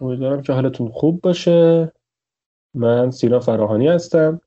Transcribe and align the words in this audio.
امیدوارم 0.00 0.42
که 0.42 0.52
حالتون 0.52 0.88
خوب 0.88 1.20
باشه. 1.20 1.92
من 2.74 3.10
سینا 3.10 3.40
فراهانی 3.40 3.88
هستم 3.88 4.40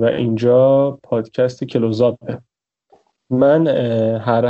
و 0.00 0.04
اینجا 0.04 0.90
پادکست 1.02 1.64
کلوزاپه. 1.64 2.40
من 3.30 3.66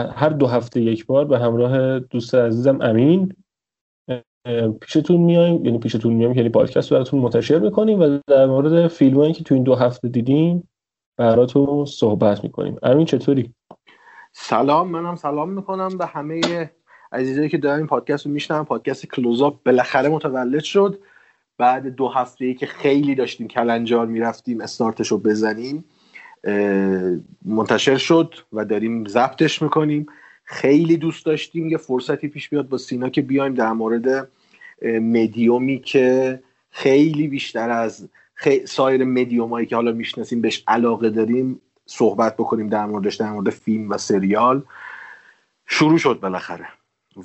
هر, 0.08 0.28
دو 0.28 0.46
هفته 0.46 0.80
یک 0.80 1.06
بار 1.06 1.24
به 1.24 1.38
همراه 1.38 1.98
دوست 1.98 2.34
عزیزم 2.34 2.78
امین 2.80 3.36
پیشتون 4.80 5.20
میایم. 5.20 5.64
یعنی 5.64 5.78
پیشتون 5.78 6.12
میایم 6.12 6.34
یعنی 6.34 6.48
پادکست 6.48 6.90
براتون 6.90 7.20
منتشر 7.20 7.58
می‌کنیم 7.58 8.00
و 8.00 8.18
در 8.26 8.46
مورد 8.46 8.88
فیلمایی 8.88 9.32
که 9.32 9.44
تو 9.44 9.54
این 9.54 9.64
دو 9.64 9.74
هفته 9.74 10.08
دیدیم 10.08 10.68
براتون 11.16 11.84
صحبت 11.84 12.44
می‌کنیم. 12.44 12.76
امین 12.82 13.06
چطوری؟ 13.06 13.54
سلام 14.32 14.90
منم 14.90 15.16
سلام 15.16 15.50
می‌کنم 15.50 15.88
به 15.98 16.06
همه 16.06 16.70
عزیزایی 17.12 17.48
که 17.48 17.58
دارن 17.58 17.76
این 17.78 17.86
پادکست 17.86 18.26
رو 18.26 18.32
میشنن 18.32 18.64
پادکست 18.64 19.06
کلوزاپ 19.06 19.62
بالاخره 19.62 20.08
متولد 20.08 20.62
شد. 20.62 20.98
بعد 21.58 21.86
دو 21.86 22.08
هفته 22.08 22.44
ای 22.44 22.54
که 22.54 22.66
خیلی 22.66 23.14
داشتیم 23.14 23.48
کلنجار 23.48 24.06
می‌رفتیم 24.06 24.60
استارتش 24.60 25.08
رو 25.08 25.18
بزنیم 25.18 25.84
منتشر 27.44 27.96
شد 27.96 28.34
و 28.52 28.64
داریم 28.64 29.04
ضبطش 29.04 29.62
می‌کنیم. 29.62 30.06
خیلی 30.44 30.96
دوست 30.96 31.26
داشتیم 31.26 31.68
یه 31.68 31.76
فرصتی 31.76 32.28
پیش 32.28 32.48
بیاد 32.48 32.68
با 32.68 32.78
سینا 32.78 33.08
که 33.08 33.22
بیایم 33.22 33.54
در 33.54 33.72
مورد 33.72 34.28
مدیومی 34.82 35.78
که 35.78 36.40
خیلی 36.70 37.28
بیشتر 37.28 37.70
از 37.70 38.08
خی... 38.34 38.66
سایر 38.66 39.04
مدیومایی 39.04 39.66
که 39.66 39.76
حالا 39.76 39.92
می‌شناسیم 39.92 40.40
بهش 40.40 40.64
علاقه 40.68 41.10
داریم 41.10 41.60
صحبت 41.86 42.36
بکنیم 42.36 42.68
در 42.68 42.86
موردش 42.86 43.14
در 43.14 43.30
مورد 43.30 43.50
فیلم 43.50 43.90
و 43.90 43.98
سریال. 43.98 44.62
شروع 45.66 45.98
شد 45.98 46.20
بالاخره. 46.22 46.66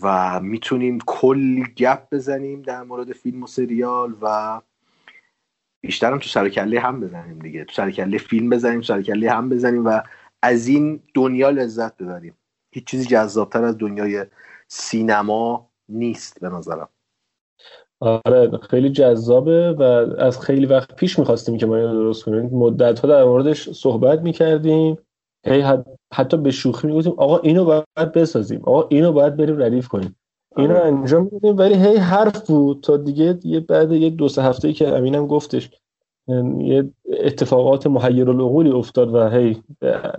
و 0.01 0.39
می‌تونیم 0.39 0.99
کلی 1.05 1.63
گپ 1.77 1.99
بزنیم 2.11 2.61
در 2.61 2.83
مورد 2.83 3.11
فیلم 3.11 3.43
و 3.43 3.47
سریال 3.47 4.15
و 4.21 4.61
بیشترم 5.81 6.19
تو 6.19 6.29
سرکله 6.29 6.79
هم 6.79 6.99
بزنیم 6.99 7.39
دیگه. 7.39 7.63
تو 7.65 7.73
سرکله 7.73 8.17
فیلم 8.17 8.49
بزنیم 8.49 8.81
سرکله 8.81 9.31
هم 9.31 9.49
بزنیم 9.49 9.85
و 9.85 10.01
از 10.41 10.67
این 10.67 10.99
دنیا 11.13 11.49
لذت 11.49 11.97
ببریم. 11.97 12.37
هیچ 12.71 12.85
چیزی 12.85 13.05
جذابتر 13.05 13.63
از 13.63 13.77
دنیای 13.77 14.25
سینما 14.67 15.69
نیست 15.89 16.39
به 16.39 16.49
نظرم. 16.49 16.89
آره 17.99 18.57
خیلی 18.57 18.89
جذابه 18.89 19.71
و 19.71 19.83
از 20.19 20.39
خیلی 20.39 20.65
وقت 20.65 20.95
پیش 20.95 21.19
می‌خواستیم 21.19 21.57
که 21.57 21.65
ما 21.65 21.77
درست 21.77 22.23
کنیم. 22.25 22.45
مدت 22.45 22.99
ها 22.99 23.07
در 23.07 23.23
موردش 23.23 23.69
صحبت 23.69 24.19
می‌کردیم. 24.19 24.97
هی 25.45 25.63
حتی 26.13 26.37
به 26.37 26.51
شوخی 26.51 26.87
می‌گفتیم 26.87 27.13
آقا 27.17 27.37
اینو 27.37 27.65
باید 27.65 28.11
بسازیم 28.15 28.61
آقا 28.63 28.87
اینو 28.91 29.11
باید 29.11 29.37
بریم 29.37 29.61
ردیف 29.63 29.87
کنیم. 29.87 30.15
اینو 30.57 30.75
آره. 30.75 30.85
انجام 30.85 31.29
میدیم 31.31 31.57
ولی 31.57 31.75
هی 31.75 31.97
حرف 31.97 32.47
بود. 32.47 32.81
تا 32.83 32.97
دیگه 32.97 33.39
یه 33.43 33.59
بعد 33.59 33.91
یه 33.91 34.09
دو 34.09 34.27
سه 34.27 34.43
هفته 34.43 34.73
که 34.73 34.87
امینم 34.87 35.27
گفتش 35.27 35.69
یه 36.57 36.89
اتفاقات 37.19 37.87
محیر 37.87 38.29
العقولی 38.29 38.71
افتاد 38.71 39.13
و 39.13 39.29
هی 39.29 39.63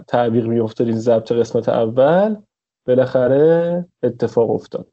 تعبیق 0.09 0.47
میافتاد 0.47 0.87
این 0.87 0.99
ضبط 0.99 1.33
قسمت 1.33 1.69
اول. 1.69 2.37
بالاخره 2.87 3.87
اتفاق 4.03 4.51
افتاد. 4.51 4.87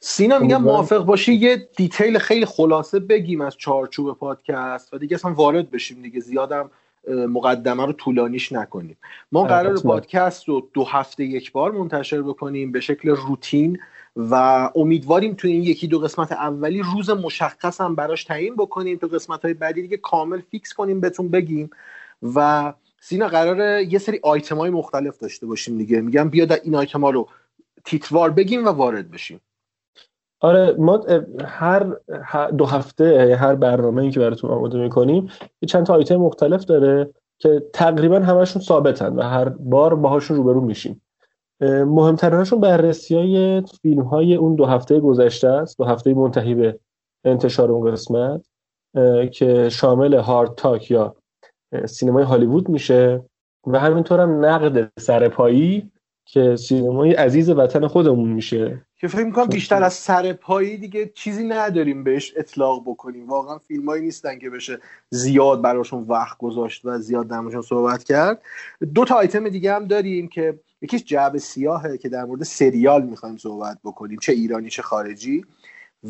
سینا 0.00 0.38
میگم 0.38 0.62
موافق 0.62 1.04
باشی 1.04 1.34
یه 1.34 1.68
detail 1.76 2.18
خیلی 2.18 2.46
خلاصه 2.46 3.00
بگیم 3.00 3.40
از 3.40 3.56
چارچوب 3.56 4.18
پادکست 4.18 4.94
و 4.94 4.98
دیگه 4.98 5.14
اصلا 5.14 5.34
وارد 5.34 5.70
بشیم 5.70 6.02
دیگه 6.02 6.20
زیادم 6.20 6.70
مقدمه 7.08 7.86
رو 7.86 7.92
طولانیش 7.92 8.52
نکنیم. 8.52 8.96
ما 9.32 9.44
قرار 9.44 9.80
پادکست 9.80 10.48
رو 10.48 10.68
دو 10.72 10.84
هفته 10.84 11.24
یک 11.24 11.52
بار 11.52 11.72
منتشر 11.72 12.22
بکنیم 12.22 12.72
به 12.72 12.80
شکل 12.80 13.08
روتین 13.08 13.78
و 14.16 14.34
امیدواریم 14.76 15.34
تو 15.34 15.48
این 15.48 15.62
یکی 15.62 15.86
دو 15.88 15.98
قسمت 15.98 16.32
اولی 16.32 16.82
روز 16.82 17.10
مشخص 17.10 17.80
هم 17.80 17.94
براش 17.94 18.24
تعیین 18.24 18.56
بکنیم 18.56 18.98
تو 18.98 19.06
قسمت 19.06 19.44
های 19.44 19.54
بعدی 19.54 19.82
دیگه 19.82 19.96
کامل 19.96 20.40
fix 20.40 20.72
کنیم 20.72 21.00
بهتون 21.00 21.28
بگیم 21.28 21.70
و 22.34 22.72
سینا 23.00 23.28
قراره 23.28 23.86
یه 23.90 23.98
سری 23.98 24.20
آیتم 24.22 24.56
های 24.56 24.70
مختلف 24.70 25.18
داشته 25.18 25.46
باشیم 25.46 25.78
دیگه. 25.78 26.00
میگم 26.00 26.28
بیا 26.28 26.46
این 26.64 26.74
آیتم 26.74 27.00
ها 27.00 27.10
رو 27.10 27.28
تیتوار 27.84 28.30
بگیم 28.30 28.64
و 28.64 28.68
وارد 28.68 29.10
بشیم. 29.10 29.40
آره 30.40 30.74
ما 30.78 31.00
هر 31.44 31.96
دو 32.58 32.66
هفته 32.66 33.36
هر 33.40 33.54
برنامه 33.54 34.02
ای 34.02 34.10
که 34.10 34.20
براتون 34.20 34.50
آماده 34.50 34.78
می‌کنیم 34.78 35.28
یه 35.62 35.66
چند 35.66 35.86
تا 35.86 35.94
آیتم 35.94 36.16
مختلف 36.16 36.64
داره 36.64 37.10
که 37.38 37.62
تقریبا 37.72 38.18
همشون 38.18 38.62
ثابتن 38.62 39.12
و 39.12 39.22
هر 39.22 39.48
بار 39.48 39.94
باهاشون 39.94 40.36
روبرو 40.36 40.60
میشیم. 40.60 41.02
مهمترینشون 41.86 42.60
بررسی 42.60 43.14
های 44.10 44.34
اون 44.34 44.54
دو 44.54 44.66
هفته 44.66 45.00
گذشته 45.00 45.48
است 45.48 45.78
دو 45.78 45.84
هفته 45.84 46.14
منتهی 46.14 46.54
به 46.54 46.78
انتشار 47.24 47.72
اون 47.72 47.90
قسمت 47.90 48.46
که 49.32 49.68
شامل 49.68 50.14
هارد 50.14 50.54
تاک 50.54 50.90
یا 50.90 51.14
سینمای 51.86 52.24
هالیوود 52.24 52.68
میشه 52.68 53.24
و 53.66 53.78
همینطور 53.78 54.20
هم 54.20 54.44
نقد 54.44 54.92
سرپایی 54.98 55.90
که 56.24 56.56
سینمای 56.56 57.12
عزیز 57.12 57.50
وطن 57.50 57.86
خودمون 57.86 58.28
میشه. 58.28 58.86
که 59.00 59.08
فکر 59.08 59.24
می‌کنم 59.24 59.46
بیشتر 59.46 59.82
از 59.82 59.94
سرپایی 59.94 60.76
دیگه 60.76 61.10
چیزی 61.14 61.44
نداریم 61.44 62.04
بهش 62.04 62.32
اطلاق 62.36 62.82
بکنیم. 62.86 63.28
واقعا 63.28 63.58
فیلمایی 63.58 64.02
نیستن 64.02 64.38
که 64.38 64.50
بشه 64.50 64.78
زیاد 65.10 65.62
براشون 65.62 66.02
وقت 66.08 66.38
گذاشت 66.38 66.84
و 66.84 66.98
زیاد 66.98 67.28
درمشون 67.28 67.62
صحبت 67.62 68.04
کرد. 68.04 68.42
دو 68.94 69.04
تا 69.04 69.14
آیتم 69.14 69.48
دیگه 69.48 69.74
هم 69.74 69.86
داریم 69.86 70.28
که 70.28 70.60
یکیش 70.82 71.04
جعب 71.04 71.38
سیاهه 71.38 71.98
که 71.98 72.08
در 72.08 72.24
مورد 72.24 72.42
سریال 72.42 73.02
می‌خوایم 73.02 73.36
صحبت 73.36 73.78
بکنیم 73.84 74.18
چه 74.18 74.32
ایرانی 74.32 74.70
چه 74.70 74.82
خارجی. 74.82 75.44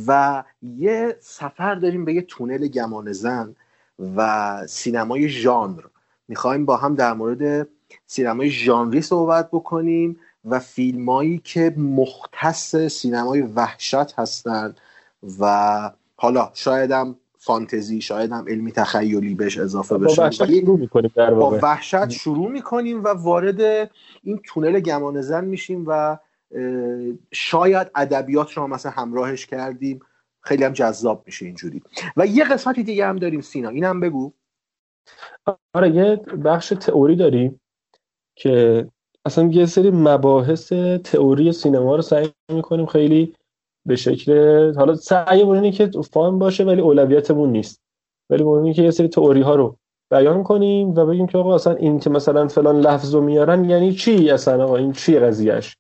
و 0.07 0.45
یه 0.63 1.17
سفر 1.21 1.75
داریم 1.75 2.05
به 2.05 2.15
یه 2.15 2.23
تونل 2.23 2.69
گمان 2.69 3.13
زن 3.13 3.57
و 4.17 4.63
سینمای 4.67 5.29
ژانر. 5.29 5.83
می‌خوایم 6.29 6.65
با 6.65 6.77
هم 6.77 6.95
در 6.95 7.13
مورد 7.13 7.69
سینمای 8.07 8.51
ژانری 8.51 9.03
صحبت 9.03 9.49
بکنیم. 9.49 10.17
و 10.45 10.59
فیلمایی 10.59 11.39
که 11.39 11.75
مختص 11.77 12.77
سینمای 12.77 13.43
وحشت 13.43 14.19
هستند 14.19 14.81
و 15.41 15.91
حالا 16.17 16.51
شایدم 16.55 17.17
فانتزی 17.39 18.01
شاید 18.01 18.33
هم 18.33 18.45
علمی 18.49 18.73
تخیلی 18.73 19.35
بهش 19.35 19.59
اضافه 19.59 19.99
بشه. 19.99 20.23
با 20.23 20.31
شروع 20.31 20.79
می‌کنیم 20.79 21.11
در 21.15 21.35
با 21.35 21.59
وحشت 21.63 22.09
شروع 22.09 22.51
می‌کنیم 22.51 23.05
و 23.05 23.09
وارد 23.09 23.91
این 24.23 24.41
تونل 24.45 24.81
گمان 24.81 25.21
زن 25.21 25.45
میشیم 25.45 25.85
و 25.87 26.19
شاید 27.33 27.91
ادبیات 27.95 28.53
رو 28.53 28.67
مثلا 28.67 28.93
همراهش 28.93 29.47
کردیم. 29.47 30.01
خیلی 30.41 30.65
هم 30.65 30.73
جذاب 30.73 31.23
میشه 31.27 31.47
اینجوری. 31.47 31.83
و 32.17 32.27
یه 32.27 32.45
قسمتی 32.45 32.83
دیگه 32.83 33.07
هم 33.07 33.17
داریم 33.17 33.41
سینا. 33.41 33.69
اینم 33.69 34.01
بگو. 34.01 34.33
آره 35.75 35.91
یه 35.91 36.17
بخش 36.17 36.69
تئوری 36.69 37.17
داریم 37.17 37.61
که 38.35 38.87
اصلا 39.27 39.45
یه 39.45 39.67
سری 39.67 39.91
مباحث 39.91 40.73
تئوری 41.05 41.53
سینما 41.53 41.97
رو 41.97 42.03
سعی 42.03 42.29
می‌کنیم 42.53 42.87
خیلی 42.87 43.35
به 43.87 43.97
شکل 43.97 44.33
حالا 44.77 44.95
سعیمون 44.95 45.57
اینه 45.57 45.71
که 45.71 45.91
فان 46.13 46.39
باشه 46.39 46.65
ولی 46.65 46.81
اولویتمون 46.81 47.53
نیست. 47.53 47.83
ولی 48.31 48.43
اینه 48.43 48.75
که 48.75 48.83
یه 48.83 48.91
سری 48.91 49.09
تئوری 49.09 49.41
ها 49.41 49.55
رو 49.55 49.77
بیان 50.11 50.43
کنیم 50.43 50.89
و 50.89 51.07
بگیم 51.07 51.27
که 51.27 51.39
آقا 51.39 51.55
اصلا 51.55 51.75
این 51.75 51.99
که 51.99 52.11
مثلا 52.11 52.49
فلان 52.49 52.81
لفظ 52.81 53.15
رو 53.15 53.21
میارن 53.21 53.65
یعنی 53.65 53.93
چی 53.93 54.31
اصلا؟ 54.31 54.65
آقا 54.65 54.77
این 54.77 54.93
چی 54.93 55.19
قضیهش 55.19 55.77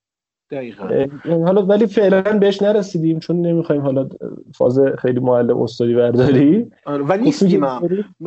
دقیقا. 0.50 1.06
حالا 1.25 1.62
ولی 1.62 1.87
فعلا 1.87 2.38
بهش 2.38 2.62
نرسیدیم 2.62 3.19
چون 3.19 3.40
نمی‌خوایم 3.40 3.82
حالا 3.82 4.08
فاز 4.54 4.81
خیلی 4.98 5.20
معلم 5.20 5.62
استادی 5.62 5.94
برداری. 5.94 6.70
آره 6.84 7.04
و 7.04 7.16
نیستیم. 7.16 7.66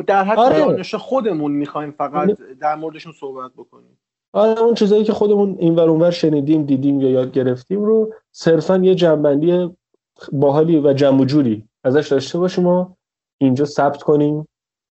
در 0.06 0.24
حد 0.24 0.38
آره. 0.38 0.82
خودمون 0.82 1.52
می‌خوایم 1.52 1.90
فقط 1.90 2.38
در 2.60 2.74
موردشون 2.74 3.12
صحبت 3.12 3.50
بکنیم. 3.56 3.98
آره 4.34 4.60
اون 4.60 4.74
چیزایی 4.74 5.04
که 5.04 5.12
خودمون 5.12 5.56
این 5.58 5.74
ور 5.74 5.88
اونور 5.88 6.10
شنیدیم 6.10 6.66
دیدیم 6.66 7.00
یا 7.00 7.10
یاد 7.10 7.32
گرفتیم 7.32 7.84
رو 7.84 8.14
صرفا 8.32 8.76
یه 8.76 8.94
جنبندی 8.94 9.76
باحالی 10.32 10.80
و 10.80 10.92
جمع 10.92 11.24
جوری 11.24 11.68
ازش 11.84 12.08
داشته 12.08 12.38
باشیم 12.38 12.66
و 12.66 12.94
اینجا 13.38 13.64
ثبت 13.64 14.02
کنیم. 14.02 14.48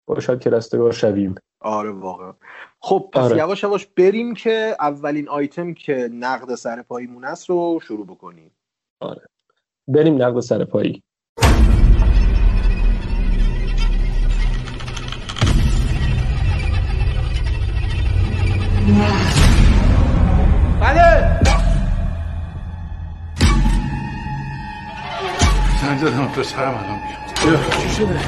با 0.06 0.20
شاید 0.20 0.40
که 0.40 0.50
رستگار 0.50 0.92
شویم. 0.92 1.34
آره 1.60 1.90
واقعا. 1.90 2.34
خب 2.80 3.08
پس 3.12 3.22
آره. 3.22 3.36
یواش 3.36 3.62
یواش 3.62 3.86
بریم 3.86 4.34
که 4.34 4.76
اولین 4.80 5.28
آیتم 5.28 5.74
که 5.74 6.08
نقد 6.12 6.54
سر 6.54 6.82
پاییمون 6.82 7.24
است 7.24 7.50
رو 7.50 7.80
شروع 7.82 8.06
بکنیم. 8.06 8.50
آره. 9.00 9.22
بریم 9.88 10.22
نقد 10.22 10.40
سر 10.40 10.64
پایی. 10.64 11.02
بله 20.80 21.40
زنگ 25.82 26.00
دادم 26.00 26.26
پسرم 26.26 26.68
الان 26.68 27.00
میاد 27.44 27.82
چی 27.82 27.88
شده؟ 27.88 28.20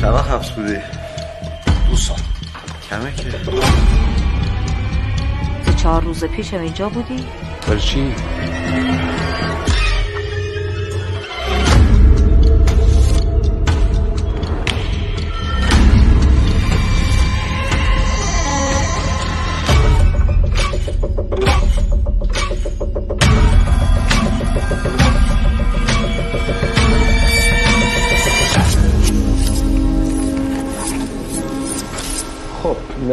چند 0.00 0.14
وقت 0.14 0.30
حبس 0.30 0.50
بودی؟ 0.50 0.76
دو 1.90 1.96
سال 1.96 2.16
کمه 2.90 3.12
که 3.14 3.30
سه 5.66 5.72
چهار 5.72 6.02
روز 6.02 6.24
پیش 6.24 6.54
اینجا 6.54 6.88
بودی؟ 6.88 7.26
برای 7.66 7.80
چی؟ 7.80 8.14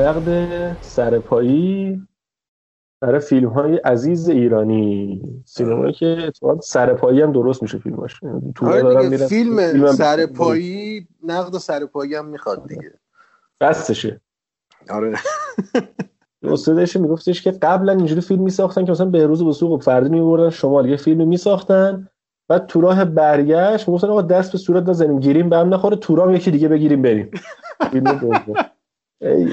نقد 0.07 0.77
سرپایی 0.81 2.01
برای 3.01 3.19
فیلم 3.19 3.49
های 3.49 3.77
عزیز 3.77 4.29
ایرانی. 4.29 5.21
سینمایی 5.45 5.93
که 5.93 6.17
اتفاقا 6.27 6.61
سرپایی 6.61 7.21
هم 7.21 7.31
درست 7.31 7.61
میشه 7.61 7.77
فیلماش. 7.77 8.19
تو 8.55 8.67
آره 8.67 9.09
فیلم, 9.09 9.57
فیلم 9.57 9.91
سرپایی 9.91 11.07
نقد 11.23 11.57
سرپایی 11.57 12.15
هم 12.15 12.25
می‌خواد 12.25 12.67
دیگه. 12.67 12.93
بستشه. 13.61 14.21
آره. 14.89 15.13
استادش 16.43 16.95
میگفتش 16.97 17.41
که 17.41 17.51
قبلا 17.51 17.91
اینجوری 17.93 18.21
فیلم 18.21 18.43
میساختن 18.43 18.85
که 18.85 18.91
مثلا 18.91 19.05
بهروز 19.05 19.43
بسوق 19.43 19.71
و 19.71 19.77
فردی 19.77 20.09
میبردن 20.09 20.49
شمال 20.49 20.89
یه 20.89 20.97
فیلم 20.97 21.27
میساختن. 21.27 22.07
بعد 22.47 22.65
تو 22.65 22.81
راه 22.81 23.05
برگشت 23.05 23.87
می‌گفتن 23.87 24.07
آقا 24.07 24.21
دست 24.21 24.51
به 24.51 24.57
صورت 24.57 24.89
نزنیم 24.89 25.19
گیریم 25.19 25.49
به 25.49 25.57
هم 25.57 25.73
نخوره 25.73 25.95
تورام 25.95 26.35
یکی 26.35 26.51
دیگه 26.51 26.67
بگیریم 26.67 27.01
بریم. 27.01 27.31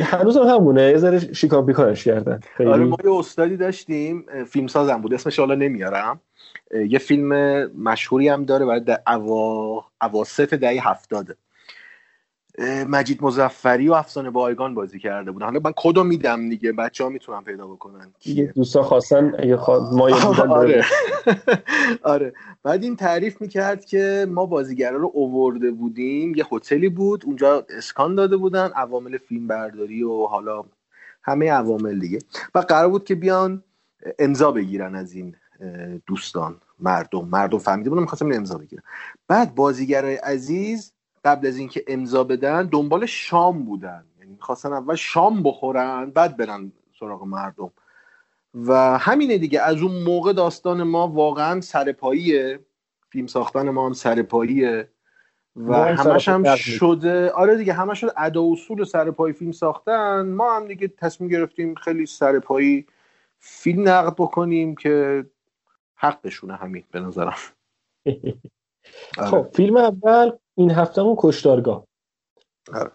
هنوز 0.03 0.37
هم 0.37 0.43
همونه. 0.43 0.83
یه 0.83 0.97
ذره 0.97 1.33
شیکان 1.33 1.67
بیکارش 1.67 2.05
کردن. 2.05 2.41
آره 2.59 2.85
ما 2.85 2.97
یه 3.05 3.13
استادی 3.13 3.57
داشتیم 3.57 4.27
فیلم 4.47 4.67
سازم 4.67 5.01
بود. 5.01 5.15
اسمش 5.15 5.39
حالا 5.39 5.55
نمیارم. 5.55 6.21
یه 6.89 6.99
فیلم 6.99 7.31
مشهوری 7.83 8.29
هم 8.29 8.45
داره 8.45 8.67
برای 8.67 8.99
اوا... 9.07 9.85
اواسط 10.03 10.55
دهه 10.55 10.89
هفتاده. 10.91 11.37
مجید 12.89 13.23
مزفری 13.23 13.89
و 13.89 13.93
افسانه 13.93 14.31
بایگان 14.31 14.75
بازی 14.75 14.99
کرده 14.99 15.31
بودن. 15.31 15.47
حالا 15.47 15.61
من 15.65 15.73
کدو 15.77 16.05
میدم 16.05 16.49
دیگه؟ 16.49 16.73
بچه 16.73 17.05
ها 17.05 17.11
می‌تونن 17.11 17.41
پیدا 17.41 17.67
بکنن. 17.67 18.13
دیگه 18.21 18.53
دوستا 18.55 18.83
خواستن 18.83 19.33
اگه 19.39 19.57
خوا... 19.57 19.91
ما 19.91 20.09
آره. 20.51 20.85
آره. 22.03 22.33
بعد 22.63 22.83
این 22.83 22.97
تعریف 22.97 23.41
می‌کرد 23.41 23.85
که 23.85 24.27
ما 24.31 24.47
بازیگرا 24.47 24.97
رو 24.97 25.11
اوورده 25.15 25.71
بودیم. 25.71 26.35
یه 26.35 26.45
هتلی 26.53 26.89
بود. 26.89 27.25
اونجا 27.27 27.67
اسکان 27.77 28.15
داده 28.15 28.37
بودن. 28.37 28.71
عوامل 28.77 29.19
فیلم 29.19 29.47
برداری 29.47 30.03
و 30.03 30.27
حالا 30.27 30.65
همه 31.23 31.51
عوامل 31.51 31.99
دیگه. 31.99 32.19
و 32.55 32.59
قرار 32.59 32.89
بود 32.89 33.05
که 33.05 33.15
بیان 33.15 33.63
امضا 34.19 34.53
بگیرن 34.53 34.95
از 34.95 35.13
این 35.13 35.37
دوستان 36.07 36.57
مردم. 36.81 37.25
مردم 37.25 37.59
فهمیده 37.59 37.91
بودن 37.91 38.03
می‌خواستم 38.03 38.33
امضا 38.33 38.59
بگیرن. 38.59 38.83
بعد 39.29 39.55
بازیگرای 39.55 40.17
عزیز 40.17 40.94
قبل 41.25 41.47
از 41.47 41.57
اینکه 41.57 41.85
امضا 41.89 42.25
بدن 42.25 42.67
دنبال 42.67 43.07
شام 43.07 43.65
بودن. 43.65 44.05
یعنی 44.19 44.33
می‌خواستن 44.33 44.73
اول 44.73 44.95
شام 44.95 45.43
بخورن 45.43 46.11
بعد 46.11 46.37
برن 46.37 46.73
سراغ 47.01 47.25
مردم. 47.25 47.71
و 48.55 48.99
همینه 48.99 49.39
دیگه 49.39 49.61
از 49.61 49.83
اون 49.83 50.03
موقع 50.03 50.33
داستان 50.33 50.83
ما 50.83 51.09
واقعا 51.09 51.61
سرپاییه. 51.61 52.61
فیلم 53.09 53.27
ساختن 53.27 53.71
ما 53.71 53.87
هم 53.87 53.93
سرپاییه. 53.93 54.89
و 55.57 55.75
همش 55.75 56.29
هم 56.29 56.55
شده 56.57 57.31
آره 57.31 57.57
دیگه 57.57 57.73
همش 57.73 58.01
شده 58.01 58.13
ادا 58.17 58.43
اصول 58.53 58.85
سرپایی 58.85 59.35
فیلم 59.35 59.53
ساختن. 59.53 60.27
ما 60.27 60.57
هم 60.57 60.67
دیگه 60.67 60.89
تصمیم 60.89 61.31
گرفتیم 61.31 61.75
خیلی 61.75 62.07
سرپایی 62.07 62.87
فیلم 63.39 63.89
نقد 63.89 64.15
بکنیم 64.15 64.75
که 64.75 65.27
حقشونه 65.95 66.57
همین 66.57 66.85
به 66.91 67.01
نظرم. 67.01 67.37
خب 69.31 69.49
فیلم 69.55 69.77
اول 69.77 70.31
این 70.57 70.71
هفتهمون 70.71 71.15
کشتارگاه. 71.19 71.85
آره. 72.75 72.91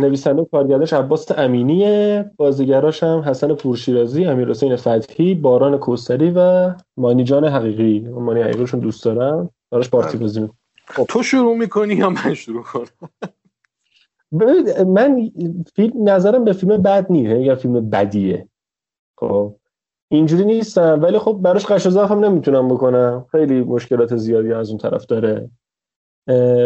نویسنده 0.00 0.42
و 0.42 0.44
کارگردانش 0.44 0.92
عباس 0.92 1.38
امینیه 1.38 2.30
بازیگراش 2.36 3.02
هم 3.02 3.18
حسن 3.18 3.54
پورشیرازی 3.54 4.24
امیر 4.24 4.48
حسین 4.48 4.76
فتحی 4.76 5.34
باران 5.34 5.78
کوسری 5.78 6.32
و 6.36 6.74
مانی 6.96 7.24
جان 7.24 7.44
حقیقی 7.44 8.00
مانی 8.00 8.42
حقیقیشون 8.42 8.80
دوست 8.80 9.04
دارم 9.04 9.50
براش 9.70 9.90
پارتی 9.90 10.08
آره. 10.08 10.18
بازی 10.18 10.48
خب. 10.86 11.04
تو 11.08 11.22
شروع 11.22 11.56
می‌کنی 11.56 11.94
یا 11.94 12.10
من 12.10 12.34
شروع 12.34 12.62
کنم؟ 12.62 13.08
من 14.86 15.30
فیلم 15.76 16.08
نظرم 16.08 16.44
به 16.44 16.52
فیلم 16.52 16.82
بد 16.82 17.06
نیست. 17.10 17.32
اگر 17.32 17.54
فیلم 17.54 17.90
بدیه. 17.90 18.48
خب. 19.18 19.54
اینجوری 20.10 20.44
نیستم. 20.44 21.02
ولی 21.02 21.18
خب 21.18 21.38
براش 21.42 21.66
قش 21.66 21.86
هم 21.86 22.24
نمی‌تونم 22.24 22.68
بکنم. 22.68 23.26
خیلی 23.32 23.60
مشکلات 23.60 24.16
زیادی 24.16 24.52
از 24.52 24.68
اون 24.68 24.78
طرف 24.78 25.06
داره. 25.06 25.50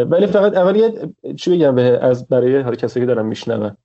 ولی 0.09 0.27
فقط 0.27 0.57
اول 0.57 0.75
یه 0.75 0.91
چی 1.35 1.55
بگم 1.55 1.75
به 1.75 1.81
از 1.81 2.27
برای 2.27 2.55
هر 2.55 2.75
کسی 2.75 2.99
که 2.99 3.05
دارم 3.05 3.25
میشنون. 3.25 3.77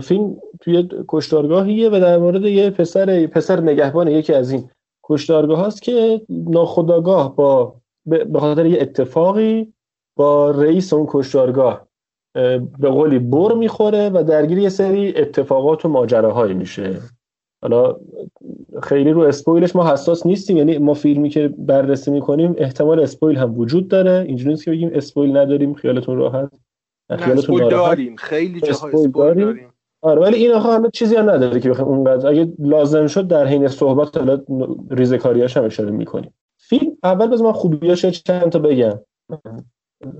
فیلم 0.00 0.36
توی 0.60 0.88
کشتارگاهیه 1.08 1.88
و 1.88 2.00
در 2.00 2.18
مورد 2.18 2.44
یه 2.44 2.70
پسر 2.70 3.26
پسر 3.26 3.60
نگهبان 3.60 4.08
یکی 4.08 4.32
از 4.34 4.50
این 4.50 4.70
کشتارگاه 5.04 5.58
هاست 5.58 5.82
که 5.82 6.20
ناخداگاه 6.28 7.36
با 7.36 7.74
به 8.06 8.40
خاطر 8.40 8.66
یه 8.66 8.80
اتفاقی 8.80 9.72
با 10.16 10.50
رئیس 10.50 10.92
اون 10.92 11.06
کشتارگاه 11.10 11.86
به 12.78 12.88
قولی 12.88 13.18
بر 13.18 13.54
می‌خوره 13.54 14.10
و 14.10 14.24
درگیر 14.24 14.58
یه 14.58 14.68
سری 14.68 15.16
اتفاقات 15.16 15.84
و 15.84 15.88
ماجراهایی 15.88 16.54
میشه. 16.54 17.00
حالا 17.62 17.96
خیلی 18.82 19.10
رو 19.10 19.20
اسپویلش 19.20 19.76
ما 19.76 19.92
حساس 19.92 20.26
نیستیم 20.26 20.56
یعنی 20.56 20.78
ما 20.78 20.94
فیلمی 20.94 21.28
که 21.28 21.48
بررسی 21.58 22.10
می‌کنیم 22.10 22.54
احتمال 22.58 23.00
اسپویل 23.00 23.36
هم 23.36 23.58
وجود 23.58 23.88
داره. 23.88 24.24
اینجوری 24.26 24.50
نیست 24.50 24.64
که 24.64 24.70
بگیم 24.70 24.90
اسپویل 24.94 25.36
نداریم 25.36 25.74
خیالتون 25.74 26.16
راحت؟ 26.16 26.50
خیالتون 27.18 27.58
راحت؟ 27.58 27.70
داریم. 27.70 28.16
خیلی 28.16 28.60
جاها 28.60 28.88
اسپویل 28.88 29.10
داریم. 29.10 29.44
داریم. 29.44 29.68
آره 30.02 30.20
ولی 30.20 30.36
این 30.36 30.52
آخه 30.52 30.68
همه 30.68 30.90
چیزی 30.90 31.16
هم 31.16 31.30
نداره 31.30 31.60
که 31.60 31.70
بخوایم 31.70 31.90
اونقدر 31.90 32.28
اگه 32.28 32.52
لازم 32.58 33.06
شد 33.06 33.28
در 33.28 33.46
حین 33.46 33.68
صحبت 33.68 34.16
حالا 34.16 34.38
ریزکاریاش 34.90 35.56
هم 35.56 35.64
اشاره 35.64 35.90
می‌کنیم. 35.90 36.34
فیلم 36.58 36.96
اول 37.02 37.26
بذار 37.26 37.46
من 37.46 37.52
خوبیاش 37.52 38.06
چند 38.06 38.48
تا 38.48 38.58
بگم. 38.58 39.00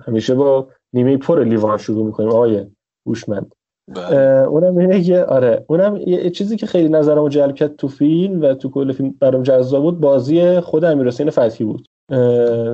همیشه 0.07 0.35
با 0.35 0.69
نیمه 0.93 1.17
پر 1.17 1.45
لیوان 1.45 1.79
شروع 1.79 2.07
می‌کنیم. 2.07 2.29
آقای 2.29 2.67
هوشمند. 3.07 3.55
اونم 4.49 4.77
اینه 4.77 5.03
که 5.03 5.25
آره 5.25 5.65
اونم 5.69 5.97
یه 6.07 6.31
چیزی 6.31 6.57
که 6.57 6.67
خیلی 6.67 6.89
نظرمو 6.89 7.29
جلب 7.29 7.55
کرد 7.55 7.77
تو 7.77 7.89
فیلم 7.89 8.43
و 8.43 8.55
تو 8.55 8.71
کل 8.71 8.93
فیلم 8.93 9.15
برام 9.21 9.43
جذاب 9.43 9.83
بود 9.83 10.01
بازی 10.01 10.61
خود 10.61 10.85
امیرحسین 10.85 11.31
فتحی 11.31 11.65
بود. 11.65 11.89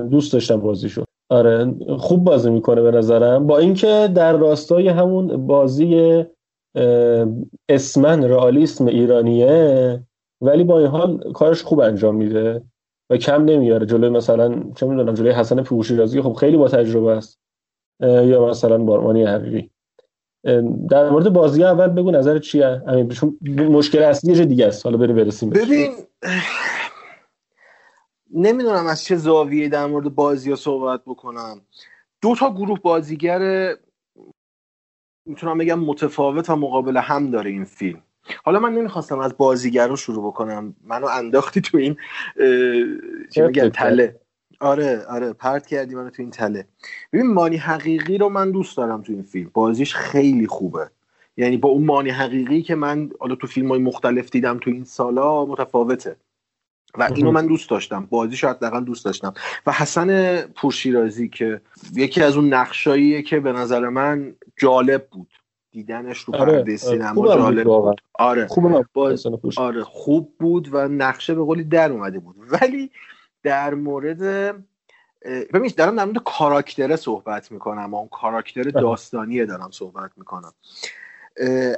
دوست 0.09 0.33
داشتم 0.33 0.61
بازیشو. 0.61 1.03
آره 1.29 1.75
خوب 1.97 2.23
بازی 2.23 2.49
می‌کنه 2.49 2.81
به 2.81 2.91
نظرم. 2.91 3.47
با 3.47 3.57
اینکه 3.57 4.09
در 4.15 4.37
راستای 4.37 4.87
همون 4.87 5.47
بازی 5.47 6.23
اسمن 7.69 8.23
رئالیسم 8.23 8.85
ایرانیه 8.85 9.99
ولی 10.41 10.63
با 10.63 10.79
این 10.79 10.87
حال 10.87 11.31
کارش 11.31 11.63
خوب 11.63 11.79
انجام 11.79 12.15
میده 12.15 12.61
و 13.09 13.17
کم 13.17 13.45
نمیاره. 13.45 13.85
جلوی 13.85 14.09
مثلا 14.09 14.63
چه 14.75 14.87
می‌دونم 14.87 15.13
جلوی 15.13 15.31
حسن 15.31 15.63
رازی 15.97 16.21
خب 16.21 16.33
خیلی 16.33 16.57
با 16.57 16.67
تجربه 16.67 17.11
است. 17.11 17.39
یا 18.01 18.47
مثلا 18.47 18.77
بارمانی 18.77 19.23
حقیقی. 19.23 19.69
در 20.89 21.09
مورد 21.09 21.29
بازی 21.29 21.63
اول 21.63 21.87
بگو 21.87 22.11
نظر 22.11 22.39
چیه 22.39 22.81
مشکل 23.71 24.03
اصلی 24.03 24.33
یه 24.33 24.45
دیگه 24.45 24.67
است. 24.67 24.85
حالا 24.85 24.97
بریم 24.97 25.15
برسیم 25.15 25.49
ببین 25.49 25.91
نمی‌دونم 28.33 28.87
از 28.87 29.03
چه 29.03 29.15
زاویه 29.15 29.69
در 29.69 29.85
مورد 29.85 30.15
بازی 30.15 30.49
ها 30.49 30.55
صحبت 30.55 31.01
بکنم. 31.05 31.61
دو 32.21 32.35
تا 32.35 32.53
گروه 32.53 32.79
بازیگر 32.79 33.75
می‌تونم 35.25 35.57
بگم 35.57 35.79
متفاوت 35.79 36.49
و 36.49 36.55
مقابل 36.55 36.97
هم 36.97 37.31
داره 37.31 37.49
این 37.49 37.65
فیلم. 37.65 38.01
حالا 38.43 38.59
من 38.59 38.73
نمی‌خواستم 38.73 39.19
از 39.19 39.37
بازیگر 39.37 39.87
رو 39.87 39.95
شروع 39.95 40.27
بکنم. 40.27 40.75
منو 40.83 41.05
انداختی 41.05 41.61
تو 41.61 41.77
این 41.77 41.97
چی 43.33 43.41
میگن 43.41 43.69
تله. 43.69 44.19
آره 44.59 45.05
آره 45.05 45.33
پرت 45.33 45.67
کردی 45.67 45.95
منو 45.95 46.09
تو 46.09 46.21
این 46.21 46.31
تله. 46.31 46.67
ببین 47.13 47.33
مانی 47.33 47.57
حقیقی 47.57 48.17
رو 48.17 48.29
من 48.29 48.51
دوست 48.51 48.77
دارم 48.77 49.01
تو 49.01 49.13
این 49.13 49.23
فیلم. 49.23 49.51
بازیش 49.53 49.95
خیلی 49.95 50.47
خوبه. 50.47 50.89
یعنی 51.37 51.57
با 51.57 51.69
اون 51.69 51.85
مانی 51.85 52.09
حقیقی 52.09 52.61
که 52.61 52.75
من 52.75 53.09
حالا 53.19 53.35
تو 53.35 53.47
فیلم 53.47 53.69
های 53.69 53.79
مختلف 53.79 54.29
دیدم 54.29 54.57
تو 54.57 54.71
این 54.71 54.83
سالا 54.83 55.45
متفاوته. 55.45 56.15
و 56.97 57.09
اینو 57.15 57.31
من 57.31 57.47
دوست 57.47 57.69
داشتم. 57.69 58.07
بازی 58.09 58.37
شاید 58.37 58.55
حداقل 58.55 58.83
دوست 58.83 59.05
داشتم. 59.05 59.33
و 59.65 59.71
حسن 59.71 60.41
پورشیرازی 60.41 61.29
که 61.29 61.61
یکی 61.93 62.21
از 62.21 62.35
اون 62.35 62.53
نقشاییه 62.53 63.21
که 63.21 63.39
به 63.39 63.51
نظر 63.51 63.89
من 63.89 64.35
جالب 64.57 65.07
بود. 65.11 65.33
دیدنش 65.71 66.19
رو 66.19 66.35
آره، 66.35 66.45
پرده 66.45 66.61
آره. 66.61 66.77
سینما 66.77 67.27
جالب 67.27 67.63
بود 67.63 68.01
آره. 68.13 68.47
خوب 68.47 68.85
باز... 68.93 69.25
آره 69.57 69.83
خوب 69.83 70.33
بود 70.39 70.69
و 70.73 70.87
نقشه 70.87 71.35
به 71.35 71.43
قولی 71.43 71.63
در 71.63 71.91
اومده 71.91 72.19
بود. 72.19 72.35
ولی 72.49 72.91
در 73.43 73.73
مورد 73.73 74.21
ببینید 75.25 75.75
دارم 75.75 75.95
در 75.95 76.05
مورد 76.05 76.17
کاراکتره 76.25 76.95
صحبت 76.95 77.51
می‌کنم 77.51 77.93
اون 77.93 78.07
کاراکتر 78.07 78.63
داستانیه 78.63 79.45
دارم 79.45 79.71
صحبت 79.71 80.11
می‌کنم. 80.17 80.53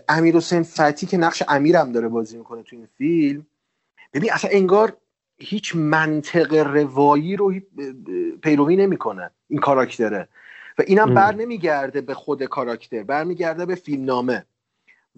امیر 0.10 0.36
حسین 0.36 0.64
فتی 0.64 1.06
که 1.06 1.18
نقش 1.18 1.44
امیرم 1.48 1.92
داره 1.92 2.08
بازی 2.08 2.38
می‌کنه 2.38 2.64
تو 2.64 2.76
این 2.76 2.88
فیلم 2.98 3.46
ببین 4.14 4.34
اصلا 4.34 4.52
انگار 4.54 4.98
هیچ 5.38 5.76
منطق 5.76 6.54
روایی 6.54 7.36
رو 7.36 7.54
پیروی 8.44 8.76
نمی‌کنه 8.76 9.32
این 9.48 9.60
کاراکتره. 9.60 10.28
و 10.78 10.84
اینم 10.88 11.14
بر 11.14 11.36
نمیگرده 11.36 12.02
به 12.02 12.14
خود 12.14 12.44
کاراکتر 12.44 13.04
برمیگرده 13.04 13.66
به 13.66 13.76
فیلمنامه. 13.76 14.46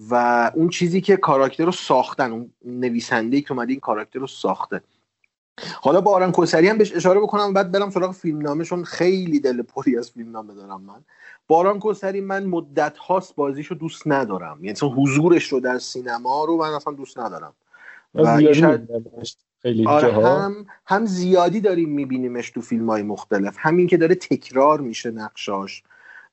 و 0.09 0.51
اون 0.55 0.69
چیزی 0.69 1.01
که 1.01 1.17
کاراکتر 1.17 1.65
رو 1.65 1.71
ساختن 1.71 2.31
اون 2.31 2.53
نویسنده 2.65 3.41
که 3.41 3.51
اومده 3.51 3.71
این 3.71 3.79
کاراکتر 3.79 4.19
رو 4.19 4.27
ساخته. 4.27 4.81
حالا 5.59 6.01
با 6.01 6.15
آران 6.15 6.31
کوسری 6.31 6.67
هم 6.67 6.77
بهش 6.77 6.95
اشاره 6.95 7.19
بکنم 7.19 7.53
بعد 7.53 7.71
برم 7.71 7.89
سراغ 7.89 8.11
فیلمنامه 8.11 8.63
چون 8.63 8.83
خیلی 8.83 9.39
دل 9.39 9.61
پری 9.61 9.97
از 9.97 10.11
فیلمنامه 10.11 10.53
دارم 10.53 10.81
من. 10.81 11.01
باران 11.47 11.79
کوسری 11.79 12.21
من 12.21 12.45
مدت 12.45 12.97
هاست 12.97 13.35
بازیشو 13.35 13.75
دوست 13.75 14.01
ندارم. 14.05 14.65
یعنی 14.65 14.77
حضورش 14.81 15.47
رو 15.47 15.59
در 15.59 15.77
سینما 15.77 16.45
رو 16.45 16.57
من 16.57 16.69
اصلا 16.73 16.93
دوست 16.93 17.19
ندارم. 17.19 17.53
و 18.15 18.37
خیلی 19.61 19.87
آره 19.87 20.27
هم 20.27 20.65
هم 20.85 21.05
زیادی 21.05 21.61
داریم 21.61 21.89
میبینیمش 21.89 22.49
تو 22.49 22.61
فیلم 22.61 22.89
های 22.89 23.03
مختلف. 23.03 23.55
همین 23.59 23.87
که 23.87 23.97
داره 23.97 24.15
تکرار 24.15 24.81
میشه 24.81 25.11
نقشاش. 25.11 25.83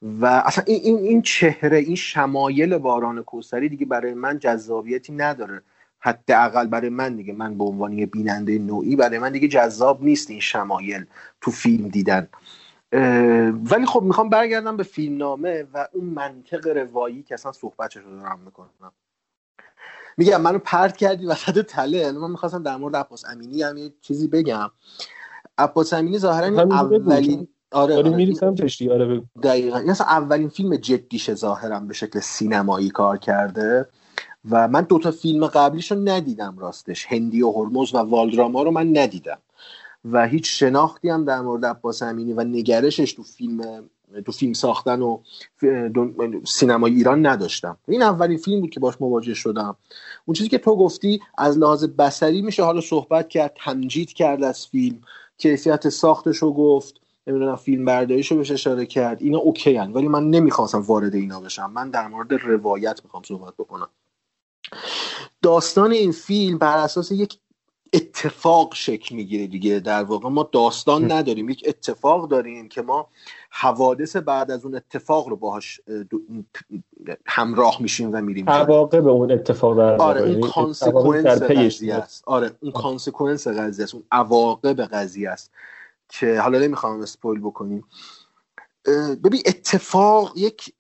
و 0.03 0.27
اصلا 0.27 0.65
این, 0.67 0.81
این, 0.83 0.99
این 0.99 1.23
چهره 1.23 1.79
این 1.79 1.97
شمایل 1.97 2.79
باران 2.79 3.23
کوسری 3.23 3.69
دیگه 3.69 3.87
برای 3.87 4.15
من 4.15 4.39
جذابیتی 4.39 5.13
نداره. 5.13 5.63
حداقل 6.01 6.67
برای 6.67 6.89
من 6.89 7.17
دیگه 7.17 7.33
من 7.33 7.59
به 7.59 7.65
عنوان 7.65 7.93
یه 7.93 8.07
بیننده 8.07 8.59
نوعی 8.59 8.97
برای 8.97 9.19
من 9.19 9.33
دیگه 9.33 9.49
جذاب 9.49 10.03
نیست 10.05 10.31
این 10.31 10.41
شمایل 10.41 11.07
تو 11.41 11.51
فیلم 11.51 11.89
دیدن. 11.89 12.29
ولی 13.53 13.87
خب 13.87 14.03
می‌خوام 14.03 14.29
برگردم 14.29 14.77
به 14.77 14.83
فیلمنامه 14.83 15.67
و 15.75 15.89
اون 15.93 16.05
منطق 16.05 16.67
روایی 16.67 17.23
که 17.23 17.35
اصلا 17.35 17.53
صحبتش 17.53 17.97
رو 17.97 18.17
دارم 18.21 18.41
می‌کنم. 18.45 18.93
میگم 20.17 20.41
منو 20.41 20.59
پرت 20.59 20.97
کردی 20.97 21.27
وسط 21.27 21.67
تله 21.67 22.13
من 22.13 22.31
می‌خواستم 22.31 22.63
در 22.63 22.77
مورد 22.77 22.97
عباس 22.97 23.25
امینی 23.25 23.63
هم 23.63 23.77
یه 23.77 23.93
چیزی 24.01 24.29
بگم. 24.29 24.71
عباس 25.59 25.93
امینی 25.93 26.19
ظاهرا 26.19 26.47
اولین 26.71 27.49
آره, 27.73 27.97
آره, 27.97 28.11
آره 28.11 28.27
دقیقا. 29.43 29.79
این 29.79 29.91
اصلا 29.91 30.07
اولین 30.07 30.49
فیلم 30.49 30.77
جدیش 30.77 31.33
ظاهرا 31.35 31.81
به 31.81 31.95
شکل 31.95 32.21
سینمایی 32.21 32.91
کار 32.91 33.19
کرده. 33.19 33.89
و 34.51 34.69
من 34.69 34.83
دوتا 34.83 35.11
فیلم 35.11 35.47
قبلیش 35.47 35.93
رو 35.93 35.99
ندیدم 35.99 36.59
راستش. 36.59 37.07
هندی 37.09 37.43
و 37.43 37.51
هرمز 37.51 37.95
و 37.95 37.99
والدراما 37.99 38.63
رو 38.63 38.71
من 38.71 38.99
ندیدم. 38.99 39.39
و 40.05 40.27
هیچ 40.27 40.61
شناختی 40.61 41.09
هم 41.09 41.25
در 41.25 41.41
مورد 41.41 41.65
عباس 41.67 42.03
امینی 42.03 42.33
و 42.33 42.45
نگرشش 42.45 43.13
تو 43.13 43.23
فیلم 43.23 43.85
تو 44.27 44.33
فیلم 44.33 44.53
ساختن 44.53 45.03
و 45.03 45.19
سینمای 46.47 46.93
ایران 46.93 47.27
نداشتم. 47.27 47.77
این 47.89 48.03
اولین 48.03 48.39
فیلم 48.39 48.61
بود 48.61 48.71
که 48.71 48.81
باش 48.81 48.95
مواجه 49.01 49.35
شدم. 49.35 49.77
اون 50.27 50.35
چیزی 50.35 50.49
که 50.49 50.59
تو 50.59 50.77
گفتی 50.77 51.21
از 51.39 51.59
لحاظ 51.59 51.85
بسری 51.85 52.43
میشه 52.43 52.63
حالا 52.65 52.81
صحبت 52.81 53.29
کرد 53.29 53.57
تمجید 53.65 54.13
کرد 54.13 54.45
از 54.45 54.67
فیلم. 54.67 55.01
کیفیت 55.39 55.89
ساختش 55.89 56.37
رو 56.37 56.53
گفت. 56.53 57.01
نمی‌دونم 57.27 57.57
فیلم 57.57 57.85
برداریش 57.85 58.31
رو 58.31 58.37
بهش 58.37 58.51
اشاره 58.51 58.87
کرد. 58.87 59.23
اینا 59.23 59.39
okay 59.39 59.77
هن. 59.77 59.93
ولی 59.93 60.09
من 60.09 60.31
نمی‌خواستم 60.31 60.81
وارد 60.81 61.15
اینا 61.15 61.41
بشم. 61.41 61.71
من 61.75 61.91
در 61.91 62.09
مورد 62.09 62.33
روایت 62.33 63.01
می‌خوام 63.05 63.23
صحبت 63.23 63.55
بکنم. 63.59 63.89
داستان 65.43 65.93
این 65.93 66.13
فیلم 66.13 66.59
بر 66.59 66.79
اساس 66.79 67.13
یک 67.13 67.39
اتفاق 67.93 68.75
شکل 68.75 69.15
می‌گیره 69.15 69.47
دیگه. 69.47 69.81
در 69.81 70.03
واقع 70.03 70.29
ما 70.29 70.49
داستان 70.53 71.13
نداریم. 71.13 71.49
یک 71.49 71.65
اتفاق 71.67 72.29
داریم 72.29 72.69
که 72.69 72.83
ما 72.83 73.09
حوادث 73.51 74.17
بعد 74.17 74.51
از 74.51 74.65
اون 74.65 74.75
اتفاق 74.75 75.29
رو 75.29 75.37
باهاش 75.37 75.81
همراه 77.27 77.83
میشیم 77.83 78.11
و 78.13 78.21
میریم 78.21 78.51
عواقب 78.51 79.07
اون 79.07 79.33
اتفاق 79.33 79.77
در 79.77 79.97
آره 79.97 80.21
اون 80.21 80.41
consequence 80.41 81.27
قضیه 81.27 81.95
است. 81.95 82.23
آره 82.27 82.51
اون 82.61 82.73
consequence 82.73 83.49
قضیه 83.49 83.85
است. 83.85 83.95
اون 83.95 84.05
عواقب 84.13 84.81
قضیه 84.81 85.31
است 85.31 85.51
که 86.09 86.41
حالا 86.41 86.59
نمی‌خوام 86.59 87.01
spoil 87.01 87.41
بکنیم. 87.41 87.85
ببین 89.25 89.43
اتفاق 89.47 90.33
یک 90.37 90.75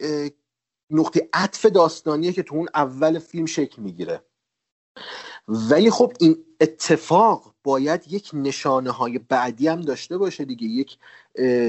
نقطه 0.91 1.29
عطف 1.33 1.67
داستانیه 1.67 2.33
که 2.33 2.43
تو 2.43 2.55
اون 2.55 2.69
اول 2.75 3.19
فیلم 3.19 3.47
شکل 3.47 3.83
می‌گیره. 3.83 4.23
ولی 5.49 5.91
خب 5.91 6.13
این 6.21 6.45
اتفاق 6.61 7.55
باید 7.65 8.13
یک 8.13 8.31
نشانه 8.33 8.91
های 8.91 9.19
بعدی 9.19 9.69
هم 9.69 9.81
داشته 9.81 10.19
باشه 10.19 10.45
دیگه. 10.45 10.67
یک 10.67 10.99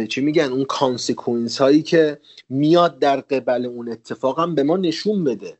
چی 0.10 0.22
میگن 0.22 0.44
اون 0.44 0.66
consequence 0.66 1.62
هایی 1.62 1.82
که 1.84 2.22
میاد 2.50 3.00
در 3.00 3.22
قبل 3.22 3.66
اون 3.66 3.90
اتفاق 3.90 4.40
هم 4.40 4.56
به 4.56 4.64
ما 4.64 4.78
نشون 4.78 5.24
بده. 5.24 5.58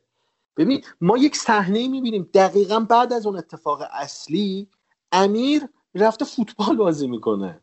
ببین 0.56 0.84
ما 1.00 1.18
یک 1.18 1.36
صحنه 1.36 1.88
می‌بینیم. 1.88 2.30
دقیقا 2.34 2.80
بعد 2.80 3.12
از 3.12 3.26
اون 3.26 3.36
اتفاق 3.36 3.82
اصلی 3.92 4.68
امیر 5.12 5.68
رفته 5.94 6.24
فوتبال 6.24 6.76
بازی 6.76 7.06
می‌کنه. 7.06 7.60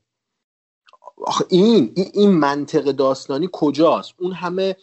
این 1.50 1.94
این 1.96 2.32
منطق 2.32 2.92
داستانی 2.92 3.50
کجاست؟ 3.52 4.14
اون 4.18 4.32
همه 4.32 4.76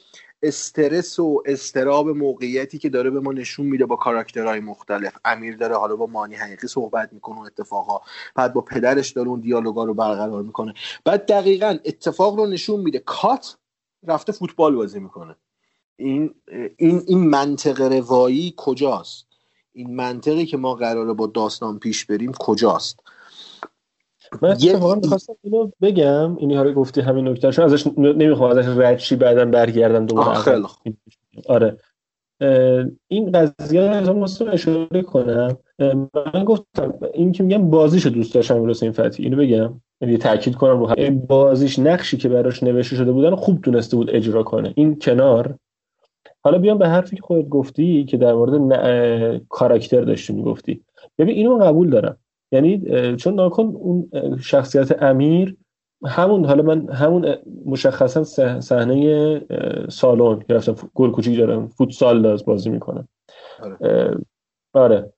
استرس 0.46 1.18
و 1.18 1.42
استراب 1.46 2.08
موقعیتی 2.08 2.78
که 2.78 2.88
داره 2.88 3.10
به 3.10 3.20
ما 3.20 3.32
نشون 3.32 3.66
میده 3.66 3.86
با 3.86 3.96
کاراکترهای 3.96 4.60
مختلف. 4.60 5.12
امیر 5.24 5.56
داره 5.56 5.76
حالا 5.76 5.96
با 5.96 6.06
مانی 6.06 6.34
حقیقی 6.34 6.66
صحبت 6.66 7.12
می‌کنه 7.12 7.36
اون 7.36 7.46
اتفاقها 7.46 8.02
بعد 8.34 8.52
با 8.52 8.60
پدرش 8.60 9.10
داره 9.10 9.28
اون 9.28 9.40
دیالوگا 9.40 9.84
رو 9.84 9.94
برقرار 9.94 10.42
می‌کنه. 10.42 10.74
بعد 11.04 11.26
دقیقا 11.26 11.78
اتفاق 11.84 12.36
رو 12.36 12.46
نشون 12.46 12.80
میده. 12.80 12.98
کات 12.98 13.56
رفته 14.06 14.32
فوتبال 14.32 14.74
بازی 14.74 15.00
می‌کنه. 15.00 15.36
این 15.96 16.34
این 16.76 17.02
این 17.06 17.28
منطق 17.28 17.80
روایی 17.80 18.54
کجاست؟ 18.56 19.26
این 19.72 19.96
منطقی 19.96 20.46
که 20.46 20.56
ما 20.56 20.74
قراره 20.74 21.12
با 21.12 21.26
داستان 21.26 21.78
پیش 21.78 22.04
بریم 22.04 22.32
کجاست؟ 22.32 23.00
من 24.42 24.50
اتفاقا 24.50 24.94
می‌خواستم 24.94 25.34
اینو 25.42 25.70
بگم 25.82 26.36
اینی 26.36 26.56
رو 26.56 26.72
گفتی 26.72 27.00
همین 27.00 27.28
نکته 27.28 27.50
چون 27.50 27.64
ازش 27.64 27.86
نمی‌خوام 27.96 28.50
ازش 28.50 28.68
رد 28.76 28.98
چی 28.98 29.16
بعدم 29.16 29.50
برگردم 29.50 30.06
دوباره 30.06 30.62
آره. 31.48 31.76
این 33.08 33.32
قضیه 33.32 34.00
رو 34.00 34.14
مثلا 34.14 34.50
اشاره 34.50 35.02
کنم. 35.02 35.56
من 36.34 36.44
گفتم 36.44 36.94
این 37.14 37.32
که 37.32 37.42
میگم 37.42 37.70
بازیشو 37.70 38.08
دوست 38.08 38.34
داشتم 38.34 38.72
این 38.82 38.92
فتی. 38.92 39.22
اینو 39.22 39.36
بگم. 39.36 39.80
یعنی 40.00 40.18
تاکید 40.18 40.54
کنم 40.54 40.80
رو 40.80 41.10
بازیش 41.10 41.78
نقشی 41.78 42.16
که 42.16 42.28
براش 42.28 42.62
نوشته 42.62 42.96
شده 42.96 43.12
بودن 43.12 43.34
خوب 43.34 43.60
تونسته 43.60 43.96
بود 43.96 44.10
اجرا 44.10 44.42
کنه. 44.42 44.72
این 44.76 44.98
کنار. 44.98 45.54
حالا 46.44 46.58
بیام 46.58 46.78
به 46.78 46.88
حرفی 46.88 47.16
که 47.16 47.22
خودت 47.22 47.48
گفتی 47.48 48.04
که 48.04 48.16
در 48.16 48.34
مورد 48.34 49.42
کاراکتر 49.48 50.00
داشتی 50.00 50.32
می‌گفتی. 50.32 50.80
ببین 51.18 51.36
اینو 51.36 51.58
قبول 51.58 51.90
دارم. 51.90 52.16
یعنی 52.56 53.16
چون 53.16 53.34
ناکن 53.34 53.62
اون 53.62 54.10
شخصیت 54.40 55.02
امیر 55.02 55.56
همون 56.06 56.44
حالا 56.44 56.62
من 56.62 56.92
همون 56.92 57.34
مشخصا 57.66 58.24
صحنه 58.60 59.40
سالن 59.88 60.38
که 60.38 60.54
رفتم 60.54 60.74
گل 60.94 61.10
کوچیک 61.10 61.38
دارم 61.38 61.68
فوتسال 61.68 62.22
داز 62.22 62.44
بازی 62.44 62.70
می‌کنم 62.70 63.08
آره. 63.62 64.16
آره. 64.74 65.12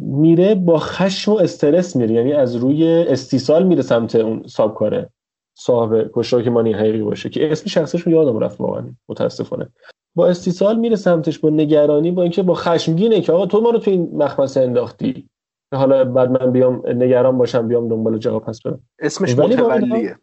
میره 0.00 0.54
با 0.54 0.78
خشم 0.78 1.32
و 1.32 1.38
استرس 1.38 1.96
میره 1.96 2.14
یعنی 2.14 2.32
از 2.32 2.56
روی 2.56 3.04
استیصال 3.08 3.66
میره 3.66 3.82
سمت 3.82 4.14
اون 4.14 4.42
سابکاره 4.46 5.10
صاحب 5.54 6.10
کشتار 6.14 6.42
که 6.42 6.50
مانی 6.50 6.72
حقیقی 6.72 7.02
باشه 7.02 7.28
که 7.28 7.52
اسم 7.52 7.66
شخصش 7.66 8.00
رو 8.00 8.12
یادم 8.12 8.38
رفت 8.38 8.60
واقعا 8.60 8.84
متاسفانه. 9.08 9.68
با 10.14 10.28
استیصال 10.28 10.78
میره 10.78 10.96
سمتش 10.96 11.38
با 11.38 11.50
نگرانی 11.50 12.10
با 12.10 12.22
اینکه 12.22 12.42
با 12.42 12.54
خشمگینه 12.54 13.20
که 13.20 13.32
آقا 13.32 13.46
تو 13.46 13.60
ما 13.60 13.70
رو 13.70 13.78
تو 13.78 13.90
این 13.90 14.10
مخمصه 14.12 14.60
انداختی. 14.60 15.28
حالا 15.72 16.04
بعد 16.04 16.30
من 16.30 16.52
بیام 16.52 16.82
نگران 16.86 17.38
باشم 17.38 17.68
بیام 17.68 17.88
دنبال 17.88 18.18
جواب 18.18 18.44
پس 18.44 18.62
برم. 18.62 18.80
اسمش 18.98 19.38
متولیه. 19.38 20.18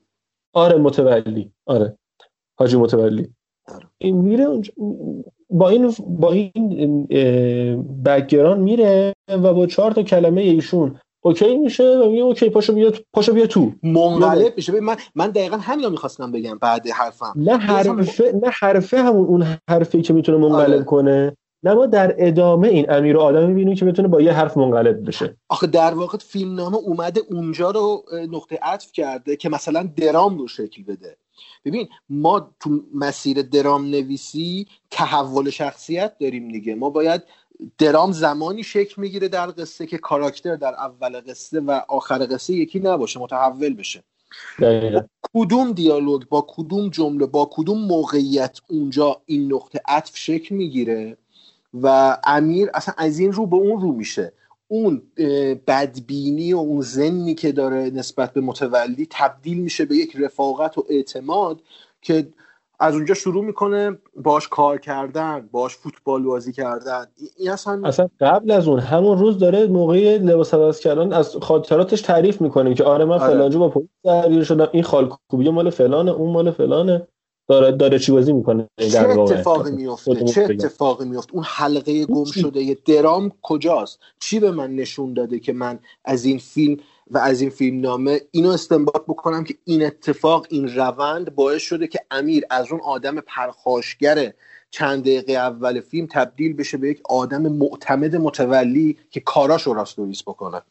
آره 0.53 0.77
متولی. 0.77 1.51
آره. 1.65 1.97
حاجی 2.59 2.77
متولی. 2.77 3.33
این 3.97 4.17
میره 4.17 4.61
با 5.49 5.69
این 5.69 5.93
با 6.07 6.31
این 6.31 7.07
background 8.05 8.59
میره 8.59 9.13
و 9.29 9.53
با 9.53 9.65
چهار 9.65 9.91
تا 9.91 10.03
کلمه 10.03 10.41
ایشون 10.41 10.99
اوکی 11.21 11.57
میشه 11.57 11.97
و 11.97 12.09
میگه 12.09 12.23
اوکی 12.23 12.49
پاشو 12.49 12.73
بیا 12.73 12.91
پاشو 13.13 13.33
بیا 13.33 13.47
تو. 13.47 13.71
منقلب 13.83 14.53
میشه. 14.55 14.79
من 14.79 14.95
من 15.15 15.29
دقیقا 15.31 15.57
همین 15.57 15.85
رو 15.85 15.91
می‌خواستم 15.91 16.31
بگم 16.31 16.57
بعد 16.57 16.87
حرفم. 16.87 17.33
نه 17.35 17.57
حرفه 17.57 18.31
نه 18.43 18.49
حرفه 18.49 18.97
همون 18.97 19.25
اون 19.25 19.45
حرفی 19.69 20.01
که 20.01 20.13
می‌تونه 20.13 20.37
منقلب 20.37 20.75
آره. 20.75 20.83
کنه. 20.83 21.37
نه 21.63 21.73
ما 21.73 21.85
در 21.85 22.15
ادامه 22.17 22.67
این 22.67 22.91
امیر 22.91 23.17
و 23.17 23.21
آدم 23.21 23.47
می‌بینیم 23.47 23.75
که 23.75 23.85
بتونه 23.85 24.07
با 24.07 24.21
یه 24.21 24.33
حرف 24.33 24.57
منقلب 24.57 25.07
بشه. 25.07 25.37
آخه 25.49 25.67
در 25.67 25.93
واقع 25.93 26.17
فیلمنامه 26.17 26.77
اومده 26.77 27.21
اونجا 27.29 27.71
رو 27.71 28.03
نقطه 28.31 28.59
عطف 28.61 28.91
کرده 28.91 29.35
که 29.35 29.49
مثلا 29.49 29.89
درام 29.95 30.37
رو 30.37 30.47
شکل 30.47 30.83
بده. 30.83 31.17
ببین 31.65 31.87
ما 32.09 32.51
تو 32.59 32.79
مسیر 32.93 33.41
درام 33.41 33.85
نویسی 33.85 34.67
تحول 34.91 35.49
شخصیت 35.49 36.17
داریم 36.19 36.51
دیگه. 36.51 36.75
ما 36.75 36.89
باید 36.89 37.23
درام 37.77 38.11
زمانی 38.11 38.63
شکل 38.63 39.01
می‌گیره 39.01 39.27
در 39.27 39.47
قصه 39.47 39.85
که 39.85 39.97
کاراکتر 39.97 40.55
در 40.55 40.73
اول 40.73 41.21
قصه 41.21 41.59
و 41.59 41.81
آخر 41.87 42.27
قصه 42.31 42.53
یکی 42.53 42.79
نباشه 42.79 43.19
متحول 43.19 43.73
بشه. 43.73 44.03
با 44.59 45.05
کدوم 45.33 45.71
دیالوگ 45.71 46.23
با 46.29 46.45
کدوم 46.49 46.89
جمله 46.89 47.25
با 47.25 47.49
کدوم 47.51 47.77
موقعیت 47.77 48.59
اونجا 48.69 49.21
این 49.25 49.53
نقطه 49.53 49.81
عطف 49.87 50.17
شکل 50.17 50.55
می‌گیره؟ 50.55 51.17
و 51.73 52.17
امیر 52.23 52.69
اصلا 52.73 52.93
از 52.97 53.19
این 53.19 53.31
رو 53.31 53.45
به 53.45 53.55
اون 53.55 53.81
رو 53.81 53.91
میشه. 53.91 54.33
اون 54.67 55.01
بدبینی 55.67 56.53
و 56.53 56.57
اون 56.57 56.81
زنی 56.81 57.35
که 57.35 57.51
داره 57.51 57.91
نسبت 57.93 58.33
به 58.33 58.41
متولی 58.41 59.07
تبدیل 59.11 59.57
میشه 59.61 59.85
به 59.85 59.95
یک 59.95 60.15
رفاقت 60.19 60.77
و 60.77 60.85
اعتماد 60.89 61.61
که 62.01 62.27
از 62.79 62.95
اونجا 62.95 63.13
شروع 63.13 63.45
می‌کنه 63.45 63.97
باش 64.15 64.47
کار 64.47 64.77
کردن 64.77 65.49
باش 65.51 65.75
فوتبال 65.77 66.23
بازی 66.23 66.53
کردن. 66.53 67.05
این 67.38 67.49
اصلا 67.49 67.81
اصلا 67.85 68.09
قبل 68.19 68.51
از 68.51 68.67
اون 68.67 68.79
همون 68.79 69.17
روز 69.17 69.39
داره 69.39 69.67
موقع 69.67 70.17
لباس 70.17 70.53
عوض 70.53 70.79
کردن 70.79 71.13
از 71.13 71.35
خاطراتش 71.35 72.01
تعریف 72.01 72.41
می‌کنه 72.41 72.73
که 72.73 72.83
آره 72.83 73.05
من 73.05 73.19
آره. 73.19 73.33
فلانجا 73.33 73.59
با 73.59 73.69
پلیس 73.69 73.88
درگیر 74.03 74.43
شدم 74.43 74.69
این 74.71 74.83
خالکوبی 74.83 75.49
مال 75.49 75.69
فلانه 75.69 76.11
اون 76.11 76.31
مال 76.31 76.51
فلانه. 76.51 77.07
داره 77.49 77.71
داره 77.71 77.99
چی 77.99 78.11
بازی 78.11 78.33
می‌کنه؟ 78.33 78.69
چه 78.77 78.99
اتفاقی 78.99 79.71
میفته 79.71 80.23
چه 80.23 80.43
اتفاقی 80.49 81.05
میفته 81.05 81.33
اون 81.33 81.43
حلقه 81.47 82.05
گم 82.05 82.25
شده 82.25 82.63
یه 82.63 82.77
درام 82.85 83.31
کجاست؟ 83.41 83.99
چی 84.19 84.39
به 84.39 84.51
من 84.51 84.75
نشون 84.75 85.13
داده 85.13 85.39
که 85.39 85.53
من 85.53 85.79
از 86.05 86.25
این 86.25 86.37
فیلم 86.37 86.77
و 87.11 87.17
از 87.17 87.41
این 87.41 87.49
فیلم 87.49 87.79
نامه 87.79 88.21
اینو 88.31 88.49
استنباط 88.49 89.01
بکنم 89.07 89.43
که 89.43 89.55
این 89.65 89.85
اتفاق 89.85 90.47
این 90.49 90.75
روند 90.75 91.35
باعث 91.35 91.61
شده 91.61 91.87
که 91.87 91.99
امیر 92.11 92.43
از 92.49 92.71
اون 92.71 92.81
آدم 92.81 93.19
پرخاشگر 93.19 94.33
چند 94.71 95.01
دقیقه 95.01 95.33
اول 95.33 95.79
فیلم 95.79 96.07
تبدیل 96.11 96.53
بشه 96.53 96.77
به 96.77 96.89
یک 96.89 97.01
آدم 97.09 97.41
معتمد 97.41 98.15
متولی 98.15 98.97
که 99.09 99.19
کاراش 99.19 99.63
رو 99.63 99.73
راست 99.73 99.99
بکنه. 100.25 100.61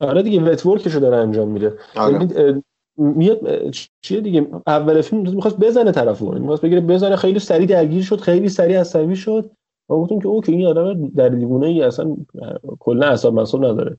آره 0.00 0.22
دیگه 0.22 0.40
وتورکشو 0.40 0.98
داره 0.98 1.16
انجام 1.16 1.48
میده. 1.48 1.78
آره. 1.96 2.62
میاد 2.96 3.70
چیه 4.02 4.20
دیگه؟ 4.20 4.46
اول 4.66 5.00
فیلم 5.00 5.34
می‌خواست 5.34 5.58
بزنه 5.58 5.92
طرفو 5.92 6.32
می‌خواست 6.32 6.62
بگیره 6.62 6.80
بزنه 6.80 7.16
خیلی 7.16 7.38
سریع 7.38 7.66
درگیر 7.66 8.02
شد 8.02 8.20
خیلی 8.20 8.48
سریع 8.48 8.80
عصبی 8.80 9.16
شد. 9.16 9.50
و 9.88 9.94
گفتم 9.94 10.18
که 10.18 10.28
اوکی 10.28 10.52
این 10.52 10.66
آدم 10.66 11.08
در 11.08 11.28
دیوونه 11.28 11.66
ای 11.66 11.82
اصلا 11.82 12.16
کلا 12.78 13.06
اعصاب 13.06 13.34
مصاب 13.34 13.64
نداره. 13.64 13.96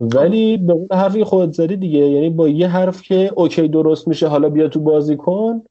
ولی 0.00 0.56
به 0.56 0.72
اون 0.72 0.88
حرفی 0.92 1.24
خودت 1.24 1.52
زدی 1.52 1.76
دیگه 1.76 1.98
یعنی 1.98 2.30
با 2.30 2.48
یه 2.48 2.68
حرف 2.68 3.02
که 3.02 3.32
اوکی 3.36 3.68
درست 3.68 4.08
میشه 4.08 4.26
حالا 4.28 4.48
بیا 4.48 4.68
تو 4.68 4.80
بازی 4.80 5.16
کن 5.16 5.62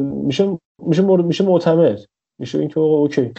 میشه 0.00 0.58
میشه 0.86 1.02
میشه 1.02 1.44
معتمد. 1.44 2.00
میشه 2.38 2.58
اینکه 2.58 2.80
اوکی 2.80 3.32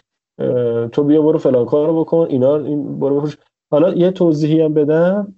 تو 0.92 1.04
بیا 1.04 1.22
برو 1.22 1.40
فلان 1.40 1.66
کارو 1.66 2.02
بکن 2.04 2.28
اینا 2.30 2.58
این 2.58 3.00
برو 3.00 3.16
بفروش. 3.16 3.38
حالا 3.72 3.94
یه 3.94 4.12
توضیحی 4.12 4.62
هم 4.62 4.74
بدم. 4.74 5.36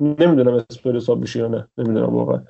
نمی‌دونم 0.00 0.64
اسپل 0.70 0.96
حساب 0.96 1.20
میشه 1.20 1.38
یا 1.38 1.48
نه 1.48 1.68
نمی‌دونم 1.78 2.14
واقعا. 2.14 2.42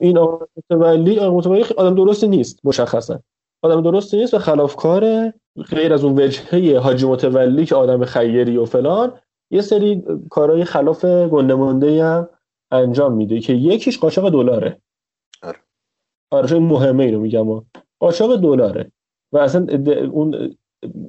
این 0.00 0.18
آقا 0.18 0.46
متولی 0.56 1.18
آقا 1.18 1.36
متولی 1.36 1.64
آدم 1.76 1.94
درستی 1.94 2.28
نیست 2.28 2.60
مشخصا. 2.64 3.20
آدم 3.62 3.82
درستی 3.82 4.16
نیست 4.16 4.34
و 4.34 4.38
خلافکاره 4.38 5.34
غیر 5.70 5.94
از 5.94 6.04
اون 6.04 6.18
وجهه 6.18 6.78
حاجی 6.78 7.06
متولی 7.06 7.66
که 7.66 7.74
آدم 7.74 8.04
خیری 8.04 8.56
و 8.56 8.64
فلان 8.64 9.12
یه 9.50 9.60
سری 9.60 10.04
کارهای 10.30 10.64
خلاف 10.64 11.04
گنده 11.04 12.04
هم 12.04 12.28
انجام 12.70 13.12
میده 13.12 13.40
که 13.40 13.52
یکیش 13.52 13.98
قاچاق 13.98 14.28
دلاره. 14.30 14.80
آره. 15.42 15.58
آره 16.30 16.58
مهمه 16.58 17.04
اینو 17.04 17.20
میگم. 17.20 17.64
قاچاق 18.00 18.36
دلاره. 18.36 18.92
و 19.32 19.38
اصلا 19.38 19.66
اون 20.12 20.56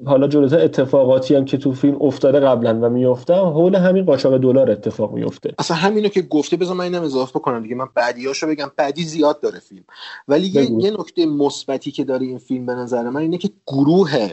حالا 0.05 0.27
جلوتر 0.27 0.59
اتفاقاتی 0.59 1.35
هم 1.35 1.45
که 1.45 1.57
تو 1.57 1.73
فیلم 1.73 1.97
افتاده 2.01 2.39
قبلا 2.39 2.79
و 2.79 2.89
میفته 2.89 3.33
حول 3.33 3.75
همین 3.75 4.05
قاچاق 4.05 4.37
دلار 4.37 4.71
اتفاق 4.71 5.13
میفته 5.13 5.53
اصلا 5.59 5.77
همینو 5.77 6.09
که 6.09 6.21
گفته 6.21 6.57
بذار 6.57 6.75
من 6.75 6.83
اینم 6.83 7.03
اضافه 7.03 7.39
بکنم 7.39 7.63
دیگه. 7.63 7.75
من 7.75 7.87
بعدیاشو 7.95 8.47
بگم. 8.47 8.71
بعدی 8.77 9.03
زیاد 9.03 9.39
داره 9.39 9.59
فیلم. 9.59 9.83
ولی 10.27 10.47
یه, 10.47 10.71
یه 10.71 10.91
نکته 10.91 11.25
مثبتی 11.25 11.91
که 11.91 12.03
داره 12.03 12.25
این 12.25 12.37
فیلم 12.37 12.65
به 12.65 12.73
نظر 12.73 13.09
من 13.09 13.21
اینه 13.21 13.37
که 13.37 13.49
گروه 13.67 14.29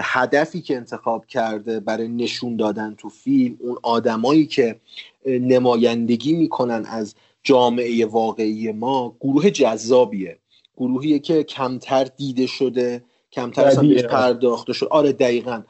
هدفی 0.00 0.60
که 0.60 0.76
انتخاب 0.76 1.26
کرده 1.26 1.80
برای 1.80 2.08
نشون 2.08 2.56
دادن 2.56 2.94
تو 2.98 3.08
فیلم 3.08 3.56
اون 3.60 3.76
آدمایی 3.82 4.46
که 4.46 4.80
نمایندگی 5.26 6.32
می‌کنن 6.32 6.84
از 6.88 7.14
جامعه 7.42 8.06
واقعی 8.06 8.72
ما 8.72 9.16
گروه 9.20 9.50
جذابیه. 9.50 10.38
گروهیه 10.76 11.18
که 11.18 11.44
کمتر 11.44 12.04
دیده 12.04 12.46
شده 12.46 13.02
کمتر 13.32 13.64
اصلا 13.64 13.88
بهش 13.88 14.04
پرداخته 14.04 14.72
شد. 14.72 14.86
آره 14.90 15.12
دقیقا. 15.12 15.62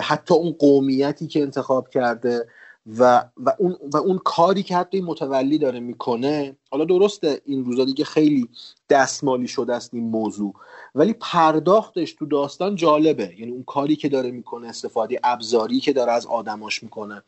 حتی 0.00 0.34
اون 0.34 0.52
قومیتی 0.52 1.26
که 1.26 1.42
انتخاب 1.42 1.88
کرده 1.88 2.48
و, 2.98 3.24
و, 3.36 3.54
اون, 3.58 3.76
و 3.92 3.96
اون 3.96 4.18
کاری 4.18 4.62
که 4.62 4.76
حتی 4.76 5.00
متولی 5.00 5.58
داره 5.58 5.80
می‌کنه 5.80 6.56
حالا 6.70 6.84
درسته 6.84 7.40
این 7.44 7.64
روزا 7.64 7.84
دیگه 7.84 8.04
خیلی 8.04 8.48
دستمالی 8.88 9.48
شده 9.48 9.74
است 9.74 9.94
این 9.94 10.04
موضوع 10.04 10.54
ولی 10.94 11.14
پرداختش 11.20 12.12
تو 12.12 12.26
داستان 12.26 12.74
جالبه. 12.74 13.34
یعنی 13.38 13.52
اون 13.52 13.64
کاری 13.64 13.96
که 13.96 14.08
داره 14.08 14.30
می‌کنه 14.30 14.68
استفاده 14.68 15.20
ابزاری 15.24 15.80
که 15.80 15.92
داره 15.92 16.12
از 16.12 16.26
آدماش 16.26 16.82
می‌کنه. 16.82 17.22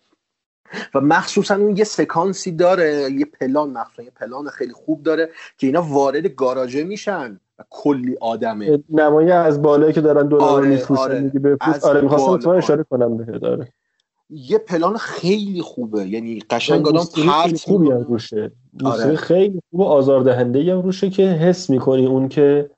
و 0.94 1.00
مخصوصا 1.00 1.56
اون 1.56 1.76
یه 1.76 1.84
سکانسی 1.84 2.52
داره 2.52 3.12
یه 3.12 3.24
پلان 3.24 3.70
مخصوصا 3.70 4.02
یه 4.02 4.10
پلان 4.10 4.48
خیلی 4.48 4.72
خوب 4.72 5.02
داره 5.02 5.30
که 5.58 5.66
اینا 5.66 5.82
وارد 5.82 6.26
گاراژه 6.26 6.84
میشن. 6.84 7.40
و 7.58 7.62
کلی 7.70 8.16
آدمه. 8.20 8.78
نمایه 8.90 9.34
از 9.34 9.62
بالایی 9.62 9.92
که 9.92 10.00
دارن 10.00 10.28
دلار 10.28 10.42
آره 10.42 10.68
میفروشن 10.68 11.02
آره. 11.02 11.20
میگه 11.20 11.38
بفروش. 11.40 11.84
آره 11.84 12.00
می‌خواستم 12.00 12.36
تو 12.36 12.50
اشاره 12.50 12.84
کنم 12.90 13.16
به 13.16 13.38
داره 13.38 13.68
یه 14.30 14.58
پلان 14.58 14.96
خیلی 14.96 15.62
خوبه. 15.62 16.08
یعنی 16.08 16.42
قشنگ 16.50 16.88
آدم 16.88 17.04
پرت 17.16 17.60
خوبی 17.60 17.90
هم 17.90 18.00
روشه. 18.02 18.50
آره. 18.84 19.16
خیلی 19.16 19.60
خوب 19.70 19.82
آزاردهنده 19.82 20.72
هم 20.72 20.80
روشه 20.80 21.10
که 21.10 21.22
حس 21.22 21.70
می‌کنی 21.70 22.06
اون 22.06 22.28
که 22.28 22.70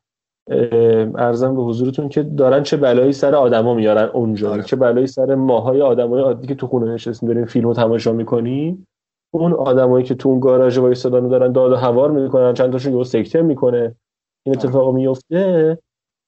ارزم 1.15 1.57
به 1.57 1.63
حضورتون 1.63 2.09
که 2.09 2.23
دارن 2.23 2.63
چه 2.63 2.77
بلایی 2.77 3.13
سر 3.13 3.35
آدما 3.35 3.75
میارن 3.75 4.09
اونجا. 4.09 4.53
آره. 4.53 4.63
چه 4.63 4.77
بلایی 4.77 5.07
سر 5.07 5.35
ماهای 5.35 5.83
آدمای 5.83 6.23
عادی 6.23 6.47
که 6.47 6.55
تو 6.55 6.67
خونه 6.67 6.95
نشستیم 6.95 7.29
داریم 7.29 7.45
فیلمو 7.45 7.75
تماشا 7.75 8.13
می‌کنیم. 8.13 8.87
اون 9.31 9.53
آدمایی 9.53 10.05
که 10.05 10.15
تو 10.15 10.29
اون 10.29 10.41
گاراژ 10.41 10.79
وایسادن 10.79 11.29
دارن 11.29 11.53
داد 11.53 11.73
و 11.73 11.77
هوار 11.77 12.11
می‌کنن 12.11 12.55
چند 12.55 12.73
تاشون 12.73 12.93
یهو 12.93 13.05
سکته 13.05 13.43
می‌کنه. 13.43 13.95
این 14.43 14.57
اتفاق 14.57 14.95
میفته 14.95 15.79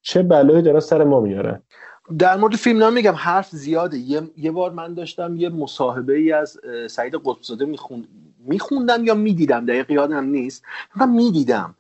چه 0.03 0.23
بلایی 0.23 0.63
داره 0.63 0.81
سر 0.81 1.05
ما 1.05 1.21
میارن 1.21 1.63
در 2.19 2.37
مورد 2.37 2.57
فیلم 2.57 2.79
نام 2.79 2.93
میگم 2.93 3.15
حرف 3.17 3.51
زیاده. 3.51 3.99
یه, 3.99 4.23
یه 4.37 4.51
بار 4.51 4.71
من 4.71 4.95
داشتم 4.95 5.37
یه 5.37 5.49
مصاحبه 5.49 6.17
ای 6.17 6.33
از 6.33 6.61
سعید 6.91 7.15
قطبزاده 7.25 7.65
می‌خوند 7.65 8.09
میخوندم 8.39 9.05
یا 9.05 9.15
می‌دیدم 9.15 9.67
دقیق 9.67 9.91
یادم 9.91 10.25
نیست. 10.25 10.65
من 10.97 11.11
می‌دیدم. 11.11 11.75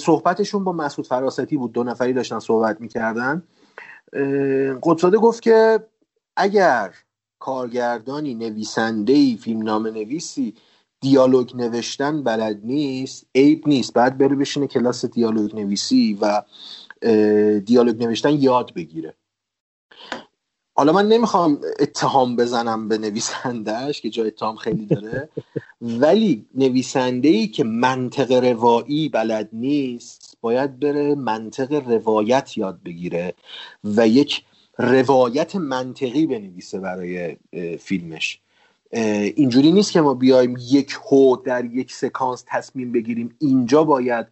صحبتشون 0.00 0.64
با 0.64 0.72
مسعود 0.72 1.06
فراستی 1.06 1.56
بود. 1.56 1.72
دو 1.72 1.84
نفری 1.84 2.12
داشتن 2.12 2.38
صحبت 2.38 2.80
می‌کردن. 2.80 3.42
قطبزاده 4.82 5.18
گفت 5.18 5.42
که 5.42 5.80
اگر 6.36 6.94
کارگردانی 7.38 8.34
نویسنده 8.34 9.36
فیلم 9.36 9.62
نام 9.62 9.86
نویسی 9.86 10.54
دیالوگ 11.00 11.56
نوشتن 11.56 12.22
بلد 12.22 12.60
نیست 12.64 13.26
عیب 13.34 13.68
نیست. 13.68 13.92
بعد 13.92 14.18
بره 14.18 14.36
بشینه 14.36 14.66
کلاس 14.66 15.04
دیالوگ 15.04 15.56
نویسی 15.56 16.18
و 16.20 16.42
دیالوگ 17.60 18.04
نوشتن 18.04 18.42
یاد 18.42 18.74
بگیره. 18.74 19.14
حالا 20.74 20.92
من 20.92 21.08
نمی‌خوام 21.08 21.60
اتهام 21.80 22.36
بزنم 22.36 22.88
به 22.88 22.98
نویسندهش 22.98 24.00
که 24.00 24.10
جای 24.10 24.26
اتهام 24.26 24.56
خیلی 24.56 24.86
داره. 24.86 25.28
ولی 25.80 26.46
نویسنده 26.54 27.28
ای 27.28 27.46
که 27.46 27.64
منطق 27.64 28.32
روایی 28.32 29.08
بلد 29.08 29.48
نیست 29.52 30.38
باید 30.40 30.80
بره 30.80 31.14
منطق 31.14 31.72
روایت 31.72 32.58
یاد 32.58 32.82
بگیره 32.82 33.34
و 33.84 34.08
یک 34.08 34.44
روایت 34.78 35.56
منطقی 35.56 36.26
بنویسه 36.26 36.80
برای 36.80 37.36
فیلمش. 37.78 38.40
اینجوری 38.90 39.72
نیست 39.72 39.92
که 39.92 40.00
ما 40.00 40.14
بیایم 40.14 40.56
یک 40.70 40.98
هو 41.10 41.36
در 41.36 41.64
یک 41.64 41.92
سکانس 41.92 42.44
تصمیم 42.46 42.92
بگیریم. 42.92 43.36
اینجا 43.38 43.84
باید 43.84 44.26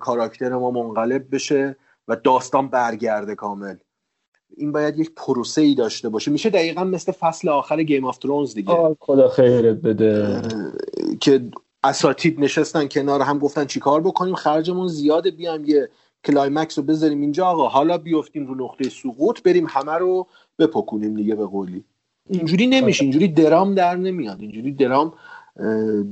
کاراکتر 0.00 0.56
ما 0.56 0.70
منقلب 0.70 1.34
بشه 1.34 1.76
و 2.08 2.16
داستان 2.16 2.68
برگرده 2.68 3.34
کامل. 3.34 3.76
این 4.56 4.72
باید 4.72 4.98
یک 4.98 5.12
پروسه 5.16 5.60
ای 5.60 5.74
داشته 5.74 6.08
باشه. 6.08 6.30
میشه 6.30 6.50
دقیقا 6.50 6.84
مثل 6.84 7.12
فصل 7.12 7.48
آخر 7.48 7.82
Game 7.82 8.04
of 8.04 8.18
Thrones 8.18 8.54
دیگه. 8.54 8.96
خدا 9.00 9.28
خیرت 9.28 9.76
بده. 9.76 10.42
که 11.20 11.50
اساتید 11.84 12.40
نشستن 12.40 12.88
کنار 12.88 13.22
هم 13.22 13.38
گفتن 13.38 13.64
چیکار 13.64 14.00
بکنیم؟ 14.00 14.34
خرجمون 14.34 14.88
زیاده 14.88 15.30
بیایم 15.30 15.64
یه 15.64 15.88
climax 16.24 16.78
رو 16.78 16.84
بذاریم 16.84 17.20
اینجا. 17.20 17.46
آقا 17.46 17.68
حالا 17.68 17.98
بیفتیم 17.98 18.46
رو 18.46 18.54
نقطه 18.54 18.88
سقوط 18.88 19.42
بریم 19.42 19.66
همه 19.68 19.92
رو 19.92 20.26
بپکونیم 20.58 21.14
دیگه 21.14 21.34
به 21.34 21.46
قولی. 21.46 21.84
اینجوری 22.30 22.66
نمیشه 22.66 23.02
اینجوری 23.02 23.28
درام 23.28 23.74
در 23.74 23.96
نمیاد. 23.96 24.40
اینجوری 24.40 24.72
درام 24.72 25.12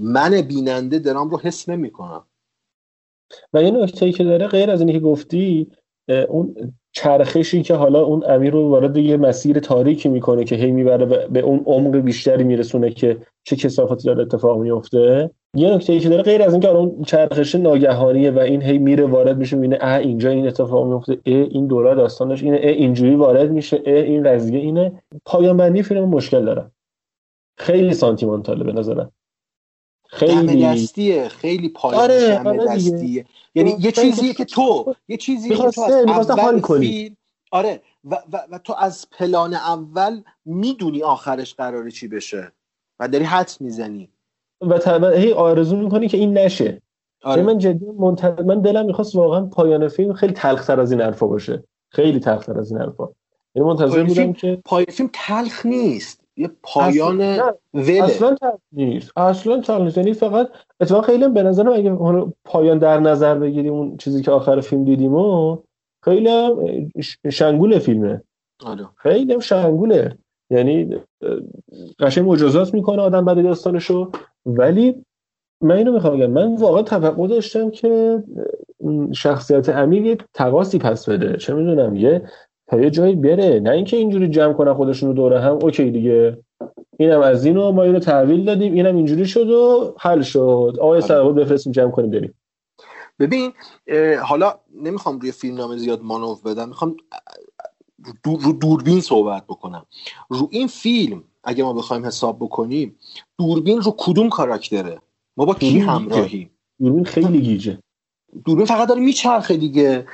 من 0.00 0.40
بیننده 0.40 0.98
درام 0.98 1.30
رو 1.30 1.38
حس 1.38 1.68
نمی‌کنم. 1.68 2.24
و 3.52 3.62
یه 3.62 3.70
نکته 3.70 4.12
که 4.12 4.24
داره 4.24 4.46
غیر 4.46 4.70
از 4.70 4.80
اینی 4.80 4.92
که 4.92 5.00
گفتی 5.00 5.70
اون 6.28 6.54
چرخشی 6.92 7.62
که 7.62 7.74
حالا 7.74 8.04
اون 8.04 8.24
امیر 8.30 8.52
رو 8.52 8.68
وارد 8.68 8.96
یه 8.96 9.16
مسیر 9.16 9.58
تاریکی 9.58 10.08
می‌کنه 10.08 10.44
که 10.44 10.56
هی 10.56 10.70
می‌بره 10.70 11.28
به 11.28 11.40
اون 11.40 11.62
عمق 11.66 11.96
بیشتری 11.96 12.44
میرسونه 12.44 12.90
که 12.90 13.18
چه 13.44 13.56
کثافتی 13.56 14.04
داره 14.04 14.22
اتفاق 14.22 14.60
میفته 14.60 15.30
یه 15.56 15.70
نکته 15.70 16.00
که 16.00 16.08
داره 16.08 16.22
غیر 16.22 16.42
از 16.42 16.52
اینکه 16.52 16.68
اون 16.68 17.02
چرخش 17.02 17.54
ناگهانیه 17.54 18.30
و 18.30 18.38
این 18.38 18.62
هی 18.62 18.78
میره 18.78 19.06
وارد 19.06 19.38
میشه 19.38 19.56
می‌بینه 19.56 19.78
اه 19.80 19.98
اینجا 19.98 20.30
این 20.30 20.46
اتفاق 20.46 20.86
میفته 20.86 21.12
اه 21.12 21.34
این 21.34 21.66
دوره 21.66 21.94
داستانش 21.94 22.42
اینه 22.42 22.56
اه 22.56 22.70
اینجوری 22.70 23.14
وارد 23.14 23.50
میشه 23.50 23.82
اه 23.86 23.94
این 23.94 24.22
قضیه 24.22 24.58
اینه. 24.58 25.02
پایان 25.24 25.56
بندی 25.56 25.82
فیلم 25.82 26.08
مشکل 26.08 26.44
داره. 26.44 26.70
خیلی 27.58 27.94
سانتیمانتاله 27.94 28.64
به 28.64 28.72
نظرم 28.72 29.12
خیلی 30.08 30.64
دستیه 30.64 31.28
خیلی 31.28 31.68
پایان 31.68 32.02
آره، 32.02 32.42
آره 32.44 32.66
دستیه. 32.66 33.24
یعنی 33.54 33.76
یه 33.78 33.92
چیزیه 33.92 34.34
که 34.34 34.44
تو 34.44 34.94
یه 35.08 35.16
چیزیه 35.16 35.56
که 35.56 35.70
تو 35.70 35.82
از 35.82 36.30
اول 36.30 36.60
فیلم 36.60 37.16
آره 37.52 37.80
و, 38.04 38.14
و, 38.32 38.38
و 38.50 38.58
تو 38.58 38.74
از 38.78 39.06
پلان 39.10 39.54
اول 39.54 40.22
می‌دونی 40.44 41.02
آخرش 41.02 41.54
قراره 41.54 41.90
چی 41.90 42.08
بشه 42.08 42.52
و 43.00 43.08
داری 43.08 43.24
حد 43.24 43.52
می‌زنی. 43.60 44.08
و 44.60 45.10
هی 45.10 45.32
آرزو 45.32 45.76
می‌کنی 45.76 46.08
که 46.08 46.18
این 46.18 46.38
نشه. 46.38 46.82
آره. 47.24 47.42
من 47.42 47.58
جدی 47.58 47.86
منتظر 47.98 48.42
من 48.42 48.60
دلم 48.60 48.86
می‌خواست 48.86 49.16
واقعا 49.16 49.46
پایان 49.46 49.88
فیلم 49.88 50.12
خیلی 50.12 50.32
تلختر 50.32 50.80
از 50.80 50.92
این 50.92 51.00
حرفا 51.00 51.26
باشه. 51.26 51.64
خیلی 51.88 52.20
تلختر 52.20 52.58
از 52.58 52.72
این 52.72 52.80
حرفا. 52.80 53.08
یعنی 53.54 53.68
منتظر 53.68 54.04
بودم 54.04 54.32
که 54.32 54.58
پایان 54.64 54.86
فیلم 54.90 55.10
تلخ 55.12 55.66
نیست. 55.66 56.20
یه 56.36 56.50
پایان 56.62 57.20
وله. 57.20 58.02
اصلا 58.02 58.34
تلخ 58.34 58.60
نیست. 58.72 59.18
اصلا 59.18 59.60
تلخ 59.60 59.80
نیست. 59.80 59.96
یعنی 59.96 60.12
فقط 60.12 60.48
اتفاقا 60.80 61.02
خیلی 61.02 61.28
به 61.28 61.42
نظرم 61.42 61.72
اگه 61.72 61.96
پایان 62.44 62.78
در 62.78 63.00
نظر 63.00 63.38
بگیریم 63.38 63.72
اون 63.72 63.96
چیزی 63.96 64.22
که 64.22 64.30
آخر 64.30 64.60
فیلم 64.60 64.84
دیدیم 64.84 65.14
و 65.14 65.58
خیلی 66.04 66.30
شنگول 67.32 67.78
فیلمه. 67.78 68.22
آره. 68.64 68.88
خیلی 68.96 69.40
شنگوله. 69.40 70.18
یعنی 70.50 70.96
قشنگ 71.98 72.28
مجازات 72.28 72.74
می‌کنه 72.74 73.02
آدم 73.02 73.24
بعد 73.24 73.42
داستانشو. 73.42 74.10
ولی 74.46 75.04
من 75.60 75.76
اینو 75.76 75.92
می‌خوام 75.92 76.16
بگم 76.16 76.30
من 76.30 76.56
واقعا 76.56 76.82
توقع 76.82 77.26
داشتم 77.26 77.70
که 77.70 78.22
شخصیت 79.12 79.68
امیر 79.68 80.06
یه 80.06 80.18
تقاسی 80.34 80.78
پس 80.78 81.08
بده. 81.08 81.36
چه 81.36 81.54
می‌دونم 81.54 81.96
یه 81.96 82.22
تا 82.68 82.80
یه 82.80 82.90
جایی 82.90 83.14
بره. 83.14 83.60
نه 83.60 83.70
اینکه 83.70 83.96
اینجوری 83.96 84.28
جمع 84.28 84.52
کنن 84.52 84.74
خودشونو 84.74 85.12
دوره 85.12 85.40
هم. 85.40 85.58
اوکی 85.62 85.90
دیگه. 85.90 86.38
اینم 86.98 87.20
از 87.20 87.44
اینو 87.44 87.72
ما 87.72 87.82
اینو 87.82 87.98
تحویل 87.98 88.44
دادیم. 88.44 88.74
اینم 88.74 88.96
اینجوری 88.96 89.26
شد 89.26 89.50
و 89.50 89.94
حل 89.98 90.22
شد. 90.22 90.76
آقای 90.80 91.00
سرقود 91.00 91.34
بفرستیم 91.34 91.72
جمع 91.72 91.90
کنیم 91.90 92.10
بریم. 92.10 92.34
ببین 93.20 93.52
حالا 94.22 94.54
نمی‌خوام 94.82 95.18
روی 95.18 95.32
فیلم 95.32 95.56
نام 95.56 95.76
زیاد 95.76 96.00
مانوف 96.02 96.46
بدم. 96.46 96.68
می‌خوام 96.68 96.96
رو 98.24 98.52
دوربین 98.52 99.00
صحبت 99.00 99.44
بکنم. 99.44 99.86
رو 100.28 100.48
این 100.50 100.66
فیلم 100.66 101.22
اگه 101.44 101.64
ما 101.64 101.72
بخوایم 101.72 102.06
حساب 102.06 102.36
بکنیم 102.36 102.96
دوربین 103.38 103.80
رو 103.80 103.94
کدوم 103.98 104.28
کاراکتره؟ 104.28 104.98
ما 105.36 105.44
با 105.44 105.54
کی 105.54 105.78
همراهیم؟ 105.78 106.50
دوربین 106.78 107.04
خیلی 107.04 107.40
گیجه. 107.40 107.78
دوربین 108.44 108.66
فقط 108.66 108.88
داره 108.88 109.00
میچرخه 109.00 109.56
دیگه. 109.56 110.06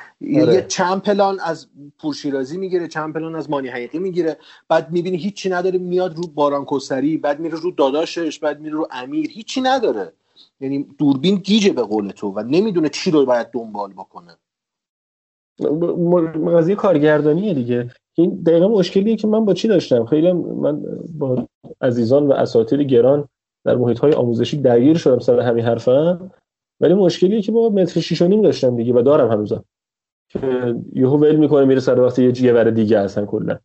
آره. 0.42 0.54
یه 0.54 0.66
چند 0.68 1.02
پلان 1.02 1.40
از 1.40 1.66
پورشیرازی 1.98 2.58
می‌گیره 2.58 2.88
چند 2.88 3.14
پلان 3.14 3.34
از 3.34 3.50
مانی 3.50 3.68
حقیقی 3.68 3.98
می‌گیره. 3.98 4.38
بعد 4.68 4.90
می‌بینی 4.90 5.16
هیچی 5.16 5.50
نداره 5.50 5.78
میاد 5.78 6.16
رو 6.16 6.26
باران 6.26 6.64
کسری 6.64 7.16
بعد 7.16 7.40
میره 7.40 7.58
رو 7.58 7.70
داداشش 7.70 8.38
بعد 8.38 8.60
میره 8.60 8.74
رو 8.74 8.88
امیر. 8.90 9.30
هیچی 9.30 9.60
نداره. 9.60 10.12
یعنی 10.60 10.86
دوربین 10.98 11.34
گیجه 11.34 11.72
به 11.72 11.82
قول 11.82 12.10
تو 12.10 12.32
و 12.36 12.40
نمی‌دونه 12.40 12.88
چی 12.88 13.10
رو 13.10 13.26
باید 13.26 13.46
دنبال 13.52 13.92
بکنه. 13.92 14.36
قضیه 16.56 16.74
کارگردانیه 16.74 17.54
دیگه. 17.54 17.90
این 18.14 18.42
دقیقا 18.46 18.68
مشکلیه 18.68 19.16
که 19.16 19.26
من 19.26 19.44
با 19.44 19.54
چی 19.54 19.68
داشتم؟ 19.68 20.04
خیلی 20.04 20.32
من 20.32 20.82
با 21.18 21.48
عزیزان 21.80 22.26
و 22.26 22.32
اساتید 22.32 22.80
گران 22.80 23.28
در 23.64 23.76
محیط 23.76 23.98
های 23.98 24.12
آموزشی 24.12 24.56
درگیر 24.56 24.96
شدم 24.96 25.18
سر 25.18 25.40
همین 25.40 25.64
حرفم 25.64 26.30
ولی 26.80 26.94
مشکلیه 26.94 27.42
که 27.42 27.52
با 27.52 27.68
متر 27.68 28.00
6 28.00 28.22
نیم 28.22 28.42
داشتم 28.42 28.76
دیگه 28.76 28.92
و 28.92 29.02
دارم 29.02 29.30
هنوزم. 29.30 29.64
که 30.28 30.74
یهو 30.92 31.16
ول 31.16 31.36
می‌کنه 31.36 31.64
میره 31.64 31.80
سر 31.80 32.00
وقت 32.00 32.18
یه 32.18 32.32
جیه 32.32 32.70
دیگه 32.70 32.98
اصلا 32.98 33.26
کلا. 33.26 33.58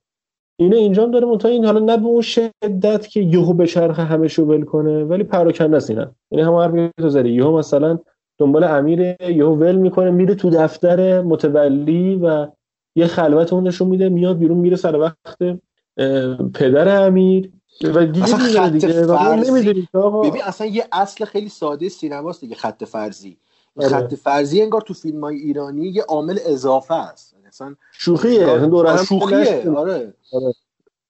اینه 0.59 0.75
اینجا 0.75 1.05
داره 1.05 1.27
منتها 1.27 1.51
این 1.51 1.65
حالا 1.65 1.79
نه 1.79 1.97
به 1.97 2.05
اون 2.05 2.21
شدت 2.21 3.07
که 3.07 3.19
یهو 3.19 3.53
به 3.53 3.67
چرخ 3.67 3.99
همه 3.99 4.27
شو 4.27 4.43
ول 4.43 4.63
کنه 4.63 5.03
ولی 5.03 5.23
پراکنده 5.23 5.77
است 5.77 5.89
اینا. 5.89 6.11
یعنی 6.31 6.45
هم 6.45 6.53
حرفی 6.53 6.89
تو 6.97 7.09
زدی. 7.09 7.29
یهو 7.29 7.57
مثلا 7.57 7.99
دنبال 8.37 8.63
امیر 8.63 9.21
یهو 9.21 9.55
ول 9.55 9.75
می‌کنه 9.75 10.11
میره 10.11 10.35
تو 10.35 10.49
دفتر 10.49 11.21
متولی 11.21 12.15
و 12.15 12.47
یه 12.95 13.07
خلوت 13.07 13.53
اون 13.53 13.67
نشون 13.67 13.87
میده 13.87 14.09
میاد 14.09 14.37
بیرون 14.37 14.57
میره 14.57 14.75
سر 14.75 14.95
وقت 14.95 15.59
پدر 16.53 17.05
امیر. 17.05 17.51
و 17.83 17.97
اصلا 17.97 18.37
خط 18.37 18.71
دیگه 18.71 19.05
فرضی. 19.05 19.87
ببین 20.01 20.41
اصلا 20.43 20.67
یه 20.67 20.87
اصل 20.91 21.25
خیلی 21.25 21.49
ساده 21.49 21.89
سینماست 21.89 22.41
دیگه 22.41 22.55
خط 22.55 22.83
فرضی. 22.83 23.37
آره. 23.77 23.89
خط 23.89 24.15
فرضی 24.15 24.61
انگار 24.61 24.81
تو 24.81 24.93
فیلم 24.93 25.23
های 25.23 25.35
ایرانی 25.35 25.87
یه 25.87 26.03
عامل 26.03 26.39
اضافه 26.45 26.93
است. 26.93 27.35
اصلا 27.47 27.75
شوخیه. 27.91 28.57
دوره 28.57 29.05
شوخیه. 29.05 29.69
آره. 29.69 30.13
آره. 30.33 30.53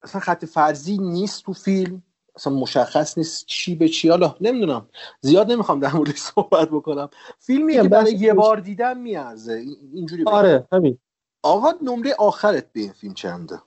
اصلا 0.02 0.20
خط 0.20 0.44
فرضی 0.44 0.98
نیست 0.98 1.44
تو 1.44 1.52
فیلم. 1.52 2.02
اصلا 2.38 2.52
مشخص 2.52 3.18
نیست 3.18 3.46
چی 3.46 3.74
به 3.74 3.88
چی. 3.88 4.08
حالا 4.08 4.34
نمی‌دونم. 4.40 4.86
زیاد 5.20 5.52
نمی‌خوام 5.52 5.80
در 5.80 5.92
موردش 5.92 6.18
صحبت 6.18 6.68
بکنم. 6.68 7.08
فیلمی 7.38 7.72
که 7.72 7.82
برای 7.82 8.12
یه 8.12 8.34
بار 8.34 8.60
دیدم 8.60 8.98
میارزه. 8.98 9.62
اینجوری 9.94 10.24
آره 10.26 10.66
همین. 10.72 10.98
آقا 11.42 11.72
نمره 11.82 12.14
آخرت 12.18 12.72
به 12.72 12.80
این 12.80 12.92
فیلم 12.92 13.14
چنده؟ 13.14 13.58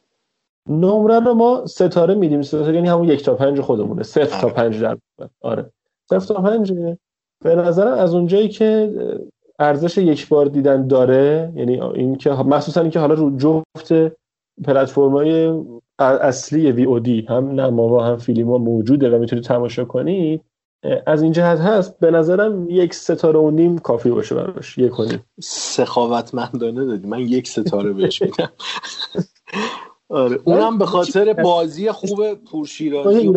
نمره 0.69 1.19
رو 1.19 1.33
ما 1.33 1.65
ستاره 1.65 2.15
میدیم. 2.15 2.41
ستاره 2.41 2.75
یعنی 2.75 2.87
همون 2.87 3.09
یک 3.09 3.25
تا 3.25 3.35
پنج 3.35 3.61
خودمونه. 3.61 4.03
صفر 4.03 4.41
تا 4.41 4.47
آره. 4.47 4.53
پنج 4.53 4.81
در 4.81 4.97
آره. 5.41 5.71
صفر 6.09 6.25
تا 6.25 6.41
پنج 6.41 6.73
به 7.43 7.55
نظرم 7.55 7.93
از 7.93 8.13
اونجایی 8.13 8.49
که 8.49 8.93
ارزش 9.59 9.97
یک 9.97 10.29
بار 10.29 10.45
دیدن 10.45 10.87
داره 10.87 11.53
یعنی 11.55 11.81
این 11.81 12.15
که 12.15 12.29
مخصوصا 12.29 12.81
اینکه 12.81 12.99
حالا 12.99 13.13
رو 13.13 13.37
جفت 13.37 13.93
پلتفرم‌های 14.65 15.53
اصلی 16.01 16.71
وی 16.71 16.83
او 16.83 16.99
دی 16.99 17.25
هم 17.29 17.51
نماوا 17.61 18.05
هم 18.05 18.17
فیلم 18.17 18.51
ها 18.51 18.57
موجوده 18.57 19.09
و 19.15 19.19
می‌تونید 19.19 19.45
تماشا 19.45 19.85
کنید 19.85 20.41
از 21.05 21.21
این 21.23 21.31
جهت 21.31 21.59
هست 21.59 21.99
به 21.99 22.11
نظرم 22.11 22.69
یک 22.69 22.93
ستاره 22.93 23.39
و 23.39 23.51
نیم 23.51 23.77
کافی 23.77 24.09
باشه 24.09 24.35
براش 24.35 24.77
یک 24.77 24.99
و 24.99 25.03
نیم. 25.03 25.25
سخاوتمندانه 25.41 26.85
دادی 26.85 27.07
من 27.07 27.19
یک 27.19 27.47
ستاره 27.47 27.93
بهش 27.93 28.21
میدم. 28.23 28.51
آره 30.09 30.39
اونم 30.43 30.77
به 30.77 30.85
خاطر 30.85 31.33
بازی 31.33 31.91
خوب 31.91 32.33
پورشیرازی 32.33 33.27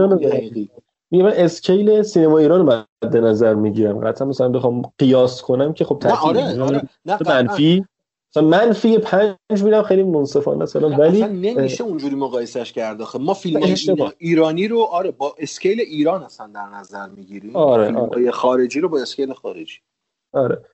میگه 1.11 1.25
من 1.25 1.33
اسکیل 1.37 2.03
سینما 2.03 2.39
ایران 2.39 2.67
رو 2.67 2.85
مد 3.03 3.17
نظر 3.17 3.55
می‌گیرم 3.55 3.99
قطعا 3.99 4.29
مثلا 4.29 4.49
بخوام 4.49 4.83
قیاس 4.99 5.43
کنم 5.43 5.73
که 5.73 5.85
خب 5.85 6.03
نه 6.05 6.13
آره, 6.13 6.63
آره. 6.63 6.89
نه 7.05 7.19
منفی 7.27 7.85
مثلا 8.37 8.49
منفی 8.49 8.99
پنج 8.99 9.63
میدم 9.65 9.83
خیلی 9.83 10.03
منصفانه 10.03 10.63
مثلا 10.63 10.89
ولی 10.89 11.23
اصلا 11.23 11.33
نمیشه 11.33 11.85
اونجوری 11.85 12.15
مقایسش 12.15 12.73
کرد 12.73 13.03
آخه. 13.03 13.19
ما 13.19 13.35
فیلم 13.35 13.61
ایرانی 14.19 14.69
رو 14.69 14.81
آره 14.81 15.11
با 15.11 15.35
اسکیل 15.39 15.81
ایران 15.81 16.23
اصلا 16.23 16.51
در 16.55 16.69
نظر 16.79 17.09
می‌گیریم. 17.09 17.57
آره, 17.57 17.97
آره. 17.97 18.31
خارجی 18.31 18.81
رو 18.81 18.89
با 18.89 19.01
اسکیل 19.01 19.33
خارجی. 19.33 19.79
آره. 20.33 20.65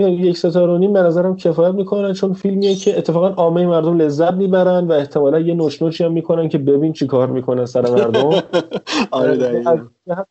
یک 0.00 0.38
ستاره 0.38 0.72
و 0.72 0.78
نیم 0.78 0.92
به 0.92 1.02
نظرم 1.02 1.36
کفایت 1.36 1.74
می‌کنن 1.74 2.12
چون 2.12 2.32
فیلمیه 2.32 2.74
که 2.74 2.98
اتفاقا 2.98 3.28
عامه 3.28 3.66
مردم 3.66 3.98
لذت 3.98 4.32
می‌برن 4.32 4.86
و 4.86 4.92
احتمالا 4.92 5.40
یه 5.40 5.54
نوچنوچی 5.54 6.04
هم 6.04 6.12
می‌کنن 6.12 6.48
که 6.48 6.58
ببین 6.58 6.92
چی 6.92 7.06
کار 7.06 7.30
می‌کنن 7.30 7.66
سر 7.66 7.90
مردم. 7.90 8.30
آره 9.10 9.64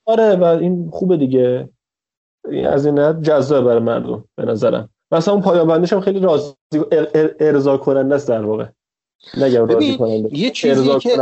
آره 0.06 0.36
و 0.36 0.43
این 0.43 0.89
خوبه 0.93 1.17
دیگه. 1.17 1.69
از 2.65 2.86
این 2.86 3.22
جذاب 3.22 3.65
برای 3.65 3.80
مردم 3.80 4.24
به 4.36 4.46
نظرم. 4.46 4.89
مثلا 5.13 5.34
اون 5.34 5.43
پایان 5.43 5.67
بندش 5.67 5.93
هم 5.93 6.02
خیلی 6.02 6.19
راضی 6.19 6.54
ار- 6.73 7.08
ار- 7.15 7.36
ارضا 7.39 7.78
کننده 7.78 8.15
است 8.15 8.28
در 8.28 8.45
واقع. 8.45 8.65
نگم 9.38 9.65
راضی 9.65 9.97
کننده 9.97 10.38
یه 10.39 10.49
چیزی 10.52 10.99
که. 10.99 11.17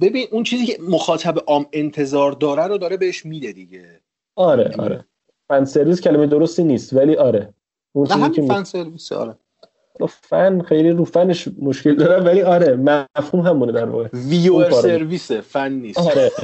ببین 0.00 0.26
اون 0.32 0.42
چیزی 0.42 0.66
که 0.66 0.78
مخاطب 0.88 1.38
عام 1.46 1.66
انتظار 1.72 2.32
داره 2.32 2.66
رو 2.66 2.78
داره 2.78 2.96
بهش 2.96 3.26
میده 3.26 3.52
دیگه. 3.52 4.00
آره 4.36 4.74
آره. 4.78 5.04
فن 5.48 5.64
سرویس 5.64 6.00
کلمه 6.00 6.26
درستی 6.26 6.64
نیست 6.64 6.92
ولی 6.92 7.16
آره. 7.16 7.54
اون 7.92 8.06
نه 8.10 8.14
چیزی 8.14 8.30
که 8.30 8.42
فن 8.54 8.64
سرویس 8.64 9.12
آره. 9.12 9.34
حالا 9.98 10.06
فن 10.06 10.62
خیلی 10.62 10.90
رو 10.90 11.04
فنش 11.04 11.48
مشکل 11.62 11.94
داره 11.94 12.24
ولی 12.24 12.42
آره 12.42 12.76
مفهوم 12.76 13.46
همونه 13.46 13.72
در 13.72 13.84
واقع. 13.84 14.08
ویور 14.12 14.70
کارو. 14.70 14.82
سرویس 14.82 15.32
فن 15.32 15.72
نیست. 15.72 15.98
آره. 15.98 16.30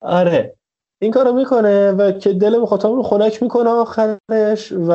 آره. 0.00 0.54
این 1.02 1.10
کارو 1.10 1.32
می‌کنه 1.32 1.92
و 1.92 2.12
که 2.12 2.32
دل 2.32 2.58
مخاطب 2.58 2.88
رو 2.88 3.02
خنک 3.02 3.42
می‌کنه 3.42 3.70
آخرش 3.70 4.72
و 4.72 4.92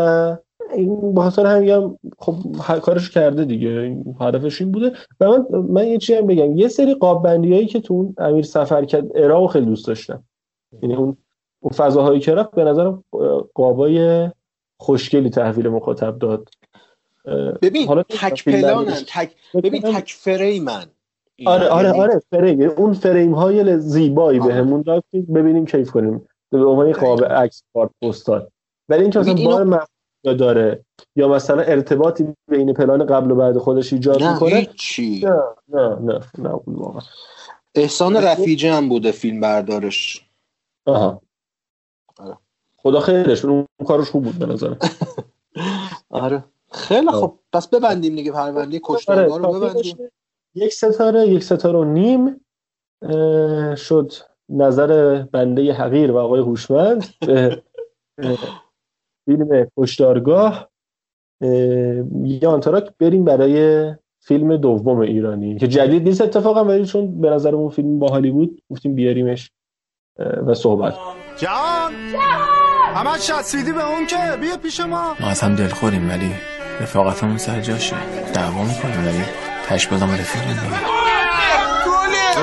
این 0.74 1.14
به 1.14 1.22
خاطر 1.22 1.46
هم 1.46 2.00
خب 2.18 2.36
کارش 2.80 3.10
کرده 3.10 3.46
دیگه. 3.46 3.98
هدفش 4.22 4.62
این 4.62 4.72
بوده. 4.72 4.92
و 5.20 5.28
من 5.28 5.46
من 5.52 5.88
یه 5.88 5.98
چیزی 5.98 6.20
هم 6.20 6.28
بگم. 6.28 6.58
یه 6.58 6.68
سری 6.68 6.94
قاب 6.94 7.24
بندی 7.24 7.54
هایی 7.54 7.66
که 7.66 7.80
تو 7.80 7.94
اون 7.94 8.16
امیر 8.18 8.44
سفر 8.44 8.86
کرد 8.86 9.18
عراق 9.18 9.52
خیلی 9.52 9.66
دوست 9.66 9.88
داشتم 9.88 10.24
یعنی 10.82 10.96
اون 10.96 11.18
اون 11.60 11.72
فضاهایی 11.74 12.20
که 12.20 12.34
رفت 12.34 12.52
به 12.52 12.64
نظرم 12.64 13.04
قابای 13.54 14.30
خوشگلی 14.80 15.30
تحویل 15.30 15.68
مخاطب 15.68 16.20
داد. 16.20 16.50
ببین 17.62 17.88
حالا 17.88 18.04
تک 18.04 18.46
پلانن. 18.46 18.94
تک 19.08 19.32
ببین 19.64 19.82
تک 19.82 20.12
فریمن. 20.18 20.86
آره 21.46 21.68
آره 21.68 21.88
یعنی- 21.88 22.00
آره 22.02 22.22
فریم. 22.32 22.62
اون 22.62 22.94
فریم 22.94 23.34
های 23.36 23.80
زیبایی 23.80 24.40
آره. 24.40 24.54
بهمون 24.54 24.82
داد 24.82 25.04
که 25.12 25.20
ببینیم 25.22 25.66
کیف 25.66 25.92
کنیم. 25.92 26.28
به 26.52 26.66
عنوان 26.66 26.92
قاب 26.92 27.24
عکس 27.26 27.64
کارت 27.74 27.90
پستال. 28.02 28.48
ولی 28.90 29.02
اینکه 29.02 29.20
مثلا 29.20 29.34
ببین 29.34 29.46
بار 29.46 29.62
اینو- 29.62 29.78
داره 30.38 30.86
یا 31.16 31.28
مثلا 31.28 31.62
ارتباطی 31.62 32.28
بین 32.48 32.74
پلان 32.74 33.06
قبل 33.06 33.32
و 33.32 33.36
بعد 33.36 33.58
خودش 33.58 33.94
ایجاد 33.94 34.24
نه 34.24 34.34
می‌کنه. 34.34 34.50
هیچی. 34.56 35.20
نه 35.26 35.42
نه 35.70 35.96
نه 36.02 36.20
نه 36.38 36.60
واقعا. 36.68 37.02
احسان 37.76 38.16
رفیجی 38.18 38.68
هم 38.68 38.90
بوده 38.90 39.12
فیلم 39.12 39.40
بردارش. 39.40 40.26
آها. 40.86 41.22
آره. 42.20 42.38
خدا 42.78 43.00
خیرش 43.00 43.46
اون 43.46 43.66
کارش 43.88 44.10
خوب 44.10 44.24
بود 44.24 44.40
به 44.40 44.46
نظرم. 44.46 44.78
آره. 46.10 46.44
خیلی 46.72 47.12
خب 47.12 47.40
پس 47.54 47.68
ببندیم 47.68 48.16
دیگه 48.16 48.32
پرونده 48.32 48.80
کشتارگاه 48.84 49.40
رو 49.40 49.46
آره، 49.46 49.60
ببندیم. 49.60 49.98
یک 50.58 50.74
ستاره 50.74 51.28
یک 51.28 51.44
ستاره 51.44 51.80
و 51.80 51.84
نیم 51.84 52.46
شد 53.76 54.12
نظر 54.50 55.22
بنده 55.32 55.74
حقیر 55.74 56.12
و 56.12 56.18
آقای 56.18 56.42
هوشمند 56.42 57.06
به 57.28 57.64
فیلم 59.26 59.68
کشتارگاه. 59.78 60.70
اه، 61.42 61.50
یا 62.24 62.52
آنتراک 62.52 62.94
بریم 63.00 63.26
برای 63.26 63.92
فیلم 64.20 64.58
دوم 64.58 65.00
ایرانی 65.00 65.58
که 65.58 65.68
جدید 65.68 66.04
نیست 66.04 66.22
اتفاقا 66.22 66.66
ولی 66.66 66.86
چون 66.86 67.22
به 67.22 67.30
نظرمون 67.30 67.70
فیلم 67.70 68.00
باحالی 68.00 68.32
بود 68.32 68.62
گفتیم 68.72 68.96
بیاریمش 68.96 69.52
و 70.20 70.54
صحبت 70.54 70.94
جان 71.38 71.94
همه 72.96 73.18
چسبیدی 73.20 73.72
به 73.72 73.90
اون 73.90 74.06
که 74.08 74.16
بیا 74.42 74.58
پیش 74.58 74.80
ما. 74.80 75.16
ما 75.20 75.28
از 75.28 75.42
هم 75.42 75.56
دلخوریم 75.56 76.10
ولی 76.10 76.32
رفاقتمون 76.82 77.38
سر 77.38 77.62
جاشه. 77.62 77.96
دعوا 78.34 78.64
می‌کنیم 78.64 79.08
ولی 79.08 79.24
تش 79.68 79.88
بازم 79.88 80.12
رفیقیم 80.12 80.54
دیگه 80.54 80.78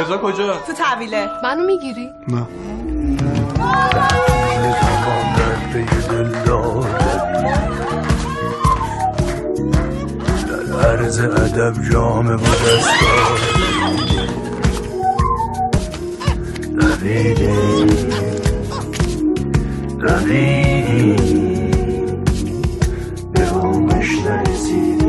رضا 0.01 0.19
کجا؟ 0.19 0.57
تو 0.67 0.73
تحویله 0.73 1.29
منو 1.43 1.67
می‌گیری؟ 1.67 2.11
نه. 2.29 2.47
عرض 10.85 11.19
ادب 11.21 11.75
جام 11.93 12.27
و 12.27 12.37
دستار 12.37 13.39
دویدی 16.81 17.87
دویدی 20.01 21.17
به 23.33 23.41
همش 23.47 24.19
نرسیدی 24.27 25.07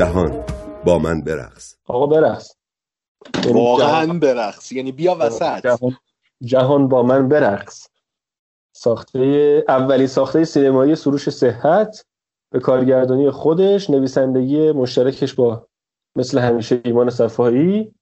جهان 0.00 0.44
با 0.84 0.98
من 0.98 1.20
برقص. 1.20 1.74
آقا 1.84 2.06
برقص. 2.06 2.56
یعنی 3.44 3.52
واقعا 3.60 4.04
جهان- 4.06 4.20
برقص. 4.20 4.72
یعنی 4.72 4.92
بیا 4.92 5.16
وسط. 5.20 5.62
جهان, 5.62 5.96
جهان 6.42 6.88
با 6.88 7.02
من 7.02 7.28
برقص. 7.28 7.88
ساخته 8.76 9.64
اولین 9.68 10.06
ساخته 10.06 10.44
سینمایی 10.44 10.94
سروش 10.96 11.30
صحت 11.30 12.04
به 12.52 12.60
کارگردانی 12.60 13.30
خودش 13.30 13.90
نویسندگی 13.90 14.72
مشترکش 14.72 15.34
با 15.34 15.66
مثل 16.16 16.38
همیشه 16.38 16.80
ایمان 16.84 17.10
صفایی 17.10 17.94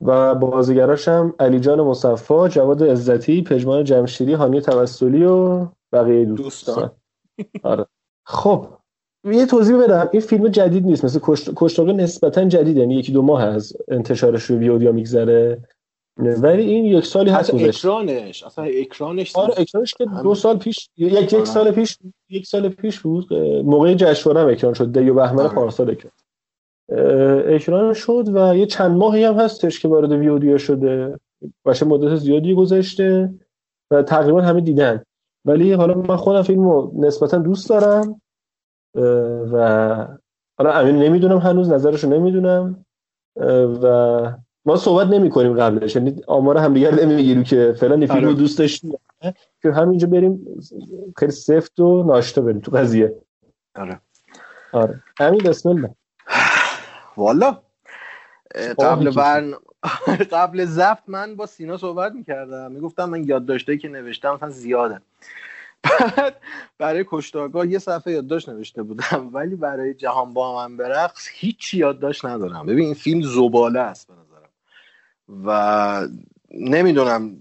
و 0.00 0.34
بازیگراش 0.34 1.08
هم 1.08 1.34
علی 1.40 1.60
جان 1.60 1.80
مصفا 1.80 2.48
جواد 2.48 2.84
عزتی 2.84 3.42
پژمان 3.42 3.84
جمشیدی 3.84 4.32
حامی 4.34 4.62
توسلی 4.62 5.24
و 5.24 5.66
بقیه 5.92 6.24
دوستان. 6.24 6.74
دوستان. 6.74 6.90
آره. 7.62 7.86
خب 8.24 8.77
یه 9.32 9.46
توضیح 9.46 9.76
بدم. 9.76 10.08
این 10.12 10.22
فیلم 10.22 10.48
جدید 10.48 10.86
نیست. 10.86 11.04
مثل 11.04 11.18
کشت- 11.22 11.50
کشتاق 11.56 11.88
نسبتا 11.88 12.44
جدید 12.44 12.76
یعنی 12.76 12.94
یکی 12.94 13.12
دو 13.12 13.22
ماه 13.22 13.44
از 13.44 13.76
انتشارش 13.88 14.42
رو 14.44 14.56
ویودیا 14.56 14.92
میگذره. 14.92 15.58
ولی 16.18 16.62
این 16.62 16.84
یک 16.84 17.06
سالی 17.06 17.30
هست 17.30 17.54
اکرانش. 17.54 18.42
اصلا 18.44 18.64
اکرانش 18.64 19.36
آره 19.36 19.54
اکرانش 19.56 19.94
که 19.94 20.06
دو 20.22 20.34
سال 20.34 20.58
پیش 20.58 20.88
یک 20.96 21.12
آره. 21.14 21.22
یک 21.22 21.46
سال 21.46 21.70
پیش 21.70 21.98
یک 22.28 22.46
سال 22.46 22.68
پیش 22.68 23.00
بود. 23.00 23.34
موقع 23.64 23.94
جشنواره 23.94 24.40
هم 24.40 24.48
اکران 24.48 24.74
شد. 24.74 24.92
دی 24.98 25.10
و 25.10 25.14
بهمن 25.14 25.40
آره. 25.44 25.54
پارسال 25.54 25.90
اکران. 25.90 26.12
اکران 27.54 27.94
شد 27.94 28.24
و 28.34 28.56
یه 28.56 28.66
چند 28.66 28.96
ماهی 28.96 29.24
هم 29.24 29.34
هستش 29.34 29.80
که 29.80 29.88
وارد 29.88 30.12
ویودیا 30.12 30.58
شده. 30.58 31.18
باشه 31.64 31.86
مدت 31.86 32.16
زیادی 32.16 32.54
گذشته 32.54 33.34
و 33.90 34.02
تقریبا 34.02 34.42
همه 34.42 34.60
دیدن. 34.60 35.02
ولی 35.44 35.72
حالا 35.72 35.94
من 35.94 36.16
خودم 36.16 36.42
فیلم 36.42 36.62
رو 36.62 36.92
نسبتا 36.96 37.38
دوست 37.38 37.68
دارم. 37.68 38.20
و 39.52 40.06
حالا 40.58 40.72
امین 40.72 40.96
نمی‌دونم 40.96 41.38
هنوز 41.38 41.72
نظرش 41.72 42.04
رو 42.04 42.10
نمی‌دونم 42.10 42.84
و 43.82 44.32
ما 44.64 44.76
صحبت 44.76 45.06
نمی 45.06 45.30
کنیم 45.30 45.60
قبلش 45.60 45.96
یعنی 45.96 46.22
آمار 46.26 46.58
همدیگر 46.58 46.94
نمی‌گیریم 46.94 47.44
که 47.44 47.74
فلان 47.80 48.06
فیلم 48.06 48.20
رو 48.20 48.28
آره. 48.28 48.38
دوست 48.38 48.58
داشتیم 48.58 48.92
که 49.62 49.72
همینجا 49.72 50.06
بریم 50.06 50.46
خیلی 51.16 51.32
سفت 51.32 51.80
و 51.80 52.02
ناشتا 52.02 52.42
بریم 52.42 52.60
تو 52.60 52.70
قضیه. 52.70 53.14
آره. 53.74 54.00
آره. 54.72 55.02
همین 55.20 55.40
بسم 55.40 55.68
الله. 55.68 55.90
والا. 57.16 57.58
قبل. 58.78 59.10
برن... 59.10 59.54
قبل 60.32 60.64
ضبط 60.64 61.02
من 61.06 61.36
با 61.36 61.46
سینا 61.46 61.76
صحبت 61.76 62.12
می‌کردم. 62.12 62.72
می‌گفتم 62.72 63.04
من 63.04 63.24
یادداشتایی 63.24 63.78
که 63.78 63.88
نوشتم 63.88 64.34
مثلا 64.34 64.50
زیاده. 64.50 65.00
بعد 65.84 66.36
برای 66.78 67.04
کشتارگاه 67.08 67.68
یه 67.68 67.78
صفحه 67.78 68.12
یادداشت 68.12 68.48
نوشته 68.48 68.82
بودم 68.82 69.30
ولی 69.32 69.56
برای 69.56 69.94
جهان 69.94 70.34
با 70.34 70.56
من 70.56 70.76
برقص 70.76 71.28
هیچ 71.32 71.74
یادداشت 71.74 72.24
ندارم. 72.24 72.66
ببین 72.66 72.84
این 72.84 72.94
فیلم 72.94 73.22
زباله 73.22 73.80
است 73.80 74.08
به 74.08 74.14
نظرم. 74.14 74.48
و 75.46 76.08
نمی‌دونم 76.50 77.36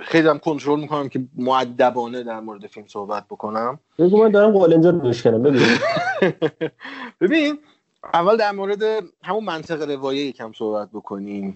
خیلی 0.00 0.28
هم 0.28 0.38
کنترل 0.38 0.80
می‌کنم 0.80 1.08
که 1.08 1.24
معدبانه 1.36 2.22
در 2.22 2.40
مورد 2.40 2.66
فیلم 2.66 2.86
صحبت 2.86 3.24
بکنم. 3.30 3.78
بگو 3.98 4.24
من 4.24 4.30
دارم 4.30 4.52
قالنجا 4.52 4.90
رو 4.90 5.08
میشکنم 5.08 5.42
بگو. 5.42 5.58
ببین 7.20 7.58
اول 8.14 8.36
در 8.36 8.52
مورد 8.52 8.82
همون 9.22 9.44
منطق 9.44 9.90
روایه 9.90 10.26
یکم 10.26 10.52
صحبت 10.52 10.88
بکنیم. 10.90 11.54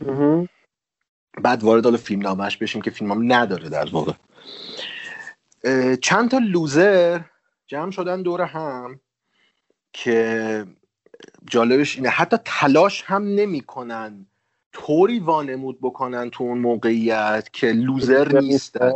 بعد 1.42 1.64
وارد 1.64 1.84
حالا 1.84 1.96
فیلم 1.96 2.22
نامش 2.22 2.56
بشیم 2.56 2.82
که 2.82 2.90
فیلم 2.90 3.12
هم 3.12 3.32
نداره 3.32 3.68
در 3.68 3.88
واقع. 3.92 4.12
چند 6.02 6.30
تا 6.30 6.38
لوزر 6.38 7.20
جمع 7.66 7.90
شدن 7.90 8.22
دور 8.22 8.42
هم 8.42 9.00
که 9.92 10.64
جالبش 11.44 11.96
اینه. 11.96 12.08
حتی 12.08 12.36
تلاش 12.44 13.02
هم 13.06 13.22
نمی‌کنن 13.22 14.26
طوری 14.72 15.18
وانمود 15.18 15.78
بکنن 15.80 16.30
تو 16.30 16.44
اون 16.44 16.58
موقعیت 16.58 17.48
که 17.52 17.72
لوزر 17.72 18.40
نیستن. 18.40 18.92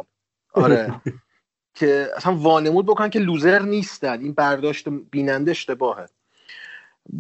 آره. 0.55 1.01
که 1.75 2.09
اصلا 2.17 2.35
وانمود 2.35 2.87
بکنن 2.87 3.11
که 3.11 3.19
لوزر 3.19 3.63
نیستن. 3.63 4.21
این 4.21 4.33
برداشت 4.33 4.89
بیننده 4.89 5.51
اشتباهه. 5.51 6.07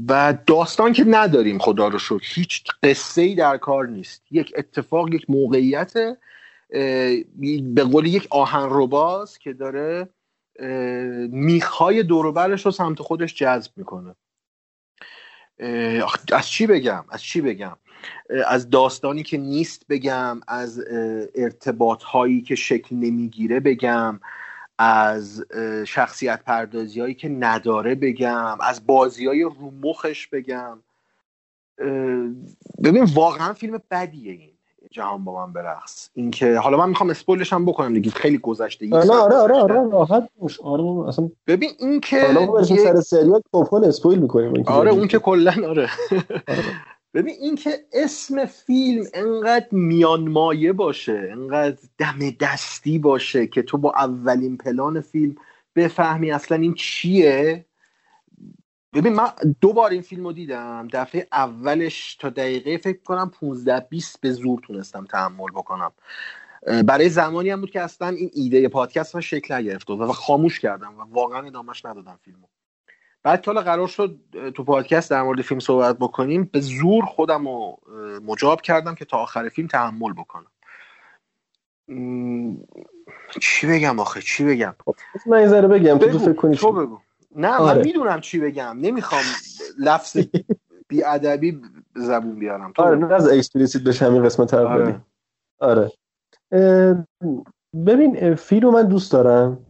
و 0.08 0.34
داستان 0.46 0.92
که 0.92 1.04
نداریم 1.04 1.58
خدا 1.58 1.88
رو 1.88 1.98
شکر. 1.98 2.34
هیچ 2.34 2.64
قصه 2.82 3.22
ای 3.22 3.34
در 3.34 3.56
کار 3.56 3.86
نیست. 3.86 4.22
یک 4.30 4.52
اتفاق 4.56 5.14
یک 5.14 5.30
موقعیت 5.30 5.92
به 7.74 7.84
قول 7.92 8.06
یک 8.06 8.26
آهنرباز 8.30 9.38
که 9.38 9.52
داره 9.52 10.08
میخهای 11.30 12.02
دوروبرش 12.02 12.66
رو 12.66 12.70
سمت 12.70 13.02
خودش 13.02 13.34
جذب 13.34 13.72
می‌کنه. 13.76 14.14
از 16.32 16.48
چی 16.48 16.66
بگم؟ 16.66 17.04
از 17.08 17.22
چی 17.22 17.40
بگم؟ 17.40 17.76
از 18.46 18.70
داستانی 18.70 19.22
که 19.22 19.38
نیست 19.38 19.86
بگم 19.88 20.40
از 20.48 20.84
ارتباط 21.34 22.02
هایی 22.02 22.42
که 22.42 22.54
شکل 22.54 22.96
نمی‌گیره 22.96 23.60
بگم 23.60 24.20
از 24.78 25.44
شخصیت 25.86 26.44
پردازی 26.44 27.00
هایی 27.00 27.14
که 27.14 27.28
نداره 27.28 27.94
بگم 27.94 28.58
از 28.60 28.86
بازی 28.86 29.26
های 29.26 29.42
رو 29.42 29.70
مخش 29.82 30.26
بگم. 30.26 30.82
ببین 32.84 33.04
واقعا 33.04 33.52
فیلم 33.52 33.82
بدیه 33.90 34.32
این. 34.32 34.49
جهان 34.90 35.24
با 35.24 35.46
من 35.46 35.52
برقص. 35.52 36.10
اینکه 36.14 36.58
حالا 36.58 36.76
من 36.76 36.88
می‌خوام 36.88 37.10
اسپویلش 37.10 37.52
هم 37.52 37.66
بکنم 37.66 37.94
دیگه. 37.94 38.10
خیلی 38.10 38.38
گذشته 38.38 38.88
آره 38.92 39.10
آره 39.10 39.36
آره 39.36 39.54
آره 39.54 39.90
راحت 39.90 40.28
باش. 40.38 40.60
آره 40.60 41.08
اصلا 41.08 41.30
ببین 41.46 41.70
این 41.78 42.00
که 42.00 42.26
حالا 42.26 42.64
سر 42.64 43.00
سریال 43.00 43.42
پاپکورن 43.52 43.84
اسپویل 43.84 44.18
می‌کنیم. 44.18 44.64
آره 44.66 44.90
اون 44.90 45.08
که 45.08 45.18
کلا 45.18 45.54
آره. 45.68 45.90
ببین 47.14 47.34
این 47.40 47.56
که 47.56 47.70
اسم 47.92 48.44
فیلم 48.44 49.04
انقدر 49.14 49.66
میانمایه 49.70 50.72
باشه 50.72 51.28
انقدر 51.32 51.76
دم 51.98 52.30
دستی 52.40 52.98
باشه 52.98 53.46
که 53.46 53.62
تو 53.62 53.78
با 53.78 53.92
اولین 53.96 54.56
پلان 54.56 55.00
فیلم 55.00 55.34
بفهمی 55.76 56.32
اصلا 56.32 56.58
این 56.58 56.74
چیه 56.74 57.64
ببین 58.94 59.12
من 59.12 59.28
دو 59.60 59.72
بار 59.72 59.90
این 59.90 60.02
فیلم 60.02 60.24
رو 60.24 60.32
دیدم. 60.32 60.88
دفعه 60.92 61.26
اولش 61.32 62.14
تا 62.14 62.28
دقیقه 62.28 62.76
فکر 62.76 63.02
کنم 63.02 63.30
15 63.40 63.80
20 63.80 64.20
به 64.20 64.32
زور 64.32 64.60
تونستم 64.60 65.04
تحمل 65.04 65.50
بکنم. 65.54 65.92
برای 66.86 67.08
زمانی 67.08 67.50
هم 67.50 67.60
بود 67.60 67.70
که 67.70 67.80
اصلا 67.80 68.08
این 68.08 68.30
ایده 68.34 68.68
پادکست 68.68 69.14
ها 69.14 69.20
شکل 69.20 69.54
نگرفت 69.54 69.90
و 69.90 70.12
خاموش 70.12 70.60
کردم 70.60 70.98
و 70.98 71.02
واقعا 71.02 71.46
ادامهش 71.46 71.84
ندادم 71.84 72.18
فیلمو. 72.22 72.46
بعد 73.22 73.42
که 73.42 73.50
قرار 73.50 73.88
شد 73.88 74.20
تو 74.54 74.64
پادکست 74.64 75.10
در 75.10 75.22
مورد 75.22 75.42
فیلم 75.42 75.60
صحبت 75.60 75.98
بکنیم. 75.98 76.50
به 76.52 76.60
زور 76.60 77.04
خودم 77.04 77.48
رو 77.48 77.80
مجاب 78.24 78.60
کردم 78.60 78.94
که 78.94 79.04
تا 79.04 79.16
آخر 79.16 79.48
فیلم 79.48 79.68
تحمل 79.68 80.12
بکنم. 80.12 80.50
چی 83.40 83.66
بگم 83.66 84.00
آخه؟ 84.00 84.22
چی 84.22 84.44
بگم؟ 84.44 84.74
من 85.26 85.46
ذره 85.46 85.68
بگم 85.68 85.98
تو 85.98 86.18
فکر 86.18 86.32
کنی 86.32 86.56
تو 86.56 86.72
بگو. 86.72 86.98
نه 87.36 87.56
آره. 87.56 87.78
من 87.78 87.84
می‌دونم 87.84 88.20
چی 88.20 88.40
بگم. 88.40 88.78
نمی‌خوام 88.80 89.22
لفظ 89.78 90.16
بیادبی 90.88 91.60
زبون 91.96 92.38
بیارم. 92.38 92.72
آره 92.78 92.96
نه 92.96 93.14
از 93.14 93.28
explicit 93.28 93.82
بشه 93.82 94.06
همین 94.06 94.24
قسمت 94.24 94.54
اولی. 94.54 94.82
آره, 94.82 95.02
آره. 95.60 95.92
ببین 97.86 98.34
فیلم 98.34 98.70
من 98.70 98.82
دوست 98.82 99.12
دارم. 99.12 99.66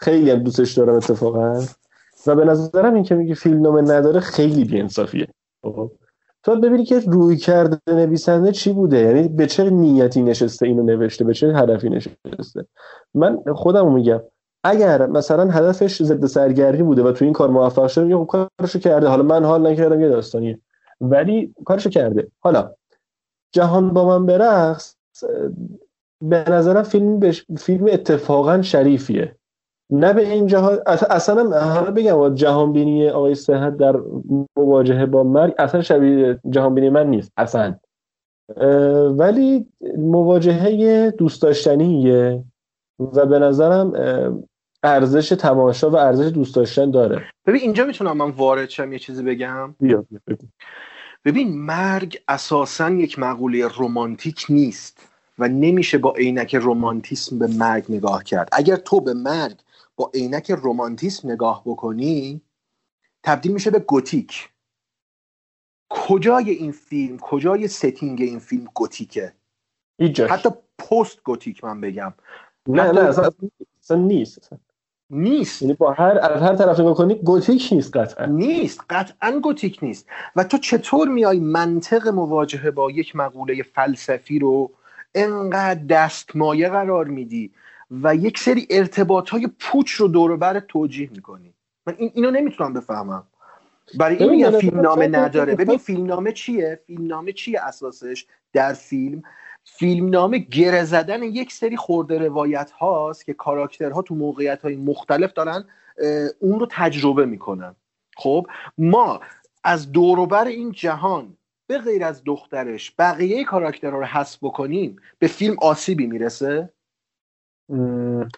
خیلی 0.00 0.30
هم 0.30 0.38
دوستش 0.38 0.72
دارم 0.72 0.94
اتفاقا. 0.94 1.64
و 2.26 2.34
به 2.34 2.44
نظرم 2.44 2.94
این 2.94 3.04
که 3.04 3.14
میگه 3.14 3.34
فیلم 3.34 3.62
نامه 3.62 3.82
نداره 3.82 4.20
خیلی 4.20 4.64
بیانصافیه. 4.64 5.28
خب؟ 5.62 5.92
تو 6.42 6.60
ببینی 6.60 6.84
که 6.84 6.98
رویکرد 6.98 7.78
نویسنده 7.86 8.52
چی 8.52 8.72
بوده. 8.72 8.98
یعنی 8.98 9.28
به 9.28 9.46
چه 9.46 9.70
نیتی 9.70 10.22
نشسته 10.22 10.66
اینو 10.66 10.82
نوشته 10.82 11.24
به 11.24 11.34
چه 11.34 11.46
هدفی 11.56 11.88
نشسته. 11.88 12.66
من 13.14 13.38
خودم 13.54 13.94
میگم 13.94 14.20
اگر 14.64 15.06
مثلا 15.06 15.50
هدفش 15.50 16.02
ضد 16.02 16.26
سرگرمی 16.26 16.82
بوده 16.82 17.02
و 17.02 17.12
تو 17.12 17.24
این 17.24 17.34
کار 17.34 17.50
موفق 17.50 17.86
شده 17.86 18.04
میگه 18.04 18.16
خب 18.16 18.48
کارشو 18.58 18.78
کرده. 18.78 19.08
حالا 19.08 19.22
من 19.22 19.44
حال 19.44 19.66
نکردم 19.66 20.00
یه 20.00 20.08
داستانیه 20.08 20.58
ولی 21.00 21.54
کارشو 21.64 21.90
کرده. 21.90 22.28
حالا 22.40 22.72
جهان 23.52 23.90
با 23.90 24.18
من 24.18 24.26
برقص 24.26 24.94
به 26.22 26.44
نظرم 26.50 26.82
فیلم 26.82 27.18
بش... 27.18 27.46
فیلم 27.58 27.86
اتفاقا 27.92 28.62
شریفیه. 28.62 29.36
نه 29.90 30.12
به 30.12 30.32
این 30.32 30.46
جهان 30.46 30.78
اصلا 30.86 31.60
حالا 31.60 31.90
بگم 31.90 32.34
جهان 32.34 32.72
بینی 32.72 33.08
آقای 33.08 33.34
صحت 33.34 33.76
در 33.76 33.96
مواجهه 34.56 35.06
با 35.06 35.22
مرگ 35.22 35.54
اصلا 35.58 35.82
شبیه 35.82 36.40
جهان 36.50 36.74
بینی 36.74 36.90
من 36.90 37.06
نیست 37.06 37.32
اصلا. 37.36 37.74
ولی 39.10 39.68
مواجهه 39.98 41.10
دوست 41.10 41.42
داشتنیه 41.42 42.44
و 42.98 43.26
به 43.26 43.38
نظرم 43.38 43.92
ارزش 44.82 45.28
تماشا 45.28 45.90
و 45.90 45.96
ارزش 45.96 46.32
دوست 46.32 46.56
داشتن 46.56 46.90
داره. 46.90 47.24
ببین 47.46 47.60
اینجا 47.60 47.84
می‌تونم 47.84 48.16
من 48.16 48.30
وارد 48.30 48.70
شم 48.70 48.92
یه 48.92 48.98
چیزی 48.98 49.22
بگم؟ 49.22 49.74
بیا 49.80 50.04
ببین 51.24 51.58
مرگ 51.58 52.22
اساسا 52.28 52.90
یک 52.90 53.18
مقوله 53.18 53.68
رمانتیک 53.78 54.46
نیست 54.48 55.08
و 55.38 55.48
نمیشه 55.48 55.98
با 55.98 56.14
عینک 56.14 56.54
رمانتیسم 56.54 57.38
به 57.38 57.46
مرگ 57.46 57.84
نگاه 57.88 58.24
کرد. 58.24 58.48
اگر 58.52 58.76
تو 58.76 59.00
به 59.00 59.14
مرگ 59.14 59.60
با 59.96 60.10
عینک 60.14 60.50
رمانتیسم 60.64 61.30
نگاه 61.30 61.62
بکنی 61.66 62.40
تبدیل 63.22 63.52
میشه 63.52 63.70
به 63.70 63.78
گوتیک. 63.78 64.50
کجای 65.88 66.50
این 66.50 66.72
فیلم 66.72 67.18
کجای 67.18 67.68
setting 67.68 68.22
این 68.22 68.38
فیلم 68.38 68.64
گوتیکه؟ 68.74 69.32
هیچ 69.98 70.14
جاش. 70.14 70.30
حتی 70.30 70.50
پست 70.78 71.22
گوتیک 71.22 71.64
من 71.64 71.80
بگم. 71.80 72.14
نه 72.68 72.92
نه 72.92 73.00
اصلا, 73.00 73.30
اصلا 73.82 73.96
نیست. 73.96 74.38
اصلا. 74.38 74.58
نیست. 75.12 75.62
یعنی 75.62 75.74
با 75.74 75.92
هر 75.92 76.18
از 76.22 76.42
هر 76.42 76.54
طرف 76.54 76.80
نگاه 76.80 76.94
کنی 76.94 77.14
گوتیک 77.14 77.68
نیست 77.72 77.96
قطعا. 77.96 78.26
نیست. 78.26 78.80
قطعا 78.90 79.40
گوتیک 79.42 79.78
نیست. 79.82 80.06
و 80.36 80.44
تو 80.44 80.58
چطور 80.58 81.08
میای 81.08 81.40
منطق 81.40 82.08
مواجهه 82.08 82.70
با 82.70 82.90
یک 82.90 83.16
مقوله 83.16 83.62
فلسفی 83.62 84.38
رو 84.38 84.70
انقدر 85.14 85.80
دستمایه 85.88 86.68
قرار 86.68 87.04
میدی 87.04 87.50
و 87.90 88.16
یک 88.16 88.38
سری 88.38 88.66
ارتباط 88.70 89.28
های 89.28 89.48
پوچ 89.60 89.90
رو 89.90 90.08
دور 90.08 90.36
بر 90.36 90.60
توجیه 90.60 91.10
می‌کنی؟ 91.12 91.54
من 91.86 91.94
این 91.98 92.10
اینو 92.14 92.30
نمی‌تونم 92.30 92.72
بفهمم. 92.72 93.22
برای 93.98 94.16
این 94.16 94.30
میگم 94.30 94.50
فیلمنامه 94.50 95.08
نداره. 95.08 95.54
ببین 95.54 95.78
فیلمنامه 95.78 96.32
چیه؟ 96.32 96.80
فیلمنامه 96.86 97.32
چیه 97.32 97.60
اساسش 97.60 98.26
در 98.52 98.72
فیلم؟ 98.72 99.22
فیلمنامه 99.64 100.38
گره 100.38 100.84
زدن 100.84 101.22
یک 101.22 101.52
سری 101.52 101.76
خورده 101.76 102.18
روایت 102.18 102.70
هاست 102.70 103.24
که 103.24 103.34
کاراکترها 103.34 104.02
تو 104.02 104.14
موقعیت 104.14 104.62
های 104.62 104.76
مختلف 104.76 105.32
دارن 105.32 105.64
اون 106.40 106.60
رو 106.60 106.66
تجربه 106.70 107.26
می‌کنن. 107.26 107.76
خب 108.16 108.46
ما 108.78 109.20
از 109.64 109.92
دوروبر 109.92 110.44
این 110.44 110.72
جهان 110.72 111.36
به 111.66 111.78
غیر 111.78 112.04
از 112.04 112.22
دخترش 112.24 112.94
بقیه 112.98 113.44
کاراکترها 113.44 113.98
رو 113.98 114.04
حذف 114.04 114.38
بکنیم 114.42 114.96
به 115.18 115.26
فیلم 115.26 115.56
آسیبی 115.62 116.06
می‌رسه؟ 116.06 116.72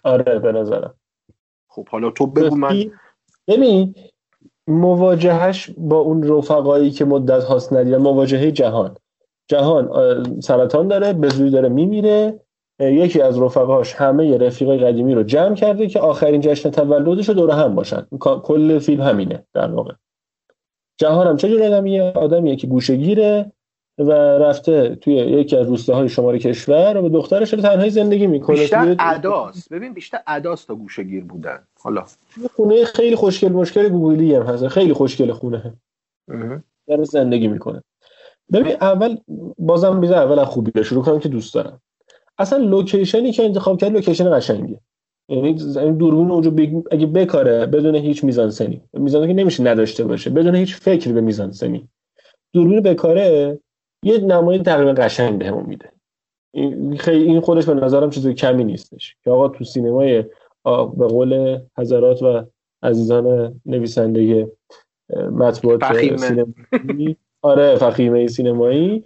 آره 0.03 0.39
به 0.39 0.51
نظرم. 0.51 0.93
خب 1.67 1.89
حالا 1.89 2.11
تو 2.11 2.27
بگو 2.27 2.55
من. 2.55 2.91
ببین 3.47 3.95
مواجهش 4.67 5.69
با 5.77 5.97
اون 5.97 6.23
رفقایی 6.23 6.91
که 6.91 7.05
مدت 7.05 7.43
هاست 7.43 7.73
ندیدن 7.73 7.97
مواجهه 7.97 8.51
جهان. 8.51 8.97
جهان 9.47 9.89
سرطان 10.39 10.87
داره 10.87 11.13
به 11.13 11.29
زودی 11.29 11.49
داره 11.49 11.69
میمیره. 11.69 12.39
یکی 12.79 13.21
از 13.21 13.41
رفقاش 13.41 13.93
همه 13.93 14.37
رفیق 14.37 14.83
قدیمی 14.83 15.13
رو 15.13 15.23
جمع 15.23 15.55
کرده 15.55 15.87
که 15.87 15.99
آخرین 15.99 16.41
جشن 16.41 16.69
تولدش 16.69 17.29
رو 17.29 17.35
دور 17.35 17.51
هم 17.51 17.75
باشن. 17.75 18.07
کل 18.19 18.79
فیلم 18.79 19.01
همینه 19.01 19.43
در 19.53 19.71
واقع. 19.71 19.93
جهان 20.97 21.27
هم 21.27 21.37
چه 21.37 21.49
جور 21.49 21.63
آدمیه؟ 21.63 22.03
آدمیه 22.03 22.55
که 22.55 22.67
گوشگیره 22.67 23.51
و 23.97 24.11
رفته 24.11 24.95
توی 24.95 25.13
یکی 25.13 25.57
از 25.57 25.67
روستاهای 25.67 26.09
شمال 26.09 26.37
کشور 26.37 26.97
و 26.97 27.01
به 27.01 27.09
دخترش 27.09 27.53
رو 27.53 27.61
تنهایی 27.61 27.89
زندگی 27.89 28.27
می‌کنه. 28.27 28.57
بیشتر 28.57 28.95
اداست 28.99 29.73
ببین 29.73 29.93
بیشتر 29.93 30.19
اداست 30.27 30.67
تا 30.67 30.75
گوشگیر 30.75 31.23
بودن. 31.23 31.59
حالا. 31.79 32.03
خونه 32.55 32.85
خیلی 32.85 33.15
خوشگل 33.15 33.51
مشکل 33.51 33.89
گوگلی 33.89 34.35
هم 34.35 34.41
هست. 34.41 34.67
خیلی 34.67 34.93
خوشگل 34.93 35.31
خونه. 35.31 35.73
در 36.87 37.03
زندگی 37.03 37.47
می‌کنه. 37.47 37.81
ببین 38.53 38.75
اول 38.81 39.17
بازم 39.57 40.01
بذار 40.01 40.15
اول 40.15 40.39
از 40.39 40.47
خوبی 40.47 40.83
شروع 40.83 41.03
کنم 41.03 41.19
که 41.19 41.29
دوست 41.29 41.53
دارم. 41.53 41.81
اصلا 42.37 42.59
لوکیشنی 42.59 43.31
که 43.31 43.45
انتخاب 43.45 43.77
کرد 43.77 43.91
لوکیشن 43.91 44.37
قشنگیه. 44.37 44.79
یعنی 45.29 45.53
دوربین 45.97 46.31
اونجا 46.31 46.51
اگه 46.91 47.05
بکاره 47.05 47.65
بدون 47.65 47.95
هیچ 47.95 48.23
میزانسنی 48.23 48.81
میزانسن 48.93 49.27
که 49.27 49.33
نمیشه 49.33 49.63
نداشته 49.63 50.03
باشه 50.03 50.29
بدون 50.29 50.55
هیچ 50.55 50.75
فکر 50.75 51.11
به 51.11 51.21
میزانسنی 51.21 51.87
دوربین 52.53 52.81
بکاره 52.81 53.59
یه 54.03 54.17
نمای 54.17 54.59
تقریبا 54.59 54.93
قشنگ 54.93 55.39
بهمون 55.39 55.65
میده. 55.65 55.91
این 56.53 56.97
خیلی 56.97 57.23
این 57.23 57.39
خودش 57.39 57.65
به 57.65 57.73
نظرم 57.73 58.09
چیز 58.09 58.27
کمی 58.27 58.63
نیستش. 58.63 59.15
که 59.23 59.31
آقا 59.31 59.47
تو 59.47 59.63
سینمای 59.63 60.23
به 60.97 61.07
قول 61.07 61.59
حضرات 61.77 62.23
و 62.23 62.43
عزیزان 62.83 63.55
نویسنده 63.65 64.51
مطبوعات 65.31 65.83
سینمایی 66.17 67.17
آره 67.45 67.75
فخیمه 67.75 68.27
سینمایی. 68.27 69.03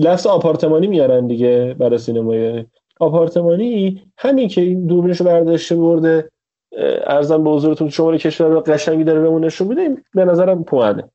لفظ 0.00 0.26
آپارتمانی 0.26 0.86
میارن 0.86 1.26
دیگه 1.26 1.76
برای 1.78 1.98
سینمای 1.98 2.64
آپارتمانی. 3.00 4.02
همین 4.18 4.48
که 4.48 4.60
این 4.60 4.86
دوربینشو 4.86 5.24
برداشته 5.24 5.76
برده 5.76 6.30
ارزم 7.06 7.44
به 7.44 7.50
حضورتون 7.50 7.88
شماره 7.88 8.18
کشور 8.18 8.60
قشنگی 8.60 9.04
داره 9.04 9.20
بهمون 9.20 9.44
نشون 9.44 9.68
میده 9.68 9.96
به 10.14 10.24
نظرم 10.24 10.64
پوانه 10.64 11.10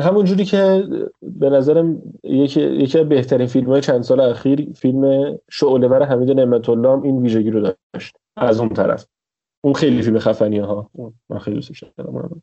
همون 0.00 0.24
جوری 0.24 0.44
که 0.44 0.84
به 1.22 1.50
نظرم 1.50 2.02
یکی 2.24 2.60
یکی 2.60 2.98
از 2.98 3.08
بهترین 3.08 3.46
فیلم 3.46 3.66
های 3.66 3.80
چند 3.80 4.02
سال 4.02 4.20
اخیر 4.20 4.72
فیلم 4.74 5.34
شعله 5.50 5.88
بر 5.88 6.02
حمید 6.02 6.30
نعمت 6.30 6.68
الله 6.68 6.88
هم 6.88 7.02
این 7.02 7.22
ویژگی 7.22 7.50
رو 7.50 7.60
داشت 7.60 8.16
از 8.36 8.60
اون 8.60 8.68
طرف. 8.68 9.06
اون 9.64 9.74
خیلی 9.74 10.02
فیلم 10.02 10.18
خفنیه 10.18 10.64
ها 10.64 10.90
من 11.28 11.38
خیلی 11.38 11.56
دوستش 11.56 11.84
دارم 11.96 12.42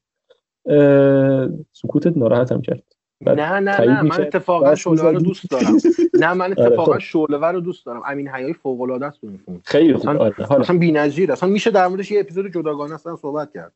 سکوتت 1.74 2.18
ناراحتم 2.18 2.62
کرد. 2.62 2.84
نه 3.22 3.60
نه 3.60 3.82
نه 3.82 4.02
من. 4.02 4.22
اتفاقا 4.22 4.76
شعله 4.76 5.12
رو. 5.12 5.20
دوست 5.20 5.52
دارم. 5.52 5.78
نه 6.14 6.34
من 6.34 6.52
آره، 6.58 6.66
اتفاقا 6.68 6.94
خب. 6.94 7.00
شعله 7.00 7.52
رو 7.52 7.60
دوست 7.60 7.86
دارم. 7.86 8.02
امین 8.06 8.28
حیای 8.30 8.54
فوق 8.54 8.82
العاده 8.82 9.06
است 9.06 9.20
فیلم. 9.20 9.40
خیلی 9.66 9.94
خوب. 9.94 10.10
اصلا, 10.10 10.20
آره 10.20 10.46
حالا. 10.46 10.62
اصلا 10.62 10.78
بی‌نظیر 10.78 11.32
اصلا 11.32 11.50
میشه 11.50 11.72
در 11.72 11.88
موردش 11.88 12.12
یه 12.12 12.20
اپیزود 12.20 12.48
جداگانه 12.54 12.94
اصلا 12.94 13.16
صحبت 13.16 13.54
کرد. 13.54 13.74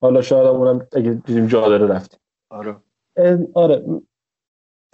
حالا 0.00 0.22
شاید 0.22 0.46
اونم 0.46 0.86
اگه 0.96 1.10
دیدیم 1.10 1.46
جا 1.46 1.68
داره 1.68 1.86
رفتیم. 1.86 2.20
آره. 2.50 2.76
آره. 3.54 3.84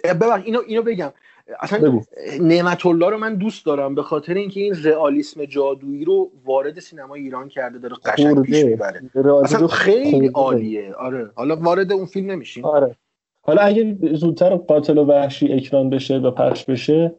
ببخش 0.05 0.43
اینو 0.45 0.61
اینو 0.67 0.83
بگم. 0.83 1.13
اصلا. 1.61 2.01
نعمت 2.41 2.87
الله 2.87 3.11
رو 3.11 3.19
من 3.19 3.35
دوست 3.35 3.67
دارم 3.67 3.95
به 3.95 4.03
خاطر 4.03 4.35
اینکه 4.35 4.61
این 4.61 4.75
رئالیسم 4.85 5.45
جادویی 5.45 6.05
رو 6.05 6.31
وارد 6.45 6.81
سینما 6.81 7.15
ایران 7.15 7.49
کرده 7.49 7.79
داره 7.79 7.97
قشنگ 8.05 8.43
پیش. 8.43 8.65
می‌بره. 8.65 9.01
اصلا 9.45 9.67
خیلی 9.67 10.11
خورده. 10.13 10.31
عالیه. 10.35 10.95
آره. 10.95 11.31
حالا 11.35 11.57
وارد 11.57 11.93
اون 11.93 12.07
فیلم 12.07 12.31
نمیشیم. 12.31 12.65
آره. 12.65 12.97
حالا 13.43 13.63
اگه 13.63 13.97
زودتر 14.13 14.57
قاتل 14.57 14.99
و 14.99 15.05
وحشی 15.05 15.53
اکران 15.53 15.91
بشه 15.91 16.19
و 16.19 16.31
پخش 16.31 16.65
بشه 16.65 17.15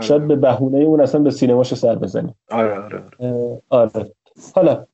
شاید 0.00 0.28
به 0.28 0.36
بهونه 0.36 0.78
اون 0.78 1.00
اصلا 1.00 1.20
به 1.20 1.30
سینماش 1.30 1.74
سر 1.74 1.94
بزنیم. 1.94 2.34
آره 2.50 2.78
آره 2.78 3.02
اه، 3.20 3.58
آره. 3.68 4.12
حالا 4.54 4.86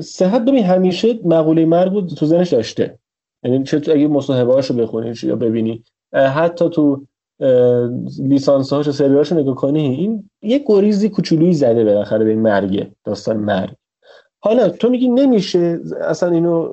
صحت 0.00 0.42
ببین 0.42 0.64
همیشه 0.64 1.18
مقوله 1.24 1.64
مرگ 1.66 1.92
رو 1.92 2.00
تو 2.00 2.26
ذهنش 2.26 2.48
داشته. 2.48 2.98
یعنی 3.42 3.62
چه 3.62 3.80
تو- 3.80 3.92
اگه 3.92 4.08
مصاحبه 4.08 4.52
هاشو 4.52 4.74
بخونی 4.74 5.14
یا 5.22 5.36
ببینی 5.36 5.82
حتی 6.12 6.68
تو 6.70 7.04
لیسانس 8.18 8.72
هاش 8.72 8.88
و 8.88 8.92
سریالاشو 8.92 9.38
نگاه 9.38 9.54
کنی 9.54 9.80
این 9.80 10.30
یه 10.42 10.64
گریزی 10.66 11.08
کوچولویی 11.08 11.52
زده 11.52 11.84
بالاخره 11.84 12.24
به 12.24 12.30
این 12.30 12.40
مرگه 12.40 12.92
داستان 13.04 13.36
مرگ. 13.36 13.74
حالا 14.40 14.68
تو 14.68 14.90
میگی 14.90 15.08
نمیشه 15.08 15.80
اصلا 16.00 16.30
اینو 16.30 16.72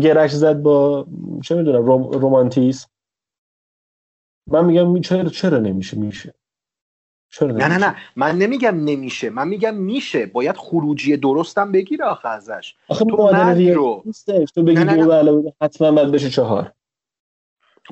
گرش 0.00 0.30
زد 0.30 0.62
با 0.62 1.06
چه 1.44 1.54
می‌دونم 1.54 1.86
روم، 1.86 2.02
رومانتیسم؟ 2.02 2.88
من 4.50 4.64
میگم 4.64 5.00
چرا 5.00 5.28
چرا 5.28 5.58
نمیشه؟ 5.58 5.98
میشه. 5.98 6.34
چرا 7.32 7.50
نه 7.50 7.68
نه؟ 7.68 7.78
نه. 7.78 7.96
من 8.16 8.38
نمیگم 8.38 8.84
نمیشه. 8.84 9.30
من 9.30 9.48
میگم 9.48 9.74
میشه. 9.74 10.26
باید 10.26 10.56
خروجی 10.56 11.16
درستم 11.16 11.72
بگیره 11.72 12.04
آخه 12.04 12.28
ازش. 12.28 12.74
آخه 12.88 13.04
تو 13.04 13.16
مرگ 13.32 13.68
رو. 13.68 14.02
نیستش. 14.04 14.52
تو 14.52 14.62
بگی 14.62 14.74
نه، 14.76 14.84
نه، 14.84 15.22
نه. 15.22 15.22
دو 15.22 15.52
حتما 15.60 15.92
باید 15.92 16.10
بشه 16.10 16.30
چهار. 16.30 16.72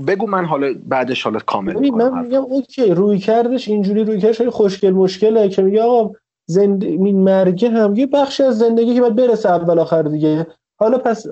بگو 0.07 0.27
من 0.27 0.45
حالا 0.45 0.75
بعدش 0.85 1.23
حالا 1.23 1.39
کامل 1.39 1.91
من 1.91 2.25
میگم 2.25 2.43
اوکی 2.43 2.91
روی 2.95 3.19
کردش 3.19 3.69
اینجوری 3.69 4.05
روی 4.05 4.21
کردش 4.21 4.43
خوشگل 4.43 4.91
مشکله 4.91 5.49
که 5.49 5.63
میگه 5.63 5.83
آقا 5.83 6.15
زند... 6.47 6.85
این 6.85 7.19
مرگه 7.19 7.71
هم 7.71 7.97
یه 7.97 8.07
بخشی 8.07 8.43
از 8.43 8.59
زندگی 8.59 8.95
که 8.95 9.01
باید 9.01 9.17
برسه 9.17 9.49
اول 9.51 9.79
آخر 9.79 10.03
دیگه. 10.03 10.47
حالا 10.79 10.99
پس 10.99 11.27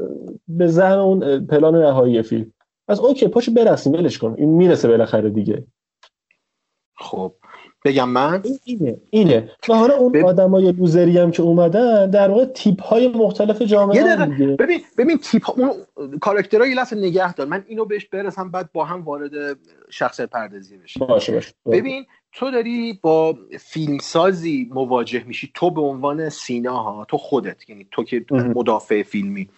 به 0.48 0.66
ذهن 0.66 0.98
اون 0.98 1.46
پلان 1.46 1.76
نهایی 1.76 2.22
فیلم. 2.22 2.52
پس 2.88 3.00
اوکی 3.00 3.28
پاشو 3.28 3.52
برسیم 3.52 3.92
ولش 3.92 4.18
کن. 4.18 4.34
این 4.38 4.48
می‌رسه 4.48 4.88
بالاخره 4.88 5.30
دیگه. 5.30 5.64
خب. 6.96 7.32
بگم 7.84 8.08
من؟ 8.08 8.40
این 8.44 8.58
اینه 8.64 8.96
اینه. 9.10 9.50
و 9.68 9.74
حالا 9.74 9.94
اون 9.94 10.12
بب- 10.12 10.24
آدمای 10.24 10.72
لوزری 10.72 11.18
هم 11.18 11.30
که 11.30 11.42
اومدن 11.42 12.10
در 12.10 12.28
واقع 12.28 12.44
تیپ 12.44 12.82
های 12.82 13.08
مختلف 13.08 13.62
جامعه 13.62 13.96
یه 13.96 14.04
هم 14.04 14.16
دقیقه. 14.16 14.36
دیگه. 14.36 14.56
ببین 14.56 14.80
ببین 14.98 15.18
تیپ 15.18 15.50
اون 15.60 15.70
کاراکترها 16.20 16.66
یه 16.66 16.74
لحظه 16.74 16.96
نگه 16.96 17.34
دار. 17.34 17.46
من 17.46 17.64
اینو 17.68 17.84
بهش 17.84 18.06
برسم 18.06 18.50
بعد 18.50 18.72
با 18.72 18.84
هم 18.84 19.02
وارد 19.02 19.30
شخصیت 19.90 20.30
پردازی 20.30 20.76
بشیم. 20.76 21.06
باشه 21.06 21.32
باشه. 21.32 21.52
ببین 21.66 22.06
تو 22.32 22.50
داری 22.50 22.98
با 23.02 23.38
فیلمسازی 23.60 24.70
مواجه 24.74 25.24
میشی. 25.26 25.50
تو 25.54 25.70
به 25.70 25.80
عنوان 25.80 26.28
سینا 26.28 26.82
ها 26.82 27.04
تو 27.04 27.18
خودت 27.18 27.70
یعنی 27.70 27.86
تو 27.90 28.04
که 28.04 28.24
مدافع 28.30 29.02
فیلمی. 29.02 29.48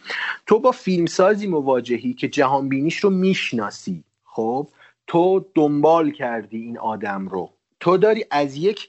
تو 0.46 0.58
با 0.58 0.70
فیلمسازی 0.70 1.46
مواجهی 1.46 2.14
که 2.14 2.28
جهانبینیش 2.28 2.96
رو 2.96 3.10
می‌شناسی 3.10 4.04
خب؟ 4.24 4.68
تو 5.06 5.44
دنبال 5.54 6.10
کردی 6.10 6.56
این 6.62 6.78
آدم 6.78 7.28
رو. 7.28 7.50
تو 7.82 7.96
داری 7.96 8.24
از 8.30 8.56
یک 8.56 8.88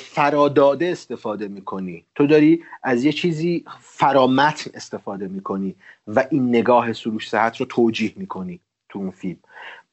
فراداده 0.00 0.86
استفاده 0.86 1.48
می‌کنی. 1.48 2.04
تو 2.14 2.26
داری 2.26 2.64
از 2.82 3.04
یه 3.04 3.12
چیزی 3.12 3.64
فرامتن 3.80 4.70
استفاده 4.74 5.28
می‌کنی 5.28 5.74
و 6.06 6.24
این 6.30 6.48
نگاه 6.48 6.92
سروش 6.92 7.28
صحت 7.28 7.56
رو 7.56 7.66
توجیه 7.66 8.12
می‌کنی 8.16 8.60
تو 8.88 8.98
اون 8.98 9.10
فیلم. 9.10 9.38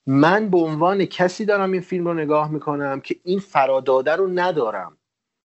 من 0.07 0.49
به 0.49 0.57
عنوان 0.57 1.05
کسی 1.05 1.45
دارم 1.45 1.71
این 1.71 1.81
فیلم 1.81 2.05
رو 2.07 2.13
نگاه 2.13 2.51
می‌کنم 2.51 3.01
که 3.01 3.15
این 3.23 3.39
فراداده 3.39 4.15
رو 4.15 4.27
ندارم. 4.27 4.97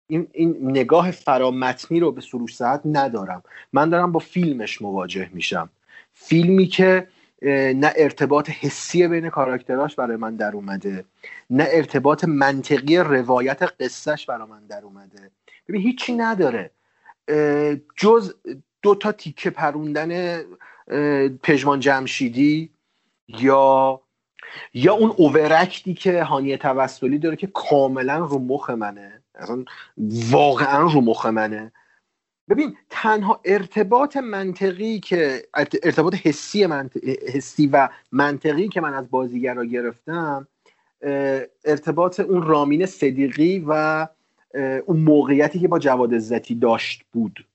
این, 0.07 0.27
این 0.33 0.57
نگاه 0.61 1.11
فرامتنی 1.11 1.99
رو 1.99 2.11
به 2.11 2.21
سروش 2.21 2.55
صحت 2.55 2.81
ندارم. 2.85 3.43
من 3.73 3.89
دارم 3.89 4.11
با 4.11 4.19
فیلمش 4.19 4.81
مواجه 4.81 5.29
میشم. 5.33 5.69
فیلمی 6.13 6.67
که 6.67 7.07
نه 7.41 7.93
ارتباط 7.95 8.49
حسی 8.49 9.07
بین 9.07 9.29
کاراکتراش 9.29 9.95
برای 9.95 10.17
من 10.17 10.35
در 10.35 10.51
اومده 10.55 11.05
نه 11.49 11.67
ارتباط 11.71 12.23
منطقی 12.23 12.97
روایت 12.97 13.61
قصهش 13.79 14.25
برای 14.25 14.47
من 14.47 14.65
در 14.65 14.81
اومده. 14.81 15.31
ببین 15.67 15.81
هیچی 15.81 16.13
نداره. 16.13 16.71
جز 17.95 18.33
دو 18.81 18.95
تا 18.95 19.11
تیکه 19.11 19.49
پروندن 19.49 20.41
پژمان 21.43 21.79
جمشیدی 21.79 22.69
یا 23.27 24.01
یا 24.73 24.93
اون 24.93 25.13
اوورکتی 25.17 25.93
که 25.93 26.23
هانیه 26.23 26.57
توسلی 26.57 27.19
داره 27.19 27.35
که 27.35 27.47
کاملا 27.47 28.17
رو 28.17 28.39
مخ 28.39 28.69
منه. 28.69 29.21
اصلا 29.35 29.65
واقعا 30.31 30.81
رو 30.81 31.01
مخ 31.01 31.25
منه. 31.25 31.71
ببین 32.49 32.77
تنها 32.89 33.41
ارتباط 33.45 34.17
منطقی 34.17 34.99
که 34.99 35.43
ارتباط 35.83 36.15
حسی, 36.15 36.67
منط- 36.67 36.97
حسی 37.33 37.67
و 37.67 37.89
منطقی 38.11 38.67
که 38.67 38.81
من 38.81 38.93
از 38.93 39.09
بازیگرا 39.11 39.65
گرفتم 39.65 40.47
اه، 41.01 41.41
ارتباط 41.65 42.19
اون 42.19 42.41
رامین 42.43 42.85
صدیقی 42.85 43.65
و 43.67 44.07
اون 44.85 44.99
موقعیتی 44.99 45.59
که 45.59 45.67
با 45.67 45.79
جواد 45.79 46.13
عزتی 46.15 46.55
داشت 46.55 47.03
بود. 47.13 47.45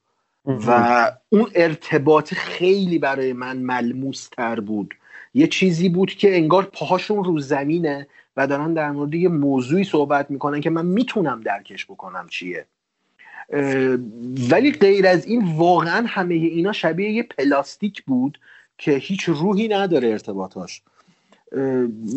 و 0.67 1.11
اون 1.29 1.51
ارتباط 1.55 2.35
خیلی 2.35 2.99
برای 2.99 3.33
من 3.33 3.57
ملموس 3.59 4.29
تر 4.29 4.61
بود. 4.61 4.95
یه 5.35 5.47
چیزی 5.47 5.89
بود 5.89 6.11
که 6.11 6.37
انگار 6.37 6.65
پاهاشون 6.65 7.25
رو 7.25 7.41
زمینه 7.41 8.07
و 8.37 8.47
دارن 8.47 8.75
در 8.75 8.91
مورد 8.91 9.15
یه 9.15 9.29
موضوعی 9.29 9.85
صحبت 9.85 10.31
می‌کنن 10.31 10.61
که 10.61 10.71
من 10.71 10.87
می‌تونم 10.87 11.41
درکش 11.41 11.87
بکنم 11.87 12.27
چیه. 12.31 12.67
ولی 14.51 14.73
غیر 14.73 15.07
از 15.07 15.27
این 15.27 15.57
واقعا 15.57 16.05
همه 16.09 16.35
اینا 16.35 16.73
شبیه 16.73 17.13
یه 17.13 17.23
پلاستیک 17.23 18.03
بود 18.05 18.39
که 18.79 18.93
هیچ 18.93 19.25
روحی 19.25 19.69
نداره 19.69 20.09
ارتباطاش. 20.09 20.83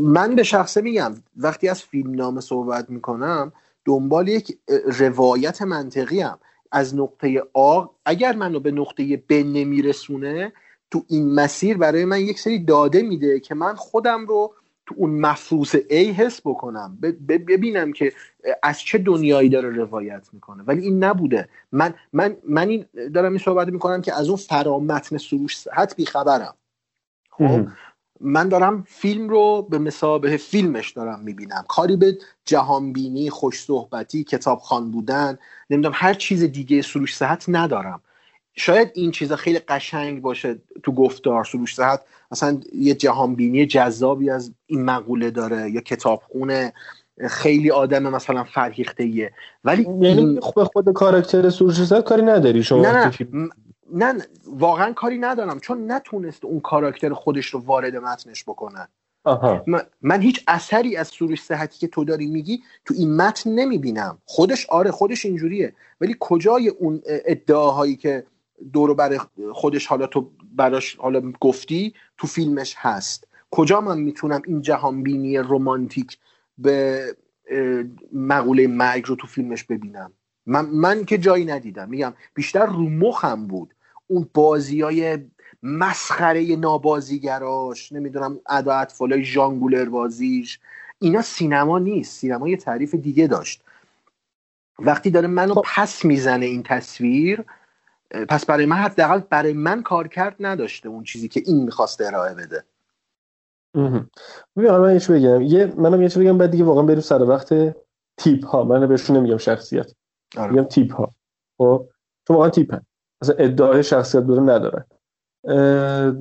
من 0.02 0.36
به 0.36 0.44
شخصه 0.44 0.82
میگم 0.82 1.14
وقتی 1.38 1.70
از 1.70 1.84
فیلم 1.84 2.16
نامه 2.16 2.42
صحبت 2.42 2.90
می‌کنم 2.90 3.52
دنبال 3.86 4.28
یک 4.28 4.58
روایت 5.00 5.62
منطقی 5.62 6.22
هم 6.22 6.40
از 6.72 6.96
نقطه 6.96 7.44
آ 7.54 7.86
اگر 8.06 8.36
منو 8.36 8.60
به 8.60 8.72
نقطه 8.72 9.18
ب 9.30 9.34
نمیرسونه 9.34 10.54
تو 10.92 11.06
این 11.08 11.34
مسیر 11.34 11.78
برای 11.78 12.06
من 12.06 12.20
یک 12.20 12.40
سری 12.40 12.60
داده 12.60 13.02
میده 13.02 13.40
که 13.40 13.56
من 13.56 13.76
خودم 13.76 14.26
رو 14.26 14.54
تو 14.88 14.96
اون 14.98 15.20
مفروض 15.20 15.76
A 15.76 15.94
حس 15.94 16.42
بکنم. 16.46 16.98
ببینم 17.30 17.94
که 17.94 18.14
از 18.64 18.80
چه 18.80 18.98
دنیایی 18.98 19.50
داره 19.50 19.70
روایت 19.70 20.30
می‌کنه. 20.34 20.64
ولی 20.64 20.82
این 20.82 21.04
نبوده. 21.04 21.50
من 21.72 21.94
من 22.14 22.38
من 22.48 22.70
این 22.70 22.86
دارم 23.14 23.32
این 23.32 23.42
صحبت 23.42 23.68
می‌کنم 23.68 24.02
که 24.02 24.14
از 24.14 24.28
اون 24.28 24.38
فرامتن 24.38 25.18
سروش 25.18 25.58
صحت 25.58 25.96
بیخبرم. 25.96 26.54
خب؟ 27.30 27.68
من 28.22 28.50
دارم 28.50 28.84
فیلم 28.88 29.30
رو 29.30 29.68
به 29.70 29.80
مسابه 29.80 30.38
فیلمش 30.38 30.92
دارم 30.92 31.20
می‌بینم. 31.20 31.66
کاری 31.68 31.96
به 31.96 32.18
جهانبینی 32.46 33.30
خوش 33.30 33.64
صحبتی 33.64 34.24
کتابخوان 34.24 34.92
بودن 34.92 35.38
نمی‌دونم 35.70 35.96
هر 35.98 36.14
چیز 36.14 36.44
دیگه 36.44 36.82
سروش 36.82 37.16
صحت 37.16 37.46
ندارم. 37.48 38.02
شاید 38.58 38.92
این 38.94 39.12
چیزا 39.12 39.36
خیلی 39.36 39.60
قشنگ 39.60 40.22
باشه 40.22 40.60
تو 40.84 40.92
گفتار 40.92 41.44
سروش 41.44 41.76
صحت 41.76 42.02
مثلا 42.32 42.60
یه 42.74 42.94
جهانبینی 42.94 43.66
جذابی 43.66 44.30
از 44.30 44.52
این 44.66 44.86
مقوله 44.86 45.32
داره 45.32 45.72
یا 45.72 45.82
کتابخونه. 45.82 46.74
خیلی 47.30 47.72
آدم 47.72 48.04
مثلا 48.04 48.44
فرهیخته 48.44 49.32
ولی 49.64 49.82
یعنی 49.84 50.08
این... 50.08 50.40
به 50.56 50.66
خود 50.66 50.94
کاراکتر 50.94 51.50
سروش 51.50 51.92
کاری 51.92 52.22
نداری 52.22 52.64
شما 52.64 52.82
نه 52.82 53.12
نه. 53.94 54.24
واقعا 54.46 54.94
کاری 54.94 55.18
ندارم. 55.18 55.60
چون 55.60 55.92
نتونست 55.92 56.46
اون 56.46 56.60
کاراکتر 56.60 57.14
خودش 57.14 57.46
رو 57.46 57.60
وارد 57.60 57.96
متنش 57.96 58.44
بکنه. 58.44 58.88
آها. 59.24 59.64
من, 59.68 59.82
من 60.02 60.22
هیچ 60.22 60.44
اثری 60.48 60.96
از 60.96 61.08
سروش 61.08 61.42
صحتی 61.42 61.80
که 61.80 61.88
تو 61.88 62.06
داری 62.06 62.26
میگی 62.26 62.62
تو 62.86 62.94
این 62.98 63.16
متن 63.16 63.50
نمی‌بینم. 63.50 64.18
خودش 64.26 64.66
آره 64.70 64.92
خودش 64.92 65.26
اینجوریه. 65.26 65.74
ولی 66.02 66.16
کجای 66.20 66.70
اون 66.70 67.02
ادعاهایی 67.06 67.96
که 67.96 68.24
دورو 68.74 68.96
برای 68.96 69.20
خودش 69.54 69.88
حالا 69.88 70.08
تو 70.08 70.32
براش 70.56 70.96
حالا 70.96 71.32
گفتی 71.42 71.94
تو 72.18 72.28
فیلمش 72.28 72.76
هست. 72.78 73.28
کجا 73.52 73.82
من 73.82 74.00
می‌تونم 74.00 74.42
این 74.46 74.62
جهانبینی 74.62 75.38
رمانتیک 75.38 76.18
به 76.58 77.04
مقوله 78.14 78.68
مرگ 78.68 79.04
رو 79.08 79.16
تو 79.16 79.28
فیلمش 79.28 79.64
ببینم؟ 79.64 80.12
من, 80.46 80.66
من 80.66 81.06
که 81.06 81.18
جایی 81.18 81.46
ندیدم. 81.46 81.90
میگم 81.90 82.14
بیشتر 82.34 82.66
رو 82.66 82.90
مخم 82.90 83.48
بود. 83.48 83.74
اون 84.08 84.30
بازی 84.34 84.82
های 84.82 85.18
مسخره 85.64 86.56
نابازیگراش 86.56 87.92
نمی‌دونم 87.92 88.40
ادا 88.50 88.74
اطفالای 88.74 89.24
ژانگولر 89.24 89.86
بازیش. 89.86 90.60
اینا 91.00 91.22
سینما 91.22 91.80
نیست. 91.80 92.20
سینما 92.20 92.50
یه 92.50 92.58
تعریف 92.58 92.96
دیگه 92.96 93.28
داشت. 93.28 93.64
وقتی 94.80 95.10
داره 95.10 95.28
منو 95.28 95.54
خب. 95.54 95.66
پس 95.76 96.06
می‌زنه 96.06 96.46
این 96.46 96.64
تصویر 96.64 97.44
پس 98.30 98.46
برای 98.46 98.66
من 98.66 98.76
حداقل 98.76 99.20
برای 99.20 99.54
من 99.54 99.84
کار 99.84 100.08
کرد 100.08 100.36
نداشته 100.40 100.90
اون 100.90 101.04
چیزی 101.04 101.28
که 101.28 101.42
این 101.46 101.64
می‌خواست 101.64 102.02
ارائه 102.02 102.34
بده. 102.34 102.64
ببین 104.56 104.72
من 104.72 104.94
یه 104.94 105.00
بگم. 105.00 105.42
یه 105.42 105.74
منم 105.78 106.02
یه 106.02 106.10
چی 106.10 106.20
بگم 106.20 106.38
بعد 106.38 106.52
دیگه 106.52 106.64
واقعا 106.64 106.84
بریم 106.84 107.00
سر 107.00 107.24
وقت 107.24 107.54
تیپ 108.18 108.46
ها. 108.46 108.64
من 108.64 108.88
بهشون 108.88 109.18
نمیگم 109.18 109.38
شخصیت. 109.38 109.92
آره. 110.38 110.52
میگم 110.52 110.64
تیپ 110.64 110.94
ها. 110.94 111.12
خب؟ 111.58 111.88
چون 112.28 112.36
واقعا 112.38 112.50
تیپ 112.50 112.74
هن. 112.74 112.82
اصلا 113.22 113.36
ادعای 113.36 113.84
شخصیت 113.84 114.24
بوده 114.24 114.42
ندارن. 114.42 114.86
اه، 115.48 116.12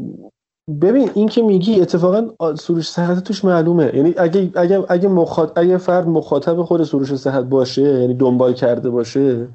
ببین 0.81 1.11
این 1.15 1.29
که 1.29 1.43
میگی 1.43 1.81
اتفاقا 1.81 2.55
سروش 2.55 2.91
صحت 2.91 3.25
توش 3.25 3.45
معلومه. 3.45 3.91
یعنی 3.95 4.15
اگه 4.19 4.51
اگه 4.55 4.85
اگه 4.89 5.09
مخاطب 5.09 5.59
اگه 5.59 5.79
فرد 5.79 6.07
مخاطب 6.07 6.63
خود 6.63 6.85
سروش 6.85 7.15
صحت 7.15 7.45
باشه 7.45 7.83
یعنی 7.83 8.15
دنبال 8.15 8.55
کرده 8.55 8.91
باشه 8.91 9.49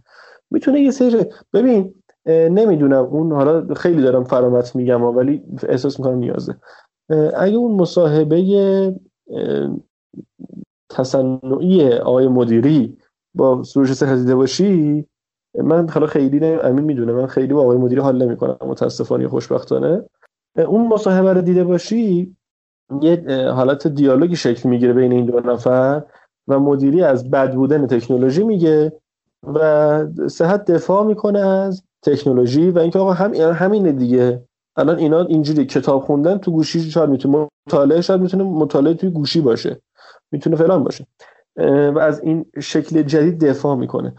می‌تونه 0.52 0.80
یه 0.80 0.92
سری 0.92 1.26
ببین 1.54 2.01
نمی‌دونم. 2.28 3.05
اون 3.05 3.32
حالا 3.32 3.74
خیلی 3.74 4.01
دارم 4.01 4.24
فرامت 4.24 4.76
میگم 4.76 5.03
ولی 5.03 5.43
احساس 5.69 5.99
می‌کنم 5.99 6.17
نیازه. 6.17 6.55
اگه 7.38 7.55
اون 7.55 7.76
مصاحبه 7.76 8.95
تصنعی 10.89 11.93
آقای 11.93 12.28
مدیری 12.28 12.97
با 13.36 13.63
سروش 13.63 13.93
صحت 13.93 14.17
دیده 14.17 14.36
باشی 14.36 15.05
من 15.63 15.89
حالا 15.89 16.07
خیلی 16.07 16.45
امین 16.45 16.86
می‌دونه 16.86 17.13
من 17.13 17.28
خیلی 17.28 17.53
با 17.53 17.61
آقای 17.61 17.78
مدیری 17.78 18.01
حال 18.01 18.26
نمی‌کنم 18.26 18.57
متاسفانه 18.67 19.28
خوشبختانه. 19.28 20.05
اون 20.67 20.88
مصاحبه 20.88 21.34
رو 21.34 21.41
دیده 21.41 21.63
باشی 21.63 22.36
یه 23.01 23.26
حالت 23.55 23.88
دیالوگی 23.88 24.36
شکل 24.36 24.69
می‌گیره 24.69 24.93
بین 24.93 25.11
این 25.11 25.26
دو 25.26 25.39
نفر 25.39 26.03
و 26.47 26.59
مدیری 26.59 27.03
از 27.03 27.32
بد 27.32 27.55
بودن 27.55 27.88
تکنولوژی 27.88 28.43
میگه 28.43 28.93
و 29.43 30.07
صحت 30.28 30.72
دفاع 30.72 31.05
می‌کنه 31.05 31.39
از 31.39 31.84
تکنولوژی 32.02 32.72
و 32.72 32.80
اینکه 32.80 32.99
آقا 32.99 33.14
هم 33.14 33.34
همینه 33.34 33.91
دیگه. 33.91 34.43
الان 34.76 34.97
اینا 34.97 35.22
اینجوری 35.22 35.66
کتاب 35.66 36.02
خوندن 36.02 36.38
تو 36.38 36.52
گوشی 36.52 36.82
شاید 36.82 37.10
می‌تونه 37.10 37.47
مطالعه 37.68 38.02
شاید 38.02 38.22
می‌تونه 38.22 38.43
مطالعه 38.43 38.93
توی 38.93 39.10
گوشی 39.10 39.41
باشه. 39.41 39.82
می‌تونه 40.32 40.56
فلان 40.56 40.84
باشه. 40.84 41.08
و 41.93 41.99
از 41.99 42.20
این 42.20 42.45
شکل 42.62 43.02
جدید 43.02 43.45
دفاع 43.45 43.76
می‌کنه. 43.76 44.16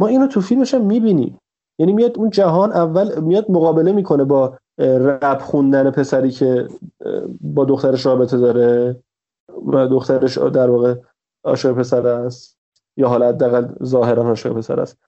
ما 0.00 0.06
اینو 0.06 0.26
تو 0.26 0.40
فیلمش 0.40 0.74
هم 0.74 0.86
می‌بینیم. 0.86 1.38
یعنی 1.78 1.92
میاد 1.92 2.18
اون 2.18 2.30
جهان 2.30 2.72
اول 2.72 3.20
میاد 3.20 3.50
مقابله 3.50 3.92
می‌کنه 3.92 4.24
با 4.24 4.58
رپ 4.78 5.42
خوندن 5.42 5.90
پسری 5.90 6.30
که 6.30 6.68
با 7.40 7.64
دخترش 7.64 8.06
رابطه 8.06 8.38
داره 8.38 8.96
و 9.66 9.86
دخترش 9.86 10.38
در 10.38 10.70
واقع 10.70 10.94
عاشق 11.44 11.72
پسر 11.72 12.06
است 12.06 12.56
یا 12.96 13.08
حالا 13.08 13.28
حداقل 13.28 13.68
ظاهرا 13.84 14.22
عاشق 14.22 14.52
پسر 14.52 14.80
است. 14.80 14.98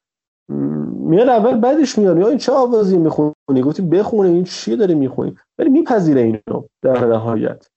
میاد 1.06 1.28
اول 1.28 1.60
بعدش 1.60 1.98
میاد. 1.98 2.18
یا 2.18 2.28
این 2.28 2.38
چه 2.38 2.52
آوازی 2.52 2.98
می‌خونی؟ 2.98 3.62
گفتی 3.64 3.82
بخونه 3.82 4.28
این 4.28 4.44
چیه 4.44 4.76
داری 4.76 4.94
می‌خونی؟ 4.94 5.34
ولی 5.58 5.70
میپذیره 5.70 6.20
اینو 6.20 6.62
در 6.82 7.06
نهایت. 7.06 7.68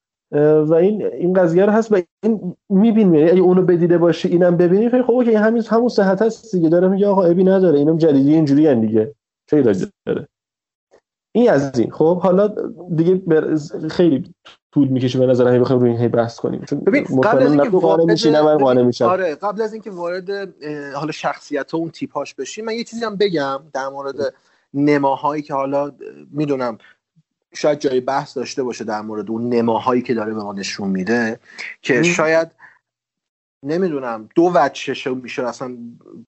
و 0.66 0.74
این 0.74 1.06
این 1.06 1.34
قضیه 1.34 1.66
رو 1.66 1.72
هست 1.72 1.92
و 1.92 2.02
این 2.24 2.56
می‌بینی. 2.70 3.18
یعنی 3.18 3.32
اگه 3.32 3.42
اونو 3.42 3.62
بدیده 3.62 3.98
باشی 3.98 4.28
اینم 4.28 4.58
ببینی 4.58 4.90
خیلی 4.90 5.04
خب 5.04 5.12
اوکی 5.12 5.34
همین 5.34 5.64
همون 5.70 5.90
صحت 5.90 6.22
هست 6.22 6.56
دیگه. 6.56 6.70
داره 6.70 6.88
میگه 6.88 7.08
آقا 7.08 7.24
ابی 7.24 7.44
نداره 7.44 7.80
اینم 7.80 7.98
جدیدی 7.98 8.34
اینجوری 8.34 8.68
ان 8.68 8.82
دیگه. 8.82 9.16
چه 9.50 9.62
داره. 10.06 10.28
این 11.36 11.50
از 11.50 11.80
این. 11.80 11.92
خب 11.92 12.20
حالا 12.20 12.56
دیگه 12.96 13.22
خیلی 13.90 14.34
طول 14.72 14.88
می‌کشه 14.88 15.20
به 15.20 15.26
نظر 15.26 15.47
همین 15.47 15.61
بخوایم 15.61 15.82
روی 15.82 15.91
این 15.91 15.99
هی 15.99 16.07
بحث 16.07 16.39
کنیم. 16.39 16.65
چون 16.65 16.80
ببین 16.80 17.22
قبل 17.22 17.43
از 17.43 17.51
اینکه 17.51 17.70
قانع 17.70 18.03
میشی 18.03 18.32
نه 18.32 18.41
من 18.41 18.45
وارد 18.45 18.59
قانع 18.59 18.82
میشم 18.82 19.05
آره 19.05 19.36
قبل 19.36 19.61
از 19.61 19.74
اینکه 19.74 19.91
وارد 19.91 20.30
حالا 20.93 21.11
شخصیت 21.11 21.74
اون 21.74 21.89
تیپاش 21.89 22.34
بشیم 22.34 22.65
من 22.65 22.74
یه 22.74 22.84
چیزی 22.84 23.05
هم 23.05 23.15
بگم 23.15 23.59
در 23.74 23.88
مورد 23.88 24.15
نماهایی 24.74 25.41
که 25.41 25.53
حالا 25.53 25.91
می‌دونم 26.32 26.78
شاید 27.53 27.80
جای 27.80 27.99
بحث 27.99 28.38
داشته 28.38 28.63
باشه 28.63 28.84
در 28.84 29.01
مورد 29.01 29.32
اون 29.32 29.49
نماهایی 29.49 30.01
که 30.01 30.13
داره 30.13 30.34
به 30.34 30.43
ما 30.43 30.53
نشون 30.53 30.89
میده 30.89 31.39
که. 31.82 32.03
شاید 32.03 32.51
نمی‌دونم 33.63 34.30
دو 34.36 34.51
وجهش 34.55 35.07
رو 35.07 35.15
میشه 35.15 35.47
اصلا 35.47 35.78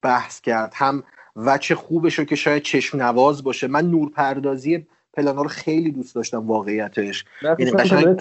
بحث 0.02 0.40
کرد 0.40 0.72
هم 0.74 1.02
وجه 1.36 1.74
خوبش 1.74 2.18
رو 2.18 2.24
که 2.24 2.36
شاید 2.36 2.62
چشم 2.62 3.02
نواز 3.02 3.44
باشه. 3.44 3.66
من 3.66 3.90
نورپردازی 3.90 4.86
پلانا 5.14 5.42
رو 5.42 5.48
خیلی 5.48 5.90
دوست 5.90 6.14
داشتم 6.14 6.46
واقعیتش 6.46 7.24
یعنی 7.42 7.70
قشنگ. 7.70 8.20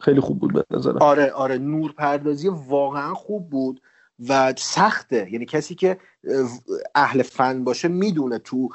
خیلی 0.00 0.20
خوب 0.20 0.38
بود 0.38 0.52
به 0.52 0.64
نظرم 0.70 0.98
آره 1.00 1.30
آره 1.30 1.58
نور 1.58 1.92
پردازی 1.92 2.48
واقعا 2.68 3.14
خوب 3.14 3.50
بود 3.50 3.80
و 4.28 4.54
سخته 4.58 5.32
یعنی 5.32 5.46
کسی 5.46 5.74
که 5.74 5.98
اه، 6.24 6.48
اهل 6.94 7.22
فن 7.22 7.64
باشه 7.64 7.88
می‌دونه 7.88 8.38
تو 8.38 8.68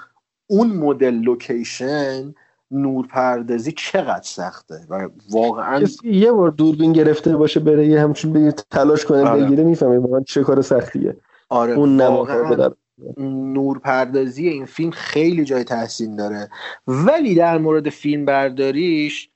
اون 0.48 0.68
مدل 0.68 1.14
لوکیشن 1.14 2.34
نور 2.72 3.08
پردازی 3.08 3.72
چقدر 3.72 4.24
سخته 4.24 4.76
و 4.90 5.10
واقعا 5.32 5.80
کسی 5.80 6.10
یه 6.10 6.32
بار 6.32 6.50
دوربین 6.52 6.94
گرفته 6.94 7.38
باشه 7.38 7.60
بره 7.60 7.88
یه 7.88 8.02
همچین 8.02 8.34
بگیر 8.34 8.52
تلاش 8.52 9.06
کنه 9.06 9.30
آره. 9.30 9.46
بگیره 9.46 9.64
می‌فهمه 9.64 9.98
واقعا 10.00 10.22
چه 10.22 10.44
کار 10.44 10.62
سختیه 10.62 11.18
آره 11.50 11.74
اون 11.74 12.02
نماها 12.02 12.74
واقعا 13.00 13.14
بدن 13.14 13.54
نور 13.54 13.80
پردازی 13.80 14.48
این 14.48 14.66
فیلم 14.66 14.92
خیلی 14.92 15.44
جای 15.44 15.64
تحسین 15.64 16.16
داره. 16.16 16.50
ولی 16.88 17.36
در 17.36 17.58
مورد 17.58 17.90
فیلم 17.90 18.26
برداریش 18.26 19.30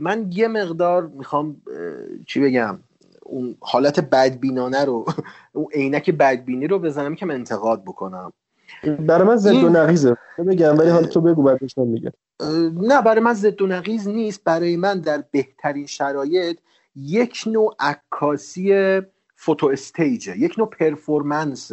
من 0.00 0.26
یه 0.32 0.48
مقدار 0.48 1.06
می‌خوام 1.06 1.62
چی 2.26 2.40
بگم 2.40 2.78
اون 3.22 3.56
حالت 3.60 4.00
بدبینانه 4.00 4.84
رو 4.84 5.04
اون 5.52 5.66
عینک 5.72 6.10
بدبینی 6.10 6.66
رو 6.66 6.78
بزنم 6.78 7.14
که 7.14 7.26
انتقاد 7.26 7.84
بکنم. 7.84 8.32
برای 8.98 9.28
من 9.28 9.36
زد 9.36 9.54
و 9.54 9.68
نقیزه. 9.68 10.16
بگم 10.46 10.78
ولی 10.78 10.90
حالا 10.90 11.06
تو 11.06 11.20
بگو 11.20 11.42
بعدش 11.42 11.78
من 11.78 11.86
میگم. 11.86 12.12
نه 12.80 13.02
برای 13.02 13.20
من 13.20 13.32
ضد 13.32 13.62
و 13.62 13.66
نقیض 13.66 14.08
نیست. 14.08 14.44
برای 14.44 14.76
من 14.76 15.00
در 15.00 15.24
بهترین 15.30 15.86
شرایط 15.86 16.58
یک 16.96 17.42
نوع 17.46 17.76
عکاسی 17.80 19.00
فوتو 19.36 19.66
استیجه 19.66 20.38
یک 20.38 20.58
نوع 20.58 20.68
پرفورمنس 20.68 21.72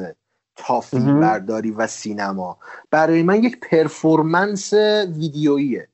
تا 0.58 0.82
فیلم. 0.82 1.20
برداری 1.20 1.72
و 1.72 1.88
سینما 1.88 2.58
برای 2.92 3.24
من 3.24 3.44
یک 3.44 3.60
پرفورمنس 3.60 4.74
ویدیوییه 5.18 5.88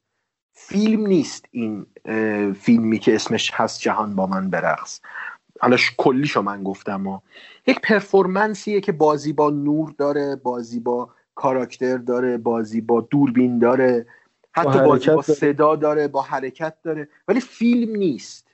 فیلم 0.53 1.07
نیست 1.07 1.45
این 1.51 1.85
فیلمی 2.53 2.99
که 2.99 3.15
اسمش 3.15 3.51
هست 3.53 3.79
جهان 3.79 4.15
با 4.15 4.27
من 4.27 4.49
برقص 4.49 4.99
حالا 5.61 5.77
کلیشو 5.97 6.41
من 6.41 6.63
گفتم 6.63 7.07
ها. 7.07 7.23
یک 7.67 7.81
پرفورمنسیه 7.81 8.81
که 8.81 8.91
بازی 8.91 9.33
با 9.33 9.49
نور 9.49 9.93
داره 9.97 10.35
بازی 10.35 10.79
با 10.79 11.09
کاراکتر 11.35 11.97
داره 11.97 12.37
بازی 12.37 12.81
با 12.81 13.01
دوربین 13.01 13.59
داره 13.59 14.05
حتی 14.51 14.79
با 14.79 14.79
بازی 14.79 15.09
با. 15.09 15.21
صدا 15.21 15.75
داره 15.75 16.07
با 16.07 16.21
حرکت 16.21 16.75
داره 16.83 17.07
ولی 17.27 17.39
فیلم 17.39 17.95
نیست 17.95 18.47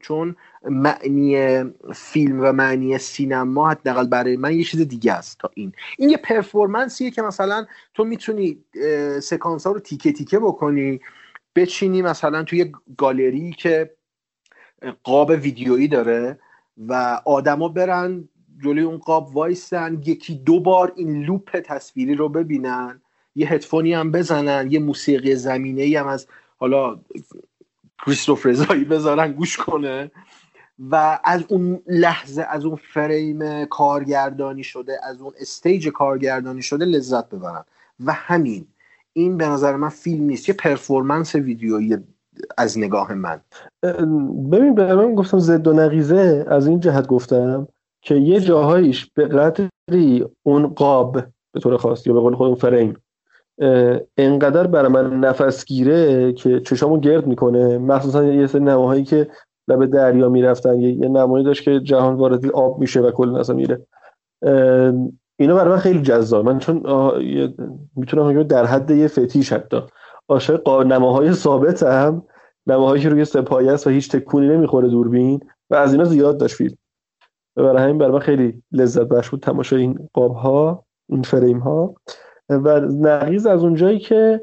چون 0.00 0.36
معنی 0.64 1.64
فیلم 1.94 2.40
و 2.40 2.52
معنی 2.52 2.98
سینما 2.98 3.70
حداقل 3.70 4.06
برای 4.06 4.36
من 4.36 4.56
یه 4.56 4.64
چیز 4.64 4.80
دیگه 4.80 5.12
است 5.12 5.38
تا 5.38 5.50
این. 5.54 5.72
این 5.98 6.10
یه 6.10 6.16
پرفورمنسیه 6.16 7.10
که 7.10 7.22
مثلا 7.22 7.66
تو 7.94 8.04
می‌تونی 8.04 8.64
سکانس 9.22 9.66
ها 9.66 9.72
رو 9.72 9.80
تیکه 9.80 10.12
تیکه 10.12 10.38
بکنی 10.38 11.00
بچینی 11.56 12.02
مثلا 12.02 12.42
توی 12.42 12.72
گالری 12.96 13.52
که 13.52 13.90
قاب 15.02 15.30
ویدیویی 15.30 15.88
داره 15.88 16.38
و 16.88 17.20
آدما 17.24 17.68
برن 17.68 18.28
جلوی 18.62 18.84
اون 18.84 18.98
قاب 18.98 19.36
وایسن 19.36 20.00
یکی 20.04 20.34
دو 20.34 20.60
بار 20.60 20.92
این 20.96 21.22
loop 21.22 21.60
تصویری 21.60 22.14
رو 22.14 22.28
ببینن 22.28 23.00
یه 23.34 23.52
هدفونی 23.52 23.94
هم 23.94 24.12
بزنن 24.12 24.70
یه 24.70 24.78
موسیقی 24.78 25.34
زمینه 25.34 25.82
ای 25.82 25.96
هم 25.96 26.06
از 26.06 26.26
حالا 26.56 27.00
کریستوف 28.06 28.46
رضایی 28.46 28.84
بذارن 28.84 29.32
گوش 29.32 29.56
کنه. 29.56 30.10
و 30.78 31.20
از 31.24 31.44
اون 31.48 31.80
لحظه 31.86 32.46
از 32.50 32.64
اون 32.64 32.78
فریم 32.94 33.64
کارگردانی 33.64 34.62
شده 34.62 34.98
از 35.02 35.20
اون 35.20 35.32
stage 35.40 35.88
کارگردانی 35.88 36.62
شده 36.62 36.84
لذت 36.84 37.28
ببرن. 37.28 37.64
و 38.06 38.12
همین 38.12 38.66
این 39.12 39.36
به 39.36 39.48
نظر 39.48 39.76
من 39.76 39.88
فیلم 39.88 40.24
نیست. 40.24 40.48
یه 40.48 40.54
پرفورمنس 40.54 41.34
ویدیویی 41.34 41.98
از 42.58 42.78
نگاه 42.78 43.14
من. 43.14 43.40
ببین 44.52 44.74
به 44.74 44.94
من 44.94 45.14
گفتم 45.14 45.38
زد 45.38 45.66
و 45.66 45.72
نقیزه 45.72 46.44
از 46.48 46.66
این 46.66 46.80
جهت 46.80 47.06
گفتم 47.06 47.68
که 48.02 48.14
یه 48.14 48.40
جاهایش 48.40 49.10
به 49.14 49.26
قدری 49.26 50.24
اون 50.42 50.66
قاب 50.66 51.24
به 51.52 51.60
طور 51.60 51.76
خاص 51.76 52.06
یا 52.06 52.12
به 52.12 52.20
قول 52.20 52.34
خودم 52.34 52.54
فریم 52.54 52.96
انقدر 54.16 54.66
برای 54.66 54.92
من 54.92 55.20
نفس 55.20 55.64
گیره 55.64 56.32
که 56.32 56.60
چشامو 56.60 57.00
گرد 57.00 57.26
می‌کنه. 57.26 57.78
مخصوصا 57.78 58.24
یه 58.24 58.46
سری 58.46 58.60
نماهایی 58.60 59.04
که 59.04 59.30
لب 59.68 59.86
دریا 59.86 60.28
می‌رفتن. 60.28 60.80
یه, 60.80 60.92
یه 60.92 61.08
نمایی 61.08 61.44
داشت 61.44 61.64
که 61.64 61.80
جهان 61.80 62.14
وارد 62.14 62.50
آب 62.50 62.78
میشه 62.78 63.00
و 63.00 63.10
کل 63.10 63.36
اصلا 63.36 63.56
میره. 63.56 63.86
اینا 65.38 65.54
برای 65.54 65.68
من 65.68 65.76
خیلی 65.76 66.02
جذاب. 66.02 66.44
من 66.46 66.58
چون 66.58 66.76
می‌تونم 67.96 68.42
در 68.42 68.64
حد 68.64 68.90
یه 68.90 69.08
فتیش 69.08 69.52
حتی. 69.52 69.80
عاشق 70.28 70.68
نماهای 70.82 71.32
ثابت 71.32 71.82
هم 71.82 72.22
نماهایی 72.66 73.02
که 73.02 73.08
روی 73.08 73.24
سپایه 73.24 73.72
است 73.72 73.86
و 73.86 73.90
هیچ 73.90 74.10
تکونی 74.10 74.48
نمی‌خوره 74.48 74.88
دوربین. 74.88 75.40
و 75.70 75.74
از 75.74 75.92
اینا 75.92 76.04
زیاد 76.04 76.38
داشت 76.38 76.56
فیلم. 76.56 76.76
برای 77.56 77.82
همین 77.82 77.98
برای 77.98 78.12
من 78.12 78.18
خیلی 78.18 78.62
لذت 78.72 79.08
بخش 79.08 79.30
بود 79.30 79.40
تماشای 79.40 79.80
این 79.80 80.08
قاب 80.12 80.34
ها 80.34 80.84
این 81.08 81.22
فریم 81.22 81.58
ها 81.58 81.94
و 82.48 82.80
نقیز 82.80 83.46
از 83.46 83.64
اونجایی 83.64 83.98
که 83.98 84.40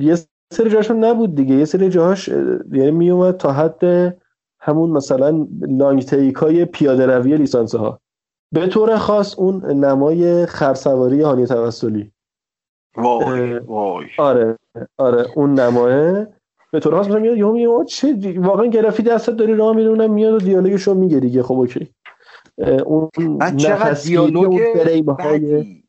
یه 0.00 0.16
سری 0.52 0.70
جاشون 0.70 1.04
نبود 1.04 1.34
دیگه. 1.34 1.54
یه 1.54 1.64
سری 1.64 1.88
جاهاش 1.88 2.28
اه، 2.28 2.36
یعنی 2.72 2.90
میومد 2.90 3.36
تا 3.36 3.52
حد 3.52 4.14
همون 4.60 4.90
مثلا 4.90 5.46
لانگ 5.60 6.02
تیکای 6.02 6.64
پیاده 6.64 7.06
روی 7.06 7.36
لیسانس 7.36 7.74
ها 7.74 8.00
به 8.52 8.66
طور 8.66 8.96
خاص 8.96 9.38
اون 9.38 9.64
نمای 9.64 10.46
خرسواری 10.46 11.20
هانی 11.20 11.46
توسلی. 11.46 12.12
وای 12.96 13.58
وای. 13.58 14.06
آره 14.18 14.58
آره 14.98 15.26
اون 15.36 15.54
نماه 15.54 16.26
به 16.72 16.80
طور 16.80 16.94
خاص 16.94 17.06
مثلا 17.06 17.18
میاد 17.18 17.36
یهو 17.36 17.52
میگه 17.52 17.84
چه 17.84 18.40
واقعا 18.40 18.66
گرافی 18.66 19.02
دستت 19.02 19.32
داری 19.32 19.54
راه 19.54 19.76
میره 19.76 19.88
اونم 19.88 20.12
میاد 20.12 20.34
و 20.34 20.38
دیالوگش 20.38 20.82
رو 20.82 20.94
میگه 20.94 21.20
دیگه. 21.20 21.42
خب 21.42 21.54
اوکی. 21.54 21.94
اون 22.86 23.08
چقدر 23.56 24.02
دیالوگ 24.04 24.52
اون 24.52 24.74
فریم 24.74 25.10
های 25.10 25.82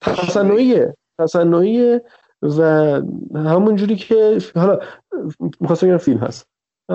تصنعیه. 0.00 0.94
تصنعیه. 1.18 2.04
و 2.42 2.62
همون 3.34 3.76
جوری 3.76 3.96
که 3.96 4.38
حالا 4.54 4.78
می‌خواستم 5.60 5.86
بگم 5.86 5.96
فیلم 5.96 6.18
هست. 6.18 6.46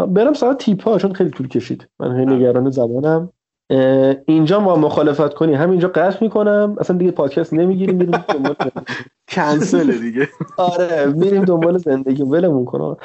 برم 0.07 0.33
سراغ 0.33 0.57
تیپ 0.57 0.83
ها 0.83 0.97
چون 0.97 1.13
خیلی 1.13 1.29
طول 1.29 1.47
کشید. 1.47 1.87
من 1.99 2.15
خیلی 2.15 2.35
نگران 2.35 2.69
زمانم 2.69 3.29
اه، 3.69 4.15
اینجا 4.25 4.59
ما 4.59 4.75
مخالفت 4.75 5.33
کنی. 5.33 5.53
همینجا 5.53 5.87
قطع 5.87 6.23
می‌کنم. 6.23 6.75
اصلا 6.79 6.97
دیگه 6.97 7.11
پادکست 7.11 7.53
نمی‌گیریم. 7.53 7.95
میریم 7.95 8.23
دنبال 8.27 8.55
کنسل 9.31 9.91
دیگه. 9.91 10.27
آره 10.57 11.05
میریم 11.05 11.45
دنبال 11.45 11.77
زندگی. 11.77 12.23
ولمون 12.23 12.65
کن. 12.65 12.97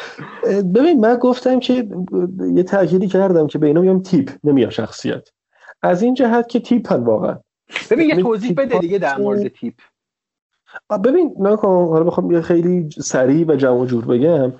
ببین 0.75 1.01
من 1.01 1.17
گفتم 1.17 1.61
که 1.61 1.89
یه 2.55 2.63
تأکیدی 2.63 3.09
کردم 3.09 3.47
که 3.47 3.59
به 3.59 3.67
اینا 3.67 3.81
میگم 3.81 4.03
تیپ 4.03 4.31
نمیاد 4.45 4.71
شخصیت. 4.71 5.29
از 5.83 6.03
این 6.03 6.15
جهت 6.15 6.49
که 6.49 6.61
تیپ 6.61 6.93
هن 6.93 7.05
واقعا. 7.05 7.39
ببین 7.91 8.09
یه 8.09 8.17
توضیح 8.17 8.55
بده 8.57 8.79
دیگه 8.79 8.99
در 8.99 9.19
مورد 9.19 9.49
تیپ. 9.49 9.75
ببین 11.05 11.35
نکن 11.39 11.69
حالا 11.69 12.05
بخوام 12.05 12.31
یه 12.31 12.41
خیلی 12.41 12.89
سریع 13.03 13.47
و 13.49 13.57
جمع 13.57 13.87
جور 13.87 14.05
بگم 14.05 14.53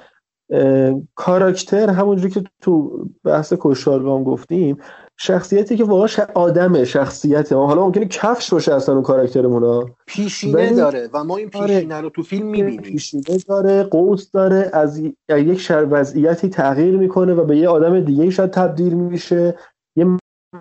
کاراکتر 1.15 1.91
همونجوری 1.91 2.31
که 2.35 2.45
تو 2.63 3.05
بحث 3.25 3.53
کشتارگام 3.61 4.25
گفتیم 4.25 4.77
شخصیتی 5.17 5.77
که 5.77 5.85
واقعا 5.85 6.07
ش... 6.07 6.21
آدمه 6.21 6.85
شخصیت 6.85 7.53
حالا 7.53 7.85
ممکنه 7.85 8.07
کفش 8.07 8.53
باشه 8.53 8.75
اصلا 8.75 8.95
اون 8.95 9.03
کاراکترمون 9.05 9.65
ها 9.65 9.91
پیشینه 10.07 10.55
ولی- 10.67 10.75
داره 10.77 11.09
و 11.13 11.25
ما 11.25 11.37
این 11.37 11.51
آره. 11.55 11.67
پیشینه 11.67 12.01
رو 12.01 12.11
تو 12.11 12.23
فیلم 12.23 12.47
می‌بینیم. 12.47 12.81
پیشینه 12.83 13.23
داره 13.49 13.83
قوس 13.83 14.31
داره 14.31 14.71
از 14.73 14.99
یک 15.31 15.61
شر 15.61 15.87
وضعیتی 15.91 16.49
تغییر 16.49 16.97
می‌کنه 16.97 17.35
و 17.35 17.45
به 17.45 17.57
یه 17.57 17.69
آدم 17.69 18.01
دیگه 18.01 18.31
شاید 18.31 18.51
تبدیل 18.51 18.95
میشه. 18.95 19.55
یه 19.97 20.07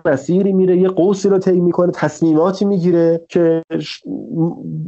مسیری 0.04 0.52
میره 0.52 0.76
یه 0.76 0.88
قوسی 0.88 1.28
رو 1.28 1.38
طی 1.38 1.60
می‌کنه 1.60 1.92
تصمیماتی 1.92 2.64
می‌گیره 2.64 3.26
که 3.28 3.62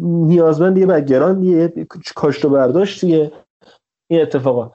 نیازمند 0.02 0.78
یه 0.78 0.86
بگران 0.86 1.42
یه 1.44 1.72
کاشت 2.14 2.44
و 2.44 2.48
برداشتیه 2.48 3.32
این 4.10 4.22
اتفاقات 4.22 4.72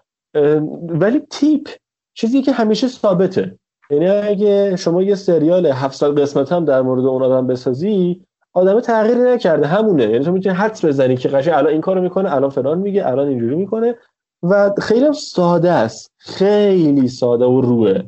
ولی 0.87 1.21
تیپ 1.29 1.69
چیزی 2.13 2.41
که 2.41 2.51
همیشه 2.51 2.87
ثابته. 2.87 3.59
یعنی 3.91 4.07
اگه 4.07 4.75
شما 4.75 5.03
یه 5.03 5.15
سریال 5.15 5.65
700 5.65 6.19
قسمت 6.19 6.51
هم 6.51 6.65
در 6.65 6.81
مورد 6.81 7.05
اون 7.05 7.23
آدم 7.23 7.47
بسازی 7.47 8.21
آدم 8.53 8.79
تغییری 8.79 9.21
نکرده 9.21 9.67
همونه. 9.67 10.03
یعنی 10.03 10.25
تو 10.25 10.31
می‌تونی 10.31 10.55
حدس 10.55 10.85
بزنی 10.85 11.17
که 11.17 11.29
قشنگ 11.29 11.53
الان 11.53 11.71
این 11.71 11.81
کارو 11.81 12.01
می‌کنه 12.01 12.35
الان 12.35 12.49
فلان 12.49 12.77
میگه 12.77 13.07
الان 13.07 13.27
اینجوری 13.27 13.55
می‌کنه. 13.55 13.95
و 14.43 14.73
خیلی 14.79 15.13
ساده 15.13 15.71
است. 15.71 16.11
خیلی 16.17 17.07
ساده 17.07 17.45
و 17.45 17.61
روه. 17.61 18.01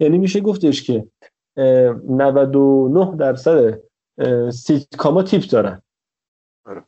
یعنی 0.00 0.18
میشه 0.18 0.40
گفتش 0.40 0.82
که 0.82 1.06
99 1.56 3.16
درصد 3.16 3.80
سیتکاما 4.50 5.22
تیپ 5.22 5.42
دارن 5.50 5.82
آره. 6.66 6.84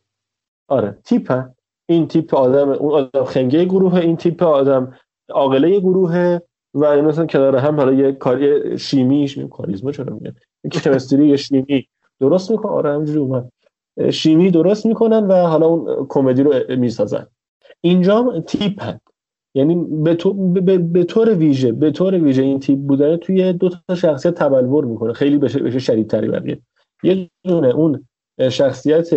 آره 0.69 0.99
تیپ 1.05 1.33
هن. 1.33 1.55
این 1.89 2.09
تیپ 2.09 2.35
آدم 2.35 2.69
اون 2.69 2.93
آدم 2.93 3.25
خنگه 3.25 3.65
گروه 3.65 3.95
این 3.95 4.17
تیپ 4.17 4.43
آدم 4.43 4.95
عاقله 5.31 5.81
گروه 5.81 6.39
و 6.75 6.85
این 6.85 7.05
مثلا 7.05 7.27
کنار 7.27 7.57
هم 7.57 7.77
حالا 7.77 7.93
یه 7.93 8.13
کاری 8.13 8.79
شیمیش 8.79 9.39
میگم 9.39 9.51
کاریزما 9.51 9.93
چرا 9.93 10.15
میگن 10.15 10.35
کمستری 10.73 11.29
یه 11.29 11.37
شیمی 11.37 11.89
درست 12.21 12.51
می‌کنه 12.51 12.73
آره 12.73 12.93
همینجوری 12.93 13.19
اومد 13.19 13.53
شیمی 14.11 14.51
درست 14.51 14.87
می‌کنن 14.87 15.27
و 15.27 15.47
حالا 15.47 15.67
اون 15.67 16.07
کمدی 16.09 16.43
رو 16.43 16.55
می‌سازن 16.77 17.27
اینجا 17.81 18.41
تیپ 18.47 18.83
هن. 18.83 19.01
یعنی 19.57 19.87
به, 20.05 20.15
تو، 20.15 20.33
به, 20.53 20.79
به 20.79 21.05
طور 21.05 21.35
ویژه 21.35 21.73
به 21.73 21.91
طور 21.91 22.15
ویژه 22.15 22.43
این 22.43 22.61
تیپ 22.61 22.79
بودن 22.79 23.17
توی 23.17 23.53
دو 23.53 23.69
تا 23.89 23.95
شخصیت 23.95 24.35
تبلور 24.35 24.85
می‌کنه. 24.85 25.13
خیلی 25.13 25.39
بشه 25.39 25.59
بشه 25.59 25.79
شدیدتری 25.79 26.29
بقیه. 26.29 26.59
یه 27.03 27.31
دونه 27.45 27.69
اون 27.69 28.07
شخصیت 28.51 29.09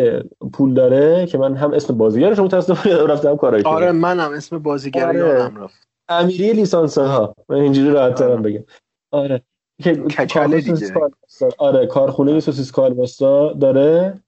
پول 0.53 0.73
داره 0.73 1.25
که 1.25 1.37
من 1.37 1.55
هم 1.55 1.73
اسم 1.73 1.97
بازیگرش 1.97 2.39
متاسفانه 2.39 3.05
رفتم 3.13 3.35
کاراکتر 3.35 3.69
آره 3.69 3.91
منم 3.91 4.31
اسم 4.33 4.59
بازیگر 4.59 5.07
آره. 5.07 5.19
یادم 5.19 5.63
رفت. 5.63 5.87
امیری 6.09 6.53
لیسانس 6.53 6.97
ها 6.97 7.35
من 7.49 7.57
اینجوری 7.57 7.89
راحت 7.89 8.15
ترم 8.15 8.41
بگم. 8.41 8.63
آره. 9.11 9.41
که 9.83 9.95
کچله 9.95 10.61
دیگه. 10.61 10.93
آره 11.57 11.87
کارخونه 11.87 12.39
سوسیس 12.39 12.71
کالباسا 12.71 13.53
داره. 13.53 14.19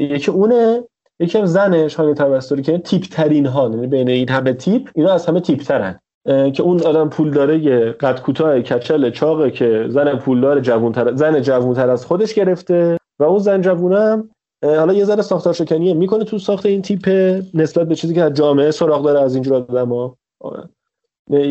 یکی 0.00 0.30
اونه. 0.30 0.84
یکی 1.20 1.38
هم 1.38 1.46
زنش 1.46 1.94
هانی 1.94 2.14
توسلی 2.14 2.62
که 2.62 2.78
تیپ 2.78 3.02
ترین 3.02 3.46
ها 3.46 3.70
یعنی 3.70 3.86
بین 3.86 4.08
این 4.08 4.28
همه 4.28 4.52
تیپ 4.52 4.88
اینا 4.94 5.12
از 5.12 5.26
همه 5.26 5.40
تیپ 5.40 5.62
ترن 5.62 5.98
که 6.26 6.62
اون 6.62 6.82
آدم 6.82 7.08
پول 7.08 7.30
داره 7.30 7.92
قد 7.92 8.20
کوتاه 8.20 8.60
کچل 8.60 9.10
چاقه 9.10 9.50
که 9.50 9.86
زن 9.88 10.16
پولدار 10.16 10.60
جوونتر 10.60 11.14
زن 11.14 11.40
جوونتر 11.40 11.90
از 11.90 12.06
خودش 12.06 12.34
گرفته 12.34 12.98
و 13.18 13.24
اون 13.24 13.38
زن 13.38 13.60
جوونم 13.60 14.30
حالا 14.62 14.92
یه 14.92 15.04
ذره 15.04 15.22
ساختار 15.22 15.52
شکنیه 15.52 15.94
می‌کنه 15.94 16.24
تو 16.24 16.38
ساخت 16.38 16.66
این 16.66 16.82
تیپ 16.82 17.08
نسبت 17.54 17.88
به 17.88 17.94
چیزی 17.94 18.14
که 18.14 18.30
جامعه 18.30 18.70
سراغ 18.70 19.04
داره 19.04 19.20
از 19.20 19.34
اینجور 19.34 19.54
آدما 19.54 20.16
آره. 20.40 20.68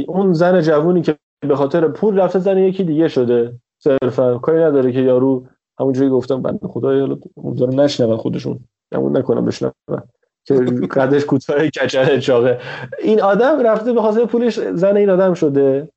اون 0.08 0.34
زن 0.34 0.62
جوونی 0.62 1.02
که 1.02 1.18
به 1.48 1.56
خاطر 1.56 1.88
پول 1.88 2.20
رفته 2.20 2.40
زن 2.40 2.58
یکی 2.58 2.84
دیگه 2.84 3.08
شده. 3.08 3.60
صرفا 3.80 4.38
کاری 4.38 4.60
نداره 4.60 4.92
که 4.92 5.00
یارو 5.00 5.48
همونجوری 5.80 6.10
گفتم 6.10 6.42
بنده 6.42 6.68
خدا 6.68 6.96
یا 6.96 7.18
امیدوارم 7.44 7.82
نشنون 7.82 8.18
خودشون. 8.18 8.60
گمون 8.94 9.18
نکنم 9.18 9.46
بشنون 9.46 9.72
که 10.44 10.54
قدش 10.92 11.26
کوتاه 11.26 11.68
کچل 11.68 12.20
چاقه. 12.20 12.60
این 13.00 13.22
آدم 13.22 13.60
رفته 13.60 13.94
به 13.94 14.02
خاطر 14.02 14.26
پولش 14.26 14.60
زن 14.60 14.98
این 14.98 15.10
آدم 15.10 15.34
شده. 15.34 15.90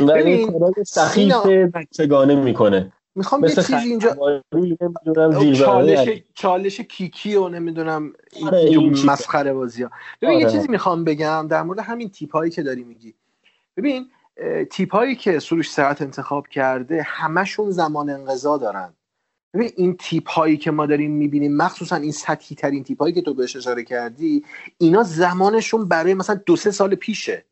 و 0.00 0.10
این 0.10 0.52
کارا 0.52 0.72
سخیف 0.86 1.46
بچگانه 1.46 2.34
می‌کنه. 2.34 2.92
می‌خوام 3.14 3.44
یه 3.44 3.54
چیزی 3.54 3.74
اینجا 3.74 4.42
چالش 5.54 6.22
چالش 6.34 6.80
کیکی 6.80 7.34
و 7.34 7.48
نمی‌دونم 7.48 8.12
آره، 8.46 8.58
این 8.58 8.94
چیزا. 8.94 9.12
مسخره 9.12 9.52
بازی 9.52 9.82
ها 9.82 9.90
ببین 10.22 10.38
یه 10.38 10.46
آره. 10.46 10.54
چیزی 10.54 10.68
می‌خوام 10.68 11.04
بگم 11.04 11.46
در 11.50 11.62
مورد 11.62 11.78
همین 11.78 12.10
تیپ 12.10 12.32
هایی 12.32 12.50
که 12.50 12.62
داری 12.62 12.84
میگی. 12.84 13.14
ببین 13.76 14.10
تیپ 14.70 14.94
هایی 14.94 15.16
که 15.16 15.38
سروش 15.38 15.70
سرعت 15.70 16.02
انتخاب 16.02 16.48
کرده 16.48 17.02
همشون 17.06 17.70
زمان 17.70 18.10
انقضا 18.10 18.56
دارن. 18.56 18.92
ببین 19.58 19.70
این 19.76 19.96
تیپ 19.96 20.28
هایی 20.28 20.56
که 20.56 20.70
ما 20.70 20.86
داریم 20.86 21.10
می‌بینیم 21.10 21.56
مخصوصا 21.56 21.96
این 21.96 22.12
سطحی 22.12 22.56
ترین 22.56 22.84
تیپ 22.84 23.00
هایی 23.00 23.14
که 23.14 23.22
تو 23.22 23.34
بهش 23.34 23.56
اشاره 23.56 23.84
کردی 23.84 24.44
اینا 24.78 25.02
زمانشون 25.02 25.88
برای 25.88 26.14
مثلا 26.14 26.40
دو 26.46 26.56
سه 26.56 26.70
سال 26.70 26.94
پیشه. 26.94 27.44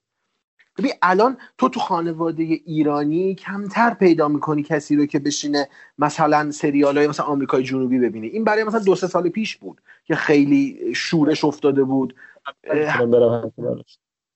ببین 0.79 0.93
الان 1.03 1.37
تو 1.59 1.69
تو 1.69 1.81
خانواده 1.81 2.43
ایرانی 2.43 3.35
کمتر 3.35 3.95
پیدا 3.95 4.29
می‌کنی 4.29 4.63
کسی 4.63 4.97
رو 4.97 5.07
که 5.07 5.19
بشینه 5.19 5.69
مثلا 5.99 6.51
سریال 6.51 6.99
های 6.99 7.07
مثلا 7.07 7.27
آمریکای 7.27 7.63
جنوبی 7.63 7.99
ببینه. 7.99 8.27
این 8.27 8.45
برای 8.45 8.65
مثلا 8.65 8.81
دو 8.81 8.95
سه 8.95 9.07
سال 9.07 9.29
پیش 9.29 9.57
بود 9.57 9.81
که 10.05 10.15
خیلی 10.15 10.95
شورش 10.95 11.45
افتاده 11.45 11.85
بود. 11.85 12.15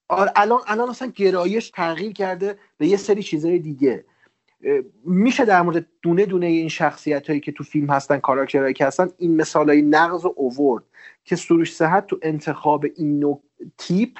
آره 0.08 0.32
الان 0.36 0.60
الان 0.66 0.90
اصلا 0.90 1.12
گرایش 1.14 1.70
تغییر 1.70 2.12
کرده 2.12 2.58
به 2.78 2.86
یه 2.86 2.96
سری 2.96 3.22
چیزهای 3.22 3.58
دیگه. 3.58 4.04
میشه 5.04 5.44
در 5.44 5.62
مورد 5.62 5.86
دونه 6.02 6.26
دونه 6.26 6.46
این 6.46 6.68
شخصیت 6.68 7.26
هایی 7.26 7.40
که 7.40 7.52
تو 7.52 7.64
فیلم 7.64 7.90
هستن 7.90 8.18
کاراکترهایی 8.18 8.74
که 8.74 8.86
هستن 8.86 9.08
این 9.18 9.36
مثال 9.36 9.68
های 9.68 9.82
نقض 9.82 10.24
و 10.24 10.34
اوورد 10.36 10.84
که 11.24 11.36
سروش 11.36 11.74
صحت 11.74 12.06
تو 12.06 12.18
انتخاب 12.22 12.84
این 12.96 13.20
نوع 13.20 13.42
تیپ 13.78 14.10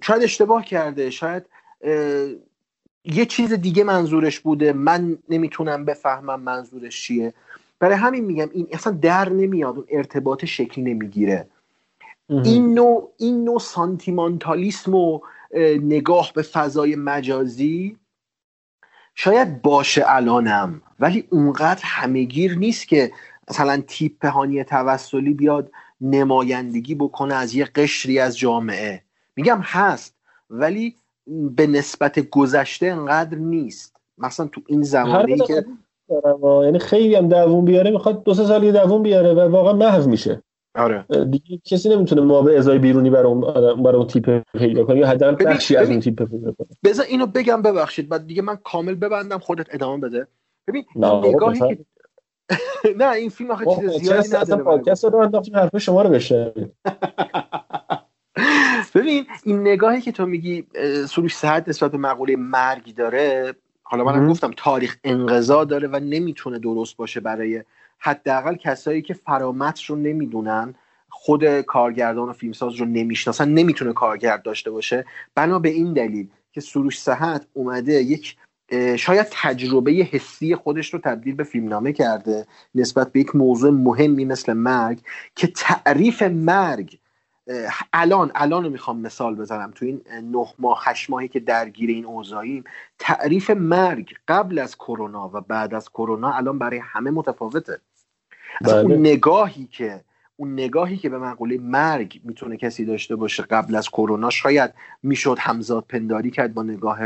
شاید 0.00 0.22
اشتباه 0.22 0.64
کرده 0.64 1.10
شاید 1.10 1.42
یه 3.04 3.24
چیز 3.28 3.52
دیگه 3.52 3.84
منظورش 3.84 4.40
بوده. 4.40 4.72
من 4.72 5.18
نمی‌تونم 5.28 5.84
بفهمم 5.84 6.40
منظورش 6.40 7.02
چیه. 7.02 7.34
برای 7.78 7.96
همین 7.96 8.24
میگم 8.24 8.48
این 8.52 8.66
اصلا 8.72 8.92
در 8.92 9.28
نمیاد 9.28 9.76
اون 9.76 9.86
ارتباط 9.90 10.44
شکلی 10.44 10.84
نمی‌گیره. 10.84 11.48
این 12.28 12.74
نوع 12.74 13.12
این 13.18 13.44
نوع 13.44 13.58
سانتیمانتالیسم 13.58 14.94
و 14.94 15.20
اه، 15.50 15.62
نگاه 15.70 16.32
به 16.34 16.42
فضای 16.42 16.96
مجازی 16.96 17.96
شاید 19.18 19.62
باشه 19.62 20.04
الانم 20.06 20.82
ولی 21.00 21.24
اونقدر 21.30 21.82
همهگیر 21.84 22.58
نیست 22.58 22.88
که 22.88 23.12
مثلا 23.50 23.82
تیپ 23.86 24.26
هانی 24.26 24.64
توسلی 24.64 25.34
بیاد 25.34 25.70
نمایندگی 26.00 26.94
بکنه 26.94 27.34
از 27.34 27.54
یه 27.54 27.64
قشری 27.64 28.18
از 28.18 28.38
جامعه. 28.38 29.02
میگم 29.36 29.60
هست 29.62 30.14
ولی 30.50 30.96
به 31.26 31.66
نسبت 31.66 32.18
گذشته 32.30 32.86
انقدر 32.86 33.38
نیست. 33.38 33.96
مثلا 34.18 34.46
تو 34.46 34.60
این 34.66 34.82
زمانی 34.82 35.38
که 35.38 35.64
دارم 36.08 36.64
یعنی 36.64 36.78
خیلی 36.78 37.14
هم 37.14 37.28
دووم 37.28 37.64
بیاره 37.64 37.90
می‌خواد 37.90 38.24
دو 38.24 38.34
سه 38.34 38.44
سال 38.44 38.64
یه 38.64 38.72
دووم 38.72 39.02
بیاره 39.02 39.34
و 39.34 39.50
واقعا 39.50 39.72
محو 39.72 40.10
میشه. 40.10 40.42
آره. 40.76 41.04
دیگه 41.30 41.60
کسی 41.64 41.88
نمی‌تونه 41.88 42.20
ما 42.20 42.42
به 42.42 42.58
ازای 42.58 42.78
بیرونی 42.78 43.10
برای 43.10 43.32
اون 43.32 43.40
برای 43.82 43.96
اون 43.96 44.06
تیپ 44.06 44.42
پیدا 44.58 44.84
کنه 44.84 44.98
یا 44.98 45.06
حداقل 45.06 45.44
بخشی 45.44 45.76
از 45.76 45.90
اون 45.90 46.00
تیپ 46.00 46.22
پیدا 46.22 46.52
کنه. 46.52 46.68
بذار 46.84 47.06
اینو 47.08 47.26
بگم 47.26 47.62
ببخشید 47.62 48.08
بعد 48.08 48.26
دیگه 48.26 48.42
من 48.42 48.56
کامل 48.56 48.94
ببندم 48.94 49.38
خودت 49.38 49.66
ادامه 49.70 50.08
بده. 50.08 50.26
ببین 50.68 50.84
نگاهی 50.96 51.58
که 51.58 51.78
نه 52.98 53.10
این 53.10 53.30
فیلم 53.30 53.50
آخه 53.50 53.64
چیز 53.64 53.90
زیادی 53.90 54.28
نداره 54.28 54.42
اصلا 54.42 54.56
پادکست 54.56 55.04
رو 55.04 55.16
انداختیم 55.16 55.56
حرف 55.56 55.78
شما 55.78 56.02
رو 56.02 56.10
بشنویم. 56.10 56.72
ببین 58.94 59.26
این 59.44 59.60
نگاهی 59.60 60.00
که 60.00 60.12
تو 60.12 60.26
میگی 60.26 60.66
سروش 61.08 61.36
صحت 61.36 61.68
نسبت 61.68 61.92
به 61.92 61.98
مقوله 61.98 62.36
مرگ 62.36 62.94
داره 62.94 63.54
حالا 63.82 64.04
منم 64.04 64.28
گفتم 64.28 64.50
تاریخ 64.56 64.96
انقضا 65.04 65.64
داره 65.64 65.88
و 65.88 66.00
نمی‌تونه 66.00 66.58
درست 66.58 66.96
باشه 66.96 67.20
برای 67.20 67.62
حداقل 67.98 68.54
کسایی 68.54 69.02
که 69.02 69.14
فرامت 69.14 69.82
رو 69.82 69.96
نمی‌دونن 69.96 70.74
خود 71.08 71.60
کارگردان 71.60 72.28
و 72.28 72.32
فیلمساز 72.32 72.74
رو 72.74 72.86
نمی‌شناسن 72.86 73.48
نمی‌تونه 73.48 73.92
کارگرد 73.92 74.42
داشته 74.42 74.70
باشه. 74.70 75.04
بنا 75.34 75.58
به 75.58 75.68
این 75.68 75.92
دلیل 75.92 76.28
که 76.52 76.60
سروش 76.60 77.00
صحت 77.00 77.46
اومده 77.52 77.92
یک 77.92 78.36
شاید 78.96 79.26
تجربه 79.30 79.92
حسی 79.92 80.54
خودش 80.54 80.94
رو 80.94 81.00
تبدیل 81.00 81.34
به 81.34 81.44
فیلمنامه 81.44 81.92
کرده 81.92 82.46
نسبت 82.74 83.12
به 83.12 83.20
یک 83.20 83.36
موضوع 83.36 83.70
مهمی 83.70 84.24
مثل 84.24 84.52
مرگ 84.52 85.00
که 85.34 85.46
تعریف 85.46 86.22
مرگ 86.22 86.98
الان 87.92 88.32
الان 88.34 88.64
رو 88.64 88.70
می‌خوام 88.70 89.00
مثال 89.00 89.34
بزنم 89.34 89.70
تو 89.74 89.84
این 89.84 90.00
نه 90.22 90.46
ماه 90.58 90.82
هشت 90.84 91.10
ماهی 91.10 91.28
که 91.28 91.40
درگیر 91.40 91.90
این 91.90 92.04
اوضاعیم 92.04 92.64
تعریف 92.98 93.50
مرگ 93.50 94.16
قبل 94.28 94.58
از 94.58 94.76
کرونا 94.76 95.30
و 95.34 95.40
بعد 95.40 95.74
از 95.74 95.88
کرونا 95.90 96.32
الان 96.32 96.58
برای 96.58 96.80
همه 96.82 97.10
متفاوته 97.10 97.80
بله. 98.60 98.74
اون 98.74 98.92
نگاهی 98.92 99.66
که 99.66 100.04
اون 100.36 100.52
نگاهی 100.52 100.96
که 100.96 101.08
به 101.08 101.18
مقوله 101.18 101.58
مرگ 101.58 102.20
می‌تونه 102.24 102.56
کسی 102.56 102.84
داشته 102.84 103.16
باشه 103.16 103.42
قبل 103.42 103.74
از 103.74 103.88
کرونا 103.88 104.30
شاید 104.30 104.74
می‌شد 105.02 105.36
همزاد 105.40 105.84
پنداری 105.88 106.30
کرد 106.30 106.54
با 106.54 106.62
نگاه 106.62 106.98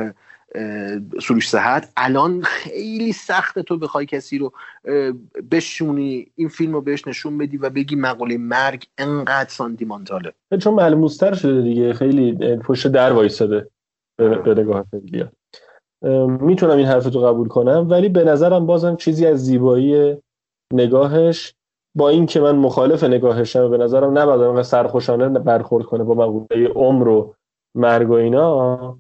سروش 1.23 1.49
صحت 1.49 1.93
الان 1.97 2.43
خیلی 2.43 3.13
سخته 3.13 3.63
تو 3.63 3.79
بخوای 3.79 4.07
کسی 4.07 4.39
رو 4.39 4.53
بشونی 5.51 6.27
این 6.35 6.49
فیلم 6.49 6.73
رو 6.73 6.81
بهش 6.81 7.07
نشون 7.07 7.39
بدی 7.39 7.57
و 7.57 7.71
بگی 7.71 7.97
مقوله 7.97 8.39
مرگ 8.39 8.87
انقدر 8.99 9.49
سانتیمانتاله. 9.49 10.33
چون 10.61 10.75
ملموستر 10.75 11.35
شده 11.35 11.63
دیگه. 11.63 11.93
خیلی 11.93 12.57
پشت 12.57 12.89
در 12.89 13.13
وایساده. 13.13 13.69
به 14.19 14.55
نگاه 14.57 14.85
می‌تونم 16.41 16.77
این 16.77 16.87
حرف 16.87 17.15
رو 17.15 17.21
قبول 17.21 17.49
کنم 17.49 17.87
ولی 17.91 18.09
به 18.09 18.25
نظرم 18.25 18.67
بازم 18.67 18.97
چیزی 18.97 19.27
از 19.27 19.45
زیبایی 19.45 20.17
نگاهش 20.73 21.55
با 21.97 22.09
این 22.09 22.27
که 22.27 22.41
من 22.41 22.57
مخالف 22.57 23.05
نگاهشم 23.05 23.71
به 23.71 23.79
نظرم 23.79 24.19
نباید 24.19 24.41
انقدر 24.41 24.63
سرخوشانه 24.63 25.29
برخورد 25.29 25.85
کنه 25.85 26.05
با 26.05 26.15
مقوله 26.15 26.69
عمر 26.69 27.09
و 27.09 27.35
مرگ 27.75 28.11
و 28.11 28.13
اینا 28.13 28.99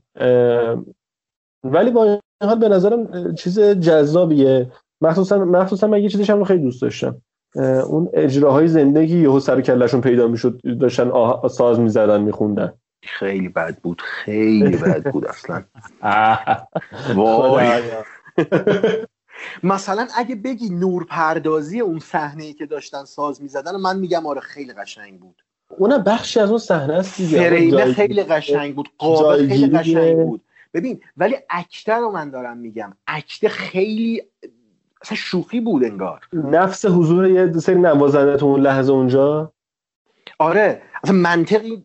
ولی 1.64 1.90
با 1.90 2.04
این 2.04 2.20
حال 2.42 2.58
به 2.58 2.68
نظرم 2.68 3.34
چیز 3.34 3.60
جذابیه. 3.60 4.72
مخصوصا 5.00 5.38
مخصوصا 5.38 5.86
من 5.86 6.02
یه 6.02 6.08
چیزش 6.08 6.30
هم 6.30 6.44
خیلی 6.44 6.62
دوست 6.62 6.82
داشتم. 6.82 7.22
اون 7.86 8.08
اجراهای 8.14 8.68
زندگی 8.68 9.18
یهو 9.18 9.40
سر 9.40 9.60
کلشون 9.60 10.00
پیدا 10.00 10.28
می‌شد 10.28 10.60
داشتن 10.80 11.10
آه... 11.10 11.48
ساز 11.48 11.80
می‌زدن 11.80 12.20
میخوندن. 12.20 12.72
خیلی 13.02 13.48
بد 13.48 13.76
بود. 13.78 14.02
خیلی 14.04 14.76
بد 14.76 15.10
بود 15.12 15.26
اصلا. 15.26 15.62
وای. 17.16 17.82
مثلا 19.62 20.06
اگه 20.16 20.34
بگی 20.34 20.70
نور 20.70 21.04
پردازی 21.04 21.80
اون 21.80 21.98
صحنه 21.98 22.44
ای 22.44 22.52
که 22.52 22.66
داشتن 22.66 23.04
ساز 23.04 23.42
می‌زدن 23.42 23.76
من 23.76 23.98
میگم 23.98 24.26
آره 24.26 24.40
خیلی 24.40 24.72
قشنگ 24.72 25.20
بود. 25.20 25.42
اون 25.78 25.98
بخشی 25.98 26.40
از 26.40 26.48
اون 26.48 26.58
صحنه 26.58 26.94
است 26.94 27.16
دیگه. 27.16 27.92
خیلی 27.92 28.22
قشنگ 28.22 28.74
بود. 28.74 28.88
قابل 28.98 29.48
خیلی 29.48 29.78
قشنگ 29.78 30.26
بود. 30.26 30.40
ببین 30.74 31.00
ولی 31.16 31.36
اکته 31.50 31.94
رو 31.94 32.10
من 32.10 32.30
دارم 32.30 32.56
میگم. 32.56 32.92
اکته 33.06 33.48
خیلی 33.48 34.22
اصلا 35.02 35.16
شوخی 35.16 35.60
بود 35.60 35.84
انگار. 35.84 36.20
نفس 36.32 36.86
حضور 36.86 37.28
یه 37.28 37.52
سری 37.52 37.74
نوازنده 37.74 38.36
تو 38.36 38.46
اون 38.46 38.60
لحظه 38.60 38.92
اونجا؟ 38.92 39.52
آره. 40.38 40.82
اصلا 41.04 41.16
منطقی 41.16 41.84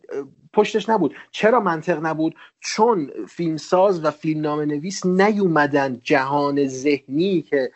پشتش 0.52 0.88
نبود. 0.88 1.14
چرا 1.30 1.60
منطق 1.60 2.06
نبود؟ 2.06 2.34
چون 2.60 3.10
فیلمساز 3.28 4.04
و 4.04 4.10
فیلمنامه 4.10 4.64
نویس 4.64 5.06
نیومدن 5.06 6.00
جهان 6.02 6.66
ذهنی 6.66 7.42
که 7.42 7.72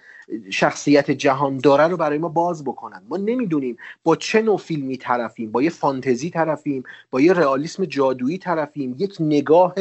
شخصیت 0.51 1.11
جهان 1.11 1.59
داره 1.59 1.89
رو 1.89 1.97
برای 1.97 2.19
ما 2.19 2.29
باز 2.29 2.65
بکنن. 2.65 3.03
ما 3.09 3.17
نمی‌دونیم 3.17 3.77
با 4.05 4.17
چه 4.17 4.43
نوع 4.43 4.59
فیلمی 4.59 4.97
طرفیم. 4.97 5.53
با 5.53 5.63
یه 5.63 5.71
فانتزی 5.71 6.31
طرفیم 6.31 6.83
با 7.11 7.21
یه 7.21 7.33
رئالیسم 7.33 7.85
جادویی 7.85 8.39
طرفیم. 8.39 8.95
یک 8.99 9.17
نگاه 9.21 9.75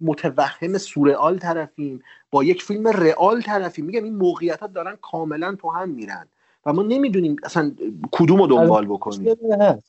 متوهم 0.00 0.78
سورئال 0.78 1.38
طرفیم 1.38 2.02
با 2.30 2.44
یک 2.44 2.62
فیلم 2.62 2.88
رئال 2.88 3.42
طرفیم. 3.42 3.84
میگم 3.84 4.04
این 4.04 4.16
موقعیت 4.16 4.60
ها 4.60 4.66
دارن 4.66 4.96
کاملا 5.02 5.54
تو 5.54 5.70
هم 5.70 5.90
میرن. 5.90 6.26
و 6.66 6.72
ما 6.72 6.82
نمی‌دونیم 6.82 7.36
اصلا 7.44 7.72
کدوم 8.12 8.38
رو 8.38 8.46
دنبال 8.46 8.86
بکنیم. 8.86 9.36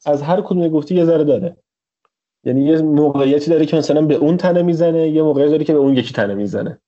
از 0.05 0.22
هر 0.22 0.41
کدوم 0.41 0.68
گفتی 0.68 0.95
یه 0.95 1.05
ذره 1.05 1.24
داره. 1.24 1.58
یعنی 2.43 2.66
یه 2.66 2.82
موقعیتی 2.82 3.49
داره 3.51 3.66
که 3.66 3.78
مثلا 3.78 4.01
به 4.01 4.16
اون 4.16 4.38
تنه 4.38 4.62
می‌زنه 4.62 5.10
یه 5.10 5.24
موقعیتی 5.24 5.51
داره 5.51 5.64
که 5.64 5.74
به 5.74 5.80
اون 5.80 5.93
یکی 5.93 6.14
تنه 6.14 6.34
می‌زنه. 6.34 6.80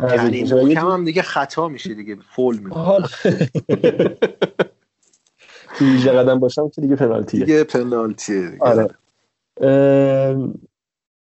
یعنی 0.00 0.42
محکم 0.42 0.88
هم 0.88 1.04
دیگه 1.04 1.22
خطا 1.22 1.68
میشه 1.68 1.94
دیگه 1.94 2.16
فول 2.34 2.58
می‌کنه. 2.58 2.98
تو 5.78 5.84
قدم 6.10 6.40
باشم 6.40 6.68
که 6.68 6.80
دیگه 6.80 6.96
پنالتیه. 6.96 7.44
دیگه 7.44 7.64
پنالتیه 7.64 8.50
دیگه. 8.50 8.62
آره. 8.62 8.88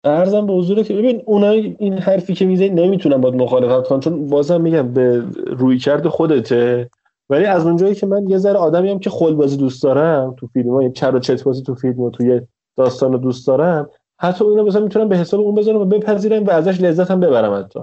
ارزم 0.05 0.45
به 0.45 0.53
حضور 0.53 0.83
که 0.83 0.93
ببین 0.93 1.21
اونای 1.25 1.75
این 1.79 1.97
حرفی 1.97 2.33
که 2.33 2.45
می‌زنی 2.45 2.69
نمی‌تونم 2.69 3.21
باید 3.21 3.35
مخالفت 3.35 3.87
کنم 3.87 3.99
چون 3.99 4.27
بازم 4.27 4.61
میگم 4.61 4.93
به 4.93 5.23
روی 5.47 5.77
کرد 5.77 6.07
خودته. 6.07 6.89
ولی 7.29 7.45
از 7.45 7.65
اونجایی 7.65 7.95
که 7.95 8.05
من 8.05 8.29
یه 8.29 8.37
ذره 8.37 8.57
آدمی 8.57 8.89
هم 8.89 8.99
که 8.99 9.09
خل 9.09 9.33
بازی 9.33 9.57
دوست 9.57 9.83
دارم 9.83 10.35
تو 10.37 10.47
فیلم 10.47 10.69
ها 10.69 10.89
چر 10.89 11.15
و 11.15 11.19
چت 11.19 11.43
بازی 11.43 11.63
تو 11.63 11.75
فیلم 11.75 11.99
و 11.99 12.09
توی 12.09 12.41
داستان 12.77 13.11
رو 13.11 13.17
دوست 13.17 13.47
دارم 13.47 13.89
حتی 14.19 14.45
اینو 14.45 14.63
مثلا 14.63 14.81
می‌تونم 14.81 15.09
به 15.09 15.17
حساب 15.17 15.39
اون 15.39 15.55
بذارم 15.55 15.81
و 15.81 15.85
بپذیرم 15.85 16.43
و 16.43 16.51
ازش 16.51 16.81
لذت 16.81 17.11
هم 17.11 17.19
ببرم 17.19 17.53
حتی. 17.59 17.79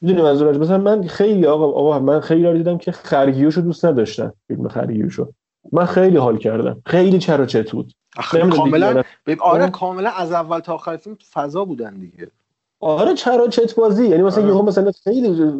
می‌دونی 0.00 0.22
منظورش 0.22 0.56
مثلا 0.56 0.78
من 0.78 1.02
خیلی 1.02 1.46
آقا 1.46 1.64
آقا 1.64 1.98
من 1.98 2.20
خیلی 2.20 2.52
دیدم 2.52 2.78
که 2.78 2.92
خرگیوشو 2.92 3.60
دوست 3.60 3.84
نداشتن 3.84 4.32
فیلم 4.48 4.68
خرگیوشو. 4.68 5.32
من 5.72 5.84
خیلی 5.84 6.16
حال 6.16 6.38
کردم. 6.38 6.82
خیلی 6.86 7.18
چرا 7.18 7.46
چت 7.46 7.70
بود. 7.70 7.92
کاملا 8.50 9.02
آره 9.40 9.70
کاملا 9.70 10.10
از 10.10 10.32
اول 10.32 10.60
تا 10.60 10.74
آخر 10.74 10.96
فیلم 10.96 11.16
فضا 11.32 11.64
بودن 11.64 11.94
دیگه 11.94 12.30
آره 12.80 13.14
چرا 13.14 13.48
چت 13.48 13.74
بازی 13.74 14.08
یعنی 14.08 14.22
مثلا 14.22 14.42
آره. 14.42 14.52
یهو 14.52 14.62
مثلا 14.62 14.92
خیلی 15.04 15.52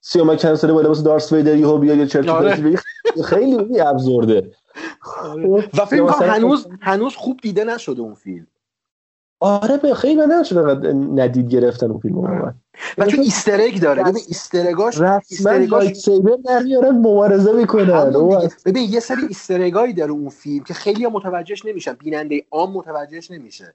سیوما 0.00 0.36
کنسل 0.36 0.72
با 0.72 0.80
لباس 0.80 1.02
دارس 1.02 1.32
ویدر 1.32 1.56
یهو 1.56 1.78
بیا 1.78 1.94
یه 1.94 2.06
چرت 2.06 2.28
آره. 2.28 2.78
خیلی 3.24 3.80
ابزورده 3.80 4.52
آره. 5.22 5.68
و 5.78 5.84
فیلم 5.84 6.08
هنوز 6.08 6.68
هنوز 6.80 7.16
خوب 7.16 7.40
دیده 7.42 7.64
نشده 7.64 8.02
اون 8.02 8.14
فیلم 8.14 8.46
آره 9.40 9.76
به 9.76 9.94
خیلی 9.94 10.14
من 10.14 10.34
نشده 10.40 10.92
ندید 10.92 11.48
گرفتن 11.48 11.90
اون 11.90 12.00
فیلم 12.00 12.18
آره. 12.18 12.54
و 12.98 13.06
چون 13.06 13.20
ایسترگ 13.20 13.80
داره. 13.80 14.02
ببین 14.02 14.22
ایسترگاش 14.28 15.00
ایسترگاش 15.00 15.92
سیبر 15.92 16.36
در 16.44 16.62
میارن 16.62 16.90
مبارزه 16.90 17.52
می‌کنن. 17.52 18.12
ببین 18.66 18.92
یه 18.92 19.00
سری 19.00 19.22
ایسترگایی 19.28 19.92
داره 19.92 20.12
اون 20.12 20.28
فیلم 20.28 20.64
که 20.64 20.74
خیلی 20.74 21.06
متوجهش 21.06 21.64
نمیشن. 21.64 21.92
بیننده 21.92 22.44
عام 22.50 22.72
متوجهش 22.72 23.30
نمیشه. 23.30 23.74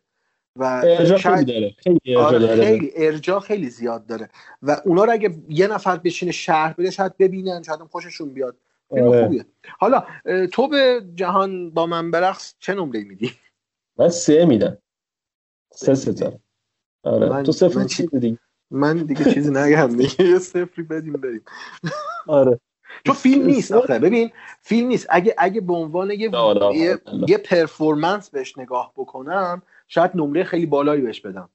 و 0.55 0.82
ارجا 0.86 1.18
خیلی 1.18 1.45
داره. 1.45 1.76
خیلی 1.78 1.99
ارجا, 2.05 2.26
آره 2.26 2.55
خیلی 2.55 2.91
ارجا 2.95 3.39
خیلی 3.39 3.70
زیاد 3.70 4.05
داره. 4.05 4.30
و 4.64 4.78
اونا 4.86 5.03
رو 5.03 5.11
اگه 5.11 5.36
یه 5.49 5.68
نفر 5.68 5.97
بشینه 5.97 6.32
شهر 6.32 6.74
بده 6.74 6.91
شاید 6.91 7.18
ببینن 7.18 7.64
شاید 7.64 7.80
خوششون 7.91 8.30
بیاد. 8.30 8.55
آره. 8.89 9.24
خوبیه. 9.24 9.45
حالا 9.80 10.03
تو 10.51 10.68
به 10.68 11.01
جهان 11.16 11.70
با 11.70 11.86
من 11.86 12.11
برقص 12.11 12.53
چه 12.59 12.74
نمره 12.74 13.03
میدی؟ 13.03 13.32
من 13.97 14.09
سه 14.09 14.45
میدم. 14.45 14.78
سه 15.76 15.96
ستاره 15.96 16.40
آره. 17.04 17.30
من... 17.30 17.44
تو 17.44 17.52
صفر 17.52 17.80
من 17.80 17.88
چی 17.88 18.08
دیگه. 18.08 18.38
من 18.72 18.98
دیگه 18.98 19.34
چیزی 19.34 19.52
نگم 19.52 19.88
دیگه. 19.98 20.26
یه 20.26 20.40
صفری 20.40 20.84
بدیم 20.84 21.14
بریم. 21.14 21.42
آره. 22.28 22.60
چون 23.06 23.16
فیلم 23.16 23.46
نیست 23.46 23.72
آخه. 23.72 24.00
ببین 24.00 24.32
فیلم 24.62 24.88
نیست. 24.88 25.08
اگه 25.10 25.36
اگه 25.38 25.62
به 25.62 25.74
عنوان 25.74 26.12
یه 26.12 26.32
یه, 26.74 26.98
یه 27.28 27.38
پرفورمنس 27.38 28.30
بهش 28.30 28.58
نگاه 28.58 28.94
بکنم 28.98 29.62
شاید 29.88 30.12
نمره 30.16 30.44
خیلی 30.44 30.66
بالایی 30.66 31.02
بهش 31.02 31.22
بدم. 31.22 31.50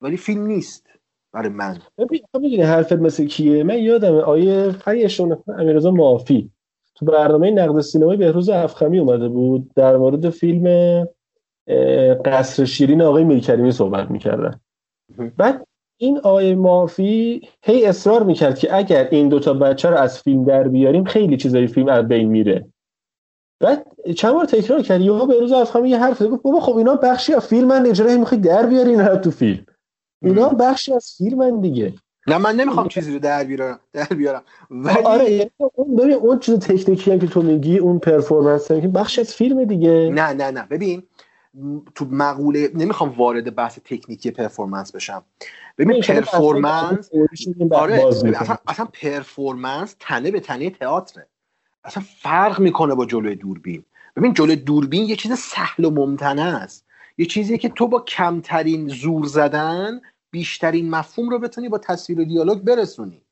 ولی 0.00 0.16
فیلم 0.16 0.46
نیست 0.46 0.86
برای 1.32 1.48
من. 1.48 1.78
ببین 1.98 2.20
می‌دونی 2.34 2.62
حرفت 2.62 2.92
مثل 2.92 3.26
کیه؟ 3.26 3.64
من 3.64 3.78
یادم 3.78 4.14
آیه 4.14 4.72
پریشون 4.72 5.42
امیرزا 5.58 5.90
معافی 5.90 6.50
تو 6.94 7.06
برنامه 7.06 7.50
نقد 7.50 7.80
سینمای 7.80 8.16
بهروز 8.16 8.48
افخمی 8.48 8.98
اومده 8.98 9.28
بود. 9.28 9.70
در 9.74 9.96
مورد 9.96 10.30
فیلم 10.30 11.06
قصر 12.24 12.64
شیرین 12.64 13.02
آقای 13.02 13.24
میرکریمی 13.24 13.72
صحبت 13.72 14.10
می‌کردن. 14.10 14.60
بعد 15.36 15.66
این 16.00 16.18
آقای 16.18 16.54
مافی 16.54 17.48
هی 17.62 17.86
اصرار 17.86 18.22
می‌کرد 18.22 18.58
که 18.58 18.76
اگر 18.76 19.08
این 19.10 19.28
دوتا 19.28 19.54
بچه 19.54 19.90
رو 19.90 19.96
از 19.96 20.22
فیلم 20.22 20.44
در 20.44 20.68
بیاریم 20.68 21.04
خیلی 21.04 21.36
چیزای 21.36 21.66
فیلم 21.66 21.88
از 21.88 22.08
بین 22.08 22.28
میره. 22.28 22.66
بعد 23.60 23.86
چند 24.16 24.34
بار 24.34 24.44
تکرار 24.44 24.82
کرد 24.82 25.00
یهو 25.00 25.26
به 25.26 25.40
روز 25.40 25.52
افخمی 25.52 25.90
یه 25.90 25.98
حرف 25.98 26.22
گفت 26.22 26.42
بابا 26.42 26.60
خب 26.60 26.76
اینا 26.76 26.94
بخشی 26.94 27.34
از 27.34 27.46
فیلمن 27.46 27.86
اجرا 27.86 28.16
می‌خوای 28.16 28.40
در 28.40 28.66
بیاری 28.66 28.90
اینا 28.90 29.16
تو 29.16 29.30
فیلم. 29.30 29.66
اینا 30.22 30.48
بخشی 30.48 30.94
از 30.94 31.14
فیلمن 31.18 31.60
دیگه. 31.60 31.92
نه 32.26 32.38
من 32.38 32.56
نمی‌خوام 32.56 32.88
چیزی 32.88 33.12
رو 33.12 33.18
در 33.18 33.44
بیارم 33.44 33.80
در 33.92 34.04
بیارم. 34.04 34.42
ولی 34.70 35.02
آره 35.04 35.30
یعنی 35.30 35.50
اون 35.74 35.96
ببین 35.96 36.14
اون 36.14 36.38
چیز 36.38 36.58
تکنیکی 36.58 37.12
هم 37.12 37.18
که 37.18 37.26
تو 37.26 37.42
میگی 37.42 37.78
اون 37.78 37.98
performance 37.98 38.72
که 38.72 38.88
بخش 38.88 39.18
از 39.18 39.34
فیلم 39.34 39.64
دیگه. 39.64 40.10
نه 40.14 40.32
نه 40.32 40.50
نه. 40.50 40.66
ببین 40.70 41.02
تو 41.94 42.04
مقوله 42.04 42.70
نمی‌خوام 42.74 43.10
وارد 43.10 43.54
بحث 43.54 43.78
تکنیکی 43.84 44.30
performance 44.30 44.92
بشم. 44.92 45.24
ببین 45.78 46.02
performance 46.02 47.10
آره 47.72 48.04
اصلا, 48.36 48.56
اصلا 48.66 48.84
performance 48.84 49.96
تنه 50.00 50.30
به 50.30 50.40
تنه 50.40 50.70
تئاتره. 50.70 51.26
اصلا 51.84 52.02
فرق 52.22 52.60
می‌کنه 52.60 52.94
با 52.94 53.06
جلوی 53.06 53.36
دوربین. 53.36 53.84
ببین 54.16 54.32
جلوی 54.32 54.56
دوربین 54.56 55.04
یه 55.04 55.16
چیز 55.16 55.32
سهل 55.32 55.84
و 55.84 55.90
ممتنع 55.90 56.60
است. 56.62 56.86
یه 57.18 57.26
چیزی 57.26 57.58
که 57.58 57.68
تو 57.68 57.88
با 57.88 58.00
کمترین 58.00 58.88
زور 58.88 59.26
زدن 59.26 60.00
بیشترین 60.30 60.90
مفهوم 60.90 61.30
رو 61.30 61.38
بتونی 61.38 61.68
با 61.68 61.78
تصویر 61.78 62.20
و 62.20 62.24
دیالوگ 62.24 62.58
برسونی. 62.58 63.22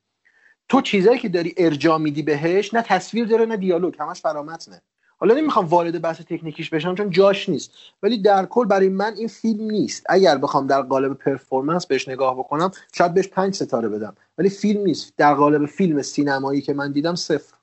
تو 0.68 0.80
چیزایی 0.80 1.18
که 1.18 1.28
داری 1.28 1.54
ارجا 1.56 1.98
میدی 1.98 2.22
بهش 2.22 2.74
نه 2.74 2.82
تصویر 2.82 3.26
داره 3.26 3.46
نه 3.46 3.56
دیالوگ. 3.56 3.94
همش 3.98 4.20
فرامتنه. 4.20 4.82
حالا 5.24 5.34
نمی‌خوام 5.34 5.66
وارد 5.66 6.02
بحث 6.02 6.20
تکنیکیش 6.20 6.70
بشم 6.70 6.94
چون 6.94 7.10
جاش 7.10 7.48
نیست. 7.48 7.72
ولی 8.02 8.18
در 8.18 8.46
کل 8.46 8.66
برای 8.66 8.88
من 8.88 9.14
این 9.16 9.28
فیلم 9.28 9.70
نیست. 9.70 10.06
اگر 10.08 10.38
بخوام 10.38 10.66
در 10.66 10.82
قالب 10.82 11.14
پرفورمنس 11.14 11.86
بهش 11.86 12.08
نگاه 12.08 12.38
بکنم 12.38 12.70
شاید 12.92 13.14
بهش 13.14 13.28
پنج 13.28 13.54
ستاره 13.54 13.88
بدم. 13.88 14.14
ولی 14.38 14.48
فیلم 14.48 14.80
نیست. 14.80 15.14
در 15.16 15.34
قالب 15.34 15.66
فیلم 15.66 16.02
سینمایی 16.02 16.60
که 16.60 16.74
من 16.74 16.92
دیدم 16.92 17.14
صفر. 17.14 17.54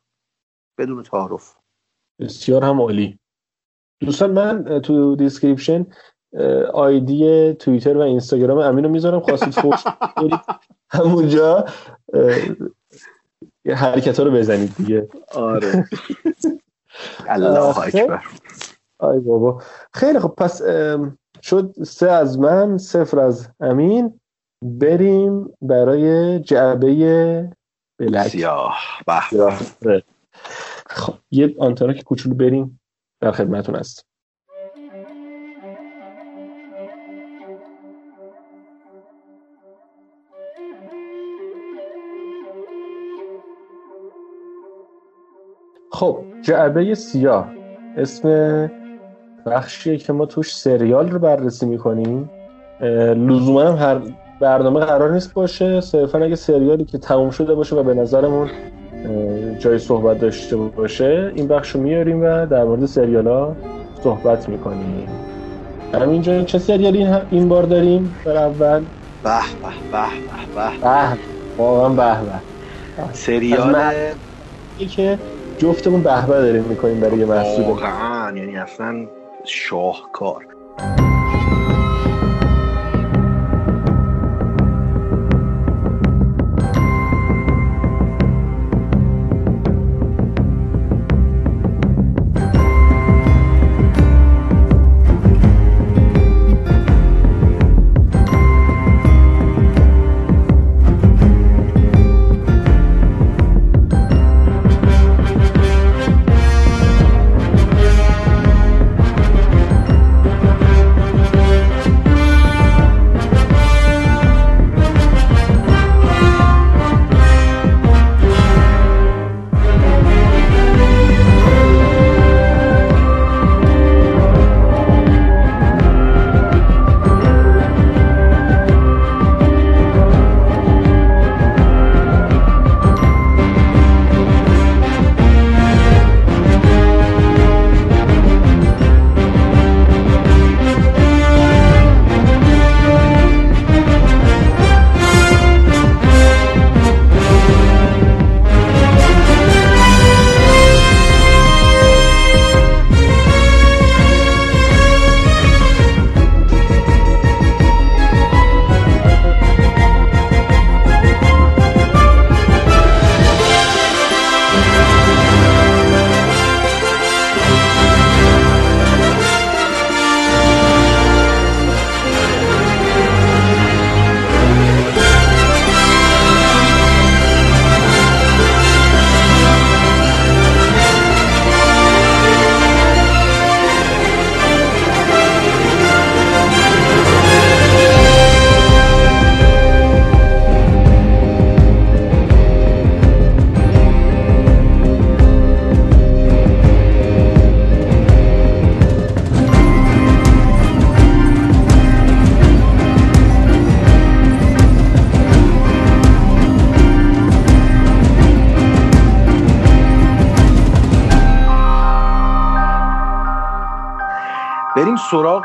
بدون 0.78 1.04
تعارف. 1.04 1.56
بسیار 2.20 2.64
هم 2.64 2.82
عالی. 2.82 3.20
دوستان 4.00 4.32
من 4.32 4.80
تو 4.80 5.16
description 5.16 5.86
ID 6.74 7.54
توییتر 7.54 7.98
و 7.98 8.02
اینستاگرام 8.02 8.58
امین 8.58 8.86
رو 8.86 8.92
می‌ذارم. 8.92 9.20
خواستید 9.20 9.54
فوش 9.54 9.84
همونجا 10.90 11.66
حرکت 13.68 14.20
ها 14.20 14.26
رو 14.26 14.32
بزنید 14.32 14.76
دیگه. 14.78 15.10
آره. 15.36 15.90
الله 17.28 17.80
اکبر. 17.80 18.24
آی 19.00 19.20
بابا. 19.20 19.62
خیلی 19.94 20.20
خب 20.20 20.34
پس 20.38 20.62
شد 21.42 21.74
سه 21.84 22.12
از 22.12 22.40
من 22.40 22.78
صفر 22.78 23.20
از 23.20 23.50
امین. 23.60 24.20
بریم 24.64 25.54
برای 25.62 26.40
جعبه 26.40 27.56
بلک. 28.00 28.28
سیاه 28.28 28.76
به. 29.82 30.04
خب 30.90 31.14
یه 31.32 31.56
آنتانا 31.60 31.94
که 31.94 32.04
کوچولو 32.04 32.36
بریم 32.36 32.80
در 33.22 33.32
خدمتون 33.32 33.76
هست 33.76 34.06
خب 46.02 46.18
جعبه 46.42 46.96
سیاه. 46.96 47.48
اسم 47.98 48.28
بخشیه 49.46 49.98
که 49.98 50.14
ما 50.14 50.26
توش 50.26 50.56
سریال 50.56 51.10
رو 51.10 51.20
بررسی 51.20 51.66
می‌کنیم. 51.66 52.30
لزوما 53.16 53.62
هم 53.62 53.76
هر 53.76 54.02
برنامه 54.40 54.80
قرار 54.80 55.14
نیست 55.14 55.34
باشه. 55.34 55.82
صرفا 55.82 56.20
اگه 56.20 56.36
سریالی 56.36 56.86
که 56.86 56.98
تموم 56.98 57.30
شده 57.30 57.56
باشه 57.56 57.76
و 57.76 57.84
به 57.84 57.94
نظرمون 57.94 58.50
جای 59.60 59.80
صحبت 59.80 60.20
داشته 60.20 60.56
باشه 60.56 61.32
این 61.36 61.48
بخش 61.48 61.70
رو 61.70 61.82
میاریم 61.82 62.24
و 62.24 62.46
در 62.46 62.64
مورد 62.64 62.86
سریال 62.86 63.28
ها 63.28 63.56
صحبت 64.04 64.50
می‌کنیم. 64.50 65.08
همینجا 65.94 66.44
چه 66.44 66.60
سریالی 66.60 67.08
این 67.32 67.50
بار 67.50 67.64
داریم؟ 67.64 68.16
در 68.26 68.38
اول. 68.38 68.84
به 69.24 69.30
به 69.62 69.68
به 69.92 70.04
به 70.56 70.80
به. 70.82 71.18
واقعا 71.58 71.90
به 71.90 72.26
به. 72.26 73.14
سریال 73.14 73.76
که 74.90 75.20
جفتمون 75.62 76.04
به 76.04 76.12
به 76.14 76.42
داریم 76.42 76.64
می‌کنیم 76.64 77.00
برای 77.00 77.20
یه 77.20 77.26
محصول. 77.26 77.66
واقعا 77.66 78.38
یعنی 78.38 78.58
اصلا 78.58 79.06
شاهکار. 79.46 80.46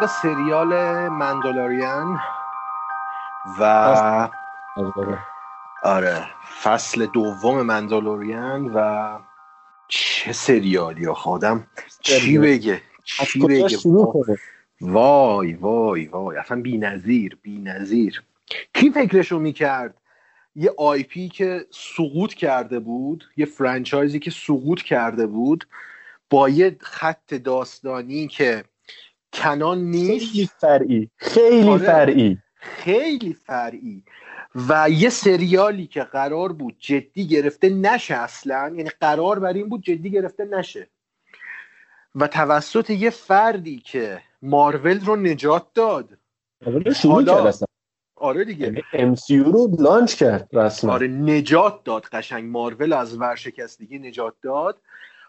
سریال 0.07 0.69
مندالاریان 1.09 2.19
و 3.61 3.63
آره 5.83 6.27
فصل 6.63 7.07
دوم 7.07 7.63
مندالوریان 7.63 8.75
و 8.75 9.19
چه 9.89 10.33
سریالی 10.33 11.07
آخه 11.07 11.31
آدم؟ 11.31 11.67
چی 12.01 12.39
بگه؟ 12.39 12.83
چی 13.05 13.41
بگه؟ 13.41 13.79
وای 14.81 15.53
وای 15.53 16.07
وای 16.07 16.37
اصلا 16.37 16.63
بی 16.63 16.79
نظیر 16.79 17.39
بی 17.43 17.59
نظیر. 17.59 18.23
کی 18.75 18.91
فکرشو 18.91 19.39
می‌کرد؟ 19.39 19.95
یه 20.57 20.75
IP 20.79 21.29
که 21.29 21.67
سقوط 21.71 22.35
کرده 22.35 22.81
بود 22.81 23.25
یه 23.37 23.47
franchise 23.47 24.12
ی 24.12 24.19
که 24.19 24.31
سقوط 24.31 24.83
کرده 24.83 25.27
بود 25.27 25.69
با 26.31 26.49
یه 26.49 26.77
خط 26.81 27.35
داستانی 27.35 28.27
که 28.27 28.65
کنان 29.37 29.79
نیست. 29.79 30.27
خیلی 30.33 30.49
فرعی. 30.61 31.11
خیلی 31.17 31.69
آره. 31.69 31.87
فرعی. 31.87 32.39
خیلی 32.57 33.33
فرعی. 33.33 34.03
و 34.69 34.91
یه 34.91 35.09
سریالی 35.09 35.87
که 35.87 36.03
قرار 36.03 36.53
بود 36.53 36.77
جدی 36.79 37.27
گرفته 37.29 37.69
نشه 37.69 38.15
اصلا 38.15 38.73
یعنی 38.77 38.91
قرار 39.01 39.39
بر 39.39 39.53
این 39.53 39.69
بود 39.69 39.83
جدی 39.83 40.11
گرفته 40.11 40.45
نشه. 40.45 40.89
و 42.15 42.27
توسط 42.27 42.91
یه 42.91 43.11
فردی 43.11 43.79
که 43.79 44.23
مارول 44.43 45.01
رو 45.05 45.17
نجات 45.17 45.67
داد. 45.75 46.19
شروع 46.97 47.15
حالا- 47.15 47.35
کرد 47.37 47.47
اصلا. 47.47 47.67
آره 48.19 48.45
دیگه. 48.45 48.75
MCU 48.93 49.31
رو 49.53 49.77
لانچ 49.81 50.15
کرد 50.15 50.49
رسما 50.53 50.93
آره 50.93 51.07
نجات 51.09 51.85
داد 51.85 52.05
قشنگ. 52.07 52.45
مارول 52.45 52.93
از 52.93 53.21
ورشکستگی 53.21 53.99
نجات 53.99 54.35
داد. 54.43 54.81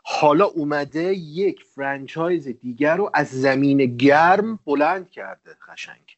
حالا 0.10 0.46
اومده 0.46 1.14
یک 1.14 1.64
franchise 1.76 2.48
دیگر 2.48 2.96
رو 2.96 3.10
از 3.14 3.28
زمین 3.28 3.98
گرم 3.98 4.60
بلند 4.66 5.10
کرده 5.10 5.52
قشنگ 5.68 6.18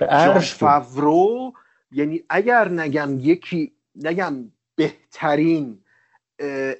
جان 0.00 0.38
فاورو 0.38 1.52
یعنی 1.92 2.22
اگر 2.30 2.68
نگم 2.68 3.18
یکی 3.20 3.72
نگم 3.96 4.52
بهترین 4.76 5.78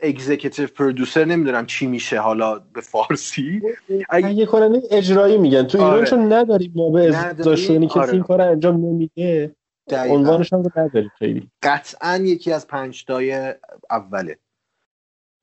executive 0.03 0.66
producer 0.66 1.24
نمی‌دونم 1.24 1.66
چی 1.66 1.86
میشه 1.86 2.20
حالا 2.20 2.59
به 2.59 2.80
فارسی 2.80 3.62
تهیه 4.11 4.46
کننده 4.46 4.82
اجرایی 4.90 5.38
میگن 5.38 5.62
تو 5.62 5.78
ایران 5.78 5.94
آره. 5.94 6.07
چون 6.07 6.32
نداریم 6.32 6.72
ما 6.74 6.90
به 6.90 7.16
ازاشو 7.16 7.89
کسی 7.88 7.98
آره. 8.00 8.12
این 8.12 8.22
کار 8.22 8.40
انجام 8.40 8.76
نمیده. 8.76 9.57
عنوانش 9.92 10.52
هم 10.52 10.62
رو 10.62 10.70
نداریم 10.76 11.11
خیلی 11.18 11.50
قطعا 11.62 12.16
یکی 12.16 12.52
از 12.52 12.66
پنجتای 12.66 13.55
اوله 13.90 14.38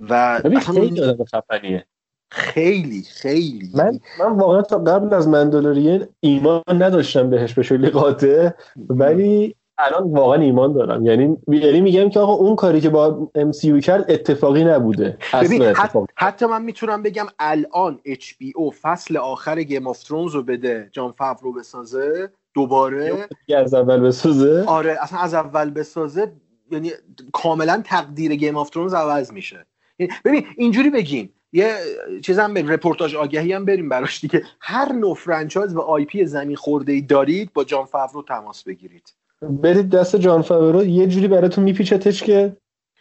و 0.09 0.41
خیلی 0.59 1.03
آدم 1.03 1.25
خفنیه. 1.25 1.85
خیلی 2.31 3.03
خیلی. 3.03 3.69
من 3.73 3.99
من 4.19 4.31
واقعا 4.37 4.61
تا 4.61 4.77
قبل 4.77 5.13
از 5.13 5.27
Mandalorian 5.27 6.07
ایمان 6.19 6.61
نداشتم 6.67 7.29
بهش 7.29 7.53
به 7.53 7.63
شکل 7.63 7.89
قاطع 7.89 8.49
ولی 8.89 9.55
الان 9.77 10.11
واقعا 10.11 10.41
ایمان 10.41 10.73
دارم. 10.73 11.05
یعنی 11.05 11.37
یعنی 11.47 11.81
میگم 11.81 12.09
که 12.09 12.19
آقا 12.19 12.33
اون 12.33 12.55
کاری 12.55 12.81
که 12.81 12.89
با 12.89 13.31
MCU 13.37 13.79
کرد 13.85 14.11
اتفاقی 14.11 14.63
نبوده. 14.63 15.17
ببین 15.43 15.61
اصلا 15.61 15.83
حت- 15.83 16.09
حتی 16.15 16.45
من 16.45 16.61
می‌تونم 16.61 17.03
بگم 17.03 17.25
الان 17.39 17.99
HBO 18.05 18.73
فصل 18.81 19.17
آخر 19.17 19.63
Game 19.63 19.87
of 19.87 20.03
Thrones 20.03 20.35
رو 20.35 20.43
بده 20.43 20.89
جان 20.91 21.11
فاورو 21.11 21.53
بسازه 21.53 22.31
دوباره. 22.53 23.27
از 23.57 23.73
اول 23.73 23.99
بسازه. 23.99 24.63
آره 24.67 24.97
اصلا 25.01 25.19
از 25.19 25.33
اول 25.33 25.69
بسازه 25.69 26.31
یعنی 26.71 26.91
کاملا 27.33 27.81
تقدیر 27.85 28.35
Game 28.35 28.57
of 28.57 28.69
Thrones 28.69 28.93
عوض 28.93 29.31
میشه. 29.31 29.65
ببین 30.25 30.45
اینجوری 30.57 30.89
بگیم. 30.89 31.33
یه 31.53 31.75
چیزم 32.23 32.53
به 32.53 32.61
رپورتاج 32.61 33.15
آگهی 33.15 33.53
هم 33.53 33.65
بریم 33.65 33.89
براش 33.89 34.21
دیگه. 34.21 34.43
هر 34.59 34.91
نوع 34.91 35.15
franchise 35.15 35.75
و 35.75 35.79
IP 35.79 36.25
زمین 36.25 36.55
خورده 36.55 36.91
ای 36.91 37.01
دارید 37.01 37.53
با 37.53 37.63
جان 37.63 37.85
فاورو 37.85 38.21
تماس 38.21 38.63
بگیرید. 38.63 39.13
برید 39.41 39.89
دست 39.89 40.15
جان 40.15 40.41
فاورو 40.41 40.85
یه 40.85 41.07
جوری 41.07 41.27
براتون 41.27 41.63
میپیچتش 41.63 42.23
که 42.23 42.57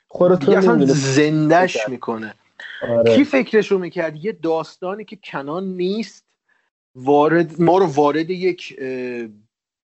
خودتون 0.09 0.47
دیگه 0.47 0.59
اصلا 0.59 0.87
زندش 0.87 1.89
می‌کنه 1.89 2.35
آره. 2.89 3.17
کی 3.17 3.25
فکرشو 3.25 3.79
می‌کرد؟ 3.79 4.25
یه 4.25 4.33
داستانی 4.33 5.05
که 5.05 5.19
canon 5.25 5.65
نیست 5.65 6.25
وارد 6.95 7.61
ما 7.61 7.79
رو 7.79 7.87
وارد 7.87 8.31
یک 8.31 8.81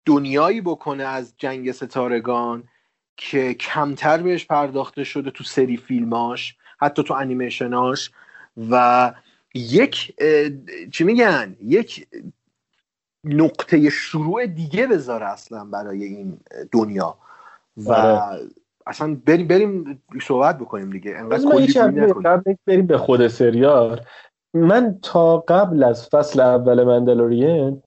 دنیایی 0.06 0.62
بکنه 0.62 1.04
از 1.04 1.34
جنگ 1.38 1.72
ستارگان 1.72 2.64
که 3.18 3.54
کمتر 3.54 4.18
بهش 4.18 4.46
پرداخته 4.46 5.04
شده 5.04 5.32
تو 5.32 5.44
سری 5.44 5.78
فیلماش. 5.78 6.56
حتی 6.82 7.04
تو 7.04 7.14
انیمیشناش. 7.14 8.12
و 8.70 9.14
یک 9.54 10.16
چی 10.92 11.04
میگن؟ 11.04 11.56
یک 11.62 12.08
نقطه 13.24 13.90
شروع 13.90 14.46
دیگه 14.46 14.88
بذاره 14.88 15.26
اصلا 15.26 15.66
برای 15.66 16.04
این 16.04 16.40
دنیا. 16.72 17.18
و 17.78 17.92
آره. 17.92 18.40
اصلا 18.88 19.18
بریم 19.26 19.48
بریم 19.48 20.04
صحبت 20.22 20.58
بکنیم 20.58 20.90
دیگه. 20.90 21.16
انقدر 21.18 21.50
کلی 21.52 22.58
بریم 22.66 22.88
به 22.88 22.98
خود 22.98 23.28
سریال. 23.28 24.02
من 24.54 25.00
تا 25.02 25.38
قبل 25.38 25.84
از 25.84 26.10
فصل 26.10 26.40
اول 26.40 26.84
مندلورین 26.84 27.82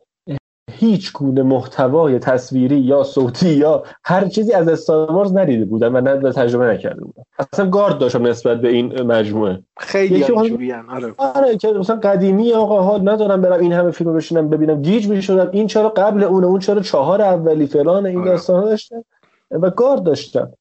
هیچ 0.70 1.12
گونه 1.12 1.42
محتوای 1.42 2.18
تصویری 2.18 2.78
یا 2.78 3.02
صوتی 3.02 3.48
یا 3.48 3.82
هر 4.04 4.28
چیزی 4.28 4.52
از 4.52 4.68
استار 4.68 5.12
وارز 5.12 5.36
ندیده 5.36 5.64
بودم 5.64 5.94
و 5.94 6.00
نه 6.00 6.32
تجربه 6.32 6.66
نکرده 6.66 7.04
بودم. 7.04 7.22
اصلا 7.52 7.70
گارد 7.70 7.98
داشتم 7.98 8.26
نسبت 8.26 8.60
به 8.60 8.68
این 8.68 9.02
مجموعه. 9.02 9.62
خیلی 9.78 10.24
آره. 10.88 11.14
آره 11.18 11.56
که 11.56 11.72
مثلا 11.72 11.96
قدیمی 11.96 12.52
آقا 12.52 12.82
حال 12.82 13.08
ندارم 13.08 13.40
برم 13.40 13.60
این 13.60 13.72
همه 13.72 13.90
فیلم 13.90 14.14
بشینم 14.14 14.48
ببینم. 14.48 14.82
گیج 14.82 15.08
می‌شدم. 15.08 15.48
این 15.52 15.66
چرا 15.66 15.88
قبل 15.88 16.24
اونه 16.24 16.46
اون 16.46 16.58
چرا 16.58 16.80
چهار 16.80 17.22
اولی 17.22 17.66
فلان 17.66 18.06
این 18.06 18.18
آره. 18.18 18.30
داستان 18.30 18.64
داشتم. 18.64 19.04
و 19.50 19.70
گارد 19.70 20.02
داشتم. 20.02 20.52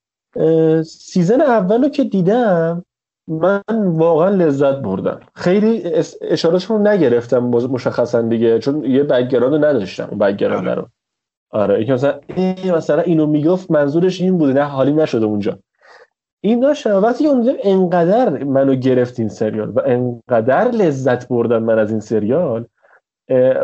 season 0.85 1.41
اول 1.41 1.83
رو 1.83 1.89
که 1.89 2.03
دیدم 2.03 2.85
من 3.27 3.61
واقعا 3.85 4.29
لذت 4.29 4.75
بردم. 4.75 5.19
خیلی 5.35 5.83
اشاراتشون 6.21 6.77
رو 6.77 6.91
نگرفتم 6.91 7.39
مشخصا 7.47 8.21
دیگه 8.21 8.59
چون 8.59 8.85
یه 8.85 9.03
background 9.03 9.53
رو 9.53 9.65
نداشتم 9.65 10.07
اون 10.09 10.19
background 10.19 10.69
رو. 10.69 10.87
آره 11.51 11.75
این 11.75 11.93
مثلا 11.93 12.19
ای 12.35 12.71
مثلا 12.71 13.01
اینو 13.01 13.25
می‌گفت 13.25 13.71
منظورش 13.71 14.21
این 14.21 14.37
بوده 14.37 14.53
نه 14.53 14.63
حالی 14.63 14.93
نشده 14.93 15.25
اونجا. 15.25 15.59
این 16.41 16.59
داشتم. 16.59 17.03
وقتی 17.03 17.23
که 17.23 17.29
اونجا 17.29 17.53
انقدر 17.63 18.43
منو 18.43 18.75
گرفت 18.75 19.19
این 19.19 19.29
سریال 19.29 19.69
و 19.69 19.81
انقدر 19.85 20.71
لذت 20.71 21.27
بردم 21.27 21.63
من 21.63 21.79
از 21.79 21.91
این 21.91 21.99
سریال 21.99 22.65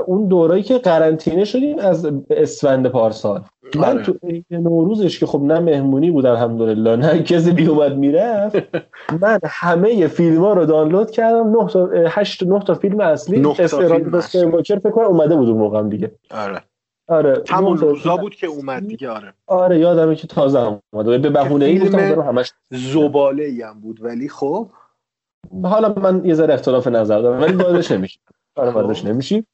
اون 0.06 0.28
دورایی 0.28 0.64
که 0.64 0.78
قرنطینه 0.78 1.46
شدیم 1.46 1.80
از 1.80 2.12
اسفند 2.30 2.88
پارسال. 2.88 3.42
من 3.76 3.84
آره. 3.84 4.04
تو 4.04 4.16
نوروزش 4.52 5.20
که 5.20 5.26
خب 5.26 5.42
نه 5.42 5.60
مهمونی 5.60 6.12
بود 6.12 6.26
الحمدلله 6.26 6.96
نه 6.96 7.24
کسی 7.24 7.52
بیومد 7.52 7.98
می‌رفت 7.98 8.56
من 9.22 9.40
همه 9.46 10.08
فیلم 10.08 10.42
ها 10.42 10.54
رو 10.54 10.66
دانلود 10.66 11.12
کردم 11.12 11.58
نه 11.58 11.68
تا 11.68 11.90
هشت 11.94 12.44
نه 12.44 12.60
تا 12.60 12.74
فیلم 12.74 13.00
اصلی 13.00 13.50
اصلی. 13.60 14.18
اسکایواکر 14.18 14.80
فکر 14.80 14.92
کنم 14.92 15.06
اومده 15.06 15.36
بود 15.36 15.50
اون 15.50 15.58
موقع 15.58 15.80
هم 15.80 15.90
دیگه. 15.90 16.12
آره. 16.32 16.62
آره 17.08 17.44
همون 17.50 17.78
روزا 17.78 18.18
بود 18.18 18.36
که 18.36 18.48
اومد 18.48 18.88
دیگه 18.88 19.10
آره. 19.10 19.34
آره 19.48 19.80
یادمه 19.80 20.16
که 20.16 20.28
تازه 20.28 20.80
اومده 20.94 21.18
به 21.18 21.30
بهونه 21.30 21.66
ای 21.66 21.80
گفتم 21.80 22.22
همش 22.22 22.54
زباله 22.72 23.44
ای 23.44 23.62
هم 23.62 23.80
بود 23.82 24.04
ولی 24.04 24.30
خب؟ 24.30 24.70
حالا 25.64 25.94
من 25.94 26.26
یه 26.26 26.34
ذره 26.34 26.54
اختلاف 26.54 26.88
نظر 26.88 27.20
دارم 27.20 27.42
ولی 27.42 27.54
واردش 27.54 27.92
نمیشیم 27.92 28.22
آره 28.56 28.72
واردش 28.72 29.06
نمیشیم 29.10 29.38
اه، 29.40 29.53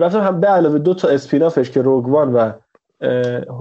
رفتم 0.00 0.20
هم 0.20 0.40
به 0.40 0.46
علاوه 0.46 0.78
دو 0.78 0.94
تا 0.94 1.08
اسپینافش 1.08 1.70
که 1.70 1.82
روگوان 1.82 2.32
و 2.32 2.52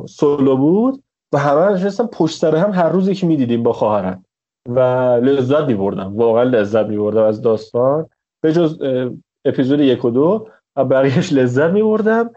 سولو 0.06 0.58
بود 0.58 1.04
و 1.34 1.38
همه 1.38 1.74
نشستم 1.74 2.08
پشت 2.08 2.38
سر 2.38 2.56
هم 2.56 2.72
هر 2.72 2.90
روزی 2.90 3.16
که 3.16 3.28
می‌دیدیم 3.28 3.64
با 3.64 3.74
خواهرم. 3.74 4.26
و 4.70 4.80
لذت 5.24 5.68
میبردم 5.68 6.18
واقعا 6.18 6.44
لذت 6.44 6.86
میبردم 6.86 7.24
از 7.24 7.42
داستان. 7.42 8.06
به 8.42 8.54
جز 8.54 8.82
اپیزود 9.46 9.80
یک 9.80 10.06
و 10.06 10.10
دو 10.10 10.48
و 10.76 10.86
بقیهش 10.86 11.34
لذت 11.34 11.70
میبردم 11.70 12.30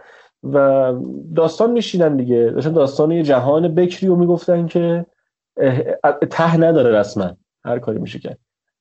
و 0.43 0.93
داستان 1.35 1.71
میشیدن 1.71 2.17
دیگه. 2.17 2.51
داشتن 2.51 2.73
داستان 2.73 3.11
یه 3.11 3.23
جهان 3.23 3.75
بکری 3.75 4.09
رو 4.09 4.17
می‌گفتن 4.17 4.67
که 4.67 5.07
ته 6.31 6.57
نداره 6.57 6.99
رسما. 6.99 7.37
هر 7.65 7.79
کاری 7.79 7.99
میشه 7.99 8.19
کرد. 8.19 8.39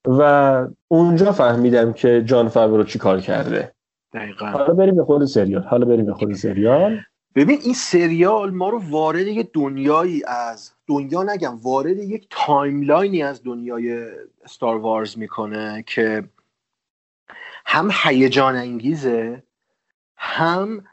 و 0.07 0.67
اونجا 0.87 1.31
فهمیدم 1.31 1.93
که 1.93 2.23
جان 2.25 2.47
فاورو 2.47 2.83
چی 2.83 2.99
کار 2.99 3.19
کرده. 3.19 3.74
دقیقا. 4.15 4.45
حالا 4.45 4.73
بریم 4.73 4.95
به 4.95 5.03
خود 5.05 5.25
سریال. 5.25 5.63
حالا 5.63 5.85
بریم 5.85 6.05
به 6.05 6.13
خود 6.13 6.33
سریال. 6.33 7.01
ببین 7.35 7.59
این 7.63 7.73
سریال 7.73 8.51
ما 8.51 8.69
رو 8.69 8.81
وارد 8.89 9.27
یه 9.27 9.49
دنیایی 9.53 10.23
از 10.27 10.71
دنیا 10.87 11.23
نگم 11.23 11.57
وارد 11.57 11.97
یک 11.97 12.27
timeline 12.29 13.13
ی 13.13 13.23
از 13.23 13.43
دنیای 13.43 14.07
Star 14.45 14.77
Wars 14.77 15.17
می‌کنه 15.17 15.83
که 15.87 16.23
هم 17.65 17.89
هیجان 18.03 18.55
انگیزه 18.55 19.43
هم 20.17 20.83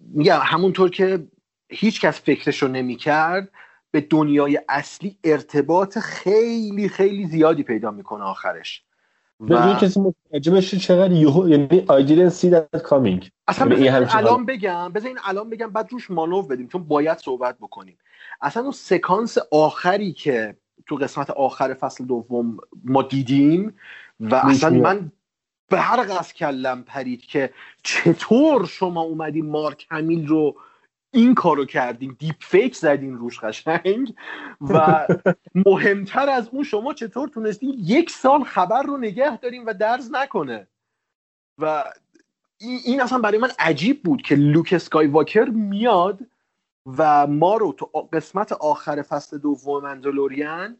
میگم 0.00 0.40
همونطور 0.42 0.90
که 0.90 1.26
هیچ 1.68 2.00
کس 2.00 2.20
فکرش 2.20 2.62
رو 2.62 2.68
نمی‌کرد 2.68 3.50
به 3.90 4.00
دنیای 4.00 4.60
اصلی 4.68 5.18
ارتباط 5.24 5.98
خیلی 5.98 6.88
خیلی 6.88 7.26
زیادی 7.26 7.62
پیدا 7.62 7.90
می‌کنه 7.90 8.24
آخرش. 8.24 8.85
بدون 9.40 9.76
کسی 9.76 10.00
متوجه 10.00 10.52
بشه 10.52 10.78
چقدر 10.78 11.12
یهو 11.12 11.48
یعنی 11.48 11.68
I 11.68 12.06
didn't 12.06 12.32
see 12.32 12.50
that 12.50 12.82
coming. 12.88 13.30
اصلا 13.48 13.66
یعنی 13.66 13.88
این 13.88 13.92
بذار 13.92 14.02
همچین 14.02 14.18
الان 14.18 14.46
بگم 14.46 14.92
بذار 14.92 15.08
این 15.08 15.18
الان 15.24 15.50
بگم 15.50 15.70
بعد 15.70 15.92
روش 15.92 16.10
مانور 16.10 16.46
بدیم 16.46 16.68
چون 16.68 16.84
باید 16.84 17.18
صحبت 17.18 17.58
بکنیم. 17.58 17.98
اصلا 18.40 18.62
اون 18.62 18.72
سکانس 18.72 19.38
آخری 19.52 20.12
که 20.12 20.56
تو 20.86 20.96
قسمت 20.96 21.30
آخر 21.30 21.74
فصل 21.74 22.04
دوم 22.04 22.56
ما 22.84 23.02
دیدیم 23.02 23.74
و 24.20 24.34
اصلا 24.34 24.70
من 24.70 25.12
به 25.68 25.80
هر 25.80 26.02
قصد 26.02 26.34
کلم 26.34 26.82
پرید 26.82 27.20
که 27.20 27.50
چطور 27.82 28.66
شما 28.66 29.00
اومدین 29.00 29.46
مارک 29.46 29.86
همیل 29.90 30.26
رو 30.26 30.56
این 31.16 31.34
کارو 31.34 31.64
کردین 31.64 32.16
دیپ 32.18 32.36
فیک 32.40 32.76
زدین 32.76 33.16
روش 33.16 33.40
قشنگ. 33.40 34.14
و 34.60 35.06
مهمتر 35.66 36.28
از 36.28 36.48
اون 36.48 36.64
شما 36.64 36.94
چطور 36.94 37.28
تونستین 37.28 37.74
یک 37.78 38.10
سال 38.10 38.44
خبر 38.44 38.82
رو 38.82 38.96
نگه 38.96 39.36
دارین 39.36 39.64
و 39.64 39.74
درز 39.74 40.12
نکنه. 40.12 40.68
و 41.58 41.84
این 42.60 43.00
اصلا 43.00 43.18
برای 43.18 43.38
من 43.38 43.50
عجیب 43.58 44.02
بود 44.02 44.22
که 44.22 44.34
لوک 44.34 44.72
اسکای 44.72 45.06
واکر 45.06 45.44
میاد 45.44 46.20
و 46.98 47.26
ما 47.26 47.56
رو 47.56 47.72
تو 47.72 47.86
قسمت 48.12 48.52
آخر 48.52 49.02
فصل 49.02 49.38
دوم 49.38 49.82
مندلوریان 49.82 50.76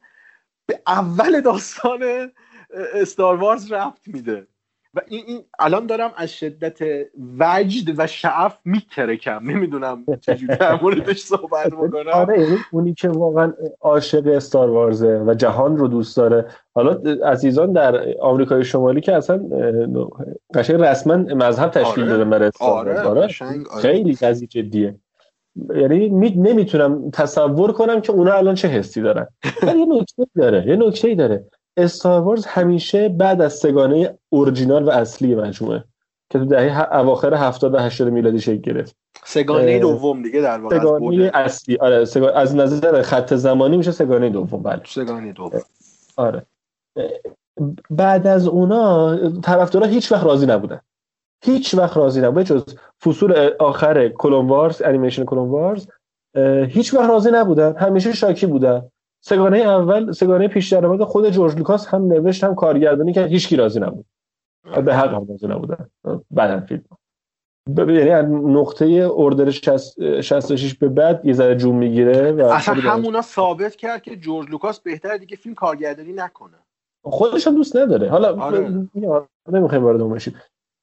به 0.66 0.82
اول 0.86 1.40
داستان 1.40 2.32
استار 2.94 3.36
وارز 3.36 3.72
رفت 3.72 4.08
میده. 4.08 4.46
و 4.96 5.00
این, 5.08 5.24
این 5.26 5.44
الان 5.58 5.86
دارم 5.86 6.12
از 6.16 6.32
شدت 6.32 6.78
وجد 7.38 7.94
و 7.98 8.06
شعف 8.06 8.58
میترکم 8.64 9.50
نمی‌دونم 9.50 10.04
چجوری 10.20 10.56
در 10.56 10.82
موردش 10.82 11.18
صحبت 11.18 11.74
بکنم 11.74 12.12
آره 12.12 12.40
یعنی 12.40 12.56
اونی 12.72 12.94
که 12.94 13.08
واقعا 13.08 13.52
عاشق 13.80 14.26
استار 14.26 14.70
وارزه 14.70 15.22
و 15.26 15.34
جهان 15.34 15.76
رو 15.76 15.88
دوست 15.88 16.16
داره 16.16 16.46
حالا 16.74 16.92
عزیزان 17.24 17.72
در 17.72 18.18
آمریکای 18.20 18.64
شمالی 18.64 19.00
که 19.00 19.14
اصلا 19.14 19.40
قشنگ 20.54 20.80
رسما 20.80 21.16
مذهب 21.16 21.70
تشکیل 21.70 22.04
آره. 22.04 22.12
داده 22.12 22.24
برای 22.24 22.48
استار 22.48 22.88
آره. 22.88 23.00
آره. 23.00 23.20
آره. 23.20 23.28
خیلی 23.82 24.14
قضیه 24.14 24.48
جدیه 24.48 24.94
یعنی 25.76 26.08
می... 26.08 26.30
نمی‌تونم 26.30 27.10
تصور 27.10 27.72
کنم 27.72 28.00
که 28.00 28.12
اونا 28.12 28.32
الان 28.32 28.54
چه 28.54 28.68
حسی 28.68 29.02
دارن 29.02 29.26
ولی 29.62 29.78
یه 29.78 29.86
نکته 29.86 30.26
داره 30.36 30.66
یه 30.66 30.76
نکته 30.76 31.14
داره 31.14 31.44
استار 31.76 32.20
وارز 32.20 32.46
همیشه 32.46 33.08
بعد 33.08 33.40
از 33.40 33.52
سگانه 33.52 34.18
اورجینال 34.28 34.84
و 34.84 34.90
اصلی 34.90 35.34
مجموعه 35.34 35.84
که 36.30 36.38
تو 36.38 36.44
دهه 36.44 36.94
اواخر 36.94 37.34
70 37.34 37.74
و 37.74 37.78
80 37.78 38.08
میلادی 38.08 38.40
شکل 38.40 38.56
گرفت. 38.60 38.96
سگانه 39.24 39.78
دوم 39.78 40.22
دیگه 40.22 40.40
در 40.40 40.58
واقع 40.58 40.76
از 40.76 40.82
سگانه 40.82 40.98
بوده. 40.98 41.30
اصلی. 41.34 41.76
آره 41.76 42.04
سگا... 42.04 42.28
از 42.28 42.56
نظر 42.56 43.02
خط 43.02 43.34
زمانی 43.34 43.76
میشه 43.76 43.90
سگانه 43.90 44.30
دوم 44.30 44.62
بله. 44.62 44.82
سگانه 44.86 45.32
دوم. 45.32 45.60
آره. 46.16 46.46
بعد 47.90 48.26
از 48.26 48.46
اونا 48.46 49.16
طرفدارا 49.40 49.86
هیچ 49.86 50.12
وقت 50.12 50.24
راضی 50.24 50.46
نبودن. 50.46 50.80
هیچ 51.44 51.74
وقت 51.74 51.96
راضی 51.96 52.20
نبودن. 52.20 52.44
جز 52.44 52.64
فصول 53.04 53.50
آخر 53.58 54.08
کلون 54.08 54.48
وارز 54.48 54.82
انیمیشن 54.84 55.24
کلون 55.24 55.48
وارز 55.48 55.86
هیچ 56.68 56.94
وقت 56.94 57.10
راضی 57.10 57.30
نبودن. 57.30 57.76
همیشه 57.76 58.12
شاکی 58.12 58.46
بودن. 58.46 58.88
سگانه 59.28 59.58
اول 59.58 60.12
سگانه 60.12 60.48
پیش 60.48 60.72
درآمد 60.72 61.02
خود 61.02 61.30
جورج 61.30 61.56
لوکاس 61.56 61.86
هم 61.86 62.06
نوشت 62.06 62.44
هم 62.44 62.54
کارگردانی 62.54 63.12
که 63.12 63.24
هیچکی 63.24 63.56
راضی 63.56 63.80
نبود. 63.80 64.04
به 64.84 64.94
حق 64.94 65.14
هم 65.14 65.26
راضی 65.28 65.46
نبودن. 65.46 65.90
بعدن 66.30 66.60
فیلم. 66.60 66.84
یعنی 67.76 68.10
از 68.10 68.24
نقطه 68.30 69.10
اردر 69.16 69.50
60 69.50 70.20
66 70.20 70.74
به 70.74 70.88
بعد 70.88 71.26
یه 71.26 71.32
ذره 71.32 71.56
جون 71.56 71.74
می‌گیره 71.74 72.32
و 72.32 72.40
اصلا 72.40 72.74
همونا 72.74 73.22
ثابت 73.22 73.76
کرد 73.76 74.02
که 74.02 74.16
جورج 74.16 74.50
لوکاس 74.50 74.80
بهتره 74.80 75.18
دیگه 75.18 75.36
فیلم 75.36 75.54
کارگردانی 75.54 76.12
نکنه. 76.12 76.56
خودش 77.04 77.46
هم 77.46 77.54
دوست 77.54 77.76
نداره. 77.76 78.10
حالا 78.10 78.40
آره. 78.42 78.88
نمی‌خوایم 79.52 79.84
وارد 79.84 80.00
اون 80.00 80.14
بشیم. 80.14 80.34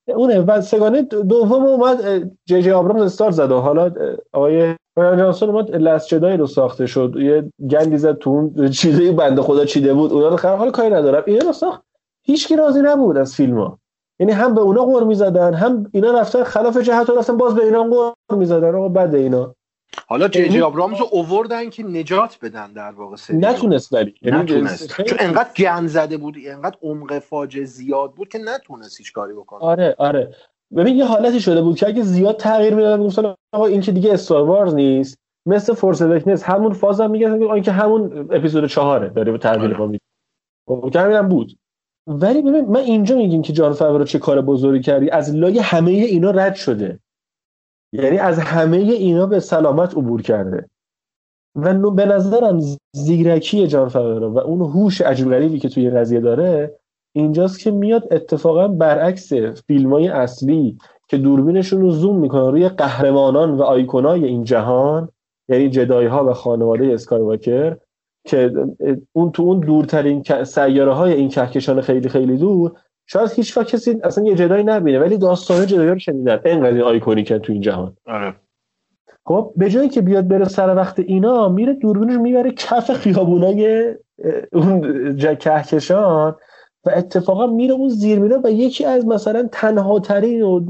اونه 0.08 0.40
و 0.40 0.62
سگانه 0.62 1.02
دوم 1.02 1.64
اومد 1.64 2.32
جی 2.46 2.62
جی 2.62 2.72
آبرامز 2.72 3.02
استار 3.02 3.32
زد 3.32 3.52
و 3.52 3.60
حالا 3.60 3.92
آقای 4.34 4.76
رایان 4.98 5.18
جانسون 5.18 5.50
اومد 5.50 5.76
لست 5.76 6.08
جدای 6.08 6.38
رو 6.38 6.48
ساخته 6.48 6.86
شد. 6.86 7.14
یه 7.18 7.52
گندی 7.72 7.98
زد 7.98 8.18
تو 8.18 8.30
اون 8.30 8.70
چیزی 8.70 9.12
بنده 9.12 9.42
خدا 9.42 9.66
چیده 9.66 9.94
بود. 9.94 10.12
اونا 10.12 10.28
رو 10.28 10.38
خراب 10.38 10.60
حالا 10.60 10.72
کاری 10.72 10.90
ندارم. 10.90 11.24
اینا 11.28 11.46
رو 11.46 11.54
ساخت. 11.54 11.82
هیچکی 12.26 12.56
راضی 12.56 12.82
نبود 12.82 13.18
از 13.18 13.36
فیلم 13.36 13.58
ها 13.58 13.80
یعنی 14.20 14.32
هم 14.32 14.56
به 14.56 14.62
اونا 14.62 14.82
قور 14.86 15.04
می‌زدن 15.04 15.54
هم 15.54 15.90
اینا 15.94 16.20
رفتن 16.20 16.44
خلاف 16.44 16.78
جهت 16.78 17.10
و 17.10 17.16
رفتن 17.16 17.38
باز 17.38 17.56
به 17.56 17.64
اینا 17.64 17.84
قور 17.84 18.14
می‌زدن. 18.32 18.76
آقا 18.76 18.90
بده 18.90 19.18
اینا. 19.18 19.56
حالا 20.08 20.28
جی 20.28 20.40
جی 20.40 20.46
یعنی- 20.46 20.62
آبرامز 20.62 21.00
رو 21.00 21.08
اووردن 21.12 21.70
که 21.70 21.84
نجات 21.84 22.38
بدن 22.42 22.74
در 22.74 22.92
واقع 22.92 23.16
سری 23.16 23.42
رو. 23.42 23.48
نتونست 23.50 23.94
ولی. 23.94 24.16
یعنی 24.22 24.44
نتونست. 24.44 24.92
خیلی- 24.92 25.10
چون 25.10 25.18
انقدر 25.22 25.50
گند 25.58 25.88
زده 25.88 26.18
بود 26.18 26.36
انقدر 26.46 26.78
عمق 26.82 27.20
فاجعه 27.20 27.66
زیاد 27.66 28.12
بود 28.14 28.28
که 28.28 28.38
نتونست 28.38 28.98
هیچ 28.98 29.14
کاری 29.14 29.34
بکنه. 29.34 29.60
آره 29.60 29.96
آره. 29.98 30.36
ببین 30.76 30.96
یه 30.96 31.06
حالتی 31.06 31.40
شده 31.40 31.62
بود 31.62 31.76
که 31.76 31.88
اگه 31.88 32.02
زیاد 32.02 32.38
تغییر 32.38 32.76
می‌دادن 32.76 33.00
می‌گفتن 33.00 33.36
آقا 33.54 33.66
این 33.66 33.82
که 33.82 33.92
دیگه 33.92 34.14
استار 34.14 34.44
وارز 34.44 34.76
نیست 34.76 35.18
مثل 35.46 35.74
فورس 35.74 36.02
اوکنس 36.02 36.44
همون 36.44 36.74
فاز 36.74 37.02
هم 37.02 37.12
میگن 37.12 37.44
این 37.44 37.64
که 37.64 37.72
همون 37.72 38.28
اپیزود 38.32 38.66
چهاره 38.66 39.10
داره 39.10 39.32
به 39.32 39.38
تحویل 39.38 39.78
ما 39.78 39.86
میده 39.86 40.04
خب 40.68 40.90
که 40.94 41.00
همین 41.00 41.18
هم 41.18 41.30
بود. 41.30 41.58
ولی 42.08 42.42
ببین 42.42 42.66
من 42.66 42.80
اینجا 42.80 43.16
میگیم 43.16 43.42
که 43.42 43.54
جان 43.54 43.74
فاورو 43.74 44.04
چه 44.04 44.20
کار 44.20 44.42
بزرگی 44.42 44.84
کردی؟ 44.84 45.10
از 45.10 45.36
لای 45.36 45.60
همه 45.60 45.92
اینا 45.92 46.32
رد 46.32 46.56
شده. 46.56 47.00
یعنی 47.94 48.18
از 48.18 48.40
همه 48.40 48.78
اینا 48.78 49.26
به 49.26 49.40
سلامت 49.40 49.98
عبور 49.98 50.22
کرده. 50.22 50.70
و 51.56 51.92
به 51.92 52.06
نظرم 52.06 52.60
زیرکی 52.96 53.68
جان 53.68 53.90
فاورو 53.90 54.34
و 54.34 54.38
اون 54.38 54.62
هوش 54.62 55.02
عجیب 55.02 55.30
غریبی 55.30 55.60
که 55.60 55.70
توی 55.70 55.88
این 55.88 56.00
قضیه 56.00 56.20
داره 56.20 56.80
اینجاست 57.14 57.60
که 57.60 57.72
میاد 57.72 58.14
اتفاقا 58.14 58.68
برعکس 58.68 59.34
فیلم 59.68 59.94
های 59.94 60.08
اصلی 60.08 60.78
که 61.08 61.18
دوربینشون 61.18 61.82
رو 61.82 61.90
زوم 61.90 62.20
می‌کنن 62.20 62.52
روی 62.52 62.70
قهرمانان 62.70 63.52
و 63.52 63.62
آیکونای 63.62 64.26
این 64.26 64.44
جهان 64.44 65.10
یعنی 65.50 65.70
جدای 65.70 66.06
ها 66.06 66.26
و 66.26 66.34
خانواده 66.34 66.86
اسکایواکر 66.86 67.78
که 68.26 68.52
اون 69.14 69.32
تو 69.32 69.44
اون 69.44 69.60
دورترین 69.60 70.24
سیاره 70.44 70.94
های 70.94 71.14
این 71.14 71.30
کهکشان 71.30 71.82
خیلی 71.82 72.10
خیلی 72.10 72.38
دور 72.38 72.72
شاید 73.06 73.32
هیچ 73.32 73.58
وقت 73.58 73.68
کسی 73.68 74.00
اصلا 74.04 74.24
یه 74.24 74.36
جدای 74.36 74.64
نبینه 74.64 75.00
ولی 75.00 75.18
داستان 75.18 75.66
جدایی 75.66 75.90
رو 75.90 76.00
شنیدن. 76.00 76.40
اینقدر 76.46 76.82
آیکونیکن 76.82 77.38
تو 77.38 77.54
این 77.54 77.62
جهان. 77.62 77.98
آره. 78.06 78.36
خب 79.26 79.54
به 79.56 79.70
جایی 79.70 79.90
که 79.90 80.02
بیاد 80.02 80.28
بره 80.28 80.46
سر 80.46 80.76
وقت 80.76 81.00
اینا 81.00 81.50
میره 81.50 81.74
دوربینش 81.74 82.18
می‌بره 82.18 82.52
کف 82.52 82.92
خیابونای 82.92 83.94
اون 84.54 85.18
کهکشان. 85.18 86.36
و 86.86 86.90
اتفاقا 86.96 87.48
میره 87.48 87.74
اون 87.74 87.90
زیر 87.90 88.20
میره 88.20 88.40
و 88.44 88.52
یکی 88.52 88.86
از 88.86 89.06
مثلا 89.06 89.50
تنها 89.52 90.00
ترین 90.00 90.42
و 90.42 90.66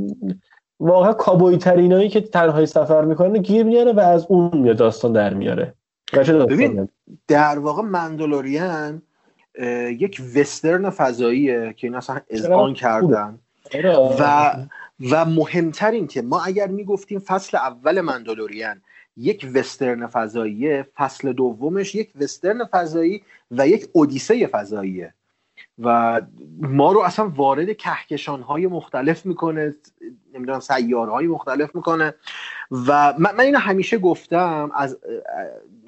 واقعا 0.79 1.13
کابوی 1.13 1.57
ترینایی 1.57 2.09
که 2.09 2.21
تنهایی 2.21 2.65
سفر 2.65 3.05
می‌کنه 3.05 3.39
گیر 3.39 3.63
میاره 3.63 3.93
و 3.93 3.99
از 3.99 4.25
اون 4.29 4.57
میاد 4.57 4.77
داستان 4.77 5.13
در 5.13 5.33
میاره. 5.33 5.73
داستانی 6.13 6.45
ببین 6.45 6.89
در 7.27 7.59
واقع 7.59 7.81
مندلوریان 7.81 9.01
یک 9.99 10.21
وسترن 10.35 10.89
فضاییه 10.89 11.73
که 11.77 11.87
این 11.87 11.95
اصلا 11.95 12.19
اذعان 12.29 12.73
کردن. 12.73 13.39
و 14.19 14.53
و 15.11 15.25
مهمتر 15.25 15.91
این 15.91 16.07
که 16.07 16.21
ما 16.21 16.43
اگر 16.43 16.67
می‌گفتیم 16.67 17.19
فصل 17.19 17.57
اول 17.57 18.01
مندلوریان 18.01 18.81
یک 19.17 19.47
وسترن 19.55 20.07
فضاییه 20.07 20.85
فصل 20.95 21.33
دومش 21.33 21.95
یک 21.95 22.11
وسترن 22.21 22.65
فضایی 22.65 23.21
و 23.51 23.67
یک 23.67 23.87
اودیسه 23.91 24.47
فضاییه. 24.47 25.13
و 25.79 26.21
ما 26.59 26.91
رو 26.91 26.99
اصلا 26.99 27.29
وارد 27.35 27.77
کهکشان 27.77 28.41
های 28.41 28.67
مختلف 28.67 29.25
می‌کنه 29.25 29.75
نمی‌دونم 30.33 30.59
سیاره 30.59 31.11
های 31.11 31.27
مختلف 31.27 31.75
می‌کنه. 31.75 32.13
و 32.71 33.13
من, 33.17 33.35
من 33.35 33.39
اینو 33.39 33.59
همیشه 33.59 33.97
گفتم 33.97 34.71
از 34.75 34.97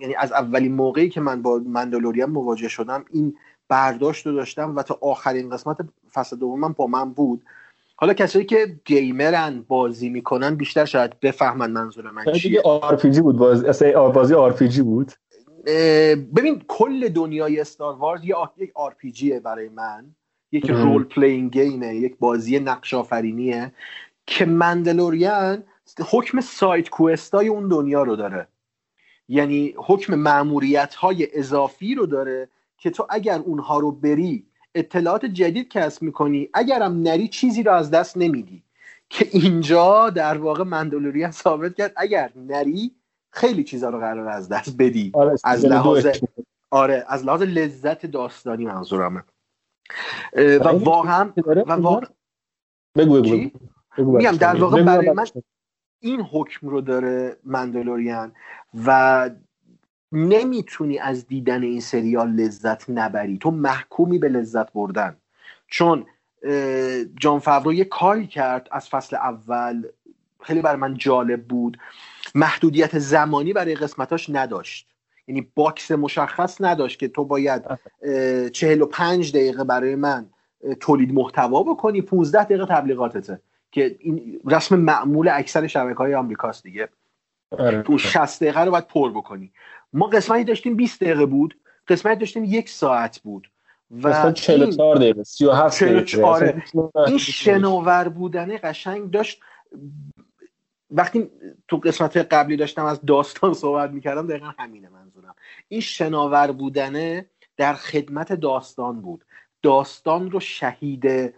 یعنی 0.01 0.15
از 0.15 0.31
اولین 0.31 0.73
موقعی 0.73 1.09
که 1.09 1.21
من 1.21 1.41
با 1.41 1.61
Mandalorian 1.65 2.29
مواجه 2.29 2.67
شدم 2.67 3.05
این 3.11 3.35
برداشت 3.67 4.27
رو 4.27 4.33
داشتم 4.33 4.75
و 4.75 4.83
تا 4.83 4.97
آخرین 5.01 5.49
قسمت 5.49 5.77
فصل 6.13 6.35
دومم 6.35 6.73
با 6.73 6.87
من 6.87 7.13
بود. 7.13 7.41
حالا 7.95 8.13
کسایی 8.13 8.45
که 8.45 8.75
gamer 8.85 9.52
ن 9.52 9.65
بازی 9.67 10.09
می‌کنن 10.09 10.55
بیشتر 10.55 10.85
شاید 10.85 11.19
بفهمن 11.19 11.71
منظور 11.71 12.11
من 12.11 12.23
چیه. 12.25 12.33
دیگه 12.33 12.61
RPG 12.61 13.21
بود. 13.21 13.37
باز 13.37 13.83
بازی 13.93 14.33
RPG 14.33 14.81
بود. 14.81 15.11
ببین 16.35 16.63
کل 16.67 17.09
دنیای 17.09 17.59
Star 17.59 17.95
Wars 17.95 18.25
یه 18.25 18.35
یک 18.57 18.71
RPG 18.75 19.39
برای 19.39 19.69
من. 19.69 20.15
یک 20.51 20.69
مهم. 20.69 20.83
role-playing 20.83 21.03
game 21.03 21.59
ه 21.59 21.95
یک 21.95 22.17
بازی 22.17 22.59
نقش 22.59 22.93
آفرینیه 22.93 23.71
که 24.27 24.45
مندلوریان 24.45 25.63
حکم 26.11 26.41
سایت 26.41 26.89
کوستای 26.89 27.47
اون 27.47 27.67
دنیا 27.67 28.03
رو 28.03 28.15
داره. 28.15 28.47
یعنی 29.27 29.73
حکم 29.77 30.15
معموریت 30.15 30.95
های 30.95 31.27
اضافی 31.33 31.95
رو 31.95 32.05
داره 32.05 32.49
که 32.77 32.89
تو 32.89 33.07
اگر 33.09 33.39
اونها 33.39 33.79
رو 33.79 33.91
بری 33.91 34.45
اطلاعات 34.75 35.25
جدید 35.25 35.69
کسب 35.69 36.01
می‌کنی 36.01 36.49
اگرم 36.53 37.01
نری 37.01 37.27
چیزی 37.27 37.63
رو 37.63 37.71
از 37.71 37.91
دست 37.91 38.17
نمیدی. 38.17 38.63
که 39.09 39.27
اینجا 39.31 40.09
در 40.09 40.37
واقع 40.37 40.63
مندلوریان 40.63 41.31
ثابت 41.31 41.75
کرد 41.75 41.93
اگر 41.95 42.31
نری 42.35 42.91
خیلی 43.35 43.63
چیزا 43.63 43.89
رو 43.89 43.99
قرار 43.99 44.27
از 44.27 44.49
دست 44.49 44.75
بدی. 44.79 45.11
آره 45.13 45.35
از 45.43 45.65
لحاظ 45.65 46.07
آره 46.71 47.05
از 47.07 47.25
لحاظ 47.25 47.41
لذت 47.41 48.05
داستانی 48.05 48.65
منظورمه. 48.65 49.23
و 50.35 50.67
واقعا 50.67 51.29
و 51.67 51.71
واقع 51.71 52.07
بگو 52.97 53.21
بگو 53.21 54.17
میگم. 54.17 54.31
در 54.31 54.55
واقع 54.55 54.83
برای. 54.83 55.09
من 55.09 55.25
این 55.99 56.21
حکم 56.21 56.69
رو 56.69 56.81
داره 56.81 57.37
Mandalorian 57.43 58.31
و 58.85 59.29
نمی‌تونی 60.11 60.99
از 60.99 61.27
دیدن 61.27 61.63
این 61.63 61.79
سریال 61.79 62.29
لذت 62.29 62.89
نبری. 62.89 63.37
تو 63.37 63.51
محکومی 63.51 64.19
به 64.19 64.29
لذت 64.29 64.73
بردن. 64.73 65.17
چون 65.67 66.05
جان 67.19 67.39
فاورو 67.39 67.73
یه 67.73 67.85
کاری 67.85 68.27
کرد 68.27 68.67
از 68.71 68.89
فصل 68.89 69.15
اول. 69.15 69.87
خیلی 70.41 70.61
برای 70.61 70.77
من 70.77 70.97
جالب 70.97 71.43
بود. 71.43 71.77
محدودیت 72.35 72.99
زمانی 72.99 73.53
برای 73.53 73.75
قسمتاش 73.75 74.29
نداشت. 74.29 74.87
یعنی 75.27 75.51
box 75.55 75.91
مشخص 75.91 76.61
نداشت 76.61 76.99
که 76.99 77.07
تو 77.07 77.25
باید 77.25 77.63
چهل 78.51 78.81
و 78.81 78.85
پنج 78.85 79.31
دقیقه 79.31 79.63
برای 79.63 79.95
من 79.95 80.29
تولید 80.79 81.13
محتوا 81.13 81.63
بکنی 81.63 82.01
15 82.01 82.43
دقیقه 82.43 82.65
تبلیغاتته. 82.65 83.41
که 83.71 83.95
این 83.99 84.39
رسم 84.45 84.75
معمول 84.75 85.27
اکثر 85.27 85.67
شبکه 85.67 85.97
های 85.97 86.15
آمریکاست 86.15 86.63
دیگه. 86.63 86.89
آره. 87.51 87.81
تو 87.81 87.97
60 87.97 88.43
دقیقه 88.43 88.61
رو 88.61 88.71
باید 88.71 88.87
پر 88.87 89.11
بکنی. 89.11 89.51
ما 89.93 90.07
قسمتی 90.07 90.43
داشتیم 90.43 90.75
20 90.75 91.03
دقیقه 91.03 91.25
بود 91.25 91.59
قسمتی 91.87 92.19
داشتیم 92.19 92.43
یک 92.43 92.69
ساعت 92.69 93.19
بود. 93.19 93.51
و 93.91 94.09
مثلا 94.09 94.31
44 94.31 94.95
دقیقه 94.95 95.23
37 95.23 95.83
دقیقه. 95.83 96.63
این 97.07 97.17
شناور 97.17 98.09
بودنه 98.09 98.57
قشنگ 98.57 99.11
داشت 99.11 99.39
وقتی 100.95 101.29
تو 101.67 101.77
قسمت 101.77 102.17
قبلی 102.17 102.57
داشتم 102.57 102.85
از 102.85 102.99
داستان 103.07 103.53
صحبت 103.53 103.91
می‌کردم 103.91 104.27
دقیقا 104.27 104.51
همینه 104.57 104.89
منظورم. 104.89 105.35
این 105.67 105.81
شناور 105.81 106.51
بودنه 106.51 107.25
در 107.57 107.73
خدمت 107.73 108.33
داستان 108.33 109.01
بود. 109.01 109.25
داستان 109.61 110.31
رو 110.31 110.39
شهید 110.39 111.33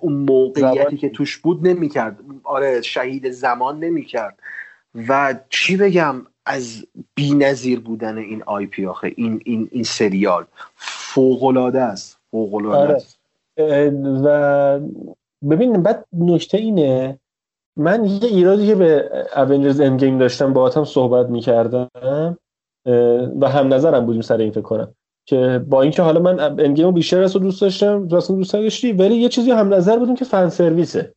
اون 0.00 0.12
موقعیتی 0.12 0.96
که 0.96 1.08
توش 1.08 1.36
بود 1.38 1.68
نمی‌کرد. 1.68 2.18
آره 2.44 2.82
شهید 2.82 3.30
زمان 3.30 3.78
نمی‌کرد. 3.78 4.38
و 5.08 5.34
چی 5.50 5.76
بگم 5.76 6.26
از 6.46 6.86
نظیر 7.18 7.80
بودن 7.80 8.18
این 8.18 8.42
آی 8.42 8.66
پی 8.66 8.86
آخه 8.86 9.12
این, 9.16 9.42
این, 9.44 9.68
این 9.72 9.84
سریال. 9.84 10.44
فوقلاده 10.76 11.80
است. 11.80 12.18
فوقلاده 12.30 12.78
آره. 12.78 12.94
است. 12.94 13.18
و 14.24 14.80
ببین 15.50 15.82
بعد 15.82 16.04
نکته 16.12 16.58
اینه 16.58 17.18
من 17.76 18.04
یه 18.04 18.24
ایرادی 18.24 18.66
که 18.66 18.74
به 18.74 19.10
اونجرز 19.36 19.80
اند 19.80 20.20
داشتم 20.20 20.52
با 20.52 20.70
هم 20.70 20.84
صحبت 20.84 21.26
می‌کردم 21.26 21.90
و 23.40 23.48
هم 23.48 23.74
نظرم 23.74 24.06
بودیم 24.06 24.22
سر 24.22 24.36
این 24.36 24.50
فکر 24.50 24.60
کنم. 24.60 24.94
که 25.26 25.64
با 25.68 25.82
اینکه 25.82 26.02
حالا 26.02 26.20
من 26.20 26.40
اندگیم 26.40 26.90
بیشتر 26.90 27.22
از 27.22 27.32
دوست 27.32 27.60
داشتم 27.60 28.08
راستم 28.08 28.36
دوست 28.36 28.52
داشتی 28.52 28.92
ولی 28.92 29.14
یه 29.14 29.28
چیزی 29.28 29.50
هم 29.50 29.74
نظر 29.74 29.98
بودیم 29.98 30.14
که 30.14 30.24
فن 30.24 30.48
سرویسه. 30.48 31.14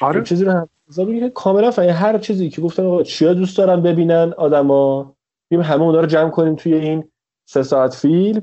آره. 0.00 0.22
چیزی 0.22 0.44
رو 0.44 0.52
هم 0.52 0.68
نظر 0.88 1.04
بودیم 1.04 1.20
که 1.20 1.30
کاملا 1.30 1.70
فن 1.70 1.82
هر 1.82 2.18
چیزی 2.18 2.50
که 2.50 2.62
گفتن 2.62 2.86
آقا 2.86 3.02
چیا 3.02 3.34
دوست 3.34 3.58
دارن 3.58 3.82
ببینن 3.82 4.34
آدما 4.36 5.14
بیم 5.50 5.60
همه 5.60 5.82
اونا 5.82 6.00
رو 6.00 6.06
جمع 6.06 6.30
کنیم 6.30 6.54
توی 6.54 6.74
این 6.74 7.04
سه 7.48 7.62
ساعت 7.62 7.94
فیلم 7.94 8.42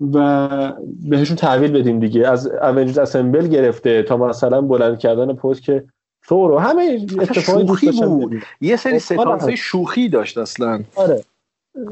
و 0.00 0.48
بهشون 1.08 1.36
تحویل 1.36 1.72
بدیم 1.72 2.00
دیگه. 2.00 2.28
از 2.28 2.46
اونجرز 2.46 2.98
اسمبل 2.98 3.46
گرفته 3.46 4.02
تا 4.02 4.16
مثلا 4.16 4.60
بلند 4.60 4.98
کردن 4.98 5.32
پست 5.32 5.62
که 5.62 5.84
ثور 6.28 6.50
و 6.50 6.58
همه 6.58 7.06
اتفاقی 7.20 7.66
شوخی 7.66 7.90
بود. 7.90 8.42
یه 8.60 8.76
سری 8.76 8.92
آره. 8.92 8.98
سکانس 8.98 9.48
شوخی 9.48 10.08
داشت 10.08 10.38
اصلا. 10.38 10.82
آره. 10.96 11.20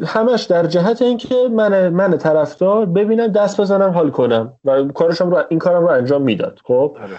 همش 0.07 0.43
در 0.43 0.67
جهت 0.67 1.03
اینکه 1.03 1.35
من 1.53 1.89
من 1.89 2.19
طرفدار 2.19 2.87
ببینم 2.87 3.27
دست 3.27 3.61
بزنم 3.61 3.91
حال 3.91 4.11
کنم 4.11 4.53
و 4.65 4.85
کارشم 4.85 5.31
رو 5.31 5.43
این 5.49 5.59
کارم 5.59 5.83
رو 5.83 5.89
انجام 5.89 6.23
می‌داد. 6.23 6.59
خب؟ 6.65 6.97
آره. 7.03 7.17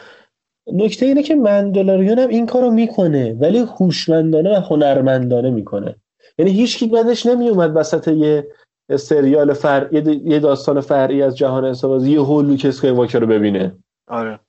نکته 0.74 1.06
اینه 1.06 1.24
که 1.24 1.36
مندلوریان 1.36 2.20
هم 2.20 2.30
این 2.30 2.46
کارو 2.46 2.72
می‌کنه 2.72 3.34
ولی 3.34 3.60
هوشمندانه 3.60 4.58
و 4.58 4.62
هنرمندانه 4.62 5.50
می‌کنه. 5.50 5.96
یعنی 6.38 6.52
هیچ 6.52 6.78
کی 6.78 6.88
بعدش 6.88 7.26
نمیومد 7.26 7.72
وسط 7.76 8.08
یه 8.08 8.48
سریال 8.96 9.54
فر 9.54 9.88
یه 10.24 10.40
داستان 10.40 10.82
فرعی 10.82 11.22
از 11.22 11.38
جهان 11.38 11.66
انسان‌بازی 11.66 12.12
یه 12.12 12.22
هول 12.22 12.46
لوک 12.46 12.66
اسکایواکر 12.70 13.20
رو 13.20 13.28
ببینه. 13.28 13.76
آره. 14.08 14.40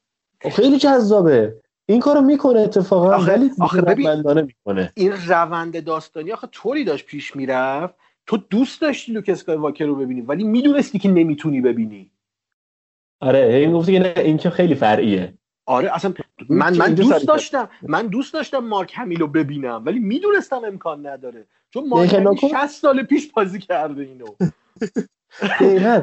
خیلی 0.53 0.79
جذابه. 0.79 1.55
این 1.87 2.01
کارو 2.01 2.21
می‌کنه 2.21 2.61
اتفاقا 2.61 3.15
آخه, 3.15 3.33
ولی 3.33 3.51
آخه 3.61 3.83
ببین 3.83 4.41
می‌کنه. 4.43 4.93
این 4.97 5.13
روند 5.29 5.85
داستانی 5.85 6.33
آخه 6.33 6.47
طوری 6.47 6.85
داشت 6.85 7.07
پیش 7.07 7.37
می‌رفت. 7.37 7.95
تو 8.27 8.37
دوست 8.37 8.81
داشتی 8.81 9.13
لوک 9.13 9.29
اسکایواکر 9.29 9.85
رو 9.87 9.95
ببینی 9.97 10.21
ولی 10.21 10.45
می‌دونستی 10.45 10.99
که 10.99 11.09
نمی‌تونی 11.09 11.61
ببینی. 11.61 12.11
آره 13.21 13.55
این 13.55 13.73
گفتی 13.73 13.93
که 13.93 13.99
نه 13.99 14.15
این 14.17 14.37
که 14.37 14.51
خیلی 14.51 14.75
فرعیه. 14.75 15.35
آره 15.67 15.95
اصلا 15.95 16.15
من 16.49 16.77
من 16.77 16.95
دوست 16.95 17.27
داشتم 17.27 17.69
من 17.83 18.07
دوست 18.07 18.35
داشتم 18.35 18.59
مارک 18.59 18.93
همیل 18.95 19.21
رو 19.21 19.27
ببینم 19.27 19.83
ولی 19.87 19.99
می‌دونستم 19.99 20.65
امکان 20.65 21.07
نداره. 21.07 21.47
چون 21.71 21.89
مارک 21.89 22.15
همیل 22.15 22.37
60 22.37 22.67
سال 22.67 23.03
پیش 23.03 23.33
بازی 23.33 23.59
کرده 23.59 24.03
اینو. 24.03 24.27
دقیقا. 25.61 26.03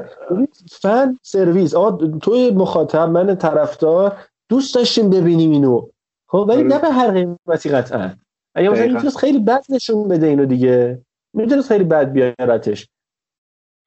فن 0.81 1.19
سرویس. 1.21 1.73
آقا 1.73 2.07
توی 2.07 2.51
مخاطب 2.51 3.09
من 3.09 3.35
طرفدار 3.35 4.17
دوست 4.51 4.75
داشتیم 4.75 5.09
ببینیم 5.09 5.51
اینو. 5.51 5.87
خب 6.27 6.45
ولی 6.49 6.63
نه 6.63 6.79
به 6.79 6.89
هر 6.89 7.11
قیمتی 7.11 7.69
قطعا. 7.69 8.15
اگه 8.55 8.69
مثلا 8.69 8.93
می‌تونست 8.93 9.17
خیلی 9.17 9.39
بد 9.39 9.63
نشون 9.69 10.07
بده 10.07 10.27
اینو 10.27 10.45
دیگه. 10.45 11.01
می‌تونست 11.33 11.67
خیلی 11.67 11.83
بد 11.83 12.11
بیارتش 12.11 12.87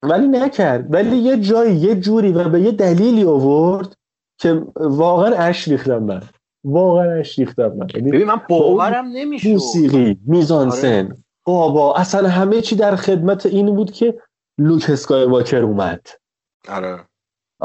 ولی 0.03 0.29
نکرد. 0.29 0.95
ولی 0.95 1.17
یه 1.17 1.41
جایی 1.41 1.77
یه 1.77 1.95
جوری 1.95 2.33
و 2.33 2.49
به 2.49 2.61
یه 2.61 2.73
دلیلی 2.73 3.25
آورد 3.25 3.97
که 4.39 4.63
واقعا 4.77 5.35
اش 5.35 5.69
ریختم 5.69 5.99
من. 5.99 6.23
واقعا 6.65 7.13
اش 7.13 7.39
ریختم 7.39 7.69
من. 7.69 7.87
ببین 7.87 8.25
من 8.25 8.41
باورم 8.49 9.07
نمیشه 9.07 9.53
موسیقی 9.53 10.19
میزانسن. 10.27 11.17
بابا 11.47 11.95
اصلا 11.95 12.29
همه 12.29 12.61
چی 12.61 12.77
در 12.77 12.97
خدمت 12.97 13.47
این 13.47 13.75
بود 13.75 13.93
که 13.93 14.19
لوک 14.59 14.87
اسکای 14.91 15.25
واکر 15.25 15.63
اومد. 15.63 16.07
آره. 16.69 17.05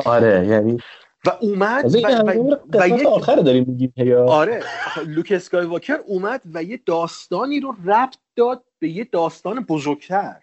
آره 0.05 0.47
یعنی 0.47 0.77
و 1.25 1.29
اومد 1.41 1.95
و, 1.95 1.97
و, 1.97 2.53
و, 2.53 2.55
و 2.73 2.87
یک 2.99 3.07
آخر 3.07 3.35
داریم 3.35 3.65
میگیم 3.67 3.93
آره. 4.27 4.63
لوک 5.07 5.31
اسکای 5.35 5.65
واکر 5.65 5.99
اومد 6.07 6.41
و 6.53 6.63
یه 6.63 6.79
داستانی 6.85 7.59
رو 7.59 7.75
ربط 7.85 8.15
داد 8.35 8.63
به 8.79 8.89
یه 8.89 9.07
داستان 9.11 9.59
بزرگتر. 9.59 10.35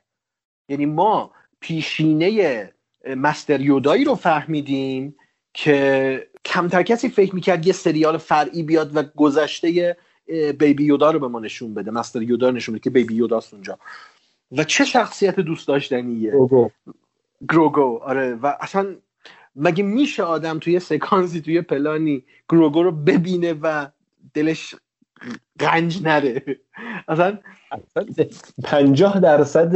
یعنی 0.69 0.87
ما 0.87 1.31
پیشینه 1.61 2.73
مستر 3.17 3.61
یودایی 3.61 4.05
رو 4.05 4.15
فهمیدیم 4.15 5.17
که 5.55 6.27
کمتر 6.45 6.83
کسی 6.83 7.09
فکر 7.09 7.35
می‌کرد 7.35 7.67
یه 7.67 7.73
سریال 7.73 8.17
فرعی 8.17 8.63
بیاد 8.63 8.97
و 8.97 9.03
گذشته 9.03 9.97
بیبی 10.59 10.85
یودا 10.85 11.11
رو 11.11 11.19
به 11.19 11.29
ما 11.29 11.41
نشون 11.41 11.75
بده. 11.75 11.91
مستر 11.91 12.23
یودا 12.23 12.51
نشون 12.51 12.75
بده 12.75 12.83
که 12.83 12.91
بیبی 12.91 13.15
یوداست 13.15 13.55
اونجا. 13.55 13.79
و 14.53 14.65
چه 14.65 14.85
شخصیت 14.85 15.41
دوست 15.41 15.69
داشتنیه؟ 15.69 16.31
گروگو. 16.31 16.71
گروگو. 17.49 17.99
آره. 18.03 18.35
و 18.35 18.57
اصلا 18.61 18.97
مگه 19.57 19.85
میشه 19.85 20.23
آدم 20.23 20.59
توی 20.59 20.81
سکانسی 20.81 21.41
توی 21.41 21.63
پلانی 21.63 22.25
گروگو 22.49 22.83
رو 22.83 22.93
ببینه 22.93 23.55
و 23.63 23.87
دلش 24.35 24.75
گنج 25.61 26.03
نره؟ 26.03 26.43
اصلا 27.09 27.39
پنجاه 28.65 29.21
درصد 29.21 29.75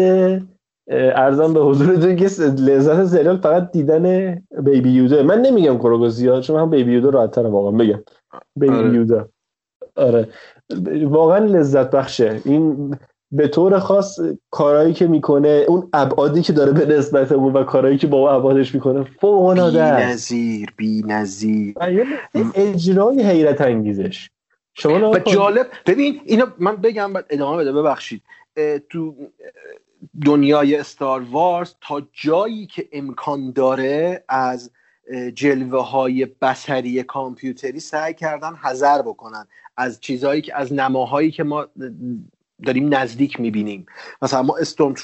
ارزم 0.90 1.55
به 1.55 1.61
حضورتون 1.61 2.16
که 2.16 2.24
لذت 2.59 3.05
سریال 3.05 3.40
فقط 3.40 3.73
دیدن 3.73 4.35
بیبی 4.62 4.90
یودا. 4.90 5.23
من 5.23 5.40
نمیگم 5.40 5.78
کروگو 5.78 6.09
زیاد 6.09 6.43
چون 6.43 6.61
هم 6.61 6.70
بیبی 6.70 6.93
یودا 6.93 7.11
راحت 7.11 7.31
ترم 7.31 7.47
واقعا. 7.47 7.70
بگم. 7.70 8.02
بیبی 8.57 8.74
آره. 8.74 8.94
یودا. 8.94 9.28
آره. 9.97 10.28
واقعا 11.02 11.39
لذت 11.39 11.90
بخشه. 11.90 12.40
این 12.44 12.94
به 13.32 13.48
طور 13.48 13.78
خاص 13.78 14.19
کارهایی 14.51 14.94
که 14.94 15.07
می‌کنه 15.07 15.65
اون 15.69 15.89
ابعادی 15.93 16.43
که 16.43 16.52
داره 16.52 16.73
به 16.73 16.97
نسبت 16.97 17.32
اون 17.32 17.52
و 17.52 17.65
کارهایی 17.65 17.98
که 17.98 18.07
با 18.07 18.19
اون 18.19 18.28
ابعادش 18.28 18.74
می‌کنه 18.74 19.05
فوق 19.20 19.44
العاده 19.44 19.82
است. 19.82 20.32
بی‌نظیر 20.32 20.73
بی‌نظیر 20.77 21.74
اجرای 22.55 23.23
حیرت 23.23 23.61
انگیزش. 23.61 24.31
شما 24.74 25.11
و 25.11 25.19
جالب 25.19 25.66
ببین 25.86 26.20
اینو 26.24 26.47
من 26.59 26.77
بگم 26.77 27.12
بعد 27.12 27.27
ادامه 27.31 27.57
بده 27.57 27.73
ببخشید. 27.73 28.23
تو 28.90 29.15
دنیای 30.24 30.77
استار 30.77 31.23
وارز 31.31 31.74
تا 31.81 32.02
جایی 32.12 32.66
که 32.66 32.89
امکان 32.93 33.52
داره 33.52 34.24
از 34.28 34.70
جلوه 35.35 35.89
های 35.89 36.27
بسری 36.43 37.02
کامپیوتری 37.02 37.81
سعی 37.81 38.15
کردن 38.15 38.55
حذر 38.55 39.02
بکنن. 39.02 39.47
از 39.77 40.01
چیزهایی 40.01 40.43
که 40.43 40.57
از 40.57 40.73
نماهایی 40.73 41.31
که 41.31 41.43
ما 41.43 41.66
داریم 42.66 42.95
نزدیک 42.95 43.41
می‌بینیم. 43.41 43.87
مثلا 44.23 44.43
ما 44.43 44.57
استوم 44.57 44.95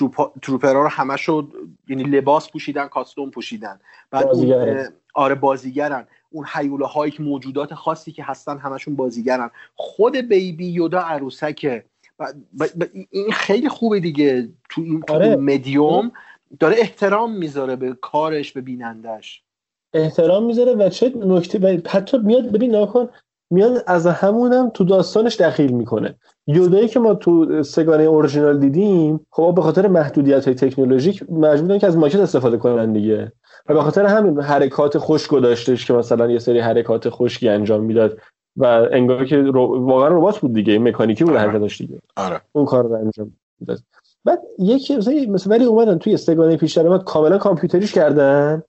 تروپرها 0.42 0.82
رو 0.82 0.88
همشو 0.88 1.48
یعنی 1.88 2.02
لباس 2.02 2.50
پوشیدن 2.50 2.86
کاستوم 2.86 3.30
پوشیدن. 3.30 3.80
بعد 4.10 4.26
اون 4.26 4.88
آره 5.14 5.34
بازیگرن. 5.34 6.06
اون 6.30 6.46
حیوله 6.52 6.86
هایی 6.86 7.12
که 7.12 7.22
موجودات 7.22 7.74
خاصی 7.74 8.12
که 8.12 8.22
هستن 8.24 8.58
همشون 8.58 8.96
بازیگرن. 8.96 9.50
خود 9.74 10.16
بیبی 10.16 10.66
یودا 10.66 11.00
عروسکه 11.00 11.84
ب... 12.18 12.24
ب... 12.58 12.84
ب... 12.84 12.84
این 13.10 13.32
خیلی 13.32 13.68
خوبه 13.68 14.00
دیگه. 14.00 14.48
تو 14.70 14.80
این 14.80 15.02
آره. 15.08 15.36
مدیوم 15.36 16.12
داره 16.58 16.76
احترام 16.78 17.32
می‌ذاره 17.32 17.76
به 17.76 17.96
کارش 18.00 18.52
به 18.52 18.60
بینندش. 18.60 19.42
احترام 19.94 20.44
می‌ذاره 20.44 20.74
و 20.74 20.88
چه 20.88 21.12
نکته 21.16 21.82
حتی 21.88 22.18
میاد 22.18 22.52
ببین 22.52 22.76
نکن 22.76 23.08
میاد 23.50 23.84
از 23.86 24.06
همونم 24.06 24.70
تو 24.70 24.84
داستانش 24.84 25.36
دخیل 25.36 25.72
می‌کنه. 25.72 26.14
یودایی 26.46 26.88
که 26.88 27.00
ما 27.00 27.14
تو 27.14 27.62
سگانه 27.62 28.02
اورجینال 28.02 28.58
دیدیم 28.58 29.26
خب 29.30 29.52
به 29.56 29.62
خاطر 29.62 29.88
محدودیت 29.88 30.44
های 30.44 30.54
تکنولوژیک 30.54 31.30
مجبورن 31.30 31.78
که 31.78 31.86
از 31.86 31.96
ماکت 31.96 32.20
استفاده 32.20 32.56
کنن 32.56 32.92
دیگه. 32.92 33.32
و 33.68 33.74
به 33.74 33.82
خاطر 33.82 34.04
همین 34.04 34.40
حرکات 34.40 34.98
خشک 34.98 35.30
داشتش 35.30 35.86
که 35.86 35.92
مثلا 35.92 36.30
یه 36.30 36.38
سری 36.38 36.60
حرکات 36.60 37.08
خشکی 37.08 37.48
انجام 37.48 37.84
می‌داد 37.84 38.18
و 38.56 38.88
انگار 38.92 39.24
که 39.24 39.36
رو... 39.36 39.86
واقعا 39.86 40.08
ربات 40.08 40.38
بود 40.38 40.52
دیگه 40.52 40.78
مکانیکی 40.78 41.24
بود 41.24 41.36
حرکتش 41.36 41.78
دیگه. 41.78 41.98
آره. 42.16 42.40
اون 42.52 42.64
کار 42.64 42.84
رو 42.84 42.92
انجام 42.92 43.32
می‌داد. 43.60 43.78
بعد 44.24 44.42
یکی 44.58 44.96
مثلا 45.26 45.56
ولی 45.56 45.64
اومدن 45.64 45.98
توی 45.98 46.14
سه‌گانه 46.14 46.56
پیش 46.56 46.72
درآمد 46.72 47.04
کاملا 47.04 47.38
کامپیوتریش 47.38 47.92
کردن 47.92 48.62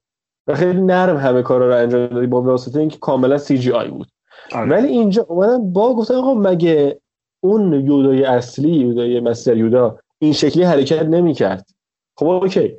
و 0.48 0.56
خیلی 0.56 0.82
نرم 0.82 1.18
همه 1.18 1.42
کارا 1.42 1.68
رو 1.68 1.76
انجام 1.76 2.08
دادی 2.08 2.28
با 2.28 2.42
واسطه 2.42 2.80
اینکه 2.80 2.98
کاملا 2.98 3.38
CGI 3.38 3.88
بود. 3.88 4.08
آره. 4.52 4.72
ولی 4.72 4.88
اینجا 4.88 5.26
اومدن 5.30 5.74
با 5.74 5.94
گفتن 5.96 6.14
آقا 6.14 6.34
مگه 6.34 7.00
اون 7.44 7.74
یودای 7.74 8.24
اصلی 8.24 8.70
یودای 8.70 9.20
master 9.20 9.58
یودا 9.58 10.00
این 10.20 10.34
شکلی 10.34 10.64
حرکت 10.64 11.04
نمی‌کرد؟ 11.04 11.70
خب 12.18 12.28
okay. 12.28 12.76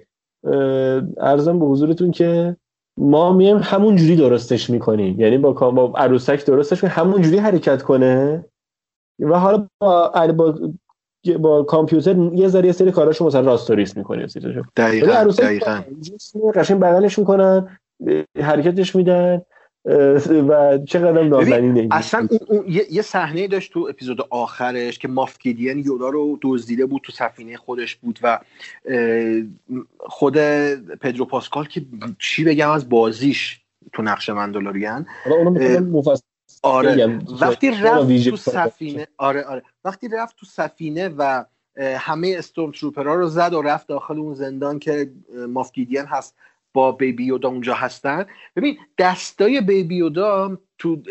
عرضم 1.20 1.58
به 1.58 1.66
حضورتون 1.66 2.10
که 2.10 2.56
ما 2.98 3.32
میایم 3.32 3.56
همون 3.62 3.96
جوری 3.96 4.16
درستش 4.16 4.70
می‌کنیم. 4.70 5.20
یعنی 5.20 5.38
با 5.38 5.52
با 5.52 5.92
عروسک 5.96 6.44
درستش 6.46 6.80
کنیم 6.80 6.92
همون 6.96 7.22
جوری 7.22 7.38
حرکت 7.38 7.82
کنه. 7.82 8.44
و 9.20 9.38
حالا 9.38 9.68
با 9.80 10.12
با, 10.36 10.54
با 11.40 11.62
کامپیوتر 11.62 12.16
یه 12.34 12.48
ذره 12.48 12.66
یه 12.66 12.72
سری 12.72 12.92
کاراشو 12.92 13.26
مثلا 13.26 13.40
راستوریس 13.40 13.96
می‌کنه 13.96 14.26
دقیقاً 14.76 15.24
دقیقاً. 15.38 15.80
قشنگ 16.54 16.80
بغلش 16.80 17.18
می‌کنن 17.18 17.78
حرکتش 18.40 18.96
میدن. 18.96 19.42
و 20.48 20.78
چقدر 20.86 21.22
نازنینه 21.22 21.88
اصلا 21.90 22.28
اون, 22.30 22.40
اون 22.48 22.64
یه, 22.90 23.02
صحنه 23.02 23.48
داشت 23.48 23.72
تو 23.72 23.86
اپیزود 23.90 24.20
آخرش 24.30 24.98
که 24.98 25.08
مافکیدین 25.08 25.78
یودا 25.78 26.08
رو 26.08 26.38
دزدیده 26.42 26.86
بود 26.86 27.02
تو 27.04 27.12
سفینه 27.12 27.56
خودش 27.56 27.96
بود 27.96 28.18
و 28.22 28.40
خود 30.00 30.34
پدرو 31.00 31.24
پاسکال 31.24 31.64
که 31.64 31.82
چی 32.18 32.44
بگم 32.44 32.70
از 32.70 32.88
بازیش 32.88 33.60
تو 33.92 34.02
نقش 34.02 34.28
مندلوریان. 34.28 35.06
آره. 36.62 37.18
وقتی 37.40 37.70
رفت 37.70 38.30
تو 38.30 38.36
سفینه 38.36 39.06
آره 39.18 39.42
آره. 39.42 39.62
وقتی 39.84 40.08
رفت 40.08 40.36
تو 40.36 40.46
سفینه 40.46 41.08
و 41.08 41.44
همه 41.78 42.34
استورم 42.38 42.72
تروپرها 42.72 43.14
رو 43.14 43.26
زد 43.26 43.54
و 43.54 43.62
رفت 43.62 43.88
داخل 43.88 44.18
اون 44.18 44.34
زندان 44.34 44.78
که 44.78 45.10
مافکیدین 45.48 46.04
هست. 46.06 46.34
با 46.72 46.92
بیبی 46.92 47.24
یودا 47.24 47.48
اونجا 47.48 47.74
هستن. 47.74 48.26
ببین 48.56 48.78
دستای 48.98 49.60
بیبی 49.60 49.96
یودا 49.96 50.58
تو 50.78 51.02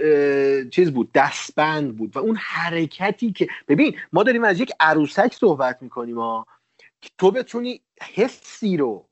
چیز 0.69 0.91
بود 0.91 1.11
دستبند 1.11 1.97
بود 1.97 2.15
و 2.15 2.19
اون 2.19 2.35
حرکتی 2.35 3.31
که 3.31 3.47
ببین 3.67 3.95
ما 4.13 4.23
داریم 4.23 4.43
از 4.43 4.59
یک 4.59 4.71
عروسک 4.79 5.33
صحبت 5.33 5.77
می‌کنیم 5.81 6.19
ها. 6.19 6.45
تو 7.17 7.31
بتونی 7.31 7.81
حسی 8.15 8.77
رو 8.77 9.07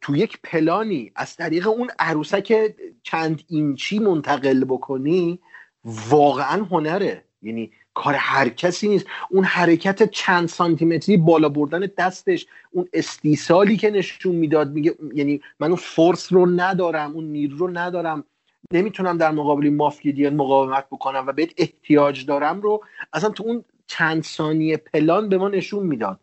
تو 0.00 0.16
یک 0.16 0.38
پلانی 0.44 1.12
از 1.16 1.36
طریق 1.36 1.68
اون 1.68 1.90
عروسک 1.98 2.74
چند 3.02 3.42
اینچی 3.48 3.98
منتقل 3.98 4.64
بکنی 4.64 5.40
واقعا 5.84 6.64
هنره. 6.64 7.24
یعنی 7.42 7.72
کار 7.96 8.14
هر 8.14 8.48
کسی 8.48 8.88
نیست. 8.88 9.06
اون 9.30 9.44
حرکت 9.44 10.10
چند 10.10 10.48
سانتیمتری 10.48 11.16
بالا 11.16 11.48
بردن 11.48 11.88
دستش 11.98 12.46
اون 12.70 12.88
استیصالی 12.92 13.76
که 13.76 13.90
نشون 13.90 14.34
می‌داد 14.34 14.72
میگه 14.72 14.94
یعنی 15.14 15.40
من 15.60 15.68
اون 15.68 15.76
فورس 15.76 16.32
رو 16.32 16.46
ندارم 16.46 17.12
اون 17.12 17.24
نیرو 17.24 17.56
رو 17.56 17.70
ندارم. 17.78 18.24
نمی‌تونم 18.72 19.18
در 19.18 19.30
مقابل 19.30 19.70
مافگیدیان 19.70 20.34
مقاومت 20.34 20.86
بکنم 20.86 21.24
و 21.26 21.32
بهت 21.32 21.50
احتیاج 21.56 22.26
دارم 22.26 22.60
رو 22.60 22.84
اصلا 23.12 23.30
تو 23.30 23.44
اون 23.44 23.64
چند 23.86 24.22
ثانیه 24.22 24.76
پلان 24.76 25.28
به 25.28 25.38
ما 25.38 25.48
نشون 25.48 25.86
می‌داد. 25.86 26.20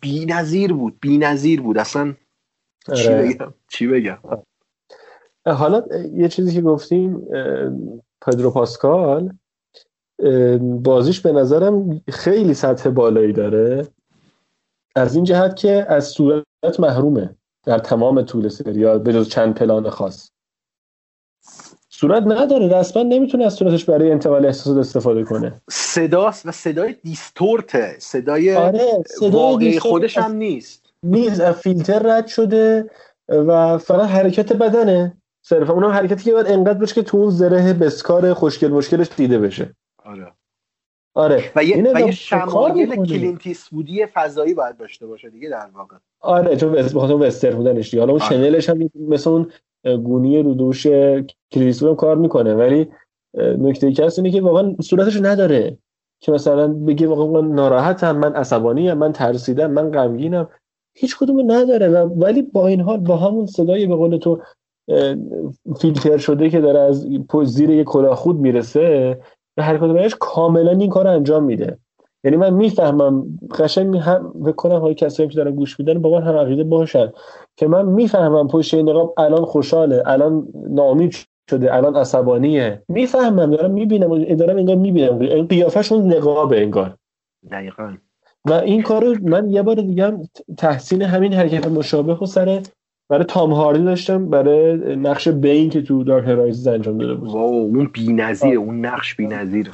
بی 0.00 0.26
نظیر 0.26 0.72
بود 0.72 0.98
بی 1.00 1.18
نظیر 1.18 1.60
بود. 1.60 1.78
اصلا 1.78 2.14
چی 2.96 3.08
بگم؟ 3.08 3.54
چی 3.68 3.86
بگم؟ 3.86 4.18
حالا 5.46 5.82
یه 6.14 6.28
چیزی 6.28 6.54
که 6.54 6.62
گفتیم 6.62 7.20
پدرو 8.26 8.50
پاسکال 8.50 9.32
بازیش 10.60 11.20
به 11.20 11.32
نظرم 11.32 12.00
خیلی 12.08 12.54
سطح 12.54 12.90
بالایی 12.90 13.32
داره. 13.32 13.86
از 14.96 15.14
این 15.14 15.24
جهت 15.24 15.56
که 15.56 15.86
از 15.88 16.08
صورت 16.08 16.44
محرومه 16.78 17.34
در 17.64 17.78
تمام 17.78 18.22
طول 18.22 18.48
سریال 18.48 18.98
به 18.98 19.12
جز 19.12 19.28
چند 19.28 19.54
پلان 19.54 19.90
خاص. 19.90 20.30
صورت 21.88 22.22
نداره 22.26 22.78
رسما 22.78 23.02
نمی‌تونه 23.02 23.46
از 23.46 23.54
صورتش 23.54 23.84
برای 23.84 24.10
انتقال 24.12 24.46
احساسات 24.46 24.76
استفاده 24.76 25.24
کنه. 25.24 25.60
صداست 25.70 26.46
و 26.46 26.52
صدای 26.52 26.92
دیستورته. 27.02 27.96
صدای 27.98 28.54
آره 28.54 29.02
صدای 29.06 29.30
واقعی 29.30 29.78
خودش 29.78 30.18
هم 30.18 30.32
نیست. 30.32 30.82
نیست 31.02 31.52
فیلتر 31.52 31.98
رد 31.98 32.26
شده 32.26 32.90
و 33.28 33.78
فقط 33.78 34.08
حرکت 34.08 34.52
بدنه. 34.52 35.16
صرفا 35.42 35.72
اونم 35.72 35.90
حرکتی 35.90 36.24
که 36.24 36.32
باید 36.32 36.46
انقدر 36.46 36.78
بشه 36.78 36.94
که 36.94 37.02
تو 37.02 37.16
اون 37.16 37.30
زره 37.30 37.72
بسکار 37.72 38.34
خوشگل 38.34 38.68
مشکلش 38.68 39.08
دیده 39.16 39.38
بشه. 39.38 39.74
آره. 40.08 40.32
آره. 41.14 41.52
و 41.56 41.64
یه, 41.64 41.92
و 41.94 42.00
یه 42.00 42.10
شمایل 42.10 42.96
کلینتیس 42.96 43.68
بودی 43.68 44.06
فضایی 44.06 44.54
باید 44.54 44.76
داشته 44.76 45.06
باشه 45.06 45.30
دیگه 45.30 45.48
در 45.48 45.70
واقع. 45.74 45.96
آره 46.20 46.56
چون 46.56 46.72
به 46.72 46.82
خاطر 46.82 47.14
وستر 47.14 47.54
بودنش 47.54 47.94
حالا 47.94 48.12
اون 48.12 48.22
آره. 48.22 48.30
شنلش 48.30 48.70
هم 48.70 48.90
مثل 48.94 49.30
اون 49.30 49.50
گونی 49.84 50.42
رو 50.42 50.54
دوش 50.54 50.86
کلیس 51.52 51.82
هم 51.82 51.96
کار 51.96 52.16
می‌کنه. 52.16 52.54
ولی 52.54 52.88
نکته 53.34 53.86
ای 53.86 53.92
که 53.92 54.04
هست 54.04 54.18
اینه 54.18 54.30
که 54.30 54.40
واقعا 54.40 54.74
صورتش 54.82 55.16
نداره 55.22 55.78
که 56.20 56.32
مثلا 56.32 56.68
بگه 56.68 57.06
واقعا 57.06 57.40
ناراحتم 57.40 58.16
من 58.16 58.34
عصبانی 58.34 58.92
من 58.92 59.12
ترسیدم 59.12 59.70
من 59.70 59.90
غمگینم. 59.90 60.48
هیچ 60.94 61.18
کدوم 61.18 61.52
نداره 61.52 61.88
و 61.88 61.96
ولی 61.96 62.42
با 62.42 62.66
این 62.66 62.80
حال 62.80 63.00
با 63.00 63.16
همون 63.16 63.46
صدای 63.46 63.86
به 63.86 63.94
قول 63.94 64.16
تو 64.16 64.42
فیلتر 65.80 66.18
شده 66.18 66.50
که 66.50 66.60
داره 66.60 66.80
از 66.80 67.06
زیر 67.44 67.70
یک 67.70 67.86
کلاه 67.86 68.16
خود 68.16 68.36
می‌رسه 68.36 69.18
به 69.58 69.64
حرکات 69.64 69.90
بدنش 69.90 70.16
کاملا 70.20 70.70
این 70.70 70.90
کار 70.90 71.06
انجام 71.06 71.44
میده. 71.44 71.78
یعنی 72.24 72.36
من 72.36 72.54
می‌فهمم 72.54 73.38
قشنگ 73.58 73.96
هم 73.96 74.32
بکنم 74.44 74.80
های 74.80 74.94
کسایی 74.94 75.28
که 75.28 75.36
دارن 75.36 75.54
گوش 75.54 75.80
میدن 75.80 76.02
با 76.02 76.10
من 76.10 76.22
هم 76.22 76.36
عقیده 76.36 76.64
باشن 76.64 77.12
که 77.56 77.68
من 77.68 77.86
می‌فهمم 77.86 78.48
پشت 78.48 78.74
این 78.74 78.88
نقاب 78.88 79.14
الان 79.18 79.44
خوشحاله 79.44 80.02
الان 80.06 80.48
ناامید 80.68 81.14
شده 81.50 81.74
الان 81.74 81.96
عصبانیه. 81.96 82.82
می‌فهمم 82.88 83.50
دارم 83.50 83.70
می‌بینم 83.70 84.24
دارم 84.24 84.56
انگار 84.56 84.76
می‌بینم. 84.76 85.18
این 85.18 85.46
قیافش 85.46 85.92
اون 85.92 86.12
نقابه 86.12 86.62
انگار. 86.62 86.94
دقیقا. 87.50 87.96
و 88.44 88.52
این 88.52 88.82
کارو 88.82 89.14
من 89.22 89.50
یه 89.50 89.62
بار 89.62 89.76
دیگه 89.76 90.06
هم 90.06 90.22
تحسین 90.58 91.02
همین 91.02 91.32
حرکت 91.32 91.66
مشابه 91.66 92.14
و 92.14 92.26
سر 92.26 92.62
برای 93.08 93.24
تام 93.24 93.52
هاردی 93.52 93.84
داشتم 93.84 94.30
برای 94.30 94.96
نقش 94.96 95.28
بین 95.28 95.70
که 95.70 95.82
تو 95.82 96.04
دارک 96.04 96.28
هرایزز 96.28 96.66
انجام 96.66 96.98
داده 96.98 97.14
بود. 97.14 97.28
واو 97.28 97.54
اون 97.54 97.90
بی‌نظیره 97.92 98.56
اون 98.56 98.86
نقش 98.86 99.14
بی‌نظیره 99.14 99.70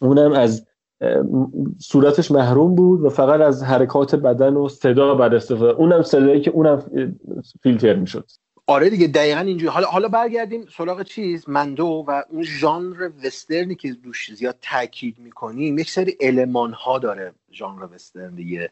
اونم 0.00 0.32
از 0.32 0.66
صورتش 1.78 2.30
محروم 2.30 2.74
بود 2.74 3.00
و 3.00 3.10
فقط 3.10 3.40
از 3.40 3.62
حرکات 3.62 4.14
بدن 4.14 4.54
و 4.54 4.68
صدا 4.68 5.14
بر 5.14 5.34
استفاده 5.34 5.72
اونم 5.72 6.02
صدایی 6.02 6.40
که 6.40 6.50
اونم 6.50 6.82
فیلتر 7.62 7.96
می‌شد. 7.96 8.30
آره 8.66 8.90
دیگه 8.90 9.06
دقیقا 9.06 9.40
اینجوری. 9.40 9.72
حالا 9.72 9.86
حالا 9.86 10.08
برگردیم 10.08 10.66
سراغ 10.76 11.02
چیز 11.02 11.48
مندو 11.48 12.04
و 12.08 12.22
اون 12.30 12.42
ژانر 12.42 13.10
وسترنی 13.24 13.74
که 13.74 13.96
روش 14.04 14.34
زیاد 14.34 14.56
تاکید 14.62 15.18
می‌کنیم 15.18 15.78
یک 15.78 15.90
سری 15.90 16.16
المان 16.20 16.72
ها 16.72 16.98
داره 16.98 17.32
ژانر 17.52 17.88
وسترن 17.94 18.34
دیگه. 18.34 18.70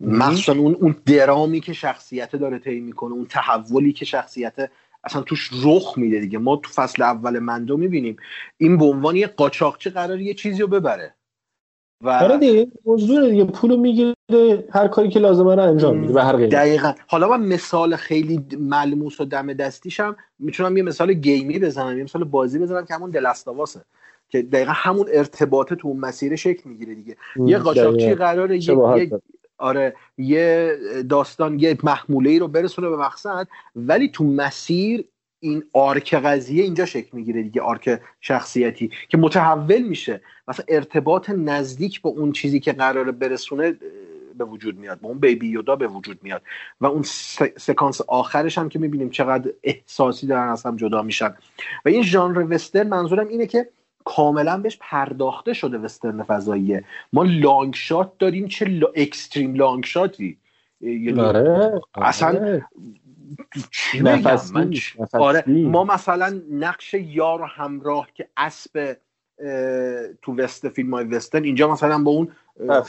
مخصوصا 0.00 0.52
اون 0.52 0.74
اون 0.74 0.96
درامی 1.06 1.60
که 1.60 1.72
شخصیت 1.72 2.36
داره 2.36 2.58
طی 2.58 2.80
می‌کنه 2.80 3.12
اون 3.12 3.26
تحولی 3.26 3.92
که 3.92 4.04
شخصیت 4.04 4.70
اصلا 5.04 5.22
توش 5.22 5.50
رخ 5.64 5.98
میده 5.98 6.20
دیگه. 6.20 6.38
ما 6.38 6.56
تو 6.56 6.70
فصل 6.70 7.02
اول 7.02 7.38
مندو 7.38 7.76
می‌بینیم 7.76 8.16
این 8.56 8.78
به 8.78 8.84
عنوان 8.84 9.16
یه 9.16 9.26
قاچاقچی 9.26 9.90
قرار 9.90 10.20
یه 10.20 10.34
چیزی 10.34 10.62
رو 10.62 10.68
ببره. 10.68 11.14
و 12.04 12.10
آره 12.10 12.38
دیگه 12.38 12.68
موضوع 12.84 13.30
دیگه. 13.30 13.44
پولو 13.44 13.76
می‌گیره 13.76 14.14
هر 14.70 14.88
کاری 14.88 15.08
که 15.08 15.20
لازمه 15.20 15.54
رو 15.54 15.62
انجام 15.62 15.96
میده 15.96 16.14
و 16.14 16.18
هر 16.18 16.36
قیمت 16.36 16.50
دقیقا. 16.50 16.92
حالا 17.06 17.28
من 17.28 17.46
مثال 17.46 17.96
خیلی 17.96 18.46
ملموس 18.58 19.20
و 19.20 19.24
دم 19.24 19.52
دستیشم. 19.52 20.16
می‌تونم 20.38 20.76
یه 20.76 20.82
مثال 20.82 21.12
game 21.12 21.49
ی 21.49 21.58
بزنم 21.58 21.98
یه 21.98 22.04
مثال 22.04 22.24
بازی 22.24 22.58
بزنم 22.58 22.86
که 22.86 22.94
همون 22.94 23.10
دلستاواسه 23.10 23.80
که 24.28 24.42
دقیقا 24.42 24.72
همون 24.74 25.06
ارتباطه 25.12 25.74
تو 25.74 25.88
اون 25.88 26.00
مسیر 26.00 26.36
شکل 26.36 26.70
می‌گیره 26.70 26.94
دیگه. 26.94 27.16
یه 27.46 27.58
قاچاقچی 27.58 28.14
قراره 28.14 28.68
یه 28.68 29.10
آره 29.58 29.96
یه 30.18 30.76
داستان 31.08 31.58
یه 31.58 31.78
محموله 31.82 32.30
ای 32.30 32.38
رو 32.38 32.48
برسونه 32.48 32.88
به 32.88 32.96
مقصد 32.96 33.48
ولی 33.76 34.08
تو 34.08 34.24
مسیر 34.24 35.04
این 35.40 35.64
arc 35.72 36.14
قضیه 36.14 36.64
اینجا 36.64 36.86
شکل 36.86 37.08
می‌گیره 37.12 37.42
دیگه 37.42 37.60
arc 37.60 38.00
شخصیتی 38.20 38.90
که 39.08 39.18
متحول 39.18 39.82
میشه. 39.82 40.20
مثلا 40.48 40.64
ارتباط 40.68 41.30
نزدیک 41.30 42.02
با 42.02 42.10
اون 42.10 42.32
چیزی 42.32 42.60
که 42.60 42.72
قراره 42.72 43.12
برسونه 43.12 43.76
به 44.38 44.44
وجود 44.44 44.78
میاد 44.78 45.00
با 45.00 45.08
اون 45.08 45.18
بیبی 45.18 45.48
یودا 45.48 45.76
به 45.76 45.86
وجود 45.86 46.18
میاد. 46.22 46.42
و 46.80 46.86
اون 46.86 47.02
سکانس 47.56 48.00
آخرش 48.00 48.58
هم 48.58 48.68
که 48.68 48.78
می‌بینیم 48.78 49.10
چقدر 49.10 49.50
احساسی 49.62 50.26
دارن 50.26 50.48
از 50.48 50.66
هم 50.66 50.76
جدا 50.76 51.02
میشن. 51.02 51.34
و 51.84 51.88
این 51.88 52.02
ژانر 52.02 52.54
وسترن 52.54 52.88
منظورم 52.88 53.28
اینه 53.28 53.46
که 53.46 53.68
کاملا 54.08 54.58
بهش 54.58 54.78
پرداخته 54.80 55.52
شده 55.52 55.78
وسترن 55.78 56.22
فضاییه 56.22 56.84
ما 57.12 57.24
لانگ 57.24 57.74
شات 57.74 58.18
داریم 58.18 58.48
چه 58.48 58.64
لا... 58.64 58.86
اکستریم 58.96 59.54
لانگ 59.54 59.84
شاتی 59.84 60.38
یعنی 60.80 61.20
آره 61.20 61.80
اصلا 61.94 62.28
آره. 62.28 62.66
چی. 63.70 64.02
آره 65.12 65.44
ما 65.48 65.84
مثلا 65.84 66.40
نقش 66.50 66.94
یار 66.94 67.42
همراه 67.42 68.08
که 68.14 68.28
اسب 68.36 68.96
اه، 69.38 70.12
تو 70.22 70.36
وست 70.36 70.68
فیلم 70.68 70.94
های 70.94 71.04
وسترن 71.04 71.44
اینجا 71.44 71.72
مثلا 71.72 71.98
با 71.98 72.10
اون. 72.10 72.28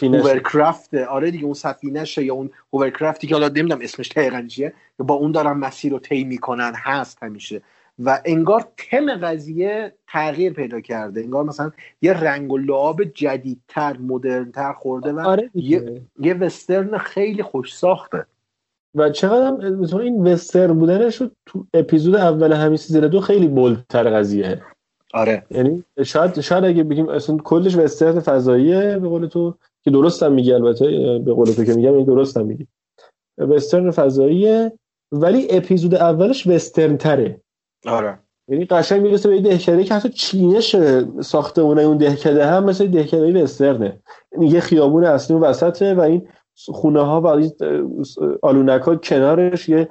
hovercraft 0.01 0.93
آره 0.93 1.31
دیگه 1.31 1.45
اون 1.45 1.53
سفینهشه 1.53 2.23
یا 2.23 2.33
اون 2.33 2.49
hovercraft 2.73 3.22
ی 3.22 3.27
که 3.27 3.35
حالا 3.35 3.47
نمی‌دونم 3.47 3.81
اسمش 3.81 4.11
دقیقا 4.11 4.45
چیه 4.47 4.73
که 4.97 5.03
با 5.03 5.13
اون 5.13 5.31
دارن 5.31 5.51
مسیر 5.51 5.91
رو 5.91 5.99
طی 5.99 6.23
می‌کنن 6.23 6.73
هست 6.75 7.23
همیشه 7.23 7.61
و 7.99 8.21
انگار 8.25 8.67
تم 8.77 9.15
قضیه 9.15 9.93
تغییر 10.07 10.53
پیدا 10.53 10.81
کرده. 10.81 11.21
انگار 11.21 11.43
مثلا 11.43 11.71
یه 12.01 12.13
رنگ 12.13 12.51
و 12.51 12.57
لعاب 12.57 13.03
جدیدتر 13.03 13.97
مدرنتر 13.97 14.73
خورده 14.73 15.13
و 15.13 15.19
آره. 15.19 15.49
یه, 15.53 16.01
یه 16.19 16.33
وسترن 16.33 16.97
خیلی 16.97 17.43
خوش 17.43 17.75
ساخته. 17.75 18.25
و 18.95 19.09
چقدر 19.09 19.69
مثلا 19.69 19.99
این 19.99 20.27
وسترن 20.27 20.79
بودنش 20.79 21.21
رو 21.21 21.29
تو 21.45 21.65
اپیزود 21.73 22.15
اول 22.15 22.53
همین 22.53 22.77
season 22.77 23.07
دو 23.07 23.21
خیلی 23.21 23.47
bold 23.47 23.89
تر 23.89 24.09
قضیه. 24.09 24.61
آره. 25.13 25.43
یعنی 25.51 25.83
شاید 26.05 26.39
شاید 26.39 26.65
اگه 26.65 26.83
بگیم 26.83 27.09
اصلا 27.09 27.37
کلش 27.37 27.75
وسترن 27.75 28.19
فضاییه 28.19 28.99
به 28.99 29.07
قول 29.07 29.27
تو 29.27 29.55
که 29.83 29.91
درست 29.91 30.23
هم 30.23 30.33
میگی 30.33 30.53
البته 30.53 31.19
به 31.25 31.33
قول 31.33 31.47
تو 31.47 31.65
که 31.65 31.73
میگم 31.73 31.93
این 31.93 32.05
درست 32.05 32.37
هم 32.37 32.45
میگی. 32.45 32.67
وسترن 33.37 33.91
فضاییه 33.91 34.71
ولی 35.11 35.47
اپیزود 35.49 35.95
اولش 35.95 36.47
وسترن 36.47 36.97
تره 36.97 37.41
آره. 37.85 38.19
یعنی 38.47 38.65
قشنگ 38.65 39.01
می‌رسه 39.01 39.29
به 39.29 39.41
دهکده 39.41 39.83
که 39.83 39.93
حتی 39.93 40.09
چینش 40.09 40.75
ساختمونه 41.21 41.81
اون 41.81 41.97
دهکده 41.97 42.45
هم 42.45 42.63
مثل 42.63 42.87
دهکده 42.87 43.43
وسترنه. 43.43 43.99
یعنی 44.31 44.47
یه 44.47 44.59
خیابون 44.59 45.03
اصلی 45.03 45.35
اون 45.35 45.45
وسطه 45.45 45.93
و 45.93 45.99
این 45.99 46.27
خونه 46.65 47.01
ها 47.01 47.21
و 47.21 47.49
آلونک 48.41 48.81
ها 48.81 48.95
کنارش 48.95 49.69
یه 49.69 49.89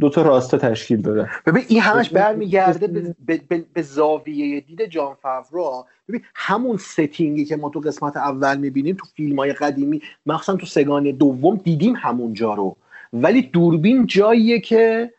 دو 0.00 0.08
تا 0.08 0.22
راسته 0.22 0.58
تشکیل 0.58 1.02
داده 1.02 1.28
ببین 1.46 1.64
این 1.68 1.80
همش 1.80 2.10
برمیگرده 2.10 2.86
به, 2.86 3.14
به, 3.26 3.40
به, 3.48 3.64
به 3.72 3.82
زاویه 3.82 4.60
دید 4.60 4.86
جان 4.86 5.14
فاورو 5.22 5.86
ببین 6.08 6.20
همون 6.34 6.76
ستینگی 6.76 7.44
که 7.44 7.56
ما 7.56 7.68
تو 7.68 7.80
قسمت 7.80 8.16
اول 8.16 8.56
می‌بینیم 8.56 8.96
تو 8.96 9.06
فیلم 9.16 9.38
های 9.38 9.52
قدیمی 9.52 10.02
مخصوصا 10.26 10.56
تو 10.56 10.66
سگان 10.66 11.02
دوم 11.10 11.56
دیدیم 11.56 11.94
همونجا 11.96 12.54
رو. 12.54 12.76
ولی 13.12 13.42
دوربین 13.42 14.06
جاییه 14.06 14.60
که 14.60 15.10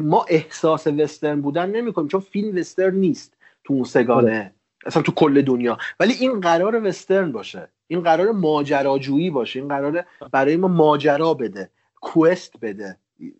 ما 0.00 0.24
احساس 0.28 0.86
وسترن 0.86 1.40
بودن 1.40 1.70
نمی‌کنیم 1.70 2.08
چون 2.08 2.20
فیلم 2.20 2.58
وسترن 2.58 2.94
نیست 2.94 3.36
تو 3.64 3.74
اون 3.74 3.84
سگانه. 3.84 4.52
اصلا 4.86 5.02
تو 5.02 5.12
کل 5.12 5.42
دنیا. 5.42 5.78
ولی 6.00 6.12
این 6.20 6.40
قرار 6.40 6.86
وسترن 6.86 7.32
باشه. 7.32 7.68
این 7.86 8.00
قرار 8.00 8.30
ماجراجویی 8.30 9.30
باشه. 9.30 9.60
این 9.60 9.68
قرار 9.68 10.04
برای 10.32 10.56
ما 10.56 10.68
ماجرا 10.68 11.34
بده. 11.34 11.70
کوست 12.00 12.54
بده. 12.62 12.96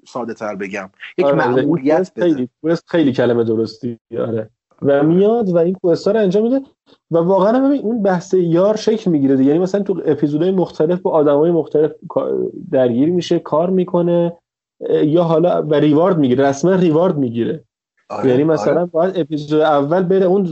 ساده 0.07 0.35
تر 0.35 0.55
بگم. 0.55 0.91
یک 1.19 1.25
آره، 1.25 1.65
کوست 1.65 2.15
بده. 2.15 2.35
خیلی 2.35 2.49
کوست 2.63 2.85
خیلی 2.91 3.13
کلمه 3.13 3.45
درستی. 3.45 3.99
آره. 4.19 4.51
و 4.83 5.03
میاد 5.03 5.49
و 5.49 5.57
این 5.57 5.75
کوستا 5.75 6.11
رو 6.11 6.21
انجام 6.21 6.43
میده. 6.43 6.61
و 7.11 7.19
واقعا 7.19 7.69
ببین 7.69 7.83
اون 7.83 8.03
بحث 8.03 8.35
یار 8.35 8.77
شکل 8.77 9.11
می‌گیره 9.11 9.37
دیگه. 9.37 9.49
یعنی 9.49 9.63
مثلا 9.63 9.83
تو 9.83 10.03
اپیزودهای 10.05 10.51
مختلف 10.51 11.01
با 11.01 11.11
آدمای 11.11 11.51
مختلف 11.51 11.93
درگیر 12.71 13.11
میشه 13.11 13.39
کار 13.39 13.71
می‌کنه. 13.71 14.33
یا 15.05 15.23
حالا 15.23 15.63
و 15.63 15.75
ریوارد 15.75 16.19
می‌گیره 16.19 16.45
رسما 16.45 16.75
ریوارد 16.75 17.17
می‌گیره 17.17 17.65
آره، 18.11 18.31
یعنی 18.31 18.45
مثلا 18.45 18.81
آره. 18.81 18.85
باید 18.85 19.19
اپیزود 19.19 19.61
اول 19.61 20.03
بره 20.03 20.27
اون 20.27 20.45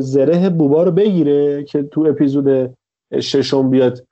زره 0.00 0.50
بوبا 0.50 0.82
رو 0.82 0.90
بگیره 0.90 1.64
که 1.64 1.82
تو 1.82 2.06
اپیزود 2.08 2.74
ششم 3.20 3.70
بیاد 3.70 4.06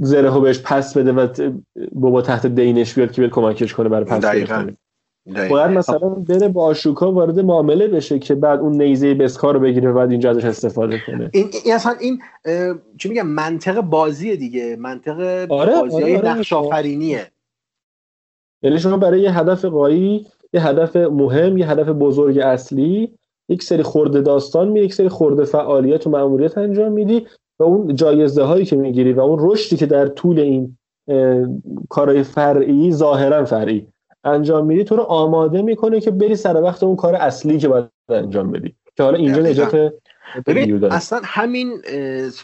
زره 0.00 0.30
رو 0.30 0.40
بهش 0.40 0.60
پس 0.64 0.96
بده 0.96 1.12
و 1.12 1.50
بوبا 1.92 2.22
تحت 2.22 2.46
دینش 2.46 2.94
بیاد 2.94 3.12
که 3.12 3.20
بیاد 3.20 3.30
کمکش 3.30 3.74
کنه 3.74 3.88
برای 3.88 4.04
پس 4.04 4.20
دقیقاً. 4.20 4.54
دقیقاً. 4.54 5.48
باید 5.50 5.70
مثلا 5.70 6.08
بره 6.08 6.48
با 6.48 6.64
آشوکا 6.64 7.12
وارد 7.12 7.40
معامله 7.40 7.88
بشه 7.88 8.18
که 8.18 8.34
بعد 8.34 8.60
اون 8.60 8.82
نیزه 8.82 9.14
بسکار 9.14 9.54
رو 9.54 9.60
بگیره 9.60 9.90
و 9.90 9.94
بعد 9.94 10.10
اینجا 10.10 10.30
ازش 10.30 10.44
استفاده 10.44 11.00
کنه 11.06 11.30
این, 11.32 11.48
این 11.64 11.74
اصلا 11.74 11.92
این 12.00 12.18
چی 12.98 13.08
میگم 13.08 13.26
منطق 13.26 13.80
بازی 13.80 14.36
دیگه 14.36 14.76
منطق 14.76 15.46
آره، 15.50 15.80
بازی 15.80 16.02
های 16.02 16.16
آره، 16.16 16.28
آره. 16.28 16.38
نقش 16.38 16.52
آفرینیه 16.52 17.26
یعنی 18.62 18.78
شما 18.78 18.96
برای 18.96 19.20
یه 19.20 19.38
هدف 19.38 19.64
قایی 19.64 20.26
یه 20.52 20.66
هدف 20.66 20.96
مهم 20.96 21.58
یه 21.58 21.70
هدف 21.70 21.88
بزرگ 21.88 22.38
اصلی 22.38 23.14
یک 23.48 23.62
سری 23.62 23.82
خورده 23.82 24.20
داستان 24.20 24.68
می 24.68 24.80
یک 24.80 24.94
سری 24.94 25.08
خورده 25.08 25.44
فعالیت 25.44 26.06
و 26.06 26.10
مأموریت 26.10 26.58
انجام 26.58 26.92
میدی 26.92 27.26
و 27.58 27.62
اون 27.62 27.94
جایزه 27.94 28.42
هایی 28.42 28.64
که 28.64 28.76
می‌گیری 28.76 29.12
و 29.12 29.20
اون 29.20 29.38
رشدی 29.40 29.76
که 29.76 29.86
در 29.86 30.06
طول 30.06 30.40
این 30.40 30.76
کارهای 31.88 32.22
فرعی 32.22 32.92
ظاهرا 32.92 33.44
فرعی 33.44 33.86
انجام 34.24 34.66
میدی 34.66 34.84
تو 34.84 34.96
رو 34.96 35.02
آماده 35.02 35.62
می‌کنه 35.62 36.00
که 36.00 36.10
بری 36.10 36.36
سر 36.36 36.62
وقت 36.62 36.82
اون 36.82 36.96
کار 36.96 37.14
اصلی 37.14 37.58
که 37.58 37.68
باید 37.68 37.84
انجام 38.08 38.52
بدی 38.52 38.74
که 38.96 39.02
حالا 39.02 39.18
اینجا. 39.18 39.42
نجات 39.42 39.92
ببین. 40.46 40.84
اصلا 40.84 41.20
همین 41.24 41.78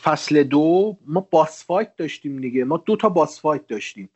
فصل 0.02 0.42
دو 0.42 0.96
ما 1.06 1.26
باس 1.30 1.64
فایت 1.64 1.96
داشتیم 1.96 2.40
دیگه 2.40 2.64
ما 2.64 2.82
دو 2.86 2.96
تا 2.96 3.08
باس 3.08 3.40
فایت 3.40 3.66
داشتیم 3.66 4.10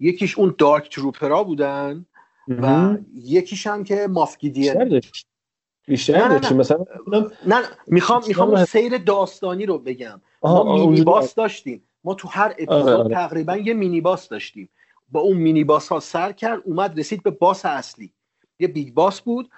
یکیش 0.00 0.38
اون 0.38 0.54
دارک 0.58 0.90
تروپرا 0.90 1.44
بودن 1.44 2.06
و. 2.48 2.96
یکیش 3.14 3.66
هم 3.66 3.84
که 3.84 4.06
ماف 4.10 4.30
گیدئون 4.30 5.00
بیشتر 5.86 6.28
نه،. 6.28 6.52
مثلا 6.52 6.84
نه 7.06 7.26
نه، 7.46 7.62
می‌خوام 7.86 8.22
می‌خوام 8.28 8.50
آره. 8.50 8.64
سیر 8.64 8.98
داستانی 8.98 9.66
رو 9.66 9.78
بگم 9.78 10.20
ما 10.42 10.86
mini. 10.86 11.04
boss 11.04 11.34
داشتیم 11.34 11.82
ما 12.04 12.14
تو 12.14 12.28
هر 12.28 12.50
اپیزود 12.50 12.72
آره، 12.72 12.94
آره. 12.94 13.14
تقریبا 13.14 13.56
یه 13.56 13.74
mini 13.74 14.00
boss 14.00 14.28
داشتیم 14.28 14.68
با 15.12 15.20
اون 15.20 15.36
mini 15.36 15.64
boss 15.64 15.88
ها 15.88 16.00
سر 16.00 16.32
کرد 16.32 16.62
اومد 16.64 16.98
رسید 16.98 17.22
به 17.22 17.30
boss 17.30 17.66
اصلی 17.66 18.12
یه 18.58 18.68
big 18.68 18.94
boss 18.94 19.20
بود 19.20 19.50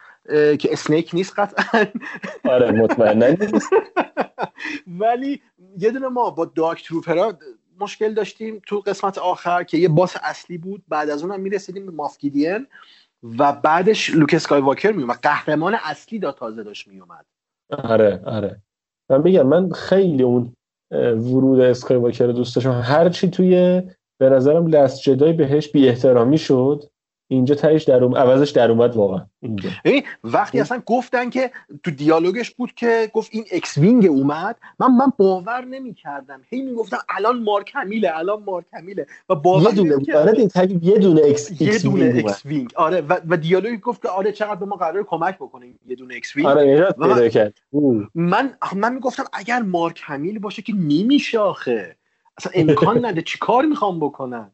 که 0.58 0.72
اسنوک 0.72 1.10
نیست 1.12 1.38
قطعا 1.38 1.86
آره 2.44 2.72
مطمئنا 2.72 3.26
ولی 5.00 5.42
یه 5.78 5.90
دونه 5.90 6.08
ما 6.08 6.30
با 6.30 6.44
dark 6.44 6.84
trooper 6.84 7.31
ا 7.32 7.38
مشکل 7.80 8.14
داشتیم 8.14 8.62
تو 8.66 8.80
قسمت 8.80 9.18
آخر 9.18 9.62
که 9.62 9.78
یه 9.78 9.88
boss 9.88 10.16
اصلی 10.22 10.58
بود. 10.58 10.82
بعد 10.88 11.10
از 11.10 11.22
اونم 11.22 11.40
می‌رسیدیم 11.40 11.86
به 11.86 11.92
ماف 11.92 12.09
گیدئون 12.09 12.66
و 13.38 13.52
بعدش 13.52 14.10
لوک 14.10 14.34
اسکای 14.34 14.60
واکر 14.60 14.92
میومد 14.92 15.18
قهرمان 15.22 15.76
اصلی 15.84 16.18
دا 16.18 16.32
تازه 16.32 16.62
داشت 16.62 16.88
میومد 16.88 17.26
آره 17.70 18.22
آره. 18.24 18.62
من 19.10 19.22
میگم 19.22 19.46
من 19.46 19.70
خیلی 19.70 20.22
اون 20.22 20.52
ورود 20.92 21.60
اسکای 21.60 21.96
واکر 21.96 22.26
دوست 22.26 22.56
داشتم. 22.56 22.80
هرچی 22.84 23.30
توی 23.30 23.82
به 24.20 24.28
نظرم 24.30 24.66
Last 24.66 25.02
Jedi 25.02 25.32
بهش 25.32 25.68
بی 25.68 25.88
احترامی 25.88 26.38
شد. 26.38 26.84
اینجا 27.30 27.54
تهش 27.54 27.84
در 27.84 28.04
اوم... 28.04 28.16
عوضش 28.16 28.50
در 28.50 28.70
اومد 28.70 28.96
واقعا. 28.96 29.26
اینجا. 29.42 29.70
وقتی 30.24 30.60
اصلا 30.60 30.82
گفتن 30.86 31.30
که 31.30 31.50
تو 31.82 31.90
دیالوگش 31.90 32.50
بود 32.50 32.72
که 32.74 33.10
گفت 33.12 33.30
این 33.32 33.44
X-wing 33.52 34.06
اومد 34.06 34.56
من 34.78 34.86
من 34.96 35.12
باور 35.18 35.64
نمی 35.64 35.94
کردم 35.94 36.40
هی 36.50 36.62
می‌گفتم 36.62 36.98
الان 37.08 37.42
مارک 37.42 37.72
همیله 37.74 38.10
الان 38.16 38.42
مارک 38.42 38.64
همیله 38.72 39.06
و 39.28 39.34
باور 39.34 39.68
یه 39.68 39.74
دونه 39.74 39.88
بود. 39.90 40.10
نمی‌کردم. 40.10 40.28
آره 40.28 40.78
یه 40.82 40.98
دونه 40.98 41.20
X 41.24 41.60
یه 41.60 41.78
دونه. 41.78 42.14
X 42.18 42.46
Wing 42.46 42.72
آره 42.76 43.00
و, 43.00 43.16
و 43.28 43.36
دیالوگی 43.36 43.76
گفت 43.76 44.02
که 44.02 44.08
آره 44.08 44.32
چقدر 44.32 44.54
به 44.54 44.66
ما 44.66 44.76
قرار 44.76 45.02
کمک 45.02 45.36
بکنه 45.36 45.66
یه 45.86 45.96
دونه 45.96 46.14
X-Wing 46.14 46.48
آره 46.48 46.94
من- 46.98 47.14
پیدا 47.14 47.28
کرد. 47.28 47.54
من 48.14 48.54
من 48.76 48.94
می‌گفتم 48.94 49.24
اگر 49.32 49.62
مارک 49.62 50.00
همیل 50.04 50.38
باشه 50.38 50.62
که 50.62 50.72
نمیشه 50.74 51.38
آخه. 51.38 51.96
اصلا 52.38 52.52
امکان 52.54 52.98
نده. 53.06 53.22
چیکار 53.22 53.64
می‌خوام 53.64 54.00
بکنن؟ 54.00 54.50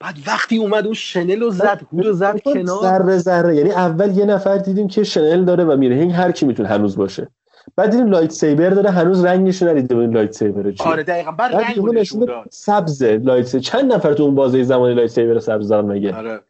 بعد 0.00 0.16
وقتی 0.26 0.56
اومد 0.56 0.84
اون 0.84 0.94
شنل 0.94 1.40
رو 1.40 1.50
زد 1.50 1.80
hood 1.92 2.06
رو 2.06 2.12
زد 2.12 2.40
کنار. 2.40 2.82
ذره 2.82 3.18
ذره. 3.18 3.56
یعنی 3.56 3.70
اول 3.70 4.16
یه 4.16 4.24
نفر 4.24 4.58
دیدیم 4.58 4.88
که 4.88 5.04
شنل 5.04 5.44
داره 5.44 5.64
و 5.64 5.76
میره. 5.76 5.96
این 5.96 6.10
هر 6.10 6.32
کی 6.32 6.46
می‌تونه 6.46 6.68
هنوز 6.68 6.96
باشه. 6.96 7.28
بعد 7.76 7.90
دیدیم 7.90 8.06
lightsaber 8.06 8.70
داره 8.70 8.90
هنوز 8.90 9.24
رنگش 9.24 9.62
ندیده 9.62 9.94
بودیم 9.94 10.12
lightsaber 10.12 10.70
چیه. 10.70 10.86
آره 10.86 11.02
دقیقا. 11.02 11.30
بعد 11.30 11.54
رنگ 11.54 12.02
سبز 12.50 13.02
lightsaber. 13.02 13.62
چند 13.62 13.92
نفر 13.92 14.12
تو 14.12 14.22
اون 14.22 14.34
بازه 14.34 14.62
زمانی 14.62 14.94
lightsaber 14.94 15.38
سبز 15.38 15.68
دارن 15.68 15.86
مگه؟ 15.86 16.14
آره. 16.14 16.40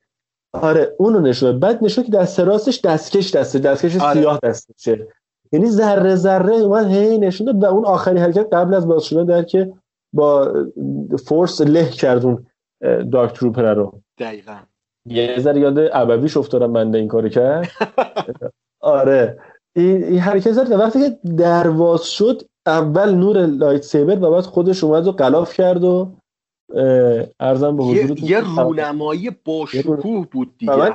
آره 0.53 0.95
اونو 0.99 1.21
نشون. 1.21 1.61
بعد 1.61 1.85
نشون 1.85 2.05
که 2.05 2.13
دست 2.13 2.41
راستش 2.41 2.81
دستکش 2.81 3.31
دسته. 3.35 3.59
دستکش 3.59 3.97
آره. 3.97 4.21
سیاه 4.21 4.39
دستشه. 4.43 5.07
یعنی 5.53 5.71
ذره 5.71 6.15
ذره 6.15 6.55
اومد 6.55 6.87
هی 6.87 7.19
نشون 7.19 7.47
داد 7.47 7.63
و 7.63 7.67
اون 7.67 7.85
آخرین 7.85 8.19
حرکت 8.19 8.47
قبل 8.53 8.75
از 8.75 8.87
باز 8.87 9.05
شدن 9.05 9.25
در 9.25 9.43
که 9.43 9.73
با 10.13 10.55
force 11.27 11.61
له 11.61 11.91
کرد 11.91 12.25
اون 12.25 12.35
اه، 12.35 12.43
dark 13.13 13.33
trooper 13.33 13.75
رو 13.75 14.01
دقیقا 14.19 14.57
یه 15.07 15.37
ذره 15.39 15.61
یاد 15.61 15.79
ابویش 15.93 16.37
افتادم 16.37 16.73
بنده 16.73 16.99
این 16.99 17.09
کارو 17.09 17.29
کرد 17.29 17.71
آره 18.81 19.39
این, 19.77 20.05
این 20.05 20.19
حرکت 20.19 20.53
زد 20.53 20.73
وقتی 20.73 21.01
که 21.01 21.19
درواز 21.37 22.05
شد 22.05 22.43
اول 22.67 23.15
نور 23.15 23.47
lightsaber 23.47 24.23
و 24.23 24.31
بعد 24.31 24.45
خودش 24.45 24.85
اومد 24.85 25.07
و 25.07 25.13
غلاف 25.13 25.55
کرد 25.55 25.85
و 25.85 26.17
عرضم 27.41 27.77
به 27.77 27.85
حضورتون 27.85 28.17
یه, 28.17 28.31
یه 28.31 28.41
رونمایی 28.41 29.31
با 29.45 29.67
شکوه 29.67 30.27
بود 30.27 30.55
دیگه 30.59 30.77
من 30.77 30.93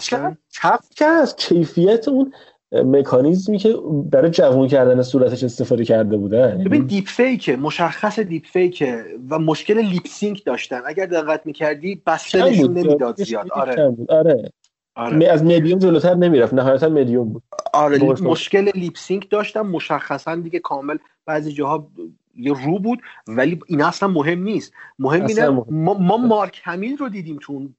کف 0.62 0.90
کرد 0.96 1.36
کیفیت 1.38 2.08
اون 2.08 2.34
مکانیزمی 2.74 3.58
که 3.58 3.76
برای 4.12 4.32
جوون 4.32 4.68
کردن 4.68 5.02
صورتش 5.02 5.44
استفاده 5.44 5.86
کرده 5.86 6.18
بودن 6.18 6.64
ببین 6.64 6.86
deep 6.86 7.08
fake 7.08 7.46
ه 7.46 7.56
مشخص 7.56 8.20
deep 8.20 8.46
fake 8.46 8.94
ه 8.94 9.06
و 9.30 9.40
مشکل 9.40 9.78
lip 9.78 10.08
sync 10.08 10.46
داشتن. 10.46 10.82
اگر 10.86 11.06
دقت 11.06 11.46
می‌کردی 11.46 12.02
بسته 12.08 12.44
نشون 12.44 12.74
نمی‌داد 12.74 13.24
زیاد. 13.24 13.52
آره. 13.52 13.96
آره. 14.10 14.52
آره. 14.96 15.28
از 15.28 15.44
مدیوم 15.44 15.80
جلوتر 15.80 16.14
نمی‌رفت. 16.16 16.54
نهایتا 16.54 16.90
مدیوم 16.90 17.30
بود. 17.30 17.44
آره 17.74 18.04
مشکل 18.04 18.72
lip 18.76 18.98
sync 18.98 19.30
داشتم 19.30 19.68
مشخصا 19.68 20.36
دیگه 20.36 20.60
کامل 20.60 20.98
بعضی 21.26 21.52
جاها 21.52 21.92
یه 22.36 22.66
رو 22.66 22.80
بود 22.80 23.00
ولی 23.28 23.60
این 23.68 23.82
اصلا 23.82 24.10
مهم 24.10 24.44
نیست. 24.44 24.74
مهم 25.00 25.26
اینه 25.26 25.50
ما, 25.50 25.94
ما 25.94 26.18
مارک 26.18 26.62
همیل 26.64 26.98
رو 26.98 27.10
دیدیم 27.10 27.40
تو 27.42 27.70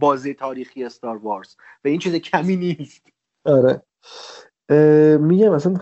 بازی 0.00 0.34
تاریخی 0.34 0.84
استار 0.84 1.16
وارز 1.16 1.56
و 1.84 1.88
این 1.88 1.98
چیز 1.98 2.14
کمی 2.14 2.56
نیست. 2.56 3.06
آره. 3.44 3.82
میگم 5.20 5.54
مثلا 5.54 5.74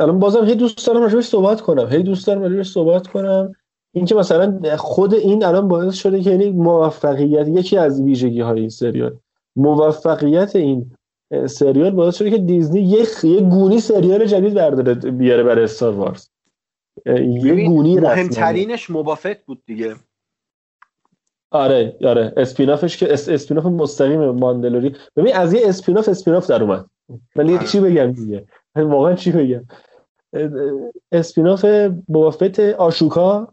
الان 0.00 0.18
بازم 0.18 0.44
هی 0.44 0.54
دوست 0.54 0.86
دارم 0.86 1.02
راجبش 1.02 1.24
صحبت 1.24 1.60
کنم. 1.60 1.88
هی 1.90 2.02
دوست 2.02 2.26
دارم 2.26 2.42
راجبش 2.42 2.70
صحبت 2.70 3.06
کنم. 3.06 3.52
اینکه 3.94 4.14
مثلا 4.14 4.76
خود 4.76 5.14
این 5.14 5.44
الان 5.44 5.68
باعث 5.68 5.94
شده 5.94 6.20
که 6.20 6.30
یعنی 6.30 6.50
موفقیت 6.50 7.48
یکی 7.48 7.78
از 7.78 8.00
ویژگی 8.00 8.40
های 8.40 8.60
این 8.60 8.68
سریال. 8.68 9.16
موفقیت 9.56 10.56
این 10.56 10.90
سریال 11.46 11.90
باعث 11.90 12.16
شده 12.16 12.30
که 12.30 12.38
دیزنی 12.38 12.80
یه 12.80 13.06
یه 13.22 13.40
گونی 13.40 13.80
سریال 13.80 14.26
جدید 14.26 14.54
برداره 14.54 14.94
بیاره 14.94 15.42
برای 15.42 15.64
استار 15.64 15.94
وارز 15.94 16.28
یه 17.06 17.66
گونی 17.66 18.00
مهمترینش 18.00 18.90
بوبافت 18.90 19.44
بود 19.46 19.62
دیگه. 19.66 19.94
آره 21.54 21.96
آره. 22.04 22.32
spin-off 22.36 22.84
ش 22.84 22.96
که 22.96 23.12
اس 23.12 23.28
spin-off 23.28 23.66
مستقیم 23.66 24.30
ماندلورین. 24.30 24.96
ببین 25.16 25.34
از 25.34 25.54
یه 25.54 25.68
spin-off 25.68 26.08
spin-off 26.08 26.46
در 26.46 26.62
اومد. 26.62 26.84
ولی 27.36 27.56
آره. 27.56 27.66
چی 27.66 27.80
بگم 27.80 28.12
دیگه؟ 28.12 28.46
واقعا 28.76 29.14
چی 29.14 29.32
بگم؟ 29.32 29.64
spin-off 31.12 31.64
بوبافت 32.06 32.60
آشوکا 32.60 33.48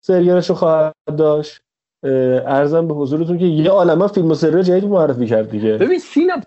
سریالش 0.00 0.48
رو 0.48 0.54
خواهد 0.54 0.94
داشت. 1.18 1.60
عرضم 2.46 2.88
به 2.88 2.94
حضورتون 2.94 3.38
که 3.38 3.44
یه 3.44 3.70
عالمه 3.70 4.06
فیلم 4.06 4.30
و 4.30 4.34
سریال 4.34 4.62
جدید 4.62 4.84
معرفی 4.84 5.26
کرد 5.26 5.50
دیگه. 5.50 5.76
ببین 5.76 5.98
سینا 5.98 6.40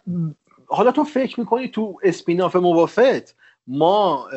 حالا 0.65 0.91
تو 0.91 1.03
فکر 1.03 1.39
می‌کنی 1.39 1.67
تو 1.67 1.99
spin-off 2.03 2.55
بوبافت 2.55 3.35
ما 3.67 4.27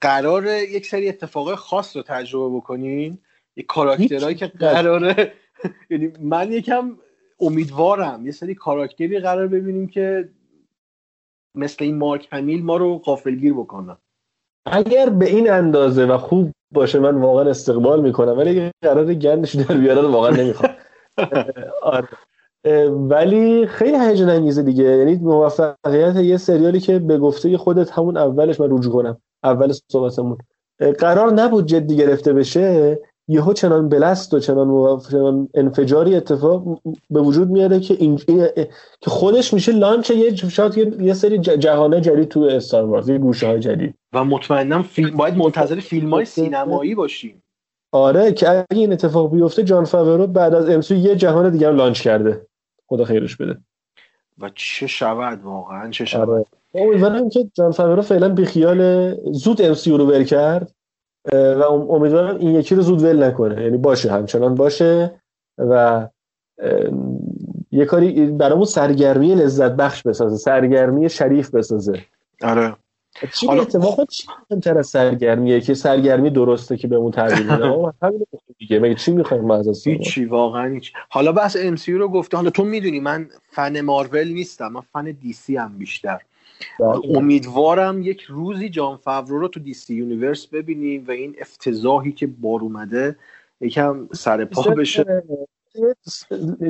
قرار 0.00 0.46
یک 0.46 0.86
سری 0.86 1.08
اتفاق 1.08 1.54
خاص 1.54 1.96
رو 1.96 2.02
تجربه 2.02 2.56
بکنیم؟ 2.56 3.20
یک 3.56 3.66
کاراکترهایی 3.66 4.36
که 4.36 4.46
قراره 4.46 5.32
یعنی 5.90 6.12
من 6.20 6.52
یکم 6.52 6.96
امیدوارم 7.40 8.26
یه 8.26 8.32
سری 8.32 8.54
کاراکتری 8.54 9.20
قرار 9.20 9.46
ببینیم 9.46 9.86
که 9.86 10.28
مثل 11.54 11.84
این 11.84 11.98
مارک 11.98 12.28
همیل 12.32 12.64
ما 12.64 12.76
رو 12.76 12.98
قافلگیر 12.98 13.54
بکنن. 13.54 13.96
اگر 14.66 15.10
به 15.10 15.26
این 15.26 15.50
اندازه 15.50 16.06
و 16.06 16.18
خوب 16.18 16.50
باشه 16.72 16.98
من 16.98 17.14
واقعا 17.14 17.50
استقبال 17.50 18.00
می‌کنم 18.02 18.38
ولی 18.38 18.70
قرار 18.82 19.14
گندش 19.14 19.54
در 19.54 19.76
بیارن 19.76 20.04
واقعا 20.04 20.30
نمی‌خوام. 20.30 20.72
آره. 21.82 22.08
ولی 22.88 23.66
خیلی 23.66 23.98
هیجان 23.98 24.30
انگیزه 24.30 24.62
دیگه. 24.62 24.84
یعنی 24.84 25.14
موفقیت 25.14 26.16
یه 26.16 26.36
سریالی 26.36 26.80
که 26.80 26.98
به 26.98 27.18
گفته 27.18 27.58
خودت 27.58 27.90
همون 27.90 28.16
اولش 28.16 28.60
من 28.60 28.68
رجوع 28.70 28.92
کنم 28.92 29.18
اول 29.44 29.72
صحبتمون. 29.92 30.38
قرار 30.98 31.32
نبود 31.32 31.66
جدی 31.66 31.96
گرفته 31.96 32.32
بشه. 32.32 32.98
یهو 33.28 33.52
چنان 33.52 33.88
بلست 33.88 34.34
و 34.34 34.38
چنان, 34.38 35.00
چنان 35.10 35.48
انفجاری 35.54 36.16
اتفاق 36.16 36.80
به 37.10 37.20
وجود 37.20 37.48
میاره 37.48 37.80
که 37.80 37.94
این... 37.94 38.16
که 39.00 39.10
خودش 39.10 39.54
میشه 39.54 39.72
لانچ 39.72 40.10
یه 40.10 40.34
شاید 40.34 40.78
یه, 40.78 41.02
یه 41.02 41.14
سری 41.14 41.38
جهانه 41.38 42.00
جدید 42.00 42.28
تو 42.28 42.40
استار 42.40 42.84
وارز 42.84 43.08
یه 43.08 43.18
گوشه 43.18 43.46
های 43.46 43.60
جدید. 43.60 43.94
و 44.12 44.24
مطمئنم 44.24 44.82
فیلم 44.82 45.16
باید 45.16 45.36
منتظر 45.36 45.80
فیلم 45.80 46.10
های 46.10 46.24
سینمایی 46.24 46.94
باشیم. 46.94 47.42
آره 47.92 48.32
که 48.32 48.48
اگه 48.50 48.64
این 48.70 48.92
اتفاق 48.92 49.32
بیفته 49.32 49.62
جان 49.62 49.84
فاورو 49.84 50.26
بعد 50.26 50.54
از 50.54 50.68
امسو 50.68 50.94
یه 50.94 51.16
جهان 51.16 51.50
دیگر 51.50 51.72
لانچ 51.72 52.02
کرده. 52.02 52.46
خدا 52.86 53.04
خیرش 53.04 53.36
بده. 53.36 53.56
و 54.38 54.50
چه 54.54 54.86
شود 54.86 55.42
واقعا 55.42 55.90
چه 55.90 56.04
شود. 56.04 56.30
آره. 56.30 56.44
امیدوارم 56.74 57.28
که 57.28 57.50
جان 57.54 57.72
فاورو 57.72 58.02
فعلا 58.02 58.28
بیخیال 58.28 59.10
زود 59.32 59.62
امسیو 59.62 59.96
رو 59.96 60.06
بر 60.06 60.22
کرد. 60.22 60.74
و 61.32 61.62
امیدوارم 61.90 62.36
این 62.36 62.54
یکی 62.54 62.74
رو 62.74 62.82
زود 62.82 63.02
ول 63.02 63.24
نکنه. 63.24 63.62
یعنی 63.62 63.76
باشه 63.76 64.12
همچنان 64.12 64.54
باشه 64.54 65.20
و 65.58 66.08
یه 67.72 67.84
کاری 67.84 68.26
برامون 68.26 68.64
سرگرمی 68.64 69.34
لذت 69.34 69.72
بخش 69.72 70.02
بسازه 70.02 70.36
سرگرمی 70.36 71.10
شریف 71.10 71.54
بسازه. 71.54 72.00
آره. 72.42 72.76
چی 73.34 73.46
حالا... 73.46 73.62
اتفاقا 73.62 74.04
چی 74.04 74.26
تر 74.62 74.78
از 74.78 74.86
سرگرمیه 74.86 75.60
که 75.60 75.74
سرگرمی 75.74 76.30
درسته 76.30 76.76
که 76.76 76.88
بهمون 76.88 77.10
تعبیر 77.10 77.52
میده 77.52 77.90
دیگه. 78.58 78.78
مگه 78.78 78.94
چی 78.94 79.12
می‌خوایم 79.12 79.44
ما 79.44 79.54
از 79.54 79.86
هیچی 79.86 80.24
واقعا 80.24 80.74
هیچ. 80.74 80.92
حالا 81.08 81.32
بس 81.32 81.56
ام 81.60 81.76
رو 81.88 82.08
گفته 82.08 82.36
حالا 82.36 82.50
تو 82.50 82.64
می‌دونی 82.64 83.00
من 83.00 83.28
فن 83.48 83.80
مارول 83.80 84.28
نیستم. 84.28 84.68
من 84.68 84.80
فن 84.80 85.04
دی 85.04 85.32
سی 85.32 85.56
هم 85.56 85.78
بیشتر. 85.78 86.20
امیدوارم 87.14 88.02
یک 88.02 88.22
روزی 88.22 88.68
جان 88.68 88.96
فاورو 88.96 89.38
رو 89.38 89.48
تو 89.48 89.60
DC 89.60 89.94
Universe 89.94 90.46
ببینیم 90.46 91.04
و 91.08 91.10
این 91.10 91.36
افتضاحی 91.40 92.12
که 92.12 92.26
بار 92.26 92.60
اومده 92.60 93.16
یکم 93.60 94.08
سر 94.12 94.44
پا 94.44 94.62
بشه. 94.62 95.22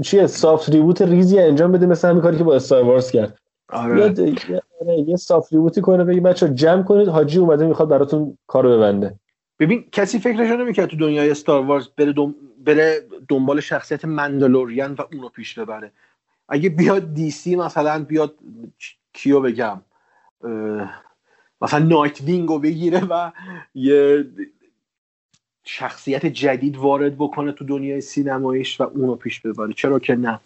یه 0.05 0.27
soft 0.27 0.71
reboot 0.71 1.03
ریزی 1.03 1.39
انجام 1.39 1.73
بده 1.73 1.87
مثل 1.87 2.09
همین 2.09 2.23
کاری 2.23 2.39
که 2.39 2.45
با 2.45 2.55
استار 2.55 2.85
وارز 2.85 3.11
کرد. 3.11 3.39
آره. 3.69 4.15
یه, 5.07 5.17
soft 5.17 5.53
reboot 5.53 5.77
ی 5.77 5.81
کنه 5.81 6.05
بگی 6.05 6.21
بچه 6.21 6.49
جمع 6.49 6.83
کنید 6.83 7.09
حاجی 7.09 7.39
اومده 7.39 7.67
می‌خواد 7.67 7.89
براتون 7.89 8.39
کارو 8.47 8.77
ببنده. 8.77 9.15
ببین 9.59 9.85
کسی 9.93 10.19
فکرش 10.19 10.51
نمی‌کرد 10.51 10.89
تو 10.89 10.97
دنیای 10.97 11.31
استار 11.31 11.67
وارز 11.67 11.89
بره, 11.97 12.13
دم... 12.13 12.35
بره 12.65 13.07
دنبال 13.29 13.61
شخصیت 13.61 14.05
مندلوریان 14.05 14.95
و 14.95 15.03
اونو 15.13 15.29
پیش 15.29 15.59
ببره. 15.59 15.93
اگه 16.49 16.69
بیاد 16.69 17.15
DC 17.15 17.57
مثلا 17.57 18.05
بیاد 18.05 18.35
کیو 19.15 19.41
بگم؟ 19.41 19.81
مثلا 21.61 21.85
نایت 21.85 22.21
وینگ 22.21 22.49
رو 22.49 22.59
بگیره 22.59 23.05
و 23.11 23.33
یه 23.75 24.25
شخصیت 25.65 26.27
جدید 26.27 26.77
وارد 26.77 27.15
بکنه 27.19 27.53
تو 27.53 27.65
دنیای 27.65 28.01
سینماییش 28.01 28.81
و 28.81 28.85
اونو 28.85 29.15
پیش 29.15 29.41
ببره. 29.41 29.73
چرا 29.73 29.99
که 29.99 30.15
نه؟ 30.15 30.41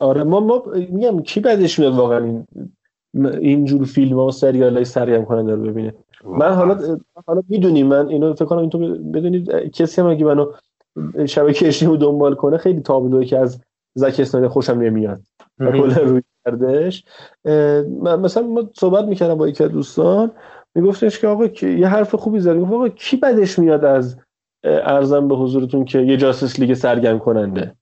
آره 0.00 0.24
ما 0.24 0.40
ما 0.40 0.62
میگم 0.74 1.22
کی 1.22 1.40
بعدش 1.40 1.78
میاد 1.78 1.94
واقعا 1.94 2.24
این 2.24 2.46
اینجور 3.14 3.84
فیلم 3.84 4.16
ها 4.16 4.26
و 4.26 4.30
سریال 4.30 4.74
های 4.74 4.84
سرگرم 4.84 5.24
کننده 5.24 5.54
رو 5.54 5.62
ببینه؟ 5.62 5.94
من 6.24 6.54
حالا 6.54 6.98
حالا 7.26 7.42
می‌دونی 7.48 7.82
من 7.82 8.08
اینو 8.08 8.34
فکر 8.34 8.44
کنم 8.44 8.58
این 8.58 8.70
تو 8.70 8.78
بدونید 9.14 9.50
کسی 9.50 10.00
هم 10.00 10.06
اگه 10.06 10.24
منو 10.24 10.52
شبکه 11.26 11.66
اجتماعی 11.66 11.98
دنبال 11.98 12.34
کنه 12.34 12.58
خیلی 12.58 12.80
تابلوه 12.80 13.24
که 13.24 13.38
از 13.38 13.60
زک 13.94 14.20
اسنایدر 14.20 14.48
خوشم 14.48 14.78
نمیاد. 14.78 15.20
کل 15.58 15.94
روی 15.94 16.22
کردش. 16.46 17.04
مثلا 18.02 18.42
ما 18.42 18.70
صحبت 18.74 19.04
می‌کردم 19.04 19.34
با 19.34 19.48
یکی 19.48 19.68
دوستان 19.68 20.30
میگفتش 20.74 21.18
که 21.18 21.28
آقا 21.28 21.46
یه 21.62 21.86
حرف 21.86 22.14
خوبی 22.14 22.40
زدی 22.40 22.60
گفت 22.60 22.72
آقا 22.72 22.88
کی 22.88 23.16
بدش 23.16 23.58
میاد 23.58 23.84
از 23.84 24.16
ارزم 24.64 25.28
به 25.28 25.36
حضورتون 25.36 25.84
که 25.84 25.98
یه 25.98 26.16
جاسوس 26.16 26.60
لیگ 26.60 26.74
سرگرم 26.74 27.18
کننده؟ 27.18 27.74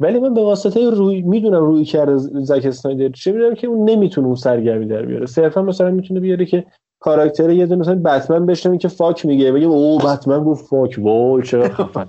ولی 0.00 0.18
من 0.18 0.34
به 0.34 0.40
واسطه 0.40 0.90
روی 0.90 1.22
می‌دونم 1.22 1.64
روی 1.64 1.84
کرده 1.84 2.16
زک 2.16 2.64
اسنایدر 2.64 3.08
چه 3.08 3.32
می‌دونم 3.32 3.54
که 3.54 3.66
اون 3.66 3.90
نمی‌تونه 3.90 4.26
اون 4.26 4.36
سرگرمی 4.36 4.86
در 4.86 5.02
بیاره. 5.02 5.26
صرفا 5.26 5.62
مثلا 5.62 5.90
می‌تونه 5.90 6.20
بیاره 6.20 6.46
که 6.46 6.66
کاراکتر 7.00 7.50
یه 7.50 7.66
دونه 7.66 7.80
مثلا 7.80 7.94
بتمن 8.04 8.46
بشنوی 8.46 8.78
که 8.78 8.88
فاک 8.88 9.26
میگه 9.26 9.52
بگه 9.52 9.66
او 9.66 9.98
بتمن 9.98 10.44
گفت 10.44 10.66
فاک. 10.66 10.98
وای 10.98 11.42
چرا 11.42 11.68
خفن 11.68 12.06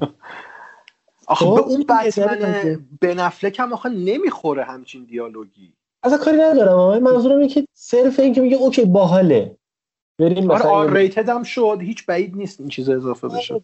آخه 1.28 1.46
به 1.46 1.52
اون 1.52 1.86
بتمن 1.90 2.78
بن 3.02 3.21
افلک 3.21 3.60
هم 3.60 3.74
آخه 3.74 3.90
نمی‌خوره 3.90 4.64
همچین 4.64 5.04
دیالوگی. 5.04 5.74
از 6.14 6.20
کاری 6.20 6.38
ندارم. 6.38 7.04
منظورم 7.04 7.38
اینه 7.38 7.54
که 7.54 7.68
صرف 7.74 8.20
این 8.20 8.34
که 8.34 8.42
میگه 8.42 8.58
OK 8.58 8.86
باحاله. 8.86 9.56
بریم 10.20 10.46
مثلا 10.46 10.70
R 10.70 10.94
rated 10.94 11.30
هم 11.30 11.44
شد. 11.44 11.78
هیچ 11.82 12.06
بعید 12.06 12.36
نیست 12.36 12.60
این 12.60 12.70
چیز 12.70 12.90
اضافه 12.90 13.28
بشه. 13.28 13.62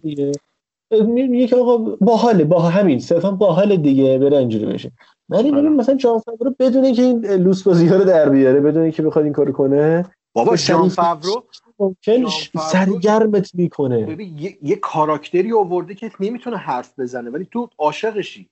میگه 1.05 1.47
که 1.47 1.55
آقا 1.55 1.77
باحاله 2.01 2.43
با 2.43 2.59
همین 2.59 2.99
صرفا 2.99 3.31
باحال 3.31 3.75
دیگه 3.75 4.17
بره 4.17 4.37
اینجوری 4.37 4.65
بشه. 4.65 4.91
ولی 5.29 5.51
ببین 5.51 5.75
مثلا 5.75 5.95
جان 5.95 6.19
فاورو 6.19 6.55
بدون 6.59 6.85
اینکه 6.85 7.01
این 7.01 7.25
لوس 7.25 7.63
بازی 7.63 7.87
رو 7.89 8.03
در 8.03 8.29
بیاره 8.29 8.59
بدون 8.59 8.83
اینکه 8.83 9.01
بخواد 9.01 9.25
این 9.25 9.33
کارو 9.33 9.51
کنه 9.51 10.05
بابا 10.35 10.55
جان 10.55 10.89
فاورو 10.89 11.43
ممکن 11.79 12.25
سرگرمت 12.71 13.55
می‌کنه. 13.55 14.05
ببین 14.05 14.37
یه،, 14.37 14.57
یه 14.61 14.75
کاراکتری 14.75 15.53
آورده 15.53 15.95
که 15.95 16.11
نمی‌تونه 16.19 16.57
حرف 16.57 16.99
بزنه 16.99 17.29
ولی 17.29 17.47
تو 17.51 17.69
عاشقشی. 17.79 18.49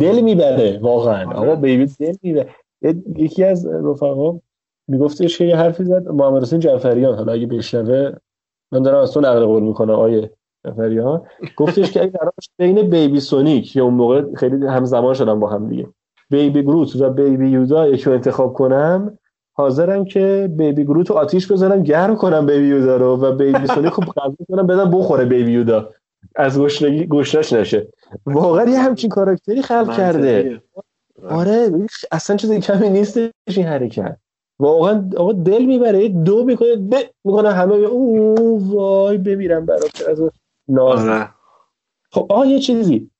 دل 0.00 0.20
می‌بره 0.20 0.78
واقعا. 0.82 1.28
آره. 1.28 1.38
آقا 1.38 1.54
بیبی 1.54 1.86
دل 1.86 2.14
می‌بره. 2.22 2.54
یکی 3.16 3.44
از 3.44 3.66
رفقا 3.66 4.38
میگفتش 4.88 5.38
که 5.38 5.44
یه 5.44 5.56
حرفی 5.56 5.84
زد 5.84 6.08
محمد 6.08 6.42
حسین 6.42 6.60
جعفریان 6.60 7.14
حالا 7.14 7.32
اگه 7.32 7.46
بشنوه 7.46 8.12
من 8.72 8.82
دارم 8.82 8.98
از 8.98 9.12
تو 9.12 9.20
نقل 9.20 9.44
قول 9.44 9.62
می‌کنم 9.62 9.94
آیه 9.94 10.30
جعفریان. 10.66 11.22
گفتش 11.56 11.92
که 11.92 12.02
اگه 12.02 12.10
قرار 12.10 12.32
بین 12.58 12.90
بیبی 12.90 13.20
سونیک 13.20 13.72
که 13.72 13.80
اون 13.80 13.94
موقع 13.94 14.34
خیلی 14.34 14.66
همزمان 14.66 15.14
شدن 15.14 15.40
با 15.40 15.48
هم 15.48 15.68
دیگه. 15.68 15.88
بیبی 16.30 16.62
گروت 16.62 16.96
و 16.96 17.10
بیبی 17.10 17.48
یودا 17.48 17.88
یکی 17.88 18.04
رو 18.04 18.12
انتخاب 18.12 18.52
کنم 18.52 19.18
حاضرم 19.52 20.04
که 20.04 20.50
بیبی 20.56 20.84
گروت 20.84 21.10
رو 21.10 21.16
آتیش 21.16 21.52
بزنم 21.52 21.82
گرم 21.82 22.16
کنم 22.16 22.46
بیبی 22.46 22.66
یودا 22.66 22.96
رو 22.96 23.16
و 23.16 23.32
بیبی 23.32 23.66
سونیک 23.66 23.92
رو 23.92 24.04
غذا 24.04 24.36
کنم 24.48 24.66
بدم 24.66 24.90
بخوره 24.90 25.24
بیبی 25.24 25.52
یودا. 25.52 25.90
از 26.36 26.60
گشنگی 26.60 27.06
گشنش 27.06 27.52
نشه. 27.52 27.88
واقعا 28.26 28.70
یه 28.70 28.78
همچین 28.78 29.10
کاراکتری 29.10 29.62
خلق 29.62 29.96
کرده. 29.96 30.60
آره. 31.28 31.70
اصلا 32.12 32.36
چیز 32.36 32.52
کمی 32.52 32.90
نیستش 32.90 33.30
این 33.56 33.66
حرکت. 33.66 34.16
واقعا 34.58 35.10
آقا 35.16 35.32
دل 35.32 35.64
می‌بره 35.64 36.08
دو 36.08 36.44
می‌کنه 36.44 36.76
ب 36.76 36.94
می‌کنه 37.24 37.52
همه. 37.52 37.74
او 37.74 38.36
وای 38.74 39.18
بمیرم 39.18 39.66
برات 39.66 40.08
از 40.08 40.22
ناز. 40.68 41.08
آره. 41.08 41.28
خب 42.12 42.26
آقا 42.28 42.46
یه 42.46 42.58
چیزی. 42.58 43.10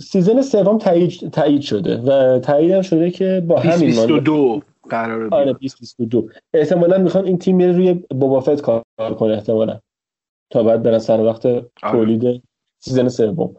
season 0.00 0.42
سوم 0.42 0.78
تایید 0.78 1.30
تایید 1.30 1.62
شده 1.62 1.96
و 1.96 2.38
تایید 2.38 2.72
هم 2.72 2.82
شده 2.82 3.10
که 3.10 3.44
با 3.48 3.60
همین 3.60 3.86
22 3.86 4.62
قراره. 4.90 5.28
آره 5.30 5.52
2022 5.52 6.28
احتمالا 6.54 6.98
می‌خوان 6.98 7.24
این 7.24 7.38
تیم 7.38 7.58
بره 7.58 7.72
روی 7.72 8.04
بوبافت 8.14 8.60
کار 8.60 8.82
کنه 9.18 9.32
احتمالا. 9.32 9.80
تا 10.50 10.62
بعد 10.62 10.82
برن 10.82 10.98
سر 10.98 11.20
وقت 11.20 11.42
تولید 11.76 12.42
season 12.78 13.08
سوم. 13.08 13.54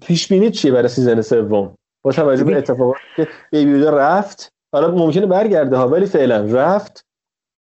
پیش 0.00 0.28
بینی 0.32 0.50
چیه 0.50 0.72
برای 0.72 0.88
season 0.88 1.20
سوم؟ 1.20 1.76
با 2.04 2.12
توجه 2.12 2.44
به 2.44 2.56
اتفاقاتی 2.56 3.00
که 3.16 3.28
بیبی 3.50 3.70
یودا 3.70 3.90
رفت 3.90 4.52
حالا 4.72 4.90
ممکنه 4.90 5.26
برگرده 5.26 5.76
ها 5.76 5.88
ولی 5.88 6.06
فعلا 6.06 6.44
رفت 6.44 7.06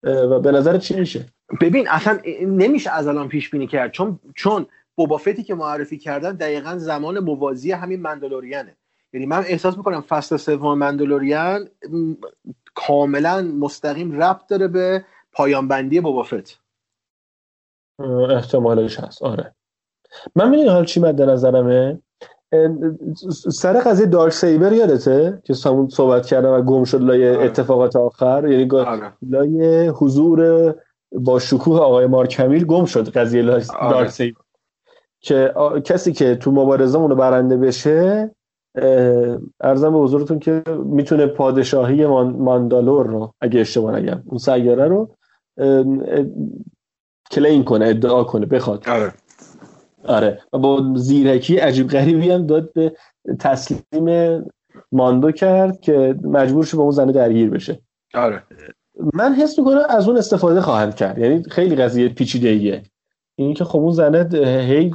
و 0.02 0.40
به 0.40 0.52
نظر 0.52 0.78
چی 0.78 0.94
میشه؟ 1.01 1.24
ببین 1.60 1.89
اصلا 1.89 2.19
نمیشه 2.43 2.90
از 2.90 3.06
الان 3.09 3.28
پیش 3.28 3.51
بینی 3.51 3.66
کرد. 3.66 3.90
چون 3.90 4.19
چون 4.35 4.66
بوبافتی 4.94 5.43
که 5.43 5.55
معرفی 5.55 5.98
کردن 5.98 6.32
دقیقا 6.32 6.78
زمان 6.78 7.19
موازی 7.19 7.73
همین 7.73 8.01
مندلورینه 8.01 8.77
یعنی 9.12 9.27
من 9.27 9.44
احساس 9.47 9.77
می‌کنم 9.77 10.01
فصل 10.01 10.36
سوم 10.36 10.78
مندلورین 10.78 11.59
م، 11.90 12.15
کاملا 12.74 13.43
مستقیم 13.43 14.23
ربط 14.23 14.47
داره 14.47 14.69
به 14.69 15.05
پایان 15.32 15.69
بندی 15.69 16.01
بوبافت 16.01 16.60
اه، 17.98 18.31
احتمالش 18.31 19.01
هست. 19.01 19.23
آره. 19.23 19.55
من 20.36 20.51
می‌دونی 20.51 20.69
حال 20.69 20.85
چی 20.85 21.01
مد 21.01 21.23
نظرمه؟ 21.23 22.02
سر 23.51 23.81
قضیه 23.81 24.07
دارک 24.07 24.33
سیبر 24.33 24.73
یادته 24.73 25.43
که 25.45 25.55
سامون 25.55 25.89
صحبت 25.89 26.27
کردم 26.27 26.53
و 26.53 26.62
گم 26.62 26.85
شد 26.85 27.03
لای 27.03 27.29
اتفاقات 27.37 27.97
آخر؟ 27.97 28.49
یعنی 28.49 28.69
گا- 28.69 28.85
لای 29.23 29.89
حضور 29.89 30.75
با 31.12 31.39
شکوه 31.39 31.79
آقای 31.81 32.07
مارک 32.07 32.41
همیل 32.41 32.65
گم 32.65 32.85
شد 32.85 33.09
قضیه 33.09 33.43
لای 33.43 33.62
دارک 33.91 34.09
سیبر. 34.11 34.41
که 35.20 35.53
آ- 35.57 35.79
کسی 35.79 36.12
که 36.12 36.35
تو 36.37 36.51
مبارزه 36.53 36.99
اونو 36.99 37.15
برنده 37.15 37.57
بشه 37.57 38.31
اه، 38.75 39.39
ارزم 39.61 39.93
به 39.93 39.99
حضورتون 39.99 40.39
که 40.39 40.62
می‌تونه 40.85 41.27
پادشاهی 41.27 42.07
مان- 42.07 42.37
ماندالور 42.37 43.07
رو 43.07 43.33
اگه 43.41 43.61
اشتباه 43.61 43.97
نگم 43.97 44.23
اون 44.27 44.39
سیاره 44.39 44.89
رو 44.89 45.11
ام، 45.59 46.01
اه، 46.09 46.25
کلیم 47.31 47.65
کنه 47.65 47.87
ادعا 47.87 48.25
کنه 48.25 48.47
بخواد. 48.47 48.89
آره. 48.89 49.12
آره. 50.05 50.39
و 50.53 50.59
با 50.59 50.93
زیرکی 50.97 51.57
عجیب 51.57 51.89
غریبی 51.89 52.31
هم 52.31 52.47
داد 52.47 52.73
به 52.73 52.93
تسلیم 53.41 54.45
ماندو 54.93 55.33
کرد 55.33 55.81
که 55.81 56.15
مجبور 56.23 56.65
شه 56.65 56.77
با 56.77 56.83
اون 56.83 56.93
زنه 56.93 57.12
درگیر 57.12 57.51
بشه. 57.51 57.81
آره. 58.15 58.43
من 59.15 59.35
حس 59.35 59.59
می‌کنم 59.59 59.83
از 59.89 60.09
اون 60.09 60.19
استفاده 60.19 60.61
خواهند 60.61 60.95
کرد. 60.95 61.19
یعنی 61.19 61.43
خیلی 61.43 61.77
قضیه 61.77 62.09
پیچیده 62.09 62.49
ایه 62.49 62.83
این 63.37 63.55
که 63.55 63.65
خب 63.65 63.79
اون 63.79 63.93
زنه 63.93 64.29
هی 64.69 64.95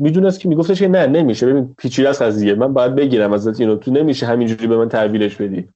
می‌دونست 0.00 0.40
که 0.40 0.48
میگفتش 0.48 0.78
که 0.78 0.88
نه 0.88 1.06
نمیشه. 1.06 1.46
ببین 1.46 1.74
پیچیده 1.78 2.08
است 2.08 2.22
قضیه. 2.22 2.54
من 2.54 2.72
باید 2.72 2.94
بگیرم 2.94 3.32
ازت 3.32 3.60
اینو. 3.60 3.76
تو 3.76 3.90
نمیشه 3.90 4.26
همینجوری 4.26 4.66
به 4.66 4.76
من 4.76 4.88
تحویلش 4.88 5.36
بدی. 5.36 5.68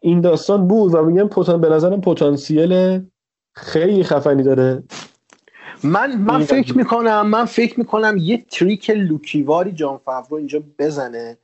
این 0.00 0.20
داستان 0.20 0.68
بود 0.68 0.94
و 0.94 1.02
میگم 1.02 1.28
پتان 1.28 1.60
به 1.60 1.68
نظرم 1.68 2.00
پتانسیل 2.00 3.00
خیلی 3.54 4.04
خفنی 4.04 4.42
داره. 4.42 4.82
من 5.84 6.16
من 6.16 6.42
فکر 6.42 6.76
می‌کنم 6.76 7.26
من 7.26 7.44
فکر 7.44 7.78
می‌کنم 7.78 8.16
یه 8.16 8.44
تریک 8.50 8.90
لوکیواری 8.90 9.72
جان 9.72 9.98
فاورو 9.98 10.36
اینجا 10.36 10.62
بزنه 10.78 11.38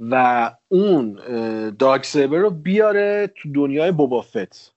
و 0.00 0.50
اون 0.68 1.20
دارک 1.78 2.06
سیبر 2.06 2.38
رو 2.38 2.50
بیاره 2.50 3.32
تو 3.36 3.52
دنیای 3.52 3.92
بوبافت 3.92 4.74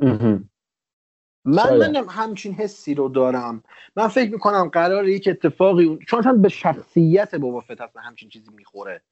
من. 0.00 1.78
من 1.78 2.08
همچین 2.08 2.54
حسی 2.54 2.94
رو 2.94 3.08
دارم. 3.08 3.64
من 3.96 4.08
فکر 4.08 4.32
می‌کنم 4.32 4.68
قرار 4.68 5.08
یک 5.08 5.28
اتفاقی 5.28 5.98
چون 6.06 6.18
اصلا 6.18 6.32
به 6.32 6.48
شخصیت 6.48 7.34
بوبافت 7.34 7.80
اصلا 7.80 8.02
همچین 8.02 8.28
چیزی 8.28 8.50
می‌خوره. 8.50 9.02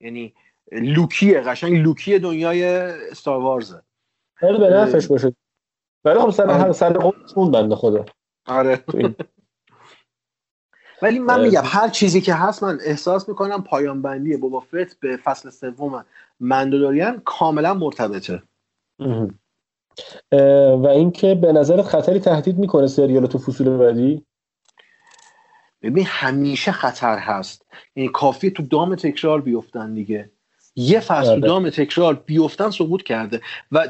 یعنی 0.00 0.34
لوکیه 0.72 1.40
قشنگ 1.40 1.74
لوکی 1.74 2.18
دنیای 2.18 2.64
استار 2.64 3.40
وارزه 3.40 3.82
ولی 4.42 4.58
به 4.58 4.70
نفعش 4.70 5.06
باشه. 5.06 5.34
ولی 6.04 6.18
خب 6.18 6.30
سر 6.30 6.50
آره. 6.50 6.72
سر 6.72 6.92
بنده 7.52 7.76
خدا. 7.76 8.04
آره. 8.48 8.84
ولی 11.02 11.18
من 11.18 11.40
میگم 11.40 11.62
هر 11.64 11.88
چیزی 11.88 12.20
که 12.20 12.34
هست 12.34 12.62
من 12.62 12.78
احساس 12.84 13.28
می‌کنم 13.28 13.64
پایان 13.64 14.02
بندی 14.02 14.36
بوبا 14.36 14.60
فت 14.60 15.00
به 15.00 15.16
فصل 15.16 15.50
سوم 15.50 16.04
مندلوریان 16.40 17.22
کاملا 17.24 17.74
مرتبطه. 17.74 18.42
و 20.82 20.86
اینکه 20.86 21.34
به 21.34 21.52
نظرت 21.52 21.82
خطری 21.82 22.20
تهدید 22.20 22.58
می‌کنه 22.58 22.86
سریال 22.86 23.26
تو 23.26 23.38
فصول 23.38 23.76
بعدی؟ 23.76 24.26
ببین 25.82 26.04
همیشه 26.06 26.72
خطر 26.72 27.18
هست. 27.18 27.66
یعنی 27.96 28.08
کافیه 28.08 28.50
تو 28.50 28.62
دام 28.62 28.94
تکرار 28.94 29.40
بیفتن 29.40 29.94
دیگه. 29.94 30.30
یه 30.78 31.00
فصل 31.00 31.30
آره. 31.30 31.40
دام 31.40 31.70
تکرار 31.70 32.22
بیفتن 32.26 32.70
سقوط 32.70 33.02
کرده 33.02 33.40
و 33.72 33.88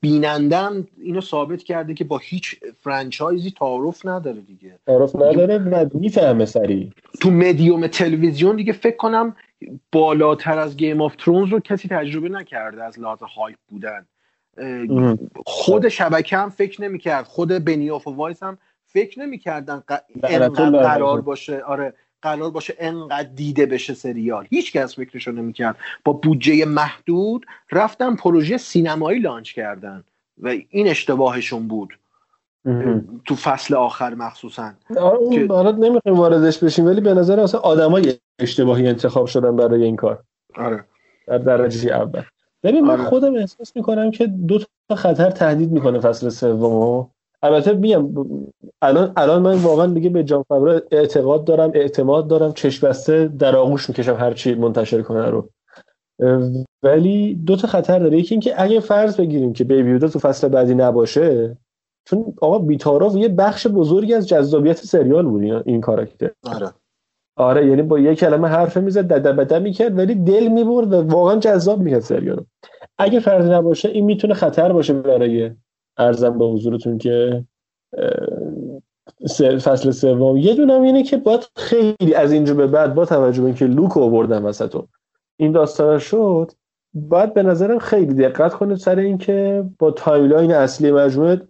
بینندم 0.00 0.86
اینو 1.02 1.20
ثابت 1.20 1.62
کرده 1.62 1.94
که 1.94 2.04
با 2.04 2.18
هیچ 2.18 2.56
فرانچایزی 2.80 3.50
تعارف 3.50 4.06
نداره 4.06 4.40
دیگه 4.40 4.78
تعارف 4.86 5.16
نداره 5.16 5.58
و 5.58 5.88
می‌فهمه 5.94 6.44
سریع 6.44 6.90
تو 7.20 7.30
مدیوم 7.30 7.86
تلویزیون 7.86 8.56
دیگه 8.56 8.72
فکر 8.72 8.96
کنم 8.96 9.36
بالاتر 9.92 10.58
از 10.58 10.76
گیم 10.76 11.00
آف 11.00 11.16
ترونز 11.16 11.52
رو 11.52 11.60
کسی 11.60 11.88
تجربه 11.88 12.28
نکرده 12.28 12.84
از 12.84 13.00
لحاظ 13.00 13.22
hype 13.22 13.58
بودن. 13.68 14.06
خود 15.46 15.88
شبکه 15.88 16.36
هم 16.36 16.50
فکر 16.50 16.82
نمی‌کرد 16.82 17.24
خود 17.24 17.48
بنیاف 17.48 18.08
و 18.08 18.14
وایس 18.14 18.42
هم 18.42 18.58
فکر 18.86 19.20
نمی‌کردن 19.20 19.82
الله 20.24 20.82
قرار. 20.82 21.20
باشه 21.20 21.60
آره 21.60 21.94
قرار 22.24 22.50
باشه 22.50 22.74
انقدر 22.78 23.28
دیده 23.34 23.66
بشه 23.66 23.94
سریال. 23.94 24.46
هیچ 24.50 24.72
کس 24.72 24.96
فکرشو 24.96 25.32
نمی‌کرد. 25.32 25.76
با 26.04 26.12
بودجه 26.12 26.64
محدود 26.64 27.46
رفتن 27.72 28.16
پروژه 28.16 28.56
سینمایی 28.56 29.20
launch 29.20 29.52
کردن. 29.52 30.04
و 30.42 30.54
این 30.70 30.88
اشتباهشون 30.88 31.68
بود. 31.68 31.98
تو 33.24 33.34
فصل 33.34 33.74
آخر 33.74 34.14
مخصوصا. 34.14 34.72
آره 34.96 35.18
اون 35.18 35.50
حالا 35.50 35.70
نمی‌خوایم 35.70 36.18
واردش 36.18 36.58
بشیم 36.58 36.86
ولی 36.86 37.00
به 37.00 37.14
نظر 37.14 37.40
اصلا 37.40 37.60
آدمای 37.60 38.14
اشتباهی 38.38 38.88
انتخاب 38.88 39.26
شدن 39.26 39.56
برای 39.56 39.84
این 39.84 39.96
کار. 39.96 40.22
آره. 40.56 40.84
در 41.26 41.38
درجه 41.38 41.92
اول. 41.92 42.22
ببین 42.62 42.84
من 42.84 43.00
آره. 43.00 43.04
خودم 43.04 43.34
احساس 43.34 43.76
می‌کنم 43.76 44.10
که 44.10 44.26
دو 44.26 44.58
تا 44.88 44.94
خطر 44.94 45.30
تهدید 45.30 45.72
می‌کنه 45.72 46.00
فصل 46.00 46.28
سوم 46.28 47.10
البته 47.44 47.72
میگم 47.72 48.08
الان 48.82 49.12
الان 49.16 49.42
من 49.42 49.54
واقعا 49.54 49.86
دیگه 49.86 50.10
به 50.10 50.24
جان 50.24 50.42
فاورو 50.42 50.80
اعتقاد 50.90 51.44
دارم 51.44 51.70
اعتماد 51.74 52.28
دارم 52.28 52.52
چشم 52.52 52.88
بسته 52.88 53.28
در 53.28 53.56
آغوش 53.56 53.88
می‌کشم 53.88 54.14
هر 54.14 54.32
چی 54.32 54.54
منتشر 54.54 55.02
کنه 55.02 55.30
رو. 55.30 55.48
ولی 56.82 57.34
دو 57.34 57.56
تا 57.56 57.68
خطر 57.68 57.98
داره. 57.98 58.18
یکی 58.18 58.34
اینکه 58.34 58.62
اگه 58.62 58.80
فرض 58.80 59.16
بگیریم 59.16 59.52
که 59.52 59.64
بیبی 59.64 59.90
یودا 59.90 60.08
تو 60.08 60.18
فصل 60.18 60.48
بعدی 60.48 60.74
نباشه 60.74 61.56
چون 62.06 62.34
آقا 62.42 62.58
بی‌تعارف 62.58 63.16
یه 63.16 63.28
بخش 63.28 63.66
بزرگی 63.66 64.14
از 64.14 64.28
جذابیت 64.28 64.76
سریال 64.76 65.26
بود 65.26 65.42
این- 65.66 65.80
کاراکتر. 65.80 66.30
آره. 66.46 66.70
آره 67.36 67.66
یعنی 67.66 67.82
با 67.82 67.98
یه 67.98 68.14
کلمه 68.14 68.48
حرف 68.48 68.76
می‌زد 68.76 69.12
دد 69.12 69.36
بده 69.36 69.58
می‌کرد 69.58 69.98
ولی 69.98 70.14
دل 70.14 70.48
می‌برد 70.48 70.92
و 70.92 71.02
واقعا 71.02 71.36
جذاب 71.36 71.80
می‌کرد 71.80 72.00
سریال 72.00 72.44
اگه 72.98 73.20
فرض 73.20 73.46
نباشه 73.46 73.88
این 73.88 74.04
می‌تونه 74.04 74.34
خطر 74.34 74.72
باشه 74.72 74.92
برای 74.92 75.50
عرضم 75.96 76.38
به 76.38 76.44
حضورتون 76.44 76.98
که 76.98 77.44
فصل 79.38 79.90
سوم. 79.90 80.36
یه 80.36 80.54
دونم 80.54 80.82
اینه 80.82 81.02
که 81.02 81.16
باید 81.16 81.48
خیلی 81.56 82.14
از 82.14 82.32
اینجا 82.32 82.54
به 82.54 82.66
بعد 82.66 82.94
با 82.94 83.04
توجه 83.04 83.40
به 83.40 83.46
اینکه 83.46 83.66
لوک 83.66 83.96
آوردن 83.96 84.42
وسط 84.42 84.82
این 85.36 85.52
داستان 85.52 85.98
شد 85.98 86.52
باید 86.94 87.34
به 87.34 87.42
نظرم 87.42 87.78
خیلی 87.78 88.14
دقت 88.14 88.54
کنید 88.54 88.76
سر 88.76 88.98
اینکه 88.98 89.64
با 89.78 89.90
timeline 89.90 90.52
اصلی 90.52 90.90
مجموعه 90.90 91.40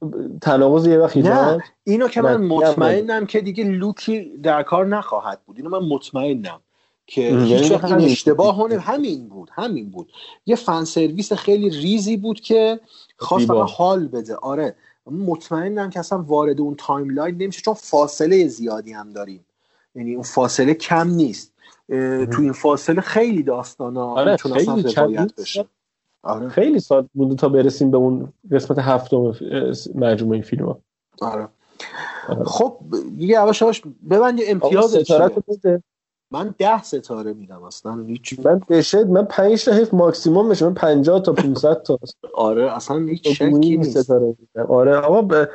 تناقض 0.43 0.87
یه 0.87 0.99
وقت 0.99 1.17
نه 1.17 1.23
ایجاد 1.23 1.61
اینو 1.85 2.09
که 2.09 2.23
من 2.23 2.37
مطمئنم 2.37 3.27
که 3.27 3.41
دیگه 3.41 3.65
لوکی 3.65 4.33
در 4.43 4.63
کار 4.63 4.87
نخواهد 4.87 5.41
بود. 5.47 5.57
اینو 5.57 5.81
من 5.81 5.89
مطمئنم 5.89 6.61
که 7.07 7.33
ام، 7.33 7.39
هیچ 7.39 7.51
یعنی 7.51 7.75
وقت 7.75 7.93
این. 7.93 8.11
اشتباه 8.11 8.73
همین 8.81 9.29
بود 9.29 9.51
همین 9.53 9.91
بود. 9.91 10.13
یه 10.47 10.57
fan 10.57 10.85
service 10.85 11.33
خیلی 11.33 11.71
ریزی 11.71 12.17
بود 12.17 12.41
که 12.41 12.81
خواست 13.17 13.51
حال 13.51 14.09
بده. 14.09 14.35
آره. 14.35 14.77
مطمئنم 15.07 15.91
که 15.91 15.99
اصلا 15.99 16.23
وارد 16.23 16.61
اون 16.61 16.75
timeline 16.79 17.37
نمیشه 17.43 17.63
چون 17.63 17.75
فاصله 17.75 18.49
زیادی 18.49 18.93
هم 18.93 19.11
داریم. 19.11 19.45
یعنی 19.95 20.15
اون 20.15 20.23
فاصله 20.23 20.75
کم 20.75 21.09
نیست. 21.09 21.53
تو 22.33 22.43
این 22.43 22.53
فاصله 22.53 23.01
خیلی 23.01 23.43
داستان 23.43 23.97
ها 23.97 24.21
آره 24.21 24.37
خیلی 24.37 24.83
روایت 24.97 25.35
بشه. 25.41 25.67
آره. 26.23 26.49
خیلی 26.49 26.81
سال 26.81 27.09
بوده 27.15 27.35
تا 27.35 27.49
برسیم 27.49 27.91
به 27.91 27.97
اون 27.97 28.33
قسمت 28.53 28.79
هفتم 28.79 29.35
مجموعه 29.95 30.41
فیلم 30.41 30.65
ها 30.65 30.79
آره. 31.21 31.49
آره. 32.29 32.45
خب 32.45 32.79
دیگه 33.19 33.35
یواش 33.35 33.63
یواش 33.63 33.83
ببند 34.11 34.41
امتیاز 34.47 34.97
بده. 34.97 35.83
من 36.35 36.55
ده 36.59 36.83
ستاره 36.83 37.33
میدم 37.33 37.63
اصلا. 37.63 38.05
هیچ 38.07 38.41
من 38.45 38.61
بشه 38.69 39.05
من 39.05 39.25
5 39.25 39.65
تا 39.65 39.73
حیف 39.73 39.95
ماکسیموم 39.95 40.49
میشه 40.49 40.67
من 40.67 40.75
50 40.75 41.21
تا 41.21 41.33
500 41.33 41.83
تا. 41.83 41.99
آره 42.35 42.73
اصلا 42.77 42.99
هیچ 42.99 43.29
شکی 43.29 43.77
نیست. 43.77 44.03
ستاره 44.03 44.27
میدم. 44.27 44.71
آره 44.71 44.97
آقا 44.97 45.23
ب... 45.23 45.49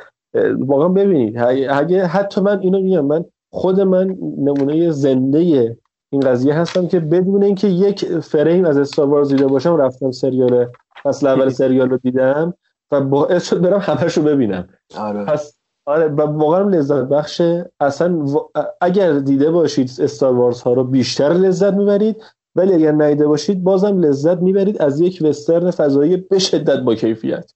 واقعا 0.58 0.88
ببینید 0.88 1.38
اگه 1.70 2.06
حتی 2.06 2.40
من 2.40 2.60
اینو 2.60 2.80
میگم 2.80 3.04
من 3.04 3.24
خود 3.50 3.80
من 3.80 4.16
نمونه 4.38 4.90
زنده 4.90 5.76
این 6.12 6.20
قضیه 6.20 6.54
هستم 6.54 6.88
که 6.88 7.00
بدون 7.00 7.42
اینکه 7.42 7.68
یک 7.68 8.04
فریم 8.18 8.64
از 8.64 8.78
استار 8.78 9.08
وارز 9.08 9.28
دیده 9.28 9.46
باشم 9.46 9.76
رفتم 9.76 10.10
سریال 10.10 10.66
فصل 11.02 11.26
اول 11.26 11.48
سریال 11.60 11.90
رو 11.90 11.96
دیدم 11.96 12.54
و 12.90 13.00
باعث 13.00 13.48
شد 13.48 13.60
برم 13.60 13.78
همش 13.78 14.16
رو 14.16 14.22
ببینم. 14.22 14.68
آره. 14.98 15.24
پس 15.24 15.59
آره 15.86 16.08
و 16.08 16.20
واقعا 16.20 16.68
لذت 16.68 17.04
بخشه 17.04 17.70
اصلا 17.80 18.24
و... 18.24 18.50
اگر 18.80 19.18
دیده 19.18 19.50
باشید 19.50 19.90
استار 19.98 20.34
وارز 20.34 20.62
ها 20.62 20.72
رو 20.72 20.84
بیشتر 20.84 21.28
لذت 21.28 21.72
می‌برید 21.72 22.16
ولی 22.56 22.74
اگر 22.74 22.92
ندیده 22.92 23.26
باشید 23.26 23.62
بازم 23.62 24.00
لذت 24.00 24.38
می‌برید 24.38 24.82
از 24.82 25.00
یک 25.00 25.18
وسترن 25.22 25.70
فضایی 25.70 26.16
به 26.16 26.38
شدت 26.38 26.80
با 26.80 26.94
کیفیت. 26.94 27.52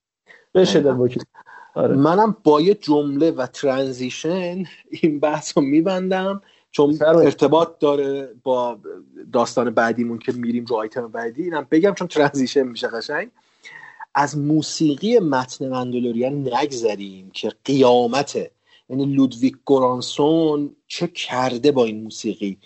به 0.51 0.65
شدت 0.65 0.93
با 0.93 1.07
کیفیت. 1.07 1.27
آره. 1.75 1.95
منم 1.95 2.35
با 2.43 2.61
یه 2.61 2.73
جمله 2.73 3.31
و 3.31 3.45
ترانزیشن 3.45 4.63
این 4.89 5.19
بحث 5.19 5.57
رو 5.57 5.63
میبندم 5.63 6.41
چون 6.71 6.97
ارتباط 7.01 7.69
داره 7.79 8.29
با 8.43 8.77
داستان 9.33 9.69
بعدیمون 9.69 10.17
که 10.17 10.31
میریم 10.31 10.65
رو 10.65 10.75
آیتم 10.75 11.07
بعدی 11.07 11.43
اینم 11.43 11.67
بگم 11.71 11.93
چون 11.93 12.07
ترانزیشن 12.07 12.63
میشه 12.63 12.87
قشنگ. 12.87 13.31
از 14.15 14.37
موسیقی 14.37 15.19
متن 15.19 15.69
مندلوریان 15.69 16.53
نگذریم 16.53 17.31
که 17.33 17.51
قیامته 17.65 18.51
یعنی 18.89 19.05
لودویک 19.05 19.55
گورانسون 19.65 20.75
چه 20.87 21.07
کرده 21.07 21.71
با 21.71 21.85
این 21.85 22.03
موسیقی؟ 22.03 22.57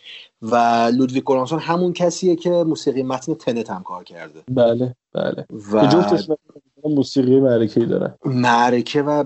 و 0.42 0.56
لودویک 0.94 1.24
گورانسون 1.24 1.60
همون 1.60 1.94
کسیه 1.94 2.36
که 2.36 2.50
موسیقی 2.50 3.04
متن 3.04 3.34
تنت 3.34 3.70
هم 3.70 3.84
کار 3.84 4.04
کرده. 4.04 4.44
بله 4.52 4.96
بله. 5.14 5.46
و 5.72 5.88
جفتش 5.88 6.30
موسیقی 6.84 7.40
معرکه 7.40 7.80
داره. 7.80 8.16
معرکه 8.26 9.02
و 9.02 9.24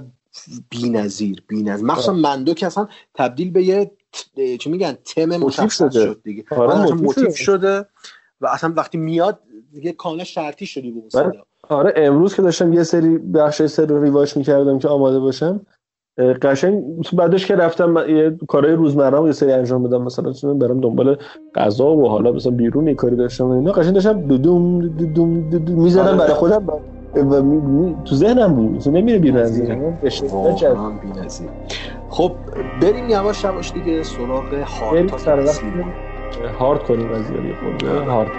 بی‌نظیر 0.70 1.44
بی‌نظیر. 1.48 1.86
مخصوصا 1.86 2.14
مندو 2.14 2.54
که 2.54 2.66
اصلا 2.66 2.88
تبدیل 3.14 3.52
به 3.52 3.64
یه 3.64 3.92
چی 4.58 4.70
میگن 4.70 4.98
تم 5.06 5.38
مشخص 5.38 5.78
شده. 5.78 6.06
شد 6.06 6.22
دیگه. 6.24 6.44
آره 6.52 6.94
موتیف 6.94 7.36
شده. 7.36 7.86
و 8.42 8.48
اصلا 8.48 8.74
وقتی 8.78 8.98
میاد 8.98 9.40
دیگه 9.74 9.92
کاملا 9.92 10.24
شرطی 10.24 10.66
شدی 10.66 10.92
به 10.92 11.00
اون 11.00 11.44
آره 11.70 11.94
امروز 11.96 12.36
که 12.36 12.42
داشتم 12.42 12.74
یه 12.74 12.84
سری 12.84 13.18
بخش 13.18 13.62
سری 13.62 13.86
رو 13.86 14.04
ریواش 14.04 14.38
می‌کردم 14.38 14.80
که 14.80 14.88
آماده 14.88 15.20
باشم 15.20 15.62
قشنگ 16.42 16.84
بعدش 17.14 17.46
که 17.46 17.56
رفتم 17.56 17.98
یه 18.10 18.38
کارهای 18.48 18.76
روزمره 18.76 19.26
یه 19.26 19.32
سری 19.32 19.52
انجام 19.52 19.84
بدم 19.84 20.02
مثلا 20.02 20.54
برم 20.54 20.80
دنبال 20.80 21.18
غذا 21.56 21.92
و 21.92 22.10
حالا 22.10 22.32
مثلا 22.32 22.52
بیرون 22.52 22.88
یه 22.88 22.94
کاری 22.94 23.16
داشتم 23.16 23.48
اینا. 23.48 23.72
قشنگ 23.72 23.94
داشتم 23.94 24.22
دودوم 24.22 24.88
دودوم 24.88 25.50
دودوم 25.50 25.84
می‌زدم. 25.84 26.18
برای 26.18 26.34
خودم 26.34 26.68
و 27.16 27.42
می... 27.42 27.58
می... 27.58 27.96
تو 28.06 28.16
ذهنم 28.16 28.54
بود. 28.56 28.76
مثلا 28.76 28.94
نمیره 28.94 29.20
بیرون 29.20 29.40
از 29.40 29.62
خب 32.10 32.32
بریم 32.82 33.10
یواش 33.10 33.44
یواش 33.44 33.72
دیگه 33.72 34.04
سراغ 34.04 34.54
هارد 34.54 35.18
سر 35.18 35.40
وقت 35.40 35.62
هارد 36.60 36.84
کنیم 36.84 37.08
قضیه 37.08 37.56
خود 37.64 37.90
هارد. 38.08 38.32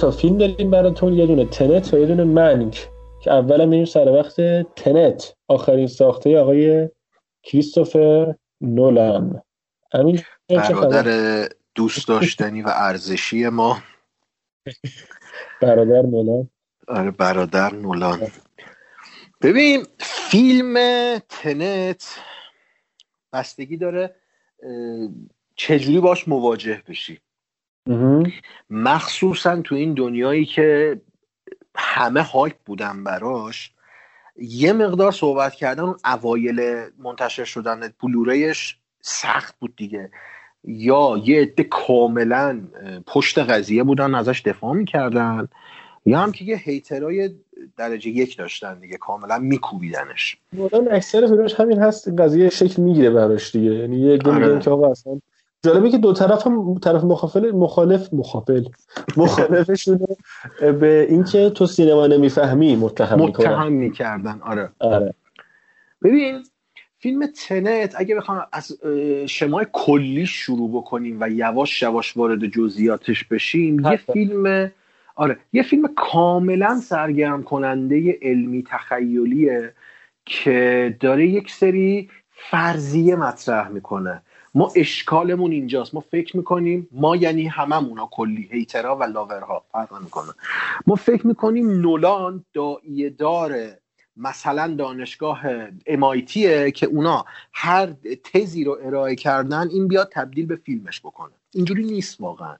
تا 0.00 0.10
فیلم 0.10 0.38
داریم 0.38 0.70
براتون 0.70 1.12
یه 1.12 1.26
دونه 1.26 1.44
تنت 1.44 1.94
و 1.94 1.98
یه 1.98 2.06
دونه 2.06 2.24
منگ. 2.24 2.78
که 3.22 3.32
اولا 3.32 3.66
میریم 3.66 3.84
سر 3.84 4.08
وقت 4.08 4.40
تنت. 4.76 5.34
آخرین 5.48 5.86
ساخته 5.86 6.38
آقای 6.38 6.88
کریستوفر 7.42 8.34
نولان. 8.60 9.42
همین؟ 9.92 10.20
برادر 10.48 11.48
دوست 11.74 12.08
داشتنی 12.08 12.62
و 12.62 12.68
ارزشی 12.74 13.48
ما. 13.48 13.82
برادر 15.62 16.02
نولان. 16.02 16.50
آره 16.88 17.10
برادر 17.10 17.74
نولان. 17.74 18.20
ببین 19.42 19.86
فیلم 19.98 20.74
تنت 21.18 22.18
بستگی 23.32 23.76
داره 23.76 24.16
چجوری 25.56 26.00
باش 26.00 26.28
مواجه 26.28 26.82
بشی. 26.88 27.20
مخصوصا 28.70 29.60
تو 29.60 29.74
این 29.74 29.94
دنیایی 29.94 30.44
که 30.44 31.00
همه 31.76 32.22
هایپ 32.22 32.56
بودن 32.66 33.04
براش 33.04 33.72
یه 34.36 34.72
مقدار 34.72 35.12
صحبت 35.12 35.54
کردن 35.54 35.82
اون 35.82 35.96
اوایل 36.04 36.60
منتشر 36.98 37.44
شدن 37.44 37.80
بلوریش 38.02 38.78
سخت 39.00 39.58
بود 39.58 39.76
دیگه. 39.76 40.10
یا 40.64 41.20
یه 41.24 41.40
عده 41.40 41.64
کاملا 41.64 42.60
پشت 43.06 43.38
قضیه 43.38 43.82
بودن 43.82 44.14
ازش 44.14 44.42
دفاع 44.46 44.74
می‌کردن. 44.74 45.48
یا 46.06 46.20
هم 46.20 46.32
که 46.32 46.44
یه 46.44 46.56
هیترای 46.56 47.30
درجه 47.76 48.10
یک 48.10 48.36
داشتن 48.36 48.80
دیگه 48.80 48.96
کاملا 48.96 49.38
میکوبیدنش. 49.38 50.36
نولان 50.52 50.92
اکثر 50.92 51.48
همین 51.58 51.78
هست 51.78 52.08
این 52.08 52.16
قضیه 52.16 52.48
شکل 52.48 52.82
می‌گیره 52.82 53.10
براش 53.10 53.52
دیگه. 53.52 53.70
یعنی 53.70 54.00
یه 54.00 54.14
عده 54.14 54.30
آره. 54.30 54.46
میگن 54.46 54.60
که 54.60 54.70
آقا 54.70 54.90
اصلا 54.90 55.20
جالبه 55.64 55.90
که 55.90 55.98
دو 55.98 56.12
طرف 56.12 56.46
هم 56.46 56.78
طرف 56.78 57.04
مخالف 57.04 57.54
مخالف 57.54 58.12
مخالف 58.12 58.66
مخالفشون 59.16 60.06
به 60.60 61.06
اینکه 61.10 61.50
تو 61.50 61.66
سینما 61.66 62.06
نمی‌فهمی 62.06 62.76
متهم 62.76 63.18
متهم 63.18 63.72
می‌کردن 63.72 64.40
آره. 64.42 64.70
آره. 64.78 65.14
ببین 66.02 66.42
فیلم 66.98 67.26
تنت 67.26 67.94
اگه 67.96 68.14
بخوام 68.14 68.46
از 68.52 68.72
شمای 69.26 69.66
کلی 69.72 70.26
شروع 70.26 70.70
بکنیم 70.70 71.16
و 71.20 71.30
یواش 71.30 71.82
یواش 71.82 72.16
وارد 72.16 72.46
جزئیاتش 72.46 73.24
بشیم 73.24 73.80
یه 73.80 73.96
فیلم 73.96 74.70
آره 75.16 75.36
یه 75.52 75.62
فیلم 75.62 75.94
کاملا 75.96 76.80
سرگرم 76.80 77.42
کننده 77.42 78.18
علمی 78.22 78.62
تخیلیه 78.62 79.72
که 80.24 80.96
داره 81.00 81.26
یک 81.26 81.50
سری 81.50 82.10
فرضیه 82.30 83.16
مطرح 83.16 83.68
می‌کنه. 83.68 84.22
ما 84.54 84.72
اشکالمون 84.76 85.52
اینجاست. 85.52 85.94
ما 85.94 86.00
فکر 86.00 86.36
می‌کنیم 86.36 86.88
ما 86.92 87.16
یعنی 87.16 87.46
هممونا 87.46 88.08
کلی 88.12 88.48
هیترها 88.52 88.96
و 88.96 89.02
لاورها. 89.02 89.64
فرق 89.72 90.00
می‌کنه 90.02 90.32
ما 90.86 90.94
فکر 90.94 91.26
می‌کنیم 91.26 91.80
نولان 91.80 92.44
دایه 92.54 93.10
داره 93.10 93.80
مثلا 94.16 94.74
دانشگاه 94.78 95.68
MIT 95.70 96.32
که 96.74 96.86
اونا 96.86 97.24
هر 97.52 97.92
تزی 98.32 98.64
رو 98.64 98.78
ارائه 98.82 99.16
کردن 99.16 99.68
این 99.68 99.88
بیاد 99.88 100.10
تبدیل 100.12 100.46
به 100.46 100.56
فیلمش 100.56 101.00
بکنه. 101.00 101.32
اینجوری 101.54 101.84
نیست 101.84 102.20
واقعا. 102.20 102.56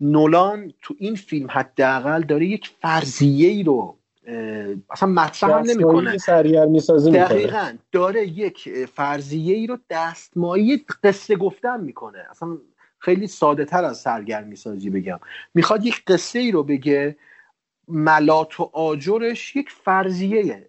نولان 0.00 0.72
تو 0.82 0.94
این 0.98 1.14
فیلم 1.14 1.46
حداقل 1.50 2.22
داره 2.22 2.46
یک 2.46 2.70
فرضیه 2.80 3.48
ای 3.48 3.62
رو 3.62 3.96
اصلا 4.90 5.08
مطرح 5.08 5.50
هم 5.50 5.64
نمی‌کنه. 5.66 6.16
دقیقا. 7.12 7.72
داره 7.92 8.26
یک 8.26 8.84
فرضیه 8.84 9.56
ای 9.56 9.66
رو 9.66 9.78
دستمایی 9.90 10.84
قصه 11.04 11.36
گفتن 11.36 11.80
می‌کنه. 11.80 12.18
اصلا 12.30 12.58
خیلی 12.98 13.26
ساده 13.26 13.64
تر 13.64 13.84
از 13.84 13.98
سرگرمی 13.98 14.56
سازی 14.56 14.90
بگم. 14.90 15.20
می‌خواد 15.54 15.86
یک 15.86 16.04
قصه 16.06 16.38
ای 16.38 16.50
رو 16.50 16.62
بگه. 16.62 17.16
ملات 17.88 18.60
و 18.60 18.70
آجرش 18.72 19.56
یک 19.56 19.70
فرضیه 19.70 20.68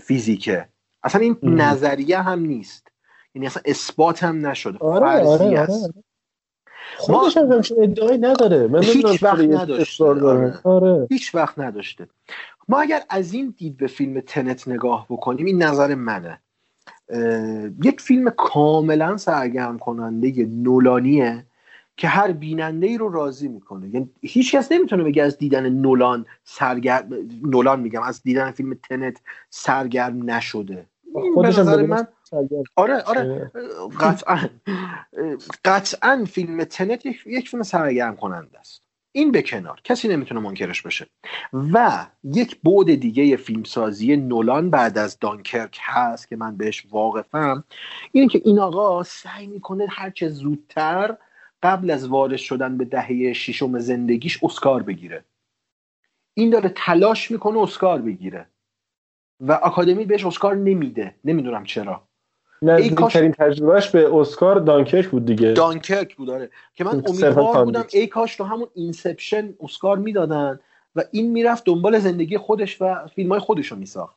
فیزیکه. 0.00 0.68
اصلا 1.02 1.20
این 1.20 1.36
ام. 1.42 1.60
نظریه 1.60 2.22
هم 2.22 2.40
نیست. 2.40 2.88
یعنی 3.34 3.46
اصلا 3.46 3.62
اثبات 3.64 4.24
هم 4.24 4.46
نشده. 4.46 4.78
آره 4.78 5.06
آره 5.06 5.24
فرضیه 5.24 5.46
آره. 5.46 5.60
است. 5.60 5.90
خودش 6.96 7.36
هم 7.36 7.62
ادعایی 7.78 8.18
نداره. 8.18 8.66
من 8.66 8.82
هیچ 8.82 9.22
وقت 9.22 9.40
نداشته. 9.40 10.04
آره. 10.04 10.60
آره. 10.64 11.06
هیچ 11.10 11.34
وقت 11.34 11.58
نداشته. 11.58 12.06
ما 12.68 12.80
اگر 12.80 13.02
از 13.08 13.34
این 13.34 13.54
دید 13.56 13.76
به 13.76 13.86
فیلم 13.86 14.20
تنت 14.20 14.68
نگاه 14.68 15.06
بکنیم 15.10 15.46
این 15.46 15.62
نظر 15.62 15.94
منه. 15.94 16.40
یک 17.82 18.00
فیلم 18.00 18.30
کاملا 18.30 19.16
سرگرم 19.16 19.78
کننده 19.78 20.44
نولانیه 20.44 21.46
که 21.96 22.08
هر 22.08 22.32
بیننده 22.32 22.86
ای 22.86 22.98
رو 22.98 23.08
راضی 23.08 23.48
می‌کنه. 23.48 23.88
یعنی 23.88 24.10
هیچ 24.22 24.54
کس 24.54 24.72
نمی‌تونه 24.72 25.04
بگه 25.04 25.22
از 25.22 25.38
دیدن 25.38 25.68
نولان 25.68 26.26
سرگرم 26.44 27.08
نولان 27.42 27.80
میگم 27.80 28.02
از 28.02 28.22
دیدن 28.22 28.50
فیلم 28.50 28.74
تنت 28.74 29.20
سرگرم 29.50 30.30
نشده. 30.30 30.86
خودش 31.34 31.58
من 31.58 32.06
سرگرم. 32.22 32.62
آره 32.76 33.02
آره. 33.02 33.50
قطعا 34.00 34.38
قطعا 35.64 36.24
فیلم 36.24 36.64
تنت 36.64 37.06
یک 37.06 37.48
فیلم 37.48 37.62
سرگرم 37.62 38.16
کننده 38.16 38.58
است. 38.58 38.85
این 39.16 39.32
به 39.32 39.42
کنار. 39.42 39.80
کسی 39.84 40.08
نمی‌تونه 40.08 40.40
منکرش 40.40 40.82
بشه 40.82 41.06
و 41.52 42.06
یک 42.24 42.60
بعد 42.64 42.94
دیگه 42.94 43.36
فیلمسازی 43.36 44.16
نولان 44.16 44.70
بعد 44.70 44.98
از 44.98 45.18
دانکرک 45.18 45.78
هست 45.82 46.28
که 46.28 46.36
من 46.36 46.56
بهش 46.56 46.86
واقفم. 46.90 47.64
اینه 48.12 48.28
که 48.28 48.42
این 48.44 48.58
آقا 48.58 49.02
سعی 49.02 49.46
می‌کنه 49.46 49.86
هرچه 49.90 50.28
زودتر 50.28 51.16
قبل 51.62 51.90
از 51.90 52.08
وارد 52.08 52.36
شدن 52.36 52.76
به 52.76 52.84
دهه 52.84 53.32
ششم 53.32 53.78
زندگیش 53.78 54.44
اسکار 54.44 54.82
بگیره. 54.82 55.24
این 56.34 56.50
داره 56.50 56.72
تلاش 56.76 57.30
می‌کنه 57.30 57.58
اسکار 57.58 58.02
بگیره. 58.02 58.46
و 59.40 59.52
آکادمی 59.52 60.04
بهش 60.04 60.24
اسکار 60.24 60.54
نمیده. 60.56 61.14
نمی‌دونم 61.24 61.64
چرا. 61.64 62.08
نزدیکترین 62.62 63.32
تجربهش 63.32 63.88
به 63.88 64.14
اسکار 64.14 64.58
دانکرک 64.58 65.08
بود 65.08 65.24
دیگه. 65.24 65.52
Dunkirk 65.52 66.16
بود 66.16 66.28
داره 66.28 66.50
که 66.74 66.84
من 66.84 67.02
امیدوار. 67.06 67.64
بودم 67.64 67.84
ای 67.92 68.06
کاش 68.06 68.36
تو 68.36 68.44
همون 68.44 68.66
Inception 68.74 69.54
اسکار 69.60 69.98
می‌دادن 69.98 70.60
و 70.96 71.02
این 71.10 71.32
می‌رفت 71.32 71.64
دنبال 71.64 71.98
زندگی 71.98 72.38
خودش 72.38 72.82
و 72.82 73.06
فیلم 73.14 73.30
های 73.30 73.40
خودش 73.40 73.66
رو 73.66 73.76
میساخت. 73.76 74.16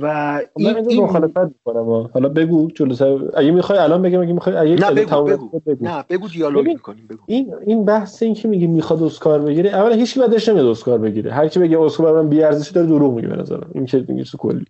و 0.00 0.06
من 0.06 0.42
این, 0.56 0.76
اینجا 0.76 0.90
این 0.90 1.02
مخالفت 1.02 1.36
می‌کنم 1.38 2.10
حالا 2.14 2.28
بگو 2.28 2.70
جلوتر. 2.70 3.18
اگه 3.34 3.50
می‌خوای 3.50 3.78
الان 3.78 4.02
بگم 4.02 4.20
اگه 4.20 4.32
می‌خوای 4.32 4.56
اگه 4.56 4.74
نه 4.74 4.90
بگو 4.90 5.22
بگو. 5.24 5.60
بگو. 5.66 5.84
نه 5.84 6.04
بگو 6.08 6.28
دیالوگ 6.28 6.66
می‌کنیم 6.66 7.06
بگو. 7.06 7.22
این 7.26 7.54
این 7.66 7.84
بحث 7.84 8.22
این 8.22 8.34
که 8.34 8.48
میگه 8.48 8.66
می‌خواد 8.66 9.02
اسکار 9.02 9.38
بگیره 9.40 9.70
اولا 9.70 9.94
هیچ 9.94 10.14
کی 10.14 10.20
بعدش 10.20 10.48
نمیاد 10.48 10.66
اسکار 10.66 10.98
بگیره. 10.98 11.32
هر 11.32 11.48
کی 11.48 11.60
بگه 11.60 11.80
اسکار 11.80 12.06
برای 12.06 12.22
من 12.22 12.28
بی 12.28 12.42
ارزشی 12.42 12.74
داره 12.74 12.86
دروغ 12.86 13.14
میگه 13.14 13.28
به 13.28 13.36
نظرم. 13.36 13.70
این 13.74 13.86
که 13.86 14.04
میگه 14.08 14.24
کلی. 14.38 14.64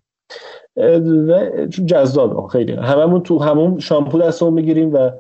و 0.77 1.67
چون 1.67 1.87
جذابه 1.87 2.49
خیلی. 2.49 2.73
هممون 2.73 3.23
تو 3.23 3.39
همون 3.39 3.79
شامپو 3.79 4.19
دستمون 4.19 4.53
می‌گیریم 4.53 4.95
و 4.95 5.11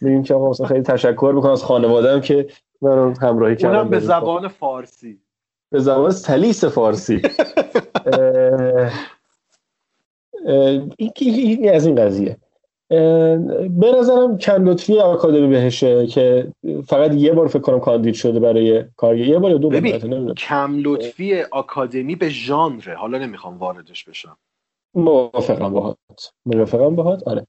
میگیم 0.00 0.22
که 0.22 0.34
آقا 0.34 0.50
مثلا 0.50 0.66
خیلی 0.66 0.82
تشکر 0.82 1.32
می‌کنم 1.34 1.52
از 1.52 1.64
خانواده‌ام 1.64 2.20
که 2.20 2.46
من 2.82 3.14
همراهی 3.22 3.56
کردن 3.56 3.76
اونم 3.76 3.90
به 3.90 3.98
زبان 3.98 4.48
فارسی. 4.48 5.18
به 5.70 5.80
زبان 5.80 6.10
سلیس 6.10 6.64
فارسی. 6.64 7.22
این 11.28 11.74
از 11.74 11.86
این 11.86 11.94
قضیه. 11.94 12.36
به 12.88 13.92
نظرم 13.98 14.38
کم 14.38 14.64
لطفی 14.64 14.98
آکادمی 14.98 15.46
بهشه 15.46 16.06
که 16.06 16.52
فقط 16.86 17.14
یه 17.14 17.32
بار 17.32 17.48
فکر 17.48 17.58
کنم 17.58 17.80
کاندید 17.80 18.14
شده 18.14 18.40
برای 18.40 18.84
کار. 18.96 19.16
یه 19.16 19.38
بار 19.38 19.50
یا 19.50 19.56
دو 19.56 19.70
بار 19.70 20.34
کم 20.34 20.78
لطفی 20.78 21.42
آکادمی 21.42 22.16
به 22.16 22.28
ژانره. 22.28 22.94
حالا 22.94 23.18
نمی‌خوام 23.18 23.58
واردش 23.58 24.04
بشم. 24.04 24.36
موافقم 24.94 25.72
باهات. 25.72 26.32
موافقم 26.46 26.96
باهات؟ 26.96 27.22
آره. 27.28 27.46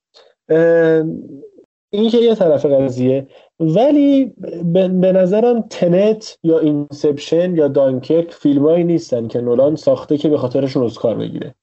این 1.89 2.09
که 2.09 2.17
یه 2.17 2.35
طرف 2.35 2.65
قضیه. 2.65 3.27
ولی 3.59 4.33
به 4.73 5.11
نظرم 5.11 5.61
Tenet 5.61 6.37
یا 6.43 6.59
Inception 6.59 7.55
یا 7.55 7.67
Dunkirk 7.67 8.33
فیلمایی 8.33 8.83
نیستن 8.83 9.27
که 9.27 9.41
نولان 9.41 9.75
ساخته 9.75 10.17
که 10.17 10.29
به 10.29 10.37
خاطرشون 10.37 10.83
اسکار 10.83 11.15
بگیره. 11.15 11.55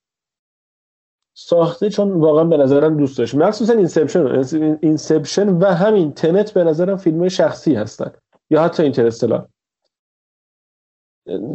ساخته 1.34 1.90
چون 1.90 2.12
واقعا 2.12 2.44
به 2.44 2.56
نظرم 2.56 2.96
دوست 2.96 3.18
داشت. 3.18 3.34
مخصوصا 3.34 3.72
Inception 3.72 4.26
Inception 4.82 5.48
و 5.48 5.64
همین 5.64 6.12
Tenet 6.12 6.52
به 6.52 6.64
نظرم 6.64 6.96
فیلم 6.96 7.28
شخصی 7.28 7.74
هستن. 7.74 8.12
یا 8.50 8.62
حتی 8.62 8.82
Interstellar 8.82 9.48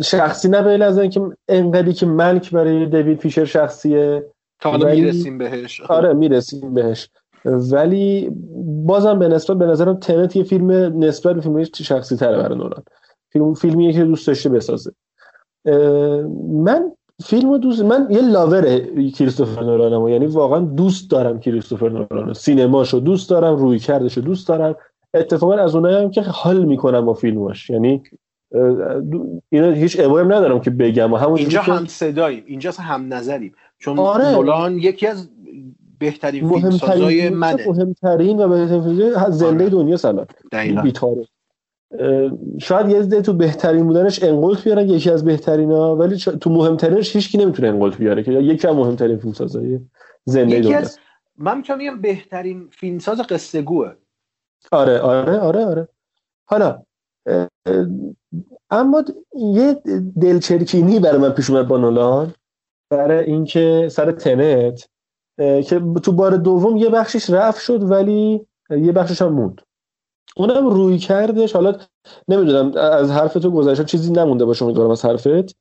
شخصی 0.04 0.50
نه 0.50 0.62
به 0.62 0.86
از 0.86 1.00
اینکه 1.00 1.22
انقدری 1.48 1.94
که 1.94 2.06
Mank 2.06 2.52
برای 2.52 2.86
دیوید 2.86 3.20
فینچر 3.20 3.46
شخصیه 3.46 4.26
تا 4.60 4.72
حالا 4.72 4.96
می‌رسیم 4.96 5.38
بهش. 5.38 5.82
آره 5.82 6.14
می‌رسیم 6.14 6.74
بهش. 6.74 7.10
ولی 7.46 8.32
بازم 8.86 9.20
به 9.20 9.28
نسبت 9.28 9.58
به 9.58 9.66
نظرم 9.66 9.96
تنت 9.96 10.36
یه 10.36 10.44
فیلم 10.44 10.72
نسبت 11.04 11.36
به 11.36 11.42
فیلم 11.42 11.64
شخصی 11.64 12.16
تره 12.16 12.38
برای 12.38 12.58
نولان. 12.58 12.84
فیلم 13.30 13.54
فیلمیه 13.54 13.94
که 13.94 14.04
دوست 14.04 14.28
داشته 14.28 14.50
بسازه. 14.50 14.92
من 16.50 16.92
فیلم 17.24 17.58
دوست 17.58 17.84
من 17.84 18.08
یه 18.10 18.22
لاور 18.22 18.80
کریستوفر 19.16 19.64
نولانم 19.64 20.08
یعنی 20.08 20.26
واقعا 20.26 20.60
دوست 20.60 21.12
دارم 21.12 21.40
کریستوفر 21.40 21.90
نولان 21.90 22.34
سینماشو 22.34 23.00
دوست 23.00 23.30
دارم 23.30 23.56
روی 23.56 23.80
کردشو 23.80 24.22
دوست 24.22 24.48
دارم. 24.48 24.76
اتفاقا 25.14 25.54
از 25.54 25.76
اونایی 25.76 25.96
هم 25.96 26.12
که 26.12 26.22
حال 26.22 26.66
می‌کنم 26.66 27.06
با 27.06 27.14
فیلماش. 27.14 27.70
یعنی 27.70 28.04
اینا 29.50 29.72
هیچ 29.72 30.00
ابایی 30.00 30.26
هم 30.26 30.34
ندارم 30.34 30.62
که 30.62 30.70
بگم 30.70 31.14
و 31.14 31.16
همون 31.16 31.38
اینجا 31.38 31.62
هم 31.62 31.86
صداییم 31.86 32.44
اینجا 32.48 32.72
هم 32.72 33.14
نظریم 33.14 33.56
چون 33.78 34.00
آره. 34.00 34.74
یکی 34.74 35.08
از 35.08 35.30
بهترین 36.00 36.50
فیلمسازای 36.50 37.30
منه 37.30 37.68
مهمترین 37.68 38.40
و 38.40 38.48
بهترین 38.48 39.30
زنده 39.30 39.64
آره. 39.64 39.70
دنیا 39.70 39.98
سلام 39.98 40.26
بیتاره 40.84 41.28
شاید 42.60 42.90
یه 42.90 43.22
تو 43.22 43.34
بهترین 43.34 43.88
بودنش 43.88 44.24
انقلت 44.24 44.64
بیارن 44.64 44.90
یکی 44.90 45.12
از 45.12 45.26
بهترین 45.26 45.72
ها 45.72 45.96
ولی 45.96 46.18
تو 46.18 46.50
مهمترینش 46.50 47.16
هیچ 47.16 47.32
کی 47.32 47.38
نمی‌تونه 47.38 47.68
انقلت 47.68 47.98
بیاره 47.98 48.24
که 48.24 48.32
یکی 48.32 48.68
از 48.68 48.76
مهمترین 48.76 49.18
فیلمسازای 49.18 49.80
زنده 50.26 50.60
دنیا 50.60 50.78
از... 50.78 51.00
من 51.38 51.58
می‌تونم 51.58 51.80
بگم 51.80 52.02
بهترین 52.02 52.70
فیلمساز 52.72 53.22
قصه 53.22 53.62
گوه 53.62 53.94
آره 54.72 55.00
آره 55.00 55.40
آره 55.40 55.66
آره 55.66 55.88
حالا 56.46 56.84
اما 58.70 59.04
یه 59.34 59.82
دلچرکینی 60.22 61.00
برای 61.00 61.18
من 61.18 61.30
پیش 61.30 61.50
اومد 61.50 61.68
با 61.68 61.78
نولان 61.78 62.34
برای 62.90 63.26
اینکه 63.26 63.88
سر 63.92 64.12
تنت 64.12 64.90
که 65.38 65.82
تو 66.04 66.12
بار 66.12 66.38
دوم 66.38 66.78
یه 66.78 66.90
بخشش 66.90 67.30
رفت 67.30 67.62
شد 67.62 67.92
ولی 67.92 68.48
یه 68.70 68.92
بخشش 68.92 69.22
هم 69.22 69.34
موند. 69.34 69.62
اونم 70.38 70.68
روی 70.68 70.98
کردش 70.98 71.54
حالا 71.54 71.76
نمی‌دونم 72.28 72.78
از 72.78 73.12
حرف 73.12 73.34
تو 73.34 73.52
گذشته 73.52 73.84
چیزی 73.84 74.12
نمونده 74.12 74.46
باشه 74.46 74.66
امیدوارم 74.66 74.92
از 74.92 75.06
حرفت. 75.06 75.56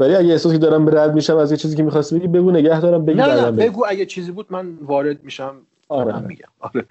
ولی 0.00 0.14
اگه 0.14 0.32
احساسی 0.32 0.58
دارم 0.58 0.98
رد 0.98 1.14
میشم 1.14 1.36
از 1.36 1.50
یه 1.50 1.56
چیزی 1.56 1.76
که 1.76 1.82
می‌خواستی 1.82 2.18
بگی 2.18 2.28
بگو 2.28 2.50
نگه 2.50 2.80
دارم 2.80 3.04
بگی 3.04 3.18
نه 3.18 3.26
نه 3.26 3.50
بگو 3.50 3.84
اگه 3.88 4.06
چیزی 4.06 4.32
بود 4.32 4.46
من 4.50 4.78
وارد 4.82 5.24
میشم. 5.24 5.54
آره 5.88 6.18
میگم. 6.18 6.48
آره. 6.60 6.86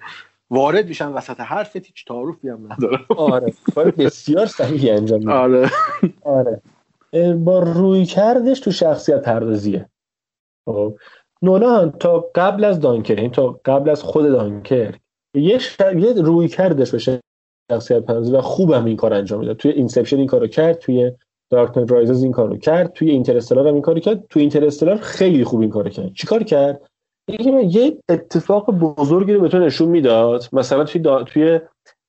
وارد 0.50 0.86
میشم 0.86 1.12
وسط 1.14 1.40
حرفت 1.40 1.86
هیچ 1.86 2.04
تعارفی 2.04 2.48
هم 2.48 2.72
ندارم. 2.72 3.06
آره 3.16 3.52
کار 3.74 3.90
بسیار 3.90 4.46
صحیحی 4.46 4.90
انجام 4.90 5.18
میده 5.18 5.32
آره. 5.32 5.70
آره. 6.24 6.62
با 7.34 7.58
رویکردش 7.58 8.60
تو 8.60 8.70
شخصیت 8.70 9.22
پردازیه. 9.22 9.88
خب. 10.66 10.94
نولان 11.42 11.90
تا 11.90 12.30
قبل 12.34 12.64
از 12.64 12.80
Dunkirk 12.80 13.14
این 13.14 13.30
تا 13.30 13.60
قبل 13.64 13.90
از 13.90 14.02
خود 14.02 14.26
Dunkirk 14.26 14.94
یه, 15.34 15.58
ش... 15.58 15.76
یه 15.80 16.12
رویکردش 16.12 16.90
به 16.90 17.20
شخصیت 17.72 18.02
پردازی 18.02 18.32
و 18.32 18.40
خوبم 18.40 18.84
این 18.84 18.96
کار 18.96 19.14
انجام 19.14 19.40
میده 19.40 19.54
توی 19.54 19.70
Inception 19.70 20.16
این 20.16 20.26
کارو 20.26 20.46
کرد 20.46 20.78
توی 20.78 21.12
Dark 21.50 21.76
Knight 21.76 21.90
Rises 21.90 22.22
این 22.22 22.32
کارو 22.32 22.56
کرد 22.56 22.92
توی 22.92 23.10
Interstellar 23.10 23.68
هم 23.68 23.74
این 23.74 23.82
کارو 23.82 24.00
کرد. 24.00 24.26
توی 24.30 24.42
Interstellar 24.42 24.96
خیلی 24.96 25.44
خوب 25.44 25.60
این 25.60 25.70
کارو 25.70 25.90
کرد. 25.90 26.12
چیکار 26.12 26.42
کرد؟ 26.42 26.80
یه 27.28 27.98
اتفاق 28.08 28.70
بزرگی 28.70 29.32
رو 29.32 29.40
بهتون 29.40 29.62
نشون 29.62 29.88
می‌داد 29.88 30.44
مثلا 30.52 30.84
توی 30.84 31.00
دا... 31.00 31.22
توی 31.22 31.60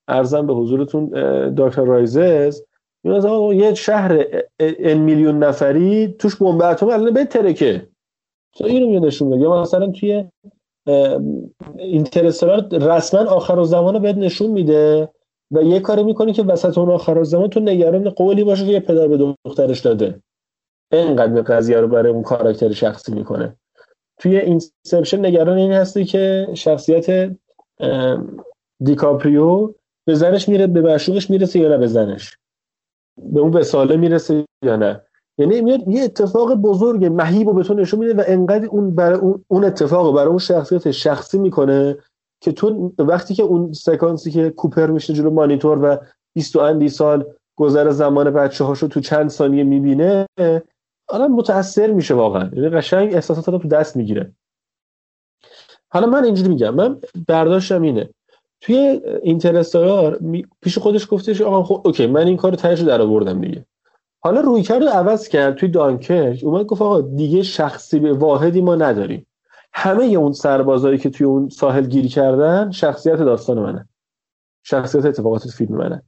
عرضم 0.07 0.47
به 0.47 0.53
حضورتون 0.53 1.09
Dark 1.53 1.73
Rises 1.73 2.61
یه 3.53 3.73
شهر 3.73 4.25
ان 4.59 4.97
میلیون 4.97 5.43
نفری 5.43 6.15
توش 6.19 6.35
بمب 6.35 6.61
اتم 6.61 6.89
الان 6.89 7.13
بترکه. 7.13 7.87
تو 8.53 8.65
اینو 8.65 8.99
نشون 8.99 9.27
میده. 9.27 9.41
یا 9.41 9.61
مثلا 9.61 9.91
توی 9.91 10.25
Interstellar 11.77 12.67
رسما 12.71 13.19
آخر 13.19 13.63
زمان 13.63 13.93
رو 13.93 13.99
بهت 13.99 14.17
نشون 14.17 14.49
میده 14.49 15.09
و 15.51 15.63
یه 15.63 15.79
کاری 15.79 16.03
می‌کنی 16.03 16.33
که 16.33 16.43
وسط 16.43 16.77
اون 16.77 16.89
آخر 16.89 17.23
زمان 17.23 17.49
تو 17.49 17.59
نگران 17.59 18.09
قولی 18.09 18.43
باشه 18.43 18.65
که 18.65 18.71
یه 18.71 18.79
پدر 18.79 19.07
به 19.07 19.35
دخترش 19.45 19.79
داده. 19.79 20.21
اینقدر 20.91 21.33
به 21.33 21.41
قضیه 21.41 21.79
رو 21.79 21.87
برای 21.87 22.11
اون 22.11 22.23
کاراکتر 22.23 22.71
شخصی 22.71 23.11
می‌کنه. 23.13 23.55
توی 24.19 24.37
Inception 24.37 25.25
نگران 25.25 25.57
این 25.57 25.71
هستی 25.71 26.05
که 26.05 26.47
شخصیت 26.53 27.35
دیکاپریو 28.83 29.73
به 30.05 30.15
زنش 30.15 30.49
میره 30.49 30.67
به 30.67 30.81
معشوقش 30.81 31.29
می‌رسه 31.29 31.59
یا 31.59 31.69
نه 31.69 31.77
به 31.77 31.87
زنش؟ 31.87 32.37
به 33.17 33.39
اون 33.39 33.53
وساله 33.53 33.97
می‌رسه 33.97 34.45
یا 34.65 34.75
نه؟ 34.75 35.01
یعنی 35.37 35.61
میاد 35.61 35.87
یه 35.87 36.03
اتفاق 36.03 36.53
بزرگ 36.53 37.05
مهیب 37.05 37.47
رو 37.47 37.53
به 37.53 37.63
تو 37.63 37.73
نشون 37.73 37.99
میده 37.99 38.13
و 38.13 38.23
انقدر 38.27 38.65
اون 38.65 38.95
برای 38.95 39.19
اون 39.47 39.63
اتفاق 39.63 40.15
برای 40.15 40.27
اون 40.27 40.37
شخصیت 40.37 40.91
شخصی 40.91 41.37
می‌کنه 41.37 41.97
که 42.41 42.51
تو 42.51 42.93
وقتی 42.97 43.33
که 43.33 43.43
اون 43.43 43.73
سکانسی 43.73 44.31
که 44.31 44.49
کوپر 44.49 44.87
میشه 44.87 45.13
جلو 45.13 45.29
مانیتور 45.29 45.79
و 45.83 45.97
20 46.35 46.55
اندی 46.55 46.89
سال 46.89 47.25
گذر 47.57 47.89
زمان 47.89 48.31
بچه 48.31 48.63
هاشو 48.63 48.87
تو 48.87 48.99
چند 48.99 49.29
ثانیه 49.29 49.63
می‌بینه 49.63 50.25
آدم 51.09 51.31
متاثر 51.31 51.91
میشه 51.91 52.13
واقعا. 52.13 52.49
یعنی 52.53 52.69
قشنگ 52.69 53.13
احساسات 53.13 53.49
رو 53.49 53.57
تو 53.57 53.67
دست 53.67 53.97
می‌گیره. 53.97 54.33
حالا 55.89 56.07
من 56.07 56.23
اینجوری 56.23 56.49
میگم. 56.49 56.75
من 56.75 57.01
برداشتم 57.27 57.81
اینه. 57.81 58.09
توی 58.61 59.01
اینترستلار 59.21 60.19
پیش 60.61 60.77
خودش 60.77 61.07
گفتش 61.09 61.41
آقا 61.41 61.63
خب 61.63 61.81
اوکی 61.85 62.07
من 62.07 62.27
این 62.27 62.37
کارو 62.37 62.55
تهش 62.55 62.79
در 62.79 63.01
آوردم 63.01 63.41
دیگه. 63.41 63.65
حالا 64.19 64.41
روی 64.41 64.61
کرد 64.61 64.83
عوض 64.83 65.27
کرد 65.27 65.55
توی 65.55 65.69
دانکرک 65.69 66.39
اومد 66.43 66.65
گفت 66.65 66.81
آقا 66.81 67.01
دیگه 67.01 67.43
شخصی 67.43 67.99
به 67.99 68.13
واحدی 68.13 68.61
ما 68.61 68.75
نداریم. 68.75 69.25
همه 69.73 70.03
اون 70.03 70.31
سربازایی 70.31 70.97
که 70.97 71.09
توی 71.09 71.27
اون 71.27 71.49
ساحل 71.49 71.85
گیر 71.85 72.07
کردن 72.07 72.71
شخصیت 72.71 73.17
داستان 73.17 73.59
منه. 73.59 73.87
شخصیت 74.63 75.05
اتفاقات 75.05 75.47
فیلم 75.47 75.77
منه. 75.77 76.03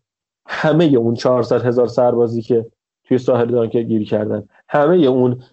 همه 0.47 0.85
اون 0.85 1.15
400 1.15 1.65
هزار 1.65 1.87
سربازی 1.87 2.41
که 2.41 2.65
توی 3.03 3.17
ساحل 3.17 3.51
دانکرک 3.51 3.85
گیر 3.85 4.05
کردن. 4.05 4.47
همه 4.71 4.97
اون 4.97 5.43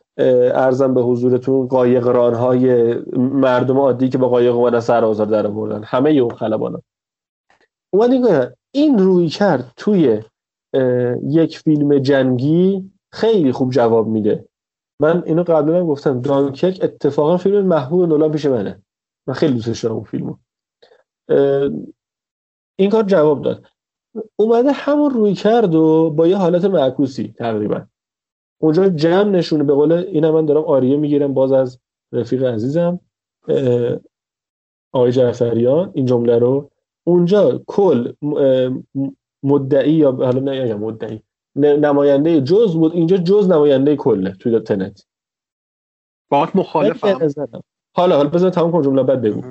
ارزم 0.55 0.95
به 0.95 1.03
حضورتون 1.03 1.66
قایق 1.66 2.07
رانهای 2.07 2.95
مردم 3.16 3.78
عادی 3.78 4.09
که 4.09 4.19
با 4.19 4.28
قایق 4.28 4.55
اومدن 4.55 4.81
سر 4.81 5.05
آزار 5.05 5.27
در 5.27 5.47
آوردن. 5.47 5.82
همه 5.85 6.11
اون 6.11 6.35
خلبانا 6.35 6.82
اومد 7.93 8.55
این 8.74 8.99
روی 8.99 9.28
کرد 9.28 9.73
توی 9.77 10.23
یک 11.23 11.59
فیلم 11.59 11.99
جنگی 11.99 12.90
خیلی 13.12 13.53
خوب 13.53 13.70
جواب 13.70 14.09
میده. 14.09 14.49
من 15.01 15.23
اینو 15.27 15.43
قبلا 15.43 15.78
هم 15.78 15.86
گفتم 15.86 16.20
دانکرک 16.20 16.78
اتفاقا 16.82 17.36
فیلم 17.36 17.66
محبوب 17.66 18.09
نولان 18.09 18.32
پیش 18.32 18.47
منه. 18.47 18.82
من 19.27 19.35
خیلی 19.35 19.55
دوستش 19.55 19.85
دارم 19.85 19.95
اون 19.95 20.05
فیلمو. 20.05 20.36
این 22.78 22.90
کار 22.90 23.03
جواب 23.03 23.43
داد. 23.43 23.66
اومده 24.36 24.73
همون 24.73 25.11
روی 25.11 25.35
کرد 25.35 25.74
و 25.74 26.11
با 26.11 26.27
یه 26.27 26.36
حالت 26.36 26.65
معکوسی 26.65 27.35
تقریبا. 27.39 27.86
اونجا 28.61 28.89
جمع 28.89 29.31
نشونه 29.31 29.65
به 29.65 29.73
قول 29.73 29.93
این 29.93 30.31
من 30.31 30.47
دارم 30.47 30.65
آریه 30.65 30.97
می‌گیرم 30.97 31.35
باز 31.35 31.53
از 31.53 31.79
رفیق 32.13 32.45
عزیزم 32.45 33.01
آقای 34.93 35.13
جعفریان 35.13 35.91
این 35.95 36.07
جمله 36.07 36.39
رو. 36.39 36.71
اونجا 37.07 37.63
کل 37.67 38.13
مدعی 39.43 39.93
یا 39.93 40.13
حالا 40.13 40.41
نه 40.41 40.75
مدعی 40.75 41.23
نماینده 41.57 42.41
جز 42.41 42.77
بود. 42.77 42.93
اینجا 42.93 43.17
جز 43.17 43.51
نماینده 43.51 43.97
کله 43.97 44.31
توی 44.31 44.61
تنت. 44.61 45.07
باهات 46.31 46.57
مخالفم. 46.57 47.33
حالا 47.97 48.17
حالا 48.17 48.29
بزن 48.29 48.51
تمام 48.51 48.73
کن 48.73 48.83
جمله 48.83 49.03
بعد 49.03 49.23
بگو. 49.23 49.43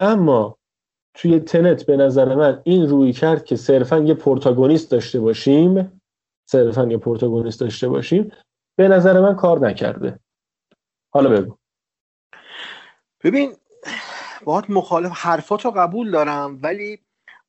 اما 0.00 0.58
توی 1.14 1.40
تنت 1.40 1.86
به 1.86 1.96
نظر 1.96 2.34
من 2.34 2.60
این 2.64 2.88
روی 2.88 3.12
کرد 3.12 3.44
که 3.44 3.56
صرفا 3.56 3.98
یه 3.98 4.14
پروتاگونیست 4.14 4.90
داشته 4.90 5.20
باشیم. 5.20 5.97
صرفا 6.50 6.86
یه 6.86 6.98
protagonist 6.98 7.60
داشته 7.60 7.88
باشیم 7.88 8.32
به 8.76 8.88
نظر 8.88 9.20
من 9.20 9.36
کار 9.36 9.68
نکرده. 9.68 10.20
حالا 11.10 11.30
بگو. 11.30 11.56
ببین 13.24 13.56
باهات 14.44 14.70
مخالف 14.70 15.12
حرفاتو 15.14 15.70
قبول 15.70 16.10
دارم 16.10 16.58
ولی 16.62 16.98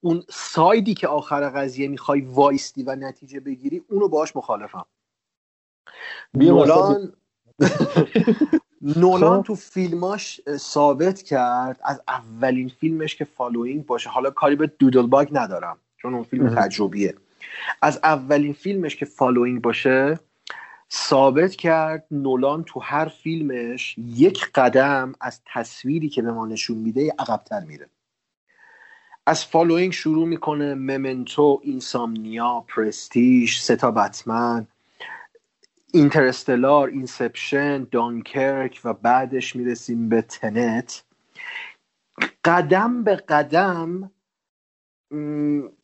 اون 0.02 0.24
side 0.30 0.81
ی 0.81 0.94
که 0.94 1.08
آخر 1.08 1.50
قضیه 1.50 1.88
می‌خوای 1.88 2.22
وایستی 2.22 2.84
و 2.84 2.96
نتیجه 2.96 3.40
بگیری 3.40 3.84
اونو 3.90 4.08
باش 4.08 4.36
مخالفم. 4.36 4.86
نولان 6.34 7.14
نولان 9.02 9.42
خب. 9.42 9.48
تو 9.48 9.56
فیلماش 9.56 10.42
ثابت 10.58 11.22
کرد 11.22 11.80
از 11.84 12.02
اولین 12.08 12.70
فیلمش 12.70 13.16
که 13.16 13.26
Following 13.26 13.86
باشه. 13.86 14.10
حالا 14.10 14.32
کاری 14.32 14.56
به 14.56 14.68
Doodlebug 14.68 15.30
ندارم 15.32 15.80
چون 15.98 16.14
اون 16.14 16.24
فیلم. 16.24 16.56
تجربیه 16.56 17.16
از 17.82 18.00
اولین 18.04 18.54
فیلمش 18.54 18.96
که 18.96 19.06
Following 19.06 19.62
باشه 19.62 20.20
ثابت 20.94 21.56
کرد 21.56 22.06
نولان 22.12 22.64
تو 22.64 22.80
هر 22.80 23.08
فیلمش 23.08 23.96
یک 23.98 24.52
قدم 24.56 25.14
از 25.22 25.42
تصویری 25.46 26.10
که 26.10 26.22
به 26.22 26.32
ما 26.32 26.46
نشون 26.46 26.78
میده 26.78 27.14
عقبتر 27.20 27.60
میره. 27.60 27.90
از 29.26 29.46
Following 29.46 29.92
شروع 29.94 30.28
می‌کنه 30.28 30.76
Memento 30.76 31.60
Insomnia 31.64 32.66
Prestige 32.68 33.54
سه 33.54 33.79
تا 33.79 33.92
Batman 33.92 34.68
Interstellar 35.94 36.88
Inception 36.88 37.88
Dunkirk 37.92 38.82
و 38.84 38.94
بعدش 38.94 39.56
می‌رسیم 39.56 40.10
به 40.10 40.22
Tenet. 40.22 41.04
قدم 42.46 43.04
به 43.04 43.16
قدم 43.16 44.12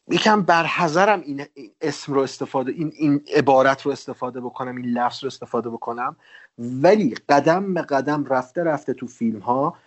یکم 0.10 0.42
برحضرم 0.42 1.22
این 1.22 1.46
این 1.54 1.72
اسم 1.82 2.14
رو 2.14 2.22
استفاده 2.22 2.72
این, 2.72 2.92
این 2.96 3.22
عبارت 3.36 3.82
رو 3.82 3.92
استفاده 3.92 4.42
بکنم 4.42 4.76
این 4.76 4.86
لفظ 4.86 5.24
رو 5.24 5.28
استفاده 5.28 5.70
بکنم. 5.70 6.16
ولی 6.58 7.16
قدم 7.30 7.74
به 7.74 7.82
قدم 7.82 8.26
رفته 8.26 8.64
رفته 8.64 8.94
تو 8.94 9.08
فیلم 9.08 9.40
ها 9.40 9.78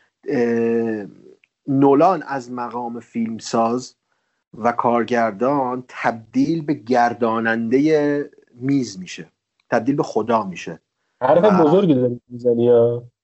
نولان 1.68 2.22
از 2.22 2.52
مقام 2.52 3.00
فیلمساز 3.00 3.94
و 4.58 4.72
کارگردان 4.72 5.84
تبدیل 5.88 6.62
به 6.64 6.74
گرداننده 6.74 8.30
میز 8.54 8.98
میشه 8.98 9.26
تبدیل 9.70 9.96
به 9.96 10.02
خدا 10.02 10.42
میشه. 10.44 10.80
حرف 11.22 11.44
و- 11.44 11.64
بزرگی 11.64 11.94
داری 11.94 12.20
می‌زنی 12.28 12.70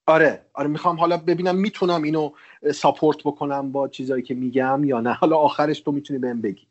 آره 0.07 0.47
آره 0.55 0.69
می‌خوام 0.69 1.01
حالا 1.01 1.17
ببینم 1.17 1.57
می‌تونم 1.57 2.03
اینو 2.03 2.31
support 2.75 3.19
بکنم 3.25 3.73
با 3.73 3.89
چیزایی 3.89 4.23
که 4.23 4.35
میگم 4.35 4.85
یا 4.85 5.01
نه. 5.01 5.13
حالا 5.13 5.37
آخرش 5.37 5.81
تو 5.81 5.93
می‌تونی 5.93 6.19
بهم 6.19 6.41
بگی. 6.41 6.67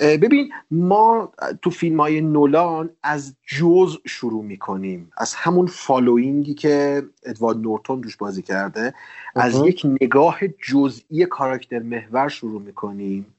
ببین 0.00 0.52
ما 0.70 1.32
تو 1.62 1.70
فیلم 1.70 2.00
های 2.00 2.20
نولان 2.20 2.90
از 3.02 3.34
جز 3.46 3.96
شروع 4.06 4.44
می‌کنیم. 4.44 5.12
از 5.16 5.34
همون 5.34 5.66
Following 5.66 6.45
ی 6.45 6.54
که 6.54 7.02
ادوارد 7.22 7.58
نورتون 7.58 8.02
روش 8.02 8.16
بازی 8.16 8.42
کرده 8.42 8.94
از. 9.34 9.54
یک 9.66 9.86
نگاه 10.00 10.38
جزئی 10.48 11.26
کاراکتر 11.26 11.78
محور 11.78 12.28
شروع 12.28 12.62
می‌کنیم 12.62 13.34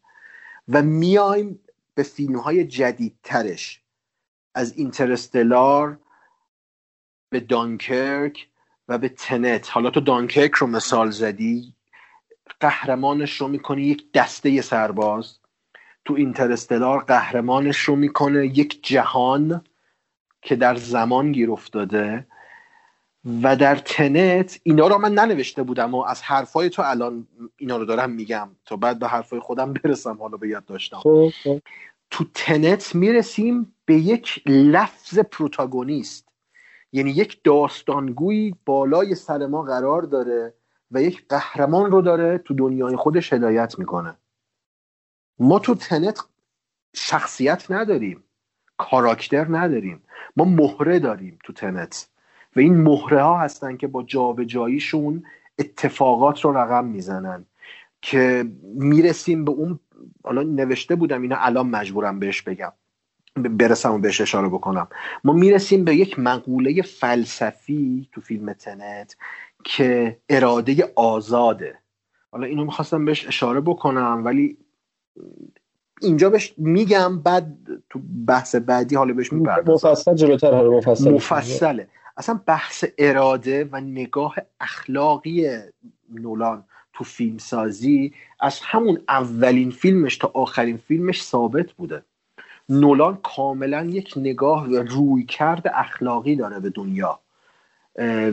و 0.67 0.81
میایم 0.81 1.59
به 1.95 2.03
فیلم 2.03 2.37
های 2.37 2.65
جدیدترش. 2.65 3.81
از 4.55 4.77
Interstellar 4.77 5.97
به 7.29 7.39
دانکرک 7.39 8.47
و 8.87 8.97
به 8.97 9.09
تنت. 9.09 9.69
حالا 9.69 9.89
تو 9.89 9.99
دانکرک 9.99 10.51
رو 10.51 10.67
مثال 10.67 11.09
زدی 11.11 11.73
قهرمانش 12.59 13.41
رو 13.41 13.47
می‌کنه 13.47 13.83
یک 13.83 14.11
دسته 14.13 14.61
سرباز. 14.61 15.39
تو 16.05 16.13
اینترستلار 16.13 17.03
قهرمانش 17.03 17.79
رو 17.79 17.95
می‌کنه 17.95 18.45
یک 18.45 18.83
جهان 18.83 19.61
که 20.41 20.55
در 20.55 20.75
زمان 20.75 21.31
گیر 21.31 21.51
افتاده 21.51 22.27
و 23.43 23.55
در 23.55 23.75
تنت 23.75 24.59
اینا 24.63 24.87
رو 24.87 24.97
من 24.97 25.13
ننوشته 25.13 25.63
بودم 25.63 25.95
و 25.95 26.01
از 26.01 26.21
حرفای 26.21 26.69
تو 26.69 26.81
الان 26.85 27.27
اینا 27.57 27.77
رو 27.77 27.85
دارم 27.85 28.11
میگم 28.11 28.49
تا 28.65 28.75
بعد 28.75 28.99
به 28.99 29.07
حرفای 29.07 29.39
خودم 29.39 29.73
برسم 29.73 30.17
حالا 30.19 30.37
به 30.37 30.47
یاد 30.47 30.65
داشتم. 30.65 30.97
خب 30.97 31.29
خب. 31.43 31.61
تو 32.09 32.25
تنت 32.33 32.95
می‌رسیم 32.95 33.73
به 33.85 33.93
یک 33.93 34.43
لفظ 34.45 35.19
پروتاگونیست. 35.19 36.27
یعنی 36.91 37.11
یک 37.11 37.43
داستانگویی 37.43 38.55
بالای 38.65 39.15
سر 39.15 39.45
ما 39.45 39.61
قرار 39.61 40.01
داره 40.01 40.53
و 40.91 41.01
یک 41.01 41.27
قهرمان 41.29 41.91
رو 41.91 42.01
داره 42.01 42.37
تو 42.37 42.53
دنیای 42.53 42.95
خودش 42.95 43.33
هدایت 43.33 43.79
می‌کنه. 43.79 44.15
ما 45.39 45.59
تو 45.59 45.75
تنت 45.75 46.19
شخصیت 46.95 47.71
نداریم. 47.71 48.23
کاراکتر 48.77 49.57
نداریم. 49.57 50.03
ما 50.37 50.45
مهره 50.45 50.99
داریم 50.99 51.39
تو 51.43 51.53
تنت. 51.53 52.07
و 52.55 52.59
این 52.59 52.77
مهره 52.77 53.23
ها 53.23 53.39
هستن 53.39 53.77
که 53.77 53.87
با 53.87 54.03
جابجاییشون 54.03 55.23
اتفاقات 55.59 56.41
رو 56.41 56.57
رقم 56.57 56.85
می‌زنن. 56.85 57.45
که 58.01 58.45
می‌رسیم 58.63 59.45
به 59.45 59.51
اون 59.51 59.79
حالا 60.23 60.43
نوشته 60.43 60.95
بودم 60.95 61.21
اینا 61.21 61.37
الان 61.39 61.67
مجبورم 61.67 62.19
بهش 62.19 62.41
بگم. 62.41 62.71
برسم 63.35 63.93
و 63.93 63.97
بهش 63.97 64.21
اشاره 64.21 64.49
بکنم. 64.49 64.87
ما 65.23 65.33
می‌رسیم 65.33 65.83
به 65.85 65.95
یک 65.95 66.19
مقوله 66.19 66.81
فلسفی 66.81 68.09
تو 68.11 68.21
فیلم 68.21 68.53
تنت 68.53 69.15
که 69.63 70.19
اراده 70.29 70.93
آزاده. 70.95 71.79
حالا 72.31 72.47
اینو 72.47 72.65
می‌خواستم 72.65 73.05
بهش 73.05 73.27
اشاره 73.27 73.61
بکنم 73.61 74.21
ولی 74.25 74.57
اینجا 76.01 76.29
بهش 76.29 76.53
میگم 76.57 77.19
بعد 77.19 77.57
تو 77.89 77.99
بحث 78.27 78.55
بعدی 78.55 78.95
حالا 78.95 79.13
بهش 79.13 79.33
می‌پردازم. 79.33 79.89
مفصل 79.89 80.15
جلوتر 80.15 80.53
حالا 80.53 80.71
مفصل 80.71 81.11
مفصله. 81.11 81.87
اصلا 82.17 82.39
بحث 82.45 82.85
اراده 82.97 83.69
و 83.71 83.81
نگاه 83.81 84.35
اخلاقی 84.61 85.49
نولان 86.13 86.63
تو 86.93 87.03
فیلم 87.03 87.37
سازی 87.37 88.13
از 88.39 88.59
همون 88.63 89.01
اولین 89.09 89.71
فیلمش 89.71 90.17
تا 90.17 90.31
آخرین 90.33 90.77
فیلمش 90.77 91.23
ثابت 91.23 91.71
بوده. 91.71 92.03
نولان 92.69 93.17
کاملا 93.23 93.85
یک 93.85 94.13
نگاه 94.17 94.67
و 94.67 94.75
روی 94.75 95.23
کرد 95.23 95.71
اخلاقی 95.73 96.35
داره 96.35 96.59
به 96.59 96.69
دنیا. 96.69 97.19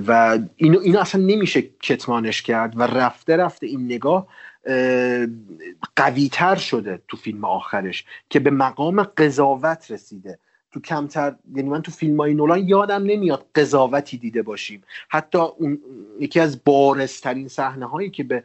و 0.06 0.38
اینو, 0.56 0.78
اینو 0.80 0.98
اصلا 0.98 1.20
نمیشه 1.20 1.62
کتمانش 1.62 2.42
کرد 2.42 2.72
و 2.76 2.82
رفته 2.82 3.36
رفته 3.36 3.66
این 3.66 3.84
نگاه 3.84 4.28
قوی 5.96 6.28
تر 6.32 6.56
شده 6.56 7.02
تو 7.08 7.16
فیلم 7.16 7.44
آخرش 7.44 8.04
که 8.30 8.40
به 8.40 8.50
مقام 8.50 9.02
قضاوت 9.02 9.90
رسیده. 9.90 10.38
تو 10.72 10.80
کمتر 10.80 11.34
یعنی 11.54 11.68
من 11.68 11.82
تو 11.82 11.92
فیلم 11.92 12.16
های 12.16 12.34
نولان 12.34 12.68
یادم 12.68 13.02
نمیاد 13.02 13.46
قضاوتی 13.54 14.18
دیده 14.18 14.42
باشیم. 14.42 14.82
حتی 15.08 15.38
اون 15.38 15.78
یکی 16.20 16.40
از 16.40 16.64
بارزترین 16.64 17.48
صحنه 17.48 17.86
هایی 17.86 18.10
که 18.10 18.24
به 18.24 18.44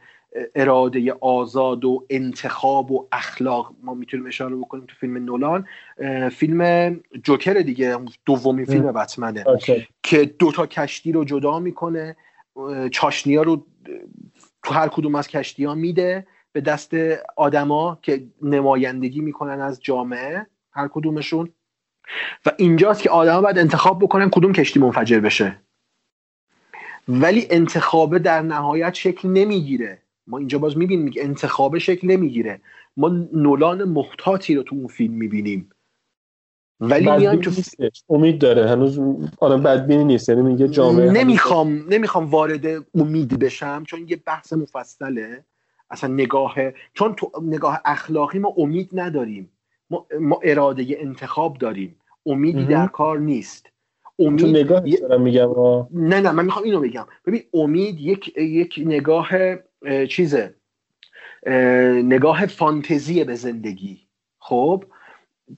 اراده 0.55 1.13
آزاد 1.13 1.85
و 1.85 2.05
انتخاب 2.09 2.91
و 2.91 3.07
اخلاق 3.11 3.73
ما 3.83 3.93
می‌تونیم 3.93 4.27
اشاره 4.27 4.55
بکنیم 4.55 4.85
تو 4.85 4.95
فیلم 4.95 5.17
نولان 5.17 5.65
فیلم 6.29 6.99
جوکر 7.23 7.53
دیگه 7.53 7.97
دومین 8.25 8.65
فیلم 8.65 8.91
بتمنه. 8.91 9.43
که 10.03 10.25
دوتا 10.25 10.65
کشتی 10.65 11.11
رو 11.11 11.25
جدا 11.25 11.59
می‌کنه. 11.59 12.15
چاشنی 12.91 13.35
ها 13.35 13.43
رو 13.43 13.65
هر 14.73 14.87
کدوم 14.87 15.15
از 15.15 15.27
کشتی 15.27 15.63
ها 15.65 15.75
میده 15.75 16.27
به 16.51 16.61
دست 16.61 16.93
آدما 17.35 17.99
که 18.01 18.27
نمایندگی 18.41 19.21
می‌کنن 19.21 19.61
از 19.61 19.83
جامعه 19.83 20.47
هر 20.71 20.87
کدومشون. 20.87 21.49
و 22.45 22.51
اینجاست 22.57 23.01
که 23.01 23.09
آدما 23.09 23.41
باید 23.41 23.57
انتخاب 23.57 23.99
بکنن 23.99 24.29
کدوم 24.29 24.53
کشتی 24.53 24.79
منفجر 24.79 25.19
بشه. 25.19 25.59
ولی 27.07 27.47
انتخابه 27.49 28.19
در 28.19 28.41
نهایت 28.41 28.93
شکل 28.93 29.29
نمی‌گیره. 29.29 30.01
ما 30.27 30.37
اینجا 30.37 30.59
باز 30.59 30.77
می‌بینیم 30.77 31.05
میگه 31.05 31.23
انتخابه 31.23 31.79
شکل 31.79 32.07
نمی‌گیره. 32.07 32.61
ما 32.97 33.09
نولان 33.33 33.83
محتاطی 33.83 34.55
رو 34.55 34.63
تو 34.63 34.75
اون 34.75 34.87
فیلم 34.87 35.13
می‌بینیم. 35.13 35.69
ولی 36.79 37.05
میایم 37.17 37.41
تو 37.41 37.49
نیستش. 37.49 38.03
امید 38.09 38.39
داره. 38.39 38.69
هنوز 38.69 38.99
آره 39.39 39.57
بدبینی 39.57 40.03
نیست. 40.03 40.29
یعنی 40.29 40.41
میگه 40.41 40.67
جامعه 40.67 41.11
نمی‌خوام 41.11 41.85
نمی‌خوام 41.89 42.25
وارد 42.25 42.65
امید 42.95 43.39
بشم 43.39 43.83
چون 43.87 44.05
یه 44.07 44.15
بحث 44.25 44.53
مفصله. 44.53 45.43
اصلا 45.89 46.13
نگاه 46.13 46.55
چون 46.93 47.13
تو 47.15 47.31
نگاه 47.41 47.81
اخلاقی 47.85 48.39
ما 48.39 48.53
امید 48.57 48.89
نداریم. 48.93 49.51
ما, 49.89 50.05
ما 50.19 50.39
اراده 50.43 50.85
انتخاب 50.99 51.57
داریم. 51.57 51.95
امیدی 52.25 52.59
مهم. 52.59 52.69
در 52.69 52.87
کار 52.87 53.19
نیست. 53.19 53.65
تو 54.17 54.23
امید 54.23 54.45
نگاه 54.45 54.89
یه- 54.89 54.97
دارم 54.97 55.21
میگم. 55.21 55.49
آه. 55.49 55.87
نه 55.93 56.19
نه 56.21 56.31
من 56.31 56.45
می‌خوام 56.45 56.65
اینو 56.65 56.79
بگم. 56.79 57.05
ببین 57.25 57.41
امید 57.53 57.99
یک 57.99 58.37
یک 58.37 58.81
نگاه 58.85 59.29
اه، 59.85 60.05
چیزه. 60.05 60.55
اه، 61.45 61.55
نگاه 62.01 62.45
فانتزی 62.45 63.23
به 63.23 63.35
زندگی. 63.35 63.99
خب؟ 64.39 64.83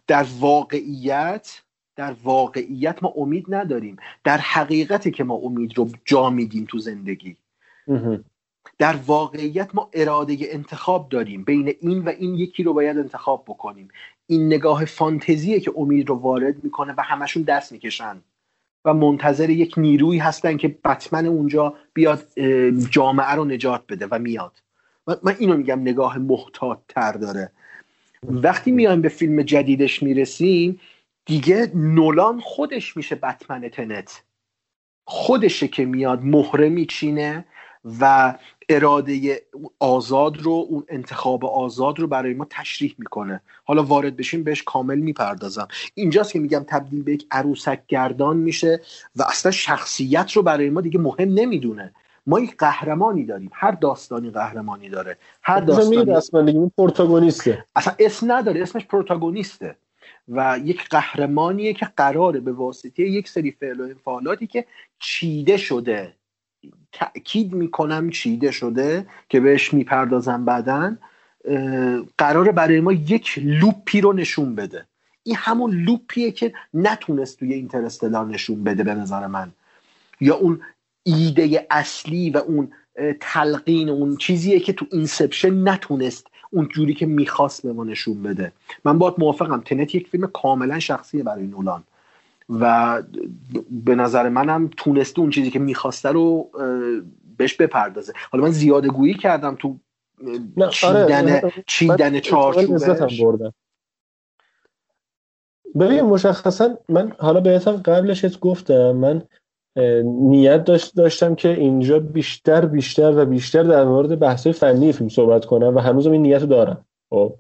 در 0.07 0.25
واقعیت 0.39 1.61
در 1.95 2.15
واقعیت 2.23 3.03
ما 3.03 3.13
امید 3.15 3.45
نداریم. 3.49 3.97
در 4.23 4.37
حقیقتی 4.37 5.11
که 5.11 5.23
ما 5.23 5.35
امید 5.35 5.77
رو 5.77 5.89
جا 6.05 6.29
میدیم 6.29 6.65
تو 6.69 6.79
زندگی. 6.79 7.35
در 8.77 8.95
واقعیت 8.95 9.69
ما 9.73 9.89
اراده 9.93 10.37
انتخاب 10.41 11.09
داریم. 11.09 11.43
بین 11.43 11.73
این 11.81 12.03
و 12.03 12.09
این 12.09 12.35
یکی 12.35 12.63
رو 12.63 12.73
باید 12.73 12.97
انتخاب 12.97 13.43
بکنیم. 13.47 13.87
این 14.27 14.45
نگاه 14.45 14.85
فانتزیه 14.85 15.59
که 15.59 15.73
امید 15.77 16.09
رو 16.09 16.15
وارد 16.15 16.63
می‌کنه 16.63 16.93
و 16.97 17.01
همشون 17.01 17.43
دست 17.43 17.71
می‌کشن. 17.71 18.21
و 18.85 18.93
منتظر 18.93 19.49
یک 19.49 19.73
نیرویی 19.77 20.19
هستن 20.19 20.57
که 20.57 20.67
بتمن 20.67 21.25
اونجا 21.25 21.73
بیاد 21.93 22.39
جامعه 22.89 23.31
رو 23.31 23.45
نجات 23.45 23.83
بده 23.89 24.07
و 24.11 24.19
میاد. 24.19 24.61
من 25.07 25.35
اینو 25.39 25.57
میگم 25.57 25.79
نگاه 25.79 26.17
محتاط 26.17 26.79
تر 26.87 27.11
داره. 27.11 27.51
وقتی 28.27 28.71
میایم 28.71 29.01
به 29.01 29.09
فیلم 29.09 29.41
جدیدش 29.41 30.03
می‌رسیم 30.03 30.79
دیگه 31.25 31.71
نولان 31.75 32.39
خودش 32.39 32.97
میشه 32.97 33.15
بتمن 33.15 33.69
تنت. 33.69 34.23
خودشه 35.05 35.67
که 35.67 35.85
میاد 35.85 36.23
مهره 36.23 36.69
میچینه 36.69 37.45
و 37.99 38.35
اراده 38.69 39.41
آزاد 39.79 40.37
رو 40.37 40.65
اون 40.69 40.83
انتخاب 40.89 41.45
آزاد 41.45 41.99
رو 41.99 42.07
برای 42.07 42.33
ما 42.33 42.47
تشریح 42.49 42.95
می‌کنه. 42.97 43.41
حالا 43.63 43.83
وارد 43.83 44.17
بشیم 44.17 44.43
بهش 44.43 44.63
کامل 44.63 44.99
می‌پردازم. 44.99 45.67
اینجاست 45.93 46.33
که 46.33 46.39
میگم 46.39 46.65
تبدیل 46.67 47.03
به 47.03 47.13
یک 47.13 47.27
عروسک 47.31 47.79
گردان 47.87 48.37
میشه 48.37 48.81
و 49.15 49.23
اصلا 49.23 49.51
شخصیت 49.51 50.31
رو 50.31 50.43
برای 50.43 50.69
ما 50.69 50.81
دیگه 50.81 50.99
مهم 50.99 51.33
نمی‌دونه. 51.33 51.93
ما 52.29 52.39
یک 52.39 52.57
قهرمانی 52.57 53.25
داریم. 53.25 53.49
هر 53.53 53.71
داستانی 53.71 54.29
قهرمانی 54.29 54.89
داره. 54.89 55.17
هر 55.43 55.59
داستانی 55.59 56.11
اصلا 56.11 56.41
دیگه 56.41 56.71
پروتاگونیسته. 56.77 57.65
اصلا 57.75 57.93
اسم 57.99 58.31
نداره 58.31 58.61
اسمش 58.61 58.85
پروتاگونیسته. 58.85 59.75
و 60.27 60.59
یک 60.63 60.89
قهرمانیه 60.89 61.73
که 61.73 61.87
قراره 61.97 62.39
به 62.39 62.51
واسطه 62.51 63.03
یک 63.03 63.29
سری 63.29 63.51
فعل 63.51 63.81
و 63.81 63.83
انفعالاتی 63.83 64.47
که 64.47 64.65
چیده 64.99 65.57
شده. 65.57 66.13
تأکید 66.91 67.53
می‌کنم 67.53 68.09
چیده 68.09 68.51
شده 68.51 69.05
که 69.29 69.39
بهش 69.39 69.73
می‌پردازم 69.73 70.45
بعدا 70.45 70.95
قراره 72.17 72.51
برای 72.51 72.79
ما 72.79 72.91
یک 72.93 73.39
loop 73.43 73.90
ی 73.90 74.01
رو 74.01 74.13
نشون 74.13 74.55
بده. 74.55 74.85
این 75.23 75.35
همون 75.35 75.71
loop 75.71 76.11
یه 76.11 76.31
که 76.31 76.53
نتونست 76.73 77.39
توی 77.39 77.53
Interstellar 77.53 78.25
نشون 78.25 78.63
بده 78.63 78.83
به 78.83 78.93
نظر 78.93 79.27
من. 79.27 79.51
یا 80.21 80.35
اون 80.35 80.61
ایده 81.03 81.67
اصلی 81.71 82.29
و 82.29 82.37
اون 82.37 82.71
تلقین 83.19 83.89
اون 83.89 84.17
چیزیه 84.17 84.59
که 84.59 84.73
تو 84.73 84.85
Inception 84.91 85.69
نتونست 85.69 86.27
اون 86.51 86.67
جوری 86.67 86.93
که 86.93 87.05
می‌خواست 87.05 87.63
به 87.63 87.73
ما 87.73 87.83
نشون 87.83 88.23
بده. 88.23 88.51
من 88.85 88.97
باید 88.97 89.13
موافقم. 89.17 89.61
Tenet 89.65 89.95
یک 89.95 90.07
فیلم 90.07 90.27
کاملا 90.27 90.79
شخصیه 90.79 91.23
برای 91.23 91.47
نولان. 91.47 91.83
و 92.49 93.03
به 93.71 93.95
نظر 93.95 94.29
منم 94.29 94.69
تونسته 94.77 95.19
اون 95.19 95.29
چیزی 95.29 95.51
که 95.51 95.59
می‌خواسته 95.59 96.09
رو 96.09 96.49
بهش 97.37 97.55
بپردازه. 97.55 98.13
حالا 98.31 98.43
من 98.43 98.51
زیاده 98.51 98.87
گویی 98.87 99.13
کردم 99.13 99.55
تو 99.55 99.79
چیدن 100.71 101.27
آره 101.27 101.53
چیدن 101.67 102.19
چارچوبش. 102.19 103.21
ببین 105.79 106.01
مشخصا 106.01 106.77
من 106.89 107.11
حالا 107.19 107.39
بهتم 107.39 107.77
قبلش 107.77 108.25
گفتم 108.41 108.91
من 108.91 109.21
نیت 110.03 110.63
داشت 110.63 110.95
داشتم 110.95 111.35
که 111.35 111.49
اینجا 111.49 111.99
بیشتر 111.99 112.65
بیشتر 112.65 113.13
و 113.17 113.25
بیشتر 113.25 113.63
در 113.63 113.85
مورد 113.85 114.19
بحث 114.19 114.47
فنی 114.47 114.91
فیلم 114.91 115.09
صحبت 115.09 115.45
کنم 115.45 115.75
و 115.75 115.79
هنوزم 115.79 116.11
این 116.11 116.21
نیت 116.21 116.41
رو 116.41 116.47
دارم. 116.47 116.85
خب. 117.09 117.35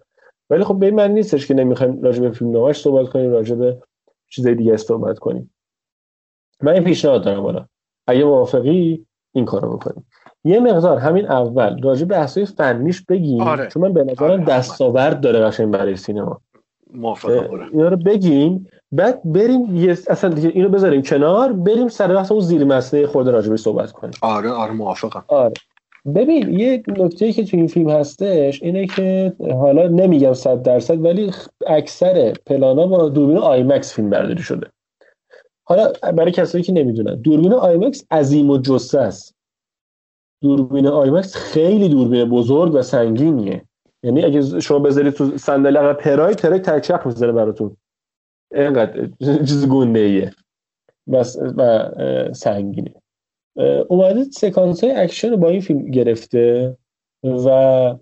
ولی 0.49 0.63
خب 0.63 0.79
به 0.79 0.85
این 0.85 0.95
من 0.95 1.11
نیستش 1.11 1.47
که 1.47 1.53
نمی‌خوایم 1.53 2.01
راجع 2.01 2.21
به 2.21 2.31
فیلم 2.31 2.51
نامش 2.51 2.81
صحبت 2.81 3.09
کنیم 3.09 3.31
راجع 3.31 3.55
به 3.55 3.77
چیزای 4.29 4.55
دیگه 4.55 4.77
صحبت 4.77 5.19
کنیم. 5.19 5.53
من 6.61 6.73
این 6.73 6.83
پیشنهاد 6.83 7.23
دارم 7.23 7.43
حالا. 7.43 7.65
اگه 8.07 8.23
موافقی 8.23 9.05
این 9.33 9.45
کارو 9.45 9.77
بکنیم. 9.77 10.05
یه 10.43 10.59
مقدار 10.59 10.97
همین 10.97 11.25
اول 11.25 11.81
راجع 11.81 12.05
به 12.05 12.15
بحث‌های 12.15 12.45
فنیش 12.45 13.05
بگیم 13.05 13.41
آره. 13.41 13.67
چون 13.67 13.83
من 13.83 13.93
به 13.93 14.03
نظرم 14.03 14.31
آره. 14.31 14.45
دستاورد 14.45 15.21
داره 15.21 15.39
قشنگ 15.39 15.71
برای 15.71 15.95
سینما. 15.95 16.41
موافقم 16.93 17.69
اینا 17.73 17.87
رو 17.87 17.97
بگیم. 17.97 18.67
بعد 18.91 19.21
بریم 19.25 19.75
یه 19.75 19.91
اصلا 20.07 20.29
دیگه 20.29 20.49
اینو 20.49 20.69
بذاریم 20.69 21.01
کنار 21.01 21.53
بریم 21.53 21.87
سر 21.87 22.13
بحث 22.15 22.31
اون 22.31 22.41
زیر 22.41 22.63
مسئله 22.63 23.07
خود 23.07 23.27
راجبی 23.27 23.57
صحبت 23.57 23.91
کنیم. 23.91 24.13
آره 24.21 24.49
آره 24.49 24.71
موافقم. 24.71 25.23
آره. 25.27 25.53
ببین 26.15 26.59
یه 26.59 26.83
نکته 26.87 27.33
که 27.33 27.43
تو 27.43 27.57
این 27.57 27.67
فیلم 27.67 27.89
هستش 27.89 28.63
اینه 28.63 28.87
که 28.87 29.33
حالا 29.39 29.87
نمیگم 29.87 30.33
صد 30.33 30.61
درصد 30.61 31.05
ولی 31.05 31.31
اکثر 31.67 32.33
پلانا 32.45 32.87
با 32.87 33.09
دوربین 33.09 33.37
IMAX 33.37 33.93
فیلم 33.93 34.09
برداری 34.09 34.43
شده. 34.43 34.67
حالا 35.63 35.91
برای 36.13 36.31
کسایی 36.31 36.63
که 36.63 36.73
نمی‌دونن 36.73 37.15
دوربین 37.15 37.53
IMAX 37.53 38.03
عظیم 38.11 38.49
الجثه 38.49 38.99
است. 38.99 39.35
دوربین 40.41 40.87
IMAX 40.87 41.35
خیلی 41.35 41.89
دوربین 41.89 42.29
بزرگ 42.29 42.75
و 42.75 42.81
سنگینیه. 42.81 43.61
یعنی 44.03 44.25
اگه 44.25 44.59
شما 44.59 44.79
بذارید 44.79 45.13
تو 45.13 45.37
صندلی 45.37 45.77
عقب 45.77 45.97
پراید 45.97 46.33
پراید 46.33 46.59
تکچرخ 46.59 47.05
می‌زنه 47.05 47.31
براتون. 47.31 47.77
اینقدر 48.51 49.09
چیز 49.19 49.67
گنده 49.67 49.99
ایه 49.99 50.31
و 51.07 51.23
سنگینه. 52.33 52.93
اومده 53.87 54.23
سکانس 54.23 54.83
های 54.83 54.93
اکشن 54.93 55.29
رو 55.29 55.37
با 55.37 55.49
این 55.49 55.61
فیلم 55.61 55.91
گرفته 55.91 56.77
و 57.23 57.95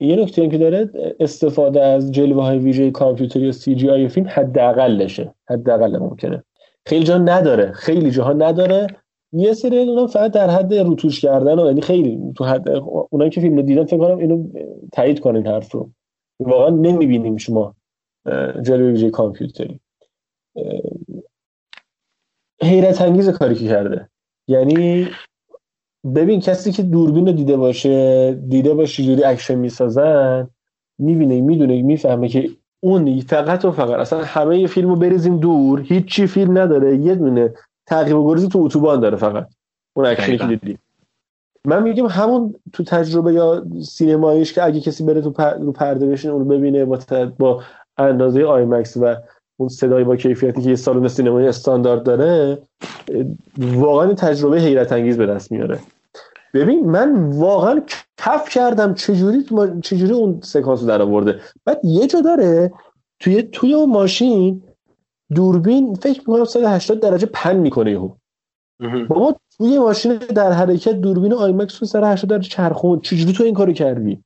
یه 0.00 0.16
نکته 0.16 0.48
که 0.48 0.58
داره 0.58 0.90
استفاده 1.20 1.82
از 1.82 2.12
جلوه 2.12 2.42
های 2.42 2.58
ویژه 2.58 2.90
کامپیوتری 2.90 3.48
و 3.48 3.52
CGI 3.52 4.08
فیلم 4.08 4.26
حداقلشه. 4.30 5.34
حداقل 5.50 5.98
ممکنه. 5.98 6.44
خیلی 6.86 7.04
جا 7.04 7.18
نداره. 7.18 7.72
خیلی 7.72 8.10
جاها 8.10 8.32
نداره. 8.32 8.86
یه 9.32 9.52
سری 9.52 9.78
اونا 9.78 10.06
فقط 10.06 10.32
در 10.32 10.50
حد 10.50 10.74
روتوش 10.74 11.20
کردن 11.20 11.58
و 11.58 11.66
یعنی 11.66 11.80
خیلی 11.80 12.20
تو 12.36 12.44
حد 12.44 12.68
اونایی 13.10 13.30
که 13.30 13.40
فیلم 13.40 13.56
رو 13.56 13.62
دیدن 13.62 13.84
فکر 13.84 13.98
کنم 13.98 14.18
اینو 14.18 14.48
تایید 14.92 15.20
کنین 15.20 15.46
حرف 15.46 15.72
رو 15.72 15.90
واقعا 16.40 16.68
نمی‌بینیم 16.68 17.36
شما 17.36 17.74
جلوه 18.62 18.90
ویژه 18.90 19.10
کامپیوتری. 19.10 19.80
حیرت 22.62 23.00
انگیز 23.00 23.28
کاری 23.28 23.54
که 23.54 23.68
کرده. 23.68 24.08
یعنی 24.48 25.08
ببین 26.14 26.40
کسی 26.40 26.72
که 26.72 26.82
دوربین 26.82 27.26
رو 27.26 27.32
دیده 27.32 27.56
باشه 27.56 28.32
دیده 28.48 28.74
باشه 28.74 29.02
جوری 29.02 29.24
اکشن 29.24 29.54
می‌سازن 29.54 30.48
می‌بینه 30.98 31.40
می‌دونه 31.40 31.82
می‌فهمه 31.82 32.28
که 32.28 32.50
اون 32.80 33.20
فقط 33.20 33.64
و 33.64 33.72
فقط 33.72 34.00
اصلا 34.00 34.24
همه 34.24 34.58
یه 34.58 34.66
فیلم 34.66 34.88
رو 34.88 34.96
بریزیم 34.96 35.38
دور 35.38 35.80
هیچی 35.80 36.26
فیلم 36.26 36.58
نداره. 36.58 36.96
یه 36.96 37.14
دونه 37.14 37.54
تعقیب 37.86 38.16
و 38.16 38.30
گریزی 38.30 38.48
تو 38.48 38.58
اتوبان 38.58 39.00
داره 39.00 39.16
فقط. 39.16 39.48
اون 39.96 40.06
اکشنی 40.06 40.38
که 40.38 40.46
دیدی. 40.46 40.78
من 41.66 41.82
میگم 41.82 42.06
همون 42.06 42.54
تو 42.72 42.84
تجربه 42.84 43.32
یا 43.32 43.66
سینماییش 43.82 44.52
که 44.52 44.64
اگه 44.64 44.80
کسی 44.80 45.04
بره 45.04 45.20
تو 45.20 45.30
پر... 45.30 45.54
رو 45.54 45.72
پرده 45.72 46.06
بشینه 46.06 46.34
اون 46.34 46.48
ببینه 46.48 46.84
با. 46.84 46.98
با 47.38 47.62
اندازه 47.96 48.44
IMAX 48.44 48.96
و 48.96 49.16
اون 49.56 49.68
صدای 49.68 50.04
با 50.04 50.16
کیفیتی 50.16 50.62
که 50.62 50.70
یه 50.70 50.76
سالن 50.76 51.08
سینمایی 51.08 51.48
استاندارد 51.48 52.02
داره 52.02 52.58
واقعا 53.58 54.14
تجربه 54.14 54.60
حیرت 54.60 54.92
انگیز 54.92 55.16
به 55.16 55.26
دست 55.26 55.52
میاره. 55.52 55.78
ببین 56.54 56.90
من 56.90 57.30
واقعا 57.30 57.82
کف 58.16 58.48
کردم 58.48 58.94
چجوری 58.94 59.44
چجوری 59.82 60.12
اون 60.12 60.40
سکانس 60.42 60.80
رو 60.80 60.86
در 60.86 61.02
آورده 61.02 61.40
بعد 61.64 61.84
یه 61.84 62.06
جا 62.06 62.20
داره 62.20 62.72
توی 63.20 63.42
توی 63.42 63.74
اون 63.74 63.90
ماشین 63.90 64.62
دوربین 65.34 65.94
فکر 65.94 66.20
می‌کنم 66.20 66.44
180 66.44 67.00
درجه 67.00 67.26
pan 67.32 67.56
می‌کنه 67.56 67.90
یهو. 67.90 68.10
بابا 69.08 69.36
توی 69.58 69.78
ماشین 69.78 70.16
در 70.16 70.52
حرکت 70.52 70.92
دوربین 70.92 71.32
IMAX 71.32 71.82
رو 71.82 71.86
180 71.86 72.30
درجه 72.30 72.48
چرخون 72.48 73.00
چجوری 73.00 73.32
تو 73.32 73.44
این 73.44 73.54
کارو 73.54 73.72
کردی؟ 73.72 74.24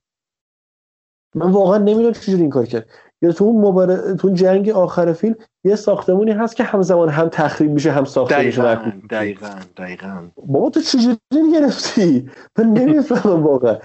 من 1.35 1.51
واقعا 1.51 1.77
نمی‌دونم 1.77 2.13
چجوری 2.13 2.41
این 2.41 2.49
کار 2.49 2.65
کرد. 2.65 2.89
یا 3.21 3.31
تو 3.31 3.43
اون 3.43 3.65
مبار... 3.65 4.13
تو 4.13 4.29
جنگ 4.29 4.69
آخر 4.69 5.13
فیلم 5.13 5.35
یه 5.63 5.75
ساختمونی 5.75 6.31
هست 6.31 6.55
که 6.55 6.63
همزمان 6.63 7.09
هم 7.09 7.29
تخریب 7.29 7.71
میشه 7.71 7.91
هم 7.91 8.05
ساخته 8.05 8.45
میشه 8.45 8.61
دقیقاً 8.61 8.91
دقیقاً 9.09 9.59
دقیقاً. 9.77 10.27
بابا 10.47 10.69
تو 10.69 10.81
چجوری 10.81 11.17
گرفتی؟ 11.53 12.29
من 12.57 12.65
نمی‌فهمم 12.65 13.43
واقعا. 13.43 13.77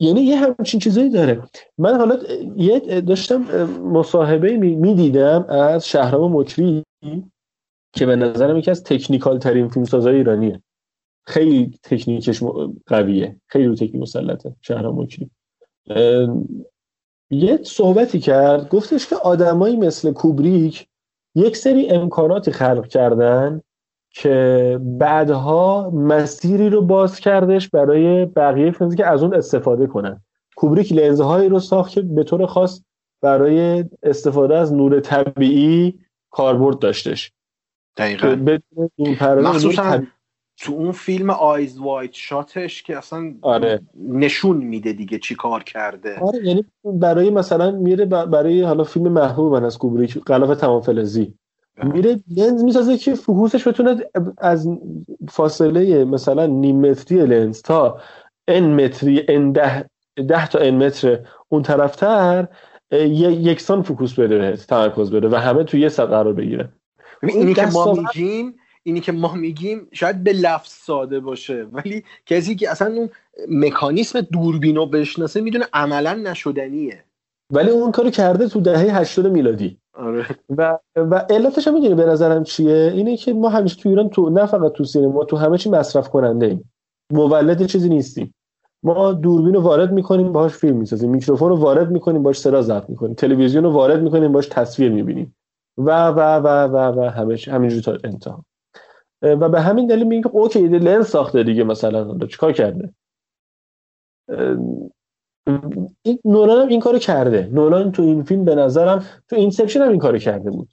یعنی 0.00 0.20
یه 0.20 0.36
همچین 0.36 0.80
چیزایی 0.80 1.10
داره. 1.10 1.42
من 1.78 1.96
حالا 1.96 2.18
یه 2.56 3.00
داشتم 3.00 3.42
مصاحبه 3.82 4.56
می‌دیدم 4.56 5.44
از 5.48 5.88
شهرام 5.88 6.36
مکری 6.36 6.84
که 7.92 8.06
به 8.06 8.16
نظرم 8.16 8.56
یکی 8.56 8.70
از 8.70 8.84
تکنیکال 8.84 9.38
ترین 9.38 9.68
فیلمسازای 9.68 10.16
ایرانیه. 10.16 10.62
خیلی 11.26 11.78
تکنیکش 11.82 12.42
قویه. 12.86 13.36
خیلی 13.46 13.66
رو 13.66 13.74
تکنیک 13.74 13.94
مسلطه 13.94 14.54
شهرام 14.60 15.02
مکری. 15.02 15.30
یه 17.30 17.58
صحبتی 17.62 18.20
کرد 18.20 18.68
گفتش 18.68 19.06
که 19.06 19.16
آدمایی 19.16 19.76
مثل 19.76 20.12
کوبریک 20.12 20.86
یک 21.34 21.56
سری 21.56 21.88
امکاناتی 21.88 22.52
خلق 22.52 22.86
کردن 22.86 23.60
که 24.10 24.80
بعدها 24.82 25.90
مسیری 25.90 26.70
رو 26.70 26.82
باز 26.82 27.20
کردش 27.20 27.68
برای 27.68 28.26
بقیه 28.26 28.70
فیلمز 28.70 28.94
که 28.94 29.06
از 29.06 29.22
اون 29.22 29.34
استفاده 29.34 29.86
کنن. 29.86 30.22
کوبریک 30.56 30.92
لنزهایی 30.92 31.48
رو 31.48 31.60
ساخت 31.60 31.90
که 31.92 32.02
به 32.02 32.24
طور 32.24 32.46
خاص 32.46 32.82
برای 33.22 33.84
استفاده 34.02 34.56
از 34.56 34.72
نور 34.72 35.00
طبیعی 35.00 35.98
کاربرد 36.30 36.78
داشتش. 36.78 37.32
دقیقا. 37.96 38.36
مخصوصا 39.20 40.02
تو 40.60 40.72
اون 40.72 40.92
فیلم 40.92 41.30
Eyes 41.30 41.78
Wide 41.78 42.12
Shut 42.12 42.59
ش 42.59 42.82
که 42.82 42.98
اصلا 42.98 43.34
آره. 43.42 43.80
نشون 44.08 44.56
میده 44.56 44.92
دیگه 44.92 45.18
چی 45.18 45.34
کار 45.34 45.62
کرده. 45.62 46.18
آره 46.18 46.46
یعنی 46.46 46.64
برای 46.84 47.30
مثلا 47.30 47.70
میره 47.70 48.04
برای 48.04 48.62
حالا 48.62 48.84
فیلم 48.84 49.12
محبوب 49.12 49.52
من 49.52 49.64
از 49.64 49.78
کوبریک 49.78 50.18
غلاف 50.18 50.58
تمام 50.58 50.80
فلزی. 50.80 51.34
میره 51.82 52.20
لنز 52.36 52.64
می‌سازه 52.64 52.98
که 52.98 53.14
فوکوسش 53.14 53.68
بتونه 53.68 53.96
از 54.38 54.68
فاصله 55.28 56.04
مثلا 56.04 56.46
نیم 56.46 56.80
متری 56.80 57.26
لنز 57.26 57.62
تا 57.62 58.00
n 58.48 58.84
متری 58.84 59.24
n 59.28 59.52
ده, 59.52 59.84
ده 60.28 60.48
تا 60.48 60.58
n 60.58 60.86
متر 60.86 61.18
اون 61.48 61.62
طرفتر 61.62 62.48
یکسان 62.90 63.82
فوکوس 63.82 64.14
بده 64.18 64.56
تمرکز 64.56 65.10
بده 65.10 65.28
و 65.28 65.34
همه 65.34 65.64
تو 65.64 65.76
یه 65.76 65.88
سطح 65.88 66.04
قرار 66.04 66.32
بگیره. 66.32 66.68
اینی 67.22 67.54
که 67.54 67.66
ما 67.66 67.92
میگیم 67.92 68.54
اینی 68.88 69.00
که 69.00 69.12
ما 69.12 69.34
میگیم 69.34 69.88
شاید 69.92 70.24
به 70.24 70.32
لفظ 70.32 70.70
ساده 70.70 71.20
باشه 71.20 71.66
ولی 71.72 72.04
کسی 72.26 72.56
که 72.56 72.70
اصلا 72.70 72.94
اون 72.94 73.08
مکانیسم 73.48 74.20
دوربین 74.20 74.76
رو 74.76 74.86
بشناسه 74.86 75.40
می‌دونه 75.40 75.66
عملا 75.72 76.14
نشدنیه. 76.14 77.04
ولی 77.52 77.70
اون 77.70 77.92
کارو 77.92 78.10
کرده 78.10 78.48
تو 78.48 78.60
دهه 78.60 78.98
80 78.98 79.26
میلادی. 79.26 79.78
آره. 79.94 80.26
و 80.48 80.78
و 80.96 81.14
علتش 81.14 81.68
هم 81.68 81.74
می‌دونی 81.74 81.94
به 81.94 82.06
نظرم 82.06 82.44
چیه؟ 82.44 82.92
اینه 82.94 83.16
که 83.16 83.32
ما 83.32 83.48
همیشه 83.48 83.76
تو 83.76 83.88
ایران 83.88 84.08
تو 84.08 84.30
نه 84.30 84.46
فقط 84.46 84.72
تو 84.72 84.84
سینما 84.84 85.24
تو 85.24 85.36
همه 85.36 85.58
چی 85.58 85.70
مصرف 85.70 86.08
کننده 86.08 86.46
ایم. 86.46 86.70
مولد 87.12 87.66
چیزی 87.66 87.88
نیستیم. 87.88 88.34
ما 88.82 89.12
دوربین 89.12 89.54
رو 89.54 89.60
وارد 89.60 89.92
می‌کنیم 89.92 90.32
باهاش 90.32 90.52
فیلم 90.52 90.76
می‌سازیم. 90.76 91.10
میکروفون 91.10 91.48
رو 91.48 91.56
وارد 91.56 91.90
می‌کنیم 91.90 92.22
باهاش 92.22 92.38
صدا 92.38 92.62
ضبط 92.62 92.90
می‌کنیم. 92.90 93.14
تلویزیون 93.14 93.64
رو 93.64 93.70
وارد 93.70 94.02
می‌کنیم 94.02 94.32
باهاش 94.32 94.48
تصویر 94.48 94.92
می‌بینیم. 94.92 95.36
و 95.78 96.08
و 96.08 96.20
و 96.20 96.46
و 96.66 96.76
و 96.76 97.10
همه 97.10 97.38
همینجوری 97.46 97.82
تا 97.82 97.98
انتها. 98.04 98.44
و 99.22 99.48
به 99.48 99.60
همین 99.60 99.86
دلیل 99.86 100.06
میگیم 100.06 100.30
okay 100.32 100.68
لنز 100.68 101.06
ساخته 101.06 101.42
دیگه 101.42 101.64
مثلا. 101.64 102.18
چیکار 102.18 102.52
کرده؟ 102.52 102.92
این 106.02 106.18
نولان 106.24 106.62
هم 106.62 106.68
این 106.68 106.80
کارو 106.80 106.98
کرده. 106.98 107.50
نولان 107.52 107.92
تو 107.92 108.02
این 108.02 108.22
فیلم 108.22 108.44
به 108.44 108.54
نظرم 108.54 109.04
تو 109.28 109.36
این 109.36 109.50
section 109.50 109.80
هم 109.80 109.88
این 109.88 109.98
کارو 109.98 110.18
کرده 110.18 110.50
بود. 110.50 110.68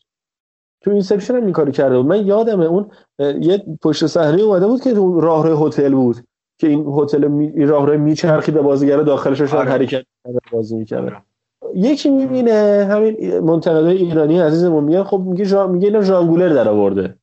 تو 0.81 0.91
این 0.91 1.01
section 1.01 1.35
هم 1.35 1.43
این 1.43 1.53
کارو 1.53 1.71
کرده 1.71 1.97
بود. 1.97 2.05
من 2.05 2.25
یادمه 2.25 2.65
اون 2.65 2.91
یه 3.19 3.65
پشت 3.81 4.05
صحنه 4.07 4.41
اومده 4.41 4.67
بود 4.67 4.81
که 4.81 4.93
راهرو 5.21 5.67
هتل 5.67 5.93
بود. 5.93 6.17
که 6.57 6.67
این 6.67 6.85
هتل 6.97 7.27
می... 7.27 7.65
راه 7.65 7.97
میچرخید 7.97 8.55
بازیگر 8.55 8.97
داخلش 8.97 9.41
رو 9.41 9.57
آره. 9.57 9.69
حرکت 9.69 10.03
بازی 10.51 10.75
می‌کرده 10.75 11.21
یکی 11.75 12.09
می‌بینه 12.09 12.87
همین 12.91 13.39
منتقدای 13.39 13.97
ایرانی 13.97 14.39
عزیزمون 14.39 14.83
میگه 14.83 15.03
خب 15.03 15.19
میگه 15.19 15.45
جا... 15.45 15.67
میگه 15.67 15.87
اینا 15.87 16.01
ژانگولر 16.01 16.49
در 16.49 16.69
آورده 16.69 17.15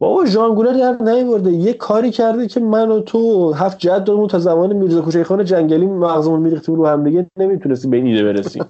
بابا 0.00 0.24
ژانگولر 0.26 0.72
در 0.72 1.12
نیورده. 1.12 1.52
یه 1.52 1.72
کاری 1.72 2.10
کرده 2.10 2.46
که 2.46 2.60
من 2.60 2.88
و 2.88 3.00
تو 3.00 3.52
هفت 3.52 3.78
جدمون 3.78 4.28
تا 4.28 4.38
زمان 4.38 4.72
میرزا 4.72 5.00
کوچه 5.00 5.24
خان 5.24 5.44
جنگلی 5.44 5.86
مغزمون 5.86 6.40
میریختیم 6.40 6.74
رو 6.74 6.86
هم 6.86 7.04
دیگه 7.04 7.26
نمی‌تونستیم 7.36 7.90
به 7.90 7.96
این 7.96 8.06
ایده 8.06 8.24
برسیم. 8.24 8.64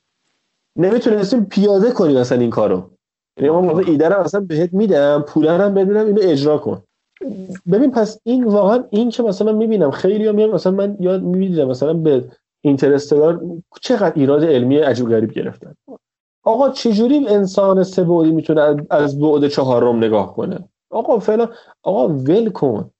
نمی‌تونستیم 0.76 1.44
پیاده 1.44 1.90
کنیم 1.90 2.16
اصلا 2.16 2.38
این 2.38 2.50
کارو. 2.50 2.90
یعنی 3.36 3.50
ما 3.50 3.78
ایده 3.78 4.08
رو 4.08 4.20
اصلا 4.20 4.40
بهت 4.40 4.74
میدم 4.74 5.24
پولا 5.28 5.58
هم 5.58 5.74
بدونم 5.74 6.06
اینو 6.06 6.20
اجرا 6.22 6.58
کن. 6.58 6.82
ببین 7.72 7.90
پس 7.90 8.18
این 8.24 8.44
واقعا 8.44 8.84
این 8.90 9.10
که 9.10 9.22
مثلا 9.22 9.52
من 9.52 9.58
می‌بینم 9.58 9.90
خیلی 9.90 10.32
میام 10.32 10.50
مثلا 10.50 10.72
من 10.72 10.96
یاد 11.00 11.22
می‌بینم 11.22 11.68
مثلا 11.68 11.92
به 11.92 12.24
اینترستلار 12.60 13.40
چقدر 13.80 14.12
ایراد 14.16 14.44
علمی 14.44 14.76
عجیب 14.76 15.08
غریب 15.08 15.32
گرفتن. 15.32 15.74
آقا 16.44 16.70
چجوری 16.70 17.28
انسان 17.28 17.82
سه 17.82 18.04
بعدی 18.04 18.30
می‌تونه 18.30 18.76
از 18.90 19.20
بعد 19.20 19.48
چهارم 19.48 19.96
نگاه 19.96 20.34
کنه؟ 20.34 20.58
آقا 20.90 21.18
فعلا 21.18 21.48
آقا 21.82 22.08
ول 22.08 22.50
کن. 22.50 22.90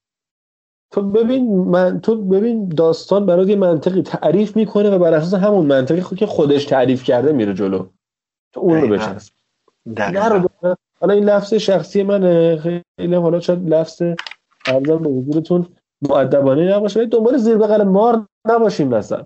تو 0.90 1.02
ببین 1.02 1.54
من 1.58 2.00
تو 2.00 2.16
ببین 2.16 2.68
داستان 2.68 3.26
برای 3.26 3.46
یه 3.46 3.56
منطقی 3.56 4.02
تعریف 4.02 4.56
می‌کنه 4.56 4.90
و 4.90 4.98
بر 4.98 5.14
اساس 5.14 5.34
همون 5.34 5.66
منطقی 5.66 6.00
خود 6.00 6.18
که 6.18 6.26
خودش 6.26 6.64
تعریف 6.64 7.04
کرده 7.04 7.32
میره 7.32 7.54
جلو. 7.54 7.86
تو 8.52 8.60
اون 8.60 8.80
رو 8.80 8.88
بچسب 8.88 9.32
حالا 11.00 11.14
این 11.14 11.24
لفظ 11.24 11.54
شخصی 11.54 12.02
منه. 12.02 12.56
خیلی 12.56 13.14
حالا 13.14 13.40
شاید 13.40 13.68
لفظ 13.68 14.02
ارزم 14.66 14.98
به 14.98 15.10
حضورتون 15.10 15.66
مؤدبانه 16.02 16.76
نباشه. 16.76 17.00
ولی 17.00 17.08
دنبال 17.08 17.36
زیر 17.36 17.56
بغل 17.56 17.82
مار 17.82 18.26
نباشیم 18.48 18.88
مثلا. 18.88 19.24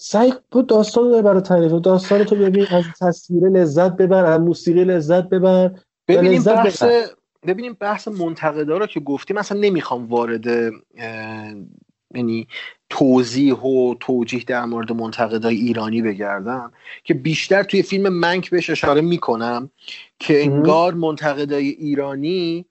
سعی 0.00 0.32
تو 0.50 0.62
داستان 0.62 1.04
رو 1.04 1.22
برای 1.22 1.40
تعریف 1.40 1.72
داستان 1.72 2.24
تو 2.24 2.36
ببین 2.36 2.66
از 2.70 2.84
تصویر 3.00 3.48
لذت 3.48 3.96
ببر 3.96 4.24
از 4.24 4.40
موسیقی 4.40 4.84
لذت 4.84 5.24
ببر 5.28 5.70
ببینیم 6.08 6.42
بحث 6.42 6.82
ببینیم 7.46 7.76
بحث 7.80 8.08
منتقدا 8.08 8.78
رو 8.78 8.86
که 8.86 9.00
گفتیم 9.00 9.38
مثلا 9.38 9.60
نمی‌خوام 9.60 10.06
وارد 10.06 10.46
یعنی 12.14 12.48
توضیح 12.90 13.54
و 13.54 13.94
توجیه 14.00 14.44
در 14.44 14.64
مورد 14.64 14.92
منتقدای 14.92 15.56
ایرانی 15.56 16.02
بگردم 16.02 16.72
که 17.04 17.14
بیشتر 17.14 17.62
توی 17.62 17.82
فیلم 17.82 18.08
منک 18.08 18.50
بهش 18.50 18.70
اشاره 18.70 19.00
می‌کنم 19.00 19.70
که 20.18 20.42
انگار 20.42 20.94
منتقدای 20.94 21.68
ایرانی 21.68 22.66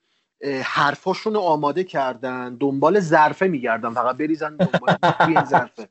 حرفاشون 0.63 1.33
رو 1.33 1.39
آماده 1.39 1.83
کردن 1.83 2.55
دنبال 2.55 2.99
ظرفه 2.99 3.47
میگردن. 3.47 3.93
فقط 3.93 4.17
بریزن 4.17 4.55
دنبال 4.55 4.97
این 5.27 5.45
ظرفه. 5.45 5.87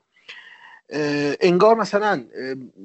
انگار 1.41 1.77
مثلا 1.77 2.25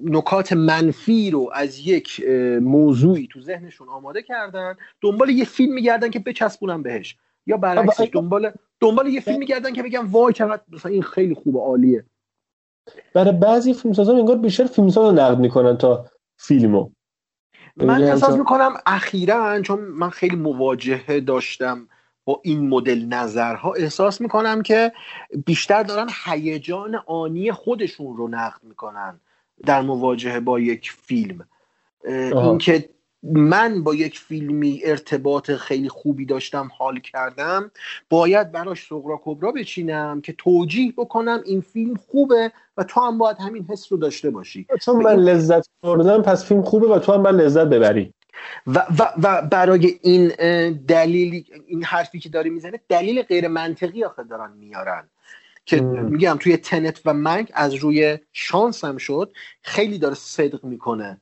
نکات 0.04 0.54
منفی 0.54 1.32
رو 1.32 1.50
از 1.54 1.88
یک 1.88 2.26
موضوعی 2.62 3.28
تو 3.32 3.42
ذهنشون 3.42 3.90
آماده 3.90 4.22
کردن 4.22 4.76
دنبال 5.02 5.30
یه 5.30 5.46
فیلم 5.46 5.74
میگردن 5.74 6.10
که 6.10 6.20
بچسبونن 6.20 6.82
بهش. 6.82 7.18
یا 7.46 7.58
برعکسش 7.58 8.10
دنبال 8.14 8.52
دنبال 8.80 9.08
یه 9.08 9.22
فیلم 9.22 9.40
میگردن 9.40 9.74
که 9.74 9.84
بگم 9.84 10.12
وای 10.12 10.34
چقدر 10.34 10.62
مثلا 10.72 10.92
این 10.92 11.04
خیلی 11.04 11.34
خوبه 11.34 11.60
عالیه. 11.60 12.06
برای 13.14 13.32
بعضی 13.32 13.74
فیلمسازا 13.74 14.18
انگار 14.18 14.38
بیشتر 14.38 14.66
فیلمساز 14.66 15.14
نقد 15.14 15.40
می‌کنن 15.40 15.78
تا 15.78 16.06
فیلمو. 16.38 16.90
من 17.76 18.04
احساس 18.04 18.38
می‌کنم 18.38 18.74
اخیرا 18.86 19.62
چون 19.62 19.80
من 19.80 20.10
خیلی 20.10 20.36
مواجهه 20.36 21.20
داشتم 21.20 21.88
با 22.26 22.42
این 22.44 22.70
مدل 22.70 23.06
نظرها 23.06 23.74
احساس 23.74 24.22
می‌کنم 24.22 24.62
که 24.62 24.92
بیشتر 25.46 25.84
دارن 25.84 26.08
هیجان 26.26 26.96
آنی 27.06 27.52
خودشون 27.52 28.18
رو 28.18 28.28
نقد 28.28 28.64
می‌کنن 28.64 29.20
در 29.66 29.82
مواجهه 29.82 30.40
با 30.40 30.60
یک 30.60 30.92
فیلم. 30.92 31.48
اینکه 32.06 32.90
من 33.24 33.84
با 33.84 33.96
یک 33.96 34.20
فیلمی 34.20 34.82
ارتباط 34.84 35.52
خیلی 35.52 35.90
خوبی 35.90 36.26
داشتم 36.26 36.70
حال 36.78 37.00
کردم 37.00 37.72
باید 38.10 38.52
براش 38.52 38.88
سغرا 38.88 39.22
کبرا 39.24 39.52
بچینم 39.52 40.22
که 40.22 40.34
توجیه 40.38 40.94
بکنم 40.98 41.42
این 41.46 41.62
فیلم 41.62 41.96
خوبه 41.96 42.52
و 42.78 42.84
تو 42.84 43.02
هم 43.02 43.18
باید 43.18 43.38
همین 43.40 43.66
حس 43.70 43.92
رو 43.92 43.98
داشته 43.98 44.30
باشی. 44.30 44.68
چون 44.82 45.04
من 45.04 45.16
لذت 45.16 45.70
بردم 45.84 46.22
پس 46.22 46.46
فیلم 46.46 46.62
خوبه 46.62 46.88
و 46.88 47.00
تو 47.00 47.14
هم 47.14 47.24
باید 47.24 47.36
لذت 47.36 47.68
ببری. 47.68 48.14
و, 48.68 48.86
و, 49.00 49.14
و 49.24 49.42
برای 49.42 50.00
این 50.02 50.28
دلیل 50.72 51.46
این 51.68 51.84
حرفی 51.84 52.20
که 52.20 52.30
داری 52.30 52.50
می‌زنه 52.50 52.80
دلیل 52.90 53.22
غیر 53.22 53.48
منطقی 53.48 54.04
آخه 54.04 54.24
دارن 54.24 54.52
میارن. 54.52 55.04
که 55.66 55.82
میگم 55.82 56.38
توی 56.40 56.58
تنت 56.58 57.02
و 57.06 57.14
منگ 57.14 57.52
از 57.54 57.74
روی 57.74 58.18
شانس 58.34 58.86
هم 58.86 58.98
شد 58.98 59.32
خیلی 59.62 59.98
داره 59.98 60.16
صدق 60.16 60.64
می‌کنه. 60.64 61.18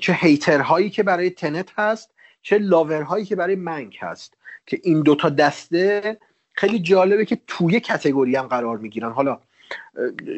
چه 0.00 0.12
هیتر 0.12 0.60
هایی 0.60 0.90
که 0.90 1.02
برای 1.02 1.30
تنت 1.30 1.70
هست 1.78 2.10
چه 2.42 2.58
لاور 2.58 3.02
هایی 3.02 3.24
که 3.24 3.36
برای 3.36 3.54
منگ 3.54 3.96
هست. 4.00 4.34
که 4.66 4.80
این 4.82 5.02
دوتا 5.02 5.28
دسته 5.28 6.16
خیلی 6.52 6.78
جالبه 6.78 7.24
که 7.24 7.38
توی 7.46 7.80
کتگوری 7.80 8.36
هم 8.36 8.46
قرار 8.46 8.78
می‌گیرن. 8.78 9.12
حالا 9.12 9.38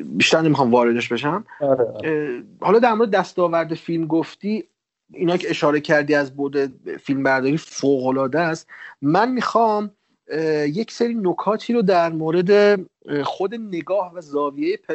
بیشتر 0.05 0.41
نمی‌خوام 0.41 0.71
واردش 0.71 1.09
بشم. 1.09 1.45
حالا 2.61 2.79
در 2.79 2.95
مورد 2.95 3.11
دستاورد 3.11 3.75
فیلم 3.75 4.07
گفتی 4.07 4.65
اینا 5.15 5.37
که 5.37 5.51
اشاره 5.51 5.81
کردی 5.81 6.15
از 6.15 6.37
بود 6.37 6.57
فیلم 6.97 7.23
برداری 7.23 7.57
فوق 7.57 8.07
العاده 8.07 8.41
است. 8.41 8.69
من 9.03 9.33
می‌خوام 9.33 9.91
یک 10.67 10.93
سری 10.93 11.15
نکاتی 11.15 11.73
رو 11.73 11.83
در 11.83 12.13
مورد 12.13 12.81
خود 13.23 13.55
نگاه 13.55 14.15
و 14.15 14.21
زاویه 14.21 14.77
پ... 14.77 14.93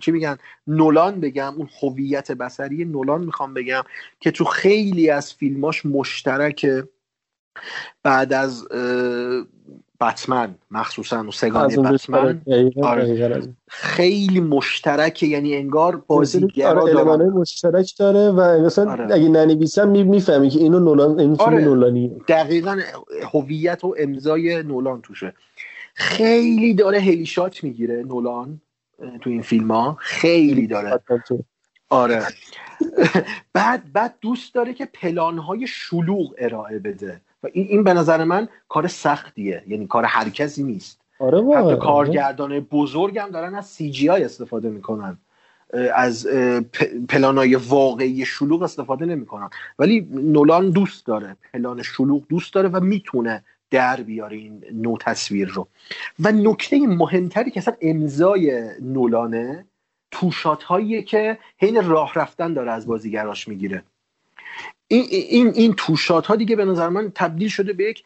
چی 0.00 0.10
میگن 0.10 0.36
نولان 0.66 1.20
بگم 1.20 1.54
اون 1.54 1.68
هویت 1.82 2.32
بسری 2.32 2.84
نولان 2.84 3.24
می‌خوام 3.24 3.54
بگم 3.54 3.82
که 4.20 4.30
تو 4.30 4.44
خیلی 4.44 5.10
از 5.10 5.34
فیلماش 5.34 5.86
مشترکه. 5.86 6.88
بعد 8.02 8.32
از 8.32 8.68
بتمن 10.00 10.54
مخصوصا 10.70 11.24
و 11.24 11.30
سگانه 11.30 11.76
بتمن. 11.76 12.42
آره. 12.82 13.54
خیلی 13.68 14.40
مشترکه 14.40 15.26
یعنی 15.26 15.56
انگار 15.56 15.96
بازیگرا 15.96 16.82
آره 16.82 17.24
مشترک 17.24 17.94
داره 17.98 18.30
و 18.30 18.66
مثلا 18.66 18.90
آره. 18.90 19.14
اگه 19.14 19.28
ننویسم 19.28 19.88
می‌فهمی 19.88 20.48
که 20.48 20.58
اینو 20.58 20.78
نولان 20.78 21.20
این 21.20 21.36
آره. 21.38 21.64
نولانی 21.64 22.08
دقیقا 22.28 22.80
هویت 23.32 23.84
و 23.84 23.94
امضای 23.98 24.62
نولان 24.62 25.02
توشه. 25.02 25.34
خیلی 25.94 26.74
داره 26.74 27.00
هلی 27.00 27.26
شات 27.26 27.64
می‌گیره 27.64 28.02
نولان 28.02 28.60
تو 29.20 29.30
این 29.30 29.42
فیلم 29.42 29.70
ها 29.70 29.96
خیلی 30.00 30.66
داره. 30.66 31.00
آره. 31.88 32.22
بعد 33.52 33.92
بعد 33.92 34.14
دوست 34.20 34.54
داره 34.54 34.74
که 34.74 34.84
پلان 34.86 35.38
های 35.38 35.66
شلوغ 35.66 36.34
ارائه 36.38 36.78
بده. 36.78 37.20
و 37.42 37.48
این, 37.52 37.66
این 37.66 37.84
به 37.84 37.94
نظر 37.94 38.24
من 38.24 38.48
کار 38.68 38.86
سختیه. 38.86 39.62
یعنی 39.66 39.86
کار 39.86 40.04
هر 40.04 40.28
کسی 40.28 40.62
نیست. 40.62 41.00
آره 41.18 41.42
حتی 41.56 41.76
کارگردان 41.76 42.60
بزرگم 42.60 43.28
دارن 43.32 43.54
از 43.54 43.66
سی 43.66 43.90
جی 43.90 44.08
آی 44.08 44.24
استفاده 44.24 44.70
می‌کنن. 44.70 45.18
از 45.94 46.26
پلانای 47.08 47.54
واقعی 47.54 48.24
شلوغ 48.24 48.62
استفاده 48.62 49.06
نمی‌کنن. 49.06 49.50
ولی 49.78 50.08
نولان 50.10 50.70
دوست 50.70 51.06
داره. 51.06 51.36
پلان 51.52 51.82
شلوغ 51.82 52.22
دوست 52.28 52.54
داره 52.54 52.68
و 52.68 52.80
می‌تونه 52.80 53.44
در 53.70 53.96
بیاره 53.96 54.36
این 54.36 54.64
نو 54.72 54.96
تصویر 55.00 55.48
رو. 55.48 55.68
و 56.20 56.32
نکته 56.32 56.86
مهمتری 56.86 57.50
که 57.50 57.60
اصلا 57.60 57.74
امضای 57.80 58.70
نولانه 58.80 59.64
توشات 60.10 60.62
هایی 60.62 61.02
که 61.02 61.38
حین 61.58 61.84
راه 61.84 62.12
رفتن 62.14 62.52
داره 62.52 62.72
از 62.72 62.86
بازیگراش 62.86 63.48
می‌گیره. 63.48 63.82
این 64.90 65.06
این 65.10 65.52
این 65.54 65.74
توشات 65.74 66.26
ها 66.26 66.36
دیگه 66.36 66.56
به 66.56 66.64
نظر 66.64 66.88
من 66.88 67.12
تبدیل 67.14 67.48
شده 67.48 67.72
به 67.72 67.84
یک 67.84 68.04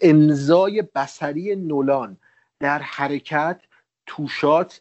امضای 0.00 0.82
بصری 0.94 1.56
نولان 1.56 2.16
در 2.60 2.78
حرکت 2.78 3.60
two-shot 4.06 4.80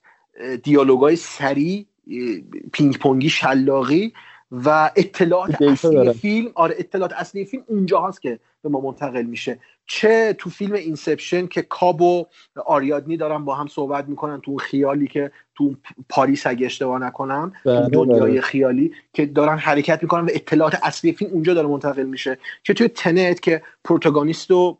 دیالوگای 0.63 1.15
سریع 1.15 1.85
اه، 2.11 2.61
پینگ 2.73 2.97
پونگی 2.97 3.29
شلاقی 3.29 4.13
و 4.51 4.91
اطلاعات 4.95 5.61
اصلی. 5.61 6.13
فیلم 6.13 6.51
آره 6.55 6.75
اطلاعات 6.77 7.13
اصلی 7.13 7.45
فیلم 7.45 7.63
اونجا 7.67 8.01
هست 8.01 8.21
که 8.21 8.39
به 8.63 8.69
ما 8.69 8.79
منتقل 8.79 9.23
میشه 9.23 9.59
چه 9.85 10.35
تو 10.37 10.49
فیلم 10.49 10.73
Inception 10.73 11.47
که 11.47 11.61
کاب 11.61 12.01
و 12.01 12.25
آریادنی 12.65 13.17
دارن 13.17 13.45
با 13.45 13.55
هم 13.55 13.67
صحبت 13.67 14.07
می‌کنن 14.07 14.41
تو 14.41 14.51
اون 14.51 14.59
خیالی 14.59 15.07
که 15.07 15.31
تو 15.55 15.75
پاریس 16.09 16.47
اگه 16.47 16.65
اشتباه 16.65 16.99
نکنم 16.99 17.51
تو 17.63 17.69
بله، 17.69 17.87
دنیای 17.87 18.31
بله. 18.31 18.41
خیالی 18.41 18.93
که 19.13 19.25
دارن 19.25 19.57
حرکت 19.57 20.03
می‌کنن 20.03 20.25
و 20.25 20.29
اطلاعات 20.33 20.79
اصلی 20.83 21.13
فیلم 21.13 21.31
اونجا 21.31 21.53
داره 21.53 21.67
منتقل 21.67 22.03
میشه 22.03 22.37
که 22.63 22.73
توی 22.73 22.87
Tenet 22.87 23.41
که 23.41 23.61
Protagonist 23.83 24.51
و 24.51 24.77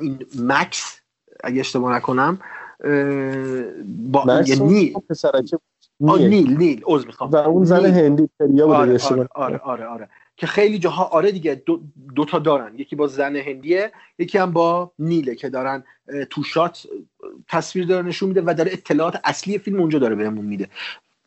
این 0.00 0.26
مکس 0.38 1.00
اگه 1.44 1.60
اشتباه 1.60 1.96
نکنم 1.96 2.38
با 4.10 4.40
نیل 4.40 4.62
نیل. 6.22 6.56
نیل 6.56 6.82
عذر 6.84 7.06
می‌خوام 7.06 7.30
و 7.30 7.36
اون 7.36 7.64
زن. 7.64 7.86
هندی 7.86 8.28
آره 8.62 8.94
اشتباه 8.94 9.26
آره, 9.34 9.58
آره 9.58 9.58
آره 9.58 9.86
آره 9.86 10.08
که 10.36 10.46
خیلی 10.46 10.78
جاها 10.78 11.04
آره 11.04 11.32
دیگه 11.32 11.54
دو, 11.54 11.80
دو 12.14 12.24
تا 12.24 12.38
دارن. 12.38 12.78
یکی 12.78 12.96
با 12.96 13.06
زن 13.06 13.36
هندیه 13.36 13.92
یکی 14.18 14.38
هم 14.38 14.52
با 14.52 14.92
نیله 14.98 15.34
که 15.34 15.48
دارن 15.48 15.84
تو 16.30 16.42
شات 16.42 16.86
تصویر 17.48 17.86
داره 17.86 18.06
نشون 18.06 18.28
میده 18.28 18.42
و 18.46 18.54
داره 18.54 18.72
اطلاعات 18.72 19.20
اصلی 19.24 19.58
فیلم 19.58 19.80
اونجا 19.80 19.98
داره 19.98 20.14
بهمون 20.14 20.44
میده. 20.44 20.68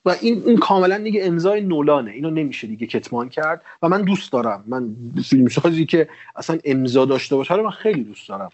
و 0.06 0.10
این 0.22 0.44
این 0.46 0.58
کاملا 0.58 0.98
دیگه 0.98 1.26
امضای 1.26 1.62
نولانه. 1.62 2.12
اینو 2.12 2.30
نمیشه 2.30 2.68
دیگه 2.68 2.88
کتمان 2.88 3.30
کرد. 3.30 3.62
و 3.82 3.90
من 3.90 4.02
دوست 4.02 4.32
دارم. 4.32 4.64
من 4.68 4.96
فیلمسازی 5.26 5.86
که 5.86 6.10
اصلا 6.36 6.58
امضا 6.64 7.06
داشته 7.06 7.36
باشه 7.36 7.56
رو 7.56 7.64
من 7.64 7.70
خیلی 7.70 8.04
دوست 8.04 8.30
دارم. 8.30 8.50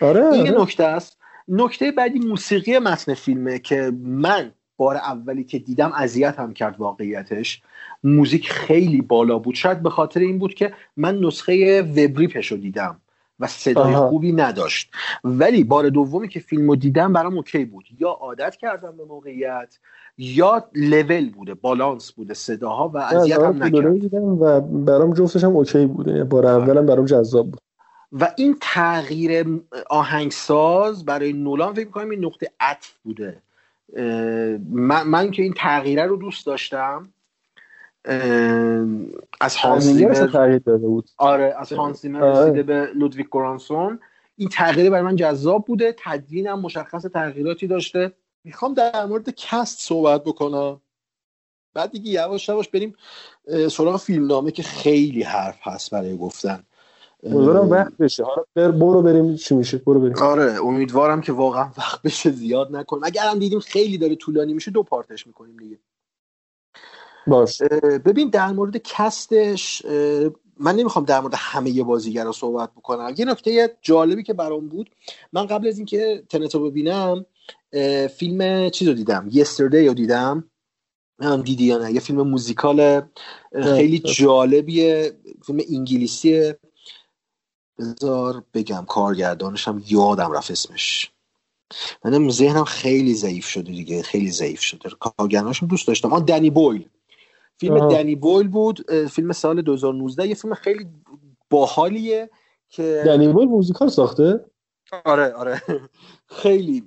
آره 0.00 0.26
این 0.26 0.48
آره. 0.48 0.62
نکته 0.62 0.84
است. 0.84 1.18
نکته 1.48 1.92
بعدی 1.92 2.18
موسیقی 2.18 2.78
متن 2.78 3.14
فیلمه 3.14 3.58
که 3.58 3.92
من 4.02 4.52
بار 4.76 4.96
اولی 4.96 5.44
که 5.44 5.58
دیدم 5.58 5.92
اذیت 5.92 6.38
هم 6.38 6.54
کرد 6.54 6.80
واقعیتش. 6.80 7.62
موزیک 8.06 8.50
خیلی 8.50 9.00
بالا 9.00 9.38
بود. 9.38 9.54
شاید 9.54 9.82
به 9.82 9.90
خاطر 9.90 10.20
این 10.20 10.38
بود 10.38 10.54
که 10.54 10.72
من 10.96 11.18
نسخه 11.18 11.82
وبریپش 11.82 12.52
رو 12.52 12.56
دیدم 12.56 13.00
و 13.40 13.46
صدای 13.46 13.94
آها. 13.94 14.08
خوبی 14.08 14.32
نداشت. 14.32 14.90
ولی 15.24 15.64
بار 15.64 15.88
دومی 15.88 16.28
که 16.28 16.40
فیلم 16.40 16.68
رو 16.68 16.76
دیدم 16.76 17.12
برام 17.12 17.36
اوکی 17.36 17.64
بود. 17.64 17.84
یا 17.98 18.08
عادت 18.08 18.56
کردم 18.56 18.96
به 18.96 19.04
موقعیت 19.04 19.78
یا 20.18 20.64
لول 20.74 21.30
بوده 21.30 21.54
بالانس 21.54 22.12
بوده 22.12 22.34
صداها 22.34 22.88
و 22.88 22.98
اذیت 22.98 23.38
هم 23.38 23.62
نکرد. 23.62 24.14
و 24.14 24.60
برام 24.60 25.14
جفتش 25.14 25.44
هم 25.44 25.56
okay 25.56 25.86
بود. 25.86 26.08
یعنی 26.08 26.24
بار 26.24 26.46
اولم 26.46 26.86
برام 26.86 27.04
جذاب 27.04 27.50
بود. 27.50 27.60
و 28.12 28.32
این 28.36 28.56
تغییر 28.60 29.60
آهنگساز 29.90 31.04
برای 31.04 31.32
نولان 31.32 31.74
فکر 31.74 31.86
می‌کنم 31.86 32.10
این 32.10 32.24
نقطه 32.24 32.50
عطف 32.60 32.92
بوده. 33.04 33.36
من, 34.70 35.02
من 35.06 35.30
که 35.30 35.42
این 35.42 35.54
تغییره 35.56 36.06
رو 36.06 36.16
دوست 36.16 36.46
داشتم. 36.46 37.08
از 39.40 39.56
هانس 39.56 39.56
هانزینگرش 39.56 40.18
هم 40.18 40.26
زیمر 40.26 40.32
تغییر 40.32 40.58
داده 40.58 40.86
بود؟ 40.86 41.10
آره 41.18 41.54
از 41.58 41.72
هانس 41.72 42.02
زیمر 42.02 42.24
آره. 42.24 42.40
رسیده 42.40 42.62
به 42.62 42.88
لودویک 42.94 43.28
گورانسون. 43.28 43.98
این 44.36 44.48
تغییره 44.48 44.90
برای 44.90 45.04
من 45.04 45.16
جذاب 45.16 45.64
بوده. 45.64 45.94
تدوین 45.98 46.46
هم 46.46 46.60
مشخص 46.60 47.02
تغییراتی 47.02 47.66
داشته. 47.66 48.12
می‌خوام 48.44 48.74
در 48.74 49.06
مورد 49.06 49.30
cast 49.30 49.80
صحبت 49.80 50.24
بکنم. 50.24 50.80
بعد 51.74 51.90
دیگه 51.90 52.10
یواش 52.10 52.48
یواش 52.48 52.68
بریم 52.68 52.94
سراغ 53.70 53.96
فیلمنامه 53.96 54.50
که 54.50 54.62
خیلی 54.62 55.22
حرف 55.22 55.58
هست 55.62 55.90
برای 55.90 56.16
گفتن. 56.16 56.62
امیدوارم 57.22 57.70
وقت 57.70 57.96
بشه. 57.96 58.24
حالا 58.24 58.44
بر 58.54 58.70
برو 58.70 59.02
بریم 59.02 59.36
چی 59.36 59.54
میشه؟ 59.54 59.78
برو 59.78 60.00
بریم. 60.00 60.18
آره 60.22 60.64
امیدوارم 60.64 61.20
که 61.20 61.32
واقعا 61.32 61.70
وقت 61.78 62.02
بشه 62.02 62.30
زیاد 62.30 62.76
نکنم 62.76 63.00
اگر 63.04 63.22
هم 63.22 63.38
دیدیم 63.38 63.60
خیلی 63.60 63.98
داره 63.98 64.14
طولانی 64.14 64.54
میشه 64.54 64.70
دو 64.70 64.82
پارتش 64.82 65.26
می‌کنیم 65.26 65.56
دیگه. 65.56 65.78
باش 67.26 67.62
ببین 68.04 68.30
در 68.30 68.52
مورد 68.52 68.76
کستش 68.76 69.84
من 70.60 70.76
نمی‌خوام 70.76 71.04
در 71.04 71.20
مورد 71.20 71.34
همه 71.36 71.82
بازیگر 71.82 72.24
رو 72.24 72.32
صحبت 72.32 72.70
بکنم. 72.76 73.14
یه 73.18 73.24
نکته 73.24 73.76
جالبی 73.82 74.22
که 74.22 74.32
برام 74.32 74.68
بود 74.68 74.90
من 75.32 75.46
قبل 75.46 75.68
از 75.68 75.76
اینکه 75.78 76.24
تنت 76.28 76.54
رو 76.54 76.70
ببینم 76.70 77.26
فیلم 78.16 78.70
چیز 78.70 78.88
رو 78.88 78.94
دیدم 78.94 79.28
یستردی 79.32 79.86
رو 79.86 79.94
دیدم. 79.94 80.50
من 81.18 81.40
دیدی 81.40 81.64
یا 81.64 81.78
نه؟ 81.78 81.92
یه 81.92 82.00
فیلم 82.00 82.22
موزیکال 82.22 83.02
خیلی. 83.62 83.98
جالبیه 83.98 85.12
فیلم 85.46 85.60
انگلیسیه. 85.70 86.58
بذار 87.78 88.44
بگم 88.54 88.84
کارگردانش 88.88 89.68
هم 89.68 89.82
یادم 89.86 90.32
رفت 90.32 90.50
اسمش. 90.50 91.12
منم 92.04 92.30
ذهنم 92.30 92.64
خیلی 92.64 93.14
ضعیف 93.14 93.46
شده 93.46 93.72
دیگه 93.72 94.02
خیلی 94.02 94.30
ضعیف 94.30 94.60
شده. 94.60 94.90
کارگردانش 95.00 95.62
هم 95.62 95.68
دوست 95.68 95.88
داشتم. 95.88 96.12
آن 96.12 96.24
دنی 96.24 96.50
بویل. 96.50 96.88
فیلم 97.60 97.76
آها. 97.76 97.88
دنی 97.88 98.14
بویل 98.14 98.48
بود 98.48 98.92
فیلم 98.92 99.32
سال 99.32 99.62
2019 99.62 100.26
یه 100.26 100.34
فیلم 100.34 100.54
خیلی 100.54 100.86
باحالیه 101.50 102.30
که 102.68 103.02
دنی 103.06 103.28
بویل 103.28 103.48
موزیکال 103.48 103.88
ساخته؟ 103.88 104.44
آره 105.04 105.32
آره. 105.32 105.62
خیلی 106.26 106.84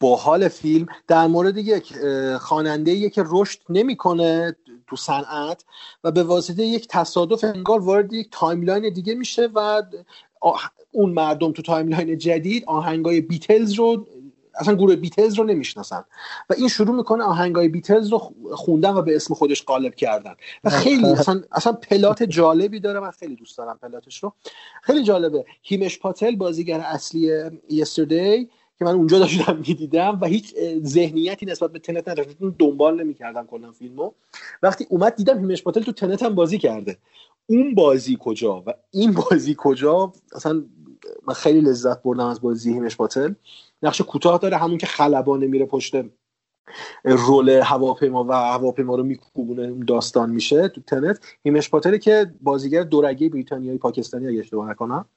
باحال 0.00 0.48
فیلم. 0.48 0.86
در 1.06 1.26
مورد 1.26 1.56
یک 1.56 1.92
خواننده 2.40 3.10
که 3.10 3.24
رشد 3.26 3.58
نمی‌کنه 3.68 4.56
تو 4.86 4.96
صنعت 4.96 5.64
و 6.04 6.10
به 6.10 6.22
واسطه 6.22 6.62
یک 6.62 6.88
تصادف 6.90 7.44
انگار 7.44 7.80
وارد 7.80 8.12
یک 8.12 8.28
timeline 8.32 8.92
دیگه 8.92 9.14
میشه 9.14 9.48
و 9.54 9.82
آه- 10.40 10.70
اون 10.92 11.10
مردم 11.10 11.52
تو 11.52 11.62
timeline 11.62 12.18
جدید 12.18 12.64
آهنگای 12.66 13.20
بیتلز 13.20 13.72
رو 13.72 14.06
اصلا 14.58 14.74
گروه 14.74 14.96
بیتلز 14.96 15.34
رو 15.34 15.44
نمی‌شناسن. 15.44 16.04
و 16.50 16.54
این 16.58 16.68
شروع 16.68 16.96
می‌کنه 16.96 17.24
آهنگای 17.24 17.68
بیتلز 17.68 18.08
رو 18.08 18.18
خوندن 18.52 18.94
و 18.94 19.02
به 19.02 19.16
اسم 19.16 19.34
خودش 19.34 19.64
قالب 19.64 19.94
کردن. 19.94 20.34
و 20.64 20.70
خیلی 20.70 21.06
اصلا 21.06 21.42
اصلا 21.52 21.72
پلات 21.72 22.22
جالبی 22.22 22.80
داره. 22.80 23.00
من 23.00 23.10
خیلی 23.10 23.36
دوست 23.36 23.58
دارم 23.58 23.78
پلاتش 23.82 24.22
رو. 24.22 24.32
خیلی 24.82 25.02
جالبه. 25.02 25.44
هیمش 25.62 25.98
پاتل 25.98 26.36
بازیگر 26.36 26.80
اصلی 26.80 27.32
یستردی 27.70 28.48
که 28.78 28.84
من 28.84 28.94
اونجا 28.94 29.18
داشتم 29.18 29.56
می‌دیدم 29.56 30.18
و 30.22 30.26
هیچ 30.26 30.54
ذهنیتی 30.84 31.46
نسبت 31.46 31.72
به 31.72 31.78
تنت 31.78 32.08
نداشتم 32.08 32.54
دنبال 32.58 33.02
نمی‌کردم 33.02 33.46
کلا 33.46 33.72
فیلمو. 33.72 34.10
وقتی 34.62 34.86
اومد 34.88 35.16
دیدم 35.16 35.38
هیمش 35.38 35.62
پاتل 35.62 35.82
تو 35.82 35.92
تنت 35.92 36.22
هم 36.22 36.34
بازی 36.34 36.58
کرده. 36.58 36.98
اون 37.46 37.74
بازی 37.74 38.18
کجا؟ 38.20 38.62
و 38.66 38.74
این 38.90 39.12
بازی 39.12 39.54
کجا؟ 39.58 40.12
اصلا 40.34 40.64
من 41.26 41.34
خیلی 41.34 41.60
لذت 41.60 42.02
بردم 42.02 42.26
از 42.26 42.40
بازی 42.40 42.72
هیمش 42.72 42.96
پاتل. 42.96 43.34
نقش 43.82 44.00
کوتاه 44.00 44.38
داره 44.38 44.56
همون 44.56 44.78
که 44.78 44.86
خلبانه 44.86 45.46
میره 45.46 45.66
پشت 45.66 45.94
رول 47.04 47.48
هواپیما 47.48 48.24
و 48.24 48.32
هواپیما 48.32 48.94
رو 48.94 49.02
میکوبونه 49.02 49.84
داستان 49.84 50.30
میشه 50.30 50.68
تو 50.68 50.80
تنت. 50.80 51.24
هیمش 51.44 51.70
پاتل 51.70 51.96
که 51.96 52.34
بازیگر 52.40 52.82
دورگه 52.82 53.28
بریتانیایی 53.28 53.78
پاکستانی 53.78 54.28
اگه 54.28 54.40
اشتباه 54.40 54.70
نکنم. 54.70 55.08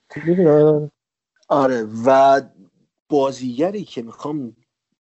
آره 1.48 1.88
و 2.06 2.42
بازیگری 3.10 3.84
که 3.84 4.02
می‌خوام 4.02 4.56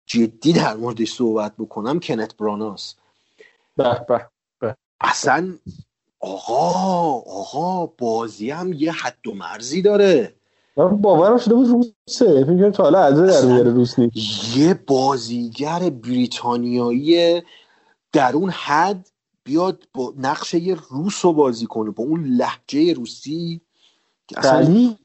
جدی 0.06 0.54
در 0.54 0.76
موردش 0.76 1.14
صحبت 1.14 1.54
بکنم 1.60 2.00
کنت 2.00 2.38
براناس. 2.38 2.96
به 3.76 4.06
به 4.08 4.28
به. 4.60 4.76
اصلا 5.02 5.54
آقا 6.20 6.64
آقا 7.20 7.86
بازی 7.86 8.52
هم 8.52 8.74
یه 8.74 8.92
حد 8.92 9.28
و 9.28 9.34
مرزی 9.34 9.82
داره. 9.82 10.36
من 10.78 10.98
باورم 11.02 11.38
شده 11.38 11.56
بود 11.56 11.68
روسه 11.68 12.46
فکر 12.46 12.70
تا 12.70 12.84
حالا 12.84 13.04
عزه 13.06 13.28
در 13.28 13.46
میاره 13.46 13.72
روس 13.72 14.00
نیست 14.00 14.58
یه 14.58 14.74
بازیگر 14.74 15.90
بریتانیایی 15.90 17.42
در 18.12 18.34
اون 18.34 18.50
حد 18.50 19.10
بیاد 19.44 19.84
با 19.94 20.14
نقش 20.18 20.54
یه 20.54 20.78
روس 20.90 21.26
رو 21.26 21.34
بازی 21.34 21.66
کنه. 21.66 21.92
با 21.92 22.04
اون 22.04 22.24
لهجه 22.26 22.94
روسی 22.94 23.62
یعنی 24.44 24.98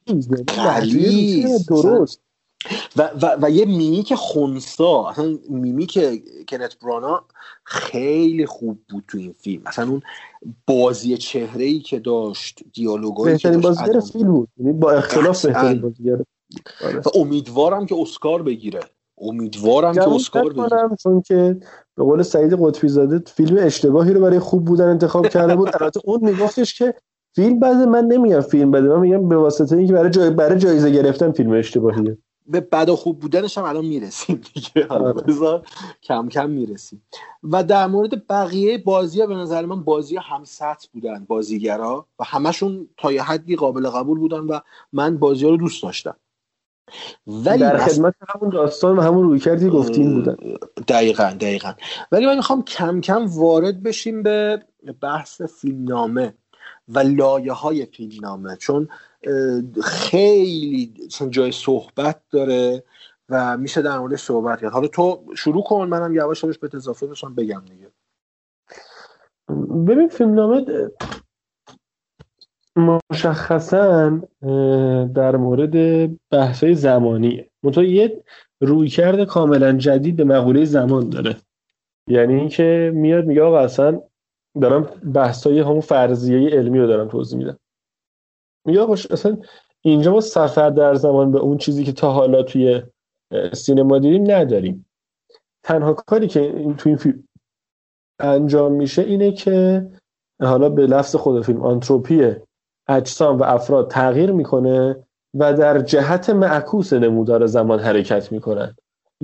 روسی 0.57 1.47
درست. 1.69 2.21
و, 2.97 3.11
و, 3.23 3.37
و 3.43 3.51
یه 3.51 3.65
میمیک 3.65 4.15
خونسا 4.15 5.09
اصلا 5.09 5.39
میمیک 5.49 5.99
کنت 6.49 6.79
برانا 6.79 7.25
خیلی 7.65 8.47
خوب 8.47 8.79
بود 8.91 9.05
تو 9.09 9.19
این 9.19 9.35
فیلم. 9.41 9.63
مثلا 9.67 9.89
اون 9.89 10.03
بازی 10.67 11.17
چهره 11.17 11.65
ای 11.65 11.81
که 11.81 11.99
داشت 11.99 12.63
دیالوگایی 12.73 13.39
که 13.39 13.49
بهترین 13.49 13.61
داشت 13.61 13.81
بازیگر 13.81 14.01
فیلم 14.01 14.33
بود. 14.33 14.49
یعنی 14.57 14.73
با 14.73 14.93
اختلاف. 14.93 15.47
بهترین 15.47 15.81
بازیگر. 15.81 16.19
و 16.81 17.09
امیدوارم 17.15 17.87
که 17.87 17.97
اسکار 17.99 18.43
بگیره. 18.43 18.81
امیدوارم 19.21 19.95
که 19.95 20.09
اسکار 20.09 20.53
بگیره. 20.53 20.97
چون 21.03 21.23
که 21.23 21.57
به 21.95 22.05
قول 22.05 22.23
سعید 22.23 22.53
قطبی 22.63 22.89
زاده 22.89 23.23
فیلم 23.27 23.57
اشتباهی 23.61 24.13
رو 24.13 24.21
برای 24.21 24.39
خوب 24.39 24.65
بودن 24.65 24.89
انتخاب 24.89 25.29
کرده 25.29 25.57
بود. 25.57 25.69
البته 25.81 26.01
اون 26.05 26.21
میگفتش 26.23 26.79
که 26.79 26.95
فیلم 27.35 27.61
بده 27.61 27.87
من 27.87 28.05
نمیگم 28.05 28.41
فیلم 28.41 28.71
بده 28.71 28.89
من 28.89 29.01
میگم 29.01 29.29
به 29.29 29.37
واسطه 29.37 29.77
اینکه 29.77 29.93
برای 29.93 30.11
جای 30.11 30.31
برای 30.31 30.59
جایزه 30.59 30.91
گرفتن 30.91 31.33
فیلم 31.33 31.53
اشتباهیه. 31.53 32.19
به 32.49 32.61
بد 32.61 32.89
و 32.89 32.97
خوب 32.97 33.21
بودنش 33.21 33.59
هم 33.59 33.65
الان 33.65 33.85
می‌رسیم 33.87 34.41
دیگه. 34.55 34.87
حالا 34.87 35.13
بذار 35.13 35.67
کم 36.03 36.29
کم 36.29 36.51
می‌رسیم. 36.51 37.03
و 37.43 37.65
در 37.65 37.87
مورد 37.87 38.27
بقیه 38.27 38.79
بازی 38.79 39.21
ها 39.21 39.27
به 39.27 39.35
نظر 39.35 39.67
من 39.67 39.85
بازی 39.85 40.17
ها 40.17 40.37
هم 40.37 40.45
سطح 40.45 40.89
بودن 40.93 41.25
بازیگرا 41.29 42.07
و 42.19 42.25
همشون 42.25 42.89
تا 42.97 43.13
یه 43.13 43.23
حدی 43.23 43.57
قابل 43.57 43.89
قبول 43.89 44.19
بودن 44.19 44.39
و 44.41 44.61
من 44.93 45.19
بازی 45.19 45.45
ها 45.45 45.51
رو 45.51 45.57
دوست 45.57 45.83
داشتم. 45.83 46.17
ولی 47.27 47.59
در 47.59 47.79
خدمت 47.79 48.15
همون 48.29 48.51
داستان 48.51 48.97
و 48.97 49.03
همون 49.03 49.23
روی 49.23 49.39
کردی 49.39 49.69
گفتیم 49.71 50.15
بودن. 50.15 50.37
دقیقا 50.89 51.37
دقیقا. 51.41 51.73
ولی 52.13 52.27
من 52.27 52.37
می‌خوام 52.37 52.63
کم 52.63 53.01
کم 53.01 53.27
وارد 53.27 53.83
بشیم 53.83 54.23
به 54.23 54.65
بحث 55.01 55.43
فیلمنامه 55.43 56.35
و 56.89 56.99
لایه 56.99 57.53
های 57.53 57.87
فیلمنامه. 57.87 58.57
چون 58.57 58.89
خیلی 59.83 60.95
جای 61.31 61.53
صحبت 61.53 62.21
داره 62.31 62.85
و 63.29 63.57
میشه 63.57 63.83
در 63.83 63.99
موردش 63.99 64.21
صحبت 64.21 64.61
کرد. 64.61 64.73
حالا 64.73 64.89
تو 64.89 65.25
شروع 65.37 65.63
کن 65.63 65.89
منم 65.89 66.15
یواش 66.15 66.45
یواش 66.45 66.59
به 66.59 66.71
اضافه 66.75 67.07
بشم 67.07 67.35
بگم 67.35 67.63
دیگه. 67.69 67.91
ببین 69.87 70.09
فیلمنامه 70.09 70.65
مشخصا 73.11 74.21
در 75.15 75.37
مورد 75.37 75.75
بحثای 76.31 76.75
زمانیه. 76.75 77.51
منتها 77.63 77.85
یه 77.85 78.25
رویکرد 78.61 79.25
کاملا 79.25 79.73
جدید 79.73 80.17
به 80.17 80.25
مقوله 80.25 80.65
زمان 80.65 81.09
داره. 81.09 81.37
یعنی 82.07 82.35
اینکه 82.35 82.93
میاد 82.95 83.25
میگه 83.25 83.43
آقا 83.43 83.59
اصلا 83.59 84.03
دارم 84.61 84.83
بحثای 85.15 85.61
همون 85.61 85.81
فرضیه 85.81 86.51
علمی 86.51 86.79
رو 86.79 86.87
دارم 86.87 87.09
توضیح 87.09 87.39
میدم. 87.39 87.59
میگه 88.69 88.81
آقا 88.81 88.93
اصلا 88.93 89.37
اینجا 89.81 90.13
ما 90.13 90.21
سفر 90.21 90.71
در 90.71 90.95
زمان 90.95 91.33
به 91.33 91.39
اون 91.39 91.59
چیزی 91.59 91.85
که 91.85 91.93
تا 91.93 92.13
حالا 92.13 92.43
توی 92.43 92.83
سینما 93.53 93.99
دیدیم 93.99 94.31
نداریم. 94.31 94.87
تنها 95.63 95.93
کاری 95.93 96.29
که 96.29 96.75
توی 96.79 96.91
این 96.91 96.97
فیلم 96.97 97.29
انجام 98.21 98.73
میشه 98.73 99.03
اینه 99.03 99.33
که 99.33 99.87
حالا 100.43 100.69
به 100.69 100.87
لفظ 100.87 101.17
خود 101.17 101.45
فیلم 101.45 101.63
آنتروپی 101.63 102.35
اجسام 102.89 103.39
و 103.39 103.43
افراد 103.43 103.91
تغییر 103.91 104.33
می‌کنه 104.33 105.05
و 105.35 105.55
در 105.55 105.79
جهت 105.79 106.31
معکوس 106.31 106.93
نمودار 106.93 107.47
زمان 107.47 107.79
حرکت 107.79 108.33
می‌کنن 108.33 108.77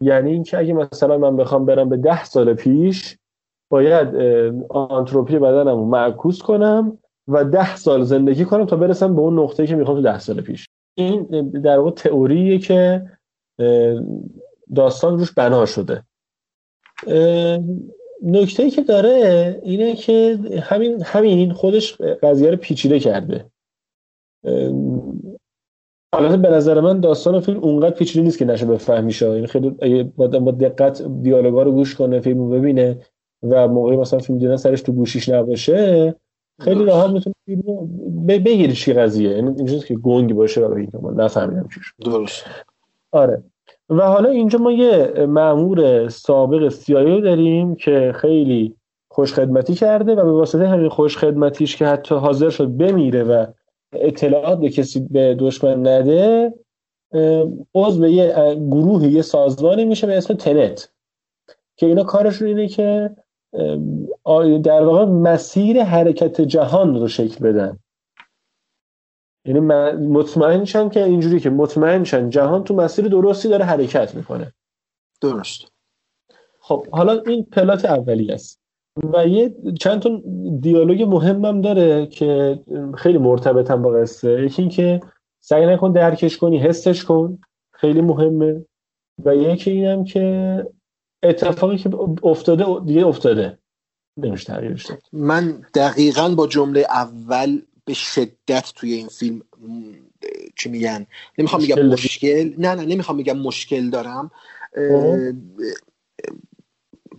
یعنی 0.03 0.33
اینکه 0.33 0.59
اگه 0.59 0.73
مثلا 0.73 1.19
من 1.19 1.37
بخوام 1.37 1.67
برم 1.67 1.89
به 1.89 1.97
ده 1.97 2.25
سال 2.25 2.55
پیش 2.55 3.19
باید 3.71 4.17
آنتروپی 4.69 5.39
بدنم 5.39 5.79
معکوس 5.79 6.43
کنم 6.43 6.99
و 7.29 7.45
ده 7.45 7.77
سال 7.77 8.03
زندگی 8.03 8.45
کنم 8.45 8.65
تا 8.65 8.77
برسم 8.77 9.15
به 9.15 9.21
اون 9.21 9.39
نقطه 9.39 9.67
که 9.67 9.77
می‌خوام 9.77 9.97
تو 9.97 10.03
ده 10.03 10.19
سال 10.19 10.41
پیش. 10.41 10.69
این 10.99 11.23
در 11.51 11.79
واقع 11.79 11.91
تئوریه 11.91 12.59
که 12.59 13.03
داستان 14.75 15.19
روش 15.19 15.33
بنا 15.33 15.67
شده. 15.67 16.03
نکته 18.23 18.63
ای 18.63 18.71
که 18.71 18.83
داره 18.83 19.61
اینه 19.63 19.95
که 19.95 20.39
همین 20.63 21.03
همین 21.03 21.53
خودش 21.53 22.01
قضیه 22.01 22.51
رو 22.51 22.57
پیچیده 22.57 23.01
کرده. 23.01 23.51
البته 26.13 26.37
به 26.37 26.49
نظر 26.49 26.81
من 26.81 27.01
داستان 27.01 27.41
فیلم 27.41 27.59
اونقدر 27.59 27.95
پیچیده 27.95 28.25
نیست 28.25 28.39
که 28.39 28.45
نشه 28.45 28.67
بفهمی 28.67 29.13
شه 29.13 29.31
این 29.31 29.47
خیلی 29.47 30.03
با 30.17 30.27
دقت 30.51 31.03
دیالوگا 31.23 31.63
رو 31.63 31.73
گوش 31.73 31.95
کنه 31.95 32.21
فیلم 32.21 32.39
رو 32.39 32.49
ببینه 32.49 32.99
و 33.43 33.69
موقعی 33.69 33.97
مثلا 33.97 34.19
فیلم 34.19 34.39
دیدن 34.39 34.57
سرش 34.57 34.83
تو 34.83 34.93
گوشیش 34.93 35.29
نباشه 35.29 36.15
خیلی 36.61 36.85
راحت 36.85 37.11
می‌تونه 37.11 37.35
فیلمو 37.45 37.87
بگیری 38.27 38.73
چی 38.73 38.93
قضیه. 38.93 39.31
یعنی 39.31 39.47
اینجوریه 39.57 39.83
که 39.83 39.95
گنگ 39.95 40.35
باشه 40.35 40.61
و 40.61 40.75
بگی 40.75 40.89
ما 41.03 41.11
نفهمیدم 41.11 41.69
چیش 41.75 41.95
درست. 42.01 42.45
آره. 43.13 43.43
و 43.91 44.03
حالا 44.03 44.29
اینجا 44.29 44.59
ما 44.59 44.73
یه 44.73 45.27
مامور 45.27 46.09
سابق 46.09 46.69
سیایی 46.69 47.21
داریم 47.21 47.75
که 47.75 48.13
خیلی 48.15 48.75
خوشخدمتی 49.09 49.75
کرده 49.75 50.13
و 50.13 50.25
به 50.25 50.33
واسطه 50.33 50.69
همین 50.69 50.89
خوشخدمتیش 50.89 51.77
که 51.77 51.87
حتی 51.87 52.15
حاضر 52.15 52.51
شد 52.51 52.77
بمیره 52.77 53.23
و 53.23 53.47
اطلاعات 53.93 54.61
به 54.61 54.69
کسی 54.69 55.01
به 55.11 55.37
دشمن 55.39 55.87
نده 55.87 56.55
عضو 57.75 58.07
یه 58.07 58.55
گروه 58.71 59.07
یه 59.07 59.23
سازمانی 59.23 59.85
میشه 59.85 60.07
به 60.07 60.17
اسم 60.17 60.35
تنت 60.35 60.93
که 61.77 61.87
اینا 61.87 62.05
کارشون 62.05 62.49
اینه 62.49 62.69
که 62.69 63.11
در 64.63 64.85
واقع 64.85 65.05
مسیر 65.05 65.83
حرکت 65.83 66.41
جهان 66.41 67.01
رو 67.01 67.09
شکل 67.09 67.45
بدن. 67.45 67.79
یعنی 69.47 69.61
مطمئن 70.09 70.65
شن 70.65 70.89
که 70.89 71.05
اینجوری 71.05 71.41
که 71.41 71.51
مطمئن 71.51 72.05
شن 72.05 72.31
جهان 72.31 72.65
تو 72.65 72.75
مسیر 72.75 73.09
درستی 73.09 73.49
داره 73.49 73.65
حرکت 73.65 74.15
می‌کنه. 74.15 74.53
درست. 75.21 75.61
خب 76.61 76.87
حالا 76.93 77.23
این 77.27 77.45
پلات 77.45 77.85
اولی 77.85 78.33
است. 78.33 78.61
و 79.13 79.27
یه 79.27 79.55
چند 79.81 80.03
تا 80.03 80.23
دیالوگ 80.61 81.03
مهمم 81.03 81.61
داره 81.61 82.07
که 82.07 82.59
خیلی 82.97 83.19
مرتبطن 83.19 83.83
با 83.83 83.91
قصه. 83.91 84.43
یکی 84.43 84.63
این 84.63 84.71
که 84.71 85.01
سعی 85.41 85.67
نکن 85.67 85.93
درکش 85.93 86.39
کنی 86.39 86.59
حسش 86.59 87.05
کن. 87.05 87.39
خیلی 87.75 88.01
مهمه. 88.01 88.65
و 89.25 89.35
یکی 89.35 89.71
اینم 89.71 90.05
که 90.05 90.67
اتفاقی 91.25 91.77
که 91.77 91.91
افتاده 92.23 92.65
دیگه 92.87 93.07
افتاده. 93.07 93.59
نمیشه 94.17 94.45
تغییرش 94.45 94.87
داد 94.87 95.03
من 95.13 95.67
دقیقا 95.75 96.29
با 96.29 96.47
جمله 96.47 96.81
اول 96.81 97.63
به 97.85 97.95
شدت 97.95 98.73
توی 98.75 98.93
این 98.93 99.09
فیلم 99.09 99.43
چی 100.57 100.69
میگن؟ 100.69 101.07
نمی‌خوام 101.39 101.63
بگم 101.63 101.87
مشکل 101.87 102.55
نه 102.59 102.75
نه 102.75 102.85
نمی‌خوام 102.85 103.19
بگم 103.19 103.39
مشکل 103.39 103.91
دارم. 103.91 104.31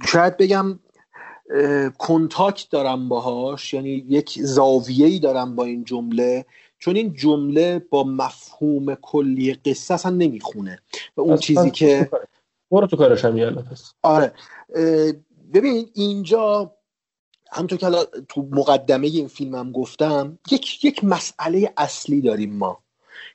شاید 0.08 0.38
بگم 0.38 0.80
کنتاکت 1.98 2.70
دارم 2.70 3.10
باهاش. 3.10 3.74
یعنی 3.74 3.90
یک 3.90 4.40
زاویه‌ای 4.42 5.20
دارم 5.20 5.56
با 5.56 5.66
این 5.66 5.84
جمله. 5.84 6.46
چون 6.80 6.96
این 6.96 7.14
جمله 7.14 7.80
با 7.90 8.04
مفهوم 8.04 8.96
کلی 8.96 9.54
قصه 9.54 9.94
اصلا 9.94 10.12
نمی‌خونه. 10.12 10.80
و 11.18 11.22
اون 11.22 11.38
چیزی 11.38 11.72
که 11.72 12.10
برو 12.72 12.88
تو 12.88 12.98
کارش 12.98 13.26
هم 13.26 13.66
آره. 14.04 14.34
ببین 15.54 15.90
اینجا 15.94 16.72
همونطور 17.52 17.80
که 17.80 17.88
تو 18.30 18.48
مقدمه 18.52 19.08
این 19.08 19.28
فیلمم 19.28 19.72
گفتم 19.72 20.40
یک 20.52 20.86
یک 20.86 21.04
مسئله 21.04 21.74
اصلی 21.78 22.22
داریم 22.22 22.56
ما. 22.56 22.84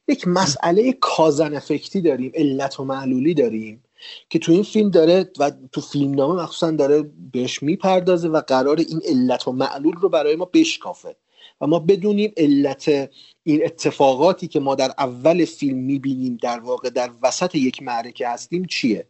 یک 0.09 0.29
مسئله 0.29 0.93
کازن 0.93 1.55
افکتی 1.55 2.01
داریم 2.01 2.33
علت 2.35 2.81
و 2.81 2.85
معلولی 2.85 3.35
داریم 3.35 3.85
که 4.29 4.39
تو 4.39 4.53
این 4.53 4.63
فیلم 4.63 4.91
داره 4.91 5.31
و 5.39 5.51
تو 5.73 5.81
فیلم 5.81 6.15
نامه 6.15 6.43
مخصوصا 6.43 6.71
داره 6.71 7.03
بهش 7.33 7.63
می‌پردازه 7.63 8.29
و 8.29 8.41
قرار 8.41 8.79
این 8.79 9.01
علت 9.09 9.49
و 9.49 9.53
معلول 9.53 9.95
رو 9.95 10.09
برای 10.09 10.37
ما 10.37 10.45
بشکافه. 10.45 11.17
و 11.61 11.67
ما 11.67 11.79
بدونیم 11.79 12.33
علت 12.37 13.11
این 13.43 13.65
اتفاقاتی 13.65 14.49
که 14.49 14.61
ما 14.61 14.75
در 14.75 14.91
اول 14.99 15.45
فیلم 15.45 15.79
می‌بینیم 15.79 16.39
در 16.43 16.61
واقع 16.61 16.91
در 16.91 17.11
وسط 17.23 17.55
یک 17.55 17.83
معرکه 17.83 18.29
هستیم 18.29 18.65
چیه. 18.65 19.07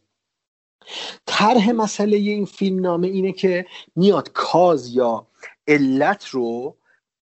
طرح 1.26 1.70
مسئله 1.70 2.16
این 2.16 2.44
فیلم 2.44 2.80
نامه 2.80 3.08
اینه 3.08 3.32
که 3.32 3.66
میاد 3.96 4.32
کاز 4.32 4.94
یا 4.94 5.26
علت 5.68 6.24
رو 6.24 6.76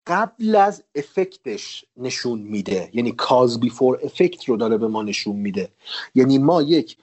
قبل 0.06 0.56
از 0.56 0.85
افکتش 0.94 1.85
نشون 1.97 2.39
میده. 2.39 2.90
یعنی 2.93 3.12
کاز 3.12 3.60
بیفور 3.60 4.01
افکت 4.02 4.44
رو 4.44 4.56
داره 4.56 4.78
به 4.78 4.89
ما 4.89 5.02
نشون 5.02 5.36
میده. 5.36 5.68
یعنی 6.14 6.39
ما 6.39 6.62
یک 6.62 6.97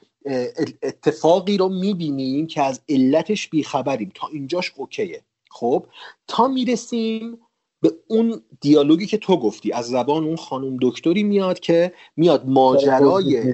اتفاقی 0.81 1.57
رو 1.57 1.69
می‌بینیم 1.69 2.47
که 2.47 2.61
از 2.61 2.81
علتش 2.89 3.47
بیخبریم. 3.47 4.11
تا 4.15 4.27
اینجاش 4.27 4.73
اوکیه. 4.75 5.21
خب؟ 5.49 5.85
تا 6.27 6.47
می‌رسیم 6.47 7.39
به 7.81 7.93
اون 8.07 8.41
دیالوگی 8.61 9.05
که 9.05 9.17
تو 9.17 9.37
گفتی. 9.37 9.71
از 9.71 9.87
زبان 9.87 10.23
اون 10.23 10.35
خانم 10.35 10.77
دکتری 10.81 11.23
میاد 11.23 11.59
که 11.59 11.93
میاد 12.15 12.45
ماجرای 12.45 13.53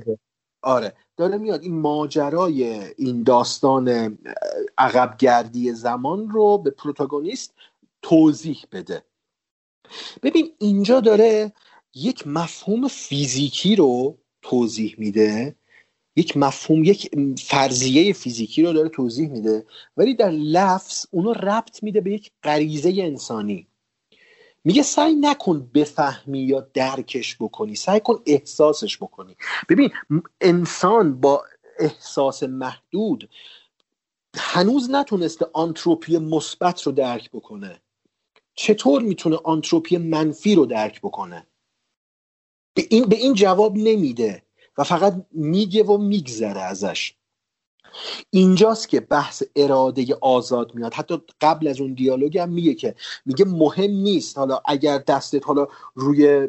آره. 0.64 0.94
داره 1.18 1.38
میاد. 1.38 1.64
این 1.64 1.80
ماجرای 1.80 2.64
این 2.98 3.24
داستان 3.24 4.18
عقبگردی 4.78 5.74
زمان 5.74 6.30
رو 6.30 6.58
به 6.58 6.70
پروتاگونیست 6.72 7.54
توضیح 8.02 8.66
بده. 8.72 9.04
ببین 10.24 10.52
اینجا 10.60 11.00
داره 11.00 11.54
یک 11.96 12.28
مفهوم 12.28 12.88
فیزیکی 12.88 13.76
رو 13.76 14.18
توضیح 14.42 14.96
میده. 14.98 15.56
یک 16.16 16.38
مفهوم 16.38 16.84
یک 16.84 17.12
فرضیه 17.40 18.14
فیزیکی 18.14 18.64
رو 18.64 18.74
داره 18.74 18.90
توضیح 18.90 19.30
میده. 19.30 19.66
ولی 19.98 20.16
در 20.16 20.30
لفظ 20.32 21.06
اونو 21.12 21.34
ربط 21.34 21.84
میده 21.84 22.02
به 22.02 22.12
یک 22.14 22.32
غریزه 22.44 22.94
انسانی. 22.98 23.68
میگه 24.64 24.84
سعی 24.84 25.16
نکن 25.16 25.70
بفهمی 25.74 26.40
یا 26.40 26.68
درکش 26.74 27.38
بکنی 27.40 27.76
سعی 27.76 28.00
کن 28.00 28.24
احساسش 28.26 28.98
بکنی. 28.98 29.36
ببین 29.70 29.92
انسان 30.42 31.22
با 31.22 31.46
احساس 31.80 32.44
محدود 32.44 33.30
هنوز 34.36 34.90
نتونسته 34.92 35.48
آنتروپی 35.54 36.18
مثبت 36.18 36.82
رو 36.82 36.92
درک 36.92 37.32
بکنه. 37.32 37.82
چطور 38.56 39.02
می‌تونه 39.02 39.40
آنتروپی 39.44 39.98
منفی 39.98 40.56
رو 40.56 40.66
درک 40.66 41.02
بکنه؟ 41.02 41.48
به 42.74 42.88
این, 42.90 43.06
به 43.06 43.16
این 43.16 43.34
جواب 43.34 43.78
نمیده 43.78 44.44
و 44.78 44.84
فقط 44.84 45.26
میگه 45.32 45.84
و 45.84 45.98
میگذره 45.98 46.62
ازش. 46.62 47.14
اینجاست 48.30 48.90
که 48.90 49.00
بحث 49.00 49.44
اراده 49.56 50.18
آزاد 50.22 50.76
میاد. 50.76 50.94
حتی 50.94 51.22
قبل 51.42 51.68
از 51.68 51.82
اون 51.82 51.94
دیالوگ 51.94 52.38
هم 52.38 52.50
میگه 52.50 52.74
که 52.74 52.96
میگه 53.26 53.46
مهم 53.46 53.92
نیست. 53.92 54.38
حالا 54.38 54.60
اگر 54.66 54.98
دستت 54.98 55.48
حالا 55.48 55.68
روی 55.96 56.48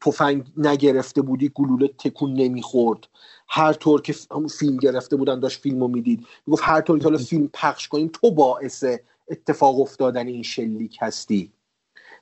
تفنگ 0.00 0.44
نگرفته 0.56 1.22
بودی 1.22 1.52
گلوله 1.54 1.88
تکون 1.88 2.32
نمی‌خورد. 2.32 3.08
هر 3.48 3.72
طور 3.72 4.02
که 4.02 4.14
فیلم 4.58 4.76
گرفته 4.76 5.16
بودن 5.16 5.40
داشت 5.40 5.60
فیلمو 5.60 5.88
می‌دید. 5.88 6.26
می‌گفت 6.46 6.62
هر 6.64 6.80
طور 6.80 6.98
که 6.98 7.04
حالا 7.04 7.18
فیلم 7.18 7.50
پخش 7.52 7.88
کنیم 7.88 8.10
تو 8.12 8.30
باعث 8.30 8.84
اتفاق 9.30 9.80
افتادن 9.80 10.26
این 10.26 10.42
شلیک 10.42 10.98
هستی. 11.00 11.52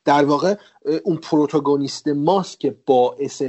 در 0.05 0.24
واقع 0.24 0.55
اون 1.05 1.16
پروتاگونیست 1.16 2.09
ماست 2.09 2.60
که 2.60 2.77
باعث 2.86 3.43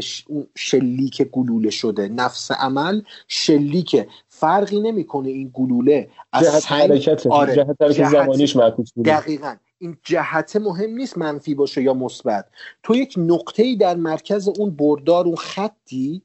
شلیک 0.56 1.22
گلوله 1.22 1.70
شده. 1.70 2.08
نفس 2.08 2.52
عمل 2.52 3.02
شلیک 3.28 4.06
فرقی 4.40 4.80
نمی‌کنه 4.80 5.30
این 5.30 5.52
گلوله. 5.54 6.10
از 6.34 6.44
جهت 6.44 6.60
سنگ 6.60 6.92
حرکت 6.92 7.28
آره. 7.28 7.56
جهت 7.56 7.68
حرکت 7.82 7.96
جهت- 7.98 8.12
زمانیش 8.12 8.56
معکوس 8.56 8.92
بوده. 8.94 9.20
دقیقا. 9.20 9.56
این 9.80 9.98
جهت 10.04 10.56
مهم 10.56 10.90
نیست 10.90 11.18
منفی 11.18 11.56
باشه 11.56 11.82
یا 11.84 11.94
مثبت. 11.94 12.46
تو 12.84 12.96
یک 12.96 13.14
نقطه 13.18 13.64
ای 13.64 13.76
در 13.76 13.96
مرکز 13.96 14.48
اون 14.60 14.70
بردار 14.70 15.26
اون 15.26 15.36
خطی 15.36 16.22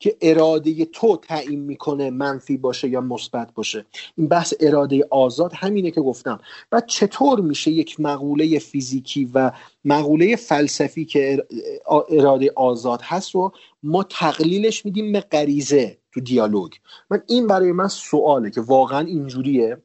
که 0.00 0.16
اراده 0.22 0.86
تو 0.86 1.16
تعیین 1.16 1.60
می‌کنه 1.60 2.10
منفی 2.10 2.58
باشه 2.58 2.88
یا 2.88 3.02
مثبت 3.02 3.54
باشه. 3.54 3.86
این 4.18 4.28
بحث 4.28 4.54
اراده 4.60 5.08
آزاد 5.10 5.52
همینه 5.54 5.92
که 5.92 6.02
گفتم. 6.02 6.40
بعد 6.70 6.86
چطور 6.86 7.40
میشه 7.40 7.70
یک 7.70 8.00
مقوله 8.00 8.58
فیزیکی 8.58 9.30
و 9.34 9.52
مقوله 9.84 10.36
فلسفی 10.36 11.06
که 11.06 11.46
ار- 11.86 12.06
اراده 12.10 12.52
آزاد 12.56 13.00
هست 13.02 13.34
رو 13.34 13.52
ما 13.82 14.02
تقلیلش 14.02 14.84
میدیم 14.86 15.12
به 15.12 15.20
غریزه 15.20 15.98
تو 16.12 16.20
دیالوگ. 16.20 16.72
من 17.10 17.22
این 17.28 17.46
برای 17.46 17.72
من 17.72 17.88
سواله 17.88 18.50
که 18.50 18.60
واقعا 18.60 19.06
اینجوریه. 19.06 19.82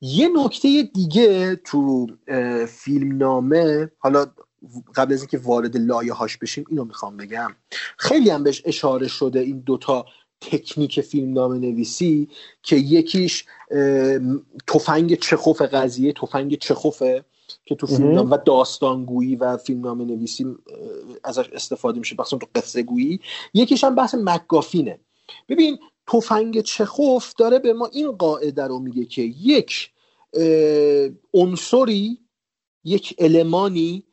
یه 0.00 0.28
نکته 0.44 0.82
دیگه 0.94 1.56
تو 1.56 2.06
اه، 2.28 2.66
فیلمنامه 2.66 3.90
حالا 3.98 4.26
قبل 4.94 5.12
از 5.12 5.20
اینکه 5.20 5.38
وارد 5.38 5.76
لایه 5.76 6.12
هاش 6.12 6.36
بشیم 6.36 6.64
اینو 6.68 6.84
می‌خوام 6.84 7.16
بگم. 7.16 7.56
خیلی 7.96 8.30
هم 8.30 8.42
بهش 8.42 8.62
اشاره 8.64 9.08
شده 9.08 9.40
این 9.40 9.58
دوتا 9.58 10.06
تکنیک 10.40 11.00
فیلمنامه 11.00 11.58
نویسی 11.58 12.28
که 12.62 12.76
یکیش 12.76 13.44
تفنگ 14.66 15.14
چخوف 15.14 15.62
قضیه 15.62 16.12
تفنگ 16.12 16.58
چخوفه 16.58 17.24
که 17.64 17.74
تو 17.74 17.86
فیلم 17.86 18.30
و 18.30 18.36
داستانگویی 18.36 19.36
و 19.36 19.56
فیلمنامه 19.56 20.04
نویسی 20.04 20.44
اه، 20.44 20.54
ازش 21.24 21.48
استفاده 21.52 21.98
میشه 21.98 22.16
مثلا 22.18 22.38
تو 22.38 22.46
قصه 22.54 22.82
گویی 22.82 23.20
یکیش 23.54 23.84
هم 23.84 23.94
بحث 23.94 24.14
مکافینه 24.14 25.00
ببین 25.48 25.78
تفنگ 26.06 26.60
چخوف 26.60 27.34
داره 27.34 27.58
به 27.58 27.72
ما 27.72 27.86
این 27.86 28.12
قاعده 28.12 28.66
رو 28.66 28.78
میگه 28.78 29.04
که 29.04 29.22
یک 29.22 29.90
عنصری 31.34 32.18
یک 32.84 33.14
المانی 33.18 34.04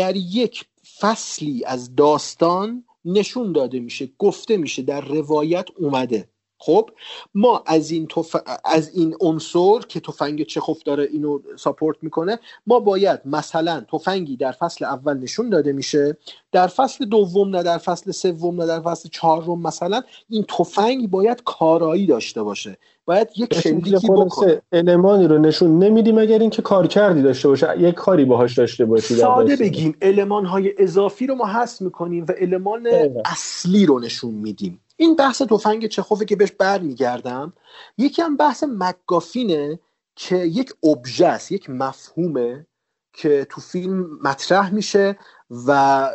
در 0.00 0.16
یک 0.16 0.64
فصلی 0.98 1.64
از 1.64 1.96
داستان 1.96 2.84
نشون 3.04 3.52
داده 3.52 3.80
میشه 3.80 4.10
گفته 4.18 4.56
میشه 4.56 4.82
در 4.82 5.00
روایت 5.00 5.68
اومده. 5.78 6.29
خب 6.62 6.90
ما 7.34 7.62
از 7.66 7.90
این 7.90 8.06
تف... 8.06 8.36
از 8.64 8.90
این 8.94 9.16
عنصر 9.20 9.78
که 9.88 10.00
تفنگ 10.00 10.42
چخوف 10.42 10.82
داره 10.82 11.08
اینو 11.12 11.38
ساپورت 11.56 11.96
می‌کنه 12.02 12.38
ما 12.66 12.80
باید 12.80 13.20
مثلا 13.24 13.84
تفنگی 13.92 14.36
در 14.36 14.52
فصل 14.52 14.84
اول 14.84 15.18
نشون 15.18 15.50
داده 15.50 15.72
میشه 15.72 16.16
در 16.52 16.66
فصل 16.66 17.04
دوم 17.04 17.56
نه 17.56 17.62
در 17.62 17.78
فصل 17.78 18.10
سوم 18.10 18.60
نه 18.60 18.66
در 18.66 18.80
فصل 18.80 19.08
چهارم 19.12 19.62
مثلا 19.62 20.02
این 20.28 20.44
تفنگ 20.58 21.10
باید 21.10 21.42
کارایی 21.44 22.06
داشته 22.06 22.42
باشه 22.42 22.78
باید 23.04 23.28
یک 23.36 23.54
شلیکی 23.54 24.08
بکنه 24.08 24.62
المانی 24.72 25.26
رو 25.26 25.38
نشون 25.38 25.78
نمیدیم 25.78 26.18
اگر 26.18 26.38
اینکه 26.38 26.62
کار 26.62 26.86
کردی 26.86 27.22
داشته 27.22 27.48
باشه 27.48 27.74
یک 27.78 27.94
کاری 27.94 28.24
باهاش 28.24 28.58
داشته 28.58 28.84
باشی 28.84 29.14
ساده. 29.14 29.56
بگیم 29.56 29.94
علمان 30.02 30.46
های 30.46 30.74
اضافی 30.78 31.26
رو 31.26 31.34
ما 31.34 31.46
حذف 31.46 31.80
می‌کنیم 31.80 32.24
و 32.28 32.32
دقیقا. 32.32 33.22
اصلی 33.24 33.86
رو 33.86 33.98
نشون 33.98 34.34
میدیم 34.34 34.80
این 35.00 35.16
بحث 35.16 35.42
تفنگ 35.42 35.86
چخوفه 35.86 36.24
که 36.24 36.36
بهش 36.36 36.52
برمیگردم 36.52 37.52
یکی 37.98 38.22
هم 38.22 38.36
بحث 38.36 38.64
مکافینه 38.68 39.80
که 40.16 40.36
یک 40.36 40.72
ابژه 40.84 41.26
است 41.26 41.52
یک 41.52 41.70
مفهومه 41.70 42.66
که 43.12 43.46
تو 43.50 43.60
فیلم 43.60 44.18
مطرح 44.22 44.74
میشه 44.74 45.18
و 45.66 46.10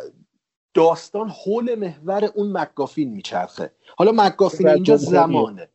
داستان 0.74 1.28
حول 1.28 1.74
محور 1.74 2.24
اون 2.24 2.58
مکافین 2.58 3.10
میچرخه. 3.10 3.72
حالا 3.96 4.12
مکافین 4.14 4.68
اینجا. 4.68 4.96
زمانه. 4.96 5.68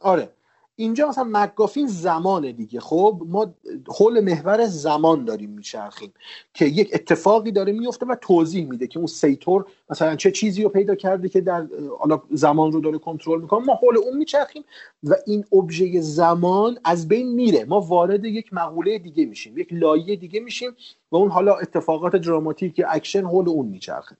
آره. 0.00 0.35
اینجا 0.76 1.08
مثلا 1.08 1.28
MacGuffin 1.30 1.86
زمانه 1.86 2.52
دیگه. 2.52 2.80
خب 2.80 3.22
ما 3.26 3.54
حول 3.98 4.20
محور 4.20 4.66
زمان 4.66 5.24
داریم 5.24 5.50
میچرخیم 5.50 6.12
که 6.54 6.64
یک 6.64 6.90
اتفاقی 6.94 7.52
داره 7.52 7.72
میفته 7.72 8.06
و 8.06 8.14
توضیح 8.20 8.66
میده 8.66 8.86
که 8.86 8.98
اون 8.98 9.06
سیتور 9.06 9.64
مثلا 9.90 10.16
چه 10.16 10.30
چیزی 10.30 10.62
رو 10.62 10.68
پیدا 10.68 10.94
کرده 10.94 11.28
که 11.28 11.40
در 11.40 11.66
حالا 11.98 12.22
زمان 12.30 12.72
رو 12.72 12.80
داره 12.80 12.98
کنترل 12.98 13.40
می‌کنه. 13.40 13.64
ما 13.64 13.74
حول 13.74 13.96
اون 13.96 14.16
میچرخیم 14.16 14.64
و 15.02 15.14
این 15.26 15.44
ابژه 15.52 16.00
زمان 16.00 16.78
از 16.84 17.08
بین 17.08 17.28
میره. 17.34 17.64
ما 17.64 17.80
وارد 17.80 18.24
یک 18.24 18.54
مقوله 18.54 18.98
دیگه 18.98 19.26
میشیم 19.26 19.58
یک 19.58 19.68
لایه 19.70 20.16
دیگه 20.16 20.40
میشیم 20.40 20.70
و 21.12 21.16
اون 21.16 21.30
حالا 21.30 21.54
اتفاقات 21.54 22.16
دراماتیک 22.16 22.82
اکشن 22.88 23.24
حول 23.24 23.48
اون 23.48 23.66
میچرخه. 23.66 24.16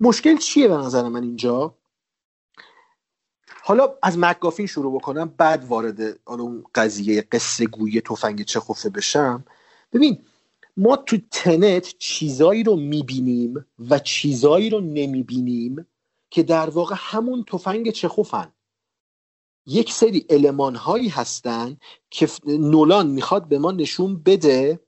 مشکل 0.00 0.36
چیه 0.36 0.68
به 0.68 0.74
نظر 0.74 1.08
من 1.08 1.22
اینجا؟ 1.22 1.74
حالا 3.66 3.94
از 4.02 4.18
مکافین 4.18 4.66
شروع 4.66 4.94
بکنم 4.94 5.34
بعد 5.36 5.64
وارد 5.64 6.20
حالا 6.24 6.42
اون 6.42 6.64
قضیه 6.74 7.22
قصه 7.22 7.66
گویی 7.66 8.00
تفنگ 8.00 8.44
چخوفه 8.44 8.90
بشم. 8.90 9.44
ببین 9.92 10.24
ما 10.76 10.96
تو 10.96 11.18
تنت 11.30 11.94
چیزایی 11.98 12.62
رو 12.62 12.76
می‌بینیم 12.76 13.66
و 13.90 13.98
چیزایی 13.98 14.70
رو 14.70 14.80
نمی‌بینیم 14.80 15.86
که 16.30 16.42
در 16.42 16.70
واقع 16.70 16.94
همون 16.98 17.44
تفنگ 17.44 17.90
چخوفن 17.90 18.52
یک 19.66 19.92
سری 19.92 20.26
علمان 20.30 20.74
هایی 20.74 21.08
هستن 21.08 21.76
که 22.10 22.28
نولان 22.46 23.06
می‌خواد 23.06 23.48
به 23.48 23.58
ما 23.58 23.72
نشون 23.72 24.22
بده 24.22 24.80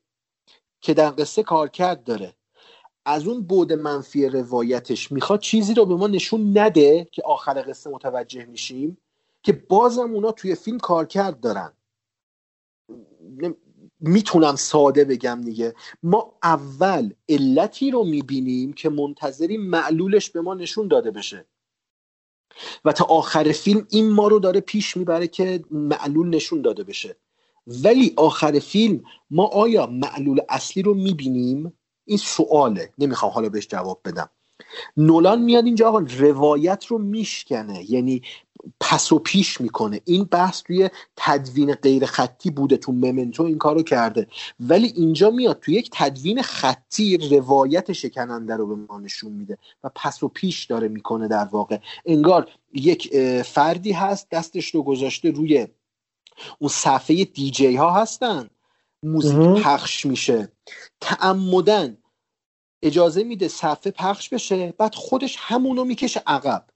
که 0.81 0.95
در 0.95 1.11
قصه 1.11 1.43
کارکرد 1.43 2.05
داره. 2.05 2.36
از 3.07 3.29
اون 3.29 3.43
بود 3.43 3.75
منفی 3.75 4.27
روایتش 4.29 5.13
می‌خواد 5.13 5.41
چیزی 5.41 5.75
رو 5.75 5.87
به 5.87 5.97
ما 5.97 6.09
نشون 6.09 6.59
نده 6.59 7.09
که 7.13 7.23
آخر 7.27 7.65
قصه 7.69 7.91
متوجه 7.91 8.47
میشیم 8.47 8.99
که 9.45 9.53
بازم 9.53 10.15
اونا 10.15 10.33
توی 10.33 10.57
فیلم 10.57 10.79
کارکرد 10.79 11.41
دارن. 11.41 11.73
نم- 13.39 13.57
می‌تونم 14.01 14.57
ساده 14.57 15.05
بگم 15.05 15.43
دیگه. 15.45 15.75
ما 16.03 16.39
اول 16.43 17.13
علتی 17.29 17.91
رو 17.91 18.05
می‌بینیم 18.05 18.73
که 18.73 18.91
منتظریم 18.91 19.63
معلولش 19.63 20.31
به 20.31 20.41
ما 20.41 20.55
نشون 20.55 20.89
داده 20.89 21.11
بشه. 21.11 21.47
و 22.85 22.93
تا 22.93 23.05
آخر 23.05 23.53
فیلم 23.53 23.87
این 23.91 24.11
ما 24.11 24.29
رو 24.29 24.39
داره 24.39 24.61
پیش 24.61 24.97
می‌بره 24.97 25.29
که 25.29 25.65
معلول 25.71 26.29
نشون 26.29 26.63
داده 26.63 26.85
بشه. 26.85 27.17
ولی 27.67 28.15
آخر 28.17 28.59
فیلم 28.59 29.05
ما 29.31 29.47
آیا 29.47 29.87
معلول 29.87 30.41
اصلی 30.49 30.83
رو 30.83 30.95
می‌بینیم؟ 30.95 31.73
این 32.07 32.19
سواله. 32.19 32.91
نمی‌خوام 32.99 33.33
حالا 33.33 33.49
بهش 33.49 33.67
جواب 33.67 34.01
بدم. 34.05 34.31
نولان 34.97 35.43
میاد 35.43 35.65
اینجا 35.65 35.89
آقا 35.89 35.99
روایت 35.99 36.87
رو 36.87 36.99
میشکنه. 36.99 37.91
یعنی 37.91 38.23
پس 38.81 39.13
و 39.13 39.19
پیش 39.19 39.61
می‌کنه. 39.61 40.01
این 40.05 40.25
بحث 40.25 40.63
توی 40.63 40.91
تدوین 41.17 41.75
غیر 41.75 42.07
خطی 42.07 42.51
بوده 42.51 42.77
تو 42.77 42.93
ممنتو 42.93 43.43
این 43.43 43.59
کارو 43.59 43.83
کرده. 43.83 44.27
ولی 44.61 44.93
اینجا 44.97 45.31
میاد 45.31 45.61
توی 45.61 45.75
یک 45.75 45.91
تدوین 45.93 46.43
خطی 46.43 47.17
روایت 47.17 47.93
شکننده 47.93 48.57
رو 48.57 48.67
به 48.67 48.75
ما 48.75 49.01
نشون 49.01 49.33
میده 49.33 49.59
و 49.85 49.91
پس 49.95 50.23
و 50.23 50.29
پیش 50.29 50.65
داره 50.65 50.89
می‌کنه 50.89 51.29
در 51.29 51.45
واقع. 51.45 51.79
انگار 52.07 52.49
یک 52.75 53.17
فردی 53.43 53.93
هست 53.93 54.31
دستش 54.31 54.75
رو 54.75 54.83
گذاشته 54.83 55.31
روی 55.31 55.67
اون 56.59 56.69
صفحه 56.69 57.25
دیجی 57.25 57.77
ها 57.77 57.91
هستن. 57.91 58.51
موزیک. 59.03 59.63
پخش 59.63 60.07
میشه. 60.07 60.53
تعمدن 61.01 61.99
اجازه 62.83 63.25
میده 63.25 63.49
صفحه 63.49 63.93
پخش 63.93 64.29
بشه 64.29 64.75
بعد 64.79 64.95
خودش 64.95 65.37
همونو 65.39 65.85
می‌کشه 65.85 66.23
عقب. 66.27 66.67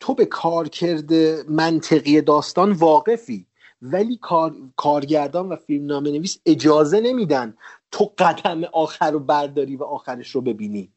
تو 0.00 0.14
به 0.14 0.26
کارکرد 0.26 1.14
منطقی 1.50 2.20
داستان 2.20 2.72
واقفی 2.72 3.46
ولی 3.82 4.16
کار... 4.16 4.56
کارگردان 4.76 5.48
و 5.48 5.56
فیلمنامه 5.56 6.10
نویس 6.10 6.38
اجازه 6.46 7.00
نمیدن 7.00 7.56
تو 7.90 8.12
قدم 8.18 8.64
آخر 8.64 9.10
رو 9.10 9.20
برداری 9.20 9.76
و 9.76 9.84
آخرش 9.84 10.30
رو 10.30 10.40
ببینی. 10.40 10.92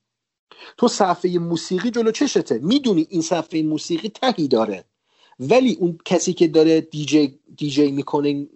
تو 0.78 0.88
صفحه 0.88 1.40
موسیقی 1.40 1.92
جلو 1.92 2.12
چشته. 2.12 2.60
می‌دونی 2.60 3.08
این 3.10 3.22
صفحه 3.22 3.64
موسیقی 3.64 4.10
تهی 4.10 4.48
داره. 4.48 4.86
ولی 5.40 5.78
اون 5.80 5.98
کسی 6.06 6.34
که 6.34 6.48
داره 6.48 6.82
دیجی, 6.82 7.40
دیجی 7.58 7.92
می‌کنه 7.92 8.48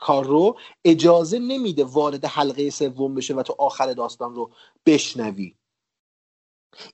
کار 0.00 0.26
رو 0.26 0.58
اجازه 0.84 1.38
نمیده 1.38 1.84
وارد 1.84 2.24
حلقه 2.24 2.70
سوم 2.70 3.14
بشه 3.14 3.34
و 3.34 3.42
تو 3.42 3.54
آخر 3.58 3.92
داستان 3.92 4.34
رو 4.34 4.50
بشنوی. 4.86 5.54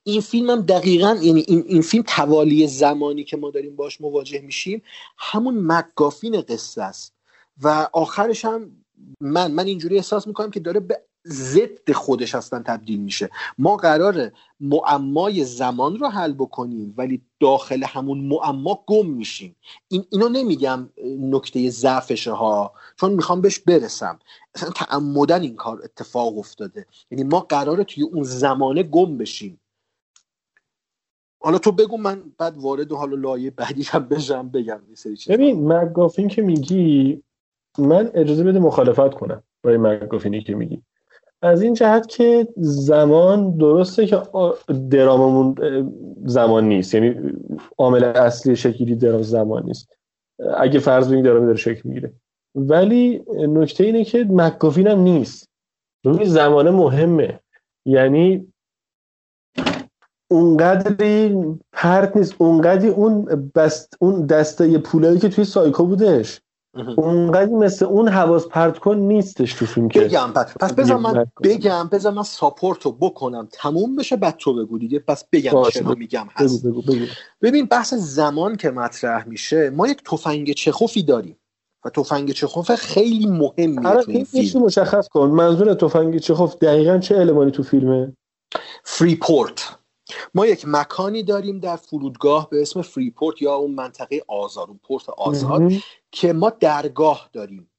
این 0.04 0.20
فیلم 0.20 0.50
هم 0.50 0.62
دقیقا 0.62 1.18
یعنی 1.22 1.44
این, 1.48 1.64
این 1.66 1.82
فیلم 1.82 2.04
توالی 2.06 2.66
زمانی 2.66 3.24
که 3.24 3.36
ما 3.36 3.50
داریم 3.50 3.76
باش 3.76 4.00
مواجه 4.00 4.40
میشیم 4.40 4.82
همون 5.18 5.72
مکگافین 5.72 6.40
قصه 6.40 6.82
است. 6.82 7.14
و 7.62 7.88
آخرش 7.92 8.44
هم 8.44 8.84
من 9.20 9.52
من 9.52 9.66
اینجوری 9.66 9.96
احساس 9.96 10.26
می‌کنم 10.26 10.50
که 10.50 10.60
داره 10.60 10.80
به 10.80 11.02
ضد 11.26 11.92
خودش 11.92 12.34
هستن 12.34 12.62
تبدیل 12.62 13.00
میشه. 13.00 13.30
ما 13.58 13.76
قرار 13.76 14.32
معمای 14.60 15.44
زمان 15.44 15.98
رو 15.98 16.08
حل 16.08 16.32
بکنیم 16.32 16.94
ولی 16.96 17.22
داخل 17.40 17.84
همون 17.84 18.18
معما 18.18 18.84
گم 18.86 19.06
میشیم. 19.06 19.56
این 19.88 20.04
اینو 20.10 20.28
نمیگم 20.28 20.88
نکته 21.20 21.70
ضعفشه 21.70 22.32
ها 22.32 22.72
چون 23.00 23.12
می‌خوام 23.12 23.40
بهش 23.40 23.58
برسم. 23.58 24.18
اصلا 24.54 24.70
تعمدن 24.70 25.42
این 25.42 25.56
کار 25.56 25.80
اتفاق 25.84 26.38
افتاده. 26.38 26.86
یعنی 27.10 27.24
ما 27.24 27.40
قراره 27.40 27.84
توی 27.84 28.02
اون 28.04 28.22
زمانه 28.22 28.82
گم 28.82 29.18
بشیم. 29.18 29.60
حالا 31.40 31.58
تو 31.58 31.72
بگو 31.72 31.96
من 31.96 32.22
بعد 32.38 32.56
وارد 32.56 32.92
حالا 32.92 33.16
لایه 33.16 33.50
بعدی 33.50 33.82
هم 33.82 34.08
بشم 34.08 34.48
بگم 34.48 34.80
ببین 35.28 35.72
مگافین 35.72 36.28
که 36.28 36.42
میگی 36.42 37.22
من 37.78 38.10
اجازه 38.14 38.44
بده 38.44 38.58
مخالفت 38.58 39.14
کنم 39.14 39.42
برای 39.62 39.76
مگافینی 39.76 40.42
که 40.42 40.54
میگی. 40.54 40.82
از 41.46 41.62
این 41.62 41.74
جهت 41.74 42.06
که 42.06 42.48
زمان 42.56 43.56
درسته 43.56 44.06
که 44.06 44.22
دراممون 44.90 45.54
زمان 46.24 46.68
نیست. 46.68 46.94
یعنی 46.94 47.32
عامل 47.78 48.04
اصلی 48.04 48.56
شکلی 48.56 48.94
درام 48.94 49.22
زمان 49.22 49.64
نیست. 49.66 49.88
اگه 50.56 50.78
فرض 50.78 51.08
بگیم 51.08 51.22
درام 51.22 51.46
داره 51.46 51.56
شکل 51.56 51.88
می‌گیره. 51.88 52.12
ولی 52.54 53.24
نکته 53.48 53.84
اینه 53.84 54.04
که 54.04 54.26
مکافین 54.30 54.86
هم 54.86 55.00
نیست. 55.00 55.48
روی 56.04 56.24
زمانه 56.24 56.70
مهمه. 56.70 57.40
یعنی 57.86 58.52
اونقدری 60.30 61.36
پرت 61.72 62.16
نیست. 62.16 62.34
اونقدری 62.38 62.88
اون 62.88 63.24
بست 63.54 63.96
اون 64.00 64.26
دسته 64.26 64.78
پولایی 64.78 65.18
که 65.18 65.28
توی 65.28 65.44
سایکو 65.44 65.84
بودش. 65.84 66.40
اونقدر 66.96 67.52
مثل 67.52 67.84
اون 67.84 68.08
حواس 68.08 68.46
پرت 68.46 68.78
کن 68.78 68.96
نیستش 68.96 69.54
تو 69.54 69.66
فیلم 69.66 69.88
که 69.88 70.00
بگم 70.00 70.32
پس, 70.34 70.54
پس 70.60 70.72
بذار 70.72 70.96
من 70.96 71.26
بگم 71.42 71.88
بذار 71.92 72.12
من 72.12 72.22
support 72.22 72.82
رو 72.82 72.92
بکنم. 72.92 73.48
تموم 73.52 73.96
بشه 73.96 74.16
بعد 74.16 74.36
تو 74.36 74.54
بگو 74.54 74.78
دیگه. 74.78 74.98
پس 74.98 75.24
بگم 75.32 75.62
چرا 75.70 75.94
میگم 75.94 76.26
هست. 76.32 76.66
بگو 76.66 76.82
بگو. 76.82 77.04
ببین 77.42 77.66
بحث 77.66 77.94
زمان 77.94 78.56
که 78.56 78.70
مطرح 78.70 79.28
میشه 79.28 79.70
ما 79.70 79.88
یک 79.88 80.02
تفنگ 80.04 80.52
چخوفی 80.52 81.02
داریم 81.02 81.36
و 81.84 81.90
تفنگ 81.90 82.30
چخوف 82.30 82.74
خیلی 82.74 83.26
مهمیه 83.26 83.88
آره 83.88 84.02
تو 84.02 84.10
این 84.10 84.26
این 84.32 84.48
فیلم. 84.48 84.64
مشخص 84.64 85.08
کن. 85.08 85.28
منظور 85.30 85.74
تفنگ 85.74 86.18
چخوف 86.18 86.56
دقیقا 86.56 86.98
چه 86.98 87.16
المانی 87.16 87.50
تو 87.50 87.62
فیلمه؟ 87.62 88.12
Freeport. 88.84 89.78
ما 90.34 90.46
یک 90.46 90.64
مکانی 90.66 91.22
داریم 91.22 91.58
در 91.58 91.76
فرودگاه 91.76 92.50
به 92.50 92.62
اسم 92.62 92.82
Freeport 92.82 93.42
یا 93.42 93.54
اون 93.54 93.74
منطقه 93.74 94.22
آزاد 94.28 94.68
اون 94.68 94.80
پورت 94.82 95.08
آزاد 95.08 95.62
مهم. 95.62 95.80
که 96.10 96.32
ما 96.32 96.50
درگاه 96.50 97.30
داریم. 97.32 97.70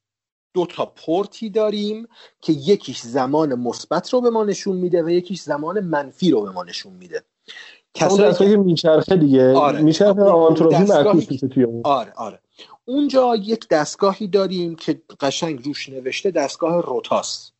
دو 0.53 0.65
تا 0.65 0.85
پورتی 0.85 1.49
داریم 1.49 2.07
که 2.41 2.53
یکیش 2.53 3.01
زمان 3.01 3.55
مثبت 3.55 4.13
رو 4.13 4.21
به 4.21 4.29
ما 4.29 4.43
نشون 4.43 4.77
میده 4.77 5.03
و 5.03 5.09
یکیش 5.09 5.41
زمان 5.41 5.79
منفی 5.79 6.31
رو 6.31 6.41
به 6.41 6.51
ما 6.51 6.63
نشون 6.63 6.93
میده. 6.93 7.23
کسایی 7.93 8.33
که 8.33 8.57
میچرخه 8.57 9.15
دیگه. 9.15 9.53
آره. 9.53 9.81
میچرخه 9.81 10.21
آنتروپی 10.21 10.83
معکوس 10.83 11.31
میشه 11.31 11.47
توی 11.47 11.63
اون. 11.63 11.81
آره 11.85 12.13
آره. 12.15 12.39
اونجا 12.85 13.35
یک 13.35 13.67
دستگاهی 13.67 14.27
داریم 14.27 14.75
که 14.75 15.01
قشنگ 15.19 15.65
روش 15.65 15.89
نوشته 15.89 16.31
دستگاه 16.31 16.81
روتاس. 16.81 17.51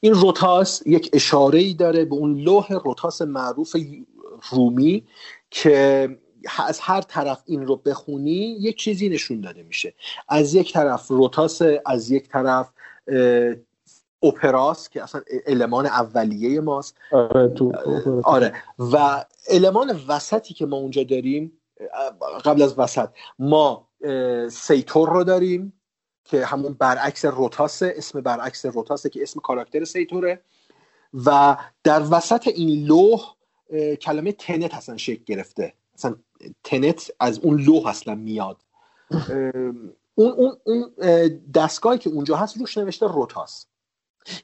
این 0.00 0.14
روتاس 0.14 0.82
یک 0.86 1.10
اشاره 1.12 1.58
ای 1.58 1.74
داره 1.74 2.04
به 2.04 2.14
اون 2.14 2.34
لوح 2.34 2.72
روتاس 2.72 3.22
معروف 3.22 3.76
رومی 4.50 5.04
که 5.50 6.08
از 6.66 6.80
هر 6.80 7.00
طرف 7.00 7.42
این 7.46 7.66
رو 7.66 7.76
بخونی 7.76 8.56
یک 8.60 8.76
چیزی 8.76 9.08
نشون 9.08 9.40
داده 9.40 9.62
میشه. 9.62 9.94
از 10.28 10.54
یک 10.54 10.72
طرف 10.72 11.08
روتاس 11.08 11.62
از 11.86 12.10
یک 12.10 12.28
طرف 12.28 12.68
اه، 13.08 13.54
اپراس 14.22 14.88
که 14.88 15.02
اصلا 15.02 15.20
المان 15.46 15.86
اولیه 15.86 16.60
ماست. 16.60 16.96
آره 17.12 17.48
تو 17.48 17.72
آره. 18.24 18.52
و 18.78 19.24
المان 19.50 20.00
وسطی 20.08 20.54
که 20.54 20.66
ما 20.66 20.76
اونجا 20.76 21.02
داریم 21.02 21.52
قبل 22.44 22.62
از 22.62 22.78
وسط 22.78 23.08
ما 23.38 23.88
سیتور 24.50 25.08
رو 25.08 25.24
داریم. 25.24 25.72
که 26.26 26.46
همون 26.46 26.72
برعکس 26.72 27.24
روتاسه 27.24 27.94
اسم 27.96 28.20
برعکس 28.20 28.66
روتاسه 28.66 29.08
که 29.08 29.22
اسم 29.22 29.40
کاراکتر 29.40 29.84
سیتوره. 29.84 30.40
و 31.14 31.56
در 31.84 32.02
وسط 32.10 32.48
این 32.48 32.86
لوح 32.86 33.34
کلمه 34.00 34.32
تنت 34.32 34.74
اصلا 34.74 34.96
شکل 34.96 35.24
گرفته. 35.24 35.74
اصلا 35.94 36.16
تنت 36.64 37.10
از 37.20 37.38
اون 37.38 37.60
لوح 37.60 37.86
اصلا 37.86 38.14
میاد. 38.14 38.56
اون 40.14 40.32
اون 40.32 40.56
اون 40.64 40.92
اه، 40.98 41.28
دستگاهی 41.28 41.98
که 41.98 42.10
اونجا 42.10 42.36
هست 42.36 42.56
روش 42.56 42.78
نوشته 42.78 43.06
روتاس. 43.06 43.66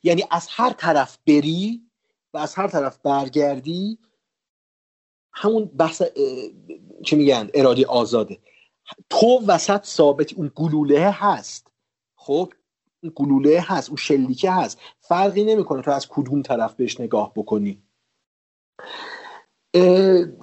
یعنی 0.03 0.25
از 0.31 0.49
هر 0.51 0.73
طرف 0.73 1.19
بری 1.27 1.83
و 2.35 2.39
از 2.39 2.55
هر 2.55 2.69
طرف 2.69 2.99
برگردی 2.99 3.99
همون 5.33 5.65
بحث 5.65 6.03
چی 7.05 7.17
میگن؟ 7.17 7.51
اراده 7.55 7.87
آزاده. 7.87 8.39
تو 9.11 9.43
وسط 9.47 9.85
ثابت 9.87 10.33
اون 10.33 10.53
گلوله 10.55 11.11
هست. 11.11 11.72
خب 12.25 12.53
گلوله 13.15 13.65
هست 13.67 13.89
اون 13.89 13.97
شلیکه 13.97 14.51
هست. 14.51 14.79
فرقی 15.01 15.45
نمی‌کنه 15.45 15.83
تو 15.83 15.91
از 15.91 16.09
کدوم 16.09 16.43
طرف 16.43 16.75
بهش 16.75 17.01
نگاه 17.01 17.33
بکنی. 17.37 17.83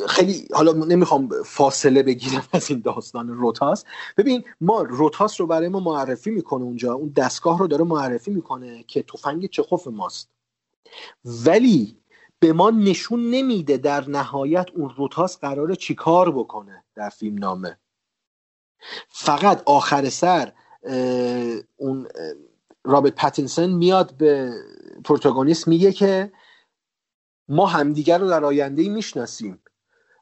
خیلی 0.08 0.48
حالا 0.54 0.72
نمی‌خوام 0.72 1.30
فاصله 1.46 2.04
بگیرم 2.04 2.48
از 2.54 2.70
این 2.70 2.80
داستان 2.80 3.28
روتاس. 3.28 3.84
ببین 4.18 4.44
ما 4.62 4.82
روتاس 4.82 5.42
رو 5.42 5.48
برای 5.48 5.68
ما 5.68 5.80
معرفی 5.80 6.32
می‌کنه 6.32 6.64
اونجا. 6.64 6.94
اون 6.94 7.14
دستگاه 7.16 7.60
رو 7.60 7.68
داره 7.68 7.84
معرفی 7.84 8.32
می‌کنه 8.32 8.84
که 8.84 9.04
تفنگ 9.04 9.50
چخوف 9.50 9.88
ماست. 9.88 10.30
ولی 11.26 11.98
به 12.40 12.54
ما 12.54 12.70
نشون 12.70 13.30
نمیده 13.30 13.78
در 13.78 14.10
نهایت 14.10 14.68
اون 14.76 14.90
روتاس 14.98 15.38
قراره 15.40 15.76
چیکار 15.76 16.32
بکنه 16.32 16.84
در 16.96 17.10
فیلم 17.10 17.38
نامه 17.38 17.80
فقط 19.10 19.64
آخر 19.66 20.10
سر 20.10 20.54
اون 21.78 22.08
رابرت 22.84 23.16
پاتینسون 23.16 23.70
میاد 23.70 24.14
به 24.18 24.52
پروتاگونیست 25.06 25.68
میگه 25.68 25.92
که 25.92 26.32
ما 27.50 27.66
همدیگر 27.66 28.18
رو 28.18 28.30
در 28.30 28.46
آینده 28.46 28.90
می‌شناسیم 28.90 29.60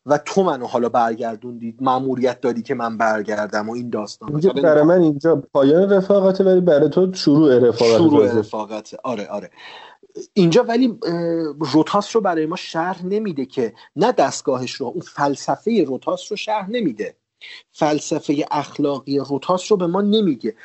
و 0.06 0.18
تو 0.18 0.44
منو 0.44 0.66
حالا 0.66 0.90
برگردوندی 0.90 1.77
ماموریت 1.82 2.42
داری 2.42 2.61
که 2.61 2.76
من 2.76 2.98
برگردم 2.98 3.69
و 3.69 3.74
این 3.74 3.90
داستان. 3.90 4.32
میگه 4.32 4.50
برای 4.50 4.84
من 4.84 5.02
اینجا 5.02 5.36
پایان 5.53 5.90
رفاقته 5.90 6.44
ولی 6.44 6.61
برای 6.61 6.90
تو 6.90 7.14
شروع 7.14 7.60
رفاقت 7.60 7.98
شروع. 7.98 8.40
رفاقت 8.40 8.95
آره 9.03 9.27
آره. 9.27 9.50
اینجا 10.34 10.64
ولی 10.64 11.00
روتاس 11.60 12.16
رو 12.16 12.22
برای 12.22 12.45
ما 12.45 12.56
شرح 12.56 13.06
نمیده 13.06 13.45
که 13.45 13.74
نه 13.95 14.11
دستگاهش 14.11 14.74
رو 14.74 14.86
اون 14.86 15.02
فلسفه 15.02 15.84
روتاس 15.84 16.32
رو 16.32 16.38
شرح 16.38 16.69
نمیده. 16.69 17.16
فلسفه 17.72 18.45
اخلاقی 18.51 19.17
روتاس 19.19 19.72
رو 19.72 19.77
به 19.77 19.88
ما 19.88 20.01
نمیگه. 20.01 20.56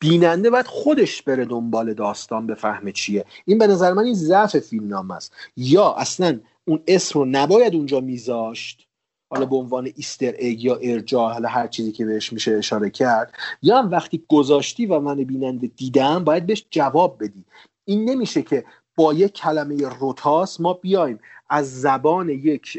بیننده 0.00 0.50
باید 0.50 0.66
خودش 0.66 1.22
بره 1.22 1.44
دنبال 1.44 1.94
داستان 1.94 2.46
بفهمه 2.46 2.92
چیه. 2.92 3.24
این 3.44 3.58
به 3.58 3.66
نظر 3.66 3.92
من 3.92 4.04
این 4.04 4.14
ضعف 4.14 4.58
فیلم 4.58 4.88
نام 4.88 5.10
است. 5.10 5.32
یا 5.56 5.92
اصلا 5.92 6.40
اون 6.64 6.82
اسم 6.86 7.18
رو 7.18 7.24
نباید 7.24 7.74
اونجا 7.74 8.00
میذاشت. 8.00 8.86
حالا 9.30 9.46
به 9.46 9.56
عنوان 9.56 9.92
ایستر 9.96 10.34
اگ 10.38 10.64
یا 10.64 10.76
ارجاع 10.76 11.32
حالا 11.32 11.48
هر 11.48 11.66
چیزی 11.66 11.92
که 11.92 12.04
بهش 12.04 12.32
میشه 12.32 12.52
اشاره 12.52 12.90
کرد. 12.90 13.34
یا 13.62 13.78
هم 13.78 13.90
وقتی 13.90 14.24
گذاشتی 14.28 14.86
و 14.86 15.00
من 15.00 15.24
بیننده 15.24 15.66
دیدم 15.66 16.24
باید 16.24 16.46
بهش 16.46 16.66
جواب 16.70 17.24
بدی. 17.24 17.44
این 17.84 18.10
نمیشه 18.10 18.42
که 18.42 18.64
با 18.96 19.14
یک 19.14 19.32
کلمه 19.32 19.88
روتاس 20.00 20.60
ما 20.60 20.72
بیایم 20.72 21.18
از 21.48 21.80
زبان 21.80 22.28
یک 22.28 22.78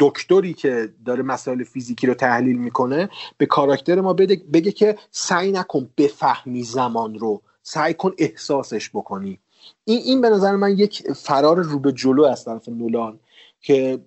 دکتری 0.00 0.54
که 0.54 0.92
داره 1.04 1.22
مسائل 1.22 1.64
فیزیکی 1.64 2.06
رو 2.06 2.14
تحلیل 2.14 2.58
می‌کنه 2.58 3.08
به 3.38 3.46
کاراکتر 3.46 4.00
ما 4.00 4.12
بده 4.12 4.42
بگه 4.52 4.72
که 4.72 4.98
سعی 5.10 5.52
نکن 5.52 5.90
بفهمی 5.96 6.62
زمان 6.62 7.18
رو. 7.18 7.42
سعی 7.62 7.94
کن 7.94 8.12
احساسش 8.18 8.90
بکنی. 8.90 9.40
این 9.84 10.00
این 10.04 10.20
به 10.20 10.30
نظر 10.30 10.56
من 10.56 10.78
یک 10.78 11.12
فرار 11.12 11.62
رو 11.62 11.78
به 11.78 11.92
جلو 11.92 12.24
از 12.24 12.44
طرف 12.44 12.68
نولان 12.68 13.20
که 13.60 14.00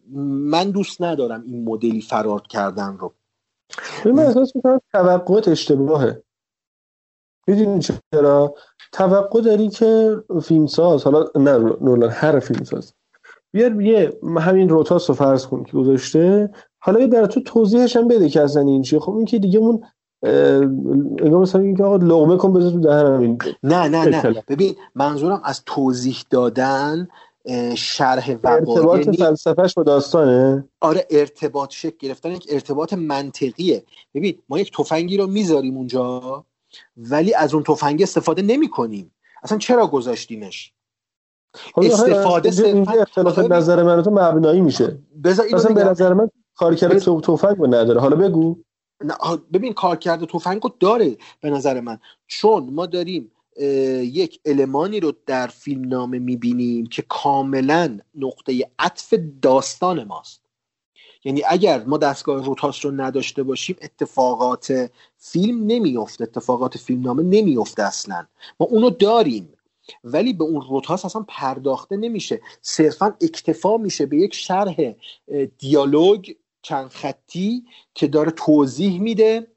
من 0.51 0.71
دوست 0.71 1.01
ندارم 1.01 1.41
این 1.41 1.63
مدلی 1.63 2.01
فرار 2.01 2.41
کردن 2.41 2.97
رو. 2.97 3.13
من 4.05 4.19
احساس 4.19 4.55
می‌کنم 4.55 4.81
توقعات 4.93 5.47
اشتباهه. 5.47 6.23
می‌دونی 7.47 7.79
چرا؟ 8.11 8.55
توقع 8.91 9.41
داری 9.41 9.69
که 9.69 10.23
فیلمساز 10.43 11.03
حالا 11.03 11.29
نه 11.35 11.57
نولان 11.57 12.09
هر 12.09 12.39
فیلمساز. 12.39 12.93
بیار 13.53 13.81
یه 13.81 14.13
همین 14.37 14.69
روتاس 14.69 15.09
رو 15.09 15.15
فرض 15.15 15.47
کن 15.47 15.63
که 15.63 15.71
گذاشته. 15.71 16.49
حالا 16.79 16.99
یه 16.99 17.07
در 17.07 17.25
تو 17.25 17.41
توضیحش 17.41 17.95
هم 17.95 18.07
بده 18.07 18.29
که 18.29 18.41
اصلا 18.41 18.61
این 18.61 18.81
چیه. 18.81 18.99
خب 18.99 19.15
این 19.15 19.25
که 19.25 19.39
دیگه 19.39 19.59
اون 19.59 19.83
انگار 20.23 21.41
مثلا 21.41 21.61
اینکه 21.61 21.83
آقا 21.83 21.95
لقمه 21.95 22.37
کن 22.37 22.53
بذار 22.53 22.71
تو 22.71 22.79
دهنم 22.79 23.19
این 23.19 23.37
نه 23.63 23.87
نه 23.87 24.05
نه. 24.05 24.17
اطلاع. 24.17 24.43
ببین 24.47 24.75
منظورم 24.95 25.41
از 25.43 25.61
توضیح 25.65 26.17
دادن 26.29 27.07
شرح 27.75 28.29
ارتباط 28.29 28.77
وقایع 28.77 29.11
فلسفهش 29.11 29.73
با 29.73 29.83
داستانه. 29.83 30.67
آره 30.81 31.07
ارتباط 31.09 31.71
شکل 31.71 31.95
گرفتن 31.99 32.31
یک 32.31 32.47
ارتباط 32.49 32.93
منطقیه. 32.93 33.83
ببین 34.15 34.37
ما 34.49 34.59
یک 34.59 34.77
تفنگی 34.77 35.17
رو 35.17 35.27
می‌ذاریم 35.27 35.77
اونجا 35.77 36.45
ولی 36.97 37.33
از 37.33 37.53
اون 37.53 37.63
تفنگ 37.63 38.01
استفاده 38.01 38.41
نمی 38.41 38.69
کنیم 38.69 39.11
اصلا 39.43 39.57
چرا 39.57 39.87
گذاشتیمش 39.87 40.73
استفاده 41.77 42.67
اینجا- 42.67 43.01
اختلاف 43.01 43.39
نظر 43.39 43.83
من 43.83 44.03
تو 44.03 44.11
مبنایی 44.11 44.61
میشه. 44.61 44.97
بذار 45.23 45.45
اینو 45.45 45.57
مثلا 45.57 45.73
به. 45.73 45.83
نظر 45.83 46.13
من 46.13 46.29
کارکرد 46.55 46.99
تو 46.99 47.21
تفنگ 47.21 47.57
رو 47.57 47.67
نداره. 47.67 47.99
حالا 47.99 48.15
بگو. 48.15 48.55
نه، 49.03 49.13
ببین 49.53 49.73
کارکرد 49.73 50.25
تفنگ 50.25 50.61
رو 50.63 50.71
داره 50.79 51.17
به 51.41 51.49
نظر 51.49 51.79
من. 51.79 51.99
چون 52.27 52.69
ما 52.69 52.85
داریم 52.85 53.31
یک 54.01 54.39
المانی 54.45 54.99
رو 54.99 55.13
در 55.25 55.47
فیلم 55.47 55.87
نامه 55.87 56.19
می‌بینیم 56.19 56.85
که 56.85 57.03
کاملا 57.09 57.99
نقطه 58.15 58.69
عطف 58.79 59.13
داستان 59.41 60.03
ماست. 60.03 60.43
یعنی 61.25 61.41
اگر 61.47 61.83
ما 61.83 61.97
دستگاه 61.97 62.45
روتاس 62.45 62.85
رو 62.85 62.91
نداشته 62.91 63.43
باشیم 63.43 63.75
اتفاقات 63.81 64.89
فیلم 65.17 65.63
نمیفته 65.67 66.23
اتفاقات 66.23 66.77
فیلم 66.77 67.01
نامه 67.01 67.23
نمیفته 67.23 67.83
اصلا. 67.83 68.25
ما 68.59 68.67
اونو 68.67 68.89
داریم. 68.89 69.52
ولی 70.03 70.33
به 70.33 70.43
اون 70.43 70.61
روتاس 70.61 71.05
اصلا 71.05 71.25
پرداخته 71.27 71.97
نمیشه. 71.97 72.41
صرفا 72.61 73.05
اکتفا 73.21 73.77
میشه 73.77 74.05
به 74.05 74.17
یک 74.17 74.33
شرح 74.33 74.75
دیالوگ 75.57 76.31
چند 76.61 76.87
خطی 76.87 77.63
که 77.93 78.07
داره 78.07 78.31
توضیح 78.31 79.01
میده 79.01 79.47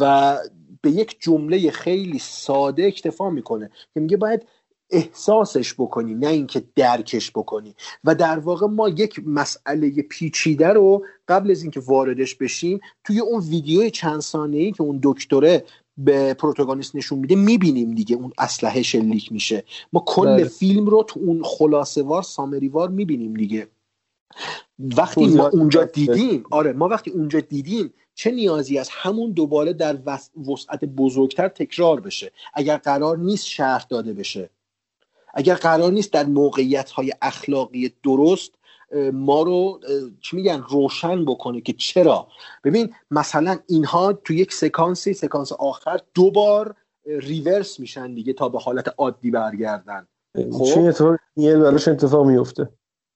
و 0.00 0.38
به 0.82 0.90
یک 0.90 1.16
جمله 1.20 1.70
خیلی 1.70 2.18
ساده 2.18 2.86
اکتفا 2.86 3.30
می‌کنه 3.30 3.70
که 3.94 4.00
میگه 4.00 4.16
باید 4.16 4.46
احساسش 4.90 5.74
بکنی 5.74 6.14
نه 6.14 6.26
اینکه 6.28 6.62
درکش 6.76 7.30
بکنی. 7.30 7.74
و 8.04 8.14
در 8.14 8.38
واقع 8.38 8.66
ما 8.66 8.88
یک 8.88 9.22
مسئله 9.26 9.90
پیچیده 9.90 10.68
رو 10.68 11.04
قبل 11.28 11.50
از 11.50 11.62
اینکه 11.62 11.80
واردش 11.80 12.34
بشیم 12.34 12.80
توی 13.04 13.20
اون 13.20 13.40
ویدیو 13.40 13.90
چند 13.90 14.20
ثانیه‌ای 14.20 14.72
که 14.72 14.82
اون 14.82 15.00
دکتره 15.02 15.64
به 15.98 16.34
پروتاگونیست 16.34 16.96
نشون 16.96 17.18
میده 17.18 17.34
می‌بینیم 17.34 17.94
دیگه 17.94 18.16
اون 18.16 18.32
اسلحه 18.38 18.82
شلیک 18.82 19.32
میشه 19.32 19.64
ما 19.92 20.04
کل 20.06 20.26
بله. 20.26 20.44
فیلم 20.44 20.86
رو 20.86 21.02
تو 21.02 21.20
اون 21.20 21.42
خلاصه 21.44 22.02
وار 22.02 22.22
سامری 22.22 22.68
وار 22.68 22.88
می‌بینیم 22.88 23.34
دیگه 23.34 23.68
وقتی 24.78 25.20
ما 25.20 25.26
توضیحات 25.26 25.54
اونجا. 25.54 25.84
دیدیم 25.84 26.44
آره 26.50 26.72
ما 26.72 26.88
وقتی 26.88 27.10
اونجا 27.10 27.40
دیدیم 27.40 27.94
چه 28.14 28.30
نیازی 28.30 28.78
از 28.78 28.88
همون 28.92 29.32
دوباره 29.32 29.72
در 29.72 29.98
وس- 30.06 30.30
وسعت 30.48 30.84
بزرگتر 30.84 31.48
تکرار 31.48 32.00
بشه 32.00 32.32
اگر 32.54 32.76
قرار 32.76 33.18
نیست 33.18 33.46
شرح 33.46 33.86
داده 33.88 34.12
بشه 34.12 34.50
اگر 35.34 35.54
قرار 35.54 35.92
نیست 35.92 36.12
در 36.12 36.26
موقعیت 36.26 36.90
های 36.90 37.12
اخلاقی 37.22 37.92
درست 38.02 38.52
ما 39.12 39.42
رو 39.42 39.80
چی 40.20 40.36
میگن 40.36 40.64
روشن 40.68 41.24
بکنه 41.24 41.60
که 41.60 41.72
چرا؟ 41.72 42.28
ببین 42.64 42.94
مثلا 43.10 43.58
اینها 43.66 44.12
تو 44.12 44.34
یک 44.34 44.52
سکانسی 44.52 45.14
سکانس 45.14 45.52
آخر 45.52 46.00
دو 46.14 46.30
بار 46.30 46.74
ریورس 47.06 47.80
میشن 47.80 48.14
دیگه 48.14 48.32
تا 48.32 48.48
به 48.48 48.58
حالت 48.58 48.94
عادی 48.98 49.30
برگردن. 49.30 50.06
خب. 50.52 50.64
چه 50.64 50.80
اتفاق 50.80 51.16
نیل 51.36 51.58
براش 51.58 51.88
اتفاق 51.88 52.26
میفته 52.26 52.68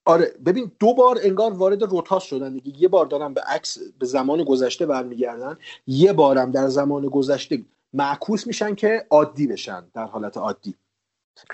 آره 0.05 0.35
ببین 0.47 0.73
دو 0.81 0.95
بار 0.95 1.19
انگار 1.23 1.53
وارد 1.53 1.83
روتاس 1.83 2.23
شدن 2.23 2.53
دیگه. 2.53 2.83
یه 2.83 2.89
بار 2.89 3.07
دارن 3.07 3.35
به 3.35 3.41
عکس 3.41 3.79
به 3.99 4.07
زمان 4.07 4.45
گذشته 4.45 4.87
برمیگردن. 4.87 5.57
یه 5.87 6.13
بارم 6.13 6.51
در 6.51 6.69
زمان 6.69 7.09
گذشته 7.09 7.63
معکوس 7.93 8.47
میشن 8.47 8.75
که 8.75 9.07
عادی 9.11 9.47
بشن 9.47 9.85
در 9.95 10.05
حالت 10.05 10.37
عادی. 10.37 10.75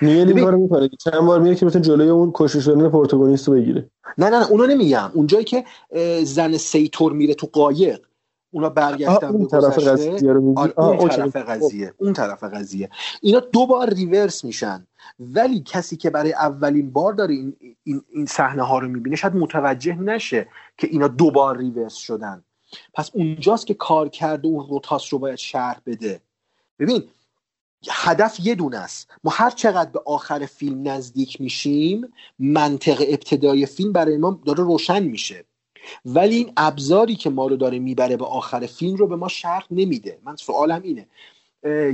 نیل 0.02 0.28
این 0.28 0.44
کارو 0.44 0.58
می‌کنه 0.58 0.88
چند 0.88 1.20
بار 1.20 1.40
میره 1.40 1.54
که 1.54 1.66
بتونه 1.66 1.84
جلوی 1.84 2.08
اون 2.08 2.30
کشته 2.34 2.60
شدن 2.60 2.88
پروتاگونیست 2.88 3.48
رو 3.48 3.54
بگیره. 3.54 3.90
نه 4.18 4.30
نه 4.30 4.38
نه 4.38 4.50
اونو 4.50 4.66
نمیگم 4.66 5.10
اونجایی 5.14 5.44
که 5.44 5.64
زن 6.24 6.56
سیتور 6.56 7.12
میره 7.12 7.34
تو 7.34 7.48
قایق 7.52 8.00
اونا 8.50 8.68
برگشتن 8.68 9.26
اون 9.26 9.42
به 9.42 9.46
طرف. 9.46 9.78
قضیه 9.78 10.32
رو؟ 10.32 10.58
آره، 10.58 10.72
آه، 10.76 10.88
اون. 10.88 11.08
طرف 11.08 11.36
قضیه 11.36 11.94
اون 11.98 12.12
طرف 12.12 12.44
قضیه. 12.44 12.90
اینا 13.20 13.40
دو 13.40 13.66
بار 13.66 13.90
reverse 13.90 14.44
میشن. 14.44 14.86
ولی 15.20 15.62
کسی 15.66 15.96
که 15.96 16.10
برای 16.10 16.32
اولین 16.32 16.90
بار 16.90 17.12
داره 17.12 17.34
این 17.34 17.56
این 17.84 18.02
این 18.12 18.26
صحنه 18.26 18.62
ها 18.62 18.78
رو 18.78 18.88
می‌بینه 18.88 19.16
شاید 19.16 19.36
متوجه 19.36 19.94
نشه 20.00 20.48
که 20.76 20.86
اینا 20.90 21.08
دو 21.08 21.30
بار 21.30 21.56
reverse 21.56 21.94
شدن. 21.94 22.44
پس 22.94 23.10
اونجاست 23.14 23.66
که 23.66 23.74
کار 23.74 24.08
کرده 24.08 24.48
اون 24.48 24.66
روتاس 24.68 25.12
رو 25.12 25.18
باید 25.18 25.38
شرح 25.38 25.80
بده. 25.86 26.20
ببین 26.78 27.04
هدف 27.90 28.40
یه 28.42 28.54
دونه 28.54 28.78
است. 28.78 29.10
ما 29.24 29.32
هر 29.34 29.50
چقدر 29.50 29.90
به 29.90 30.00
آخر 30.06 30.46
فیلم 30.46 30.88
نزدیک 30.88 31.40
میشیم 31.40 32.12
منطق 32.38 33.04
ابتدای 33.08 33.66
فیلم 33.66 33.92
برای 33.92 34.16
ما 34.16 34.40
داره 34.46 34.64
روشن 34.64 35.02
میشه. 35.02 35.44
ولی 36.04 36.36
این 36.36 36.52
ابزاری 36.56 37.16
که 37.16 37.30
ما 37.30 37.46
رو 37.46 37.56
داره 37.56 37.78
می‌بره 37.78 38.16
به 38.16 38.24
آخر 38.24 38.66
فیلم 38.66 38.96
رو 38.96 39.06
به 39.06 39.16
ما 39.16 39.28
شرح 39.28 39.66
نمیده. 39.70 40.18
من 40.24 40.36
سوالم 40.36 40.82
اینه 40.82 41.06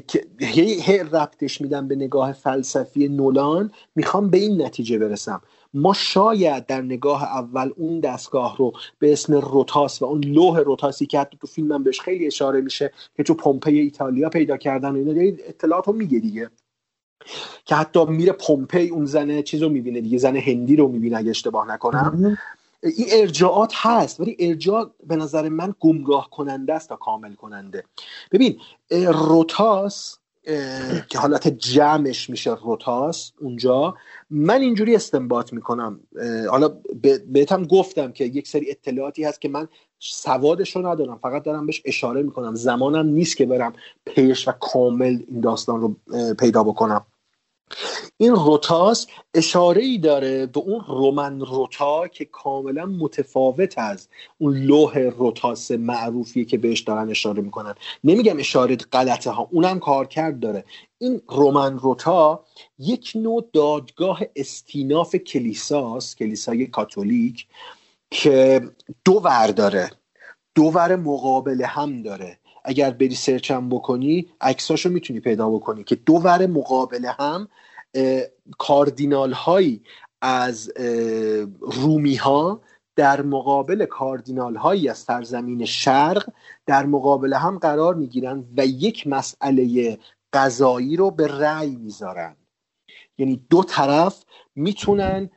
که 0.07 0.27
هی, 0.41 0.81
هی 0.81 0.99
ربطش 0.99 1.61
میدم 1.61 1.89
به 1.89 1.97
نگاه 1.97 2.33
فلسفی 2.33 3.09
نولان 3.09 3.73
می‌خوام 3.95 4.31
به 4.31 4.39
این 4.39 4.63
نتیجه 4.63 4.99
برسم. 4.99 5.43
ما 5.75 5.93
شاید 5.93 6.67
در 6.67 6.83
نگاه 6.83 7.23
اول 7.23 7.71
اون 7.77 8.01
دستگاه 8.01 8.57
رو 8.57 8.73
به 8.99 9.13
اسم 9.13 9.35
روتاس 9.35 10.03
و 10.03 10.05
اون 10.05 10.25
لوح 10.25 10.59
روتاسی 10.59 11.07
که 11.07 11.21
حتی 11.21 11.39
تو 11.41 11.47
فیلم 11.47 11.73
هم 11.73 11.83
بهش 11.83 12.01
خیلی 12.01 12.27
اشاره 12.27 12.61
میشه 12.61 12.93
که 13.17 13.23
تو 13.23 13.35
پومپی 13.35 13.79
ایتالیا 13.79 14.29
پیدا 14.29 14.57
کردن 14.57 14.91
و 14.91 14.97
اینا 14.97 15.37
اطلاعات 15.47 15.87
رو 15.87 15.93
میگه 15.93 16.19
دیگه. 16.19 16.51
که 17.65 17.75
حتی 17.75 18.05
میره 18.05 18.33
پومپی 18.33 18.89
اون 18.89 19.05
زنه 19.05 19.43
چیز 19.43 19.63
رو 19.63 19.69
می‌بینه 19.69 20.01
دیگه 20.01 20.19
زن 20.19 20.37
هندی 20.37 20.77
رو 20.77 20.89
می‌بینه 20.89 21.17
اگه 21.17 21.31
اشتباه 21.31 21.73
نکنم. 21.73 22.37
این 22.83 23.07
ارجاعات 23.13 23.73
هست 23.77 24.21
ولی 24.21 24.37
ارجاع 24.39 24.91
به 25.07 25.17
نظر 25.17 25.49
من 25.49 25.75
گمراه 25.81 26.31
کننده 26.31 26.75
است 26.75 26.89
تا 26.89 26.97
کامل 26.97 27.35
کننده. 27.35 27.85
ببین 28.33 28.61
روتاس 29.09 30.19
که 31.09 31.19
حالت 31.19 31.49
جمعش 31.49 32.31
میشه 32.31 32.55
روتاس 32.55 33.33
اونجا. 33.41 33.95
من 34.31 34.61
اینجوری 34.61 34.95
استنباط 34.95 35.53
می‌کنم. 35.53 36.01
حالا 36.51 36.69
به- 37.03 37.19
بهتم 37.19 37.65
گفتم 37.65 38.13
که 38.13 38.25
یک 38.25 38.49
سری 38.49 38.71
اطلاعاتی 38.71 39.25
هست 39.25 39.41
که 39.41 39.49
من 39.49 39.69
سوادش 39.99 40.77
رو 40.77 40.87
ندارم. 40.87 41.19
فقط 41.23 41.43
دارم 41.43 41.67
بهش 41.67 41.83
اشاره 41.85 42.23
می‌کنم. 42.23 42.55
زمانم 42.55 43.07
نیست 43.07 43.37
که 43.37 43.47
برم 43.47 43.73
پیش 44.05 44.49
و 44.49 44.53
کامل 44.53 45.19
این 45.29 45.41
داستان 45.41 45.81
رو 45.81 45.97
پیدا 46.35 46.63
بکنم. 46.63 47.07
این 48.17 48.35
روتاس 48.35 49.07
اشاره 49.35 49.83
ای 49.83 49.99
داره 49.99 50.47
به 50.47 50.61
اون 50.61 50.85
رومن 50.89 51.41
روتا 51.41 52.09
که 52.09 52.25
کاملا 52.25 52.87
متفاوت 52.87 53.79
از 53.79 54.09
اون 54.39 54.57
لوح 54.57 54.99
روتاس 54.99 55.71
معروفیه 55.71 56.45
که 56.45 56.59
بهش 56.59 56.81
دارن 56.81 57.11
اشاره 57.11 57.43
می‌کنن. 57.43 57.75
نمیگم 58.05 58.39
اشاره 58.39 58.77
غلطه 58.77 59.31
ها 59.31 59.49
اونم 59.53 59.79
کارکرد 59.79 60.41
داره. 60.41 60.65
این 60.99 61.23
رومن 61.29 61.79
روتا 61.79 62.45
یک 62.79 63.13
نوع 63.15 63.49
دادگاه 63.53 64.21
استیناف 64.37 65.17
کلیساست 65.17 66.17
کلیسای 66.19 66.67
کاتولیک 66.67 67.47
که 68.11 68.61
دو 69.05 69.13
ور 69.13 69.47
داره. 69.47 69.91
دو 70.55 70.63
ور 70.63 70.97
مقابل 70.97 71.63
هم 71.63 72.03
داره. 72.03 72.39
اگر 72.69 72.91
بری 72.91 73.15
سرچ 73.15 73.51
هم 73.51 73.69
بکنی 73.69 74.27
عکساشو 74.41 74.91
می‌تونی 74.91 75.21
پیدا 75.21 75.51
بکنی 75.51 75.85
که 75.85 75.95
دو 75.95 76.13
ور 76.13 76.47
مقابل 76.47 77.11
هم 77.19 77.49
کاردینال 78.59 79.33
هایی 79.33 79.83
از 80.23 80.73
رومی 81.61 82.15
ها 82.17 82.61
در 82.97 83.23
مقابل 83.23 83.85
کاردینال 83.85 84.57
هایی 84.57 84.89
از 84.89 84.99
سرزمین 84.99 85.65
شرق 85.65 86.29
در 86.67 86.87
مقابل 86.87 87.35
هم 87.35 87.59
قرار 87.59 87.95
می‌گیرن 87.95 88.45
و 88.57 88.67
یک 88.67 89.07
مسئله 89.07 89.99
قضایی 90.33 90.97
رو 90.97 91.11
به 91.11 91.27
رأی 91.27 91.77
می‌ذارن. 91.77 92.37
یعنی 93.19 93.41
دو 93.51 93.63
طرف 93.63 94.25
می‌تونن 94.55 95.31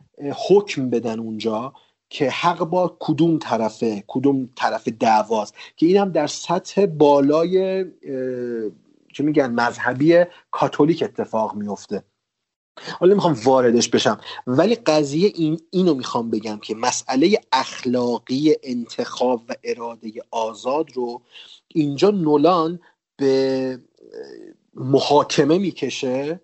حکم 0.48 0.90
بدن 0.90 1.20
اونجا. 1.20 1.74
که 2.12 2.30
حق 2.30 2.64
با 2.64 2.98
کدوم 3.00 3.38
طرفه 3.38 4.04
کدوم 4.08 4.50
طرف 4.56 4.88
دعواست 4.88 5.56
که 5.76 5.86
این 5.86 5.98
هم 5.98 6.12
در 6.12 6.28
سطح 6.28 6.86
بالای 6.86 7.86
چه 9.14 9.24
میگن 9.24 9.52
مذهبی 9.52 10.24
کاتولیک 10.52 11.04
اتفاق 11.04 11.56
میفته. 11.56 12.04
حالا 13.00 13.16
می‌خوام 13.16 13.34
واردش 13.44 13.90
بشم 13.90 14.20
ولی 14.48 14.76
قضیه 14.76 15.32
این 15.36 15.60
اینو 15.72 15.94
می‌خوام 15.94 16.30
بگم 16.30 16.58
که 16.58 16.76
مسئله 16.76 17.42
اخلاقی 17.52 18.56
انتخاب 18.64 19.42
و 19.50 19.56
اراده 19.64 20.12
آزاد 20.32 20.92
رو 20.94 21.22
اینجا 21.68 22.10
نولان 22.10 22.80
به 23.18 23.80
محاکمه 24.74 25.58
می‌کشه 25.58 26.42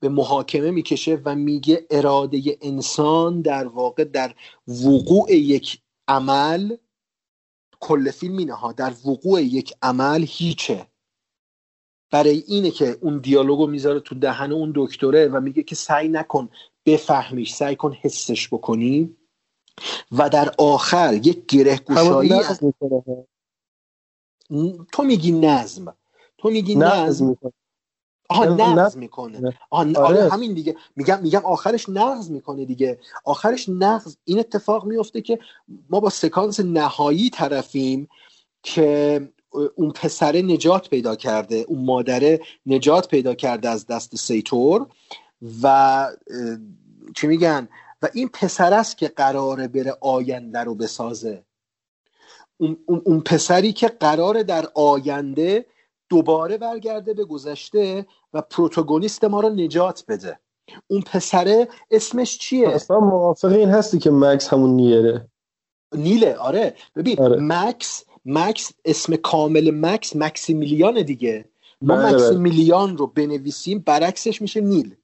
به 0.00 0.08
محاکمه 0.08 0.70
می‌کشه 0.70 1.22
و 1.24 1.34
میگه 1.34 1.86
اراده 1.90 2.58
انسان 2.62 3.40
در 3.40 3.66
واقع 3.66 4.04
در 4.04 4.34
وقوع 4.68 5.32
یک 5.32 5.80
عمل 6.08 6.76
کل 7.80 8.10
فیلم 8.10 8.36
اینه 8.36 8.54
ها 8.54 8.72
در 8.72 8.90
وقوع 9.06 9.42
یک 9.42 9.74
عمل 9.82 10.24
هیچه. 10.28 10.86
برای 12.10 12.44
اینه 12.46 12.70
که 12.70 12.98
اون 13.00 13.18
دیالوگو 13.18 13.66
می‌ذاره 13.66 14.00
تو 14.00 14.14
دهن 14.14 14.52
اون 14.52 14.72
دکتره 14.76 15.28
و 15.28 15.40
میگه 15.40 15.62
که 15.62 15.74
سعی 15.74 16.08
نکن 16.08 16.48
بفهمیش 16.86 17.54
سعی 17.54 17.76
کن 17.76 17.92
حسش 17.92 18.48
بکنی. 18.48 19.16
و 20.12 20.28
در 20.28 20.54
آخر 20.58 21.20
یک 21.24 21.46
گره 21.46 21.76
گشایی 21.76 22.32
تو 24.92 25.02
میگی 25.02 25.32
نظم. 25.32 25.96
تو 26.38 26.50
میگی 26.50 26.76
نظم 26.76 27.36
آها 28.28 28.44
نقض 28.44 28.96
می‌کنه. 28.96 29.58
آها 29.70 29.82
آره. 29.82 29.98
آره. 29.98 30.32
همین 30.32 30.54
دیگه. 30.54 30.76
میگم 30.96 31.18
میگم 31.22 31.44
آخرش 31.44 31.88
نقض 31.88 32.30
می‌کنه 32.30 32.64
دیگه. 32.64 32.98
آخرش 33.24 33.68
نقض. 33.68 34.16
این 34.24 34.38
اتفاق 34.38 34.84
میفته 34.84 35.20
که 35.20 35.38
ما 35.90 36.00
با 36.00 36.10
سکانس 36.10 36.60
نهایی 36.60 37.30
طرفیم 37.30 38.08
که 38.62 39.28
اون 39.74 39.90
پسره 39.90 40.42
نجات 40.42 40.90
پیدا 40.90 41.16
کرده 41.16 41.64
اون 41.68 41.84
مادره 41.84 42.40
نجات 42.66 43.08
پیدا 43.08 43.34
کرده 43.34 43.68
از 43.68 43.86
دست 43.86 44.16
سیتور 44.16 44.86
و 45.62 46.06
چی 47.16 47.26
میگن؟ 47.26 47.68
و 48.02 48.08
این 48.14 48.28
پسر 48.28 48.74
است 48.74 48.98
که 48.98 49.08
قراره 49.08 49.68
بره 49.68 49.96
آینده 50.00 50.58
رو 50.58 50.74
بسازه. 50.74 51.44
اون, 52.56 52.76
اون 52.86 53.20
پسری 53.20 53.72
که 53.72 53.88
قراره 53.88 54.42
در 54.42 54.68
آینده 54.74 55.66
دوباره 56.08 56.58
برگرده 56.58 57.14
به 57.14 57.24
گذشته 57.24 58.06
و 58.32 58.42
پروتاگونیست 58.42 59.24
ما 59.24 59.40
رو 59.40 59.48
نجات 59.48 60.04
بده. 60.08 60.38
اون 60.86 61.00
پسره 61.00 61.68
اسمش 61.90 62.38
چیه؟ 62.38 62.68
اصلا 62.68 63.00
موافق 63.00 63.52
این 63.52 63.68
هستی 63.68 63.98
که 63.98 64.10
مکس 64.10 64.48
همون 64.48 64.70
نیره. 64.70 65.28
نیله 65.94 66.36
آره. 66.36 66.74
ببین 66.96 67.20
آره. 67.20 67.36
مکس 67.40 68.04
مکس 68.24 68.72
اسم 68.84 69.16
کامل 69.16 69.70
مکس 69.74 70.16
مکسیمیلیان 70.16 71.02
دیگه. 71.02 71.44
ما 71.82 71.96
بله 71.96 72.12
مکسیمیلیان 72.12 72.96
رو 72.96 73.06
بنویسیم 73.06 73.78
برعکسش 73.78 74.42
میشه 74.42 74.60
نیل. 74.60 74.96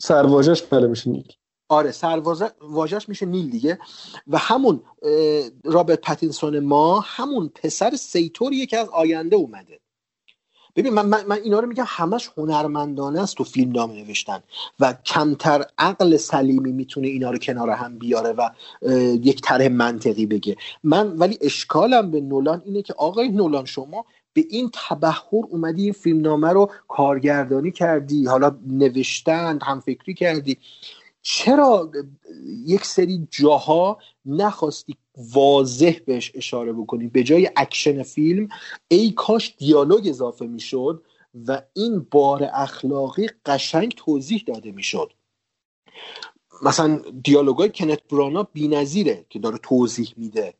سرواجش 0.00 0.62
بله 0.62 0.86
میشه 0.86 1.10
نیل. 1.10 1.32
آره 1.68 1.92
سرواجش 1.92 3.08
میشه 3.08 3.26
نیل 3.26 3.50
دیگه. 3.50 3.78
و 4.26 4.38
همون 4.38 4.82
رابرت 5.64 6.00
پتینسون 6.00 6.58
ما 6.58 7.00
همون 7.00 7.48
پسر 7.54 7.96
سیتوریه 7.96 8.66
که 8.66 8.78
از 8.78 8.88
آینده 8.88 9.36
اومده. 9.36 9.81
ببین 10.76 10.94
من, 10.94 11.06
من, 11.06 11.26
من 11.26 11.38
اینا 11.44 11.60
رو 11.60 11.68
میگم 11.68 11.84
همش 11.86 12.30
هنرمندانه 12.36 13.22
است 13.22 13.36
تو 13.36 13.44
فیلم 13.44 13.72
نام 13.72 13.92
نوشتن 13.92 14.42
و 14.80 14.94
کمتر 15.04 15.64
عقل 15.78 16.16
سلیمی 16.16 16.72
می‌تونه 16.72 17.08
اینا 17.08 17.30
رو 17.30 17.38
کنار 17.38 17.70
هم 17.70 17.98
بیاره 17.98 18.32
و 18.32 18.50
یک 19.22 19.40
طرح 19.42 19.68
منطقی 19.68 20.26
بگه. 20.26 20.56
من 20.84 21.16
ولی 21.16 21.38
اشکالم 21.40 22.10
به 22.10 22.20
نولان 22.20 22.62
اینه 22.64 22.82
که 22.82 22.94
آقای 22.94 23.28
نولان 23.28 23.64
شما 23.64 24.04
به 24.34 24.44
این 24.50 24.70
تبهر 24.74 25.44
اومدی 25.50 25.82
این 25.84 25.92
فیلمنامه 25.92 26.48
رو 26.48 26.70
کارگردانی 26.88 27.70
کردی 27.72 28.26
حالا 28.26 28.56
نوشتن 28.66 29.58
هم 29.62 29.80
فکری 29.80 30.14
کردی. 30.14 30.58
چرا 31.22 31.92
یک 32.66 32.84
سری 32.84 33.28
جاها 33.30 33.98
نخواستی 34.26 34.96
واضح 35.16 35.98
بهش 36.06 36.32
اشاره 36.34 36.72
بکنی؟ 36.72 37.06
به 37.06 37.22
جای 37.22 37.50
اکشن 37.56 38.02
فیلم 38.02 38.48
ای 38.88 39.10
کاش 39.10 39.54
دیالوگ 39.58 40.08
اضافه 40.08 40.46
می‌شد 40.46 41.02
و 41.48 41.62
این 41.74 42.06
بار 42.10 42.50
اخلاقی 42.54 43.26
قشنگ 43.46 43.94
توضیح 43.96 44.44
داده 44.46 44.72
می‌شد. 44.72 45.12
مثلا 46.62 47.02
دیالوگای 47.22 47.70
کنت 47.74 48.00
برانا 48.08 48.48
نظیره 48.54 49.26
که 49.30 49.38
داره 49.38 49.58
توضیح 49.58 50.14
میده. 50.16 50.54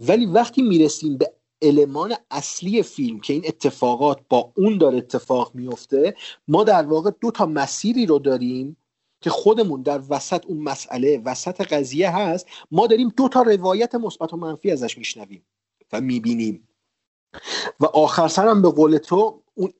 ولی 0.00 0.26
وقتی 0.26 0.62
می‌رسیم 0.62 1.18
به 1.18 1.32
المان 1.62 2.14
اصلی 2.30 2.82
فیلم 2.82 3.20
که 3.20 3.32
این 3.32 3.42
اتفاقات 3.46 4.18
با 4.28 4.52
اون 4.56 4.78
داره 4.78 4.98
اتفاق 4.98 5.50
میفته 5.54 6.14
ما 6.48 6.64
در 6.64 6.82
واقع 6.82 7.10
دو 7.20 7.30
تا 7.30 7.46
مسیری 7.46 8.06
رو 8.06 8.18
داریم 8.18 8.76
که 9.20 9.30
خودمون 9.30 9.82
در 9.82 10.00
وسط 10.10 10.46
اون 10.46 10.58
مسئله 10.58 11.22
وسط 11.24 11.60
قضیه 11.60 12.16
هست 12.16 12.46
ما 12.70 12.86
داریم 12.86 13.12
دو 13.16 13.28
تا 13.28 13.42
روایت 13.42 13.94
مثبت 13.94 14.32
و 14.32 14.36
منفی 14.36 14.70
ازش 14.70 14.98
میشنویم 14.98 15.42
و 15.92 16.00
می‌بینیم. 16.00 16.68
و 17.80 17.86
آخر 17.86 18.28
سرم 18.28 18.62
به 18.62 18.70
قول 18.70 18.98
تو 18.98 19.42
اون 19.54 19.72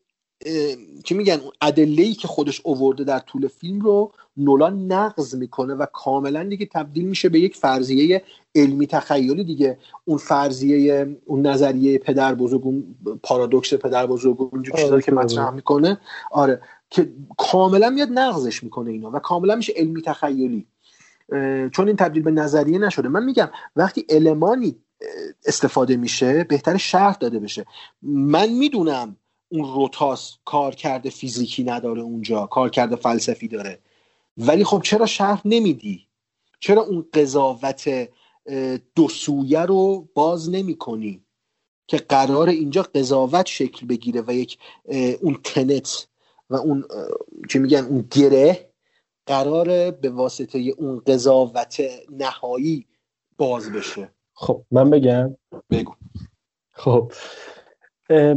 چی 1.04 1.14
میگن 1.14 1.40
اون 1.40 1.52
ادله 1.60 2.12
که 2.12 2.28
خودش 2.28 2.60
اوورده 2.64 3.04
در 3.04 3.18
طول 3.18 3.48
فیلم 3.48 3.80
رو 3.80 4.12
نولان 4.36 4.92
نقض 4.92 5.34
می‌کنه 5.34 5.74
و 5.74 5.86
کاملا 5.92 6.44
دیگه 6.44 6.66
تبدیل 6.66 7.04
میشه 7.04 7.28
به 7.28 7.40
یک 7.40 7.56
فرضیه 7.56 8.22
علمی 8.54 8.86
تخیلی 8.86 9.44
دیگه. 9.44 9.78
اون 10.04 10.18
فرضیه 10.18 11.16
اون 11.24 11.46
نظریه 11.46 11.98
پدر 11.98 12.34
بزرگ 12.34 12.66
اون 12.66 12.96
پارادوکس 13.22 13.74
پدر 13.74 14.06
بزرگ 14.06 14.40
اون 14.40 15.00
که 15.00 15.12
مطرح 15.12 15.50
می‌کنه. 15.50 16.00
آره. 16.30 16.60
که 16.90 17.12
کاملا 17.38 17.90
میاد 17.90 18.08
نقضش 18.10 18.64
می‌کنه 18.64 18.90
اینا 18.90 19.10
و 19.10 19.18
کاملا 19.18 19.56
میشه 19.56 19.72
علمی 19.76 20.02
تخیلی. 20.02 20.66
چون 21.72 21.86
این 21.86 21.96
تبدیل 21.96 22.22
به 22.22 22.30
نظریه 22.30 22.78
نشده. 22.78 23.08
من 23.08 23.24
میگم 23.24 23.50
وقتی 23.76 24.06
المانی 24.08 24.76
استفاده 25.46 25.96
میشه 25.96 26.44
بهتر 26.44 26.76
شرح 26.76 27.16
داده 27.16 27.38
بشه. 27.38 27.66
من 28.02 28.48
می‌دونم 28.48 29.16
اون 29.48 29.74
روتاس 29.74 30.38
کار 30.44 30.74
کرده 30.74 31.10
فیزیکی 31.10 31.64
نداره 31.64 32.02
اونجا 32.02 32.46
کار 32.46 32.70
کرده 32.70 32.96
فلسفی 32.96 33.48
داره. 33.48 33.78
ولی 34.36 34.64
خب 34.64 34.82
چرا 34.84 35.06
شرح 35.06 35.42
نمیدی؟ 35.44 36.06
چرا 36.60 36.82
اون 36.82 37.06
قضاوت 37.12 38.08
دو 38.94 39.08
سویه 39.08 39.60
رو 39.60 40.08
باز 40.14 40.50
نمی 40.50 40.76
کنی 40.76 41.22
که 41.86 41.96
قرار 41.96 42.48
اینجا 42.48 42.82
قضاوت 42.82 43.46
شکل 43.46 43.86
بگیره 43.86 44.24
و 44.26 44.34
یک 44.34 44.58
اون 45.20 45.38
تنت 45.44 46.06
و 46.50 46.56
اون 46.56 46.84
چی 47.48 47.58
میگن 47.58 47.84
اون 47.84 48.04
گره 48.10 48.70
قرار 49.26 49.90
به 49.90 50.10
واسطه 50.10 50.58
اون 50.78 51.02
قضاوت 51.06 51.80
نهایی 52.10 52.86
باز 53.38 53.72
بشه. 53.72 54.08
خب 54.34 54.62
من 54.70 54.90
بگم؟ 54.90 55.36
بگو. 55.70 55.94
خب 56.72 57.12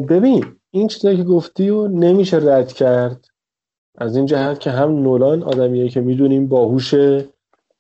ببین 0.09 0.45
این 0.71 0.87
چیزایی 0.87 1.17
که 1.17 1.23
گفتی 1.23 1.69
و 1.69 1.87
نمیشه 1.87 2.37
رد 2.37 2.73
کرد. 2.73 3.25
از 3.97 4.15
این 4.15 4.25
جهت 4.25 4.59
که 4.59 4.71
هم 4.71 5.03
نولان 5.03 5.43
آدمیه 5.43 5.89
که 5.89 6.01
می‌دونیم 6.01 6.47
باهوشه 6.47 7.29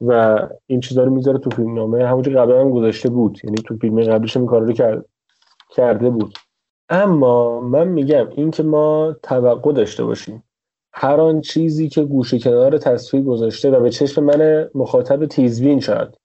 و 0.01 0.39
این 0.67 0.79
چیزا 0.79 1.03
رو 1.03 1.13
می‌ذاره 1.13 1.37
تو 1.37 1.49
فیلم 1.49 1.73
نامه 1.73 2.07
همونجور 2.07 2.41
قبلا 2.41 2.61
هم 2.61 2.71
گذاشته 2.71 3.09
بود. 3.09 3.39
یعنی 3.43 3.57
تو 3.57 3.77
فیلم 3.77 4.03
قبلش 4.03 4.37
این 4.37 4.45
کار 4.45 4.61
رو 4.61 4.73
کرد 4.73 5.05
کرده 5.75 6.09
بود. 6.09 6.37
اما 6.91 7.59
من 7.59 7.87
میگم 7.87 8.29
اینکه 8.35 8.63
ما 8.63 9.15
توقع 9.23 9.73
داشته 9.73 10.03
باشیم 10.03 10.43
هر 10.93 11.21
آن 11.21 11.41
چیزی 11.41 11.89
که 11.89 12.03
گوشه 12.03 12.39
کنار 12.39 12.77
تصویر 12.77 13.23
گذاشته 13.23 13.71
و 13.71 13.79
به 13.79 13.89
چشم 13.89 14.23
من 14.23 14.69
مخاطب 14.75 15.25
تیزبین 15.25 15.79
شد. 15.79 16.15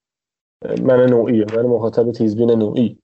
من 0.83 1.07
نوعی 1.07 1.45
من 1.45 1.63
مخاطب 1.63 2.13
تیزبین 2.13 2.51
نوعی. 2.51 2.99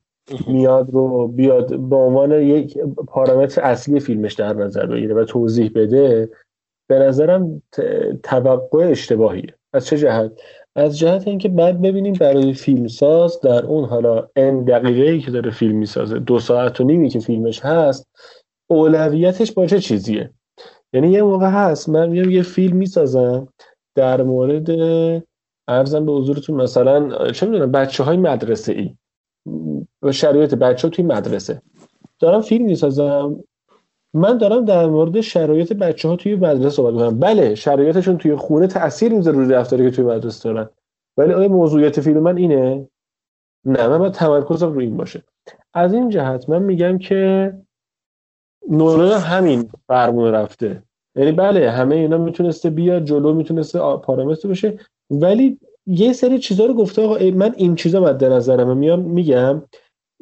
میاد 0.46 0.90
رو 0.90 1.28
بیاد 1.28 1.80
به 1.80 1.96
عنوان 1.96 2.32
یک 2.32 2.78
پارامتر 3.08 3.62
اصلی 3.62 4.00
فیلمش 4.00 4.32
در 4.32 4.52
نظر 4.52 4.86
بگیره 4.86 5.14
و 5.14 5.24
توضیح 5.24 5.70
بده 5.74 6.30
به 6.88 6.98
نظرم 6.98 7.62
توقع 8.22 8.88
اشتباهیه. 8.90 9.54
از 9.72 9.86
چه 9.86 9.98
جهت؟ 9.98 10.32
از 10.76 10.98
جهت 10.98 11.28
اینکه 11.28 11.48
بعد 11.48 11.80
ببینیم 11.80 12.12
برای 12.12 12.54
فیلمساز 12.54 13.40
در 13.40 13.66
اون 13.66 13.84
حالا 13.84 14.28
ان 14.36 14.64
دقیقه 14.64 15.10
ای 15.10 15.20
که 15.20 15.30
داره 15.30 15.50
فیلم 15.50 15.76
می‌سازه 15.76 16.18
دو 16.18 16.38
ساعت 16.38 16.80
و 16.80 16.84
نیمی 16.84 17.08
که 17.08 17.18
فیلمش 17.18 17.60
هست 17.60 18.08
اولویتش 18.70 19.52
با 19.52 19.66
چه 19.66 19.80
چیزیه؟ 19.80 20.30
یعنی 20.92 21.10
یه 21.10 21.22
موقع 21.22 21.50
هست 21.50 21.88
من 21.88 22.08
میام 22.08 22.30
یه 22.30 22.42
فیلم 22.42 22.76
می‌سازم 22.76 23.48
در 23.94 24.22
مورد 24.22 24.70
ارزم 25.68 26.06
به 26.06 26.12
حضورتون 26.12 26.62
مثلا 26.62 27.30
چه 27.30 27.46
می‌دونم 27.46 27.72
بچه 27.72 28.04
های 28.04 28.16
مدرسه 28.16 28.72
ای 28.72 28.96
و 30.02 30.12
شرایط 30.12 30.54
بچه 30.54 30.88
ها 30.88 30.90
توی 30.90 31.04
مدرسه. 31.04 31.62
دارم 32.18 32.40
فیلم 32.40 32.64
می‌سازم 32.64 33.44
من 34.14 34.38
دارم 34.38 34.64
در 34.64 34.86
مورد 34.86 35.20
شرایط 35.20 35.72
بچه 35.72 36.08
ها 36.08 36.16
توی 36.16 36.34
مدرسه 36.34 36.70
صحبت 36.70 36.92
می‌کنم. 36.92 37.18
بله 37.18 37.54
شرایطشون 37.54 38.18
توی 38.18 38.36
خونه 38.36 38.66
تاثیر 38.66 39.12
می‌ذاره 39.12 39.36
روی 39.36 39.48
رفتاری 39.48 39.84
که 39.84 39.96
توی 39.96 40.04
مدرسه 40.04 40.52
دارن. 40.52 40.68
ولی 41.16 41.32
آیا 41.32 41.48
موضوعیت 41.48 42.00
فیلم 42.00 42.20
من 42.20 42.36
اینه؟ 42.36 42.88
نه 43.64 43.88
من 43.88 43.98
باید 43.98 44.12
تمرکزم 44.12 44.72
روی 44.72 44.84
این 44.84 44.96
باشه. 44.96 45.22
از 45.74 45.94
این 45.94 46.08
جهت 46.08 46.48
من 46.48 46.62
میگم 46.62 46.98
که 46.98 47.52
نولان 48.70 49.20
همین 49.20 49.70
فرمون 49.88 50.32
رفته. 50.32 50.82
یعنی 51.16 51.32
بله 51.32 51.70
همه 51.70 51.94
اینا 51.94 52.18
می‌تونسته 52.18 52.70
بیاد 52.70 53.04
جلو 53.04 53.34
می‌تونسته 53.34 53.78
پارامتر 53.78 54.48
بشه 54.48 54.78
ولی 55.10 55.58
یه 55.86 56.12
سری 56.12 56.38
چیزا 56.38 56.66
رو 56.66 56.74
گفته 56.74 57.02
آقا 57.02 57.30
من 57.34 57.54
این 57.56 57.74
چیزا 57.74 58.00
مد 58.00 58.24
نظرم 58.24 58.76
میام 58.76 59.00
میگم 59.00 59.62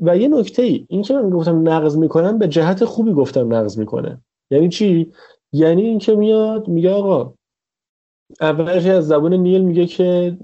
و 0.01 0.17
یه 0.17 0.29
نکته 0.29 0.62
ای 0.62 0.87
این 0.89 1.03
که 1.03 1.15
من 1.15 1.31
گفتم 1.31 1.69
نقض 1.69 1.97
می‌کنم؟ 1.97 2.39
به 2.39 2.49
جهت 2.49 2.85
خوبی 2.85 3.12
گفتم 3.12 3.55
نقض 3.55 3.79
می‌کنه. 3.79 4.20
یعنی 4.51 4.69
چی؟ 4.69 5.12
یعنی 5.53 5.83
اینکه 5.83 6.15
میاد 6.15 6.69
میگه 6.69 6.91
آقا 6.91 7.33
اولش 8.41 8.87
از 8.87 9.07
زبون 9.07 9.35
نیل 9.35 9.62
میگه 9.62 9.87
که 9.87 10.39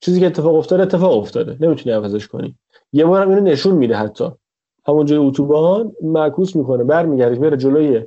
چیزی 0.00 0.20
که 0.20 0.26
اتفاق 0.26 0.54
افتاده 0.54 0.82
اتفاق 0.82 1.18
افتاده. 1.18 1.56
نمی‌تونی 1.60 1.94
عوضش 1.94 2.28
کنی. 2.28 2.54
یه 2.92 3.04
بار 3.04 3.22
هم 3.22 3.28
اینو 3.28 3.40
نشون 3.40 3.74
میده 3.74 3.96
حتی. 3.96 4.24
همون 4.86 5.06
جای 5.06 5.18
اتوبان 5.18 5.92
معکوس 6.02 6.56
می‌کنه 6.56 6.84
برمیگرده 6.84 7.38
میره 7.38 7.56
جلوی 7.56 8.04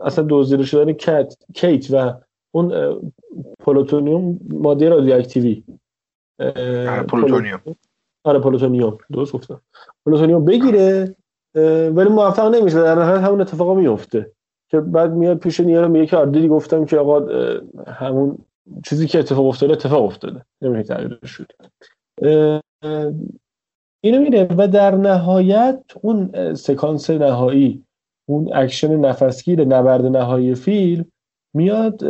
اصلا 0.00 0.26
دزدیده 0.28 0.64
شدن 0.64 0.92
کت 0.92 1.34
کیت 1.54 1.90
و 1.90 2.14
اون 2.50 2.96
پلوتونیوم 3.58 4.40
ماده 4.48 4.88
رادیواکتیوی. 4.88 5.62
آره، 6.40 7.02
پلوتونیوم. 7.02 7.60
آره 8.26 8.38
پلوتونیوم. 8.38 8.98
درست 9.12 9.32
گفتم. 9.32 9.60
پلوتونیوم 10.06 10.44
بگیره 10.44 11.14
ولی 11.90 12.08
موفق 12.08 12.54
نمیشه. 12.54 12.82
در 12.82 12.94
نهایت 12.94 13.20
همون 13.20 13.40
اتفاق 13.40 13.76
میفته 13.76 14.32
که 14.70 14.80
بعد 14.80 15.12
میاد 15.12 15.38
پیش 15.38 15.60
نیل 15.60 15.81
و 15.81 15.88
میگه 15.88 16.06
که 16.06 16.16
آره 16.16 16.30
دیدی 16.30 16.48
گفتم 16.48 16.84
که 16.84 16.98
آقا 16.98 17.26
همون 17.86 18.38
چیزی 18.84 19.06
که 19.06 19.18
اتفاق 19.18 19.46
افتاده 19.46 19.72
اتفاق 19.72 20.04
افتاده. 20.04 20.44
نمیشه 20.62 20.82
تغییرش 20.82 21.30
شد. 21.30 21.52
اینو 24.04 24.20
میره 24.20 24.48
و 24.58 24.68
در 24.68 24.94
نهایت 24.94 25.82
اون 26.02 26.54
سکانس 26.54 27.10
نهایی 27.10 27.84
اون 28.28 28.50
اکشن 28.54 28.96
نفسگیر 28.96 29.64
نبرد 29.64 30.06
نهایی 30.06 30.54
فیلم 30.54 31.04
میاد 31.54 32.04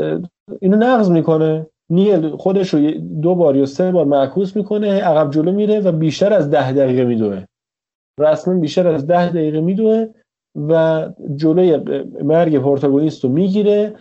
اینو 0.60 0.76
نقض 0.76 1.10
می‌کنه. 1.10 1.66
نیل 1.90 2.30
خودش 2.30 2.74
رو 2.74 2.90
دو 2.90 3.34
بار 3.34 3.56
یا 3.56 3.66
سه 3.66 3.92
بار 3.92 4.04
معکوس 4.04 4.56
می‌کنه 4.56 5.00
عقب 5.00 5.30
جلو 5.30 5.52
میره 5.52 5.80
و 5.80 5.92
بیشتر 5.92 6.32
از 6.32 6.50
ده 6.50 6.72
دقیقه 6.72 7.04
میدوه. 7.04 7.44
رسما 8.20 8.60
بیشتر 8.60 8.88
از 8.88 9.06
ده 9.06 9.28
دقیقه 9.28 9.60
میدوه 9.60 10.06
و 10.68 11.04
جلوی 11.36 11.76
مرگ 12.22 12.58
پروتاگونیست 12.58 13.24
رو 13.24 13.30
می‌گیره 13.30 13.94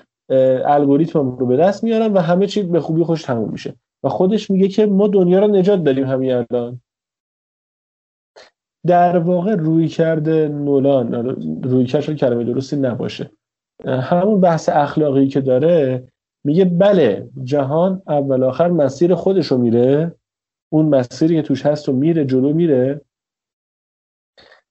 الگوریتم 0.66 1.38
رو 1.38 1.46
به 1.46 1.58
دست 1.58 1.84
میارن 1.84 2.14
و 2.14 2.20
همه 2.20 2.48
چی 2.48 2.64
به 2.64 2.80
خوبی 2.80 3.04
خوش 3.04 3.24
تموم 3.24 3.52
میشه. 3.52 3.76
و 4.04 4.10
خودش 4.10 4.52
میگه 4.52 4.68
که 4.68 4.86
ما 4.86 5.08
دنیا 5.08 5.40
رو 5.40 5.48
نجات 5.48 5.84
دادیم 5.84 6.06
همین 6.06 6.32
الان. 6.32 6.82
در 8.88 9.18
واقع 9.18 9.56
روی 9.56 9.88
کرده 9.88 10.48
نولان 10.48 11.14
روی 11.64 11.86
کرد 11.86 12.14
کلمه 12.16 12.44
درستی 12.44 12.76
نباشه. 12.76 13.32
همون 13.86 14.42
بحث 14.42 14.70
اخلاقی 14.70 15.28
که 15.28 15.42
داره 15.42 16.08
میگه 16.46 16.66
بله 16.66 17.30
جهان 17.44 18.02
اول 18.08 18.44
آخر 18.44 18.68
مسیر 18.68 19.16
خودش 19.16 19.48
رو 19.48 19.58
میره. 19.58 20.16
اون 20.70 20.86
مسیری 20.86 21.36
که 21.36 21.42
توش 21.42 21.66
هست 21.66 21.88
رو 21.88 21.94
میره 21.94 22.26
جلو 22.26 22.54
میره. 22.54 23.02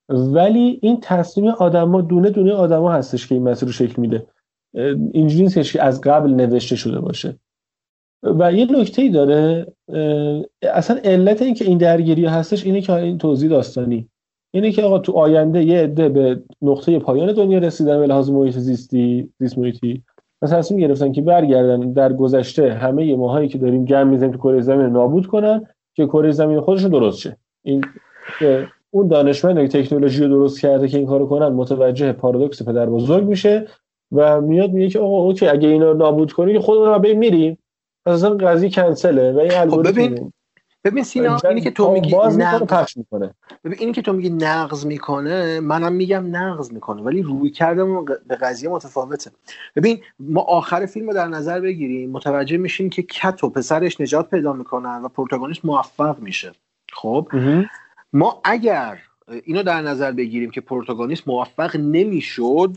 ولی 0.09 0.78
این 0.83 0.99
تصمیم 1.03 1.49
آدما 1.49 2.01
دونه 2.01 2.31
دونه 2.31 2.53
آدما 2.53 2.93
هستش 2.93 3.27
که 3.27 3.35
این 3.35 3.49
مسیر 3.49 3.67
رو 3.67 3.73
شکل 3.73 4.01
میده. 4.01 4.27
اینجوری 5.12 5.43
نیستش 5.43 5.73
که 5.73 5.83
از 5.83 6.01
قبل 6.01 6.31
نوشته 6.31 6.77
شده 6.77 7.01
باشه. 7.01 7.39
و 8.23 8.53
یه 8.53 8.81
نکته 8.81 9.03
ای 9.03 9.09
داره 9.09 9.67
اصلا 10.62 11.01
علت 11.05 11.43
این 11.43 11.55
که 11.55 11.65
این 11.65 11.78
درگیری 11.78 12.27
هستش 12.27 12.67
اینه 12.67 12.81
که 12.81 12.93
این 12.93 13.19
توضیح 13.19 13.51
داستانی. 13.51 14.09
اینه 14.55 14.73
که 14.73 14.83
آقا 14.83 14.99
تو 14.99 15.12
آینده 15.12 15.65
یه 15.65 15.78
عده 15.78 16.09
به 16.09 16.43
نقطه 16.62 16.99
پایان 16.99 17.33
دنیا 17.33 17.59
رسیدن 17.59 17.99
به 17.99 18.07
لحاظ 18.07 18.31
محیط 18.31 18.59
زیستی 18.59 19.33
زیست 19.41 19.59
محیطی. 19.59 20.03
و 20.44 20.47
تصمیم 20.47 20.81
گرفتن 20.81 21.12
که 21.12 21.23
برگردن 21.23 21.92
در 21.92 22.12
گذشته 22.12 22.73
همه 22.73 23.16
ماهایی 23.16 23.48
که 23.48 23.58
داریم 23.58 23.84
جمع 23.84 24.10
می‌زنیم 24.10 24.32
تو 24.32 24.39
کره 24.39 24.60
زمین 24.60 24.86
نابود 24.86 25.26
کنن 25.26 25.66
که 25.94 26.06
کره 26.06 26.31
زمین 26.31 26.60
خودشون 26.60 26.90
درست 26.90 27.18
شه. 27.18 27.36
این 27.62 27.84
اون 28.90 29.08
دانشمند 29.08 29.70
که 29.70 29.82
تکنولوژی 29.82 30.24
رو 30.24 30.28
درست 30.28 30.60
کرده 30.60 30.89
که 30.89 30.98
این 30.98 31.06
کارو 31.06 31.26
کنن 31.26 31.48
متوجه 31.48 32.12
پارادوکس 32.12 32.62
پدر 32.62 32.86
بزرگ 32.86 33.24
میشه 33.24 33.66
و 34.12 34.40
میاد 34.40 34.70
میگه 34.70 34.89
که 34.89 34.98
آقا 34.98 35.23
اوکی 35.23 35.47
اگه 35.47 35.68
اینا 35.68 35.92
رو 35.92 35.98
نابود 35.98 36.32
کنی 36.32 36.58
خودمون 36.58 36.89
رو 36.89 36.98
بریم 36.98 37.18
میریم. 37.18 37.58
اصلا 38.06 38.31
قضیه 38.31 38.70
کنسله 38.70 39.32
و 39.32 39.39
این 39.39 39.52
الگوریتم 39.55 40.32
ببین 40.84 41.04
سینا 41.04 41.38
اینی 41.48 41.60
که 41.60 41.70
تو 41.70 41.92
میگی 41.92 42.12
باز 42.12 42.38
نقض 42.38 42.62
پخش 42.62 42.96
می‌کنه. 42.96 43.34
ببین 43.64 43.78
اینی 43.78 43.92
که 43.92 44.02
تو 44.02 44.12
میگی 44.12 44.30
نقض 44.30 44.86
می‌کنه 44.86 45.60
منم 45.60 45.92
میگم 45.92 46.36
نقض 46.36 46.72
می‌کنه 46.72 47.02
ولی 47.02 47.22
روی 47.22 47.50
کردم 47.50 48.04
به 48.04 48.36
قضیه 48.36 48.70
متفاوته. 48.70 49.30
ببین 49.76 50.00
ما 50.18 50.40
آخر 50.40 50.86
فیلم 50.86 51.06
رو 51.06 51.14
در 51.14 51.28
نظر 51.28 51.60
بگیریم 51.60 52.10
متوجه 52.10 52.56
میشیم 52.56 52.90
که 52.90 53.02
کت 53.02 53.44
و 53.44 53.50
پسرش 53.50 54.00
نجات 54.00 54.30
پیدا 54.30 54.52
می‌کنن 54.52 55.02
و 55.02 55.08
پروتاگونیست 55.08 55.64
موفق 55.64 56.18
میشه. 56.18 56.52
خب؟ 56.92 57.28
ما 58.12 58.40
اگر 58.44 58.98
اینو 59.44 59.62
در 59.62 59.82
نظر 59.82 60.12
بگیریم 60.12 60.50
که 60.50 60.60
پروتاگونیست 60.60 61.28
موفق 61.28 61.76
نمی‌شد 61.76 62.76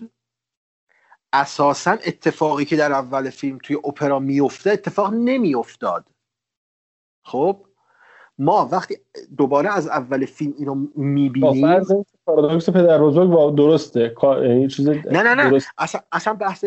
اساسا 1.34 1.92
اتفاقی 1.92 2.66
که 2.66 2.76
در 2.76 2.92
اول 2.92 3.30
فیلم 3.30 3.58
توی 3.64 3.76
اپرا 3.76 4.20
میفته 4.20 4.72
اتفاق 4.72 5.14
نمیافتاد. 5.14 6.06
خب؟ 7.26 7.67
ما 8.40 8.70
وقتی 8.72 8.98
دوباره 9.38 9.74
از 9.74 9.88
اول 9.88 10.26
فیلم 10.26 10.54
اینو 10.58 10.88
می‌بینیم 10.96 12.06
پارادوکس 12.26 12.70
پدر 12.70 13.02
بزرگ 13.02 13.30
با 13.30 13.52
درسته. 13.52 14.16
یعنی 14.24 14.68
چیز 14.68 14.90
نه 14.90 15.04
نه 15.12 15.36
نه. 15.36 15.50
درست. 15.50 15.70
اصلا, 15.78 16.02
اصلا 16.12 16.34
بحث 16.34 16.66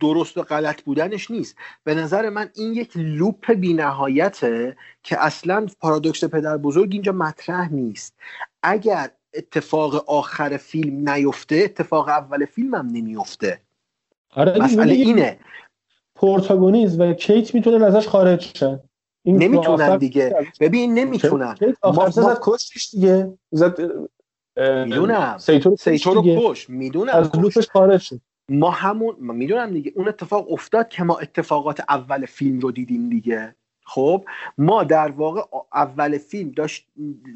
درست 0.00 0.38
و 0.38 0.42
غلط 0.42 0.82
بودنش 0.82 1.30
نیست. 1.30 1.56
به 1.84 1.94
نظر 1.94 2.28
من 2.28 2.50
این 2.54 2.72
یک 2.72 2.90
لوپ 2.96 3.52
بینهایته 3.52 4.76
که 5.02 5.24
اصلا 5.24 5.66
پارادوکس 5.80 6.24
پدر 6.24 6.56
بزرگ 6.56 6.88
اینجا 6.92 7.12
مطرح 7.12 7.72
نیست. 7.72 8.14
اگر 8.62 9.10
اتفاق 9.34 10.10
آخر 10.10 10.56
فیلم 10.56 11.10
نیفته 11.10 11.56
اتفاق 11.56 12.08
اول 12.08 12.44
فیلم 12.44 12.74
هم 12.74 12.86
نمیفته 12.86 13.60
آره 14.34 14.58
مسئله 14.58 14.78
ولی 14.78 15.02
اینه. 15.02 15.38
پروتاگونیست 16.14 17.00
و 17.00 17.12
کیت 17.12 17.54
می‌تونن 17.54 17.82
ازش 17.82 18.08
خارج 18.08 18.52
شن. 18.54 18.80
این 19.28 19.42
نمی‌تونن 19.42 19.98
دیگه. 19.98 20.36
ببین 20.60 20.94
نمی‌تونن. 20.94 21.54
آخر 21.82 22.10
زد 22.10 22.38
کشتش 22.42 22.90
دیگه. 22.90 23.38
زد 23.50 23.80
می‌دونم. 24.86 25.38
سیتو 25.38 25.70
رو 25.70 25.76
کشت 25.76 25.84
سیتو 25.84 26.14
رو 26.14 26.22
دیگه. 26.22 26.40
کش 26.40 26.70
می‌دونم 26.70 27.14
از. 27.14 27.36
loop 27.36 27.57
ش 27.57 27.68
خارج 27.68 28.00
شد. 28.00 28.20
ما 28.48 28.70
همون 28.70 29.16
ما 29.20 29.32
می‌دونم 29.32 29.70
دیگه. 29.70 29.92
اون 29.96 30.08
اتفاق 30.08 30.52
افتاد 30.52 30.88
که 30.88 31.04
ما 31.04 31.18
اتفاقات 31.18 31.80
اول 31.88 32.26
فیلم 32.26 32.60
رو 32.60 32.70
دیدیم 32.70 33.08
دیگه. 33.08 33.54
خب 33.84 34.24
ما 34.58 34.84
در 34.84 35.10
واقع 35.10 35.40
اول 35.74 36.18
فیلم 36.18 36.50
داشت 36.50 36.86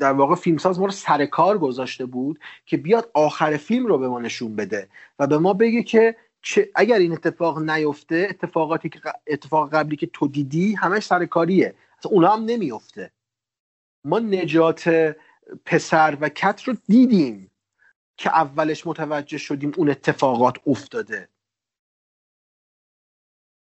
در 0.00 0.12
واقع 0.12 0.34
فیلمساز 0.34 0.80
ما 0.80 0.84
رو 0.84 0.90
سر 0.92 1.26
کار 1.26 1.58
گذاشته 1.58 2.06
بود 2.06 2.38
که 2.66 2.76
بیاد 2.76 3.10
آخر 3.14 3.56
فیلم 3.56 3.86
رو 3.86 3.98
به 3.98 4.08
ما 4.08 4.20
نشون 4.20 4.56
بده 4.56 4.88
و 5.18 5.26
به 5.26 5.38
ما 5.38 5.52
بگه 5.52 5.82
که 5.82 6.16
چه 6.42 6.70
اگر 6.74 6.98
این 6.98 7.12
اتفاق 7.12 7.58
نیفته 7.58 8.26
اتفاقاتی 8.30 8.88
که 8.88 9.00
اتفاق 9.26 9.74
قبلی 9.74 9.96
که 9.96 10.06
تو 10.06 10.28
دیدی 10.28 10.74
همش 10.74 11.02
سرکاریه 11.02 11.74
اصلا 11.98 12.12
اونا 12.12 12.28
هم 12.36 12.44
نمیفته. 12.44 13.12
ما 14.04 14.18
نجات 14.18 15.14
پسر 15.64 16.18
و 16.20 16.28
کت 16.28 16.62
رو 16.62 16.76
دیدیم 16.88 17.50
که 18.16 18.30
اولش 18.30 18.86
متوجه 18.86 19.38
شدیم 19.38 19.72
اون 19.76 19.90
اتفاقات 19.90 20.56
افتاده. 20.66 21.28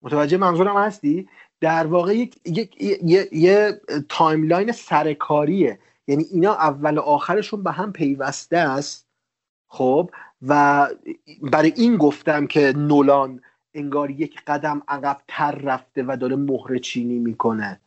متوجه 0.02 0.36
منظورم 0.36 0.76
هستی؟ 0.76 1.28
در 1.60 1.86
واقع 1.86 2.14
یک 2.16 2.40
یک 2.44 2.82
یه, 2.82 3.28
یه 3.32 3.80
timeline 4.08 4.72
سرکاریه 4.72 5.78
یعنی 6.06 6.24
اینا 6.24 6.54
اول 6.54 6.98
و 6.98 7.00
آخرشون 7.00 7.62
به 7.62 7.72
هم 7.72 7.92
پیوسته 7.92 8.56
است. 8.58 9.06
خب؟ 9.68 10.10
و 10.48 10.88
برای 11.42 11.72
این 11.76 11.96
گفتم 11.96 12.46
که 12.46 12.72
نولان 12.76 13.40
انگار 13.74 14.10
یک 14.10 14.40
قدم 14.46 14.82
عقب 14.88 15.16
تر 15.28 15.52
رفته 15.52 16.04
و 16.06 16.16
داره 16.20 16.36
مهره 16.36 16.78
چینی 16.78 17.18
می‌کنه. 17.18 17.80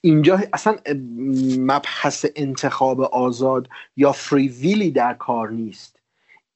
اینجا 0.00 0.40
اصلا 0.52 0.76
مبحث 1.58 2.26
انتخاب 2.36 3.00
آزاد 3.00 3.68
یا 3.96 4.12
فریویلی 4.12 4.90
در 4.90 5.14
کار 5.14 5.50
نیست. 5.50 6.00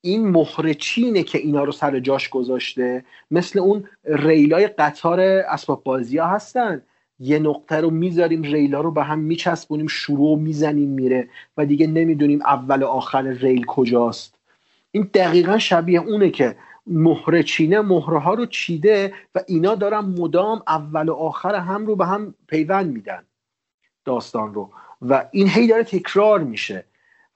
این 0.01 0.29
مهره 0.29 0.75
که 1.23 1.39
اینا 1.39 1.65
رو 1.65 1.73
سر 1.73 2.01
جاش 2.01 2.29
گذاشته. 2.29 3.05
مثل 3.31 3.59
اون 3.59 3.85
ریلای 4.05 4.67
قطار 4.67 5.21
اسباب 5.21 5.83
بازی 5.85 6.19
ها 6.19 6.27
هستن. 6.27 6.83
یه 7.21 7.39
نقطه 7.39 7.77
رو 7.77 7.91
می‌ذاریم 7.91 8.43
ریلا 8.43 8.81
رو 8.81 8.91
به 8.91 9.03
هم 9.03 9.19
میچسبونیم 9.19 9.87
شروع 9.87 10.39
می‌زنیم 10.39 10.89
میره. 10.89 11.29
و 11.57 11.67
دیگه 11.67 11.87
نمی‌دونیم 11.87 12.43
اول 12.43 12.83
و 12.83 12.87
آخر 12.87 13.23
ریل 13.23 13.65
کجاست. 13.65 14.38
این 14.99 15.11
دقیقا 15.15 15.59
شبیه 15.59 16.01
اونه 16.01 16.31
که 16.31 16.57
مهره 16.87 17.43
چینه 17.43 17.81
مهره 17.81 18.19
ها 18.19 18.35
رو 18.35 18.47
چیده 18.47 19.13
و 19.35 19.41
اینا 19.47 19.75
دارن 19.75 19.99
مدام 19.99 20.63
اول 20.67 21.09
و 21.09 21.15
آخر 21.15 21.55
هم 21.55 21.87
رو 21.87 21.97
به 21.97 22.07
هم 22.07 22.35
پیوند 22.47 22.93
میدن 22.93 23.23
داستان 24.05 24.55
رو. 24.55 24.71
و 25.03 25.29
این 25.31 25.49
هی 25.49 25.67
داره 25.67 25.85
تکرار 25.85 26.45
میشه. 26.45 26.85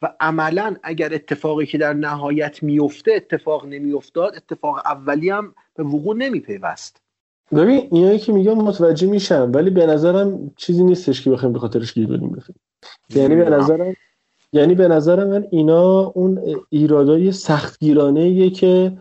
و 0.02 0.14
عملا 0.20 0.76
اگر 0.82 1.14
اتفاقی 1.14 1.66
که 1.66 1.78
در 1.78 1.92
نهایت 1.92 2.62
میفته 2.62 3.12
اتفاق 3.12 3.66
نمیافتاد 3.66 4.36
اتفاق 4.36 4.82
اولی 4.84 5.30
هم 5.30 5.54
به 5.74 5.82
وقوع 5.82 6.16
نمیپیوست. 6.16 7.02
ببین 7.52 7.88
اینایی 7.92 8.18
که 8.18 8.32
میگم 8.32 8.54
متوجه 8.54 9.06
میشم 9.06 9.52
ولی 9.54 9.70
به 9.70 9.86
نظرم 9.86 10.50
چیزی 10.56 10.84
نیستش 10.84 11.22
که 11.22 11.30
بخوایم 11.30 11.52
به 11.52 11.58
خاطرش 11.58 11.94
گیر 11.94 12.06
بدیم 12.06 12.36
یعنی 13.08 13.36
به 13.36 13.50
نظرم 13.50 13.96
یعنی 14.52 14.74
به 14.74 14.88
نظر 14.88 15.24
من 15.24 15.46
اینا 15.50 16.00
اون 16.00 16.40
ایرادای 16.68 17.32
سختگیرانه 17.32 18.50
که 18.50 18.92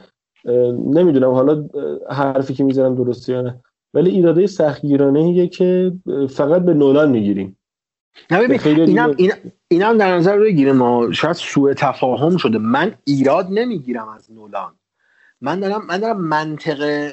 نمی‌دونم 0.86 1.32
حالا 1.32 1.70
حرفی 2.10 2.54
که 2.54 2.64
می‌زنم 2.64 2.96
درسته 2.96 3.34
یا 3.34 3.42
نه 3.42 3.60
ولی 3.94 4.10
ایرادای 4.10 4.48
سختگیرانه 4.48 5.48
که 5.48 5.94
فقط 6.30 6.62
به 6.62 6.74
نولان 6.74 7.12
می‌گیریم. 7.12 7.58
نه 8.32 8.48
ببین 8.48 8.80
اینم 8.80 9.14
این 9.18 9.32
اینم 9.68 9.98
در 9.98 10.18
نظر 10.18 10.40
بگیریم 10.40 10.76
ما. 10.76 11.12
شاید 11.12 11.36
سوء 11.36 11.74
تفاهم 11.74 12.38
شده. 12.38 12.58
من 12.58 12.94
ایراد 13.04 13.48
نمی‌گیرم 13.50 14.10
از 14.10 14.32
نولان. 14.32 14.72
من 15.42 15.60
دارم 15.60 15.86
من 15.86 15.98
دارم 15.98 16.22
منطق 16.22 17.10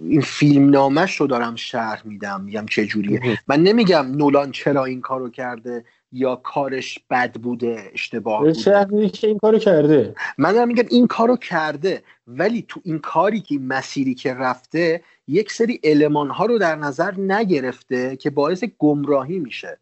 این 0.00 0.20
فیلم 0.20 0.70
نامش 0.70 1.16
رو 1.16 1.26
دارم 1.26 1.56
شرح 1.56 2.02
میدم 2.04 2.40
میگم 2.44 2.66
چه 2.70 2.86
جوریه. 2.86 3.20
من 3.48 3.62
نمیگم 3.62 4.06
نولان 4.16 4.50
چرا 4.50 4.84
این 4.84 5.00
کارو 5.00 5.30
کرده. 5.30 5.84
یا 6.12 6.36
کارش 6.36 6.98
بد 7.10 7.32
بوده 7.32 7.90
اشتباه 7.92 8.40
بوده؟ 8.40 9.08
که 9.08 9.26
این 9.26 9.38
کارو 9.38 9.58
کرده. 9.58 10.14
من 10.38 10.52
دارم 10.52 10.68
میگم 10.68 10.84
این 10.90 11.06
کارو 11.06 11.36
کرده 11.36 12.02
ولی 12.26 12.64
تو 12.68 12.80
این 12.84 12.98
کاری 12.98 13.40
که 13.40 13.58
مسیری 13.58 14.14
که 14.14 14.34
رفته 14.34 15.02
یک 15.28 15.52
سری 15.52 15.80
علمان 15.84 16.30
ها 16.30 16.46
رو 16.46 16.58
در 16.58 16.76
نظر 16.76 17.14
نگرفته 17.18 18.16
که 18.16 18.30
باعث 18.30 18.64
گمراهی 18.78 19.38
میشه. 19.38 19.78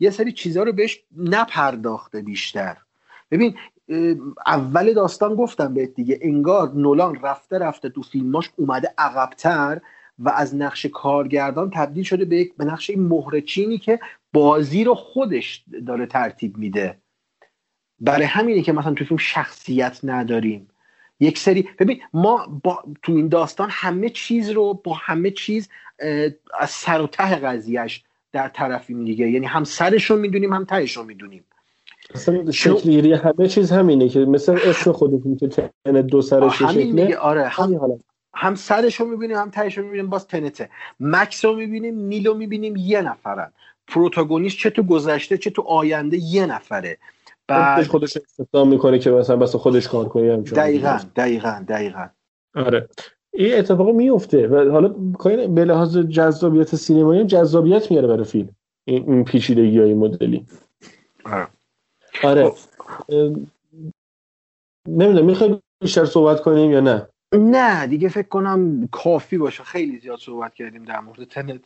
یه 0.00 0.10
سری 0.10 0.32
چیزها 0.32 0.62
رو 0.62 0.72
بهش 0.72 1.02
نپرداخته 1.16 2.22
بیشتر. 2.22 2.76
ببین 3.30 3.54
اول 4.46 4.92
داستان 4.94 5.34
گفتم 5.34 5.74
بهت 5.74 5.94
دیگه. 5.94 6.18
انگار 6.22 6.72
نولان 6.74 7.20
رفته 7.22 7.58
رفته 7.58 7.88
تو 7.88 8.02
فیلماش 8.02 8.50
اومده 8.56 8.94
عقبتر 8.98 9.80
و 10.18 10.28
از 10.28 10.54
نقش 10.54 10.86
کارگردان 10.86 11.70
تبدیل 11.70 12.04
شده 12.04 12.24
به 12.24 12.36
یک 12.36 12.56
به 12.56 12.64
نقش 12.64 12.90
مهرچینی 12.96 13.78
که 13.78 14.00
بازی 14.32 14.84
رو 14.84 14.94
خودش 14.94 15.64
داره 15.86 16.06
ترتیب 16.06 16.56
میده. 16.56 16.98
برای 18.00 18.24
همینه 18.24 18.62
که 18.62 18.72
مثلا 18.72 18.94
تو 18.94 19.04
فیلم 19.04 19.18
شخصیت 19.18 20.00
نداریم. 20.04 20.68
یک 21.20 21.38
سری 21.38 21.68
ببین 21.78 22.00
ما 22.12 22.60
با 22.62 22.84
تو 23.02 23.12
این 23.12 23.28
داستان 23.28 23.68
همه 23.72 24.10
چیز 24.10 24.50
رو 24.50 24.74
با 24.84 24.94
همه 24.94 25.30
چیز 25.30 25.68
از 26.60 26.70
سر 26.70 27.00
و 27.00 27.06
ته 27.06 27.34
قضیهش 27.36 28.04
در 28.32 28.48
طرفیم 28.48 29.04
دیگه. 29.04 29.30
یعنی 29.30 29.46
هم 29.46 29.64
سرش 29.64 30.04
رو 30.04 30.16
می‌دونیم 30.16 30.52
هم 30.52 30.64
تهش 30.64 30.96
رو 30.96 31.04
می‌دونیم. 31.04 31.44
اصلا 32.14 32.50
شکلگیری 32.50 33.12
همه 33.12 33.48
چیز 33.48 33.72
همینه 33.72 34.08
که 34.08 34.20
مثل 34.20 34.58
اسم 34.64 34.92
خودتون 34.92 35.36
که 35.36 35.48
تن 35.48 35.92
دو 35.92 36.22
سرش 36.22 36.58
شکله. 36.58 37.16
آره. 37.16 37.48
هم, 37.48 38.00
هم 38.34 38.54
سرش 38.54 39.00
رو 39.00 39.06
می‌بینیم 39.06 39.36
هم 39.36 39.50
تهش 39.50 39.78
رو 39.78 39.84
می‌بینیم 39.84 40.10
باز 40.10 40.26
تنته. 40.26 40.70
مکس 41.00 41.44
رو 41.44 41.56
می‌بینیم 41.56 41.94
نیل 41.94 42.26
رو 42.26 42.34
می‌بینیم 42.34 42.76
یه 42.76 43.02
نفرن. 43.02 43.52
پروتاگونیست 43.90 44.56
چه 44.56 44.70
تو 44.70 44.82
گذشته 44.82 45.38
چه 45.38 45.50
تو 45.50 45.62
آینده 45.62 46.16
یه 46.16 46.46
نفره. 46.46 46.98
بعد 47.48 47.86
خودش 47.86 48.16
استخدام 48.16 48.68
می‌کنه 48.68 48.98
که 48.98 49.10
مثلا 49.10 49.36
بس 49.36 49.56
خودش 49.56 49.88
کار 49.88 50.08
کنه 50.08 50.36
دقیقا 50.36 51.00
دقیقا 51.16 51.64
دقیقا. 51.68 52.08
آره. 52.54 52.88
این 53.32 53.58
اتفاق 53.58 53.88
میفته 53.88 54.48
و 54.48 54.70
حالا 54.70 54.88
به 55.46 55.64
لحاظ 55.64 55.98
جذابیت 55.98 56.76
سینمایی 56.76 57.24
جذابیت 57.24 57.90
میاره 57.90 58.08
برای 58.08 58.24
فیلم. 58.24 58.48
این 58.84 59.24
پیچیدگی 59.24 59.78
های 59.78 59.94
مدلی. 59.94 60.46
آره. 61.24 61.48
آره. 62.22 62.52
نمی‌دونم 64.88 65.24
می‌خوای 65.24 65.60
بیشتر 65.82 66.04
صحبت 66.04 66.40
کنیم 66.40 66.70
یا 66.70 66.80
نه؟ 66.80 67.08
نه 67.34 67.86
دیگه 67.86 68.08
فکر 68.08 68.28
کنم 68.28 68.88
کافی 68.92 69.38
باشه. 69.38 69.64
خیلی 69.64 69.98
زیاد 69.98 70.18
صحبت 70.18 70.54
کردیم 70.54 70.84
در 70.84 71.00
مورد 71.00 71.24
تنت. 71.24 71.60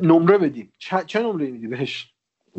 نمره 0.00 0.38
بدیم. 0.38 0.72
چه 1.06 1.22
نمره 1.22 1.50
میدی 1.50 1.66
بهش؟ 1.66 2.12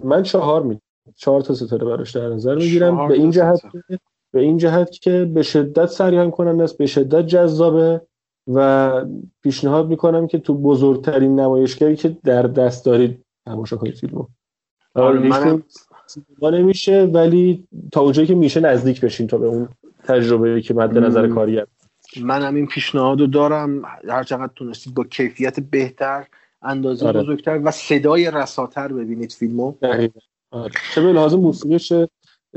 من 0.03 0.23
چهار 0.23 0.63
میدم 0.63 0.81
چهار 1.15 1.41
تا 1.41 1.53
ستاره 1.53 1.85
براش 1.85 2.15
در 2.15 2.29
نظر 2.29 2.55
می‌گیرم. 2.55 3.07
به 3.07 3.13
این 3.13 3.31
جهت 3.31 3.61
به 4.31 4.41
این 4.41 4.57
جهت 4.57 4.91
که 4.91 5.31
به 5.33 5.43
شدت 5.43 5.85
سریع 5.85 6.29
کننده 6.29 6.63
است 6.63 6.77
به 6.77 6.85
شدت 6.85 7.27
جذابه 7.27 8.01
و 8.47 8.91
پیشنهاد 9.41 9.87
می‌کنم 9.87 10.27
که 10.27 10.39
تو 10.39 10.53
بزرگترین 10.53 11.39
نمایشگری 11.39 11.95
که 11.95 12.17
در 12.23 12.41
دست 12.41 12.85
دارید 12.85 13.25
تماشا 13.45 13.77
کنید 13.77 13.95
فیلمو. 13.95 14.27
آره 14.95 15.19
منم... 15.19 15.63
نمیشه 16.41 17.03
ولی 17.03 17.67
تا 17.91 18.01
اونجایی 18.01 18.27
که 18.27 18.35
میشه 18.35 18.59
نزدیک 18.59 19.01
بشین 19.01 19.27
تا 19.27 19.37
به 19.37 19.47
اون 19.47 19.69
تجربه 20.03 20.61
که 20.61 20.73
مد 20.73 20.97
نظر 20.97 21.27
کارگر. 21.27 21.65
منم 22.21 22.55
این 22.55 22.67
پیشنهادو 22.67 23.27
دارم. 23.27 23.81
هر 24.09 24.23
چقدر 24.23 24.51
تونستید 24.55 24.93
با 24.93 25.03
کیفیت 25.03 25.59
بهتر 25.59 26.27
اندازه 26.61 27.07
آره. 27.07 27.21
بزرگتر 27.21 27.61
و 27.63 27.71
صدای 27.71 28.31
رساتر 28.31 28.87
ببینید 28.87 29.31
فیلمو. 29.31 29.73
آره. 29.81 30.11
چه 30.93 31.01
به 31.01 31.13
لحاظ 31.13 31.33
موسیقی 31.33 31.79
چه 31.79 32.09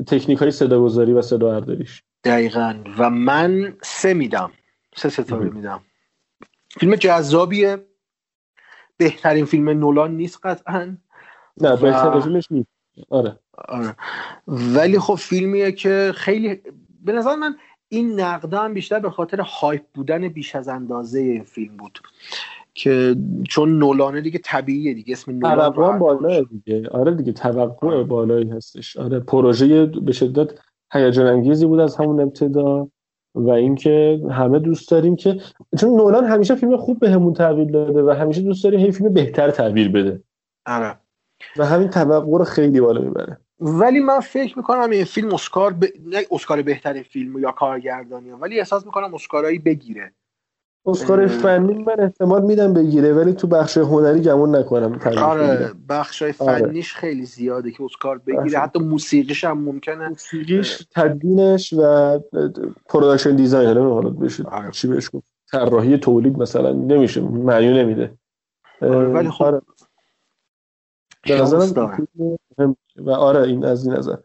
تکنیک 0.06 0.38
های 0.38 0.50
صدا 0.50 0.82
گذاری 0.82 1.12
و 1.12 1.22
صدا 1.22 1.56
ارداریش 1.56 2.02
دقیقا. 2.24 2.74
و 2.98 3.10
من 3.10 3.76
سه 3.82 4.14
میدم. 4.14 4.50
سه 4.96 5.08
ستاره 5.08 5.50
میدم. 5.50 5.80
فیلم 6.70 6.96
جذابیه. 6.96 7.86
بهترین 8.96 9.44
فیلم 9.44 9.68
نولان 9.68 10.16
نیست 10.16 10.38
قطعا. 10.42 10.96
نه 11.60 11.76
بهترین 11.76 12.20
فیلمش 12.20 12.48
نیست. 12.50 12.68
آره. 13.10 13.38
آره. 13.68 13.96
ولی 14.48 14.98
خب 14.98 15.14
فیلمیه 15.14 15.72
که 15.72 16.12
خیلی 16.14 16.60
به 17.04 17.12
نظر 17.12 17.36
من 17.36 17.56
این 17.88 18.20
نقده 18.20 18.58
هم 18.58 18.74
بیشتر 18.74 18.98
به 18.98 19.10
خاطر 19.10 19.40
هایپ 19.40 19.82
بودن 19.94 20.28
بیش 20.28 20.56
از 20.56 20.68
اندازه 20.68 21.20
این 21.20 21.44
فیلم 21.44 21.76
بود. 21.76 21.98
که 22.74 23.16
چون 23.48 23.78
نولانه 23.78 24.20
دیگه 24.20 24.40
طبیعیه 24.44 24.94
دیگه 24.94 25.12
اسم 25.12 25.32
نولان 25.32 25.72
توقع 25.72 25.98
بالا 25.98 26.42
دیگه. 26.42 26.88
آره 26.88 27.14
دیگه 27.14 27.32
توقع 27.32 27.88
آره. 27.88 28.04
بالایی 28.04 28.50
هستش. 28.50 28.96
آره 28.96 29.20
پروژه 29.20 29.86
به 29.86 30.12
شدت 30.12 30.50
هیجان 30.92 31.26
انگیزی 31.26 31.66
بود 31.66 31.80
از 31.80 31.96
همون 31.96 32.20
ابتدا 32.20 32.88
و 33.34 33.50
اینکه 33.50 34.20
همه 34.30 34.58
دوست 34.58 34.90
داریم 34.90 35.16
که 35.16 35.40
چون 35.78 35.90
نولان 35.90 36.24
همیشه 36.24 36.54
فیلم 36.54 36.76
خوب 36.76 36.98
بهمون 36.98 37.32
به 37.32 37.38
تحویل 37.38 37.72
داده 37.72 38.02
و 38.02 38.10
همیشه 38.10 38.42
دوست 38.42 38.64
داریم 38.64 38.80
هی 38.80 38.92
فیلم 38.92 39.12
بهتر 39.12 39.50
تحویل 39.50 39.88
بده. 39.88 40.22
آره. 40.66 40.96
و 41.56 41.66
همین 41.66 41.88
توقع 41.88 42.38
رو 42.38 42.44
خیلی 42.44 42.80
بالا 42.80 43.00
می‌بره. 43.00 43.38
ولی 43.60 44.00
من 44.00 44.20
فکر 44.20 44.58
می‌کنم 44.58 44.90
این 44.90 45.04
فیلم 45.04 45.34
اسکار 45.34 45.72
ب... 45.72 45.84
نه 46.06 46.18
اسکار 46.30 46.62
بهترین 46.62 47.02
فیلم 47.02 47.38
یا 47.38 47.52
کارگردانی 47.52 48.30
ولی 48.30 48.58
احساس 48.58 48.86
می‌کنم 48.86 49.14
اسکارایی 49.14 49.58
بگیره. 49.58 50.12
اسکار 50.86 51.26
فنی 51.26 51.74
من 51.74 52.00
احتمال 52.00 52.42
میدم 52.42 52.72
بگیره 52.72 53.12
ولی 53.12 53.32
تو 53.32 53.46
بخش 53.46 53.78
هنری 53.78 54.20
گمون 54.20 54.56
نکنم 54.56 55.00
آره 55.18 55.72
بخش 55.88 56.22
های 56.22 56.32
فنیش 56.32 56.94
آره. 56.94 57.00
خیلی 57.00 57.24
زیاده 57.24 57.70
که 57.70 57.82
اسکار 57.82 58.18
بگیره. 58.18 58.58
حتی 58.58 58.78
موسیقیش 58.78 59.44
هم 59.44 59.60
ممکنه. 59.60 60.08
موسیقیش 60.08 60.86
تدوینش 60.90 61.72
و 61.72 62.18
production 62.88 63.36
design 63.36 63.76
حالا 63.78 64.10
بشه 64.10 64.44
آره. 64.44 64.70
چی 64.70 64.88
بهش 64.88 65.10
گفت؟ 65.12 65.26
طراحی 65.50 65.98
تولید 65.98 66.38
مثلا 66.38 66.72
نمیشه 66.72 67.20
معنی 67.20 67.82
نمیده. 67.82 68.14
آره 68.82 69.08
ولی 69.08 69.30
خب 69.30 69.44
آره. 69.44 69.60
به 71.22 71.40
نظرم 71.40 72.06
و 72.96 73.10
آره 73.10 73.42
این 73.42 73.64
از 73.64 73.86
این 73.86 73.96
نظر. 73.96 74.16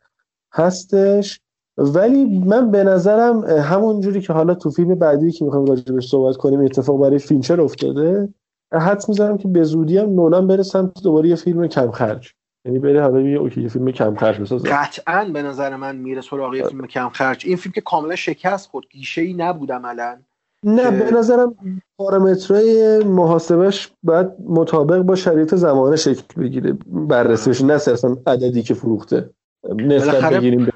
هستش. 0.54 1.42
ولی 1.80 2.40
من 2.40 2.72
به 2.72 2.84
نظرم 2.84 3.44
همون 3.44 4.00
جوری 4.02 4.22
که 4.22 4.34
حالا 4.34 4.54
تو 4.54 4.70
فیلم 4.70 4.96
بعدی 4.96 5.32
که 5.32 5.46
می‌خوایم 5.46 5.66
راجبش 5.66 6.08
صحبت 6.08 6.38
کنیم 6.38 6.60
اتفاق 6.60 7.02
برای 7.02 7.20
فینچر 7.20 7.62
افتاده 7.62 8.30
حدس 8.74 9.04
می‌زنم 9.08 9.38
که 9.38 9.48
به 9.48 9.64
زودی 9.64 9.98
هم 9.98 10.10
نولان 10.10 10.48
بره 10.48 10.64
سمت 10.64 11.04
دوباره 11.04 11.30
یه 11.30 11.36
فیلم 11.36 11.68
کم 11.68 11.92
خرج. 11.92 12.34
یعنی 12.66 12.80
بره 12.80 13.02
حالا 13.02 13.22
یه 13.22 13.38
اوکی 13.38 13.62
یه 13.62 13.68
فیلم 13.68 13.92
کم 13.92 14.16
خرج 14.16 14.40
بسازه. 14.42 14.70
قطعا 14.70 15.30
به 15.34 15.42
نظر 15.42 15.76
من 15.76 15.96
میره 15.96 16.22
سراغ 16.22 16.56
یه 16.56 16.64
فیلم 16.64 16.88
کم 16.88 17.10
خرج. 17.10 17.44
این 17.48 17.58
فیلم 17.58 17.74
که 17.74 17.82
کاملا 17.82 18.16
شکست 18.16 18.70
خورد 18.70 18.86
گیشه 18.92 19.22
ای 19.22 19.34
نبود 19.34 19.72
عملا. 19.72 20.18
نه 20.64 20.92
به 20.92 21.12
نظرم 21.12 21.56
پارامترهای 21.98 23.04
محاسبش 23.04 23.92
باید 24.04 24.28
مطابق 24.50 25.02
با 25.02 25.16
شرایط 25.16 25.56
زمانه 25.56 25.96
شکل 25.96 26.42
بگیره 26.42 26.78
بررسی 26.88 27.50
بشه 27.50 27.66
نه 27.66 27.78
صرفا 27.78 28.18
عددی 28.28 28.64
که 28.64 28.74
فروخته. 28.74 29.30
نسبت 29.76 30.34
بگیریم 30.34 30.68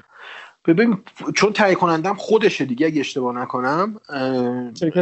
ببین 0.66 1.02
چون 1.34 1.52
تهیه 1.52 1.74
کنندم 1.74 2.14
خودشه 2.14 2.64
دیگه 2.64 2.86
اگه 2.86 3.00
اشتباه 3.00 3.34
نکنم 3.34 4.00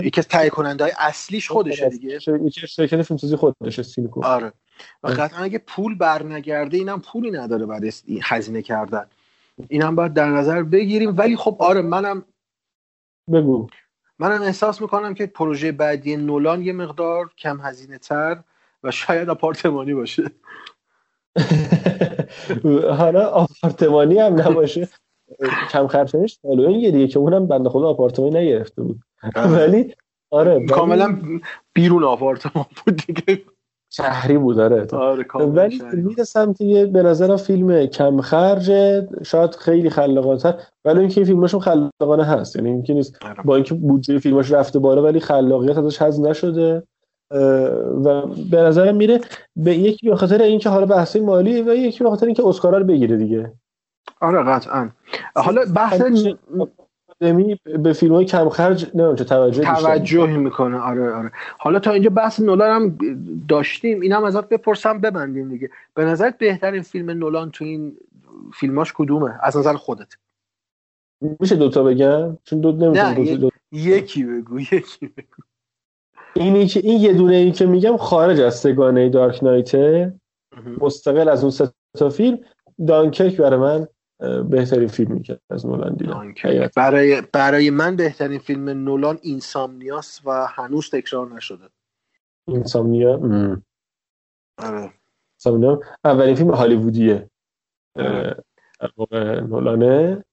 یکی 0.05 0.21
از 0.21 0.29
تهیه 0.29 0.51
کننده 0.51 0.85
های 0.85 0.93
اصلیش 0.99 1.49
خودشه 1.49 1.89
دیگه. 1.89 2.19
یکی 2.45 2.67
شرکت 2.67 3.03
فیلمسازی 3.03 3.37
خودشه 3.37 3.83
سینیکو 3.83 4.25
آره. 4.25 4.53
و 5.03 5.09
قطعا 5.09 5.45
اگه 5.45 5.59
پول 5.59 5.95
برنگرده 5.95 6.77
اینم 6.77 7.01
پولی 7.01 7.31
نداره 7.31 7.67
بعد 7.67 7.83
هزینه 8.23 8.63
کردن. 8.63 9.07
اینم 9.69 9.95
باید 9.95 10.13
در 10.13 10.31
نظر 10.31 10.63
بگیریم. 10.63 11.15
ولی 11.19 11.37
خب 11.37 11.57
آره 11.59 11.83
منم 11.83 12.25
بگو. 13.33 13.67
منم 14.19 14.43
احساس 14.43 14.81
می‌کنم 14.81 15.15
که 15.15 15.27
پروژه 15.27 15.73
بعدی 15.73 16.17
نولان 16.17 16.63
یه 16.63 16.73
مقدار 16.73 17.31
کم 17.39 17.61
هزینه 17.61 17.99
تر 17.99 18.43
و 18.83 18.91
شاید 18.91 19.31
آپارتمانی 19.31 19.95
باشه. 19.95 20.31
حالا 22.99 23.27
آپارتمانی 23.27 24.19
هم 24.19 24.41
نباشه. 24.41 24.89
کم 25.71 25.87
خرچش 25.87 26.39
یه 26.45 26.91
دیگه 26.91 27.09
که 27.09 27.19
اونم 27.19 27.47
بنده 27.47 27.69
خدا 27.69 27.89
آپارتمانی 27.89 28.39
نگرفته 28.39 28.83
بود. 28.83 29.01
ولی 29.37 29.95
آره 30.31 30.67
کاملا 30.67 31.19
بیرون 31.75 32.05
آپارتمان 32.05 32.67
بود 32.87 33.03
دیگه. 33.07 33.43
شهری 33.95 34.39
بود 34.39 34.61
آره, 34.61 34.87
آره 34.93 35.25
ولی 35.45 35.81
میره 35.93 36.25
سمت 36.25 36.61
یه 36.61 36.87
به 36.87 37.03
نظرم 37.03 37.37
فیلم 37.37 37.87
کم 37.87 38.21
خرج 38.21 38.73
شاید 39.23 39.55
خیلی 39.55 39.91
خلاقانه 39.91 40.57
ولی 40.85 41.01
اینکه 41.01 41.19
این 41.19 41.27
فیلمشون 41.27 41.61
خلاقانه 41.61 42.25
هست 42.25 42.57
یعنی 42.57 42.69
اینکه 42.69 42.95
نیست 42.95 43.19
با 43.45 43.55
اینکه 43.55 43.75
بودجه 43.75 44.19
فیلمش 44.19 44.53
رفته 44.53 44.79
بالا 44.79 45.03
ولی 45.03 45.21
خلاقیت 45.21 45.79
ازش 45.79 46.03
حذف 46.03 46.21
نشده. 46.21 46.83
و 48.05 48.27
به 48.51 48.57
نظرم 48.57 48.97
میره 48.97 49.21
به 49.57 49.75
یکی 49.75 50.11
به 50.11 50.17
خاطر 50.17 50.43
اینکه 50.43 50.69
حالا 50.69 50.87
بحث 50.87 51.17
مالی 51.17 51.63
و 51.63 51.75
یکی 51.75 52.05
به 52.05 52.11
خاطر 52.11 52.27
اینکه 52.27 52.47
اسکارا 52.47 52.79
رو 52.79 52.85
بگیره 52.85 53.17
دیگه. 53.17 53.53
آره 54.21 54.43
قطعا. 54.43 54.91
حالا 55.37 55.65
بحث 55.77 56.03
دمی 57.21 57.61
به 57.83 57.93
فیلم 57.93 58.15
های 58.15 58.25
کم 58.25 58.49
خرج 58.49 58.85
نمی‌دونم 58.85 59.17
چه 59.17 59.25
توجه 59.25 59.63
توجه 59.63 60.27
می‌کنه. 60.27 60.79
آره 60.79 61.15
آره. 61.15 61.33
حالا 61.59 61.79
تا 61.79 61.93
اینجا 61.93 62.11
بحث 62.11 62.41
نولان 62.41 62.71
هم 62.71 62.99
داشتیم. 63.49 64.01
اینم 64.01 64.25
ازت 64.25 64.49
بپرسم 64.49 65.01
ببندیم 65.01 65.49
دیگه. 65.49 65.71
به 65.95 66.05
نظرت 66.05 66.39
بهترین 66.39 66.83
فیلم 66.83 67.11
نولان 67.11 67.51
تو 67.51 67.65
این 67.65 67.97
فیلماش 68.55 68.93
کدومه؟ 68.97 69.39
از 69.43 69.57
نظر 69.57 69.75
خودت. 69.75 70.09
میشه 71.41 71.57
دوتا 71.57 71.83
بگم؟ 71.83 72.39
چون 72.45 72.61
دو 72.61 72.73
نمی‌تونم 72.73 73.07
نه 73.07 73.37
دو 73.37 73.51
یکی 73.73 74.25
بگو 74.25 74.61
یکی 74.61 75.07
بگو. 75.07 75.39
اینی 76.35 76.67
که 76.67 76.81
این 76.81 77.01
یه 77.01 77.13
دونه 77.13 77.37
ای 77.37 77.53
که 77.53 77.67
میگم 77.67 77.97
خارج 77.97 78.41
از 78.41 78.55
سگانه 78.55 79.09
دارک 79.09 79.45
نایته 79.45 80.15
مستقل 80.81 81.29
از 81.29 81.43
اون 81.43 81.51
سه 81.51 81.71
تا 81.99 82.11
فیلم. 82.11 82.39
دانکرک 82.87 83.37
برای 83.37 83.61
من 83.61 83.89
بهترین 84.51 84.89
فیلم 84.89 85.13
می‌کرد 85.13 85.41
از 85.51 85.67
نولان 85.67 85.95
دیدم. 85.95 86.35
برای 86.77 87.23
برای 87.33 87.71
من 87.71 87.97
بهترین 87.97 88.39
فیلم 88.39 88.69
نولان 88.69 89.19
اینسامنیاس 89.23 90.21
و 90.25 90.47
هنوز 90.47 90.91
تکرار 90.91 91.35
نشده. 91.35 91.69
اینسامنیا؟ 92.49 93.21
آره. 94.59 94.93
اینسامنیا؟ 95.35 95.81
اولین 96.05 96.35
فیلم 96.35 96.51
هالیوودیه. 96.51 97.31
نولانه. 99.49 100.25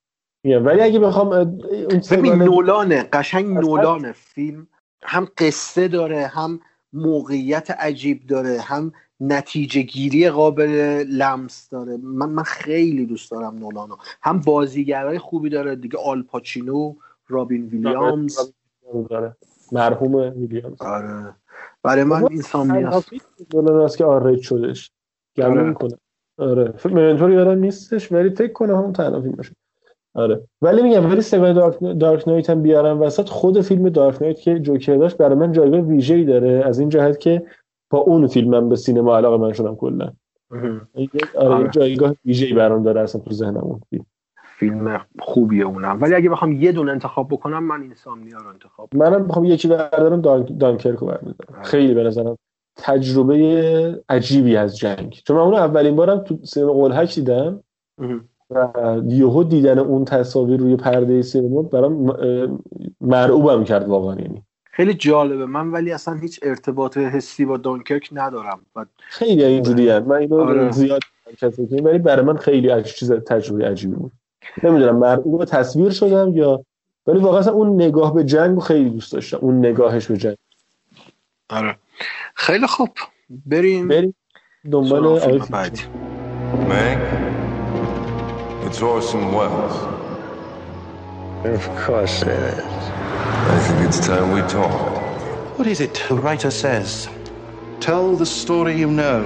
میگم 0.45 0.65
ولی 0.65 0.81
اگه 0.81 0.99
بخوام 0.99 1.27
اون 1.27 2.01
ببین 2.11 2.33
نولانه 2.33 3.03
قشنگ 3.13 3.45
نولانه 3.45 4.11
فیلم. 4.11 4.67
هم 5.03 5.27
قصه 5.37 5.87
داره 5.87 6.27
هم 6.27 6.59
موقعیت 6.93 7.71
عجیب 7.71 8.27
داره 8.27 8.61
هم 8.61 8.91
نتیجه 9.19 9.81
گیری 9.81 10.29
قابل 10.29 10.69
لمس 11.09 11.69
داره. 11.69 11.97
من 11.97 12.29
من 12.29 12.43
خیلی 12.43 13.05
دوست 13.05 13.31
دارم 13.31 13.55
نولانو. 13.55 13.95
هم 14.21 14.39
بازیگرای 14.39 15.19
خوبی 15.19 15.49
داره. 15.49 15.75
دیگه 15.75 15.97
آل 15.97 16.23
پاچینو 16.23 16.95
رابین 17.27 17.65
ویلیامز. 17.65 18.37
داره. 19.09 19.35
مرحوم 19.71 20.15
ویلیامز. 20.15 20.81
آره. 20.81 21.35
برای 21.83 22.03
من 22.03 22.27
نولان 23.53 23.81
است 23.81 23.97
که 23.97 24.05
آرید 24.05 24.41
شدش 24.41 24.91
آره. 25.43 25.63
می‌کنه. 25.63 25.97
آره. 26.37 26.73
منتور 26.85 27.31
یادم 27.31 27.59
نیستش 27.59 28.11
ولی 28.11 28.29
فکر 28.29 28.53
کنم 28.53 28.75
همون 28.75 28.93
تنها 28.93 29.21
فیلم 29.21 29.35
باشه 29.35 29.53
آره. 30.13 30.43
ولی 30.61 30.81
میگم 30.81 31.11
ولی 31.11 31.21
سگان 31.21 31.53
دارک, 31.53 31.99
دارک 31.99 32.27
نایت 32.27 32.49
هم 32.49 32.61
بیارم 32.61 33.01
وسط 33.01 33.29
خود 33.29 33.61
فیلم 33.61 33.89
دارک 33.89 34.21
نایت 34.21 34.39
که 34.39 34.59
جوکر 34.59 34.95
داشت 34.95 35.17
برای 35.17 35.35
من 35.35 35.51
جایگاه 35.51 35.79
ویژه‌ای 35.79 36.25
داره. 36.25 36.63
از 36.65 36.79
این 36.79 36.89
جهت 36.89 37.19
که 37.19 37.45
با 37.89 37.99
اون 37.99 38.27
فیلمم 38.27 38.69
به 38.69 38.75
سینما 38.75 39.17
علاقه 39.17 39.37
من 39.37 39.53
شدم 39.53 39.75
کلا. 39.75 40.11
آره 41.37 41.61
یه 41.61 41.69
جایگاه 41.71 42.15
ویژه‌ای 42.25 42.53
برام 42.53 42.83
داره 42.83 43.01
اصلا 43.01 43.21
تو 43.21 43.31
ذهنم 43.31 43.57
اون 43.57 43.81
فیلم. 43.89 44.05
فیلم 44.57 45.01
خوبیه 45.19 45.65
اونم. 45.65 45.97
ولی 46.01 46.15
اگه 46.15 46.29
بخوام 46.29 46.51
یه 46.51 46.71
دونه 46.71 46.91
انتخاب 46.91 47.27
بکنم 47.27 47.63
من 47.63 47.81
اینسامنیا 47.81 48.37
رو 48.37 48.49
انتخاب 48.49 48.89
منم 48.95 49.27
بخوام 49.27 49.45
یکی 49.45 49.67
بردارم 49.67 50.21
دانک 50.21 50.59
دانکرک 50.59 50.99
رو 50.99 51.07
برمیدارم 51.07 51.63
خیلی 51.63 51.93
به 51.93 52.03
نظرم 52.03 52.37
تجربه 52.75 54.03
عجیبی 54.09 54.55
از 54.55 54.77
جنگ. 54.77 55.21
چون 55.27 55.37
من 55.37 55.43
اون 55.43 55.53
اولین 55.53 55.95
بارم 55.95 56.17
تو 56.17 56.37
سینما 56.43 56.73
قلهک 56.73 57.15
دیدم. 57.15 57.63
و 58.49 59.01
یهو 59.07 59.43
دیدن 59.43 59.79
اون 59.79 60.05
تصاویر 60.05 60.59
روی 60.59 60.75
پرده 60.75 61.21
سینما 61.21 61.61
برام 61.61 62.17
مرعوبم 63.01 63.63
کرد 63.63 63.87
واقعا 63.87 64.15
یعنی. 64.15 64.43
خیلی 64.79 64.93
جالبه. 64.93 65.45
من 65.45 65.71
ولی 65.71 65.91
اصلا 65.91 66.13
هیچ 66.13 66.39
ارتباط 66.43 66.97
حسی 66.97 67.45
با 67.45 67.57
دانکرک 67.57 68.09
ندارم. 68.11 68.59
و 68.75 68.85
خیلی 68.99 69.43
اینجوری 69.43 69.99
من 69.99 70.15
اینو 70.15 70.41
آره. 70.41 70.71
زیاد 70.71 71.01
ولی 71.83 71.97
برای 71.97 72.25
من 72.25 72.37
خیلی 72.37 72.69
عجیب 72.69 72.95
چیز 72.95 73.11
تجربه 73.11 73.67
عجیبی 73.67 73.95
بود. 73.95 74.11
نمی‌دونم 74.63 74.95
مرعوب 74.95 75.45
تصویر 75.45 75.89
شدم 75.89 76.31
یا 76.33 76.65
ولی 77.07 77.19
واقعا 77.19 77.39
اصلا 77.39 77.53
اون 77.53 77.81
نگاه 77.81 78.13
به 78.13 78.23
جنگ 78.23 78.55
رو 78.55 78.59
خیلی 78.59 78.89
دوست 78.89 79.13
داشتم. 79.13 79.37
اون 79.41 79.65
نگاهش 79.65 80.07
به 80.07 80.17
جنگ. 80.17 80.37
آره. 81.49 81.75
خیلی 82.35 82.67
خوب. 82.67 82.89
بریم. 83.45 83.87
بریم. 83.87 84.15
دنبال 84.71 85.07
آقای 85.07 85.41
بعدی. 85.49 85.81
It's 88.65 88.81
Orson 88.81 89.23
Welles. 89.35 89.77
Of 91.55 91.63
course 91.85 92.21
it 92.21 92.29
is. 92.29 92.98
I 93.51 93.59
think 93.59 93.87
it's 93.87 93.99
time 93.99 94.31
we 94.31 94.41
talk. 94.41 95.57
What 95.57 95.67
is 95.67 95.81
it 95.81 96.01
the 96.07 96.15
writer 96.15 96.51
says? 96.51 97.09
Tell 97.79 98.15
the 98.15 98.25
story 98.25 98.77
you 98.77 98.89
know. 98.89 99.25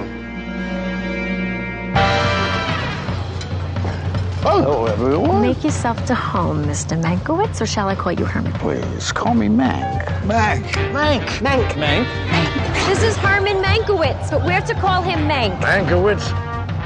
Oh, 4.46 4.62
hello, 4.62 4.86
everyone. 4.86 5.42
Make 5.42 5.64
yourself 5.64 6.04
to 6.06 6.14
home, 6.14 6.64
Mr. 6.64 7.00
Mankiewicz, 7.00 7.60
or 7.60 7.66
shall 7.66 7.88
I 7.88 7.94
call 7.94 8.12
you 8.12 8.24
Herman? 8.24 8.52
Please 8.54 9.10
call 9.12 9.34
me 9.34 9.48
Mank. 9.48 10.04
Mank. 10.22 10.64
Mank. 10.92 11.24
Mank. 11.38 11.68
Mank. 11.74 12.86
This 12.86 13.02
is 13.02 13.16
Herman 13.16 13.62
Mankiewicz, 13.62 14.30
but 14.30 14.44
we're 14.44 14.60
to 14.60 14.74
call 14.74 15.02
him 15.02 15.20
Mank. 15.28 15.58
Mankiewicz. 15.60 16.53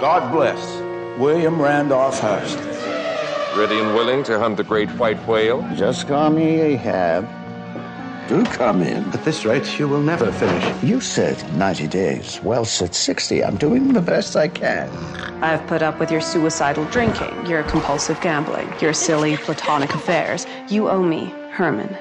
God 0.00 0.32
bless 0.32 0.80
William 1.18 1.60
Randolph 1.60 2.18
Hearst. 2.20 2.56
Ready 3.54 3.78
and 3.78 3.94
willing 3.94 4.24
to 4.24 4.38
hunt 4.38 4.56
the 4.56 4.64
great 4.64 4.88
white 4.92 5.18
whale? 5.28 5.60
Just 5.74 6.08
call 6.08 6.30
me 6.30 6.58
Ahab. 6.58 7.28
Do 8.26 8.42
come 8.46 8.82
in. 8.82 9.04
At 9.12 9.22
this 9.26 9.44
rate, 9.44 9.78
you 9.78 9.88
will 9.88 10.00
never 10.00 10.32
finish. 10.32 10.82
You 10.82 11.02
said 11.02 11.36
90 11.54 11.86
days. 11.88 12.40
Well, 12.42 12.64
said 12.64 12.94
60. 12.94 13.44
I'm 13.44 13.58
doing 13.58 13.92
the 13.92 14.00
best 14.00 14.36
I 14.36 14.48
can. 14.48 14.88
I've 15.42 15.66
put 15.66 15.82
up 15.82 16.00
with 16.00 16.10
your 16.10 16.22
suicidal 16.22 16.86
drinking, 16.86 17.44
your 17.44 17.62
compulsive 17.64 18.18
gambling, 18.22 18.72
your 18.80 18.94
silly 18.94 19.36
platonic 19.36 19.94
affairs. 19.94 20.46
You 20.70 20.88
owe 20.88 21.02
me, 21.02 21.26
Herman. 21.50 21.94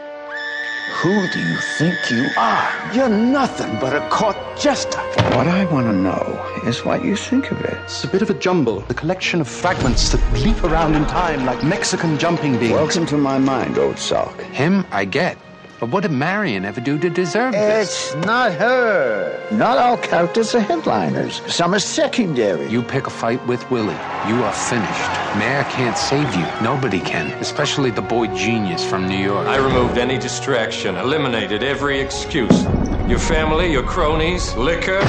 Who 0.91 1.27
do 1.29 1.39
you 1.39 1.55
think 1.77 2.11
you 2.11 2.29
are? 2.35 2.91
You're 2.93 3.09
nothing 3.09 3.79
but 3.79 3.95
a 3.95 4.01
court 4.09 4.35
jester. 4.57 4.99
What 5.37 5.47
I 5.47 5.63
want 5.65 5.87
to 5.87 5.93
know 5.93 6.61
is 6.65 6.83
what 6.83 7.05
you 7.05 7.15
think 7.15 7.51
of 7.51 7.61
it. 7.61 7.77
It's 7.83 8.03
a 8.03 8.07
bit 8.07 8.21
of 8.21 8.29
a 8.29 8.33
jumble, 8.33 8.83
a 8.89 8.93
collection 8.93 9.39
of 9.39 9.47
fragments 9.47 10.09
that 10.09 10.33
leap 10.33 10.61
around 10.63 10.95
in 10.95 11.05
time 11.05 11.45
like 11.45 11.63
Mexican 11.63 12.17
jumping 12.17 12.59
beans. 12.59 12.73
Welcome 12.73 13.05
to 13.05 13.17
my 13.17 13.37
mind, 13.37 13.77
old 13.77 13.97
sock. 13.97 14.41
Him, 14.41 14.85
I 14.91 15.05
get. 15.05 15.37
But 15.79 15.91
what 15.91 16.01
did 16.01 16.11
Marion 16.11 16.65
ever 16.65 16.81
do 16.81 16.97
to 16.99 17.09
deserve 17.09 17.53
this? 17.53 18.13
It's 18.13 18.25
not 18.25 18.51
her. 18.53 19.47
Not 19.51 19.77
all 19.77 19.97
characters 19.97 20.53
are 20.53 20.59
headliners. 20.59 21.41
Some 21.47 21.73
are 21.73 21.79
secondary. 21.79 22.67
You 22.67 22.83
pick 22.83 23.07
a 23.07 23.09
fight 23.09 23.45
with 23.47 23.69
Willie, 23.71 23.93
you 24.27 24.43
are 24.43 24.51
finished. 24.51 25.11
Mayor 25.37 25.63
can't 25.69 25.97
save 25.97 26.35
you. 26.35 26.45
Nobody 26.61 26.99
can, 26.99 27.27
especially 27.39 27.91
the 27.91 28.01
boy 28.01 28.27
genius 28.35 28.83
from 28.83 29.07
New 29.07 29.17
York. 29.17 29.47
I 29.47 29.55
removed 29.55 29.97
any 29.97 30.17
distraction, 30.17 30.97
eliminated 30.97 31.63
every 31.63 32.01
excuse. 32.01 32.63
Your 33.07 33.19
family, 33.19 33.71
your 33.71 33.83
cronies, 33.83 34.53
liquor. 34.55 34.99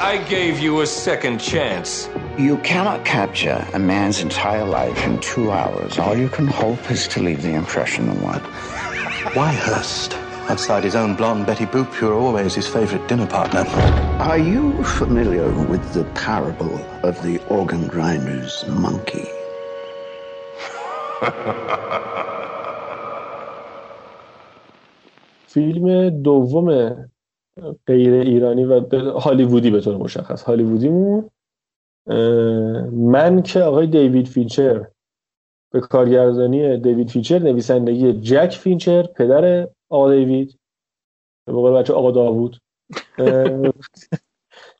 I 0.00 0.22
gave 0.28 0.58
you 0.60 0.82
a 0.82 0.86
second 0.86 1.38
chance. 1.38 2.10
You 2.36 2.58
cannot 2.58 3.06
capture 3.06 3.66
a 3.72 3.78
man's 3.78 4.20
entire 4.20 4.64
life 4.64 5.02
in 5.06 5.18
two 5.20 5.50
hours. 5.50 5.98
All 5.98 6.14
you 6.14 6.28
can 6.28 6.46
hope 6.46 6.90
is 6.90 7.08
to 7.08 7.22
leave 7.22 7.42
the 7.42 7.54
impression 7.54 8.08
of 8.10 8.22
one. 8.22 8.42
Why 9.18 9.52
Hearst? 9.52 10.14
Outside 10.48 10.84
his 10.84 10.94
own 10.94 11.16
blonde 11.16 11.44
Betty 11.44 11.66
Boop, 11.66 12.00
you're 12.00 12.14
always 12.14 12.54
his 12.54 12.68
favorite 12.68 13.08
dinner 13.08 13.26
partner. 13.26 13.64
Are 14.20 14.38
you 14.38 14.84
familiar 14.84 15.50
with 15.66 15.92
the 15.92 16.04
parable 16.14 16.76
of 17.02 17.20
the 17.24 17.38
organ 17.48 17.88
grinder's 17.88 18.64
monkey? 18.68 19.26
فیلم 25.46 26.10
دوم 26.22 26.68
غیر 27.86 28.12
ایرانی 28.14 28.64
و 28.64 28.80
هالیوودی 29.18 29.70
به 29.70 29.80
طور 29.80 29.96
مشخص 29.96 30.42
هالیوودیمون 30.42 31.30
منک 32.92 33.62
آقای 33.62 33.86
دیوید 33.86 34.28
فینچر 34.28 34.86
به 35.70 35.80
کارگردانی 35.80 36.76
دیوید 36.78 37.10
فینچر 37.10 37.38
نویسندگی 37.38 38.12
جک 38.12 38.50
فینچر 38.50 39.02
پدر 39.02 39.68
آقا 39.88 40.14
دیوید 40.14 40.58
به 41.46 41.52
قول 41.52 41.72
بچه 41.72 41.92
آقا 41.92 42.10
داوود. 42.10 42.56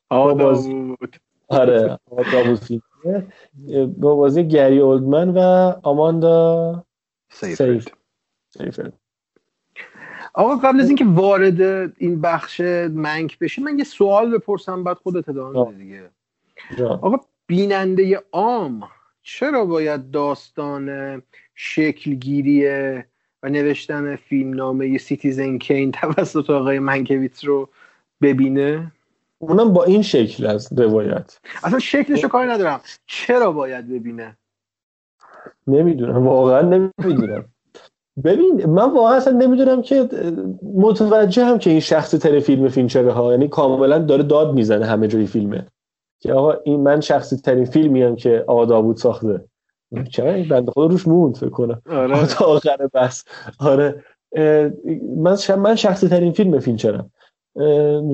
آقا 0.09 0.33
داوود. 0.33 1.15
آره 1.47 1.99
آقا 2.11 2.23
داوود 2.23 2.59
فینچر 2.59 3.23
با 3.97 4.15
بازی 4.15 4.47
گری 4.47 4.79
اولدمن 4.79 5.29
و 5.29 5.39
آماندا 5.83 6.83
سیفرد 7.29 7.91
آقا 10.33 10.55
قبل 10.55 10.81
از 10.81 10.87
اینکه 10.87 11.05
وارد 11.05 11.61
این 11.97 12.21
بخش 12.21 12.61
منک 12.89 13.39
بشی 13.39 13.61
من 13.61 13.77
یه 13.77 13.83
سوال 13.83 14.37
بپرسم 14.37 14.83
بعد 14.83 14.97
خودت 14.97 15.29
ادامه 15.29 15.65
بده 15.65 15.77
دیگه. 15.77 16.09
آقا 16.87 17.17
بیننده 17.47 18.23
عام 18.31 18.83
چرا 19.37 19.65
باید 19.65 20.11
داستان 20.11 21.21
شکلگیری 21.55 22.67
و 23.43 23.49
نوشتن 23.49 24.15
فیلمنامه 24.15 24.97
Citizen 24.97 25.57
Kane 25.57 25.91
توسط 25.91 26.49
آقای 26.49 26.79
منکویتس 26.79 27.45
رو 27.45 27.69
ببینه؟ 28.21 28.91
اونم 29.39 29.73
با 29.73 29.83
این 29.83 30.01
شکل 30.01 30.45
از 30.45 30.69
روایت. 30.77 31.39
اصلا 31.63 31.79
شکلش 31.79 32.23
رو 32.23 32.29
کاری 32.29 32.49
ندارم. 32.49 32.81
چرا 33.07 33.51
باید 33.51 33.89
ببینه؟ 33.89 34.37
نمی‌دونم. 35.67 36.27
واقعا 36.27 36.61
نمی‌دونم. 36.61 37.45
ببین 38.23 38.65
من 38.65 38.91
واقعا 38.91 39.15
اصلا 39.15 39.33
نمی‌دونم 39.33 39.81
که 39.81 40.09
متوجه 40.75 41.45
هم 41.45 41.59
که 41.59 41.69
این 41.69 41.79
شخص 41.79 42.11
تر 42.11 42.39
فیلم 42.39 42.69
فینچره 42.69 43.11
ها 43.11 43.31
یعنی 43.31 43.47
کاملا 43.47 43.99
داره 43.99 44.23
داد 44.23 44.53
می‌زنه 44.53 44.85
همه 44.85 45.07
جای 45.07 45.25
فیلمه. 45.25 45.67
که 46.19 46.33
آقا 46.33 46.53
این 46.63 46.79
من 46.79 47.01
شخصی 47.01 47.37
ترین 47.37 47.65
فیلمی 47.65 48.03
هم 48.03 48.15
که 48.15 48.43
آقا 48.47 48.65
داوود 48.65 48.97
ساخته. 48.97 49.45
چرا 50.11 50.33
این 50.33 50.47
بنده 50.47 50.71
خدا 50.71 50.85
روش 50.85 51.07
موند 51.07 51.37
فکر 51.37 51.49
کنم. 51.49 51.81
آره. 51.91 52.25
تا 52.25 52.45
آخر 52.45 52.89
بس 52.93 53.25
آره. 53.59 54.03
من 55.17 55.37
من 55.57 55.75
شخصی 55.75 56.07
ترین 56.07 56.31
فیلم 56.31 56.59
فینچرم 56.59 57.11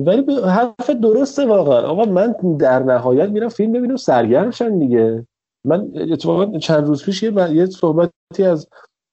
ولی 0.06 0.40
حرف 0.46 0.90
درسته 0.90 1.46
واقعا. 1.46 1.80
آقا 1.80 2.04
من 2.04 2.34
در 2.58 2.82
نهایت 2.82 3.28
میرم 3.28 3.48
فیلم 3.48 3.72
ببینم 3.72 3.96
سرگرم 3.96 4.50
شن 4.50 4.78
دیگه. 4.78 5.26
من 5.64 5.90
اتفاقا 6.12 6.58
چند 6.58 6.86
روز 6.86 7.04
پیش 7.04 7.22
یه, 7.22 7.50
یه 7.52 7.66
صحبتی 7.66 8.42
از 8.44 8.68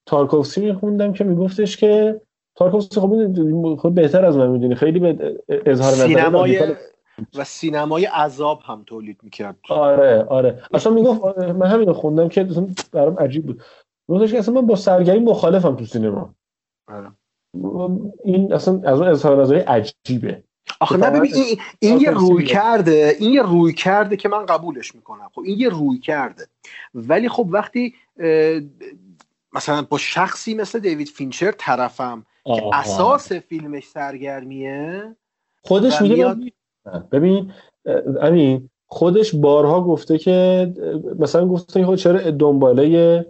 تارکوفسکی 0.06 0.62
میخوندم 0.62 1.14
که 1.14 1.24
میگفتش 1.24 1.78
که 1.78 2.22
تارکوفسکی 2.56 3.00
خب 3.00 3.76
خود 3.76 3.96
بهتر 3.96 4.26
از 4.26 4.38
من 4.38 4.48
می‌دونی. 4.48 4.76
خیلی 4.76 5.00
به 5.00 5.38
اظهار 5.66 5.92
نظر 5.92 6.08
سینمای 6.08 6.62
و 7.36 7.44
سینمای 7.44 8.06
عذاب 8.06 8.62
هم 8.66 8.84
تولید 8.86 9.20
می‌کرد. 9.24 9.56
آره 9.70 10.24
آره. 10.24 10.64
اصلا 10.74 10.94
می‌گفت 10.94 11.38
من 11.38 11.68
همین 11.68 11.94
خوندم 11.94 12.30
که 12.30 12.44
برام 12.92 13.20
عجیب 13.20 13.46
بود. 13.46 13.64
گفتش 14.08 14.32
که 14.32 14.40
اصلا 14.40 14.54
من 14.54 14.68
با 14.68 14.76
سرگرمی 14.76 15.20
مخالفم 15.20 15.76
تو 15.76 15.86
سینما. 15.86 16.36
آره. 16.88 17.12
این 18.24 18.54
اصلا 18.54 18.82
از 18.84 19.00
اون 19.00 19.08
اظهار 19.08 19.42
نظری 19.42 19.60
عجیبه. 19.60 20.44
آخه 20.80 20.98
نه 20.98 21.10
ببین 21.10 21.34
این, 21.36 21.60
این 21.80 22.02
یه 22.02 22.12
روی 22.12 22.46
کرده 22.46 23.16
این 23.20 23.34
یه 23.34 23.42
روی 23.42 23.74
کرده 23.74 24.18
که 24.18 24.30
من 24.30 24.46
قبولش 24.46 24.96
می‌کنم. 24.96 25.30
خب 25.34 25.42
این 25.42 25.60
یه 25.60 25.70
روی 25.70 26.00
کرده. 26.00 26.48
ولی 26.94 27.30
خب 27.30 27.48
وقتی 27.50 27.94
مثلا 29.54 29.82
با 29.90 29.98
شخصی 29.98 30.54
مثل 30.54 30.80
دیوید 30.80 31.08
فینچر 31.08 31.52
طرفم 31.52 32.26
آه. 32.46 32.60
که 32.60 32.78
اساس 32.78 33.32
فیلمش 33.32 33.88
سرگرمیه 33.88 35.16
خودش 35.62 36.02
میگه 36.02 36.16
میاد... 36.16 36.38
ببین 37.12 37.52
امین 38.22 38.70
خودش 38.88 39.36
بارها 39.36 39.82
گفته 39.82 40.18
که 40.18 40.68
مثلا 41.20 41.48
گفته 41.48 41.86
که 41.86 41.96
چرا 41.96 42.32
دنباله 42.32 43.26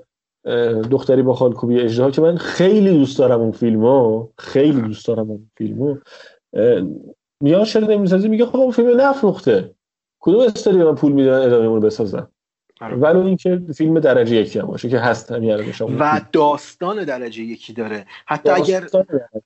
دختری 0.91 1.21
با 1.21 1.33
خالکوبی 1.33 1.79
اجراها 1.79 2.11
که 2.11 2.21
من 2.21 2.37
خیلی 2.37 2.97
دوست 2.97 3.19
دارم 3.19 3.41
اون 3.41 3.51
فیلمو 3.51 4.27
خیلی 4.37 4.81
دوست 4.81 5.07
دارم 5.07 5.29
اون 5.29 5.49
فیلمو. 5.57 5.95
میاد 7.41 7.63
چرا 7.65 7.87
نمی‌سازی 7.87 8.27
میگه 8.27 8.45
خب 8.45 8.57
اون 8.57 8.71
فیلم 8.71 9.01
نفروخته. 9.01 9.75
کدوم 10.19 10.39
استوری 10.39 10.77
من 10.77 10.95
پول 10.95 11.11
میدن 11.11 11.41
ادامه 11.41 11.67
اون 11.67 11.79
بسازن؟ 11.79 12.27
ولو 12.91 13.25
اینکه 13.25 13.61
فیلم 13.75 13.99
درجه 13.99 14.35
یکی 14.35 14.59
هم 14.59 14.65
باشه 14.65 14.89
که 14.89 14.99
هست 14.99 15.31
و 15.99 16.21
داستان 16.31 17.03
درجه 17.03 17.43
یکی 17.43 17.73
داره. 17.73 18.05
حتی 18.25 18.49
اگر 18.49 18.87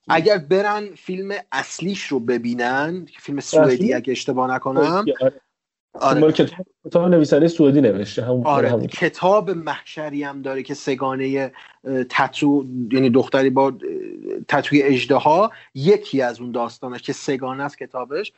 اگر 0.08 0.38
برن 0.38 0.88
فیلم 0.96 1.32
اصلیش 1.52 2.04
رو 2.04 2.20
ببینن 2.20 3.06
که 3.06 3.20
فیلم 3.20 3.40
سوئدی 3.40 3.94
اگه 3.94 4.12
اشتباه 4.12 4.54
نکنم. 4.54 5.06
آره. 6.00 6.32
کتاب, 6.32 6.66
کتاب 6.86 7.10
نویسنده 7.10 7.48
سوئدی 7.48 7.82
نوشته 7.82 8.26
همون 8.26 8.46
آره. 8.46 8.70
همون. 8.70 8.88
کتاب 8.88 9.50
محشری 9.50 10.24
هم 10.24 10.42
داره 10.42 10.64
که 10.64 10.74
سه‌گانه 10.74 11.52
تتو 12.10 12.66
یعنی 12.92 13.10
دختری 13.10 13.50
با 13.50 13.74
تتوی 14.48 14.84
اژدها 14.84 15.52
یکی 15.76 16.22
از 16.22 16.40
اون 16.42 16.52
داستانه 16.52 17.00
که 17.00 17.14
سه‌گانه 17.14 17.64
است 17.64 17.78
کتابش. 17.78 18.34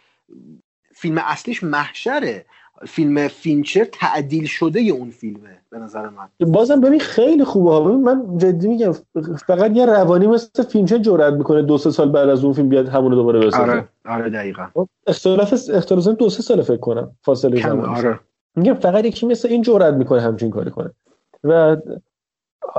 فیلم 0.95 1.17
اصلیش 1.17 1.63
محشره. 1.63 2.45
فیلم 2.87 3.27
فینچر 3.27 3.87
تعدیل 3.91 4.45
شده 4.45 4.79
اون 4.79 5.09
فیلمه 5.09 5.57
به 5.69 5.79
نظر 5.79 6.09
من. 6.09 6.51
بازم 6.51 6.81
ببین 6.81 6.99
خیلی 6.99 7.43
خوبه. 7.43 7.89
ببین 7.89 8.01
من 8.03 8.37
جدی 8.37 8.67
میگم 8.67 8.91
فقط 9.47 9.71
یه 9.75 9.85
روانی 9.85 10.27
مثل 10.27 10.63
فینچر 10.63 10.97
جرأت 10.97 11.33
می‌کنه 11.33 11.61
دو 11.61 11.77
سه 11.77 11.91
سال 11.91 12.11
بعد 12.11 12.29
از 12.29 12.43
اون 12.43 12.53
فیلم 12.53 12.69
بیاد 12.69 12.87
همون 12.87 13.11
دوباره 13.11 13.39
بسازه. 13.39 13.63
آره 13.63 13.87
آره 14.05 14.29
دقیقاً. 14.29 14.67
اختلاف 15.07 15.53
اختلاف 15.73 16.07
دو 16.07 16.29
سه 16.29 16.41
سال 16.41 16.61
فکر 16.61 16.77
کنم 16.77 17.11
فاصله 17.21 17.61
زمان. 17.61 17.89
آره. 17.89 18.19
میگم 18.55 18.73
فقط 18.73 19.05
یکی 19.05 19.25
مثل 19.25 19.47
این 19.47 19.61
جرأت 19.61 19.93
می‌کنه 19.93 20.21
همچین 20.21 20.49
کاری 20.49 20.71
کنه. 20.71 20.91
و 21.43 21.77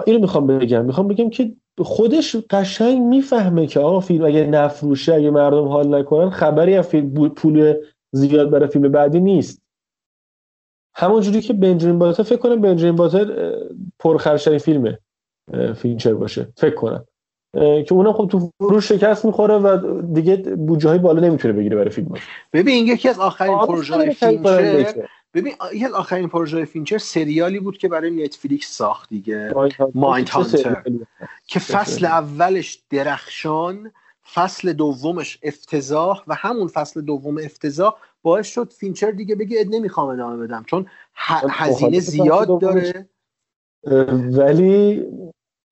اینو 0.07 0.19
می‌خوام 0.19 0.47
بگم. 0.47 0.85
می‌خوام 0.85 1.09
بگم 1.09 1.31
که 1.31 1.53
خودش 1.79 2.37
قشنگ 2.51 3.03
می‌فهمه 3.03 3.67
که 3.67 3.81
آقا 3.81 4.01
فیلم 4.01 4.25
اگه 4.25 4.47
نفروشه 4.47 5.15
اگه 5.15 5.31
مردم 5.31 5.69
حال 5.69 5.95
نکنن 5.95 6.31
خبری 6.31 6.77
از 6.77 6.89
فیلم 6.89 7.29
پول 7.29 7.75
زیاد 8.12 8.51
برای 8.51 8.69
فیلم 8.69 8.93
بعدی 8.93 9.20
نیست. 9.20 9.62
همونجوری 10.94 11.41
که 11.41 11.52
بنجامین 11.52 11.99
باتر 11.99 12.23
فکر 12.23 12.39
کنم 12.39 12.60
بنجامین 12.60 12.97
باتر 12.97 13.55
پرخرشترین 13.99 14.59
فیلم 14.59 14.99
فینچر 15.77 16.15
باشه. 16.15 16.49
فکر 16.57 16.75
کنم. 16.75 17.05
که 17.55 17.93
اونم 17.93 18.12
خب 18.12 18.28
تو 18.28 18.51
فروش 18.59 18.89
شکست 18.89 19.25
می‌خوره 19.25 19.55
و 19.55 20.01
دیگه 20.12 20.36
بودجه 20.36 20.89
های 20.89 20.99
بالا 20.99 21.20
نمی‌تونه 21.20 21.55
بگیره 21.55 21.77
برای 21.77 21.91
فیلم. 21.91 22.15
ببین 22.52 22.86
یکی 22.86 23.09
از 23.09 23.19
آخرین 23.19 23.59
پروژه 23.59 24.10
فینچر 24.10 25.09
ببین 25.35 25.52
یکی 25.73 25.85
از 25.85 25.93
آخرین 25.93 26.28
پروژه 26.28 26.65
فینچر 26.65 26.99
سریالی 26.99 27.60
بود 27.60 27.78
که 27.78 27.89
برای 27.89 28.25
نتفلیکس 28.25 28.73
ساخت 28.73 29.09
دیگه. 29.09 29.55
Mindhunter 29.94 30.83
که 31.47 31.60
فصل 31.60 32.05
اولش 32.05 32.83
درخشان 32.91 33.93
فصل 34.35 34.73
دومش 34.73 35.39
افتضاح 35.43 36.23
و 36.27 36.35
همون 36.35 36.69
فصل 36.69 37.01
دوم 37.01 37.39
افتضاح 37.39 37.94
باعث 38.23 38.47
شد 38.47 38.73
فینچر 38.73 39.10
دیگه 39.10 39.34
بگه 39.34 39.65
نمی‌خوام 39.70 40.08
ادامه 40.08 40.47
بدم 40.47 40.65
چون 40.66 40.86
هزینه 41.50 42.00
زیاد 42.00 42.60
داره. 42.60 43.08
ولی 44.32 45.05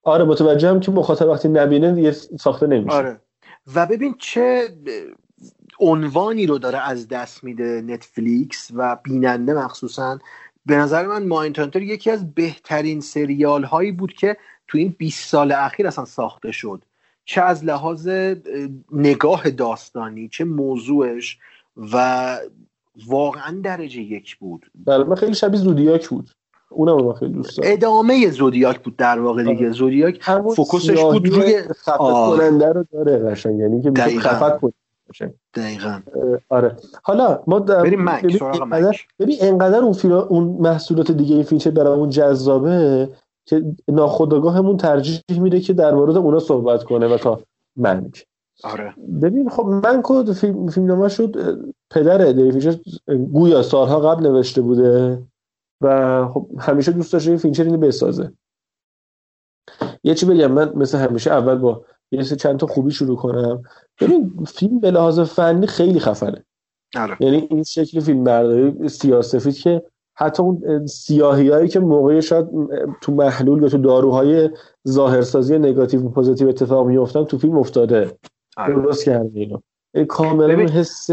آره 0.03 0.25
متوجهم 0.25 0.81
که 0.81 0.91
مخاطب 0.91 1.29
وقتی 1.29 1.49
نبینه 1.49 2.03
یه 2.03 2.11
ساخته 2.11 2.67
نمیشه. 2.67 2.97
آره. 2.97 3.21
و 3.75 3.87
ببین 3.87 4.15
چه 4.19 4.69
عنوانی 5.81 6.47
رو 6.47 6.59
داره 6.59 6.79
از 6.79 7.09
دست 7.09 7.45
میده 7.45 7.83
نتفلیکس 7.87 8.71
و 8.75 8.97
بیننده 8.97 9.55
مخصوصا. 9.55 10.19
به 10.67 10.77
نظر 10.77 11.07
من 11.07 11.27
ماینتانتر 11.27 11.83
یکی 11.83 12.11
از 12.11 12.35
بهترین 12.35 13.01
سریال 13.01 13.65
هایی 13.65 13.93
بود 13.93 14.13
که 14.13 14.37
تو 14.69 14.79
این 14.79 14.95
20 14.99 15.29
سال 15.29 15.53
اخیر 15.53 15.87
اصلا 15.87 16.05
ساخته 16.05 16.53
شد. 16.53 16.83
چه 17.25 17.43
از 17.43 17.65
لحاظ 17.65 18.09
نگاه 18.93 19.51
داستانی 19.51 20.29
چه 20.29 20.45
موضوعش. 20.45 21.39
و 21.93 22.37
واقعا 23.07 23.61
درجه 23.65 24.01
یک 24.01 24.37
بود. 24.37 24.67
بله 24.75 25.05
من 25.05 25.15
خیلی 25.15 25.35
شبیه 25.35 25.61
زودیاک 25.61 26.09
بود. 26.09 26.31
اونم 26.71 27.05
من 27.05 27.13
خیلی 27.13 27.33
دوست 27.33 27.59
دارم. 27.59 27.73
ادامه 27.73 28.31
زودیاک 28.31 28.81
بود 28.81 28.97
در 28.97 29.21
واقع 29.21 29.43
دیگه. 29.45 29.71
زودیاک 29.71 30.23
فوکوسش 30.57 31.03
بود 31.03 31.29
روی 31.29 31.63
خفت 31.63 31.99
کننده 31.99 32.73
رو 32.73 32.85
داره 32.93 33.19
قشنگ. 33.19 33.59
یعنی 33.59 33.83
که 33.83 34.19
خفت 34.19 34.61
کنه 34.61 34.73
دقیقاً. 35.55 36.01
آره. 36.49 36.77
حالا 37.03 37.43
ما 37.47 37.59
بریم 37.59 38.05
مک 38.05 38.43
مک. 38.43 39.09
ببین 39.19 39.37
انقدر 39.41 39.79
اون 39.79 39.93
فیلم 39.93 40.15
اون 40.15 40.45
محصولات 40.45 41.11
دیگه 41.11 41.35
این 41.35 41.45
فیلم 41.45 41.75
برامون 41.75 42.09
جذابه 42.09 43.09
که 43.47 43.65
ناخودآگاهمون 43.89 44.77
ترجیح 44.77 45.23
میده 45.31 45.61
که 45.61 45.73
در 45.73 45.95
مورد 45.95 46.17
اونا 46.17 46.39
صحبت 46.39 46.85
کنه 46.85 47.15
و 47.15 47.19
تا 47.19 47.41
منک 47.77 48.27
آره. 48.65 48.95
ببین 49.23 49.49
خب 49.49 49.67
من 49.67 50.01
کد 50.05 50.33
فیلم 50.33 50.67
فیلمنامه 50.67 51.09
شد 51.09 51.59
پدر 51.91 52.33
دیوید 52.33 52.81
گویا 53.33 53.63
سالها 53.63 54.01
قبل 54.01 54.27
نوشته 54.27 54.61
بوده 54.61 55.23
و 55.81 56.27
خب 56.29 56.51
همیشه 56.59 56.93
دوست 56.93 57.13
داشته 57.13 57.37
فینچر 57.37 57.65
اینو 57.65 57.79
بسازه. 57.79 58.33
یه 60.05 60.15
چی 60.15 60.27
بگم 60.27 60.53
من 60.53 60.73
مثل 60.75 60.99
همیشه 60.99 61.31
اول 61.31 61.55
با 61.55 61.85
یه 62.11 62.25
چند 62.25 62.57
تا 62.57 62.67
خوبی 62.67 62.91
شروع 62.91 63.17
کنم. 63.17 63.63
ببین 64.01 64.45
فیلم 64.47 64.81
به 64.81 64.91
لحاظ 64.91 65.21
فنی 65.21 65.67
خیلی 65.67 66.01
خفنه. 66.01 66.45
آره. 66.97 67.17
یعنی 67.21 67.49
این 67.51 67.63
شکل 67.63 68.01
فیلم 68.01 68.25
برداری 68.25 68.89
سیاه 68.89 69.19
سفید 69.19 69.59
که 69.59 69.83
حتی 70.17 70.43
اون 70.43 70.87
سیاهی 70.87 71.49
هایی 71.49 71.69
که 71.69 71.81
موقعی 71.81 72.23
شاید 72.23 72.47
تو 73.01 73.13
محلول 73.13 73.63
یا 73.63 73.69
تو 73.69 73.79
داروهای 73.79 74.51
ظاهرسازی 74.89 75.59
نگاتیو 75.59 76.07
و 76.07 76.09
پوزیتیو 76.09 76.49
اتفاق 76.49 76.87
میفتن 76.87 77.25
تو 77.25 77.39
فیلم 77.39 77.59
افتاده. 77.59 78.19
درست 78.67 79.05
کرده 79.05 79.41
اینو. 79.41 79.59
کاملا 80.09 80.67
حس 80.67 81.11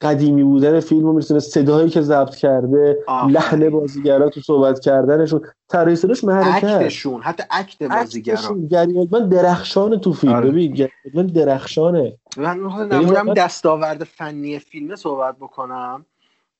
قدیمی 0.00 0.42
بودن 0.42 0.80
فیلم 0.80 1.06
رو 1.06 1.12
میرسونه 1.12 1.40
صدایی 1.40 1.90
که 1.90 2.00
ضبط 2.00 2.36
کرده. 2.36 2.98
لحن 3.28 3.70
بازیگرا 3.70 4.28
تو 4.28 4.40
صحبت 4.40 4.80
کردنشون. 4.80 5.40
طراحی 5.68 5.96
صداش 5.96 6.24
محرکت 6.24 6.64
اکتشون 6.64 7.22
حتی 7.22 7.42
اکت 7.50 7.82
بازیگرا. 7.82 8.38
اولدمن 8.48 9.28
درخشان 9.28 10.00
تو 10.00 10.12
فیلم. 10.12 10.32
آره. 10.32 10.50
ببین 10.50 10.88
اولدمن 11.04 11.26
درخشانه. 11.26 12.18
من 12.36 12.60
واقعا- 12.60 13.34
دستاورد 13.34 14.04
فنی 14.04 14.58
فیلم 14.58 14.96
صحبت 14.96 15.36
بکنم. 15.36 16.06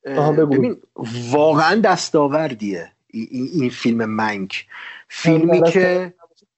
ببین 0.05 0.77
واقعا 1.31 1.81
دستاوردیه. 1.83 2.91
این, 3.07 3.49
این, 3.53 3.69
فیلم 3.69 4.05
منک. 4.05 4.65
فیلمی 5.07 5.59
آره، 5.59 5.71
که 5.71 6.13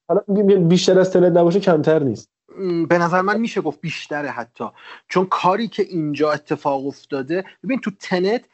حالا 0.07 0.22
بیشتر 0.57 0.99
از 0.99 1.11
تلت 1.11 1.38
نباشه 1.38 1.59
کمتر 1.59 2.03
نیست. 2.03 2.30
به 2.90 2.98
نظر 2.98 3.22
من 3.22 3.40
میشه 3.40 3.61
گفت 3.61 3.82
بیشتره 3.82 4.30
حتی. 4.30 4.66
چون 5.08 5.25
کاری 5.25 5.67
که 5.67 5.84
اینجا 5.84 6.32
اتفاق 6.32 6.88
افتاده 6.88 7.43
ببین 7.64 7.80
تو 7.80 7.92
تنت 8.00 8.45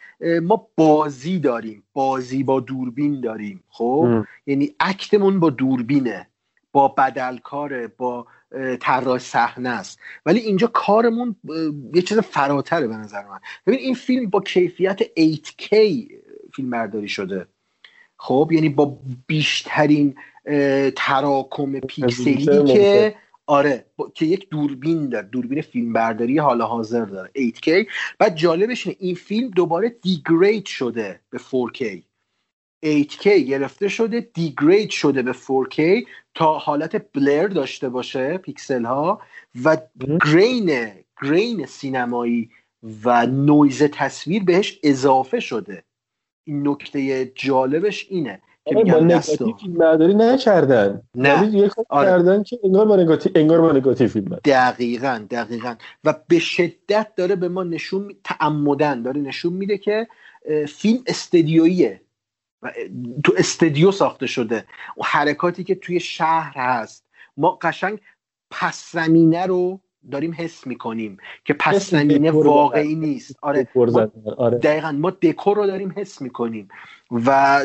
ما 0.41 0.67
بازی 0.75 1.39
داریم. 1.39 1.83
بازی 1.93 2.43
با 2.43 2.59
دوربین 2.59 3.21
داریم 3.21 3.63
خب؟ 3.69 4.03
ام. 4.07 4.27
یعنی 4.45 4.75
اکتمون 4.79 5.39
با 5.39 5.49
دوربینه. 5.49 6.27
با 6.73 6.87
بدلکاره 6.87 7.87
با 7.87 8.27
طراح 8.79 9.17
صحنه 9.17 9.69
است. 9.69 9.99
ولی 10.25 10.39
اینجا 10.39 10.67
کارمون 10.67 11.35
یه 11.93 12.01
چیز 12.01 12.19
فراتره 12.19 12.87
به 12.87 12.97
نظر 12.97 13.23
من. 13.27 13.39
ببین 13.67 13.79
این 13.79 13.93
فیلم 13.93 14.29
با 14.29 14.41
کیفیت 14.41 15.01
8K 15.03 15.69
فیلم 16.55 16.69
برداری 16.69 17.07
شده. 17.07 17.47
خب؟ 18.17 18.49
یعنی 18.53 18.69
با 18.69 18.97
بیشترین 19.27 20.15
تراکم 20.95 21.79
پیکسلی. 21.79 22.65
که 22.65 23.15
آره 23.47 23.85
با- 23.97 24.11
که 24.15 24.25
یک 24.25 24.49
دوربین 24.49 25.09
داره 25.09 25.27
دوربین 25.27 25.61
فیلم 25.61 25.93
برداری 25.93 26.37
حال 26.37 26.61
حاضر 26.61 27.05
داره 27.05 27.31
8K 27.37 27.87
بعد 28.19 28.35
جالبش 28.35 28.87
اینه 28.87 28.97
این 29.01 29.15
فیلم 29.15 29.49
دوباره 29.49 29.89
degrade 29.89 30.65
شده 30.65 31.19
به 31.29 31.37
4K 31.39 32.03
8K 32.85 33.27
گرفته 33.27 33.87
شده 33.87 34.19
degrade 34.21 34.89
شده 34.89 35.21
به 35.21 35.33
4K 35.33 36.07
تا 36.35 36.57
حالت 36.57 37.13
blur 37.13 37.47
داشته 37.47 37.89
باشه 37.89 38.37
پیکسل 38.37 38.85
ها 38.85 39.21
و 39.63 39.77
grain 40.25 40.91
grain 41.23 41.65
سینمایی 41.65 42.49
و 43.03 43.25
نویز 43.27 43.83
تصویر 43.83 44.43
بهش 44.43 44.79
اضافه 44.83 45.39
شده. 45.39 45.83
این 46.47 46.67
نکته 46.67 47.31
جالبش 47.35 48.07
اینه. 48.09 48.41
که 48.65 48.75
آره، 48.75 48.83
با 48.85 48.99
میگن 48.99 49.05
نگاتیو 49.05 49.53
فیلم 49.57 49.73
برداری 49.73 50.13
نکردن 50.13 51.01
نه. 51.15 51.41
ولی 51.41 51.57
یه 51.57 51.69
کار 51.69 51.85
آره. 51.89 52.09
کردن 52.09 52.43
که 52.43 52.59
انگار 52.63 52.85
با 52.85 52.95
نگاتیو 52.95 53.31
انگار 53.35 53.61
با 53.61 53.71
نگاتیو 53.71 54.07
فیلم 54.07 54.25
برداری. 54.25 54.41
دقیقا 54.45 55.25
دقیقا 55.29 55.75
و 56.03 56.15
به 56.27 56.39
شدت 56.39 57.07
داره 57.15 57.35
به 57.35 57.49
ما 57.49 57.63
نشون 57.63 58.03
می- 58.03 58.17
تعمدن 58.23 59.01
داره 59.01 59.21
نشون 59.21 59.53
میده 59.53 59.77
که 59.77 60.07
فیلم 60.67 61.03
استدیوییه 61.07 62.01
و 62.61 62.71
تو 63.23 63.33
استدیو 63.37 63.91
ساخته 63.91 64.27
شده 64.27 64.65
و 64.97 65.01
حرکاتی 65.03 65.63
که 65.63 65.75
توی 65.75 65.99
شهر 65.99 66.53
هست 66.55 67.05
ما 67.37 67.57
قشنگ 67.61 67.99
پس 68.51 68.91
زمینه 68.91 69.45
رو 69.45 69.79
داریم 70.11 70.35
حس 70.37 70.67
می‌کنیم 70.67 71.17
که 71.45 71.53
پس 71.53 71.89
زمینه 71.89 72.31
واقعی. 72.31 72.95
نیست 72.95 73.35
آره. 73.41 73.67
آره 74.37 74.57
دقیقا 74.57 74.91
ما 74.91 75.09
دکور 75.09 75.57
رو 75.57 75.67
داریم 75.67 75.93
حس 75.97 76.21
می‌کنیم 76.21 76.67
و 77.11 77.59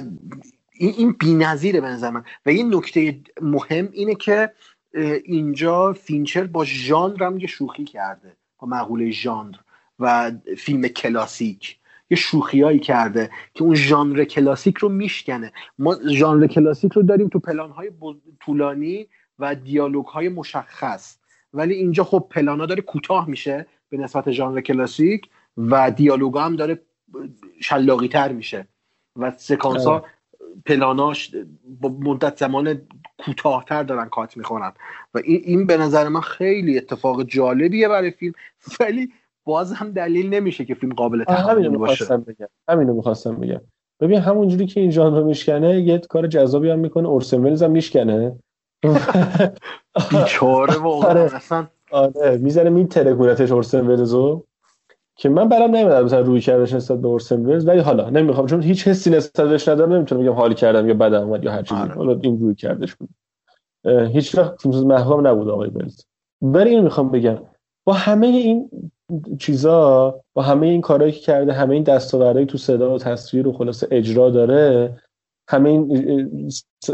این 0.78 0.94
این 0.96 1.12
بی‌نظیره 1.12 1.80
به 1.80 1.86
نظر 1.86 2.10
من. 2.10 2.24
و 2.46 2.52
یه 2.52 2.64
نکته 2.64 3.20
مهم 3.40 3.88
اینه 3.92 4.14
که 4.14 4.52
اینجا 5.24 5.92
فینچر 5.92 6.44
با 6.44 6.64
ژانر 6.64 7.22
هم 7.22 7.38
یه 7.38 7.46
شوخی 7.46 7.84
کرده 7.84 8.36
با 8.58 8.68
مقوله 8.68 9.10
ژانر 9.10 9.56
و 9.98 10.32
فیلم 10.58 10.88
کلاسیک. 10.88 11.78
یه 12.10 12.16
شوخیایی 12.16 12.78
کرده 12.78 13.30
که 13.54 13.62
اون 13.64 13.74
ژانر 13.74 14.24
کلاسیک 14.24 14.76
رو 14.76 14.88
میشکنه. 14.88 15.52
ما 15.78 15.96
ژانر 16.10 16.46
کلاسیک 16.46 16.92
رو 16.92 17.02
داریم 17.02 17.28
تو 17.28 17.38
پلانهای 17.38 17.90
بز- 17.90 18.20
طولانی 18.40 19.08
و 19.38 19.54
دیالوگ 19.54 20.06
های 20.06 20.28
مشخص. 20.28 21.16
ولی 21.52 21.74
اینجا 21.74 22.04
خب 22.04 22.26
پلانا 22.30 22.66
داره 22.66 22.82
کوتاه 22.82 23.28
میشه 23.28 23.66
به 23.88 23.96
نسبت 23.96 24.30
ژانر 24.30 24.60
کلاسیک 24.60 25.28
و 25.56 25.90
دیالوگ 25.90 26.38
هم 26.38 26.56
داره 26.56 26.82
شلاقی 27.60 28.08
تر 28.08 28.32
میشه. 28.32 28.68
و 29.16 29.32
سکانس 29.36 29.84
ها 29.84 30.04
پلاناش 30.66 31.34
با 31.80 31.88
مدت 31.88 32.38
زمان 32.38 32.80
کوتاهتر 33.24 33.82
دارن 33.82 34.08
کات 34.08 34.36
می‌خورن. 34.36 34.72
و 35.14 35.18
این, 35.24 35.40
این 35.44 35.66
به 35.66 35.76
نظر 35.76 36.08
من 36.08 36.20
خیلی 36.20 36.78
اتفاق 36.78 37.22
جالبیه 37.22 37.88
برای 37.88 38.10
فیلم 38.10 38.32
ولی 38.80 39.08
باز 39.44 39.72
هم 39.72 39.90
دلیل 39.90 40.34
نمیشه 40.34 40.64
که 40.64 40.74
فیلم 40.74 40.92
قابل 40.92 41.24
تحمل 41.24 41.54
باشه. 41.54 41.68
می‌خواستم 41.68 42.20
بگم. 42.20 42.46
همینو 42.68 42.94
می‌خواستم 42.94 43.36
بگم. 43.36 43.60
ببین 44.00 44.20
همونجوری 44.20 44.66
که 44.66 44.80
این 44.80 44.90
ژانر 44.90 45.22
میشکنه 45.22 45.80
یه 45.80 45.98
کار 45.98 46.26
جذابی 46.26 46.70
هم 46.70 46.78
می‌کنه. 46.78 47.08
اورسن 47.08 47.44
ولز 47.44 47.62
هم 47.62 47.70
میشکنه. 47.70 48.38
بیچاره 50.10 50.76
واقعا. 50.76 51.10
آره. 51.10 51.20
اصلا 51.20 51.66
آره 51.90 52.38
می‌زنه 52.38 52.70
میترکونتش 52.70 53.52
اورسن 53.52 53.86
ولزو 53.86 54.45
که 55.16 55.28
من 55.28 55.48
برام 55.48 55.76
نمیاد 55.76 56.04
مثلا 56.04 56.20
روی 56.20 56.40
کردش 56.40 56.72
نسبت 56.72 57.00
به 57.00 57.08
اورسن 57.08 57.46
ولز 57.46 57.66
ولی 57.66 57.80
حالا 57.80 58.10
نمی‌خوام 58.10 58.46
چون 58.46 58.62
هیچ 58.62 58.88
حسی 58.88 59.10
نسبت 59.10 59.48
بهش 59.48 59.68
ندارم 59.68 59.92
نمی‌تونم 59.92 60.22
بگم 60.22 60.32
حال 60.32 60.54
کردم 60.54 60.88
یا 60.88 60.94
بدم 60.94 61.28
اومد 61.28 61.44
یا 61.44 61.52
هر 61.52 61.62
چیزی. 61.62 61.80
آره. 61.80 61.94
حالا 61.94 62.20
این 62.22 62.40
روی 62.40 62.54
کردش 62.54 62.94
بود. 62.94 63.08
هیچ 64.12 64.34
وقت 64.34 64.66
محبوبم 64.66 65.26
نبود 65.26 65.48
آقای 65.48 65.68
ولز 65.68 66.00
ولی 66.42 66.70
اینو 66.70 66.82
می‌خوام 66.82 67.10
بگم 67.10 67.38
با 67.84 67.92
همه 67.92 68.26
این 68.26 68.70
چیزا 69.38 70.14
با 70.34 70.42
همه 70.42 70.66
این 70.66 70.80
کارهایی 70.80 71.12
که 71.12 71.20
کرده 71.20 71.52
همه 71.52 71.74
این 71.74 71.82
دستاوردهایی 71.82 72.46
تو 72.46 72.58
صدا 72.58 72.94
و 72.94 72.98
تصویر 72.98 73.48
و 73.48 73.52
خلاصه 73.52 73.88
اجرا 73.90 74.30
داره 74.30 74.96
همه 75.48 75.70
این 75.70 76.50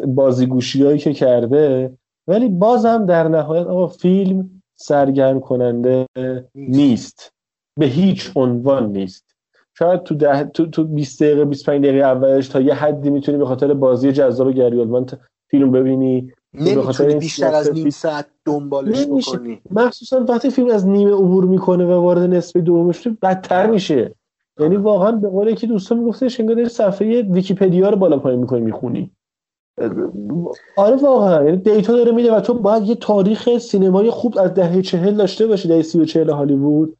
بازیگوشی 0.06 0.84
هایی 0.84 0.98
که 0.98 1.12
کرده 1.12 1.92
ولی 2.26 2.48
بازم 2.48 3.06
در 3.06 3.28
نهایت 3.28 3.66
آقا 3.66 3.86
فیلم 3.86 4.62
سرگرم 4.74 5.40
کننده 5.40 6.06
نیست. 6.54 7.32
به 7.78 7.86
هیچ 7.86 8.30
عنوان 8.36 8.92
نیست. 8.92 9.24
شاید 9.78 10.02
تو 10.02 10.14
ده 10.14 10.44
تو, 10.44 10.66
تو 10.66 10.84
20 10.84 11.22
دقیقه 11.22 11.44
25 11.44 11.84
دقیقه 11.84 12.04
اولش 12.04 12.48
تا 12.48 12.60
یه 12.60 12.74
حدی 12.74 13.10
می‌تونی 13.10 13.38
به 13.38 13.46
خاطر 13.46 13.74
بازی 13.74 14.12
جذاب 14.12 14.52
گری 14.52 14.76
اولدمن 14.80 15.06
ت- 15.06 15.18
فیلم 15.50 15.70
ببینی. 15.72 16.32
نمی‌تونی 16.54 17.14
بیشتر 17.14 17.54
از 17.54 17.72
نیم 17.72 17.90
ساعت 17.90 18.26
دنبالش 18.44 19.06
نمیشه. 19.06 19.36
بکنی. 19.36 19.60
مخصوصا 19.70 20.24
وقتی 20.28 20.50
فیلم 20.50 20.68
از 20.68 20.86
نیمه 20.88 21.12
عبور 21.12 21.44
می‌کنه 21.44 21.84
و 21.86 21.90
وارد 21.92 22.22
نصف 22.34 22.56
دومش 22.56 22.96
میشه 22.96 23.10
بدتر 23.22 23.66
میشه. 23.70 24.14
یعنی 24.60 24.76
واقعا 24.76 25.12
به 25.12 25.28
قول 25.28 25.48
یکی 25.48 25.66
دوستان 25.66 25.98
میگفتش 25.98 26.40
انگار 26.40 26.56
داری 26.56 26.68
صفحه 26.68 27.22
ویکیپدیا 27.22 27.90
رو 27.90 27.96
بالا 27.96 28.18
پایین 28.18 28.40
می‌کنی 28.40 28.60
می‌خونی. 28.60 29.10
آره 30.76 30.96
واقعا. 30.96 31.44
یعنی 31.44 31.56
data 31.56 31.92
داره 31.92 32.12
میده 32.12 32.34
و 32.34 32.40
تو 32.40 32.54
باید 32.54 32.82
یه 32.82 32.94
تاریخ 32.94 33.58
سینمایی 33.58 34.10
خوب 34.10 34.38
از 34.38 34.54
دهه 34.54 34.82
چهل 34.82 35.14
داشته 35.14 35.46
باشی 35.46 35.68
دهه 35.68 35.82
سی 35.82 36.00
و 36.00 36.04
چهل 36.04 36.30
هالیوود. 36.30 36.96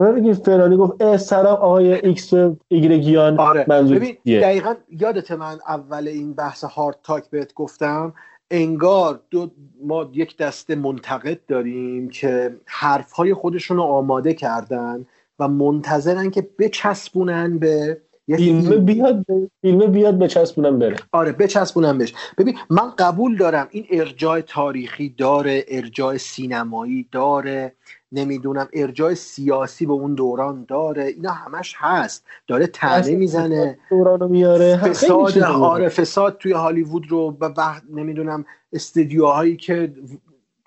من 0.00 0.14
دیگه 0.14 0.34
فلانی 0.34 0.76
گفت 0.76 1.02
اه 1.02 1.16
سلام 1.16 1.56
آقای 1.56 1.94
ایکس 1.94 2.32
و 2.32 2.56
ایگرگیان 2.68 3.40
آره 3.40 3.64
منظور 3.68 3.98
ببین؟ 3.98 4.16
دقیقا 4.26 4.74
یادت 4.90 5.32
من 5.32 5.58
اول 5.68 6.08
این 6.08 6.34
بحث 6.34 6.64
hard 6.64 6.98
talk 7.02 7.30
بهت 7.30 7.54
گفتم 7.54 8.14
انگار 8.50 9.20
دو 9.30 9.50
ما 9.84 10.10
یک 10.12 10.36
دسته 10.36 10.74
منتقد 10.74 11.38
داریم 11.46 12.08
که 12.08 12.56
حرفهای 12.66 13.34
خودشون 13.34 13.76
رو 13.76 13.82
آماده 13.82 14.34
کردن 14.34 15.06
و 15.38 15.48
منتظرن 15.48 16.30
که 16.30 16.48
بچسبونن 16.58 17.58
به 17.58 18.00
فیلم. 18.36 18.84
بیاد 18.84 19.26
فیلم 19.62 19.92
بیاد 19.92 20.18
بچسبونم 20.18 20.78
بره 20.78 20.96
آره 21.12 21.32
بچسبونم 21.32 21.98
بهش 21.98 22.14
ببین 22.38 22.58
من 22.70 22.90
قبول 22.98 23.36
دارم 23.36 23.68
این 23.70 23.86
ارجاع 23.90 24.40
تاریخی 24.40 25.08
داره 25.08 25.64
ارجاع 25.68 26.16
سینمایی 26.16 27.08
داره 27.12 27.72
نمی‌دونم 28.12 28.68
ارجاع 28.72 29.14
سیاسی 29.14 29.86
به 29.86 29.92
اون 29.92 30.14
دوران 30.14 30.64
داره 30.68 31.04
اینا 31.04 31.30
همش 31.30 31.74
هست. 31.78 32.24
داره 32.46 32.66
تنه 32.66 33.14
می‌زنه. 33.16 33.78
دورانو 33.90 34.28
میاره. 34.28 34.76
فساد. 34.76 35.38
آره 35.38 35.88
فساد 35.88 36.38
توی 36.38 36.52
هالیوود 36.52 37.10
رو 37.10 37.36
و 37.40 37.44
وقت 37.44 37.82
نمی‌دونم 37.90 38.44
استدیوهایی 38.72 39.56
که 39.56 39.94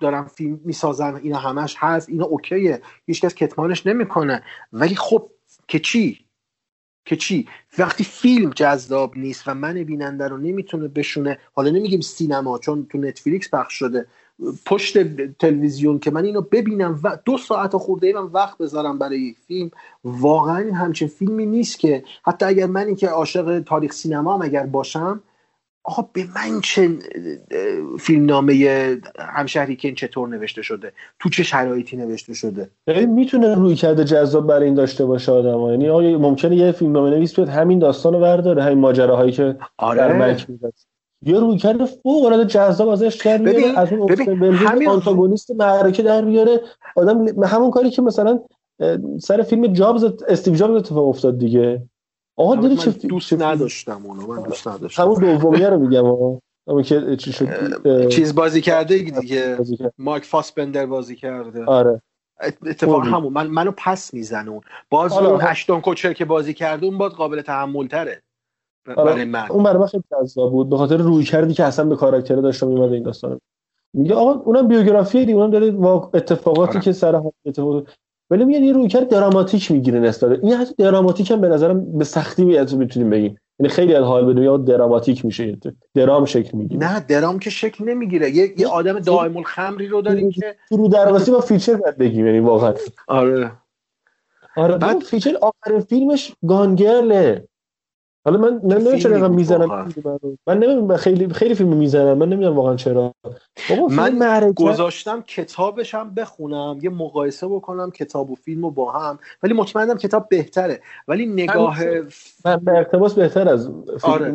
دارن 0.00 0.24
فیلم 0.24 0.60
می‌سازن 0.64 1.14
اینا 1.14 1.38
همش 1.38 1.76
هست. 1.78 2.08
اینا 2.08 2.24
اوکیه. 2.24 2.82
هیچکس 3.06 3.34
کتمانش 3.34 3.86
نمی‌کنه. 3.86 4.42
ولی 4.72 4.94
خب 4.94 5.30
که 5.68 5.78
چی؟ 5.78 6.26
که 7.04 7.16
چی؟ 7.16 7.48
وقتی 7.78 8.04
فیلم 8.04 8.50
جذاب 8.50 9.16
نیست 9.16 9.48
و 9.48 9.54
من 9.54 9.74
بیننده 9.84 10.28
رو 10.28 10.36
نمی‌تونه 10.36 10.88
بشونه 10.88 11.38
حالا 11.52 11.70
نمیگیم 11.70 12.00
سینما 12.00 12.58
چون 12.58 12.86
تو 12.90 12.98
نتفلیکس 12.98 13.54
پخش 13.54 13.74
شده. 13.74 14.06
پشت 14.66 14.98
تلویزیون 15.38 15.98
که 15.98 16.10
من 16.10 16.24
اینو 16.24 16.40
ببینم 16.40 17.00
و 17.04 17.18
دو 17.24 17.38
ساعت 17.38 17.76
خورده 17.76 18.06
ای 18.06 18.12
من 18.12 18.22
وقت 18.24 18.58
بذارم 18.58 18.98
برای 18.98 19.20
یک 19.20 19.36
فیلم 19.46 19.70
واقعا 20.04 20.56
این 20.56 20.74
همچین 20.74 21.08
فیلمی 21.08 21.46
نیست 21.46 21.78
که 21.78 22.04
حتی 22.24 22.46
اگر 22.46 22.66
من 22.66 22.94
که 22.94 23.08
عاشق 23.08 23.60
تاریخ 23.60 23.92
سینما 23.92 24.34
هم 24.34 24.42
اگر 24.42 24.66
باشم 24.66 25.22
آقا 25.84 26.08
به 26.12 26.24
من 26.36 26.60
چه 26.60 26.98
فیلمنامه 27.98 28.96
همشهری 29.18 29.76
کن 29.76 29.94
چطور 29.94 30.28
نوشته 30.28 30.62
شده؟ 30.62 30.92
تو 31.18 31.28
چه 31.28 31.42
شرایطی 31.42 31.96
نوشته 31.96 32.34
شده؟ 32.34 32.70
می‌تونه 33.08 33.54
روی 33.54 33.74
کرده 33.74 34.04
جذاب 34.04 34.46
برای 34.46 34.64
این 34.64 34.74
داشته 34.74 35.04
باشه 35.04 35.32
آدم 35.32 35.70
یعنی 35.70 35.88
آقا 35.88 36.00
ممکنه 36.00 36.56
یه 36.56 36.72
فیلمنامه 36.72 37.10
نویس 37.10 37.34
بیاد 37.34 37.48
همین 37.48 37.78
داستان 37.78 38.12
رو 38.12 38.20
برداره 38.20 38.62
همین 38.62 38.78
ماجراهایی 38.78 39.32
که 39.32 39.56
آره. 39.76 39.98
در 39.98 40.18
منک 40.18 40.46
یه 41.22 41.40
روی 41.40 41.58
کرده 41.58 41.84
فوق 41.84 42.24
العاده 42.24 42.44
جذاب 42.44 42.88
ازش 42.88 43.20
در 43.24 43.38
بیاره 43.38 43.78
از 43.78 43.92
اون 43.92 44.12
همین 44.52 44.88
آنتاگونیست 44.88 45.50
معرکه 45.50 46.02
در 46.02 46.24
بیاره 46.24 46.60
آدم 46.96 47.42
همون 47.44 47.70
کاری 47.70 47.90
که 47.90 48.02
مثلا 48.02 48.40
سر 49.20 49.42
فیلم 49.42 49.66
جابز 49.66 50.04
استیو 50.28 50.54
جابز 50.54 50.76
اتفاق 50.76 51.08
افتاد 51.08 51.38
دیگه. 51.38 51.82
آقا 52.36 52.56
دیدی 52.56 52.76
چه 52.76 52.90
دوست 52.90 53.32
نداشتم 53.32 54.00
اونو 54.04 54.26
من 54.26 54.42
دوست 54.42 54.68
نداشتم. 54.68 55.02
همون 55.02 55.38
دومیه 55.38 55.68
رو 55.68 55.78
میگم 55.78 56.04
آقا. 56.04 56.38
همون 56.68 56.82
که 56.82 57.16
چی 57.16 57.32
شد 57.32 58.08
چیز 58.08 58.34
بازی 58.34 58.60
کرده 58.60 58.98
دیگه. 58.98 59.58
مایک 59.98 60.24
فاسبندر 60.24 60.86
بازی 60.86 61.16
کرده. 61.16 61.64
آره. 61.64 62.02
اتفاق 62.66 63.06
همون 63.06 63.32
من 63.32 63.46
منو 63.46 63.72
پس 63.76 64.14
می‌زنه 64.14 64.60
باز 64.90 65.12
اون 65.12 65.40
اشتون 65.42 65.80
کوچر 65.80 66.12
که 66.12 66.24
بازی 66.24 66.54
کرده 66.54 66.86
اون 66.86 66.98
باید 66.98 67.12
قابل 67.12 67.42
تحمل 67.42 67.86
تره 67.86 68.22
برای 68.94 69.24
من. 69.24 69.46
اون 69.50 69.62
برای 69.62 69.78
من 69.78 69.86
خیلی 69.86 70.04
جذاب 70.10 70.50
بود. 70.50 70.68
به 70.68 70.76
خاطر 70.76 70.96
روی 70.96 71.24
کردی 71.24 71.54
که 71.54 71.64
اصلا 71.64 71.84
به 71.84 71.96
کاراکتر 71.96 72.36
داشته 72.36 72.66
میومد 72.66 72.92
این 72.92 73.02
داستان 73.02 73.40
میگه 73.94 74.14
آقا 74.14 74.32
اونم 74.32 74.68
بیوگرافی 74.68 75.24
دی 75.24 75.32
اونم 75.32 75.50
داره 75.50 75.66
اتفاقاتی 76.14 76.72
آره. 76.72 76.80
که 76.80 76.92
سر 76.92 77.14
حال 77.14 77.32
اتفاق 77.46 77.84
ولی 78.30 78.44
میاد 78.44 78.62
یه 78.62 78.72
رویکرد 78.72 79.08
دراماتیک 79.08 79.70
می‌گیره 79.70 80.00
نسبت 80.00 80.38
این 80.42 80.52
حتی 80.52 80.74
دراماتیک 80.78 81.30
هم 81.30 81.40
به 81.40 81.48
نظرم 81.48 81.98
به 81.98 82.04
سختی 82.04 82.44
می‌تونیم 82.44 83.10
بگیم. 83.10 83.38
یعنی 83.60 83.68
خیلی 83.68 83.94
از 83.94 84.04
حال 84.04 84.24
به 84.24 84.34
دنیا 84.34 84.56
دراماتیک 84.56 85.24
میشه 85.24 85.58
درام 85.94 86.24
شکل 86.24 86.58
می‌گیره. 86.58 86.92
نه 86.92 87.00
درام 87.00 87.38
که 87.38 87.50
شکل 87.50 87.84
نمی‌گیره. 87.84 88.30
یه, 88.30 88.60
یه 88.60 88.68
آدم 88.68 88.98
دائم 88.98 89.36
الخمری 89.36 89.88
رو 89.88 90.02
داریم 90.02 90.30
که 90.30 90.56
رو 90.70 90.88
درواسی 90.88 91.30
با 91.30 91.40
فیچر 91.40 91.74
باید 91.74 91.98
بگیم 91.98 92.26
یعنی 92.26 92.40
واقعا. 92.40 92.74
آره. 93.08 93.52
آره 94.56 94.78
بعد 94.78 94.98
فیچر 94.98 95.38
آخر 95.42 95.80
فیلمش 95.80 96.32
گانگرله. 96.48 97.48
حالا 98.24 98.38
من 98.38 98.60
نمی‌دونم 98.64 98.98
چرا 98.98 99.28
می‌زنم 99.28 99.94
من 100.46 100.58
نمی‌دونم 100.58 100.96
خیلی 100.96 101.28
خیلی 101.28 101.54
فیلم 101.54 101.76
می‌زنم. 101.76 102.18
من 102.18 102.28
نمی‌دونم 102.28 102.56
واقعا 102.56 102.76
چرا. 102.76 103.14
من 103.90 104.14
معرکت... 104.14 104.54
گذاشتم 104.54 105.20
کتابش 105.22 105.94
هم 105.94 106.14
بخونم 106.14 106.78
یه 106.82 106.90
مقایسه 106.90 107.48
بکنم 107.48 107.90
کتاب 107.90 108.30
و 108.30 108.34
فیلم 108.34 108.70
با 108.70 108.92
هم. 108.92 109.18
ولی 109.42 109.54
مطمئنم 109.54 109.98
کتاب 109.98 110.28
بهتره. 110.28 110.80
ولی 111.08 111.26
نگاه 111.26 111.84
من 112.44 112.56
به 112.56 112.78
اقتباس 112.78 113.14
بهتر 113.14 113.48
از 113.48 113.66
فیلم 114.00 114.02
آره. 114.12 114.32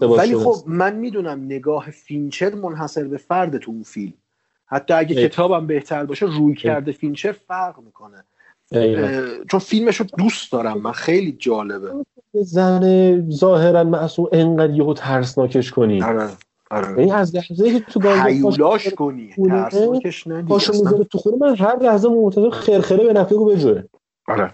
ولی 0.00 0.36
خب 0.36 0.56
من 0.66 0.96
می‌دونم 0.96 1.44
نگاه 1.44 1.90
فینچر 1.90 2.54
منحصر 2.54 3.04
به 3.04 3.16
فرد 3.16 3.58
تو 3.58 3.70
اون 3.70 3.82
فیلم. 3.82 4.14
حتی 4.66 4.94
اگه 4.94 5.28
کتابم 5.28 5.66
بهتر 5.66 6.04
باشه 6.04 6.26
رویکرد 6.26 6.92
فینچر 6.92 7.32
فرق 7.32 7.78
می‌کنه. 7.78 8.24
چون 9.50 9.60
فیلمش 9.60 9.96
رو 9.96 10.06
دوست 10.18 10.52
دارم. 10.52 10.80
من 10.80 10.92
خیلی 10.92 11.32
جالبه. 11.32 11.92
زن 12.42 13.30
ظاهرا 13.30 13.84
معصوم 13.84 14.28
انقدر 14.32 14.74
یهو 14.74 14.94
ترسناکش 14.94 15.70
کنی. 15.70 16.02
آره 16.02 16.28
آره. 16.70 16.98
این 16.98 17.12
از 17.12 17.36
لحظه 17.36 17.72
که 17.72 17.80
تو 17.80 18.00
حیولاش 18.00 18.88
کنی 18.94 19.34
ترسناکش 19.48 20.26
ندی 20.26 20.48
پاشو 20.48 20.72
می‌ذاره 20.72 21.04
تو 21.04 21.18
خونه 21.18 21.36
من 21.36 21.56
هر 21.56 21.82
لحظه 21.82 22.08
منتظر 22.08 22.50
خرخره 22.50 23.04
به 23.04 23.12
نفعه 23.12 23.38
بجوه. 23.38 23.82
آره. 24.28 24.52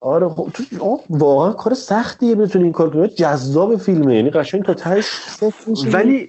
آره 0.00 0.28
خب 0.28 0.48
تو 0.52 1.00
واقعا 1.10 1.52
کار 1.52 1.74
سختیه 1.74 2.34
بتونی 2.34 2.64
این 2.64 2.72
کار 2.72 2.90
کنی. 2.90 3.08
جذاب 3.08 3.76
فیلمه. 3.76 4.16
یعنی 4.16 4.30
قشنگ 4.30 4.62
تا 4.62 4.74
تهش 4.74 5.06
ولی 5.92 6.26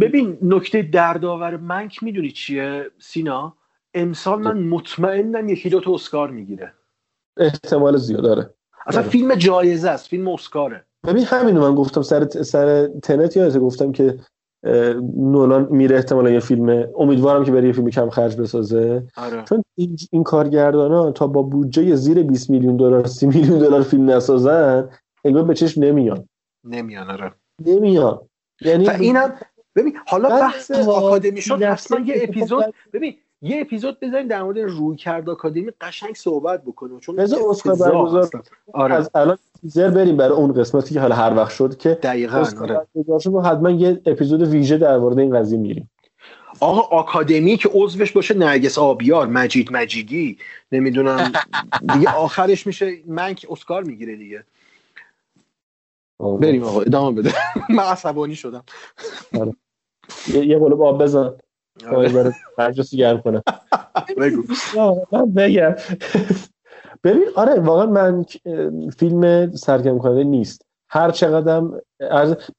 ببین 0.00 0.38
نکته 0.42 0.82
دردآور 0.82 1.56
منک 1.56 2.02
می‌دونی 2.02 2.30
چیه 2.30 2.84
سینا؟ 2.98 3.52
امسال 3.94 4.42
من 4.42 4.62
مطمئنم 4.62 5.48
یکی 5.48 5.68
دو 5.68 5.80
تا 5.80 5.94
اسکار 5.94 6.30
می‌گیره. 6.30 6.72
احتمال 7.36 7.96
زیاد 7.96 8.22
داره 8.22 8.54
اصلا 8.88 9.00
آره. 9.00 9.10
فیلم 9.10 9.34
جایزه 9.34 9.90
است 9.90 10.08
فیلم 10.08 10.28
اسکاره. 10.28 10.84
ببین 11.06 11.24
همینو 11.24 11.60
من 11.60 11.74
گفتم 11.74 12.02
سر 12.02 12.28
سر 12.28 12.86
تنت 13.02 13.36
یادت 13.36 13.58
گفتم 13.58 13.92
که 13.92 14.18
نولان 15.16 15.68
میره 15.70 15.96
احتمالا 15.96 16.30
یه 16.30 16.40
فیلم 16.40 16.84
امیدوارم 16.98 17.44
که 17.44 17.52
بره 17.52 17.66
یه 17.66 17.72
فیلم 17.72 17.90
کم 17.90 18.10
خرج 18.10 18.36
بسازه. 18.36 19.06
آره. 19.16 19.44
چون 19.48 19.62
این, 19.74 19.96
این 20.10 20.22
کارگردان 20.22 20.92
ها 20.92 21.10
تا 21.10 21.26
با 21.26 21.42
بودجه 21.42 21.94
زیر 21.94 22.22
20 22.22 22.50
میلیون 22.50 22.76
دلار 22.76 23.06
30 23.06 23.26
میلیون 23.26 23.58
دلار 23.58 23.82
فیلم 23.82 24.10
نسازن 24.10 24.90
انگار 25.24 25.44
به 25.44 25.54
چشم 25.54 25.84
نمیان. 25.84 26.28
نمیان 26.64 27.10
آره. 27.10 27.32
نمیان. 27.66 28.20
یعنی 28.60 28.90
اینم 28.90 29.32
ببین 29.76 29.98
حالا 30.06 30.28
بحث 30.28 30.70
آکادمی 30.70 31.40
شد 31.40 31.62
اصلا 31.62 32.00
یه 32.00 32.14
اپیزود 32.22 32.64
ببین 32.92 33.16
یه 33.42 33.60
اپیزود 33.60 34.00
بزنیم 34.00 34.28
در 34.28 34.42
مورد 34.42 34.58
روی 34.58 34.96
کرد 34.96 35.30
آکادمی 35.30 35.70
قشنگ 35.80 36.14
صحبت 36.14 36.62
بکنیم 36.64 37.00
چون 37.00 37.16
بذار 37.16 37.40
اسکار 37.50 37.76
برگزار 37.76 38.30
آره. 38.72 38.94
از 38.94 39.10
الان 39.14 39.38
تیزر 39.60 39.90
بریم 39.90 40.16
برای 40.16 40.36
اون 40.36 40.52
قسمتی 40.52 40.94
که 40.94 41.00
حالا 41.00 41.14
هر 41.14 41.36
وقت 41.36 41.50
شد 41.50 41.76
که 41.76 41.88
دقیقاً 41.88 42.44
آره. 42.60 42.86
حتما 43.44 43.70
یه 43.70 44.00
اپیزود 44.06 44.42
ویژه 44.42 44.78
در 44.78 44.98
مورد 44.98 45.18
این 45.18 45.36
قضیه 45.38 45.58
میریم. 45.58 45.90
آقا 46.60 46.96
آکادمی 46.96 47.56
که 47.56 47.68
عضوش 47.72 48.12
باشه 48.12 48.34
نرگس 48.34 48.78
آبیار 48.78 49.26
مجید 49.26 49.72
مجیدی 49.72 50.38
نمی‌دونم. 50.72 51.32
دیگه 51.92 52.10
آخرش 52.10 52.66
میشه 52.66 52.92
من 53.06 53.34
که 53.34 53.48
اسکار 53.50 53.82
می‌گیره 53.82 54.16
دیگه. 54.16 54.44
بریم 56.40 56.64
آقا 56.64 56.80
ادامه 56.80 57.22
بده. 57.22 57.34
من 57.76 57.82
عصبانی 57.82 58.34
شدم. 58.34 58.64
آره. 59.40 59.54
یه 60.34 60.58
قلب 60.58 60.82
آب 60.82 61.02
بزن. 61.02 61.34
برای 61.90 62.32
مجلسی 62.58 62.96
گرم 62.96 63.20
کنه. 63.20 63.42
بگو. 64.16 64.42
من 65.12 65.32
بگم. 65.32 65.74
ببین 67.04 67.24
آره 67.36 67.60
واقعا 67.60 67.86
من 67.86 68.24
فیلم 68.98 69.50
سرگرم 69.50 69.98
کننده 69.98 70.24
نیست. 70.24 70.62
هر 70.90 71.10
چقدرم 71.10 71.80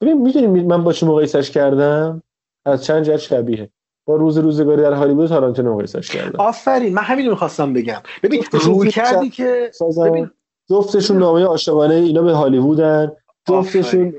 ببین 0.00 0.22
می‌دونی 0.22 0.62
من 0.64 0.84
با 0.84 0.92
چه 0.92 1.06
مقایسش 1.06 1.50
کردم؟ 1.50 2.22
از 2.64 2.84
چند 2.84 3.04
جهت 3.04 3.16
شبیه. 3.16 3.70
با 4.06 4.16
روز 4.16 4.38
روزگاری 4.38 4.82
در 4.82 4.92
هالیوود 4.92 5.28
تارانتینو 5.28 5.72
مقایسش 5.72 6.10
کردم. 6.10 6.40
آفرین 6.40 6.94
من 6.94 7.02
همین 7.02 7.24
رو 7.26 7.30
می‌خواستم 7.30 7.72
بگم. 7.72 8.00
ببین 8.22 8.44
روی 8.52 8.90
کردی 8.90 9.30
که 9.30 9.70
ببین 10.04 10.30
جفتشون 10.70 11.18
نامه 11.18 11.44
عاشقانه 11.44 11.94
اینا 11.94 12.22
به 12.22 12.32
هالیوودن. 12.32 13.12
جفتشون 13.48 14.14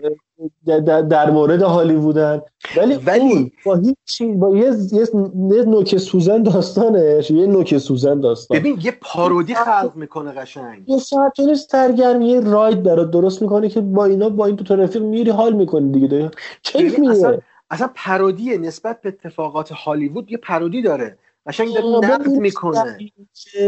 در, 0.65 1.01
در 1.01 1.31
مورد 1.31 1.61
هالیوودن 1.61 2.41
ولی 2.77 2.95
ولی 2.95 3.51
با 3.65 3.75
هیچ 3.75 3.95
چیز 4.05 4.39
با 4.39 4.57
یه 4.57 4.73
یه 4.91 5.63
نوک 5.65 5.97
سوزن 5.97 6.43
داستانش 6.43 7.31
یه 7.31 7.47
نوک 7.47 7.77
سوزن 7.77 8.19
داستان. 8.19 8.59
ببین 8.59 8.79
یه 8.83 8.97
پارودی 9.01 9.53
خلق 9.53 9.91
می‌کنه 9.95 10.31
قشنگ. 10.31 10.89
یه 10.89 10.97
ساعت 10.97 11.53
سرگرم 11.53 12.21
یه 12.21 12.39
راید 12.39 12.83
برات 12.83 13.11
درست 13.11 13.41
می‌کنه 13.41 13.69
که 13.69 13.81
با 13.81 14.05
اینا 14.05 14.29
با 14.29 14.45
این 14.45 14.55
تا 14.55 14.75
رفیق 14.75 15.01
میری 15.01 15.31
حال 15.31 15.53
می‌کنی 15.53 15.91
دیگه. 15.91 16.07
دیگه 16.07 16.31
کیف 16.63 16.99
اصلا 17.09 17.37
اصلا 17.69 17.89
پرودی 17.95 18.57
نسبت 18.57 19.01
به 19.01 19.09
اتفاقات 19.09 19.71
هالیوود 19.71 20.31
یه 20.31 20.37
پرودی 20.37 20.81
داره. 20.81 21.17
قشنگ 21.47 21.73
داره 21.73 22.13
نقد 22.13 22.29
می‌کنه. 22.29 22.97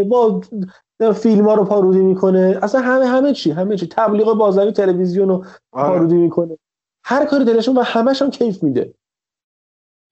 با 0.09 0.41
فیلم 1.13 1.45
ها 1.45 1.53
رو 1.53 1.63
پارودی 1.63 1.99
می‌کنه. 1.99 2.59
اصلا 2.61 2.81
همه 2.81 3.05
همه 3.05 3.33
چی 3.33 3.51
همه 3.51 3.77
چی. 3.77 3.87
تبلیغ 3.87 4.33
بازاری 4.37 4.71
تلویزیون 4.71 5.29
رو 5.29 5.45
پارودی 5.71 6.15
می‌کنه. 6.15 6.57
هر 7.03 7.25
کاری 7.25 7.45
دلشون 7.45 7.77
و 7.77 7.81
همش 7.81 8.21
هم 8.21 8.29
کیف 8.29 8.63
میده. 8.63 8.93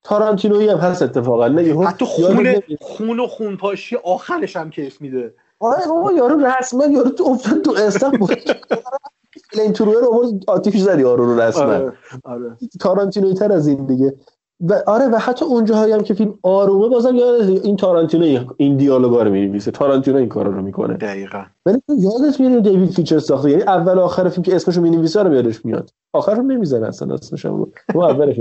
تارانتینویی 0.03 0.69
هم 0.69 0.77
هست 0.77 1.01
اتفاقا 1.01 1.47
نه 1.47 1.87
حتی 1.87 2.05
خون 2.05 2.61
خون 2.81 3.19
و 3.19 3.27
خون 3.27 3.57
پاشی 3.57 3.95
آخرش 3.95 4.55
هم 4.55 4.69
کیف 4.69 5.01
میده. 5.01 5.33
آره 5.59 5.87
بابا 5.87 6.11
یارو 6.11 6.45
رسما 6.45 6.85
یارو 6.85 7.09
تو 7.09 7.23
افتاد 7.23 7.61
تو 7.61 7.71
استخر 7.77 8.27
این 9.53 9.73
دختره 9.73 9.99
رو 9.99 10.39
آتیش 10.47 10.81
زدی 10.81 11.01
یارو 11.01 11.25
رو 11.25 11.39
رسما. 11.39 11.63
آره. 11.63 11.93
آره. 12.23 12.57
تارانتینویی 12.79 13.33
تر 13.33 13.51
از 13.51 13.67
این 13.67 13.85
دیگه. 13.85 14.13
و 14.61 14.73
آره 14.87 15.07
و 15.07 15.17
حتی 15.17 15.45
اونجاهایی 15.45 15.93
هم 15.93 16.03
که 16.03 16.13
فیلم 16.13 16.33
آرومه 16.43 16.87
بازم 16.87 17.15
یاد 17.15 17.49
این 17.49 17.77
تارانتینو 17.77 18.45
این 18.57 18.77
دیالوگا 18.77 19.23
رو 19.23 19.31
می‌نویسه. 19.31 19.71
تارانتینو 19.71 20.17
این 20.17 20.29
کارا 20.29 20.51
رو 20.51 20.61
می‌کنه. 20.61 20.93
دقیقاً. 20.93 21.43
ولی 21.65 21.81
تو 21.87 21.95
یادت 21.99 22.39
میاد 22.39 22.63
دیوید 22.63 22.91
فینچر 22.91 23.19
ساخته؟ 23.19 23.49
یعنی 23.49 23.63
اول 23.63 23.99
آخر 23.99 24.29
فیلم 24.29 24.43
که 24.43 24.55
اسمشو 24.55 24.81
می‌نویسه 24.81 25.23
رو 25.23 25.33
یادش 25.33 25.65
میاد. 25.65 25.89
آخرش 26.13 26.37
نمی‌زنه 26.37 26.87
اصلا 26.87 27.13
اسمش 27.13 27.45
رو 27.45 27.71
تو 27.91 27.99
اولش 27.99 28.35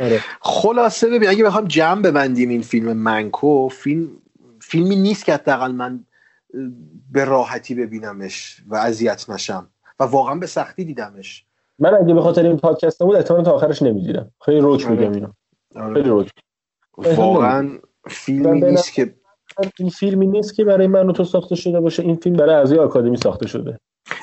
آره. 0.00 0.20
خلاصه 0.40 1.10
ببین 1.10 1.28
اگه 1.28 1.44
بخوام 1.44 1.64
جمع 1.64 2.02
ببندیم 2.02 2.48
این 2.48 2.62
فیلم 2.62 2.92
منکو 2.92 3.68
فیلم 3.68 4.08
فیلمی 4.60 4.96
نیست 4.96 5.24
که 5.24 5.34
حداقل 5.34 5.72
من 5.72 6.04
به 7.12 7.24
راحتی 7.24 7.74
ببینمش 7.74 8.62
و 8.68 8.76
اذیت 8.76 9.30
نشم. 9.30 9.66
و 10.00 10.04
واقعا 10.04 10.34
به 10.34 10.46
سختی 10.46 10.84
دیدمش. 10.84 11.45
من 11.78 11.94
اگه 11.94 12.14
به 12.14 12.20
خاطر 12.20 12.46
این 12.46 12.56
پادکست 12.56 13.02
بود 13.02 13.16
احتمال 13.16 13.44
تا 13.44 13.52
آخرش 13.52 13.82
نمی‌دیدم 13.82 14.30
خیلی 14.44 14.60
روک 14.60 14.86
میگم 14.90 15.12
اینو. 15.12 15.28
آره. 15.76 15.94
خیلی 15.94 16.08
روک. 16.08 16.30
واقعا 17.16 17.78
فیلمی 18.08 18.60
نیست 18.60 18.92
که 18.92 19.14
این 19.78 19.88
فیلمی 19.88 20.26
نیست 20.26 20.54
که 20.54 20.64
برای 20.64 20.86
من 20.86 21.06
و 21.08 21.12
تو 21.12 21.24
ساخته 21.24 21.54
شده 21.54 21.80
باشه. 21.80 22.02
این 22.02 22.14
فیلم 22.14 22.36
برای 22.36 22.54
اعضای 22.54 22.78
آکادمی 22.78 23.16
ساخته 23.16 23.46
شده. 23.46 23.78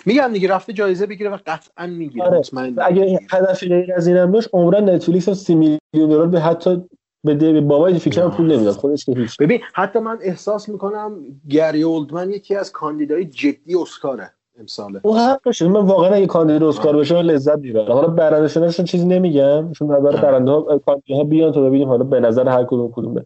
میگم 0.06 0.30
دیگه 0.34 0.50
رفته 0.50 0.74
جایزه 0.74 1.06
بگیره 1.06 1.30
و 1.30 1.38
قطعا 1.46 1.88
می‌گیره. 1.88 2.26
آره. 2.26 2.42
اگه 2.78 3.20
هدفی 3.32 3.68
غیر 3.68 3.94
از 3.94 4.08
اینم 4.08 4.32
داشت 4.32 4.50
عمراً 4.54 4.90
نتفلیکس 4.90 5.28
هم 5.28 5.34
30 5.34 5.56
میلیون 5.56 5.80
دلار 6.10 6.28
به 6.28 6.40
حتی 6.40 6.84
به 7.24 7.36
به 7.36 7.62
بابای 7.62 8.00
فینچر 8.00 8.24
هم 8.24 8.32
پول 8.32 8.54
نمی‌داد. 8.54 8.74
خودش 8.74 9.06
که 9.06 9.12
هیچ. 9.12 9.38
ببین 9.38 9.62
حتی 9.74 10.00
من 10.00 10.20
احساس 10.22 10.70
می‌کنم 10.70 11.20
گری 11.50 11.84
اولدمن 11.84 12.30
یکی 12.30 12.56
از 12.56 12.72
کاندیدای 12.72 13.26
جدی 13.26 13.76
اسکاره. 13.82 14.34
امساله. 14.60 15.00
او 15.04 15.18
حقشه 15.18 15.68
من 15.68 15.80
واقعا 15.80 16.14
اگه 16.14 16.26
کاندید 16.26 16.64
اسکار 16.64 16.98
بشه 16.98 17.22
لذت 17.22 17.58
می‌برم. 17.58 17.92
حالا 17.92 18.08
برنده 18.08 18.48
شدنشون 18.48 18.86
چیزی 18.86 19.06
نمیگم. 19.06 19.72
چون 19.72 19.88
برای 19.88 20.22
برنده 20.22 20.52
ها 20.52 21.24
بیان 21.24 21.52
تا 21.52 21.62
ببینیم 21.62 21.88
حالا 21.88 22.04
به 22.04 22.20
نظر 22.20 22.50
هر 22.50 22.64
کدوم 22.64 22.92
کدومه. 22.92 23.26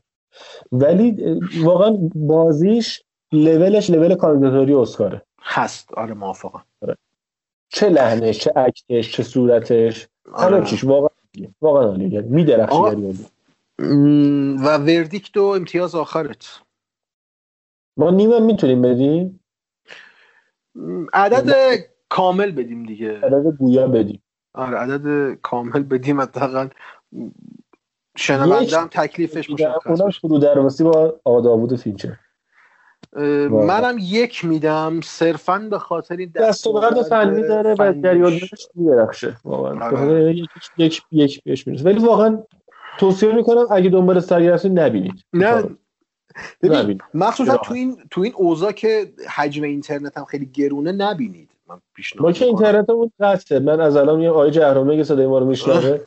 ولی 0.71 1.39
واقعا 1.63 1.97
بازیش 2.15 3.03
لولش 3.31 3.89
لول 3.89 4.15
کاندیداتوری 4.15 4.73
اسکاره. 4.73 5.21
هست. 5.41 5.93
آره 5.93 6.13
موافقم. 6.13 6.63
چه 7.69 7.89
لحنش 7.89 8.39
چه 8.39 8.53
act 8.55 8.89
ش 8.89 9.11
چه 9.11 9.23
صورتش 9.23 10.07
آره. 10.33 10.55
همه 10.55 10.65
چیش 10.65 10.83
واقعا. 10.83 11.09
واقعا 11.61 11.83
عالیه. 11.83 12.09
یعنی 12.09 12.27
میدرخشه. 12.27 12.97
م، 13.79 14.55
و 14.65 14.77
verdict 14.77 15.37
و 15.37 15.43
امتیاز 15.43 15.95
آخرت. 15.95 16.59
ما 17.97 18.09
نیمم 18.11 18.43
می‌تونیم 18.43 18.81
بدیم؟ 18.81 19.39
عدد 21.13 21.55
کامل 22.09 22.51
بدیم 22.51 22.83
دیگه. 22.83 23.17
عدد 23.17 23.57
گویا 23.59 23.87
بدیم. 23.87 24.23
آره 24.53 24.77
عدد 24.77 25.33
کامل 25.41 25.83
بدیم 25.83 26.21
حداقل. 26.21 26.67
شنونده 28.17 28.79
هم 28.79 28.87
تکلیفش 28.91 29.49
مشخص 29.49 29.87
اونم. 29.87 30.09
رودرواسی 30.09 30.83
با 30.83 31.19
آقا 31.25 31.41
داوود 31.41 31.75
فینچر. 31.75 32.17
منم 33.49 33.95
یک 33.99 34.45
میدم. 34.45 35.01
صرفا 35.01 35.67
به 35.71 35.79
خاطر 35.79 36.15
این 36.15 36.31
دستاورد 36.35 37.01
فنی 37.01 37.41
داره 37.41 37.73
و 37.73 37.81
اولدمنش 37.81 38.67
میدرخشه؟ 38.75 39.37
واقعا. 39.45 39.89
آره. 39.89 40.35
یک 40.77 41.01
یک 41.11 41.43
بهش 41.43 41.67
می‌رسه. 41.67 41.85
ولی 41.85 41.99
واقعا 41.99 42.43
توصیه 42.99 43.35
می‌کنم 43.35 43.65
اگه 43.71 43.89
دنبال 43.89 44.17
هستید 44.17 44.79
نبینید. 44.79 45.13
نه 45.33 45.63
ببین 46.61 46.97
مخصوصا. 47.13 47.57
تو 47.57 47.73
این 47.73 47.97
تو 48.11 48.21
این 48.21 48.33
اوضاع 48.35 48.71
که 48.71 49.13
حجم 49.35 49.63
اینترنت 49.63 50.17
هم 50.17 50.25
خیلی 50.25 50.45
گرونه 50.45 50.91
نبینید. 50.91 51.49
من 51.69 51.77
پیشنهاد 51.95 52.25
ما 52.25 52.31
که. 52.31 52.45
اینترنتمون 52.45 53.11
قطعه. 53.19 53.59
من 53.59 53.81
از 53.81 53.95
الان 53.95 54.21
یه 54.21 54.29
آقای 54.29 54.51
جهرمی 54.51 54.97
که 54.97 55.03
صدای 55.03 55.27
ما 55.27 55.39
رو 55.39 55.45
میشنوه. 55.45 55.99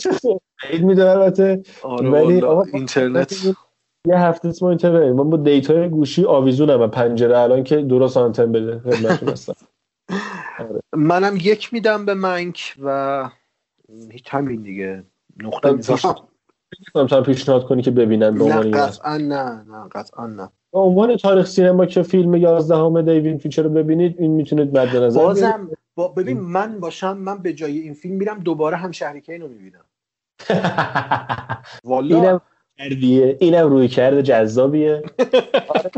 عید 0.70 0.84
میده 0.84 1.10
البته. 1.10 1.62
آره 1.82 2.10
ولی 2.10 2.42
اینترنت. 2.72 3.32
یه 4.06 4.18
هفته 4.18 4.52
ما 4.62 4.68
اینترنت 4.68 5.14
ما 5.14 5.24
با 5.24 5.36
دیتای 5.36 5.88
گوشی 5.88 6.24
آویزونم. 6.24 6.76
من 6.76 6.90
پنجره 6.90 7.38
الان 7.38 7.64
که 7.64 7.76
درست 7.76 8.16
آنتن 8.16 8.52
بده. 8.52 8.78
خدمتتون 8.78 9.28
هستم. 9.28 9.54
منم 10.92 11.36
یک 11.36 11.72
میدم 11.72 12.04
به 12.04 12.14
منک 12.14 12.74
و 12.82 13.28
هیچ 14.10 14.24
همین 14.34 14.62
دیگه. 14.62 15.04
نقطه 15.42 15.72
می‌ذارم 15.72 16.14
می‌تونم 16.80 17.06
تو 17.06 17.16
هم 17.16 17.22
پیشنهاد 17.22 17.64
کنی 17.64 17.82
که 17.82 17.90
ببینن 17.90 18.30
به 18.38 18.44
نه 18.44 18.44
عنوان 18.44 18.66
یه- 18.66 18.72
قطعا 18.72 19.16
نه 19.16 19.64
نه 19.68 19.88
قطعا 19.92 20.26
نه. 20.26 20.48
به 20.72 20.78
عنوان 20.78 21.16
تاریخ 21.16 21.46
سینما 21.46 21.86
که 21.86 22.02
فیلم 22.02 22.34
11 22.34 23.02
دیوید 23.02 23.40
فیچر 23.40 23.62
رو 23.62 23.68
ببینید 23.70 24.16
این 24.18 24.30
می‌تونید 24.30 24.78
مد 24.78 24.96
نظر. 24.96 25.20
بازم 25.20 25.70
با 25.94 26.08
ببین 26.08 26.40
من 26.40 26.80
باشم 26.80 27.16
من 27.16 27.38
به 27.38 27.52
جای 27.52 27.78
این 27.78 27.94
فیلم 27.94 28.14
میرم 28.14 28.38
دوباره 28.38 28.76
هم 28.76 28.90
شهریکین 28.92 29.40
رو 29.40 29.48
می‌بینم. 29.48 29.84
والا. 31.84 32.16
اینم 32.16 32.40
کردیه 32.78 33.36
اینم 33.40 33.68
روی 33.68 33.88
کرده 33.88 34.22
جذابیه. 34.22 35.02
آره. 35.68 35.90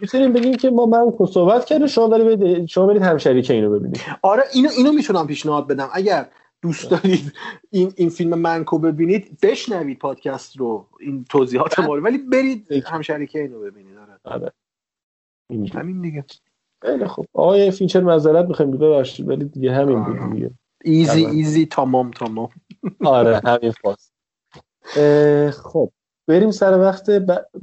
می‌تونیم 0.00 0.32
بگیم 0.32 0.54
که 0.54 0.70
ما 0.70 0.86
من 0.86 1.10
کو 1.10 1.26
صحبت 1.26 1.64
کرده 1.64 1.86
شما 1.86 2.08
برید 2.08 2.66
شما 2.66 2.86
برید 2.86 3.02
همشری 3.02 3.42
که 3.42 3.54
اینو 3.54 3.70
ببینید. 3.78 4.00
آره 4.22 4.42
اینو 4.54 4.68
اینو 4.76 4.92
می‌تونم 4.92 5.26
پیشنهاد 5.26 5.66
بدم. 5.68 5.88
اگر 5.92 6.28
دوست 6.62 6.90
دارید 6.90 7.32
این 7.70 7.92
این 7.96 8.08
فیلم 8.08 8.38
منکو 8.38 8.78
ببینید 8.78 9.38
بشنوید 9.42 9.98
پادکست 9.98 10.56
رو 10.56 10.86
این 11.00 11.24
توضیحات 11.24 11.78
ما 11.80 11.94
رو. 11.94 12.02
ولی 12.02 12.18
برید 12.18 12.72
هم 12.86 13.02
شریکین 13.02 13.52
رو 13.52 13.60
ببینید 13.60 13.96
آره. 13.96 14.20
آره. 14.24 14.52
همین 15.74 16.00
دیگه. 16.00 16.24
خیلی 16.82 17.06
خوب. 17.06 17.26
آقای 17.32 17.70
فینچر 17.70 18.00
معذرت 18.00 18.48
می‌خوایم 18.48 18.70
ببخشید 18.70 19.28
ولی 19.28 19.44
دیگه 19.44 19.72
همین 19.72 20.04
بود 20.04 20.34
دیگه. 20.34 20.50
ایزی 20.84 21.24
آره. 21.24 21.34
ایزی 21.34 21.66
تمام 21.66 22.10
تمام. 22.10 22.48
آره 23.04 23.40
همین 23.44 23.70
فاز. 23.70 24.12
اه، 24.96 25.50
خب 25.50 25.92
بریم 26.28 26.50
سر 26.50 26.78
وقت 26.78 27.10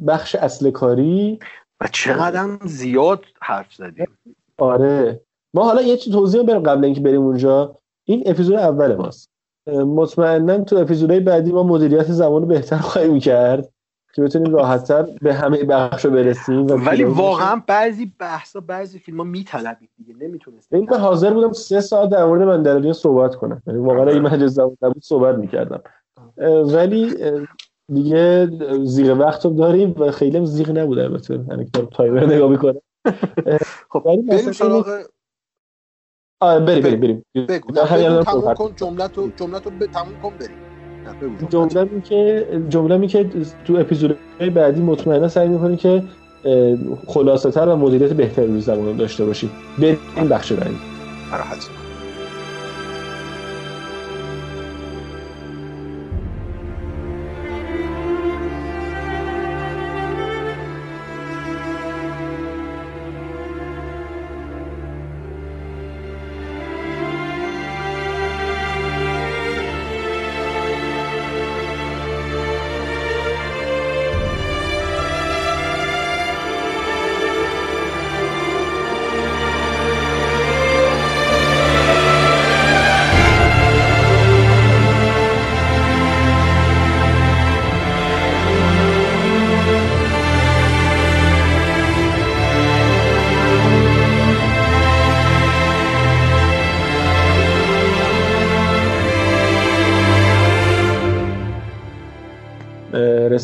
بخش 0.08 0.36
اصل 0.36 0.72
کاری. 0.72 1.40
و 1.82 1.88
چقدر 1.92 2.58
زیاد 2.66 3.26
حرف 3.42 3.74
زدیم. 3.74 4.18
آره. 4.58 5.22
ما 5.54 5.64
حالا 5.64 5.82
یه 5.82 5.98
چیز 5.98 6.14
توضیح 6.14 6.44
بریم 6.44 6.64
قبل 6.64 6.86
اینکه 6.86 7.02
بریم 7.02 7.22
اونجا. 7.22 7.79
این 8.10 8.24
اپیزود 8.26 8.56
اول 8.56 8.96
ماست. 8.96 9.30
مطمئنا 9.68 10.64
تو 10.64 10.78
اپیزودهای 10.78 11.20
بعدی 11.20 11.52
ما 11.52 11.64
مدیریت 11.64 12.12
زمان 12.12 12.42
رو 12.42 12.48
بهتر 12.48 12.78
خواهیم 12.78 13.20
کرد 13.20 13.70
که 14.14 14.22
بتونیم 14.22 14.54
راحتتر 14.54 15.06
به 15.22 15.34
همه 15.34 15.64
بخش 15.64 16.06
برسیم 16.06 16.68
و 16.68 16.74
ولی 16.74 17.04
واقعا 17.04 17.62
بعضی 17.68 18.14
بحثا 18.20 18.60
بعضی 18.60 19.00
فیلم 19.00 19.18
ها 19.18 19.24
میطلبید 19.24 19.90
دیگه 19.98 20.14
نمی‌تونست 20.20 20.74
این 20.74 20.86
به 20.86 20.98
حاضر 20.98 21.34
بودم 21.34 21.52
سه 21.52 21.82
ساعت 21.82 22.10
در 22.10 22.26
مورد 22.26 22.42
مندلوریان 22.42 22.94
صحبت 22.94 23.36
کنم. 23.36 23.62
یعنی 23.68 23.80
واقعا 23.80 24.08
اگه 24.08 24.20
من 24.20 24.48
زمان 24.48 24.78
نبود 24.82 25.04
صحبت 25.04 25.36
می‌کردم. 25.36 25.82
ولی 26.74 27.16
دیگه 27.94 28.50
زیغ 28.84 29.20
وقت 29.20 29.46
رو 29.46 29.52
داریم 29.52 29.96
و 29.98 30.12
خیلی 30.12 30.38
هم 30.38 30.46
زیغ 30.46 30.78
نبود 30.78 31.00
البته. 31.00 31.34
یعنی 31.50 31.72
تایمر 31.92 32.26
نگاه 32.26 32.50
می‌کنه 32.50 32.82
خب 33.92 34.02
ولی 34.06 34.22
بریم 34.22 34.52
سراغ 34.52 35.02
آره 36.42 36.66
بریم 36.66 36.82
بریم 36.82 37.00
بریم. 37.00 37.24
بگو. 37.48 37.74
تموم 37.74 38.54
کن 38.54 38.72
جملت 38.76 39.18
رو 39.18 39.32
جملت 39.36 39.66
رو 39.66 39.72
به 39.80 39.88
تموم 39.88 40.14
کن 40.24 40.34
بریم. 40.40 40.58
جمله. 41.50 41.84
می 41.84 42.02
که 42.02 42.48
جمله 42.70 42.98
می 42.98 43.08
که 43.08 43.30
تو 43.66 43.76
اپیزودهای 43.76 44.50
بعدی 44.50 44.82
مطمئنا 44.82 45.28
سعی 45.28 45.48
می‌کنی 45.48 45.78
که 45.78 46.04
خلاصه 47.08 47.52
تر 47.52 47.68
و 47.68 47.76
مدیریت 47.76 48.14
بهتری 48.14 48.48
روی 48.48 48.62
زمان 48.62 48.98
داشته 48.98 49.26
باشی 49.26 49.50
بریم 49.80 50.30
بخش 50.30 50.52
بعدی. 50.52 50.76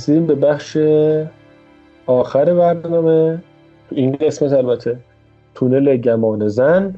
رسیدیم 0.05 0.27
به 0.27 0.35
بخش 0.35 0.77
آخر 2.05 2.53
برنامه. 2.53 3.43
تو 3.89 3.95
این 3.95 4.15
قسمت 4.15 4.53
البته 4.53 4.97
تونل 5.55 5.97
گمان 5.97 6.47
زن 6.47 6.95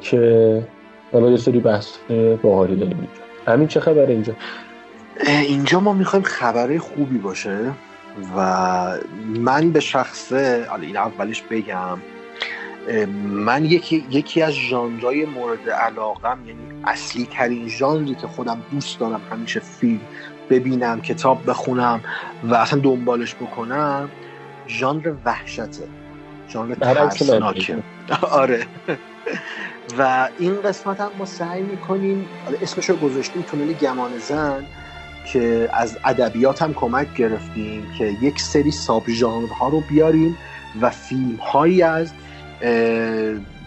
که 0.00 0.62
حالا 1.12 1.30
یه 1.30 1.36
سری 1.36 1.60
بحث 1.60 1.96
باحالی 2.42 2.76
داریم 2.76 2.96
اینجا. 2.96 3.52
همین 3.52 3.68
چه 3.68 3.80
خبر 3.80 4.06
اینجا؟ 4.06 4.32
اینجا 5.26 5.80
ما 5.80 5.92
می‌خوایم 5.92 6.24
خبره 6.24 6.78
خوبی 6.78 7.18
باشه 7.18 7.58
و 8.36 8.98
من 9.40 9.70
به 9.70 9.80
شخصه 9.80 10.66
حالا 10.68 10.82
این 10.82 10.96
اولش 10.96 11.42
بگم 11.42 11.98
من 13.24 13.64
یکی, 13.64 14.04
یکی 14.10 14.42
از 14.42 14.52
ژانرهای 14.52 15.24
مورد 15.24 15.70
علاقم 15.70 16.38
یعنی 16.46 16.60
اصلی 16.84 17.28
ترین 17.30 17.68
ژانری 17.68 18.14
که 18.14 18.26
خودم 18.26 18.62
دوست 18.72 19.00
دارم 19.00 19.20
همیشه 19.30 19.60
فیلم 19.60 20.00
ببینم 20.52 21.00
کتاب 21.00 21.50
بخونم 21.50 22.00
و 22.44 22.54
اصلا 22.54 22.80
دنبالش 22.80 23.34
بکنم 23.34 24.08
ژانر 24.68 25.12
وحشته. 25.24 25.88
ژانر. 26.48 26.74
ترسناکه. 26.74 27.78
آره. 28.42 28.66
و 29.98 30.28
این 30.38 30.62
قسمت 30.62 31.00
هم 31.00 31.10
ما 31.18 31.24
سعی 31.24 31.62
می‌کنیم 31.62 32.26
اسمش 32.62 32.90
رو 32.90 32.96
گذاشتیم 32.96 33.42
تونل 33.42 33.72
گمان 33.72 34.18
زن 34.18 34.64
که 35.32 35.68
از 35.72 35.98
ادبیات 36.04 36.62
هم 36.62 36.74
کمک 36.74 37.14
گرفتیم 37.14 37.86
که 37.98 38.04
یک 38.22 38.40
سری 38.40 38.70
ساب 38.70 39.02
ژانرها 39.08 39.68
رو 39.68 39.80
بیاریم 39.80 40.38
و 40.80 40.90
فیلم 40.90 41.36
هایی 41.36 41.82
از 41.82 42.12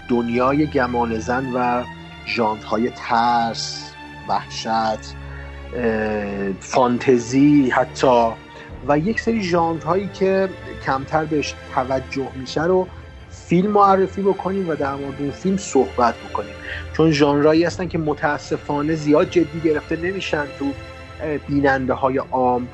دنیای 0.09 0.67
گمانزن 0.67 1.45
و 1.53 1.83
ژانرهای 2.27 2.89
ترس 2.89 3.91
وحشت 4.29 5.15
فانتزی 6.59 7.69
حتی. 7.69 8.31
و 8.87 8.99
یک 8.99 9.21
سری 9.21 9.43
ژانرهایی 9.43 10.09
که 10.13 10.49
کمتر 10.85 11.25
بهش 11.25 11.53
توجه 11.75 12.27
میشه 12.35 12.63
رو 12.63 12.87
فیلم 13.29 13.71
معرفی 13.71 14.21
بکنیم 14.21 14.69
و 14.69 14.75
در 14.75 14.95
مورد 14.95 15.21
اون 15.21 15.31
فیلم 15.31 15.57
صحبت 15.57 16.15
بکنیم. 16.29 16.53
چون 16.93 17.11
ژانرهایی 17.11 17.63
هستن 17.63 17.87
که 17.87 17.97
متاسفانه 17.97 18.95
زیاد 18.95 19.29
جدی 19.29 19.59
گرفته 19.63 19.95
نمیشن 19.95 20.45
تو 20.59 20.65
بیننده 21.47 21.93
های 21.93 22.17
عام. 22.17 22.67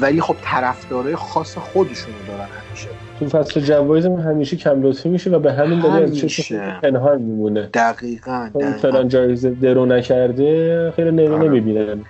ولی 0.00 0.20
خب 0.20 0.36
طرفدارای 0.42 1.16
خاص 1.16 1.58
خودشونو 1.58 2.16
دارن 2.28 2.48
همیشه. 2.66 2.88
تو 3.18 3.28
فصل 3.28 3.60
جوایز 3.60 4.06
همیشه 4.06 4.56
کم 4.56 4.82
لطفی 4.82 5.08
میشه 5.08 5.30
و 5.30 5.38
به 5.38 5.52
همین 5.52 5.80
دلیل 5.80 6.02
از 6.02 6.52
پنهان 6.82 7.22
میمونه. 7.22 7.62
دقیقاً, 7.74 8.50
فلان 8.82 9.08
جایزه 9.08 9.50
درو 9.50 9.86
نکرده 9.86 10.92
خیلی 10.96 11.10
نمی‌بینن. 11.10 12.04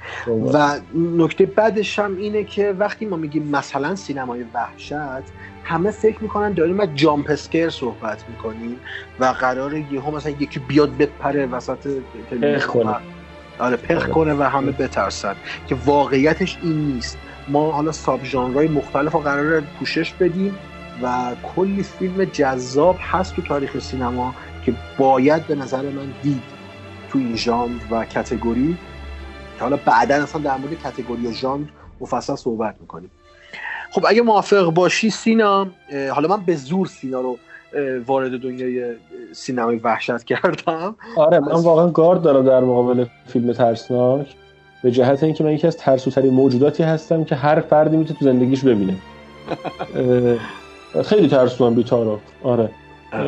و 0.52 0.80
نکته 0.94 1.47
بعدش 1.47 1.98
هم 1.98 2.16
اینه 2.16 2.44
که 2.44 2.74
وقتی 2.78 3.06
ما 3.06 3.16
میگیم 3.16 3.48
مثلا 3.48 3.94
سینمای 3.94 4.44
وحشت 4.55 4.92
همه 5.64 5.90
فکر 5.90 6.22
می‌کنن 6.22 6.52
داریم 6.52 6.80
از 6.80 6.88
جامپ 6.94 7.30
اسکر 7.30 7.70
صحبت 7.70 8.24
می‌کنیم 8.28 8.76
و 9.20 9.24
قرار 9.24 9.74
یهو 9.74 10.16
مثلا 10.16 10.32
یکی 10.40 10.60
بیاد 10.60 10.97
بپره 10.97 11.47
وسط 11.47 11.88
کنه. 12.68 12.94
آره 13.58 13.76
پخ 13.76 14.02
آره. 14.02 14.12
کنه 14.12 14.34
و 14.34 14.42
همه 14.42 14.72
بترسن. 14.72 15.34
که 15.66 15.76
واقعیتش 15.86 16.58
این 16.62 16.86
نیست. 16.86 17.18
ما 17.48 17.72
حالا 17.72 17.92
ساب 17.92 18.24
ژانرهای 18.24 18.68
مختلف 18.68 19.12
رو 19.12 19.20
قرار 19.20 19.60
پوشش 19.60 20.12
بدیم 20.12 20.54
و 21.02 21.32
کلی 21.56 21.82
فیلم 21.82 22.24
جذاب 22.24 22.96
هست 22.98 23.36
تو 23.36 23.42
تاریخ 23.42 23.78
سینما 23.78 24.34
که 24.66 24.74
باید 24.98 25.46
به 25.46 25.54
نظر 25.54 25.82
من 25.82 26.12
دید 26.22 26.42
تو 27.10 27.18
این 27.18 27.36
ژانر 27.36 27.80
و 27.90 28.04
کتگوری. 28.04 28.76
که 29.58 29.64
حالا 29.64 29.76
بعدا 29.76 30.14
اصلا 30.14 30.42
در 30.42 30.56
مورد 30.56 30.82
کتگوری 30.84 31.26
و 31.26 31.32
ژانر 31.32 31.66
مفصل 32.00 32.34
صحبت 32.34 32.76
می‌کنیم. 32.80 33.10
خب 33.90 34.04
اگه 34.08 34.22
موافق 34.22 34.70
باشی 34.70 35.10
سینا 35.10 35.66
حالا 36.14 36.36
من 36.36 36.44
به 36.44 36.56
زور 36.56 36.86
سینا 36.86 37.20
رو 37.20 37.38
وارد 38.06 38.40
دنیای 38.40 38.94
سینمای 39.32 39.76
وحشت 39.76 40.24
کردم. 40.24 40.96
آره 41.16 41.40
من 41.40 41.52
واقعا 41.52 41.88
گارد 41.88 42.22
دارم 42.22 42.46
در 42.46 42.60
مقابل 42.60 43.06
فیلم 43.26 43.52
ترسناک. 43.52 44.34
به 44.82 44.90
جهت 44.90 45.23
اینکه 45.23 45.44
من 45.44 45.52
یکی 45.52 45.66
از 45.66 45.76
ترسوترین 45.76 46.34
موجوداتی 46.34 46.82
هستم 46.82 47.24
که 47.24 47.34
هر 47.34 47.60
فردی 47.60 47.97
می‌تونه 47.97 48.18
تو 48.18 48.24
زندگیش 48.24 48.65
ببینه. 48.65 48.94
خیلی 51.05 51.28
ترسوام 51.28 51.74
بیتارو 51.74 52.18
آره. 52.42 52.70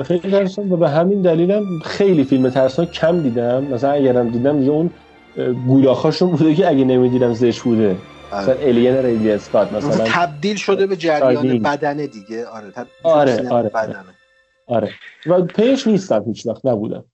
خیلی 0.05 0.31
ترسوام 0.31 0.73
و 0.73 0.77
به 0.77 0.89
همین 0.91 1.23
دلیلم 1.23 1.79
خیلی 1.85 2.25
فیلم 2.25 2.51
ترسناک 2.51 2.93
کم 2.93 3.23
دیدم. 3.23 3.65
مثلا 3.65 3.91
اگرم 3.91 4.29
دیدم 4.29 4.63
یه 4.63 4.71
اون 4.71 4.91
گولاخاشون 5.67 6.31
بوده 6.31 6.55
که 6.55 6.69
اگه 6.69 6.85
نمی‌دیدم 6.85 7.33
زش 7.33 7.61
بوده. 7.61 7.97
آره. 8.33 8.43
مثلا 8.43 8.55
الین 8.55 8.97
ریلی 8.97 9.33
اسکات 9.33 9.73
مثلا 9.73 10.05
تبدیل 10.09 10.57
شده 10.57 10.87
به 10.87 10.97
جریان 10.97 11.59
بدنه 11.59 12.07
دیگه. 12.07 12.47
آره 12.47 12.73
آره 13.03 13.49
آره 13.49 13.69
بدنه. 13.69 13.95
آره. 14.67 14.91
و 15.27 15.43
پیش 15.43 15.87
نیستم 15.87 16.25
هیچ 16.27 16.47
وقت 16.47 16.67
نبودم. 16.67 17.05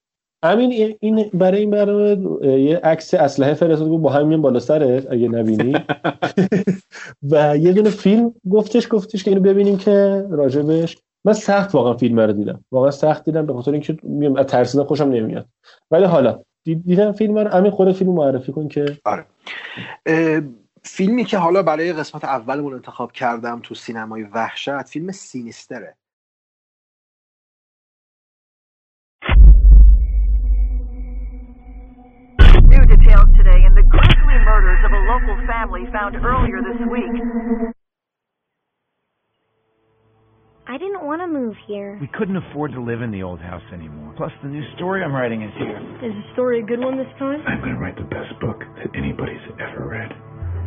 همین 0.45 0.97
این 1.01 1.31
برای 1.35 1.61
این 1.61 1.71
برنامه 1.71 2.17
یه 2.59 2.77
عکس 2.77 3.15
اسلحه 3.15 3.55
فرستاد 3.55 3.89
با 3.89 4.11
همین 4.11 4.43
بالا 4.43 4.59
سرت 4.59 5.13
اگه 5.13 5.29
نبینی. 5.29 5.73
و 7.31 7.57
یه 7.57 7.73
دونه 7.73 7.91
فیلم 7.91 8.35
گفتش 8.51 8.89
گفتش 8.91 9.25
که 9.25 9.31
اینو 9.31 9.43
ببینیم 9.43 9.79
که 9.79 10.27
راجبش. 10.31 10.99
من 11.25 11.33
سخت 11.33 11.75
واقعا 11.75 11.95
فیلم 11.95 12.21
رو 12.21 12.33
دیدم. 12.33 12.65
واقعا 12.73 12.91
سخت 12.91 13.25
دیدم 13.25 13.47
به 13.47 13.53
خاطر 13.53 13.73
اینکه 13.73 13.99
میام 14.03 14.37
از 14.37 14.47
ترسیدن 14.47 14.85
خوشم 14.85 15.09
نمیاد. 15.09 15.47
ولی 15.91 16.05
حالا 16.05 16.43
دیدم 16.65 17.13
فیلم 17.13 17.39
رو 17.39 17.49
همین 17.49 17.71
خود 17.71 17.93
فیلم 17.93 18.13
معرفی 18.13 18.53
کن 18.53 18.69
که 18.69 18.99
آره. 19.05 19.27
فیلمی 20.83 21.25
که 21.25 21.39
حالا 21.39 21.63
برای 21.63 21.93
قسمت 21.93 22.25
اولمون 22.25 22.75
انتخاب 22.75 23.13
کردم 23.13 23.61
تو 23.63 23.75
سینمای 23.75 24.23
وحشت 24.23 24.83
فیلم 24.83 25.13
سینیستره 25.13 25.97
details 33.47 33.55
today 33.55 33.67
in 33.67 33.75
the 33.75 33.83
grisly 33.83 34.39
murders 34.45 34.79
of 34.85 34.93
a 34.93 35.01
local 35.07 35.37
family 35.47 35.87
found 35.93 36.17
earlier 36.17 36.61
this 36.63 36.81
week. 36.91 37.73
I 40.69 40.79
didn't 40.79 41.07
want 41.07 41.23
to 41.23 41.29
move 41.29 41.55
here. 41.69 41.97
We 42.01 42.09
couldn't 42.19 42.37
afford 42.37 42.73
to 42.73 42.83
live 42.83 43.01
in 43.01 43.13
the 43.13 43.23
old 43.23 43.39
house 43.41 43.63
anymore. 43.73 44.15
Plus, 44.17 44.33
the 44.43 44.49
new 44.49 44.65
story 44.75 45.05
I'm 45.05 45.15
writing 45.15 45.43
is 45.43 45.53
here. 45.59 45.79
Is 46.03 46.13
the 46.13 46.33
story 46.33 46.59
a 46.61 46.67
good 46.67 46.81
one 46.81 46.99
this 46.99 47.07
time? 47.19 47.41
I'm 47.47 47.61
going 47.61 47.75
to 47.75 47.79
write 47.79 47.97
the 47.97 48.03
best 48.03 48.35
book 48.41 48.59
that 48.59 48.91
anybody's 48.99 49.41
ever 49.61 49.87
read. 49.89 50.11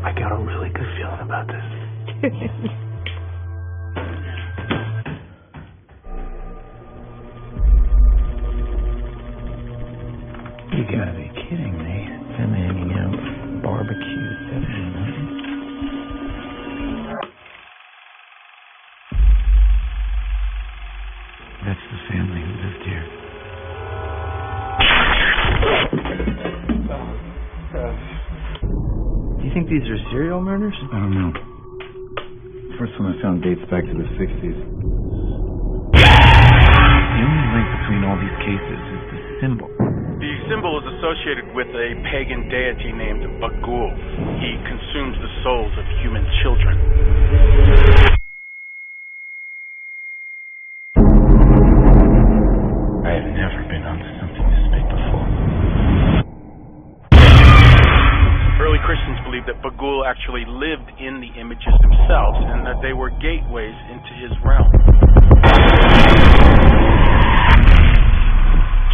I 0.06 0.14
got 0.14 0.32
a 0.32 0.40
really 0.40 0.69
good 0.69 0.88
feeling 0.95 1.19
about 1.19 1.48
this. 1.48 1.66
you 10.72 10.83
gotta 10.88 11.11
be 11.11 11.27
kidding 11.43 11.77
me. 11.77 12.08
Them 12.69 12.77
hanging 12.77 12.93
out, 12.93 13.17
barbecue, 13.64 14.30
Saturday 14.45 14.85
night. 14.93 15.17
That's 21.65 21.85
the 21.89 21.98
family 22.14 22.41
who 22.45 22.53
lived 22.61 22.83
here. 22.85 23.06
Do 29.33 29.43
you 29.48 29.53
think 29.56 29.65
these 29.69 29.89
are 29.89 29.98
serial 30.11 30.41
murders? 30.41 30.77
I 30.93 30.99
don't 30.99 31.15
know. 31.17 31.33
First 32.77 32.93
one 32.99 33.17
I 33.17 33.22
found 33.23 33.41
dates 33.41 33.65
back 33.72 33.83
to 33.83 33.93
the 33.98 34.06
60s. 34.14 34.57
The 35.89 37.23
only 37.25 37.45
link 37.49 37.67
between 37.81 38.01
all 38.06 38.17
these 38.22 38.38
cases 38.45 38.80
is 38.93 39.01
the 39.09 39.17
symbol. 39.41 39.78
The 40.49 40.57
symbol 40.57 40.81
is 40.81 40.87
associated 40.97 41.53
with 41.53 41.67
a 41.77 41.93
pagan 42.09 42.49
deity 42.49 42.89
named 42.89 43.21
Bagul. 43.37 43.93
He 44.41 44.57
consumes 44.65 45.13
the 45.21 45.29
souls 45.45 45.69
of 45.77 45.85
human 46.01 46.25
children. 46.41 46.73
I 53.05 53.13
have 53.13 53.29
never 53.29 53.61
been 53.69 53.85
onto 53.85 54.09
something 54.17 54.45
this 54.49 54.65
big 54.73 54.85
before. 54.89 55.29
Early 58.57 58.81
Christians 58.89 59.21
believed 59.29 59.45
that 59.53 59.61
Bagul 59.61 60.01
actually 60.09 60.49
lived 60.49 60.89
in 60.97 61.21
the 61.21 61.29
images 61.37 61.77
themselves 61.85 62.41
and 62.49 62.65
that 62.65 62.81
they 62.81 62.97
were 62.97 63.13
gateways 63.21 63.77
into 63.93 64.11
his 64.17 64.33
realm. 64.41 64.73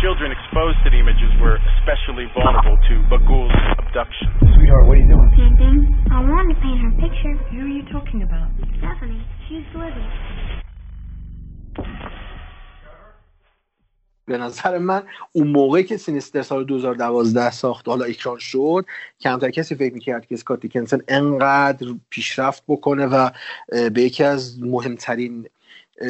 Children 0.05 0.31
exposed 0.37 0.77
to 0.85 0.89
the 0.93 0.99
images 1.05 1.31
were 1.41 1.57
especially 1.73 2.25
vulnerable 2.37 2.77
to 2.89 2.93
Bagul's 3.09 3.57
abduction. 3.83 4.29
Sweetheart, 4.53 4.85
what 4.85 4.97
are 4.97 5.01
you 5.01 5.09
doing? 5.15 5.31
Painting. 5.33 5.77
I 6.17 6.19
wanted 6.29 6.53
to 6.53 6.57
paint 6.65 6.79
her 6.85 6.93
picture. 7.05 7.33
Who 7.49 7.59
are 7.65 7.73
you 7.77 7.85
talking 7.95 8.21
about? 8.21 8.49
Stephanie. 8.77 9.23
She's 9.45 9.65
living. 9.73 10.09
به 14.25 14.37
نظر 14.37 14.77
من 14.77 15.03
اون 15.31 15.47
موقعی 15.47 15.83
که 15.83 15.97
سینیستر 15.97 16.41
سال 16.41 16.63
2012 16.65 17.51
ساخت 17.51 17.87
حالا 17.87 18.05
اکران 18.05 18.39
شد 18.39 18.85
کمتر 19.21 19.49
کسی 19.49 19.75
فکر 19.75 19.93
می‌کرد 19.93 20.25
که 20.25 20.35
اسکات 20.35 20.59
دیکنسن 20.59 20.99
انقدر 21.07 21.87
پیشرفت 22.09 22.63
بکنه 22.67 23.05
و 23.05 23.29
به 23.93 24.01
یکی 24.01 24.23
از 24.23 24.63
مهمترین 24.63 25.47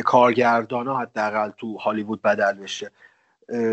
کارگردان 0.06 0.88
ها 0.88 1.00
حداقل 1.00 1.50
تو 1.50 1.78
هالیوود 1.78 2.22
بدل 2.22 2.54
بشه 2.54 2.92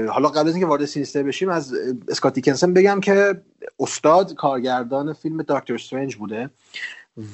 حالا 0.08 0.28
قبل 0.28 0.48
از 0.48 0.54
اینکه 0.54 0.66
وارد 0.66 0.84
سینیستر 0.84 1.22
بشیم 1.22 1.48
از 1.48 1.74
اسکات 2.08 2.34
دیکنسن 2.34 2.74
بگم 2.74 3.00
که 3.00 3.42
استاد 3.80 4.34
کارگردان 4.34 5.12
فیلم 5.12 5.42
دکتر 5.42 5.74
استرنج 5.74 6.16
بوده 6.16 6.50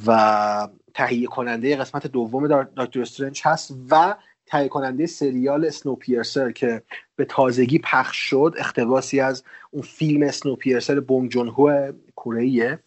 و 0.06 0.68
تهیه 0.94 1.26
کننده 1.26 1.76
قسمت 1.76 2.06
دوم 2.06 2.64
دکتر 2.76 3.00
استرنج 3.00 3.42
هست 3.44 3.74
و 3.90 4.16
تهیه 4.46 4.68
کننده 4.68 5.06
سریال 5.06 5.64
اسنوپیرسر 5.64 6.52
که 6.52 6.82
به 7.16 7.24
تازگی 7.24 7.78
پخش 7.78 8.16
شد 8.16 8.54
اختباسی 8.58 9.20
از 9.20 9.44
اون 9.70 9.82
فیلم 9.82 10.22
اسنوپیرسر 10.22 11.00
بونگ 11.00 11.30
جون 11.30 11.48
هو 11.48 11.92
کره 12.16 12.78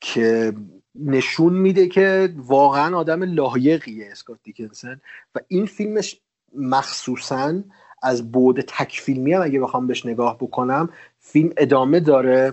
که 0.00 0.52
نشون 0.94 1.52
میده 1.52 1.88
که 1.88 2.34
واقعا 2.36 2.96
آدم 2.96 3.22
لایقیه 3.22 4.08
اسکات 4.12 4.38
دیکنسن 4.42 5.00
و 5.34 5.38
این 5.48 5.66
فیلمش 5.66 6.20
مخصوصا 6.56 7.62
از 8.04 8.32
بود 8.32 8.60
تک 8.60 9.00
فیلمی 9.00 9.32
هم 9.32 9.42
اگه 9.42 9.60
بخوام 9.60 9.86
بهش 9.86 10.06
نگاه 10.06 10.38
بکنم 10.38 10.88
فیلم 11.18 11.50
ادامه 11.56 12.00
داره 12.00 12.52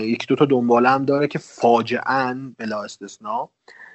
یک 0.00 0.26
دو 0.26 0.36
تا 0.36 0.44
دنباله 0.44 0.88
هم 0.88 1.04
داره 1.04 1.26
که 1.26 1.38
فاجعا 1.38 2.52
بلا 2.58 2.82
استثنا. 2.82 3.48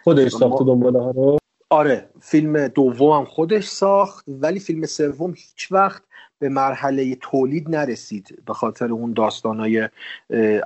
خودش 0.04 0.32
ساخته 0.32 0.66
دنباله 0.66 1.00
ها 1.00 1.12
رو؟ 1.12 1.38
آره 1.70 2.10
فیلم 2.20 2.68
دوم 2.68 3.20
هم 3.20 3.26
خودش 3.26 3.64
ساخت 3.64 4.26
ولی 4.28 4.60
فیلم 4.60 4.86
سوم 4.86 5.30
هیچ 5.30 5.72
وقت 5.72 6.04
به 6.40 6.50
مرحله 6.50 7.16
تولید 7.16 7.70
نرسید 7.70 8.44
به 8.46 8.54
خاطر 8.54 8.92
اون 8.92 9.14
داستانای 9.14 9.90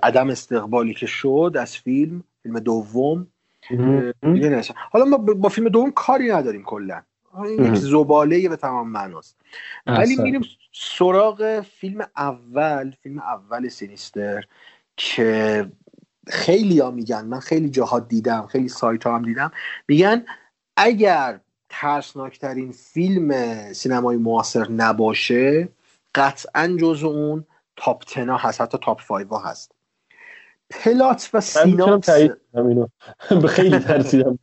عدم 0.04 0.30
استقبالی 0.30 0.94
که 0.94 1.06
شد 1.06 1.56
از 1.60 1.78
فیلم 1.78 2.24
فیلم 2.44 2.60
دوم. 2.60 3.28
حالا 4.92 5.06
ما 5.06 5.18
با 5.18 5.50
فیلم 5.50 5.70
دوم 5.70 5.92
کاری 5.92 6.32
نداریم 6.32 6.64
کلا. 6.64 7.02
یک 7.44 7.76
زباله 7.76 8.50
به 8.50 8.56
تمام 8.56 8.90
معناست. 8.90 9.38
ولی 9.88 10.16
میریم 10.16 10.42
سراغ 10.72 11.62
فیلم 11.62 12.08
اول 12.18 12.92
فیلم 13.04 13.20
اول 13.20 13.70
سینیستر 13.70 14.46
که 14.98 15.72
خیلی 16.28 16.80
ها 16.80 16.92
میگن. 16.92 17.26
من 17.26 17.40
خیلی 17.40 17.70
جاها 17.70 18.00
دیدم 18.00 18.48
خیلی 18.48 18.68
سایت 18.68 19.04
ها 19.04 19.16
هم 19.16 19.26
دیدم. 19.26 19.52
میگن 19.88 20.26
اگر 20.78 21.40
ترسناکترین 21.70 22.72
فیلم 22.72 23.34
سینمای 23.74 24.18
معاصر 24.18 24.70
نباشه 24.72 25.70
قطعا 26.16 26.78
جز 26.80 27.04
اون 27.04 27.46
top 27.76 28.04
ten 28.04 28.29
ا 28.29 28.38
هست 28.38 28.62
حتی 28.62 28.78
top 28.84 29.02
five 29.02 29.32
ا 29.32 29.40
هست. 29.40 29.72
plot 30.70 31.30
و 31.34 31.42
synopsis 31.42 32.10
خیلی 33.48 33.80
ترسیدم. 33.80 34.40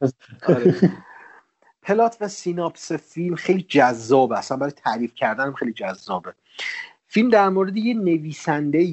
plot 1.83 2.17
و 2.21 2.29
synopsis 2.29 2.93
فیلم 2.93 3.35
خیلی 3.35 3.67
جذابه. 3.69 4.39
اصلا 4.39 4.57
برای 4.57 4.73
تعریف 4.73 5.15
کردن 5.15 5.53
خیلی 5.53 5.73
جذابه. 5.73 6.35
فیلم 7.07 7.31
در 7.31 7.49
مورد 7.49 7.77
یه 7.77 7.95
نویسنده 7.95 8.87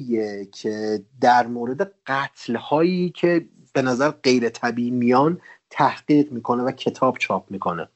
که 0.44 1.02
در 1.20 1.46
مورد 1.46 1.92
قتل 2.06 2.56
هایی 2.56 3.10
که 3.10 3.46
به 3.72 3.82
نظر 3.82 4.10
غیر 4.10 4.48
طبیعی 4.48 4.90
میان 4.90 5.40
تحقیق 5.70 6.32
می‌کنه 6.32 6.62
و 6.62 6.70
کتاب 6.70 7.18
چاپ 7.18 7.50
می‌کنه. 7.50 7.88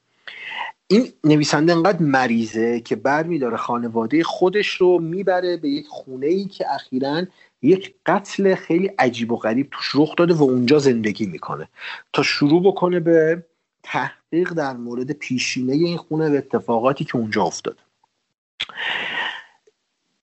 این 0.87 1.07
نویسنده 1.23 1.73
انقدر 1.73 2.01
مریضه 2.01 2.79
که 2.79 2.95
برمیداره 2.95 3.57
خانواده 3.57 4.23
خودش 4.23 4.67
رو 4.67 4.99
می‌بره 4.99 5.57
به 5.57 5.69
یک 5.69 5.87
خونه 5.87 6.27
ای 6.27 6.45
که 6.45 6.65
اخیرا 6.73 7.23
یک 7.61 7.95
قتل 8.05 8.55
خیلی 8.55 8.87
عجیب 8.87 9.31
و 9.31 9.37
غریب 9.37 9.67
توش 9.71 9.91
رخ 9.95 10.15
داده 10.17 10.33
و 10.33 10.43
اونجا 10.43 10.79
زندگی 10.79 11.25
می‌کنه. 11.25 11.67
تا 12.13 12.23
شروع 12.23 12.63
بکنه 12.63 12.99
به 12.99 13.43
تحقیق 13.85 14.53
در 14.53 14.73
مورد 14.73 15.11
پیشینه 15.11 15.73
این 15.73 15.97
خونه 15.97 16.29
و 16.29 16.33
اتفاقاتی 16.33 17.05
که 17.05 17.15
اونجا 17.15 17.43
افتاد. 17.43 17.77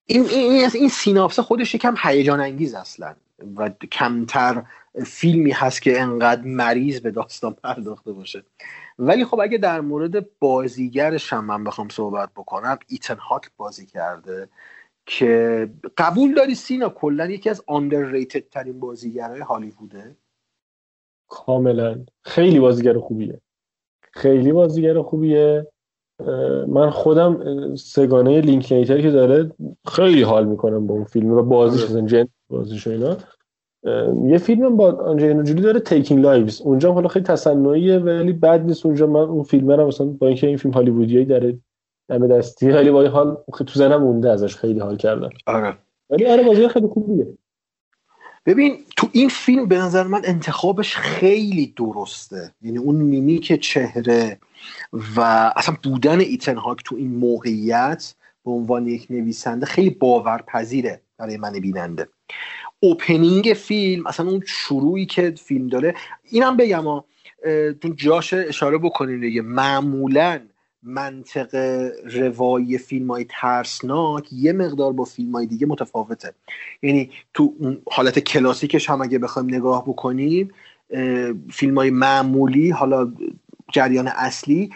این, 0.06 0.26
این, 0.26 0.70
این 0.74 0.88
سیناپس 0.88 1.38
خودش 1.38 1.74
یکم 1.74 1.94
هیجان 2.02 2.40
انگیز 2.40 2.74
اصلا 2.74 3.14
و 3.56 3.68
کمتر 3.92 4.62
فیلمی 5.06 5.50
هست 5.50 5.82
که 5.82 6.00
انقدر 6.00 6.42
مریض 6.42 7.00
به 7.00 7.10
داستان 7.10 7.52
پرداخته 7.52 8.12
باشه. 8.12 8.44
ولی 8.98 9.24
خب 9.24 9.40
اگه 9.40 9.58
در 9.58 9.80
مورد 9.80 10.38
بازیگرش 10.38 11.32
هم 11.32 11.44
من 11.44 11.64
بخوام 11.64 11.88
صحبت 11.88 12.30
بکنم 12.36 12.78
ایتن 12.88 13.16
هاک 13.16 13.50
بازی 13.56 13.86
کرده 13.86 14.48
که 15.06 15.68
قبول 15.98 16.34
داری 16.34 16.54
سینا 16.54 16.88
کلا 16.88 17.26
یکی 17.26 17.50
از 17.50 17.64
underrated 17.70 18.42
ترین 18.50 18.80
بازیگرهای 18.80 19.40
هالیووده؟ 19.40 20.16
کاملا. 21.28 22.04
خیلی 22.22 22.60
بازیگر 22.60 22.98
خوبیه. 22.98 23.40
خیلی 24.12 24.52
بازیگر 24.52 25.02
خوبیه. 25.02 25.66
من 26.68 26.90
خودم 26.90 27.74
سگانه 27.74 28.40
لینک 28.40 28.72
نیتر 28.72 29.00
که 29.00 29.10
داره 29.10 29.50
خیلی 29.86 30.22
حال 30.22 30.46
می‌کنم 30.46 30.86
با 30.86 30.94
اون 30.94 31.04
فیلم 31.04 31.30
و 31.30 31.42
بازیش 31.42 31.84
مثلا 31.84 32.00
جن 32.00 32.28
بازیش 32.50 32.86
اینا. 32.86 33.16
یه 34.24 34.38
فیلم 34.38 34.76
با 34.76 34.92
آنجلینا 34.92 35.42
جولی 35.42 35.62
داره 35.62 35.80
Taking 35.80 36.22
Lives 36.22 36.60
اونجا 36.60 36.92
حالا 36.92 37.08
خیلی 37.08 37.24
تصنعیه 37.24 37.98
ولی 37.98 38.32
بد 38.32 38.64
نیست 38.64 38.86
اونجا. 38.86 39.06
من 39.06 39.20
اون 39.20 39.42
فیلم 39.42 39.70
رو 39.70 39.86
مثلا 39.86 40.06
با 40.06 40.26
اینکه 40.26 40.46
این 40.46 40.56
فیلم 40.56 40.74
هالیوودیایی 40.74 41.26
داره 41.26 41.58
دم 42.08 42.26
دستی 42.26 42.70
ولی 42.70 42.90
با 42.90 43.08
حال 43.08 43.36
تو 43.58 43.78
ذهنم 43.78 44.02
مونده 44.02 44.30
ازش 44.30 44.56
خیلی 44.56 44.80
حال 44.80 44.96
کردم. 44.96 45.30
آره. 45.46 45.78
ولی 46.10 46.26
آره 46.26 46.42
بازی 46.42 46.68
خیلی 46.68 46.86
خوبیه. 46.86 47.26
ببین 48.46 48.78
تو 48.96 49.08
این 49.12 49.28
فیلم 49.28 49.66
به 49.66 49.78
نظر 49.78 50.06
من 50.06 50.22
انتخابش 50.24 50.96
خیلی 50.96 51.74
درسته. 51.76 52.54
یعنی 52.62 52.78
اون 52.78 52.94
میمیک 52.94 53.60
چهره 53.60 54.38
و 55.16 55.20
اصلا 55.56 55.76
بودن 55.82 56.20
ایتن 56.20 56.56
هاک 56.56 56.78
تو 56.84 56.96
این 56.96 57.10
موقعیت 57.10 58.14
به 58.44 58.50
عنوان 58.50 58.86
یک 58.86 59.06
نویسنده 59.10 59.66
خیلی 59.66 59.90
باورپذیره 59.90 61.00
برای 61.18 61.36
من 61.36 61.52
بیننده. 61.52 62.08
اوپنینگ 62.80 63.54
فیلم 63.56 64.06
اصلا 64.06 64.30
اون 64.30 64.42
شروعی 64.46 65.06
که 65.06 65.30
فیلم 65.30 65.68
داره 65.68 65.94
اینم 66.24 66.56
بگم 66.56 66.84
ها 66.84 67.04
جاش 67.96 68.34
اشاره 68.34 68.78
بکنین 68.78 69.20
دیگه. 69.20 69.42
معمولا 69.42 70.40
منطق 70.82 71.54
روایی 72.04 72.78
فیلم 72.78 73.10
های 73.10 73.26
ترسناک 73.28 74.32
یه 74.32 74.52
مقدار 74.52 74.92
با 74.92 75.04
فیلم 75.04 75.32
های 75.32 75.46
دیگه 75.46 75.66
متفاوته. 75.66 76.32
یعنی 76.82 77.10
تو 77.34 77.54
حالت 77.90 78.18
کلاسیکش 78.18 78.90
هم 78.90 79.02
اگه 79.02 79.18
بخوایم 79.18 79.54
نگاه 79.54 79.84
بکنیم 79.84 80.50
فیلم 81.50 81.78
های 81.78 81.90
معمولی 81.90 82.70
حالا 82.70 83.12
جریان 83.72 84.08
اصلی 84.08 84.70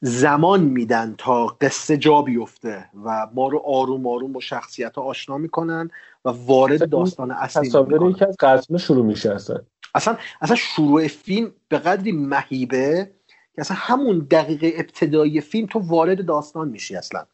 زمان 0.00 0.60
میدن 0.60 1.14
تا 1.18 1.46
قصه 1.46 1.96
جا 1.96 2.22
بیفته 2.22 2.84
و 3.04 3.26
ما 3.34 3.48
رو 3.48 3.58
آروم 3.58 4.06
آروم 4.06 4.32
با 4.32 4.40
شخصیت 4.40 4.96
ها 4.96 5.02
آشنا 5.02 5.38
می‌کنن 5.38 5.90
و 6.24 6.30
وارد 6.30 6.90
داستان 6.90 7.30
اصلی 7.30 7.68
تصاویر 7.68 8.10
یکی 8.10 8.24
از 8.24 8.36
قتل 8.40 8.76
شروع 8.76 9.06
میشه 9.06 9.34
اصلا. 9.34 9.58
اصلا 9.94 10.16
اصلا 10.40 10.56
شروع 10.56 11.08
فیلم 11.08 11.52
به 11.68 11.78
قدری 11.78 12.12
مهیبه 12.12 13.10
که 13.56 13.60
اصلا 13.60 13.76
همون 13.80 14.26
دقیقه 14.30 14.72
ابتدایی 14.76 15.40
فیلم 15.40 15.66
تو 15.66 15.78
وارد 15.78 16.26
داستان 16.26 16.68
میشی 16.68 16.96
اصلا. 16.96 17.26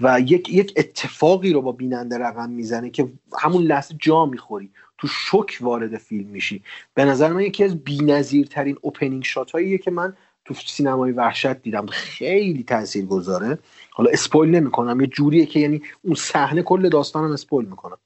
و 0.00 0.20
یک 0.20 0.48
یک 0.48 0.72
اتفاقی 0.76 1.52
رو 1.52 1.62
با 1.62 1.72
بیننده 1.72 2.18
رقم 2.18 2.50
می‌زنه 2.50 2.90
که 2.90 3.08
همون 3.38 3.62
لحظه 3.62 3.94
جا 3.98 4.26
می‌خوری. 4.26 4.70
تو 4.98 5.08
شک 5.08 5.58
وارد 5.60 5.98
فیلم 5.98 6.30
میشی. 6.30 6.62
به 6.94 7.04
نظر 7.04 7.32
من 7.32 7.40
یکی 7.40 7.64
از 7.64 7.84
بی‌نظیرترین 7.84 8.76
اوپنینگ 8.80 9.24
شات 9.24 9.50
هاییه 9.50 9.78
که 9.78 9.90
من 9.90 10.16
تو 10.44 10.54
سینمای 10.54 11.12
وحشت 11.12 11.62
دیدم. 11.62 11.86
خیلی 11.86 12.62
تاثیر 12.62 13.06
گذاره 13.06 13.58
حالا 13.90 14.10
اسپویل 14.10 14.50
نمی‌کنم. 14.50 15.00
یه 15.00 15.06
جوریه 15.06 15.46
که 15.46 15.60
یعنی 15.60 15.82
اون 16.02 16.14
صحنه 16.14 16.62
کل 16.62 16.88
داستانم 16.88 17.32
اسپویل 17.32 17.68
می‌کنم 17.68 17.98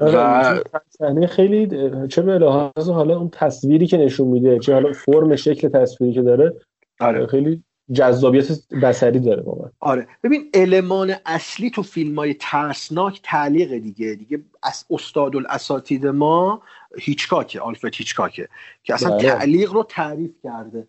و 0.00 0.60
صحنه 0.88 1.26
خیلی 1.26 1.68
چه 2.08 2.22
به 2.22 2.38
لحاظ 2.38 2.90
حالا 2.90 3.18
اون 3.18 3.30
تصویری 3.32 3.86
که 3.86 3.96
نشون 3.96 4.28
میده 4.28 4.58
چه 4.58 4.74
حالا 4.74 4.92
فرم 4.92 5.36
شکل 5.36 5.68
تصویری 5.68 6.14
که 6.14 6.22
داره 6.22 6.54
آره. 7.00 7.26
خیلی 7.26 7.62
جذابیت 7.92 8.46
بسری 8.82 9.20
داره 9.20 9.42
واقعا 9.42 9.70
آره 9.80 10.06
ببین 10.22 10.50
المان 10.54 11.14
اصلی 11.26 11.70
تو 11.70 11.82
فیلم 11.82 12.18
های 12.18 12.34
ترسناک 12.40 13.20
تعلیق 13.22 13.78
دیگه 13.78 14.14
دیگه 14.14 14.38
از 14.62 14.84
استاد 14.90 15.36
الاساتید 15.36 16.06
ما 16.06 16.62
هیچکاکه 16.98 17.60
آلفرد 17.60 17.94
هیچکاکه 17.94 18.48
که 18.82 18.94
اصلا 18.94 19.16
بله. 19.16 19.30
تعلیق 19.30 19.72
رو 19.72 19.82
تعریف 19.82 20.32
کرده 20.42 20.86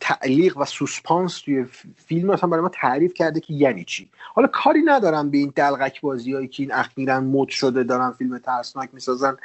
تعلیق 0.00 0.56
و 0.56 0.64
سوسپانس 0.64 1.40
توی 1.40 1.64
فیلم 1.96 2.30
اصلا 2.30 2.48
برای 2.48 2.62
ما 2.62 2.68
تعریف 2.68 3.14
کرده 3.14 3.40
که 3.40 3.54
یعنی 3.54 3.84
چی. 3.84 4.10
حالا 4.34 4.48
کاری 4.48 4.82
ندارم 4.82 5.30
به 5.30 5.38
این 5.38 5.52
دلغک 5.56 6.00
بازی 6.00 6.32
هایی 6.32 6.48
که 6.48 6.62
این 6.62 6.72
اخیرا 6.72 7.20
مد 7.20 7.48
شده 7.48 7.84
دارن 7.84 8.10
فیلم 8.10 8.38
ترسناک 8.38 8.88
می‌سازن. 8.92 9.36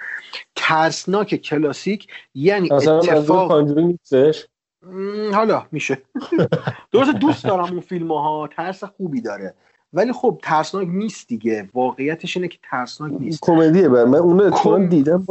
ترسناک 0.56 1.36
کلاسیک 1.36 2.08
یعنی 2.34 2.72
اتفاق 2.72 3.70
نیستش؟ 3.70 4.48
حالا 5.34 5.66
میشه. 5.72 6.02
درست 6.92 7.12
دوست 7.12 7.44
دارم 7.44 7.72
اون 7.72 7.80
فیلم 7.80 8.12
ها 8.12 8.50
ترس 8.56 8.84
خوبی 8.84 9.22
داره. 9.22 9.54
ولی 9.94 10.14
خب 10.14 10.40
ترسناک 10.44 10.88
نیست 10.88 11.28
دیگه. 11.28 11.70
واقعیتش 11.74 12.38
اینه 12.38 12.48
که 12.48 12.58
ترسناک 12.64 13.12
نیست. 13.20 13.40
کمدیه 13.42 13.90
بر 13.90 14.06
من 14.06 14.20
اون 14.20 14.90
دیدم 14.90 15.26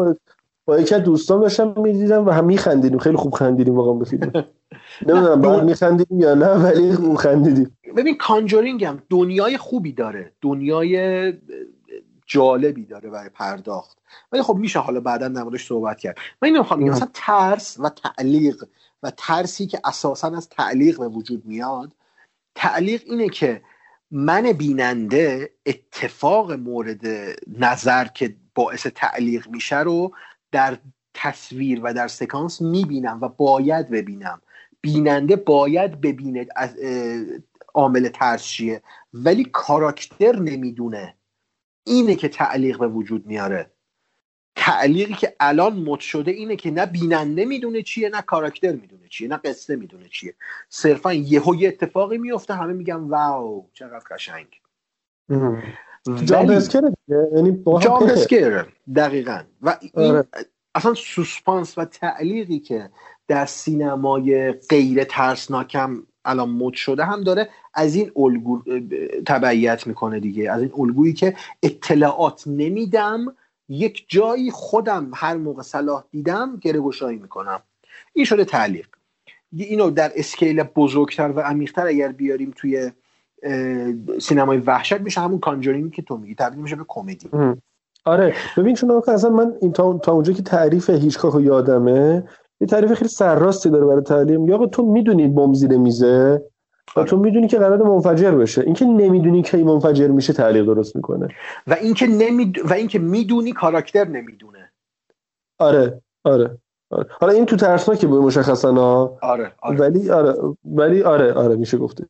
با, 0.69 0.81
یکی 0.81 0.95
از 0.95 1.03
دوستان 1.03 1.41
داشتم 1.41 1.75
می‌دیدم 1.77 2.27
و 2.27 2.31
هم 2.31 2.45
میخندیدیم 2.45 2.99
خیلی 2.99 3.17
خوب 3.17 3.35
خندیدیم 3.35 3.75
واقعا 3.75 3.93
به 3.93 4.05
فیلم. 4.05 4.33
نمی‌دونم 5.07 5.41
بعد 5.41 5.65
میخندیدیم 5.65 6.21
یا 6.21 6.35
نه 6.35 6.47
ولی 6.47 6.93
خوب 6.93 7.15
خندیدیم. 7.15 7.79
ببین 7.97 8.17
کانجورینگ 8.17 8.85
هم 8.85 9.03
دنیای 9.11 9.57
خوبی 9.57 9.93
داره. 9.93 10.33
دنیای 10.41 11.33
جالبی 12.27 12.87
داره 12.87 13.11
برای 13.11 13.29
پرداخت. 13.29 13.99
ولی 14.33 14.43
خب 14.43 14.55
میشه 14.55 14.79
حالا 14.79 15.01
بعدا 15.01 15.29
در 15.29 15.43
موردش 15.43 15.67
صحبت 15.67 15.99
کرد. 15.99 16.17
من 16.43 16.47
اینو 16.47 16.59
می‌خوام 16.59 16.83
مثلا 16.83 17.09
ترس 17.15 17.77
و 17.81 17.89
تعلیق 17.89 18.65
و 19.03 19.13
ترسی 19.17 19.67
که 19.67 19.81
اساسا 19.85 20.37
از 20.37 20.49
تعلیق 20.49 20.99
به 20.99 21.09
وجود 21.09 21.43
میاد 21.47 21.93
تعلیق 22.55 23.03
اینه 23.07 23.29
که 23.29 23.63
من 24.11 24.53
بیننده 24.53 25.51
اتفاق 25.67 26.53
مورد 26.53 27.01
نظر 27.59 28.05
که 28.05 28.35
باعث 28.55 28.87
تعلیق 28.87 29.49
میشه 29.49 29.79
رو 29.79 30.13
در 30.52 30.78
تصویر 31.15 31.81
و 31.83 31.94
در 31.94 32.09
سکانس 32.09 32.60
می‌بینم 32.60 33.18
و 33.23 33.28
باید 33.28 33.91
ببینم. 33.91 34.41
بیننده 34.81 35.36
باید 35.36 36.01
ببینه 36.01 36.47
از 36.57 36.77
عامل 37.75 38.09
ترس 38.09 38.44
چیه. 38.44 38.83
ولی 39.12 39.44
کاراکتر 39.44 40.36
نمی‌دونه. 40.36 41.15
اینه 41.85 42.15
که 42.15 42.28
تعلیق 42.28 42.78
به 42.78 42.89
وجود 42.89 43.27
میاره. 43.27 43.70
تعلیقی 44.57 45.15
که 45.15 45.36
الان 45.41 45.73
مد 45.77 46.01
شده 46.01 46.31
اینه 46.31 46.57
که 46.57 46.70
نه 46.70 46.86
بیننده 46.86 47.44
می‌دونه 47.44 47.83
چیه 47.83 48.09
نه 48.09 48.23
کاراکتر 48.23 48.73
می‌دونه 48.73 49.09
چیه 49.09 49.28
نه 49.28 49.36
قصه 49.36 49.77
می‌دونه 49.77 50.09
چیه. 50.09 50.35
صرفا 50.68 51.12
یهو 51.12 51.55
یه 51.55 51.68
اتفاقی 51.68 52.18
میفته 52.18 52.55
همه 52.55 52.73
میگن 52.73 52.94
واو 52.94 53.68
چقدر 53.73 54.05
قشنگ. 54.10 54.47
jump 56.25 56.51
scare 56.51 56.93
یعنی 57.09 57.65
jump 57.81 58.03
scare 58.03 58.67
دقیقا. 58.97 59.41
و 59.62 59.77
این 59.81 60.11
آره. 60.11 60.25
اصلا 60.75 60.95
سوسپانس 60.95 61.78
و 61.78 61.85
تعلیقی 61.85 62.59
که 62.59 62.91
در 63.28 63.47
سینمای 63.47 64.53
غیر 64.53 65.05
ترسناکم 65.05 66.03
الان 66.25 66.51
مد 66.51 66.73
شده 66.73 67.05
هم 67.05 67.23
داره 67.23 67.49
از 67.75 67.95
این 67.95 68.12
الگو 68.17 68.62
تبعیت 69.27 69.87
می‌کنه 69.87 70.20
دیگه. 70.20 70.53
از 70.53 70.62
این 70.62 70.73
الگویی 70.78 71.12
که 71.12 71.37
اطلاعات 71.62 72.43
نمیدم 72.47 73.37
یک 73.69 74.05
جایی 74.09 74.51
خودم 74.51 75.11
هر 75.15 75.37
موقع 75.37 75.62
صلاح 75.62 76.05
دیدم 76.11 76.59
گره 76.61 76.81
گشایی 76.81 77.19
می‌کنم. 77.19 77.61
این 78.12 78.25
شده 78.25 78.45
تعلیق. 78.45 78.87
اینو 79.53 79.91
در 79.91 80.12
scale 80.17 80.62
بزرگتر 80.62 81.33
و 81.37 81.41
عمیقتر 81.41 81.87
اگر 81.87 82.12
بیاریم 82.12 82.53
توی 82.57 82.91
سینمای 84.20 84.58
وحشت 84.58 85.00
میشه 85.00 85.20
همون 85.20 85.39
کانجورینگی 85.39 85.91
که 85.91 86.02
تو 86.02 86.17
میگی 86.17 86.34
تبدیل 86.34 86.62
میشه 86.62 86.76
به 86.76 86.84
کمدی. 86.89 87.31
آره 88.05 88.34
ببین 88.57 88.75
چون 88.75 89.02
اصلا 89.08 89.31
من 89.31 89.52
این 89.60 89.73
تا, 89.73 89.99
تا 89.99 90.12
اونجا 90.12 90.33
که 90.33 90.42
تعریف 90.42 90.91
هیچکاک 90.91 91.33
رو 91.33 91.41
یادمه 91.41 92.25
یه 92.60 92.67
تعریف 92.67 92.92
خیلی 92.92 93.08
سرراستی 93.08 93.70
داره 93.70 93.86
برای 93.86 94.02
تعلیم. 94.02 94.49
یا 94.49 94.67
تو 94.67 94.83
می‌دونی 94.92 95.28
بم 95.28 95.55
زیر 95.55 95.76
میزه؟ 95.76 96.42
و 96.97 97.05
تو 97.05 97.17
می‌دونی 97.17 97.47
که 97.47 97.58
قرار 97.58 97.83
منفجر 97.83 98.31
بشه. 98.31 98.62
اینکه 98.62 98.84
نمی‌دونی 98.84 99.42
کی 99.42 99.62
منفجر 99.62 100.08
میشه 100.08 100.33
تعلیق 100.33 100.65
درست 100.65 100.97
می‌کنه. 100.97 101.28
و 101.67 101.76
اینکه 101.81 102.07
نمی 102.07 102.52
و 102.65 102.73
اینکه 102.73 102.99
می‌دونی 102.99 103.52
کاراکتر 103.52 104.08
نمی‌دونه. 104.08 104.73
آره 105.58 106.02
آره 106.25 106.58
آره. 106.91 107.07
حالا 107.10 107.33
این 107.33 107.47
تو 107.47 107.57
ترسناکه 107.57 108.07
بود 108.07 108.23
مشخصا 108.23 109.18
آره, 109.23 109.52
آره. 109.62 109.78
ولی 109.78 110.10
آره 110.10 110.34
ولی 110.65 111.02
آره 111.02 111.33
آره 111.33 111.57
میشه 111.57 111.78
گفته 111.78 112.07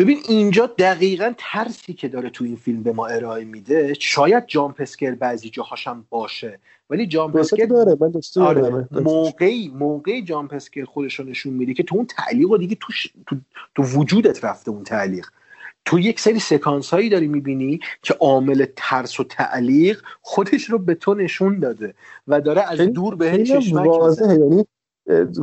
ببین 0.00 0.18
اینجا 0.28 0.66
دقیقا 0.66 1.32
ترسی 1.38 1.92
که 1.92 2.08
داره 2.08 2.30
تو 2.30 2.44
این 2.44 2.56
فیلم 2.56 2.82
به 2.82 2.92
ما 2.92 3.06
ارائه 3.06 3.44
میده 3.44 3.94
شاید 3.94 4.46
جامپسکر 4.46 5.14
بعضی 5.14 5.50
جاهاشم 5.50 6.06
باشه 6.10 6.58
ولی 6.90 7.06
جامپسکر 7.06 7.66
داره 7.66 7.96
من 8.00 8.12
آره 8.36 8.88
موقعی 8.90 9.68
موقعی 9.68 10.22
جامپسکر 10.22 10.84
خودش 10.84 11.14
رو 11.14 11.24
نشون 11.24 11.52
میده 11.52 11.74
که 11.74 11.82
تو 11.82 11.96
اون 11.96 12.06
تعلیق 12.06 12.50
و 12.50 12.56
دیگه 12.56 12.76
تو, 12.80 12.92
تو... 13.26 13.36
تو 13.74 13.82
وجودت 13.82 14.44
رفته 14.44 14.70
اون 14.70 14.84
تعلیق. 14.84 15.26
تو 15.84 15.98
یک 15.98 16.20
سری 16.20 16.38
سکانس 16.38 16.90
هایی 16.90 17.08
داری 17.08 17.28
می‌بینی 17.28 17.80
که 18.02 18.14
عامل 18.14 18.66
ترس 18.76 19.20
و 19.20 19.24
تعلیق 19.24 20.02
خودش 20.22 20.64
رو 20.64 20.78
به 20.78 20.94
تو 20.94 21.14
نشون 21.14 21.58
داده 21.58 21.94
و 22.28 22.40
داره 22.40 22.62
از 22.62 22.80
دور 22.80 23.14
به 23.16 23.44
چشمک 23.44 23.86
یعنی 24.20 24.64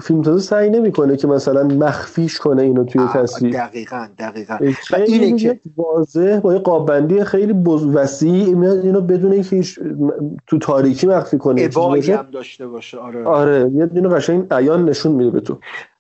فیلم 0.01 0.37
سعی 0.39 0.69
نمی‌کنه 0.69 1.17
که 1.17 1.27
مثلا 1.27 1.63
مخفیش 1.63 2.37
کنه 2.37 2.61
اینو 2.61 2.83
توی 2.83 3.01
تصویر. 3.13 3.53
دقیقا 3.53 4.07
دقیقا. 4.19 4.57
و 4.91 4.95
اینه 4.95 5.37
که 5.37 5.59
واضح 5.77 6.39
با 6.39 6.53
یه 6.53 6.59
قابندی 6.59 7.23
خیلی 7.23 7.53
بز... 7.53 7.85
وسیع 7.85 8.55
میاد 8.55 8.85
اینو 8.85 9.01
بدون 9.01 9.31
اینکه 9.31 9.55
هیچ 9.55 9.79
تو 10.47 10.57
تاریکی 10.57 11.07
مخفی 11.07 11.37
کنه 11.37 11.69
ابایی 11.75 12.11
هم 12.11 12.27
داشته 12.31 12.67
باشه 12.67 12.97
آره. 12.97 13.25
آره 13.25 13.63
میاد 13.63 13.95
اینو 13.95 14.09
قشنگ 14.09 14.47
عیان 14.51 14.89
نشون 14.89 15.11
میده 15.11 15.29
به 15.31 15.39
تو. 15.39 15.59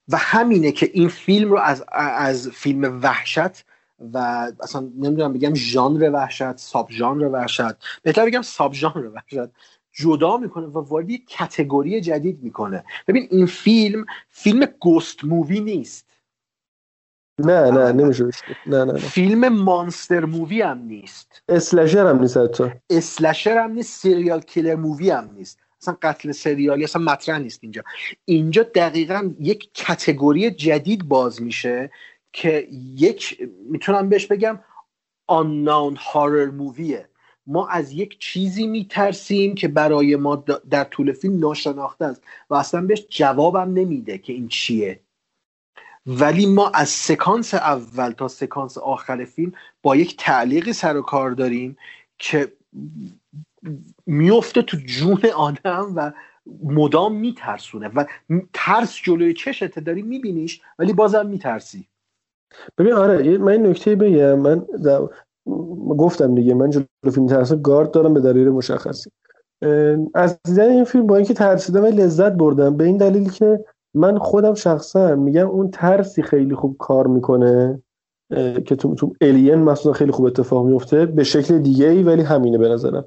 و 0.09 0.17
همینه 0.17 0.71
که 0.71 0.89
این 0.93 1.09
فیلم 1.09 1.51
رو 1.51 1.57
از 1.57 1.83
از 2.17 2.49
فیلم 2.49 2.99
وحشت 3.03 3.65
و 4.13 4.47
اصلا 4.63 4.81
نمی‌دونم 4.99 5.33
بگم 5.33 5.53
ژانر 5.53 6.09
وحشت 6.13 6.57
ساب 6.57 6.87
ژانر 6.91 7.25
وحشت. 7.25 7.75
بهتر 8.03 8.25
بگم 8.25 8.41
sub 8.41 8.73
ژانر 8.73 9.07
وحشت. 9.15 9.49
جدا 9.99 10.37
می‌کنه 10.37 10.65
و 10.65 10.79
وارد 10.79 11.09
یک 11.09 11.27
category 11.27 12.01
جدید 12.01 12.43
می‌کنه. 12.43 12.83
ببین 13.07 13.27
این 13.31 13.45
فیلم 13.45 14.05
فیلم 14.29 14.65
ghost 14.79 15.23
movie 15.23 15.59
نیست. 15.59 16.07
نه 17.39 17.71
نه 17.71 17.91
نمیشه 17.91 18.29
نه 18.65 18.85
نه, 18.85 18.97
فیلم 18.97 19.47
monster 19.47 20.25
movie 20.25 20.61
هم 20.61 20.77
نیست. 20.77 21.41
slasher 21.49 22.07
هم 22.07 22.19
نیست 22.19 22.37
حتی. 22.37 22.71
slasher 22.89 23.57
هم 23.57 23.71
نیست 23.71 24.01
serial 24.01 24.41
killer 24.41 24.75
movie 24.75 25.09
هم 25.09 25.29
نیست. 25.35 25.59
اصلا 25.81 25.97
قتل 26.01 26.31
سریالی 26.31 26.83
اصلا 26.83 27.01
مطرح 27.01 27.39
نیست 27.39 27.59
اینجا. 27.63 27.83
اینجا 28.25 28.63
دقیقا 28.63 29.33
یک 29.39 29.73
category 29.73 30.51
جدید 30.51 31.07
باز 31.07 31.41
میشه 31.41 31.91
که 32.33 32.67
یک 32.95 33.49
می‌تونم 33.69 34.09
بهش 34.09 34.27
بگم 34.27 34.59
unknown 35.31 35.97
horror 35.97 36.53
موویه 36.53 37.09
ما 37.47 37.67
از 37.67 37.91
یک 37.91 38.19
چیزی 38.19 38.67
میترسیم 38.67 39.55
که 39.55 39.67
برای 39.67 40.15
ما 40.15 40.35
در 40.69 40.83
طول 40.83 41.11
فیلم 41.11 41.39
ناشناخته 41.39 42.05
است. 42.05 42.23
و 42.49 42.55
اصلا 42.55 42.81
بهش 42.81 43.05
جوابم 43.09 43.73
نمیده 43.73 44.17
که 44.17 44.33
این 44.33 44.47
چیه. 44.47 44.99
ولی 46.05 46.45
ما 46.45 46.69
از 46.69 46.89
سکانس 46.89 47.53
اول 47.53 48.11
تا 48.11 48.27
سکانس 48.27 48.77
آخر 48.77 49.25
فیلم 49.25 49.51
با 49.81 49.95
یک 49.95 50.17
تعلیقی 50.17 50.73
سر 50.73 50.97
و 50.97 51.01
کار 51.01 51.31
داریم 51.31 51.77
که 52.17 52.53
میفته 54.05 54.61
تو 54.61 54.77
جون 54.85 55.25
آدم 55.35 55.93
و 55.95 56.11
مدام 56.63 57.15
میترسونه. 57.15 57.87
و 57.87 58.05
ترس 58.53 58.95
جلوی 59.03 59.33
چشته 59.33 59.81
داری 59.81 60.01
میبینیش 60.01 60.61
ولی 60.79 60.93
بازم 60.93 61.25
میترسی. 61.25 61.87
ببین 62.77 62.93
آره 62.93 63.37
من 63.37 63.53
نکته 63.53 63.95
بگم. 63.95 64.39
من 64.39 64.65
گفتم 65.97 66.35
دیگه 66.35 66.53
من 66.53 66.69
جلو 66.69 66.85
فیلم 67.11 67.27
ترس 67.27 67.53
گارد 67.53 67.91
دارم 67.91 68.13
به 68.13 68.19
دلیل 68.19 68.49
مشخصی. 68.49 69.09
از 70.13 70.39
دیدن 70.43 70.69
این 70.69 70.83
فیلم 70.83 71.07
با 71.07 71.15
اینکه 71.15 71.33
ترسیدم 71.33 71.83
و 71.83 71.87
لذت 71.87 72.31
بردم. 72.31 72.77
به 72.77 72.83
این 72.83 72.97
دلیل 72.97 73.29
که 73.29 73.65
من 73.93 74.17
خودم 74.17 74.53
شخصا 74.53 75.15
میگم 75.15 75.47
اون 75.47 75.71
ترسی 75.71 76.21
خیلی 76.21 76.55
خوب 76.55 76.75
کار 76.79 77.07
می‌کنه 77.07 77.81
که 78.65 78.75
تو 78.75 78.95
تو 78.95 79.13
الین 79.21 79.55
مثلا 79.55 79.93
خیلی 79.93 80.11
خوب 80.11 80.25
اتفاق 80.25 80.65
میفته 80.65 81.05
به 81.05 81.23
شکل 81.23 81.59
دیگه 81.59 81.87
ای 81.87 82.03
ولی 82.03 82.21
همینه 82.21 82.57
به 82.57 82.69
نظرم. 82.69 83.05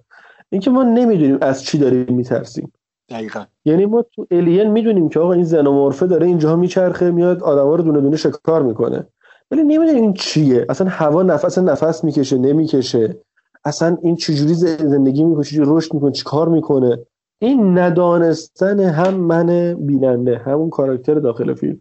اینکه 0.50 0.70
ما 0.70 0.82
نمی‌دونیم 0.82 1.38
از 1.40 1.62
چی 1.62 1.78
داریم 1.78 2.16
میترسیم. 2.16 2.72
دقیقا. 3.08 3.44
یعنی 3.64 3.86
ما 3.86 4.02
تو 4.02 4.26
الین 4.30 4.70
می‌دونیم 4.70 5.08
که 5.08 5.20
آقا 5.20 5.32
این 5.32 5.44
زنومورفه 5.44 6.06
داره 6.06 6.26
اینجا 6.26 6.56
میچرخه 6.56 7.10
میاد 7.10 7.42
آدما 7.42 7.74
رو 7.74 7.82
دونه 7.82 8.00
دونه 8.00 8.16
شکار 8.16 8.62
می‌کنه. 8.62 9.06
ولی 9.50 9.62
نمی‌دونیم 9.62 10.02
این 10.02 10.12
چیه. 10.12 10.66
اصلا 10.68 10.86
هوا 10.90 11.22
نفس 11.22 11.58
نفس 11.58 12.04
می‌کشه 12.04 12.38
نمی‌کشه. 12.38 13.16
اصلا 13.64 13.96
این 14.02 14.16
چجوری 14.16 14.54
زندگی 14.54 15.24
می‌کنه 15.24 15.44
چجوری 15.44 15.70
رشد 15.72 15.94
می‌کنه 15.94 16.10
چیکار 16.10 16.48
می‌کنه. 16.48 16.98
این 17.42 17.78
ندانستن 17.78 18.80
هم 18.80 19.14
من 19.14 19.76
بیننده 19.80 20.38
همون 20.38 20.70
کاراکتر 20.70 21.14
داخل 21.14 21.54
فیلم. 21.54 21.78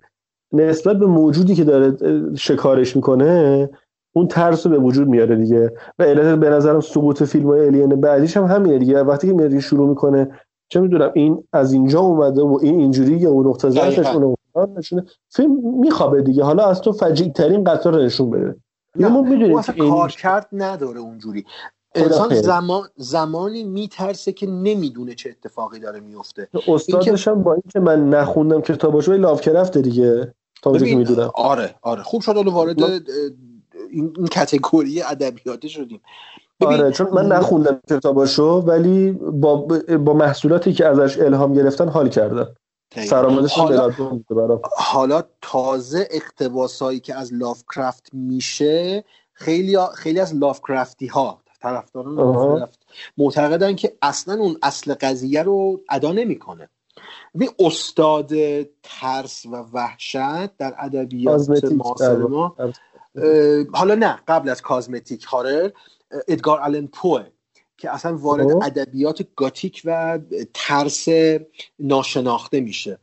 نسبت 0.53 0.97
به 0.97 1.05
موجودی 1.05 1.55
که 1.55 1.63
داره 1.63 1.97
شکارش 2.35 2.95
می‌کنه 2.95 3.69
اون 4.15 4.27
ترس 4.27 4.65
رو 4.65 4.71
به 4.71 4.79
وجود 4.79 5.07
میاره 5.07 5.35
دیگه. 5.35 5.73
و 5.99 6.03
علت 6.03 6.39
به 6.39 6.49
نظرم 6.49 6.79
سقوط 6.79 7.23
فیلم 7.23 7.47
های 7.47 7.65
الین 7.65 7.89
بعدیش 7.89 8.37
هم 8.37 8.45
همینه 8.45 8.77
دیگه. 8.77 9.03
وقتی 9.03 9.27
که 9.27 9.33
میاد 9.33 9.59
شروع 9.59 9.89
می‌کنه 9.89 10.31
چه 10.69 10.79
می‌دونم 10.79 11.11
این 11.13 11.43
از 11.53 11.73
اینجا 11.73 11.99
اومده 11.99 12.41
و 12.41 12.59
این 12.61 12.79
اینجوری 12.79 13.17
یا 13.17 13.29
اون 13.29 13.47
نقطه 13.47 13.69
ضعفش 13.69 14.07
اون 14.07 14.35
نشونه. 14.77 15.05
فیلم 15.29 15.79
میخوابه 15.79 16.21
دیگه. 16.21 16.43
حالا 16.43 16.65
از 16.65 16.81
تو 16.81 16.91
فجیع 16.91 17.31
ترین 17.31 17.63
قطار 17.63 17.93
رو 17.93 18.01
نشون 18.01 18.29
بده. 18.29 18.55
ما 18.95 19.21
می‌دونیم 19.21 19.57
اصلا 19.57 19.89
کار 19.89 20.11
کرد 20.11 20.47
نداره 20.51 20.99
اونجوری. 20.99 21.45
انسان 21.95 22.35
زمان 22.35 22.81
زمانی 22.95 23.63
میترسه 23.63 24.31
که 24.31 24.47
نمی‌دونه 24.47 25.15
چه 25.15 25.29
اتفاقی 25.29 25.79
داره 25.79 25.99
میفته 25.99 26.47
استادش 26.67 27.27
هم 27.27 27.43
با 27.43 27.53
اینکه 27.53 27.79
من 27.79 28.09
نخوندم 28.09 28.61
کتاباشو 28.61 29.13
لاوکرافت 29.13 29.77
دیگه. 29.77 30.33
تا 30.61 30.71
می‌دونم. 30.71 31.31
آره 31.35 31.75
آره. 31.81 32.03
خوب 32.03 32.21
شد 32.21 32.47
وارد 32.47 32.81
این, 32.83 33.03
این 33.91 34.27
کتگوری 34.27 35.01
ادبیاتی 35.01 35.69
شدیم. 35.69 36.01
آره 36.61 36.91
چون 36.91 37.09
من 37.09 37.27
نخوندم 37.27 37.79
کتاباشو 37.89 38.43
ولی 38.43 39.11
با 39.11 39.55
با 39.99 40.13
محصولاتی 40.13 40.73
که 40.73 40.85
ازش 40.85 41.19
الهام 41.19 41.53
گرفتن 41.53 41.87
حال 41.87 42.09
کردم. 42.09 42.47
حالا, 43.49 43.89
حالا 44.77 45.23
تازه 45.41 46.07
اقتباسایی 46.11 46.99
که 46.99 47.15
از 47.15 47.33
لافکرافت 47.33 48.09
میشه 48.13 49.03
خیلی 49.33 49.77
خیلی 49.95 50.19
از 50.19 50.35
لافکرافتی 50.35 51.07
ها 51.07 51.41
طرفداران 51.61 52.15
لافکرافت 52.15 52.79
معتقدن 53.17 53.75
که 53.75 53.97
اصلا 54.01 54.33
اون 54.33 54.57
اصل 54.63 54.93
قضیه 54.93 55.43
رو 55.43 55.81
ادا 55.89 56.11
نمی‌کنه. 56.11 56.69
ببین 57.35 57.49
استاد 57.59 58.31
ترس 58.83 59.45
و 59.45 59.65
وحشت 59.73 60.57
در 60.57 60.75
ادبیات 60.77 61.63
معاصر 61.63 62.17
ما 62.17 62.55
حالا 63.73 63.95
نه 63.95 64.19
قبل 64.27 64.49
از 64.49 64.61
کازمتیک 64.61 65.23
هارر 65.23 65.71
ادگار 66.27 66.59
آلن 66.59 66.87
پوه 66.87 67.25
که 67.79 67.93
اصلا 67.93 68.17
وارد 68.17 68.51
خب. 68.51 68.63
ادبیات 68.65 69.27
گاتیک 69.35 69.81
و 69.85 70.19
ترس 70.53 71.07
ناشناخته 71.79 72.61
میشه 72.61 72.99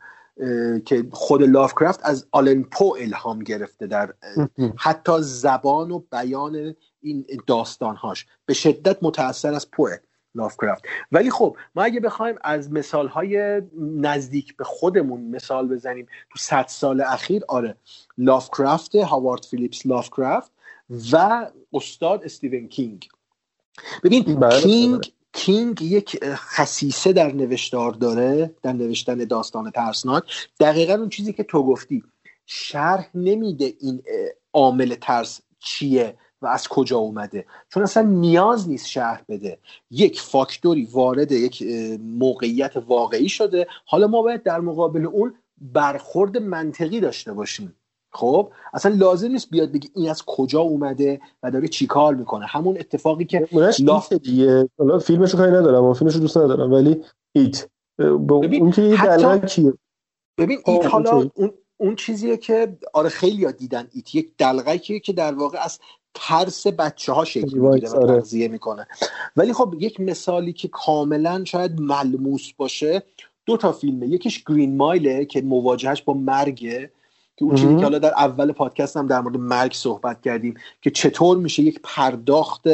که 0.84 1.06
خود 1.12 1.42
لافکرافت 1.42 2.00
از 2.02 2.26
آلن 2.30 2.62
پو 2.62 2.96
الهام 3.00 3.38
گرفته 3.38 3.86
در 3.86 4.14
حتی 4.84 5.12
زبان 5.20 5.90
و 5.90 5.98
بیان 5.98 6.74
این 7.02 7.26
داستانهاش. 7.46 8.26
به 8.46 8.54
شدت 8.54 8.98
متاثر 9.02 9.54
از 9.54 9.70
پوه 9.70 9.96
لافکرافت. 10.34 10.84
ولی 11.12 11.30
خب 11.30 11.56
ما 11.74 11.82
اگه 11.82 12.00
بخوایم 12.00 12.36
از 12.44 12.72
مثال 12.72 13.08
های 13.08 13.62
نزدیک 13.80 14.56
به 14.56 14.64
خودمون 14.64 15.20
مثال 15.20 15.68
بزنیم 15.68 16.06
تو 16.06 16.38
صد 16.38 16.66
سال 16.68 17.00
اخیر 17.00 17.42
آره 17.48 17.76
لافکرافت 18.18 18.94
هاوارد 18.96 19.44
فیلیپس 19.44 19.86
لافکرافت 19.86 20.50
و 21.12 21.46
استاد 21.72 22.24
استیون 22.24 22.68
کینگ. 22.68 23.08
ببین 24.02 24.40
کینگ. 24.50 25.12
کینگ 25.32 25.82
یک 25.82 26.24
خصیصه 26.24 27.12
در 27.12 27.32
نوشتار 27.32 27.92
داره 27.92 28.54
در 28.62 28.72
نوشتن 28.72 29.24
داستان 29.24 29.70
ترسناک. 29.70 30.48
دقیقا 30.60 30.92
اون 30.92 31.08
چیزی 31.08 31.32
که 31.32 31.42
تو 31.42 31.62
گفتی. 31.62 32.02
شرح 32.46 33.10
نمیده 33.14 33.74
این 33.80 34.02
عامل 34.52 34.94
ترس 34.94 35.40
چیه 35.58 36.16
و 36.42 36.46
از 36.46 36.68
کجا 36.68 36.98
اومده. 36.98 37.46
چون 37.68 37.82
اصلا 37.82 38.02
نیاز 38.02 38.68
نیست 38.68 38.88
شرح 38.88 39.22
بده. 39.28 39.58
یک 39.90 40.20
فاکتوری 40.20 40.88
وارد 40.92 41.32
یک 41.32 41.62
موقعیت 42.00 42.72
واقعی 42.76 43.28
شده. 43.28 43.66
حالا 43.86 44.06
ما 44.06 44.22
باید 44.22 44.42
در 44.42 44.60
مقابل 44.60 45.06
اون 45.06 45.34
برخورد 45.60 46.36
منطقی 46.36 47.00
داشته 47.00 47.32
باشیم. 47.32 47.74
خب 48.16 48.50
اصلا 48.74 48.94
لازم 48.94 49.28
نیست 49.28 49.50
بیاد 49.50 49.72
بگی 49.72 49.88
این 49.94 50.10
از 50.10 50.22
کجا 50.26 50.60
اومده 50.60 51.20
و 51.42 51.50
داره 51.50 51.68
چیکار 51.68 52.14
می‌کنه. 52.14 52.46
همون 52.46 52.78
اتفاقی 52.78 53.24
که 53.24 53.48
لا- 53.52 54.00
دیگه. 54.22 54.68
حالا 54.78 54.98
فیلمشو 54.98 55.36
کاری 55.38 55.52
ندارم 55.52 55.84
اما 55.84 55.94
فیلمشو 55.94 56.18
دوست 56.18 56.36
ندارم 56.36 56.72
ولی 56.72 57.00
ایت. 57.32 57.68
ببین، 57.98 58.62
اون 58.62 58.70
که 58.70 58.82
حتی- 58.82 59.46
کیه؟ 59.46 59.72
ببین 60.38 60.58
خب، 60.64 60.70
ایت 60.70 60.86
حالا. 60.86 61.30
اون 61.34 61.50
اون 61.76 61.96
چیزیه 61.96 62.36
که 62.36 62.76
آره 62.92 63.08
خیلی 63.08 63.44
ها 63.44 63.50
دیدن 63.50 63.88
ایت. 63.92 64.14
یک 64.14 64.30
دلغکیه 64.38 65.00
که 65.00 65.12
در 65.12 65.34
واقع 65.34 65.58
از 65.64 65.78
ترس 66.14 66.66
بچه 66.66 67.12
ها 67.12 67.24
شکل 67.24 67.58
می‌گیره 67.58 67.90
و 67.90 67.96
آره. 67.96 68.06
تغذیه 68.20 68.48
می‌کنه. 68.48 68.86
ولی 69.36 69.52
خب 69.52 69.74
یک 69.78 70.00
مثالی 70.00 70.52
که 70.52 70.68
کاملا 70.68 71.44
شاید 71.44 71.80
ملموس 71.80 72.52
باشه 72.52 73.02
دو 73.46 73.56
تا 73.56 73.72
فیلمه. 73.72 74.06
یکیش 74.06 74.44
گرین 74.44 74.76
مایله 74.76 75.24
که 75.24 75.42
مواجهش 75.42 76.02
با 76.02 76.12
مرگه 76.14 76.90
که 77.36 77.44
اون 77.44 77.54
چیزی. 77.54 77.76
که 77.76 77.82
حالا 77.82 77.98
در 77.98 78.12
اول 78.16 78.52
پادکست 78.52 78.96
هم 78.96 79.06
در 79.06 79.20
مورد 79.20 79.36
مرگ 79.36 79.72
صحبت 79.72 80.22
کردیم 80.22 80.54
که 80.82 80.90
چطور 80.90 81.38
میشه 81.38 81.62
یک 81.62 81.80
پرداخت 81.82 82.64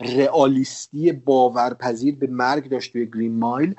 رئالیستی 0.00 1.12
باورپذیر 1.12 2.16
به 2.16 2.26
مرگ 2.26 2.68
داشت 2.68 2.92
توی 2.92 3.06
گرین 3.06 3.38
مایل 3.38 3.74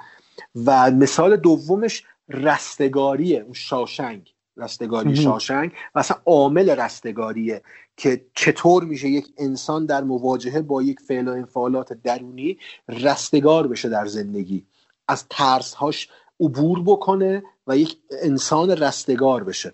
و 0.66 0.92
مثال 0.92 1.38
دومش 1.38 2.03
رستگاریه 2.30 3.40
اون 3.40 3.53
شاشنگ 3.53 4.34
رستگاری. 4.58 5.16
شاشنگ 5.16 5.72
و 5.95 6.00
اصلا 6.00 6.18
عامل 6.26 6.69
رستگاریه 6.69 7.61
که 7.98 8.26
چطور 8.35 8.84
میشه 8.84 9.09
یک 9.09 9.27
انسان 9.38 9.85
در 9.85 10.03
مواجهه 10.03 10.61
با 10.61 10.82
یک 10.82 11.00
فعل 11.00 11.27
و 11.27 11.32
انفعالات 11.32 11.93
درونی 11.93 12.58
رستگار 12.90 13.68
بشه 13.68 13.90
در 13.90 14.06
زندگی 14.06 14.66
از 15.08 15.26
ترسهاش 15.30 16.09
عبور 16.40 16.84
بکنه 16.85 17.43
و 17.68 17.77
یک 17.77 17.98
انسان 18.22 18.69
رستگار 18.69 19.43
بشه 19.43 19.72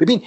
ببین 0.00 0.22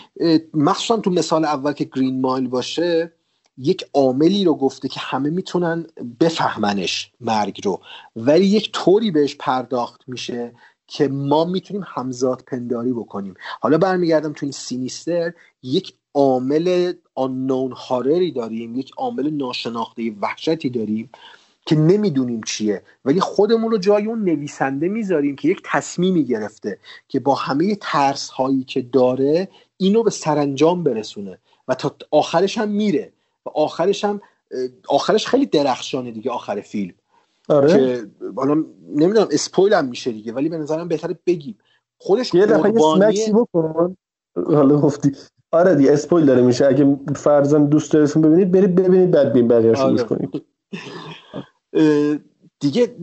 مخصوصا 0.54 0.98
تو 0.98 1.10
مثال 1.10 1.46
اول 1.46 1.74
که 1.74 1.90
گرین 1.96 2.22
مایل 2.22 2.48
باشه 2.48 3.14
یک 3.58 3.86
عاملی 3.94 4.44
رو 4.44 4.56
گفته 4.56 4.88
که 4.88 5.00
همه 5.00 5.30
می‌تونن 5.30 5.86
بفهمنش 6.20 7.12
مرگ 7.22 7.66
رو. 7.66 7.82
ولی 8.16 8.46
یک 8.46 8.72
طوری 8.72 9.12
بهش 9.12 9.36
پرداخت 9.40 10.02
میشه 10.08 10.54
که 10.88 11.08
ما 11.08 11.46
می‌تونیم 11.46 11.84
همزاد 11.88 12.44
پنداری 12.48 12.92
بکنیم. 12.94 13.34
حالا 13.62 13.78
برمیگردم 13.78 14.34
تو 14.34 14.46
این 14.46 14.52
سینیستر 14.52 15.34
یک 15.64 15.94
عامل 16.14 16.94
آنون 17.16 17.72
هارری 17.72 18.32
داریم 18.32 18.76
یک 18.76 18.92
عامل 18.98 19.30
ناشناخته 19.30 20.12
وحشتی 20.22 20.70
داریم. 20.70 21.10
که 21.66 21.76
نمی‌دونیم 21.76 22.42
چیه. 22.42 22.82
ولی 23.06 23.20
خودمون 23.20 23.72
رو 23.72 23.78
جای 23.78 24.06
اون 24.06 24.24
نویسنده 24.24 24.88
می‌ذاریم 24.88 25.36
که 25.36 25.48
یک 25.48 25.62
تصمیمی 25.66 26.26
گرفته 26.26 26.78
که 27.08 27.20
با 27.20 27.36
همه 27.36 27.78
ترس 27.82 28.30
هایی 28.30 28.64
که 28.64 28.82
داره 28.82 29.48
اینو 29.78 30.04
به 30.04 30.10
سرانجام 30.10 30.84
برسونه 30.84 31.38
و 31.68 31.76
تا 31.76 31.96
آخرش 32.12 32.58
هم 32.58 32.70
میره 32.70 33.12
و 33.46 33.50
آخرش 33.50 34.06
هم 34.06 34.22
آخرش 34.88 35.28
خیلی 35.28 35.46
درخشانه 35.46 36.12
دیگه 36.12 36.32
آخر 36.32 36.62
فیلم. 36.62 36.94
آره. 37.50 37.74
که 37.74 38.08
حالا 38.36 38.54
نمی‌دونم 38.96 39.28
اسپویل 39.32 39.74
هم 39.74 39.86
میشه 39.86 40.12
دیگه 40.12 40.34
ولی 40.34 40.50
به 40.50 40.58
نظرم 40.58 40.88
بهتره 40.88 41.20
بگیم. 41.26 41.58
خودش 41.98 42.34
یه 42.34 42.46
دفعه 42.46 42.74
سمکسی 42.80 43.34
بکن. 43.34 43.98
حالا 44.36 44.78
گفتی. 44.78 45.12
آره 45.52 45.76
دیگه 45.76 45.94
اسپویل 45.94 46.26
داره 46.26 46.42
میشه. 46.42 46.66
اگه 46.66 46.98
فرزن 47.16 47.66
دوست 47.66 47.94
دارتون 47.94 48.22
ببینید 48.22 48.52
برید 48.52 48.76
ببینید 48.76 49.12
بعد 49.12 49.34
بین 49.34 49.48
بقیه‌اشو 49.48 49.82
آره. 49.82 49.92
گوش 49.92 50.04
کنید. 50.04 50.30
دیگه 52.60 52.96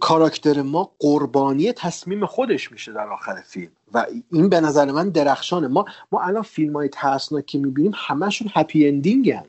کاراکتر 0.00 0.62
ما 0.62 0.90
قربانی 0.98 1.72
تصمیم 1.72 2.26
خودش 2.26 2.72
میشه 2.72 2.92
در 2.92 3.08
آخر 3.08 3.42
فیلم. 3.46 3.70
و 3.94 4.06
این 4.32 4.48
به 4.48 4.60
نظر 4.60 4.92
من 4.92 5.08
درخشانه. 5.08 5.68
ما 5.68 5.84
ما 6.12 6.20
الان 6.20 6.42
فیلم 6.42 6.72
های 6.72 6.88
ترسناک 6.88 7.56
می‌بینیم 7.56 7.92
همشون 7.94 8.48
happy 8.54 8.88
ending 8.88 9.30
هن. 9.30 9.44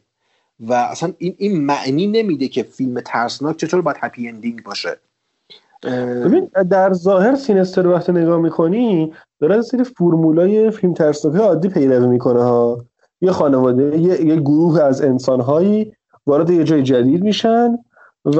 و 0.59 0.73
اصلا 0.73 1.13
این 1.17 1.35
این 1.37 1.61
معنی 1.65 2.07
نمیده 2.07 2.47
که 2.47 2.63
فیلم 2.63 3.01
ترسناک 3.01 3.57
چطور 3.57 3.81
باید 3.81 3.97
happy 3.99 4.27
ending 4.27 4.63
باشه. 4.63 4.99
ببین 6.25 6.49
در 6.69 6.93
ظاهر 6.93 7.35
Sinister 7.35 7.87
وقتی 7.87 8.11
نگاه 8.11 8.39
می‌کنی 8.39 9.13
داره 9.39 9.55
از 9.55 9.65
سری 9.65 9.83
فرمولای 9.83 10.71
فیلم 10.71 10.93
ترسناک 10.93 11.35
عادی 11.35 11.69
پیروی 11.69 12.07
می‌کنه 12.07 12.43
ها. 12.43 12.85
یه 13.21 13.31
خانواده 13.31 13.99
یه, 13.99 14.25
یه 14.25 14.35
گروه 14.35 14.81
از 14.81 15.01
انسانهایی 15.01 15.93
وارد 16.27 16.49
یه 16.49 16.63
جای 16.63 16.83
جدید 16.83 17.23
میشن. 17.23 17.77
و 18.25 18.39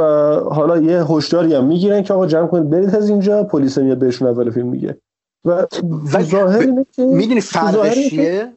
حالا 0.51 0.77
یه 0.77 1.03
هشداری 1.03 1.53
هم 1.53 1.65
می‌گیرن 1.65 2.01
که 2.01 2.13
آقا 2.13 2.27
جمع 2.27 2.47
کنید 2.47 2.69
برید 2.69 2.95
از 2.95 3.09
اینجا 3.09 3.43
پلیس 3.43 3.77
میاد 3.77 3.97
بهشون 3.97 4.27
اول 4.27 4.49
فیلم 4.49 4.67
میگه. 4.67 4.97
و 5.45 5.67
ظاهر 6.21 6.59
اینه 6.59 6.85
که 6.91 7.05
می‌دونی 7.05 7.41
فرقش 7.41 8.09
چیه؟ 8.09 8.53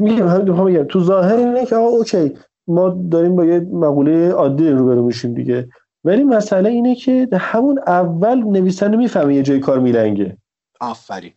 میگم 0.00 0.28
همین 0.28 0.48
می‌خوام 0.48 0.66
بگم. 0.66 0.84
تو 0.84 1.00
ظاهر 1.00 1.36
اینه 1.36 1.66
که 1.66 1.76
آقا 1.76 1.88
اوکی 1.88 2.34
ما 2.68 2.88
داریم 3.10 3.36
با 3.36 3.44
یه 3.44 3.60
مقوله 3.60 4.30
عادی 4.30 4.70
روبرو 4.70 5.02
میشیم 5.02 5.34
دیگه. 5.34 5.68
ولی 6.04 6.24
مسئله 6.24 6.68
اینه 6.68 6.94
که 6.94 7.28
همون 7.32 7.78
اول 7.86 8.38
نویسنده 8.38 8.96
می‌فهمه 8.96 9.34
یه 9.34 9.42
جای 9.42 9.60
کار 9.60 9.78
میلنگه. 9.78 10.36
آفرین. 10.80 11.32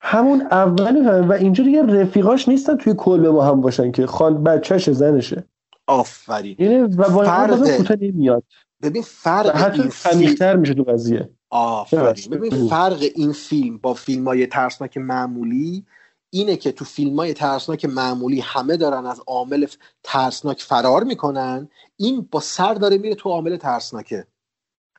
همون 0.00 0.42
اول 0.50 0.98
می‌فهمه 0.98 1.26
و 1.26 1.32
اینجا 1.32 1.64
دیگه 1.64 1.82
رفیقاش 1.82 2.48
نیستن 2.48 2.76
توی 2.76 2.94
کلبه 2.96 3.30
با 3.30 3.44
هم 3.44 3.60
باشن 3.60 3.92
که 3.92 4.06
خان 4.06 4.44
بچهش 4.44 4.90
زنشه. 4.90 5.44
آفرین. 5.86 6.56
اینه 6.58 6.82
و 6.82 7.10
با 7.10 7.24
فرق- 7.24 7.76
کوتاه 7.76 7.96
نمیاد. 8.00 8.44
ببین 8.82 9.02
فرق 9.02 9.56
حتی 9.56 9.80
این 9.80 9.90
فیلم 9.90 10.22
عمیق‌تر 10.22 10.56
میشه 10.56 10.74
تو 10.74 10.82
قضیه. 10.82 11.30
آفرین. 11.50 12.30
ببین 12.30 12.68
فرق 12.68 13.04
این 13.14 13.32
فیلم 13.32 13.78
با 13.78 13.94
فیلم 13.94 14.24
های 14.24 14.46
ترسناک 14.46 14.96
معمولی 14.96 15.84
اینه 16.30 16.56
که 16.56 16.72
تو 16.72 16.84
فیلم 16.84 17.16
های 17.16 17.32
ترسناک 17.32 17.84
معمولی 17.84 18.40
همه 18.40 18.76
دارن 18.76 19.06
از 19.06 19.20
عامل 19.26 19.66
ترسناک 20.02 20.62
فرار 20.62 21.04
می‌کنن. 21.04 21.68
این 21.96 22.28
با 22.30 22.40
سر 22.40 22.74
داره 22.74 22.98
میره 22.98 23.14
تو 23.14 23.28
عامل 23.28 23.56
ترسناکه. 23.56 24.26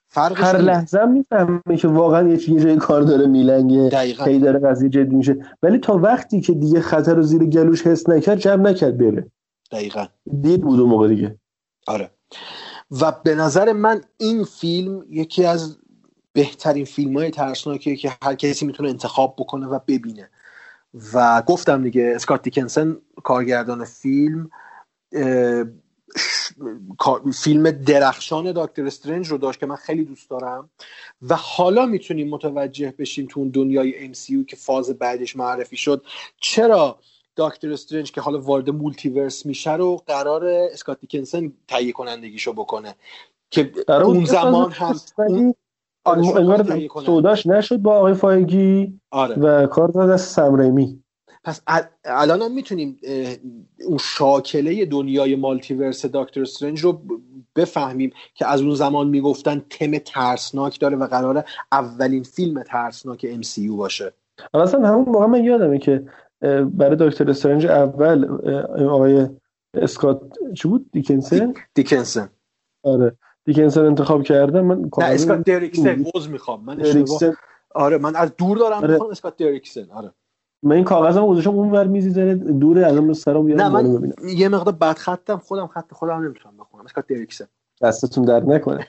فرقش 0.08 0.44
هر. 0.44 0.58
لحظه 0.58 1.00
هم 1.00 1.12
می‌فهمه 1.12 1.78
که 1.80 1.88
واقعا 1.88 2.28
یه 2.28 2.38
جای 2.38 2.76
کار 2.76 3.02
داره 3.02 3.28
میلنگه. 3.28 3.90
هی 4.26 4.40
داره 4.40 4.60
قضیه 4.60 4.90
جدی 4.90 5.16
میشه. 5.16 5.38
ولی 5.64 5.78
تا 5.78 5.98
وقتی 5.98 6.42
که 6.42 6.54
دیگه 6.54 6.82
خطر 6.82 7.14
رو 7.14 7.24
زیر 7.24 7.44
گلوش 7.46 7.88
حس 7.88 8.10
نکرد 8.10 8.38
جمع 8.38 8.70
نکرد 8.70 8.98
بره. 8.98 9.32
دقیقا. 9.72 10.06
دید 10.42 10.62
بود 10.62 10.80
اون 10.80 10.90
موقع 10.90 11.08
دیگه. 11.08 11.40
آره. 11.88 12.12
و 13.02 13.12
به 13.24 13.36
نظر 13.36 13.72
من 13.74 14.02
این 14.18 14.44
فیلم 14.44 15.06
یکی 15.10 15.46
از 15.46 15.78
بهترین 16.34 16.86
فیلم 16.86 17.18
های 17.18 17.32
ترسناکیه 17.32 17.96
که 17.96 18.12
هر 18.24 18.36
کسی 18.36 18.66
می‌تونه 18.66 18.90
انتخاب 18.90 19.36
بکنه 19.38 19.68
و 19.68 19.80
ببینه. 19.88 20.30
و 21.14 21.42
گفتم 21.42 21.84
دیگه 21.84 22.14
اسکات 22.16 22.42
دیکنسن 22.42 22.98
کارگردان 23.24 23.86
فیلم 23.86 24.50
فیلم 27.34 27.72
درخشان 27.72 28.52
داکتر 28.52 28.86
استرنج 28.86 29.28
رو 29.28 29.38
داشت 29.38 29.60
که 29.60 29.66
من 29.66 29.76
خیلی 29.76 30.06
دوست 30.06 30.30
دارم. 30.30 30.70
و 31.30 31.36
حالا 31.36 31.86
می‌تونیم 31.86 32.30
متوجه 32.30 32.94
بشیم 33.00 33.28
تو 33.30 33.40
اون 33.40 33.50
دنیای 33.50 34.14
MCU 34.14 34.46
که 34.48 34.56
فاز 34.56 34.90
بعدش 34.90 35.36
معرفی 35.36 35.78
شد 35.78 36.06
چرا 36.38 37.00
داکتر 37.36 37.72
استرنج 37.74 38.12
که 38.12 38.22
حالا 38.22 38.40
وارد 38.40 38.70
multiverse 38.70 39.46
میشه 39.46 39.74
رو 39.74 40.02
قرار 40.08 40.46
اسکات 40.46 41.00
دریکسون 41.00 41.52
تهیه 41.68 41.92
کنندگیشو 41.92 42.54
بکنه 42.54 42.96
که 43.52 43.72
اون 43.90 44.26
زمان 44.26 44.72
هم 44.72 44.96
اون- 45.28 45.56
آره،. 46.06 46.88
سوداش 47.06 47.48
نشد 47.48 47.78
با 47.78 47.98
آقای 47.98 48.14
فایگی 48.14 49.00
آره. 49.12 49.36
و 49.36 49.68
کار 49.68 49.88
داد 49.88 50.10
از 50.10 50.22
سم 50.22 50.49
ریمی 50.49 51.04
پس 51.44 51.62
ال- 51.70 51.86
الان 52.06 52.42
هم 52.42 52.52
می‌تونیم 52.52 53.00
اون 53.88 53.98
شاکله 53.98 54.86
دنیای 54.86 55.36
multiverse 55.36 56.06
داکتر 56.06 56.42
استرنج 56.42 56.80
رو 56.80 57.02
بفهمیم 57.56 58.12
که 58.34 58.48
از 58.48 58.62
اون 58.62 58.76
زمان 58.76 59.08
می‌گفتن 59.08 59.66
تم 59.70 59.98
ترسناک 59.98 60.80
داره 60.80 60.98
و 60.98 61.08
قراره 61.08 61.46
اولین 61.72 62.24
فیلم 62.24 62.64
ترسناک 62.64 63.42
MCU 63.42 63.72
باشه 63.78 64.14
اصلا 64.54 64.88
همون 64.88 65.06
موقع 65.10 65.26
من 65.26 65.44
یادمه 65.44 65.80
که 65.80 66.06
برای 66.66 66.96
دکتر 67.00 67.30
استرنج 67.30 67.66
اول 67.66 68.26
آقای 68.90 69.28
اسکات 69.74 70.22
چی 70.54 70.68
بود؟ 70.68 70.90
دیکنسن؟ 70.92 71.54
دیکنسن. 71.74 72.30
آره. 72.84 73.18
دیکنسن 73.46 73.86
انتخاب 73.86 74.24
کردم 74.24 74.66
من 74.66 74.90
نه 74.98 75.06
اسکات 75.06 75.44
دریکسن 75.44 76.06
عذر 76.16 76.30
می‌خوام. 76.30 76.64
من 76.66 76.76
دریکسن. 76.76 77.34
آره 77.76 77.98
من 77.98 78.16
از 78.16 78.32
دور 78.38 78.58
دارم 78.58 78.78
آره. 78.78 78.92
می‌خوام 78.92 79.10
اسکات 79.10 79.38
دریکسن 79.38 79.92
آره. 79.94 80.12
من 80.64 80.76
این 80.76 80.84
کاغذم 80.84 81.28
گذاشتم 81.28 81.50
اون 81.50 81.72
ور 81.72 81.88
میزی 81.88 82.12
داره 82.12 82.36
دوره 82.36 82.86
از 82.86 82.98
اون 82.98 83.14
سرم 83.14 83.48
نه 83.48 83.70
من 83.70 84.14
یه 84.36 84.50
مقدار 84.50 84.74
بد 84.74 84.98
خطم 84.98 85.38
خودم 85.38 85.68
خط 85.68 85.94
خودم 85.94 86.24
نمی‌تونم 86.26 86.58
بخونم. 86.58 86.86
اسکات 86.86 87.08
دریکسن. 87.08 87.46
دستتون 87.82 88.26
درد 88.26 88.52
نکنه. 88.52 88.88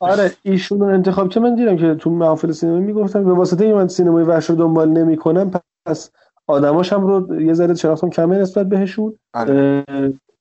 آره 0.00 0.32
ایشون 0.42 0.80
رو 0.80 0.86
انتخاب 0.86 1.28
که 1.28 1.40
من 1.40 1.54
دیدم 1.54 1.76
که 1.76 1.94
تو 1.94 2.10
محافل 2.10 2.52
سینما 2.52 2.78
می‌گفتم 2.78 3.24
به 3.24 3.32
واسطه 3.32 3.64
این 3.64 3.74
من 3.74 3.88
سینمای 3.88 4.24
وحش 4.24 4.50
رو 4.50 4.56
دنبال 4.56 4.88
نمی‌کنم 4.88 5.50
پس 5.86 6.10
آدماش 6.52 6.92
هم 6.92 7.06
رو 7.06 7.42
یه 7.42 7.54
ذره 7.54 7.74
شناختم 7.74 8.10
کمه 8.10 8.38
نسبت 8.38 8.68
بهشون 8.68 9.18
آره, 9.34 9.84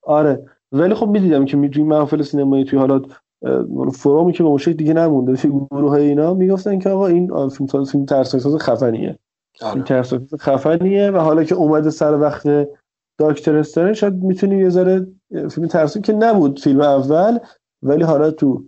آره. 0.01 0.43
ولی 0.71 0.93
خب 0.93 1.07
می‌دیدم 1.07 1.45
که 1.45 1.69
توی 1.69 1.83
محافل 1.83 2.21
سینمایی 2.21 2.65
توی 2.65 2.79
حالات 2.79 3.05
فرومی 3.93 4.33
که 4.33 4.43
به 4.43 4.49
مشکل 4.49 4.73
دیگه 4.73 4.93
نمونده 4.93 5.35
توی 5.35 5.51
گروه 5.71 5.89
های 5.89 6.07
اینا 6.07 6.33
می‌گفتن 6.33 6.79
که 6.79 6.89
آقا 6.89 7.07
این 7.07 7.49
فیلم 7.49 7.67
ساز 7.67 7.91
فیلم 7.91 8.05
ترسناک 8.05 8.61
خفنیه 8.61 9.19
آره. 9.61 10.01
فیلم 10.03 10.27
خفنیه 10.39 11.11
و 11.11 11.17
حالا 11.17 11.43
که 11.43 11.55
اومده 11.55 11.89
سر 11.89 12.19
وقت 12.19 12.67
داکتر 13.17 13.57
استرنج 13.57 13.93
شاید 13.93 14.13
می‌تونیم 14.13 14.59
یه 14.59 14.69
ذره 14.69 15.07
فیلم 15.29 15.67
ترسناک 15.67 16.05
که 16.05 16.13
نبود 16.13 16.59
فیلم 16.59 16.81
اول 16.81 17.39
ولی 17.83 18.03
حالا 18.03 18.31
تو 18.31 18.63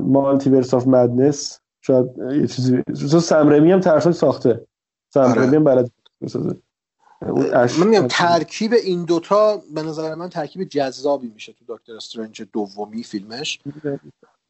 Multiverse 0.00 0.74
of 0.74 0.86
Madness 0.86 1.60
شاید 1.80 2.06
یه 2.32 2.46
چیزی 2.46 2.82
تو 3.10 3.20
سم 3.20 3.37
ریمی 3.37 3.72
هم 3.72 3.80
ترسناک 3.80 4.14
ساخته 4.14 4.66
سم 5.14 5.25
ریمی 5.25 5.46
آره. 5.46 5.56
هم 5.56 5.64
بلد 5.64 5.90
بسازه 6.22 6.56
من 7.78 7.86
میگم 7.88 8.06
ترکیب 8.10 8.72
این 8.72 9.04
دوتا 9.04 9.62
به 9.74 9.82
نظر 9.82 10.14
من 10.14 10.28
ترکیب 10.28 10.64
جذابی 10.64 11.28
میشه 11.34 11.52
تو 11.52 11.76
دکتر 11.76 11.92
استرنج 11.96 12.42
دومی 12.52 13.02
فیلمش. 13.02 13.60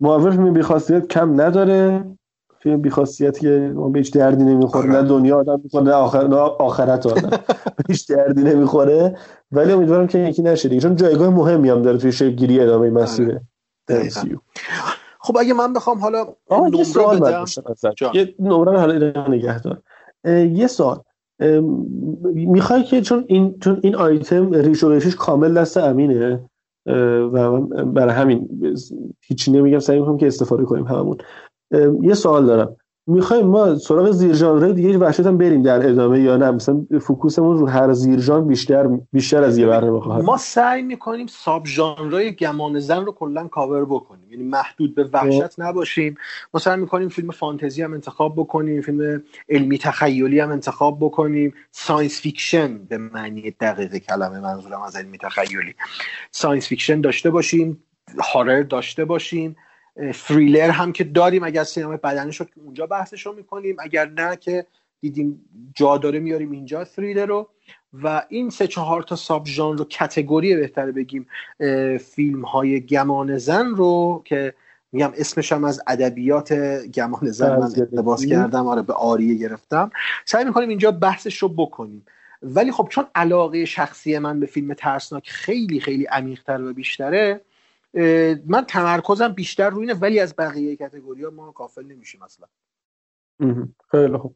موافق 0.00 0.30
فیلم 0.30 0.52
بیخاصیت 0.52 1.06
کم 1.06 1.40
نداره. 1.40 2.04
فیلم 2.60 2.80
بیخاصیت 2.80 3.38
که 3.38 3.74
به 3.92 3.98
هیچ 3.98 4.12
دردی 4.12 4.44
نمی‌خوره. 4.44 4.88
آره. 4.90 5.02
نه 5.02 5.08
دنیا 5.08 5.38
آدم 5.38 5.60
می‌خوره 5.64 5.84
نه, 5.84 5.92
آخر... 5.92 6.26
نه 6.26 6.36
آخرت 6.36 7.06
آدم. 7.06 7.30
هیچ 7.88 8.10
دردی 8.10 8.42
نمی‌خوره. 8.42 9.18
ولی 9.52 9.72
امیدوارم 9.72 10.06
که 10.06 10.18
یکی 10.18 10.42
نشه 10.42 10.68
دیگه 10.68 10.80
چون 10.80 10.96
جایگاه 10.96 11.28
مهمی 11.28 11.70
هم 11.70 11.82
داره 11.82 11.98
توی 11.98 12.12
شکل 12.12 12.30
گیری 12.30 12.60
ادامه 12.60 12.90
مسیر 12.90 13.40
آره. 13.90 14.40
خب 15.20 15.36
اگه 15.36 15.54
من 15.54 15.72
بخوام 15.72 15.98
حالا 15.98 16.34
نمره 16.50 17.20
بدم. 17.20 17.44
یه 18.14 18.34
نمره 18.38 18.80
حالا 18.80 19.28
نگه 19.28 19.60
دار. 19.60 19.82
یه 20.44 20.66
سال 20.66 21.02
می‌خوای 22.34 22.82
که 22.82 23.00
چون 23.00 23.24
این 23.26 23.58
چون 23.58 23.80
این 23.82 23.94
آیتم 23.94 24.52
ریش 24.52 24.84
و 24.84 24.98
کامل 25.18 25.54
دست 25.54 25.76
امینه 25.76 26.40
و 27.32 27.60
برای 27.84 28.14
همین 28.14 28.48
هیچی 29.20 29.52
نمیگم 29.52 29.78
سعی 29.78 30.00
می‌کنم 30.00 30.18
که 30.18 30.26
استفاده 30.26 30.64
کنیم 30.64 30.84
هممون. 30.84 31.18
یه 32.02 32.14
سوال 32.14 32.46
دارم. 32.46 32.76
می‌خوایم 33.10 33.46
ما 33.46 33.74
سراغ 33.74 34.10
زیر 34.10 34.32
ژانر 34.32 34.72
دیگه 34.72 34.98
وحشت 34.98 35.20
هم 35.20 35.38
بریم 35.38 35.62
در 35.62 35.88
ادامه 35.88 36.20
یا 36.20 36.36
نه. 36.36 36.50
مثلا 36.50 36.86
focus 37.00 37.36
مون 37.36 37.58
رو 37.58 37.66
هر 37.66 37.92
زیر 37.92 38.20
ژانر 38.20 38.44
بیشتر 38.44 38.88
بیشتر 39.12 39.42
از 39.42 39.58
یه 39.58 39.66
برنامه 39.66 40.00
خواهد 40.00 40.24
ما 40.24 40.36
سعی 40.36 40.82
می‌کنیم 40.82 41.26
subgenre 41.26 41.66
های 41.66 42.32
گمانه‌زن 42.32 43.04
رو 43.04 43.12
کلا 43.12 43.48
کاور 43.48 43.84
بکنیم. 43.84 44.30
یعنی 44.30 44.44
محدود 44.44 44.94
به 44.94 45.04
وحشت 45.12 45.60
نباشیم. 45.60 46.14
ما 46.54 46.60
سعی 46.60 46.76
می‌کنیم 46.76 47.08
فیلم 47.08 47.30
فانتزی 47.30 47.82
هم 47.82 47.92
انتخاب 47.92 48.34
بکنیم 48.36 48.82
فیلم 48.82 49.22
علمی 49.48 49.78
تخیلی 49.78 50.40
هم 50.40 50.50
انتخاب 50.50 50.98
بکنیم. 51.00 51.54
science 51.70 52.20
fiction 52.20 52.78
به 52.78 52.98
معنی 52.98 53.50
دقیق 53.50 53.96
کلمه 53.96 54.40
منظورم 54.40 54.82
از 54.82 54.96
علمی 54.96 55.18
تخیلی. 55.18 55.74
science 56.30 56.68
fiction 56.68 57.00
داشته 57.00 57.30
باشیم 57.30 57.84
هارر 58.32 58.62
داشته 58.62 59.04
باشیم. 59.04 59.56
فریلر 60.14 60.70
هم 60.70 60.92
که 60.92 61.04
داریم. 61.04 61.44
اگر 61.44 61.64
سینما 61.64 61.96
بدنی 61.96 62.32
شد 62.32 62.50
که 62.50 62.60
اونجا 62.64 62.86
بحثش 62.86 63.26
رو 63.26 63.32
می‌کنیم. 63.32 63.76
اگر 63.80 64.10
نه 64.10 64.36
که 64.36 64.66
دیدیم 65.00 65.44
جا 65.74 65.98
داره 65.98 66.18
میاریم 66.18 66.50
اینجا 66.50 66.84
فریلر 66.84 67.26
رو. 67.26 67.48
و 68.02 68.22
این 68.28 68.50
سه 68.50 68.66
چهار 68.66 69.02
تا 69.02 69.16
ساب 69.16 69.46
ژانر 69.46 69.78
رو 69.78 69.84
کتگوری 69.84 70.56
بهتره 70.56 70.92
بگیم 70.92 71.26
فیلم 71.98 72.42
های 72.44 72.80
گمان 72.80 73.38
زن 73.38 73.66
رو 73.66 74.22
که 74.24 74.54
میگم 74.92 75.12
اسمش 75.16 75.52
هم 75.52 75.64
از 75.64 75.82
ادبیات 75.86 76.52
گمان 76.94 77.30
زن 77.30 77.56
من 77.56 77.72
اقتباس 77.76 78.26
کردم. 78.26 78.66
آره 78.66 78.82
به 78.82 78.92
آریه 78.92 79.34
گرفتم. 79.34 79.90
سعی 80.24 80.44
می‌کنیم 80.44 80.68
اینجا 80.68 80.90
بحثش 80.90 81.38
رو 81.38 81.48
بکنیم. 81.48 82.04
ولی 82.42 82.72
خب 82.72 82.88
چون 82.90 83.06
علاقه 83.14 83.64
شخصی 83.64 84.18
من 84.18 84.40
به 84.40 84.46
فیلم 84.46 84.74
ترسناک 84.74 85.30
خیلی 85.30 85.80
خیلی 85.80 86.04
عمیقتر 86.04 86.62
و 86.62 86.72
بیشتره 86.72 87.40
من 88.46 88.64
تمرکزم 88.68 89.28
بیشتر 89.28 89.70
روی 89.70 89.80
اینه 89.80 90.00
ولی 90.00 90.20
از 90.20 90.34
بقیه 90.38 90.76
کتگوری 90.76 91.24
ها 91.24 91.30
ما 91.30 91.52
کافل 91.52 91.84
نمیشیم 91.84 92.20
اصلا. 92.22 92.46
خیلی 93.90 94.16
خوب. 94.16 94.34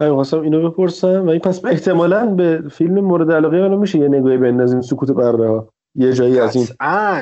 من 0.00 0.14
خواستم 0.14 0.40
اینو 0.40 0.70
بپرسم. 0.70 1.26
و 1.26 1.28
این 1.28 1.40
پس 1.40 1.64
احتمالا 1.64 2.26
به 2.26 2.62
فیلم 2.70 3.00
مورد 3.00 3.32
علاقه 3.32 3.68
من 3.68 3.76
میشه 3.76 3.98
یه 3.98 4.08
نگاهی 4.08 4.36
بندازیم 4.36 4.80
سکوت 4.80 5.10
برده 5.10 5.46
ها 5.46 5.68
یه 5.94 6.12
جایی 6.12 6.40
از 6.40 6.56
این. 6.56 6.66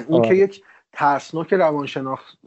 این 0.08 0.22
که 0.22 0.34
یک 0.34 0.62
ترسناک 0.92 1.52
روانشناخت. 1.52 2.38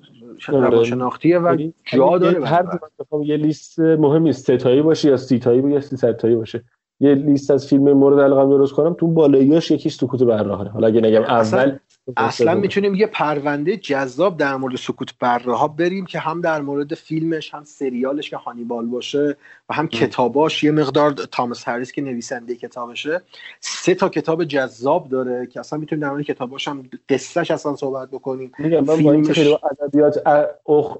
روانشناختیه 0.48 1.40
و 1.40 1.48
یعنی 1.48 1.74
جا 1.86 2.18
داره 2.18 2.46
هر 2.46 2.80
یه 3.24 3.38
لیست 3.38 3.80
مهم 3.80 4.32
ستایی 4.32 4.82
باشه 4.82 5.10
یا 5.10 5.18
سیتایی 5.18 5.72
یا 5.72 5.82
سی 5.82 6.36
باشه. 6.36 6.64
یه 7.00 7.16
لیست 7.16 7.52
از 7.52 7.68
فیلم 7.68 7.94
مورد 7.94 8.20
علاقه 8.20 8.50
درست 8.50 8.74
کنم 8.74 8.94
تو 8.94 9.08
بالاییاش 9.08 9.72
یکیش 9.72 9.96
سکوت 9.96 10.24
برده 10.24 10.54
حالا 10.54 10.88
اگه 10.88 11.02
نگم 11.02 11.22
اول 11.22 11.78
اصلا 12.18 12.56
می‌تونیم 12.56 12.96
یه 12.96 13.08
پرونده 13.08 13.78
جذاب 13.78 14.38
در 14.38 14.56
مورد 14.56 14.76
سکوت 14.76 15.14
بره 15.20 15.56
ها 15.56 15.68
بریم 15.68 16.06
که 16.06 16.20
هم 16.20 16.42
در 16.42 16.62
مورد 16.62 16.94
فیلمش 16.94 17.54
هم 17.54 17.64
سریالش 17.64 18.30
که 18.30 18.38
هانیبال 18.38 18.86
باشه 18.86 19.38
و 19.70 19.74
هم 19.74 19.88
کتاباش. 19.88 20.64
یه 20.64 20.72
مقدار 20.72 21.12
تامس 21.12 21.68
هریس 21.68 21.92
که 21.92 22.02
نویسنده 22.02 22.56
کتابشه. 22.56 23.22
سه 23.60 23.96
تا 23.96 24.10
کتاب 24.10 24.44
جذاب 24.44 25.10
داره 25.10 25.48
که 25.48 25.60
اصلا 25.60 25.80
می‌تونیم 25.80 26.02
در 26.02 26.10
مورد 26.10 26.24
کتاباش 26.24 26.68
هم 26.68 26.84
قصهش 27.10 27.52
اصلا 27.52 27.76
صحبت 27.76 28.10
بکنیم. 28.12 28.52
میگم 28.60 28.84
من 28.84 28.96
فیلمش... 28.96 29.40
ادبیات 29.82 30.28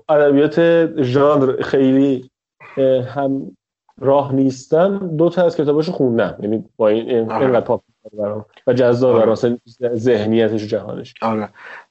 ادبیات 0.10 0.86
ژانر 1.02 1.62
خیلی 1.62 2.30
هم 3.16 3.57
راه 4.00 4.34
نیستن 4.34 4.98
دو 4.98 5.30
تا 5.30 5.46
از 5.46 5.56
کتاباشو 5.56 5.92
خوندم. 5.92 6.38
یعنی 6.42 6.66
با 6.78 6.88
این 6.88 7.10
اینقدر 7.10 7.62
پاپ 7.62 7.84
و 8.68 8.74
جذاب 8.74 9.16
آره. 9.16 9.32
اصلا 9.32 9.58
ذهنیتش 9.96 10.64
و 10.64 10.68
جهانش. 10.68 11.14
آره. 11.22 11.50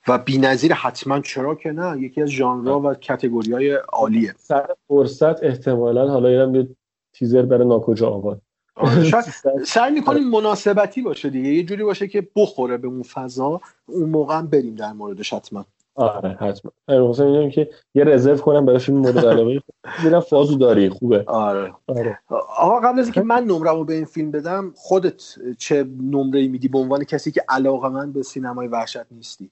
و 0.09 0.18
بی‌نظیر 0.18 0.73
حتما 0.73 1.20
چرا 1.20 1.55
که 1.55 1.73
نه؟ 1.73 2.01
یکی 2.01 2.23
از 2.23 2.28
ژانرها 2.28 2.81
و 2.81 2.94
کتگوری 2.94 3.52
های 3.52 3.73
عالیه. 3.73 4.35
سر 4.39 4.67
فرصت 4.89 5.44
احتمالا 5.44 6.09
حالا 6.09 6.28
اینم 6.28 6.55
یه 6.55 6.68
تیزر 7.12 7.43
برای 7.43 7.68
ناکجا 7.68 8.09
آباد. 8.09 8.41
آره. 8.75 9.10
سعی 9.67 9.93
می‌کنیم 9.93 10.31
مناسبتی 10.31 11.02
باشه 11.02 11.31
دیگه. 11.31 11.49
یه 11.49 11.62
جوری 11.62 11.85
باشه 11.85 12.09
که 12.09 12.28
بخوره 12.36 12.76
به 12.76 12.89
اون 12.89 13.02
فضا. 13.02 13.60
اون 13.86 14.09
موقع 14.09 14.39
هم 14.39 14.47
بریم 14.47 14.75
در 14.75 14.93
موردش 14.93 15.33
حتما. 15.33 15.65
آره 15.97 16.36
حتما. 16.41 16.73
حسین 16.89 17.26
میگم 17.26 17.50
که 17.50 17.70
یه 17.94 18.05
رزرو 18.05 18.36
کنم 18.36 18.66
برای 18.66 18.78
فیلم 18.78 18.99
مورد 18.99 19.18
علاقه. 19.18 19.60
دیدم 20.02 20.20
فازو 20.20 20.58
داری 20.58 20.89
خوبه. 20.89 21.25
آره. 21.26 21.75
آره. 21.86 22.18
آقا 22.58 22.81
قبل 22.81 22.99
از 22.99 23.07
اینکه 23.07 23.23
من 23.23 23.44
نمرمو 23.44 23.84
به 23.84 23.94
این 23.94 24.05
فیلم 24.05 24.31
بدم 24.31 24.73
خودت 24.76 25.23
چه 25.58 25.86
نمره 26.02 26.49
میدی 26.49 26.68
به 26.68 26.78
عنوان 26.78 27.05
کسی 27.05 27.31
که 27.31 27.44
علاقه 27.49 27.89
من 27.89 28.12
به 28.12 28.23
سینمای 28.23 28.68
وحشت 28.68 29.12
نیستی؟ 29.12 29.50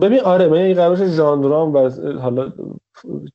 ببین 0.00 0.20
آره 0.20 0.48
من 0.48 0.56
این 0.56 0.76
قرارش 0.76 1.02
ژانرام 1.02 1.74
و 1.74 1.90
حالا 2.20 2.52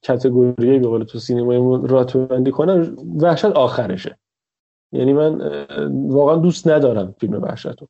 کاتگوری 0.07 0.79
به 0.79 0.87
قول 0.87 1.03
تو 1.03 1.19
سینمای 1.19 1.87
راتبندی 1.87 2.51
کنم 2.51 2.95
وحشت 3.21 3.45
آخرشه. 3.45 4.17
یعنی 4.91 5.13
من 5.13 5.41
واقعا 6.09 6.35
دوست 6.35 6.67
ندارم 6.67 7.15
فیلم 7.19 7.41
وحشت 7.41 7.75
رو 7.81 7.87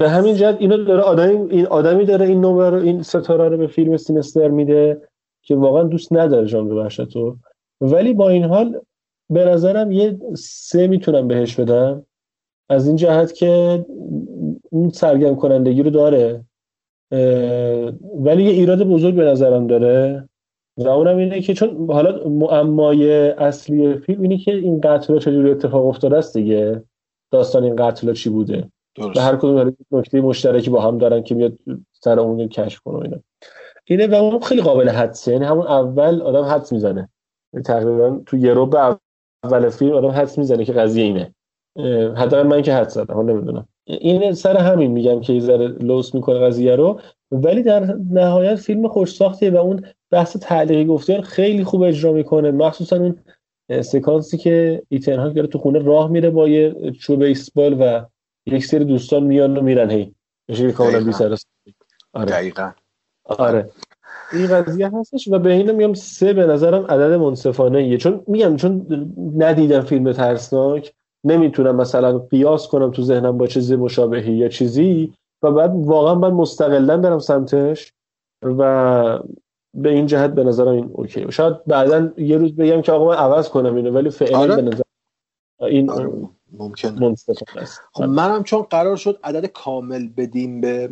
به 0.00 0.10
همین 0.10 0.34
جهت 0.34 0.56
اینو 0.58 0.84
داره 0.84 1.02
آدمی 1.02 1.50
این 1.50 1.66
آدمی 1.66 2.04
داره 2.04 2.26
این 2.26 2.40
نمره 2.40 2.70
رو 2.70 2.82
این 2.82 3.02
ستاره 3.02 3.48
رو 3.48 3.56
به 3.56 3.66
فیلم 3.66 3.96
سینستر 3.96 4.48
میده 4.48 5.02
که 5.42 5.56
واقعا 5.56 5.82
دوست 5.82 6.12
نداره 6.12 6.46
ژانر 6.46 6.88
رو 7.14 7.36
ولی 7.80 8.14
با 8.14 8.28
این 8.28 8.44
حال 8.44 8.80
به 9.30 9.44
نظرم 9.44 9.92
یه 9.92 10.18
سه 10.36 10.86
می‌تونم 10.86 11.28
بهش 11.28 11.60
بدم. 11.60 12.06
از 12.68 12.86
این 12.86 12.96
جهت 12.96 13.32
که 13.32 13.84
اون 14.70 14.90
سرگرم 14.90 15.36
کنندگی 15.36 15.82
رو 15.82 15.90
داره. 15.90 16.44
ولی 18.14 18.42
یه 18.42 18.50
ایراد 18.50 18.82
بزرگ 18.82 19.14
به 19.14 19.24
نظرم 19.24 19.66
داره. 19.66 20.28
و 20.76 20.88
اونم 20.88 21.16
اینه 21.16 21.40
که 21.40 21.54
چون 21.54 21.86
حالا 21.90 22.28
معمای 22.28 23.30
اصلی 23.30 23.94
فیلم 23.94 24.22
اینه 24.22 24.38
که 24.38 24.54
این 24.54 24.80
قتل 24.80 25.18
چجوری 25.18 25.50
اتفاق 25.50 25.86
افتاده 25.86 26.16
است 26.16 26.36
دیگه. 26.36 26.82
داستان 27.30 27.64
این 27.64 27.76
قتل 27.76 28.12
چی 28.12 28.30
بوده. 28.30 28.68
به 28.94 29.20
هر 29.20 29.36
کدوم 29.36 29.76
نکته 29.92 30.20
مشترکی 30.20 30.70
با 30.70 30.80
هم 30.80 30.98
دارن 30.98 31.22
که 31.22 31.34
میاد 31.34 31.58
سر 31.92 32.20
اون 32.20 32.48
کشف 32.48 32.80
کنه 32.80 33.02
اینا. 33.02 33.18
اینه 33.84 34.06
و 34.06 34.14
اون 34.14 34.40
خیلی 34.40 34.62
قابل 34.62 34.88
حدسه. 34.88 35.32
یعنی 35.32 35.44
همون 35.44 35.66
اول 35.66 36.22
آدم 36.22 36.44
حدس 36.44 36.72
می‌زنه. 36.72 37.08
یعنی 37.52 37.64
تقریبا 37.64 38.20
تو 38.26 38.36
یه 38.36 38.54
رو 38.54 38.98
اول 39.44 39.68
فیلم 39.68 39.92
آدم 39.92 40.08
حدس 40.08 40.38
می‌زنه 40.38 40.64
که 40.64 40.72
قضیه 40.72 41.04
اینه. 41.04 41.34
حتی 42.14 42.42
من 42.42 42.62
که 42.62 42.74
حدس 42.74 42.94
زدم 42.94 43.30
نمی‌دونم. 43.30 43.68
این 43.86 44.32
سر 44.32 44.56
همین 44.56 44.90
میگم 44.90 45.20
که 45.20 45.32
یه 45.32 45.40
ذره 45.40 45.68
لوس 45.68 46.14
می‌کنه 46.14 46.38
قضیه 46.38 46.76
رو. 46.76 47.00
ولی 47.30 47.62
در 47.62 47.96
نهایت 48.10 48.54
فیلم 48.54 48.88
خوش 48.88 49.14
ساختیه 49.14 49.50
و 49.50 49.56
اون 49.56 49.84
بحث 50.10 50.36
تعلیقی 50.36 50.84
گفتیان 50.84 51.22
خیلی 51.22 51.64
خوب 51.64 51.82
اجرا 51.82 52.12
می‌کنه. 52.12 52.50
مخصوصا 52.50 52.96
اون 52.96 53.16
سکانسی 53.82 54.38
که 54.38 54.82
ایتن 54.88 55.32
داره 55.32 55.46
تو 55.46 55.58
خونه 55.58 55.78
راه 55.78 56.10
میره 56.10 56.30
با 56.30 56.48
یه 56.48 56.90
چوب 56.90 57.24
بیسبال 57.24 57.76
و 57.80 58.06
یک 58.50 58.64
سری 58.64 58.84
دوستان 58.84 59.22
میان 59.22 59.56
و 59.56 59.60
میرن 59.60 59.90
هی. 59.90 60.14
میشه 60.48 60.72
کاملا 60.72 61.04
بی 61.04 61.12
سر 61.12 61.36
آره. 62.12 62.30
دقیقا. 62.30 62.70
آره. 63.24 63.70
این 64.32 64.46
قضیه 64.46 64.90
هستش 64.94 65.28
و 65.28 65.38
به 65.38 65.52
اینم 65.52 65.74
میگم 65.74 65.94
سه 65.94 66.32
به 66.32 66.46
نظرم 66.46 66.84
عدد 66.84 67.12
منصفانه 67.12 67.78
ایه 67.78 67.96
چون 67.96 68.24
میگم 68.26 68.56
چون 68.56 68.86
ندیدم 69.36 69.80
فیلم 69.80 70.12
ترسناک 70.12 70.94
نمی‌تونم 71.24 71.76
مثلا 71.76 72.18
قیاس 72.18 72.68
کنم 72.68 72.90
تو 72.90 73.02
ذهنم 73.02 73.38
با 73.38 73.46
چیزی 73.46 73.76
مشابهی 73.76 74.32
یا 74.32 74.48
چیزی 74.48 75.12
و 75.42 75.52
بعد 75.52 75.72
واقعا 75.74 76.14
من 76.14 76.30
مستقلا 76.32 76.96
برم 76.96 77.18
سمتش 77.18 77.92
و 78.42 79.18
به 79.74 79.90
این 79.90 80.06
جهت 80.06 80.30
به 80.30 80.44
نظرم 80.44 80.68
این 80.68 80.90
اوکی 80.92 81.32
شاید 81.32 81.64
بعدا 81.64 82.12
یه 82.16 82.36
روز 82.36 82.56
بگم 82.56 82.82
که 82.82 82.92
آقا 82.92 83.08
من 83.08 83.16
عوض 83.16 83.48
کنم 83.48 83.74
اینو 83.74 83.90
ولی 83.90 84.10
فعلا 84.10 84.38
آره. 84.38 84.56
به 84.56 84.62
نظر 84.62 84.82
این 85.60 85.90
آره. 85.90 86.10
ممکن 86.52 87.14
خب 87.92 88.02
منم 88.02 88.42
چون 88.42 88.62
قرار 88.62 88.96
شد 88.96 89.18
عدد 89.24 89.46
کامل 89.46 90.08
بدیم 90.08 90.60
به 90.60 90.90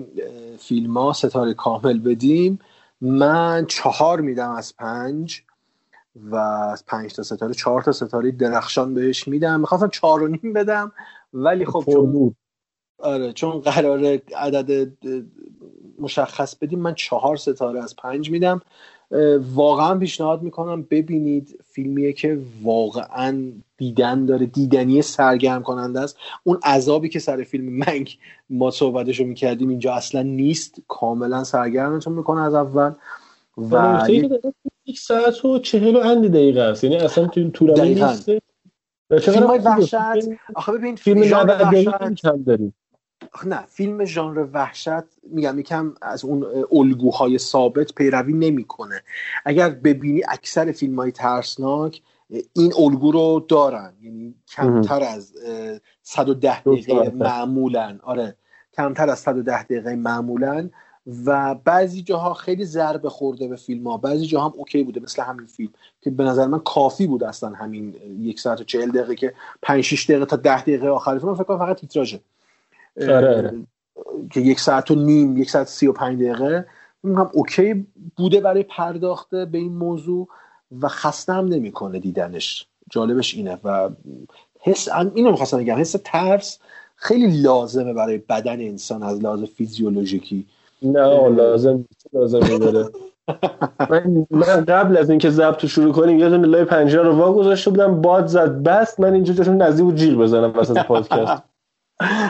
فیلم 0.58 0.98
ها 0.98 1.12
ستاره 1.12 1.54
کامل 1.54 1.98
بدیم 1.98 2.58
من 3.00 3.66
چهار 3.68 4.20
میدم 4.20 4.50
از 4.50 4.76
پنج 4.76 5.42
و 6.16 6.36
از 6.36 6.86
پنج 6.86 7.14
تا 7.14 7.22
ستاره 7.22 7.54
چهار 7.54 7.82
تا 7.82 7.92
ستاره 7.92 8.30
درخشان 8.30 8.94
بهش 8.94 9.28
میدم. 9.28 9.60
می‌خواستم 9.60 9.88
چهار 9.88 10.22
و 10.22 10.28
نیم 10.28 10.52
بدم 10.52 10.92
ولی 11.32 11.64
خب 11.64 11.84
چون 11.92 12.34
آره 12.98 13.32
چون 13.32 13.60
قرار 13.60 14.20
عدد 14.36 14.92
مشخص 15.98 16.54
بدیم 16.54 16.78
من 16.78 16.94
چهار 16.94 17.36
ستاره 17.36 17.82
از 17.82 17.96
پنج 17.96 18.30
میدم. 18.30 18.60
واقعا 19.54 19.98
پیشنهاد 19.98 20.42
می‌کنم 20.42 20.82
ببینید 20.90 21.58
فیلمیه 21.64 22.12
که 22.12 22.38
واقعا 22.62 23.52
دیدن 23.76 24.26
داره 24.26 24.46
دیدنی 24.46 25.02
سرگرم 25.02 25.62
کننده 25.62 26.00
است. 26.00 26.16
اون 26.44 26.58
عذابی 26.64 27.08
که 27.08 27.18
سر 27.18 27.42
فیلم 27.42 27.64
منگ 27.64 28.18
ما 28.50 28.70
صحبتشو 28.70 29.24
می‌کردیم 29.24 29.68
اینجا 29.68 29.92
اصلا 29.92 30.22
نیست. 30.22 30.82
کاملا 30.88 31.44
سرگرمتون 31.44 32.12
می‌کنه 32.12 32.40
از 32.40 32.54
اول. 32.54 32.92
و 33.70 34.06
یک 34.86 34.98
ساعت 34.98 35.44
و 35.44 35.58
چهل 35.58 35.96
و 35.96 35.98
اندی 35.98 36.28
دقیقه 36.28 36.60
است. 36.60 36.84
یعنی 36.84 36.96
اصلا 36.96 37.26
تو 37.26 37.50
طولانی 37.50 37.94
نیست. 37.94 38.30
فیلم 39.20 39.46
های 39.46 39.58
وحشت. 39.58 39.94
آخه 40.54 40.72
ببین 40.72 40.96
فیلم 40.96 41.22
کم 42.14 42.42
داریم. 42.42 42.74
نه 43.46 43.66
فیلم 43.66 44.04
ژانر 44.04 44.46
وحشت 44.52 45.04
میگم 45.22 45.58
یکم 45.58 45.94
از 46.02 46.24
اون 46.24 46.46
الگوهای 46.72 47.38
ثابت 47.38 47.94
پیروی 47.94 48.32
نمی‌کنه. 48.32 49.02
اگر 49.44 49.70
ببینی 49.70 50.22
اکثر 50.28 50.72
فیلم 50.72 50.96
های 50.96 51.12
ترسناک 51.12 52.02
این 52.52 52.72
الگو 52.78 53.12
رو 53.12 53.46
دارن. 53.48 53.92
یعنی 54.02 54.34
کمتر 54.48 55.02
از 55.02 55.32
110 56.02 56.60
دقیقه 56.60 57.10
معمولا. 57.10 57.98
آره 58.02 58.36
کمتر 58.72 59.10
از 59.10 59.18
110 59.18 59.62
دقیقه 59.62 59.96
معمولا. 59.96 60.70
و 61.26 61.54
بعضی 61.54 62.02
جاها 62.02 62.34
خیلی 62.34 62.64
ضربه 62.64 63.10
خورده 63.10 63.48
به 63.48 63.56
فیلم 63.56 63.86
ها 63.86 63.96
بعضی 63.96 64.26
جاها 64.26 64.48
هم 64.48 64.54
OK 64.56 64.82
بوده 64.82 65.00
مثل 65.00 65.22
همین 65.22 65.46
فیلم 65.46 65.70
که 66.00 66.10
به 66.10 66.24
نظر 66.24 66.46
من 66.46 66.58
کافی 66.58 67.06
بود 67.06 67.24
اصلا 67.24 67.50
همین 67.50 67.94
یک 68.18 68.40
ساعت 68.40 68.60
و 68.60 68.64
چهل 68.64 68.90
دقیقه 68.90 69.14
که 69.14 69.34
5 69.62 69.84
6 69.84 70.04
دقیقه 70.10 70.24
تا 70.24 70.36
10 70.36 70.62
دقیقه 70.62 70.88
آخر 70.88 71.18
فیلم. 71.18 71.34
فکر 71.34 71.44
کنم 71.44 71.58
فقط 71.58 71.80
تیتراژه. 71.80 72.20
آره 73.02 73.36
آره. 73.36 73.54
که 74.30 74.40
یک 74.40 74.60
ساعت 74.60 74.90
و 74.90 74.94
نیم 74.94 75.36
یک 75.36 75.50
ساعت 75.50 75.66
سی 75.66 75.86
و 75.86 75.92
پنج 75.92 76.22
دقیقه. 76.22 76.66
هم 77.04 77.30
OK 77.32 77.86
بوده 78.16 78.40
برای 78.40 78.62
پرداخته 78.62 79.44
به 79.44 79.58
این 79.58 79.72
موضوع 79.72 80.28
و 80.80 80.88
خسته 80.88 81.32
هم 81.32 81.48
نمی‌کنه 81.48 81.98
دیدنش. 81.98 82.66
جالبش 82.90 83.34
اینه 83.34 83.58
و 83.64 83.90
حس 84.60 84.88
اینو 85.14 85.30
می‌خواستم 85.30 85.58
بگم 85.58 85.76
حس 85.76 85.96
ترس 86.04 86.58
خیلی 86.96 87.42
لازمه 87.42 87.92
برای 87.92 88.18
بدن 88.18 88.60
انسان 88.60 89.02
از 89.02 89.22
لحاظ 89.22 89.42
فیزیولوژیکی. 89.42 90.46
نه 90.82 91.28
لازم 91.28 91.84
لازم 92.12 92.52
میداره 92.52 92.88
من, 93.90 94.26
من 94.30 94.64
قبل 94.64 94.96
از 94.96 95.10
اینکه 95.10 95.30
ضبط 95.30 95.66
شروع 95.66 95.92
کنیم 95.92 96.18
یه 96.18 96.28
دونه 96.28 96.46
لای 96.46 96.64
پنجره 96.64 97.02
رو 97.02 97.16
وا 97.16 97.32
گذاشته 97.32 97.70
بودم 97.70 98.00
باد 98.00 98.26
زد 98.26 98.62
بست 98.62 99.00
من 99.00 99.14
اینجا 99.14 99.34
جاشون 99.34 99.62
نزدیک 99.62 99.84
بود 99.84 99.94
جیغ 99.94 100.18
بزنم 100.18 100.52
وسط 100.56 100.86
پادکست. 100.86 101.42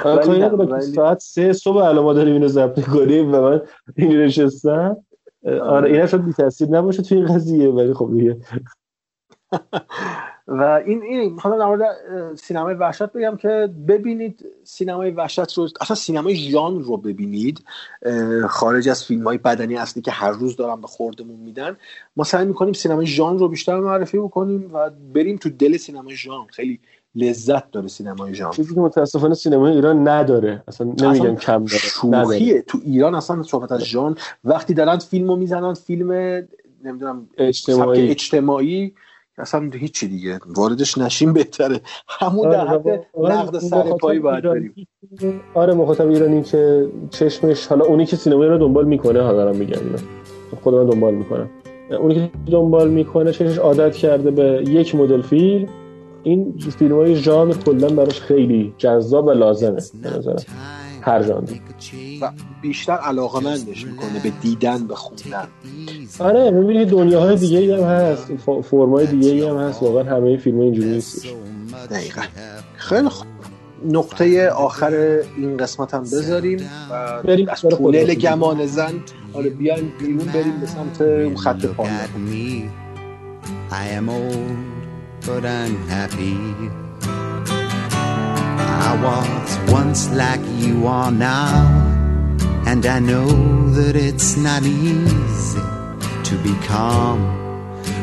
ولی 0.04 0.80
ساعت 0.80 1.20
سه 1.20 1.52
صبح 1.52 1.76
الان 1.76 2.04
ما 2.04 2.12
داریم 2.12 2.32
اینو 2.32 2.48
ضبط 2.48 2.84
کنیم 2.84 3.34
و 3.34 3.40
من 3.40 3.60
این 3.96 4.16
نشستم. 4.16 4.96
آره 5.62 5.90
این 5.90 6.06
شاید 6.06 6.24
بی 6.24 6.32
تاثیر 6.32 6.68
نباشه 6.68 7.02
توی 7.02 7.22
قضیه 7.22 7.68
ولی 7.68 7.94
خب 7.94 8.10
دیگه. 8.12 8.36
و 10.48 10.62
این 10.86 11.02
این 11.02 11.32
می‌خوام 11.32 11.58
در 11.58 11.64
مورد 11.64 11.96
سینمای 12.36 12.74
وحشت 12.74 13.12
بگم 13.12 13.36
که 13.36 13.68
ببینید 13.88 14.44
سینمای 14.64 15.10
وحشت 15.10 15.58
رو 15.58 15.68
اصلا 15.80 15.96
سینمای 15.96 16.34
ژان 16.34 16.82
رو 16.82 16.96
ببینید 16.96 17.64
خارج 18.48 18.88
از 18.88 19.04
فیلم 19.04 19.24
های 19.24 19.38
بدنی 19.38 19.76
اصلی 19.76 20.02
که 20.02 20.10
هر 20.10 20.30
روز 20.30 20.56
دارن 20.56 20.80
به 20.80 20.86
خوردمون 20.86 21.40
میدن 21.40 21.76
ما 22.16 22.24
سعی 22.24 22.46
می‌کنیم 22.46 22.72
سینمای 22.72 23.06
ژان 23.06 23.38
رو 23.38 23.48
بیشتر 23.48 23.80
معرفی 23.80 24.18
بکنیم 24.18 24.70
و 24.74 24.90
بریم 25.14 25.36
تو 25.36 25.50
دل 25.50 25.76
سینمای 25.76 26.16
ژان. 26.16 26.46
خیلی 26.46 26.80
لذت 27.14 27.70
داره 27.70 27.88
سینمای 27.88 28.34
ژان 28.34 28.50
چیزی 28.50 28.74
که 28.74 28.80
متاسفانه 28.80 29.34
سینمای 29.34 29.72
ایران 29.72 30.08
نداره. 30.08 30.62
اصلا 30.68 30.86
نمیگم 30.86 31.36
کم 31.36 31.64
داره 31.64 31.78
شوخیه. 31.78 32.62
تو 32.62 32.78
ایران 32.84 33.14
اصلا 33.14 33.42
صحبت 33.42 33.72
از 33.72 33.84
ژان 33.84 34.16
وقتی 34.44 34.74
دارن 34.74 34.98
فیلمو 34.98 35.36
می‌زنن 35.36 35.74
فیلم 35.74 36.12
نمی‌دونم 36.84 37.28
اجتماعی. 37.38 38.10
اجتماعی 38.10 38.94
اصلا 39.38 39.70
هیچی 39.74 40.08
دیگه. 40.08 40.38
واردش 40.46 40.98
نشیم 40.98 41.32
بهتره. 41.32 41.80
همون 42.08 42.50
در 42.50 42.66
حد 42.66 43.06
نقد 43.22 43.58
سر 43.58 43.82
پایی 43.82 44.18
باید 44.18 44.44
بریم. 44.44 44.88
آره 45.54 45.74
مخاطب 45.74 46.08
ایرانی 46.08 46.42
که 46.42 46.88
چشمش 47.10 47.66
حالا 47.66 47.84
اونی 47.84 48.06
که 48.06 48.16
سینمایی 48.16 48.50
رو 48.50 48.58
دنبال 48.58 48.84
می‌کنه 48.84 49.22
حالا 49.22 49.36
دارم 49.36 49.56
میگم 49.56 49.80
خود 50.62 50.74
من 50.74 50.86
دنبال 50.86 51.14
می‌کنم. 51.14 51.50
اونی 51.98 52.14
که 52.14 52.30
دنبال 52.50 52.90
می‌کنه 52.90 53.32
چشمش 53.32 53.58
عادت 53.58 53.94
کرده 53.94 54.30
به 54.30 54.64
یک 54.68 54.94
مدل 54.94 55.22
فیلم 55.22 55.68
این 56.28 56.54
فیلم 56.78 56.96
های 56.96 57.16
ژانر 57.16 57.54
کلا 57.54 57.88
براش 57.88 58.20
خیلی 58.20 58.74
جذاب 58.78 59.26
و 59.26 59.30
لازمه 59.30 59.80
به 60.02 60.36
هر 61.02 61.22
ژانری 61.22 61.60
و 62.22 62.30
بیشتر 62.62 62.92
علاقه 62.92 63.40
مندش 63.40 63.86
می‌کنه 63.86 64.22
به 64.22 64.32
دیدن 64.42 64.86
به 64.86 64.94
خوندن. 64.94 65.48
آره 66.18 66.50
می‌بینی 66.50 66.84
دنیاهای 66.84 67.36
دیگه 67.36 67.58
ای 67.58 67.72
هم 67.72 67.80
هست 67.80 68.32
فرمای 68.62 69.06
دیگه 69.06 69.30
ای 69.30 69.42
هم 69.42 69.56
هست 69.56 69.82
واقعا 69.82 70.16
همه 70.16 70.36
فیلم 70.36 70.60
اینجوری 70.60 70.88
نیستش. 70.88 71.34
دقیقا. 71.90 72.22
خیلی 72.76 73.08
خوب. 73.08 73.26
نقطه 73.88 74.48
آخر 74.48 75.20
این 75.36 75.56
قسمت 75.56 75.94
هم 75.94 76.02
بذاریم 76.02 76.70
و 76.90 77.22
بریم 77.22 77.48
از 77.48 77.60
تونل 77.60 78.14
گمان 78.14 78.66
زن. 78.66 78.92
آره 79.32 79.50
بیایم 79.50 79.92
بیرون 80.00 80.26
بریم 80.26 80.60
به 80.60 80.66
سمت 80.66 81.00
اون 81.00 81.36
خط 81.36 81.66
پایان 81.66 81.98
but 85.28 85.44
unhappy. 85.44 86.38
I 88.86 88.90
was 89.04 89.70
once 89.70 90.10
like 90.10 90.40
you 90.56 90.86
are 90.86 91.12
now, 91.12 91.66
and 92.66 92.86
I 92.86 92.98
know 92.98 93.28
that 93.72 93.94
it's 93.94 94.38
not 94.38 94.62
easy 94.62 95.60
to 96.28 96.34
be 96.42 96.54
calm 96.66 97.20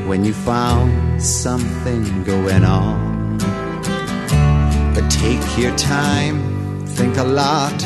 when 0.07 0.23
you 0.23 0.33
found 0.33 1.19
something 1.19 2.23
going 2.25 2.63
on. 2.63 3.39
But 4.93 5.09
take 5.09 5.45
your 5.57 5.75
time, 5.77 6.85
think 6.85 7.17
a 7.17 7.23
lot. 7.23 7.79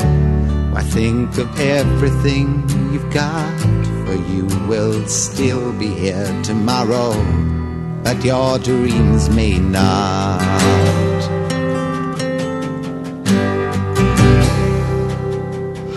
Why 0.74 0.84
think 0.84 1.38
of 1.38 1.48
everything 1.62 2.68
you've 2.92 3.10
got? 3.14 3.58
For 4.06 4.16
you 4.34 4.48
will 4.68 5.08
still 5.08 5.72
be 5.72 5.88
here 5.88 6.28
tomorrow 6.44 7.14
but 8.04 8.24
your 8.24 8.60
dreams 8.60 9.30
may 9.30 9.60
not. 9.60 10.40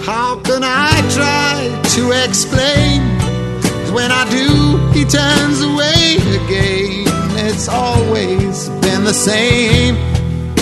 How 0.04 0.40
can 0.40 0.62
I 0.64 0.92
try 1.16 1.80
to 1.94 2.02
explain? 2.24 3.00
When 3.94 4.10
I 4.10 4.24
do, 4.30 4.78
he 4.92 5.04
turns 5.04 5.60
away 5.60 6.16
again. 6.40 7.04
It's 7.46 7.68
always 7.68 8.68
been 8.80 9.04
the 9.04 9.12
same, 9.12 9.96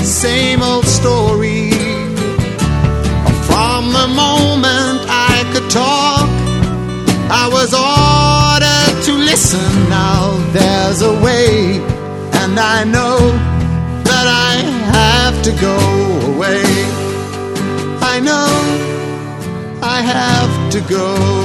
same 0.04 0.62
old 0.62 0.84
story. 0.84 1.70
From 3.48 3.92
the 3.92 4.08
moment 4.08 5.00
I 5.08 5.48
could 5.52 5.70
talk, 5.70 6.28
I 7.30 7.48
was 7.52 7.72
listen 9.52 9.88
now 9.88 10.36
there's 10.52 11.02
a 11.02 11.12
way, 11.24 11.80
and 12.40 12.58
I 12.58 12.84
know 12.84 13.18
that 14.04 14.26
I 14.26 14.54
have 14.96 15.42
to 15.42 15.50
go 15.60 15.76
away. 16.34 16.62
I 18.00 18.20
know 18.20 18.48
I 19.82 20.02
have 20.02 20.72
to 20.72 20.80
go. 20.82 21.39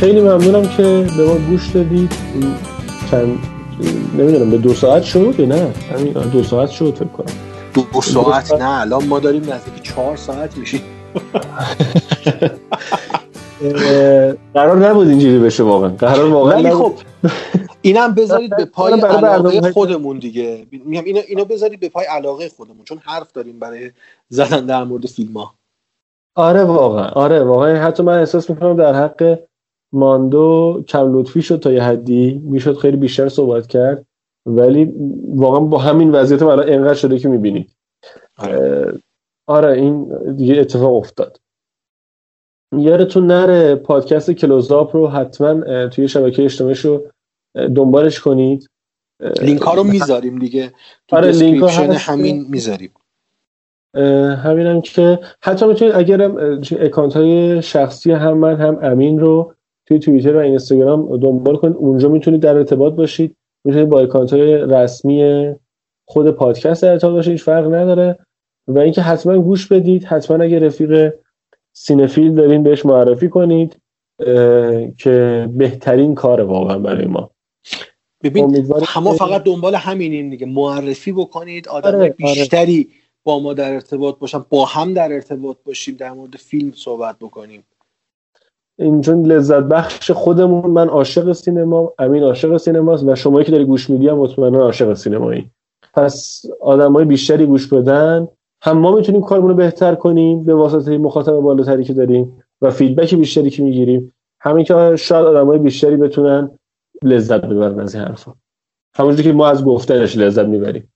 خیلی 0.00 0.20
ممنونم 0.20 0.68
که 0.68 1.06
به 1.16 1.24
ما 1.24 1.34
گوش 1.50 1.68
دادید. 1.68 2.12
چند 3.10 3.38
نمی‌دونم 4.18 4.50
به 4.50 4.58
دو 4.58 4.74
ساعت 4.74 5.02
شد 5.02 5.34
یا 5.38 5.46
نه؟ 5.46 5.74
همین 5.92 6.12
دو 6.12 6.42
ساعت 6.42 6.70
شد 6.70 6.94
فکر 6.94 7.04
کنم. 7.04 7.32
دو 7.74 8.00
ساعت 8.00 8.52
نه 8.52 8.80
الان 8.80 9.04
ما 9.06 9.18
داریم 9.18 9.42
نزدیک 9.42 9.82
چهار 9.82 10.16
ساعت 10.16 10.58
میشیم. 10.58 10.80
قرار 14.54 14.88
نبود 14.88 15.08
اینجوری 15.08 15.38
بشه 15.38 15.62
واقعا. 15.62 15.88
قرار 15.88 16.30
واقعا 16.30 16.76
خب 16.76 16.92
اینم 17.82 18.14
بذارید 18.14 18.56
به 18.56 18.64
پای 18.64 19.00
علاقه 19.00 19.72
خودمون 19.72 20.18
دیگه. 20.18 20.66
میگم 20.72 21.04
اینو 21.04 21.20
اینو 21.28 21.44
بذارید 21.44 21.80
به 21.80 21.88
پای 21.88 22.04
علاقه 22.04 22.48
خودمون 22.48 22.84
چون 22.84 22.98
حرف 23.04 23.32
داریم 23.32 23.58
برای 23.58 23.90
زدن 24.28 24.66
در 24.66 24.84
مورد 24.84 25.06
فیلم 25.06 25.32
ها 25.36 25.54
آره 26.36 26.64
واقعا. 26.64 27.08
آره 27.08 27.44
واقعا. 27.44 27.82
حتی 27.82 28.02
من 28.02 28.18
احساس 28.18 28.50
می‌کنم 28.50 28.76
در 28.76 28.94
حق 28.94 29.38
ماندو 29.92 30.82
کم 30.88 31.12
لطفی 31.12 31.42
شد 31.42 31.58
تا 31.58 31.72
یه 31.72 31.82
حدی. 31.82 32.40
می‌شد 32.44 32.76
خیلی 32.76 32.96
بیشتر 32.96 33.28
صحبت 33.28 33.66
کرد. 33.66 34.06
ولی 34.46 34.92
واقعا 35.34 35.60
با 35.60 35.78
همین 35.78 36.10
وضعیت 36.10 36.42
الان 36.42 36.68
انقدر 36.68 36.94
شده 36.94 37.18
که 37.18 37.28
می‌بینید 37.28 37.74
آره. 38.38 38.92
آره 39.46 39.72
این 39.72 40.12
دیگه 40.36 40.60
اتفاق 40.60 40.94
افتاد. 40.94 41.40
یارتون 42.78 43.26
نره 43.26 43.74
پادکست 43.74 44.30
کلوزاپ 44.30 44.96
رو 44.96 45.08
حتما 45.08 45.86
توی 45.88 46.08
شبکه 46.08 46.44
اجتماعیش 46.44 46.84
رو 46.84 47.02
دنبالش 47.54 48.20
کنید. 48.20 48.70
لینک 49.42 49.60
ها 49.60 49.74
رو 49.74 49.84
می‌ذاریم 49.84 50.38
دیگه. 50.38 50.72
تو 51.08 51.16
آره 51.16 51.30
لینک 51.32 51.64
همین 51.98 52.46
می‌ذاریم. 52.48 52.92
همینم 54.44 54.80
که 54.80 55.20
حتی 55.42 55.66
می‌تونید 55.66 55.94
اگر 55.94 56.22
اکانت 56.80 57.16
های 57.16 57.62
شخصی 57.62 58.12
هم 58.12 58.38
من 58.38 58.56
هم 58.56 58.78
امین 58.82 59.20
رو 59.20 59.54
توی 59.90 59.98
توییتر 59.98 60.36
و 60.36 60.38
اینستاگرام 60.38 61.16
دنبال 61.16 61.56
کنید. 61.56 61.76
اونجا 61.76 62.08
می‌تونید 62.08 62.40
در 62.40 62.56
ارتباط 62.56 62.92
باشید. 62.94 63.36
می‌تونید 63.64 63.88
با 63.88 64.00
اکانت 64.00 64.32
های 64.32 64.54
رسمی 64.54 65.50
خود 66.08 66.30
پادکست 66.30 66.82
در 66.82 66.92
ارتباط 66.92 67.14
باشید. 67.14 67.38
فرق 67.38 67.74
نداره. 67.74 68.18
و 68.68 68.78
اینکه 68.78 69.02
حتما 69.02 69.38
گوش 69.38 69.66
بدید. 69.66 70.04
حتما 70.04 70.44
اگه 70.44 70.58
رفیق 70.58 71.14
cinephile 71.72 72.34
دارین 72.34 72.62
بهش 72.62 72.86
معرفی 72.86 73.28
کنید 73.28 73.76
که 74.98 75.48
بهترین 75.56 76.14
کار 76.14 76.40
واقعا 76.40 76.78
برای 76.78 77.06
ما. 77.06 77.30
ببین 78.22 78.66
همه 78.86 79.12
فقط 79.12 79.42
دنبال 79.42 79.74
همینیم 79.74 80.30
دیگه. 80.30 80.46
معرفی 80.46 81.12
بکنید. 81.12 81.68
آدم 81.68 81.88
آره، 81.88 81.98
آره. 81.98 82.14
بیشتری 82.18 82.88
با 83.24 83.38
ما 83.40 83.54
در 83.54 83.72
ارتباط 83.72 84.18
باشن. 84.18 84.44
با 84.48 84.64
هم 84.64 84.94
در 84.94 85.12
ارتباط 85.12 85.56
باشیم. 85.64 85.96
در 85.96 86.10
مورد 86.10 86.36
فیلم 86.36 86.72
صحبت 86.72 87.16
بکنیم. 87.20 87.64
این 88.80 89.00
چون 89.00 89.26
لذت 89.26 89.62
بخش 89.62 90.10
خودمون 90.10 90.70
من 90.70 90.88
عاشق 90.88 91.32
سینما 91.32 91.92
امین 91.98 92.22
عاشق 92.22 92.56
سینماست 92.56 93.04
و 93.06 93.14
شما 93.14 93.42
که 93.42 93.52
داری 93.52 93.64
گوش 93.64 93.90
میدی 93.90 94.08
هم 94.08 94.18
مطمئنا 94.18 94.58
عاشق 94.58 94.94
سینمایی. 94.94 95.50
پس 95.94 96.44
آدمای 96.60 97.04
بیشتری 97.04 97.46
گوش 97.46 97.68
بدن. 97.68 98.28
هم 98.62 98.78
ما 98.78 98.92
می‌تونیم 98.96 99.22
کارمون 99.22 99.50
رو 99.50 99.56
بهتر 99.56 99.94
کنیم 99.94 100.44
به 100.44 100.54
واسطه 100.54 100.98
مخاطب 100.98 101.32
بالاتری 101.32 101.84
که 101.84 101.92
داریم 101.92 102.42
و 102.60 102.70
فیدبک 102.70 103.14
بیشتری 103.14 103.50
که 103.50 103.62
می‌گیریم. 103.62 104.14
همین 104.40 104.64
که 104.64 104.96
شاید 104.96 105.26
آدمای 105.26 105.58
بیشتری 105.58 105.96
بتونن 105.96 106.50
لذت 107.02 107.40
ببرن 107.40 107.80
از 107.80 107.94
این 107.94 108.04
حرفا. 108.04 108.34
همونجوری 108.94 109.22
که 109.28 109.32
ما 109.32 109.48
از 109.48 109.64
گفتنش 109.64 110.16
لذت 110.16 110.46
می‌بریم. 110.46 110.92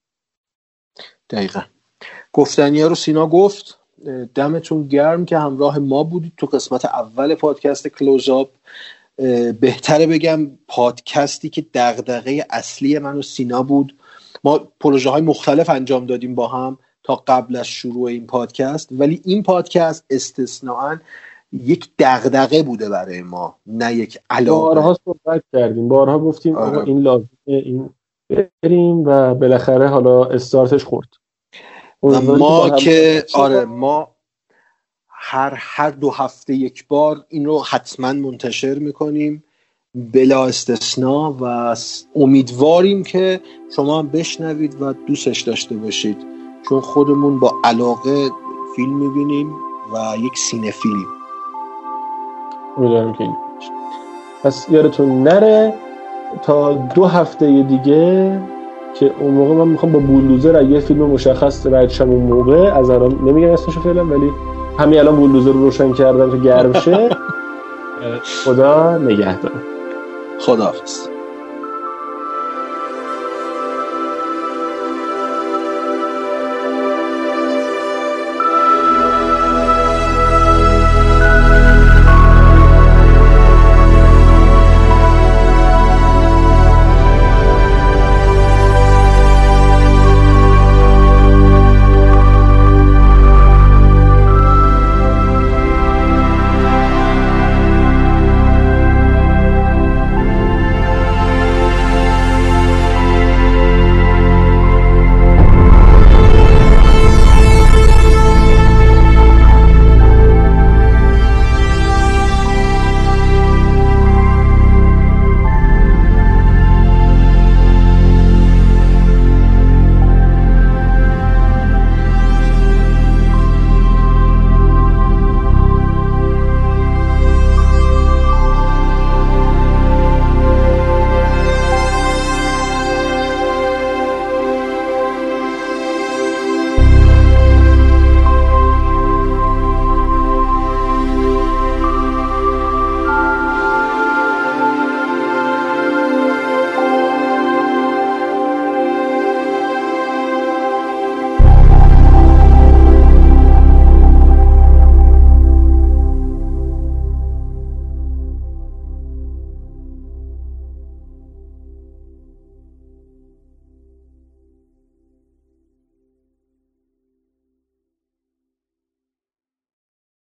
دقیقا. 1.31 1.61
گفتنی 2.33 2.83
رو 2.83 2.95
سینا 2.95 3.27
گفت. 3.27 3.84
دمتون 4.34 4.89
گرم 4.89 5.24
که 5.24 5.39
همراه 5.39 5.78
ما 5.78 6.02
بودید 6.02 6.33
تو 6.36 6.47
قسمت 6.47 6.84
اول 6.84 7.34
پادکست 7.34 7.89
کلوزآپ 7.89 8.49
بهتره 9.60 10.07
بگم 10.07 10.50
پادکستی 10.68 11.49
که 11.49 11.66
دغدغه 11.74 12.47
اصلی 12.50 12.99
من 12.99 13.16
و 13.16 13.23
سینا 13.23 13.62
بود. 13.62 13.97
ما 14.44 14.60
پروژه 14.81 15.10
های 15.10 15.23
مختلف 15.23 15.70
انجام 15.70 16.07
دادیم 16.07 16.34
با 16.34 16.49
هم 16.49 16.78
تا 17.02 17.23
قبل 17.26 17.57
از 17.57 17.66
شروع 17.66 18.08
این 18.08 18.26
پادکست. 18.26 18.89
ولی 18.92 19.20
این 19.24 19.42
پادکست 19.42 20.05
استثناا 20.10 20.97
یک 21.52 21.91
دغدغه 21.99 22.62
بوده 22.62 22.89
برای 22.89 23.23
ما 23.23 23.57
نه 23.66 23.94
یک 23.94 24.18
علاقه. 24.31 24.74
بارها 24.74 24.97
صحبت 25.05 25.42
کردیم. 25.52 25.89
بارها 25.89 26.18
گفتیم 26.18 26.57
آره. 26.57 26.84
این 26.89 26.99
لازمه 26.99 27.28
این 27.47 27.91
بریم 28.62 28.99
و 28.99 29.34
بالاخره 29.34 29.89
حالا 29.89 30.24
استارتش 30.24 30.84
خورد. 30.84 31.08
ما 32.12 32.70
که 32.70 33.24
آره 33.34 33.65
ما 33.65 34.08
هر 35.08 35.55
هر 35.57 35.91
دو 35.91 36.10
هفته 36.10 36.55
یک 36.55 36.89
بار 36.89 37.24
این 37.28 37.44
رو 37.47 37.62
حتما 37.62 38.12
منتشر 38.12 38.74
می‌کنیم 38.74 39.44
بلا 39.94 40.47
استثنا 40.47 41.36
و 41.41 41.76
امیدواریم 42.16 43.02
که 43.02 43.41
شما 43.76 43.99
هم 43.99 44.08
بشنوید 44.08 44.83
و 44.83 44.92
دوستش 44.92 45.41
داشته 45.41 45.76
باشید. 45.76 46.16
چون 46.68 46.81
خودمون 46.81 47.39
با 47.39 47.52
علاقه 47.65 48.31
فیلم 48.76 48.97
می‌بینیم 48.97 49.55
و 49.92 50.16
یک 50.18 50.39
سینه 50.39 50.70
فیلم 50.70 51.07
امیدوارم 52.76 53.12
که 53.15 53.28
پس 54.42 54.66
یارتون 54.70 55.23
نره 55.23 55.74
تا 56.42 56.73
دو 56.73 57.05
هفته 57.05 57.62
دیگه 57.62 58.41
که 59.01 59.11
اون 59.21 59.35
موقع 59.35 59.55
من 59.55 59.69
می‌خوام 59.69 59.93
با 59.93 59.99
بولدوزر 59.99 60.63
یه 60.63 60.81
فیلم 60.81 61.07
مشخص 61.07 61.67
رد 61.67 62.03
اون 62.03 62.23
موقع 62.23 62.79
از 62.79 62.91
الان 62.91 63.19
نمیگم 63.25 63.53
اسمشو 63.53 63.81
فعلا 63.81 64.05
ولی 64.05 64.31
همین 64.79 64.99
الان 64.99 65.17
بولدوزر 65.17 65.53
رو 65.53 65.65
روشن 65.65 65.93
کردم 65.93 66.31
که 66.31 66.37
گرم 66.37 66.73
شه. 66.73 67.09
خدا 68.45 68.99
نگهدار. 68.99 69.53
خداحافظ. 70.39 71.14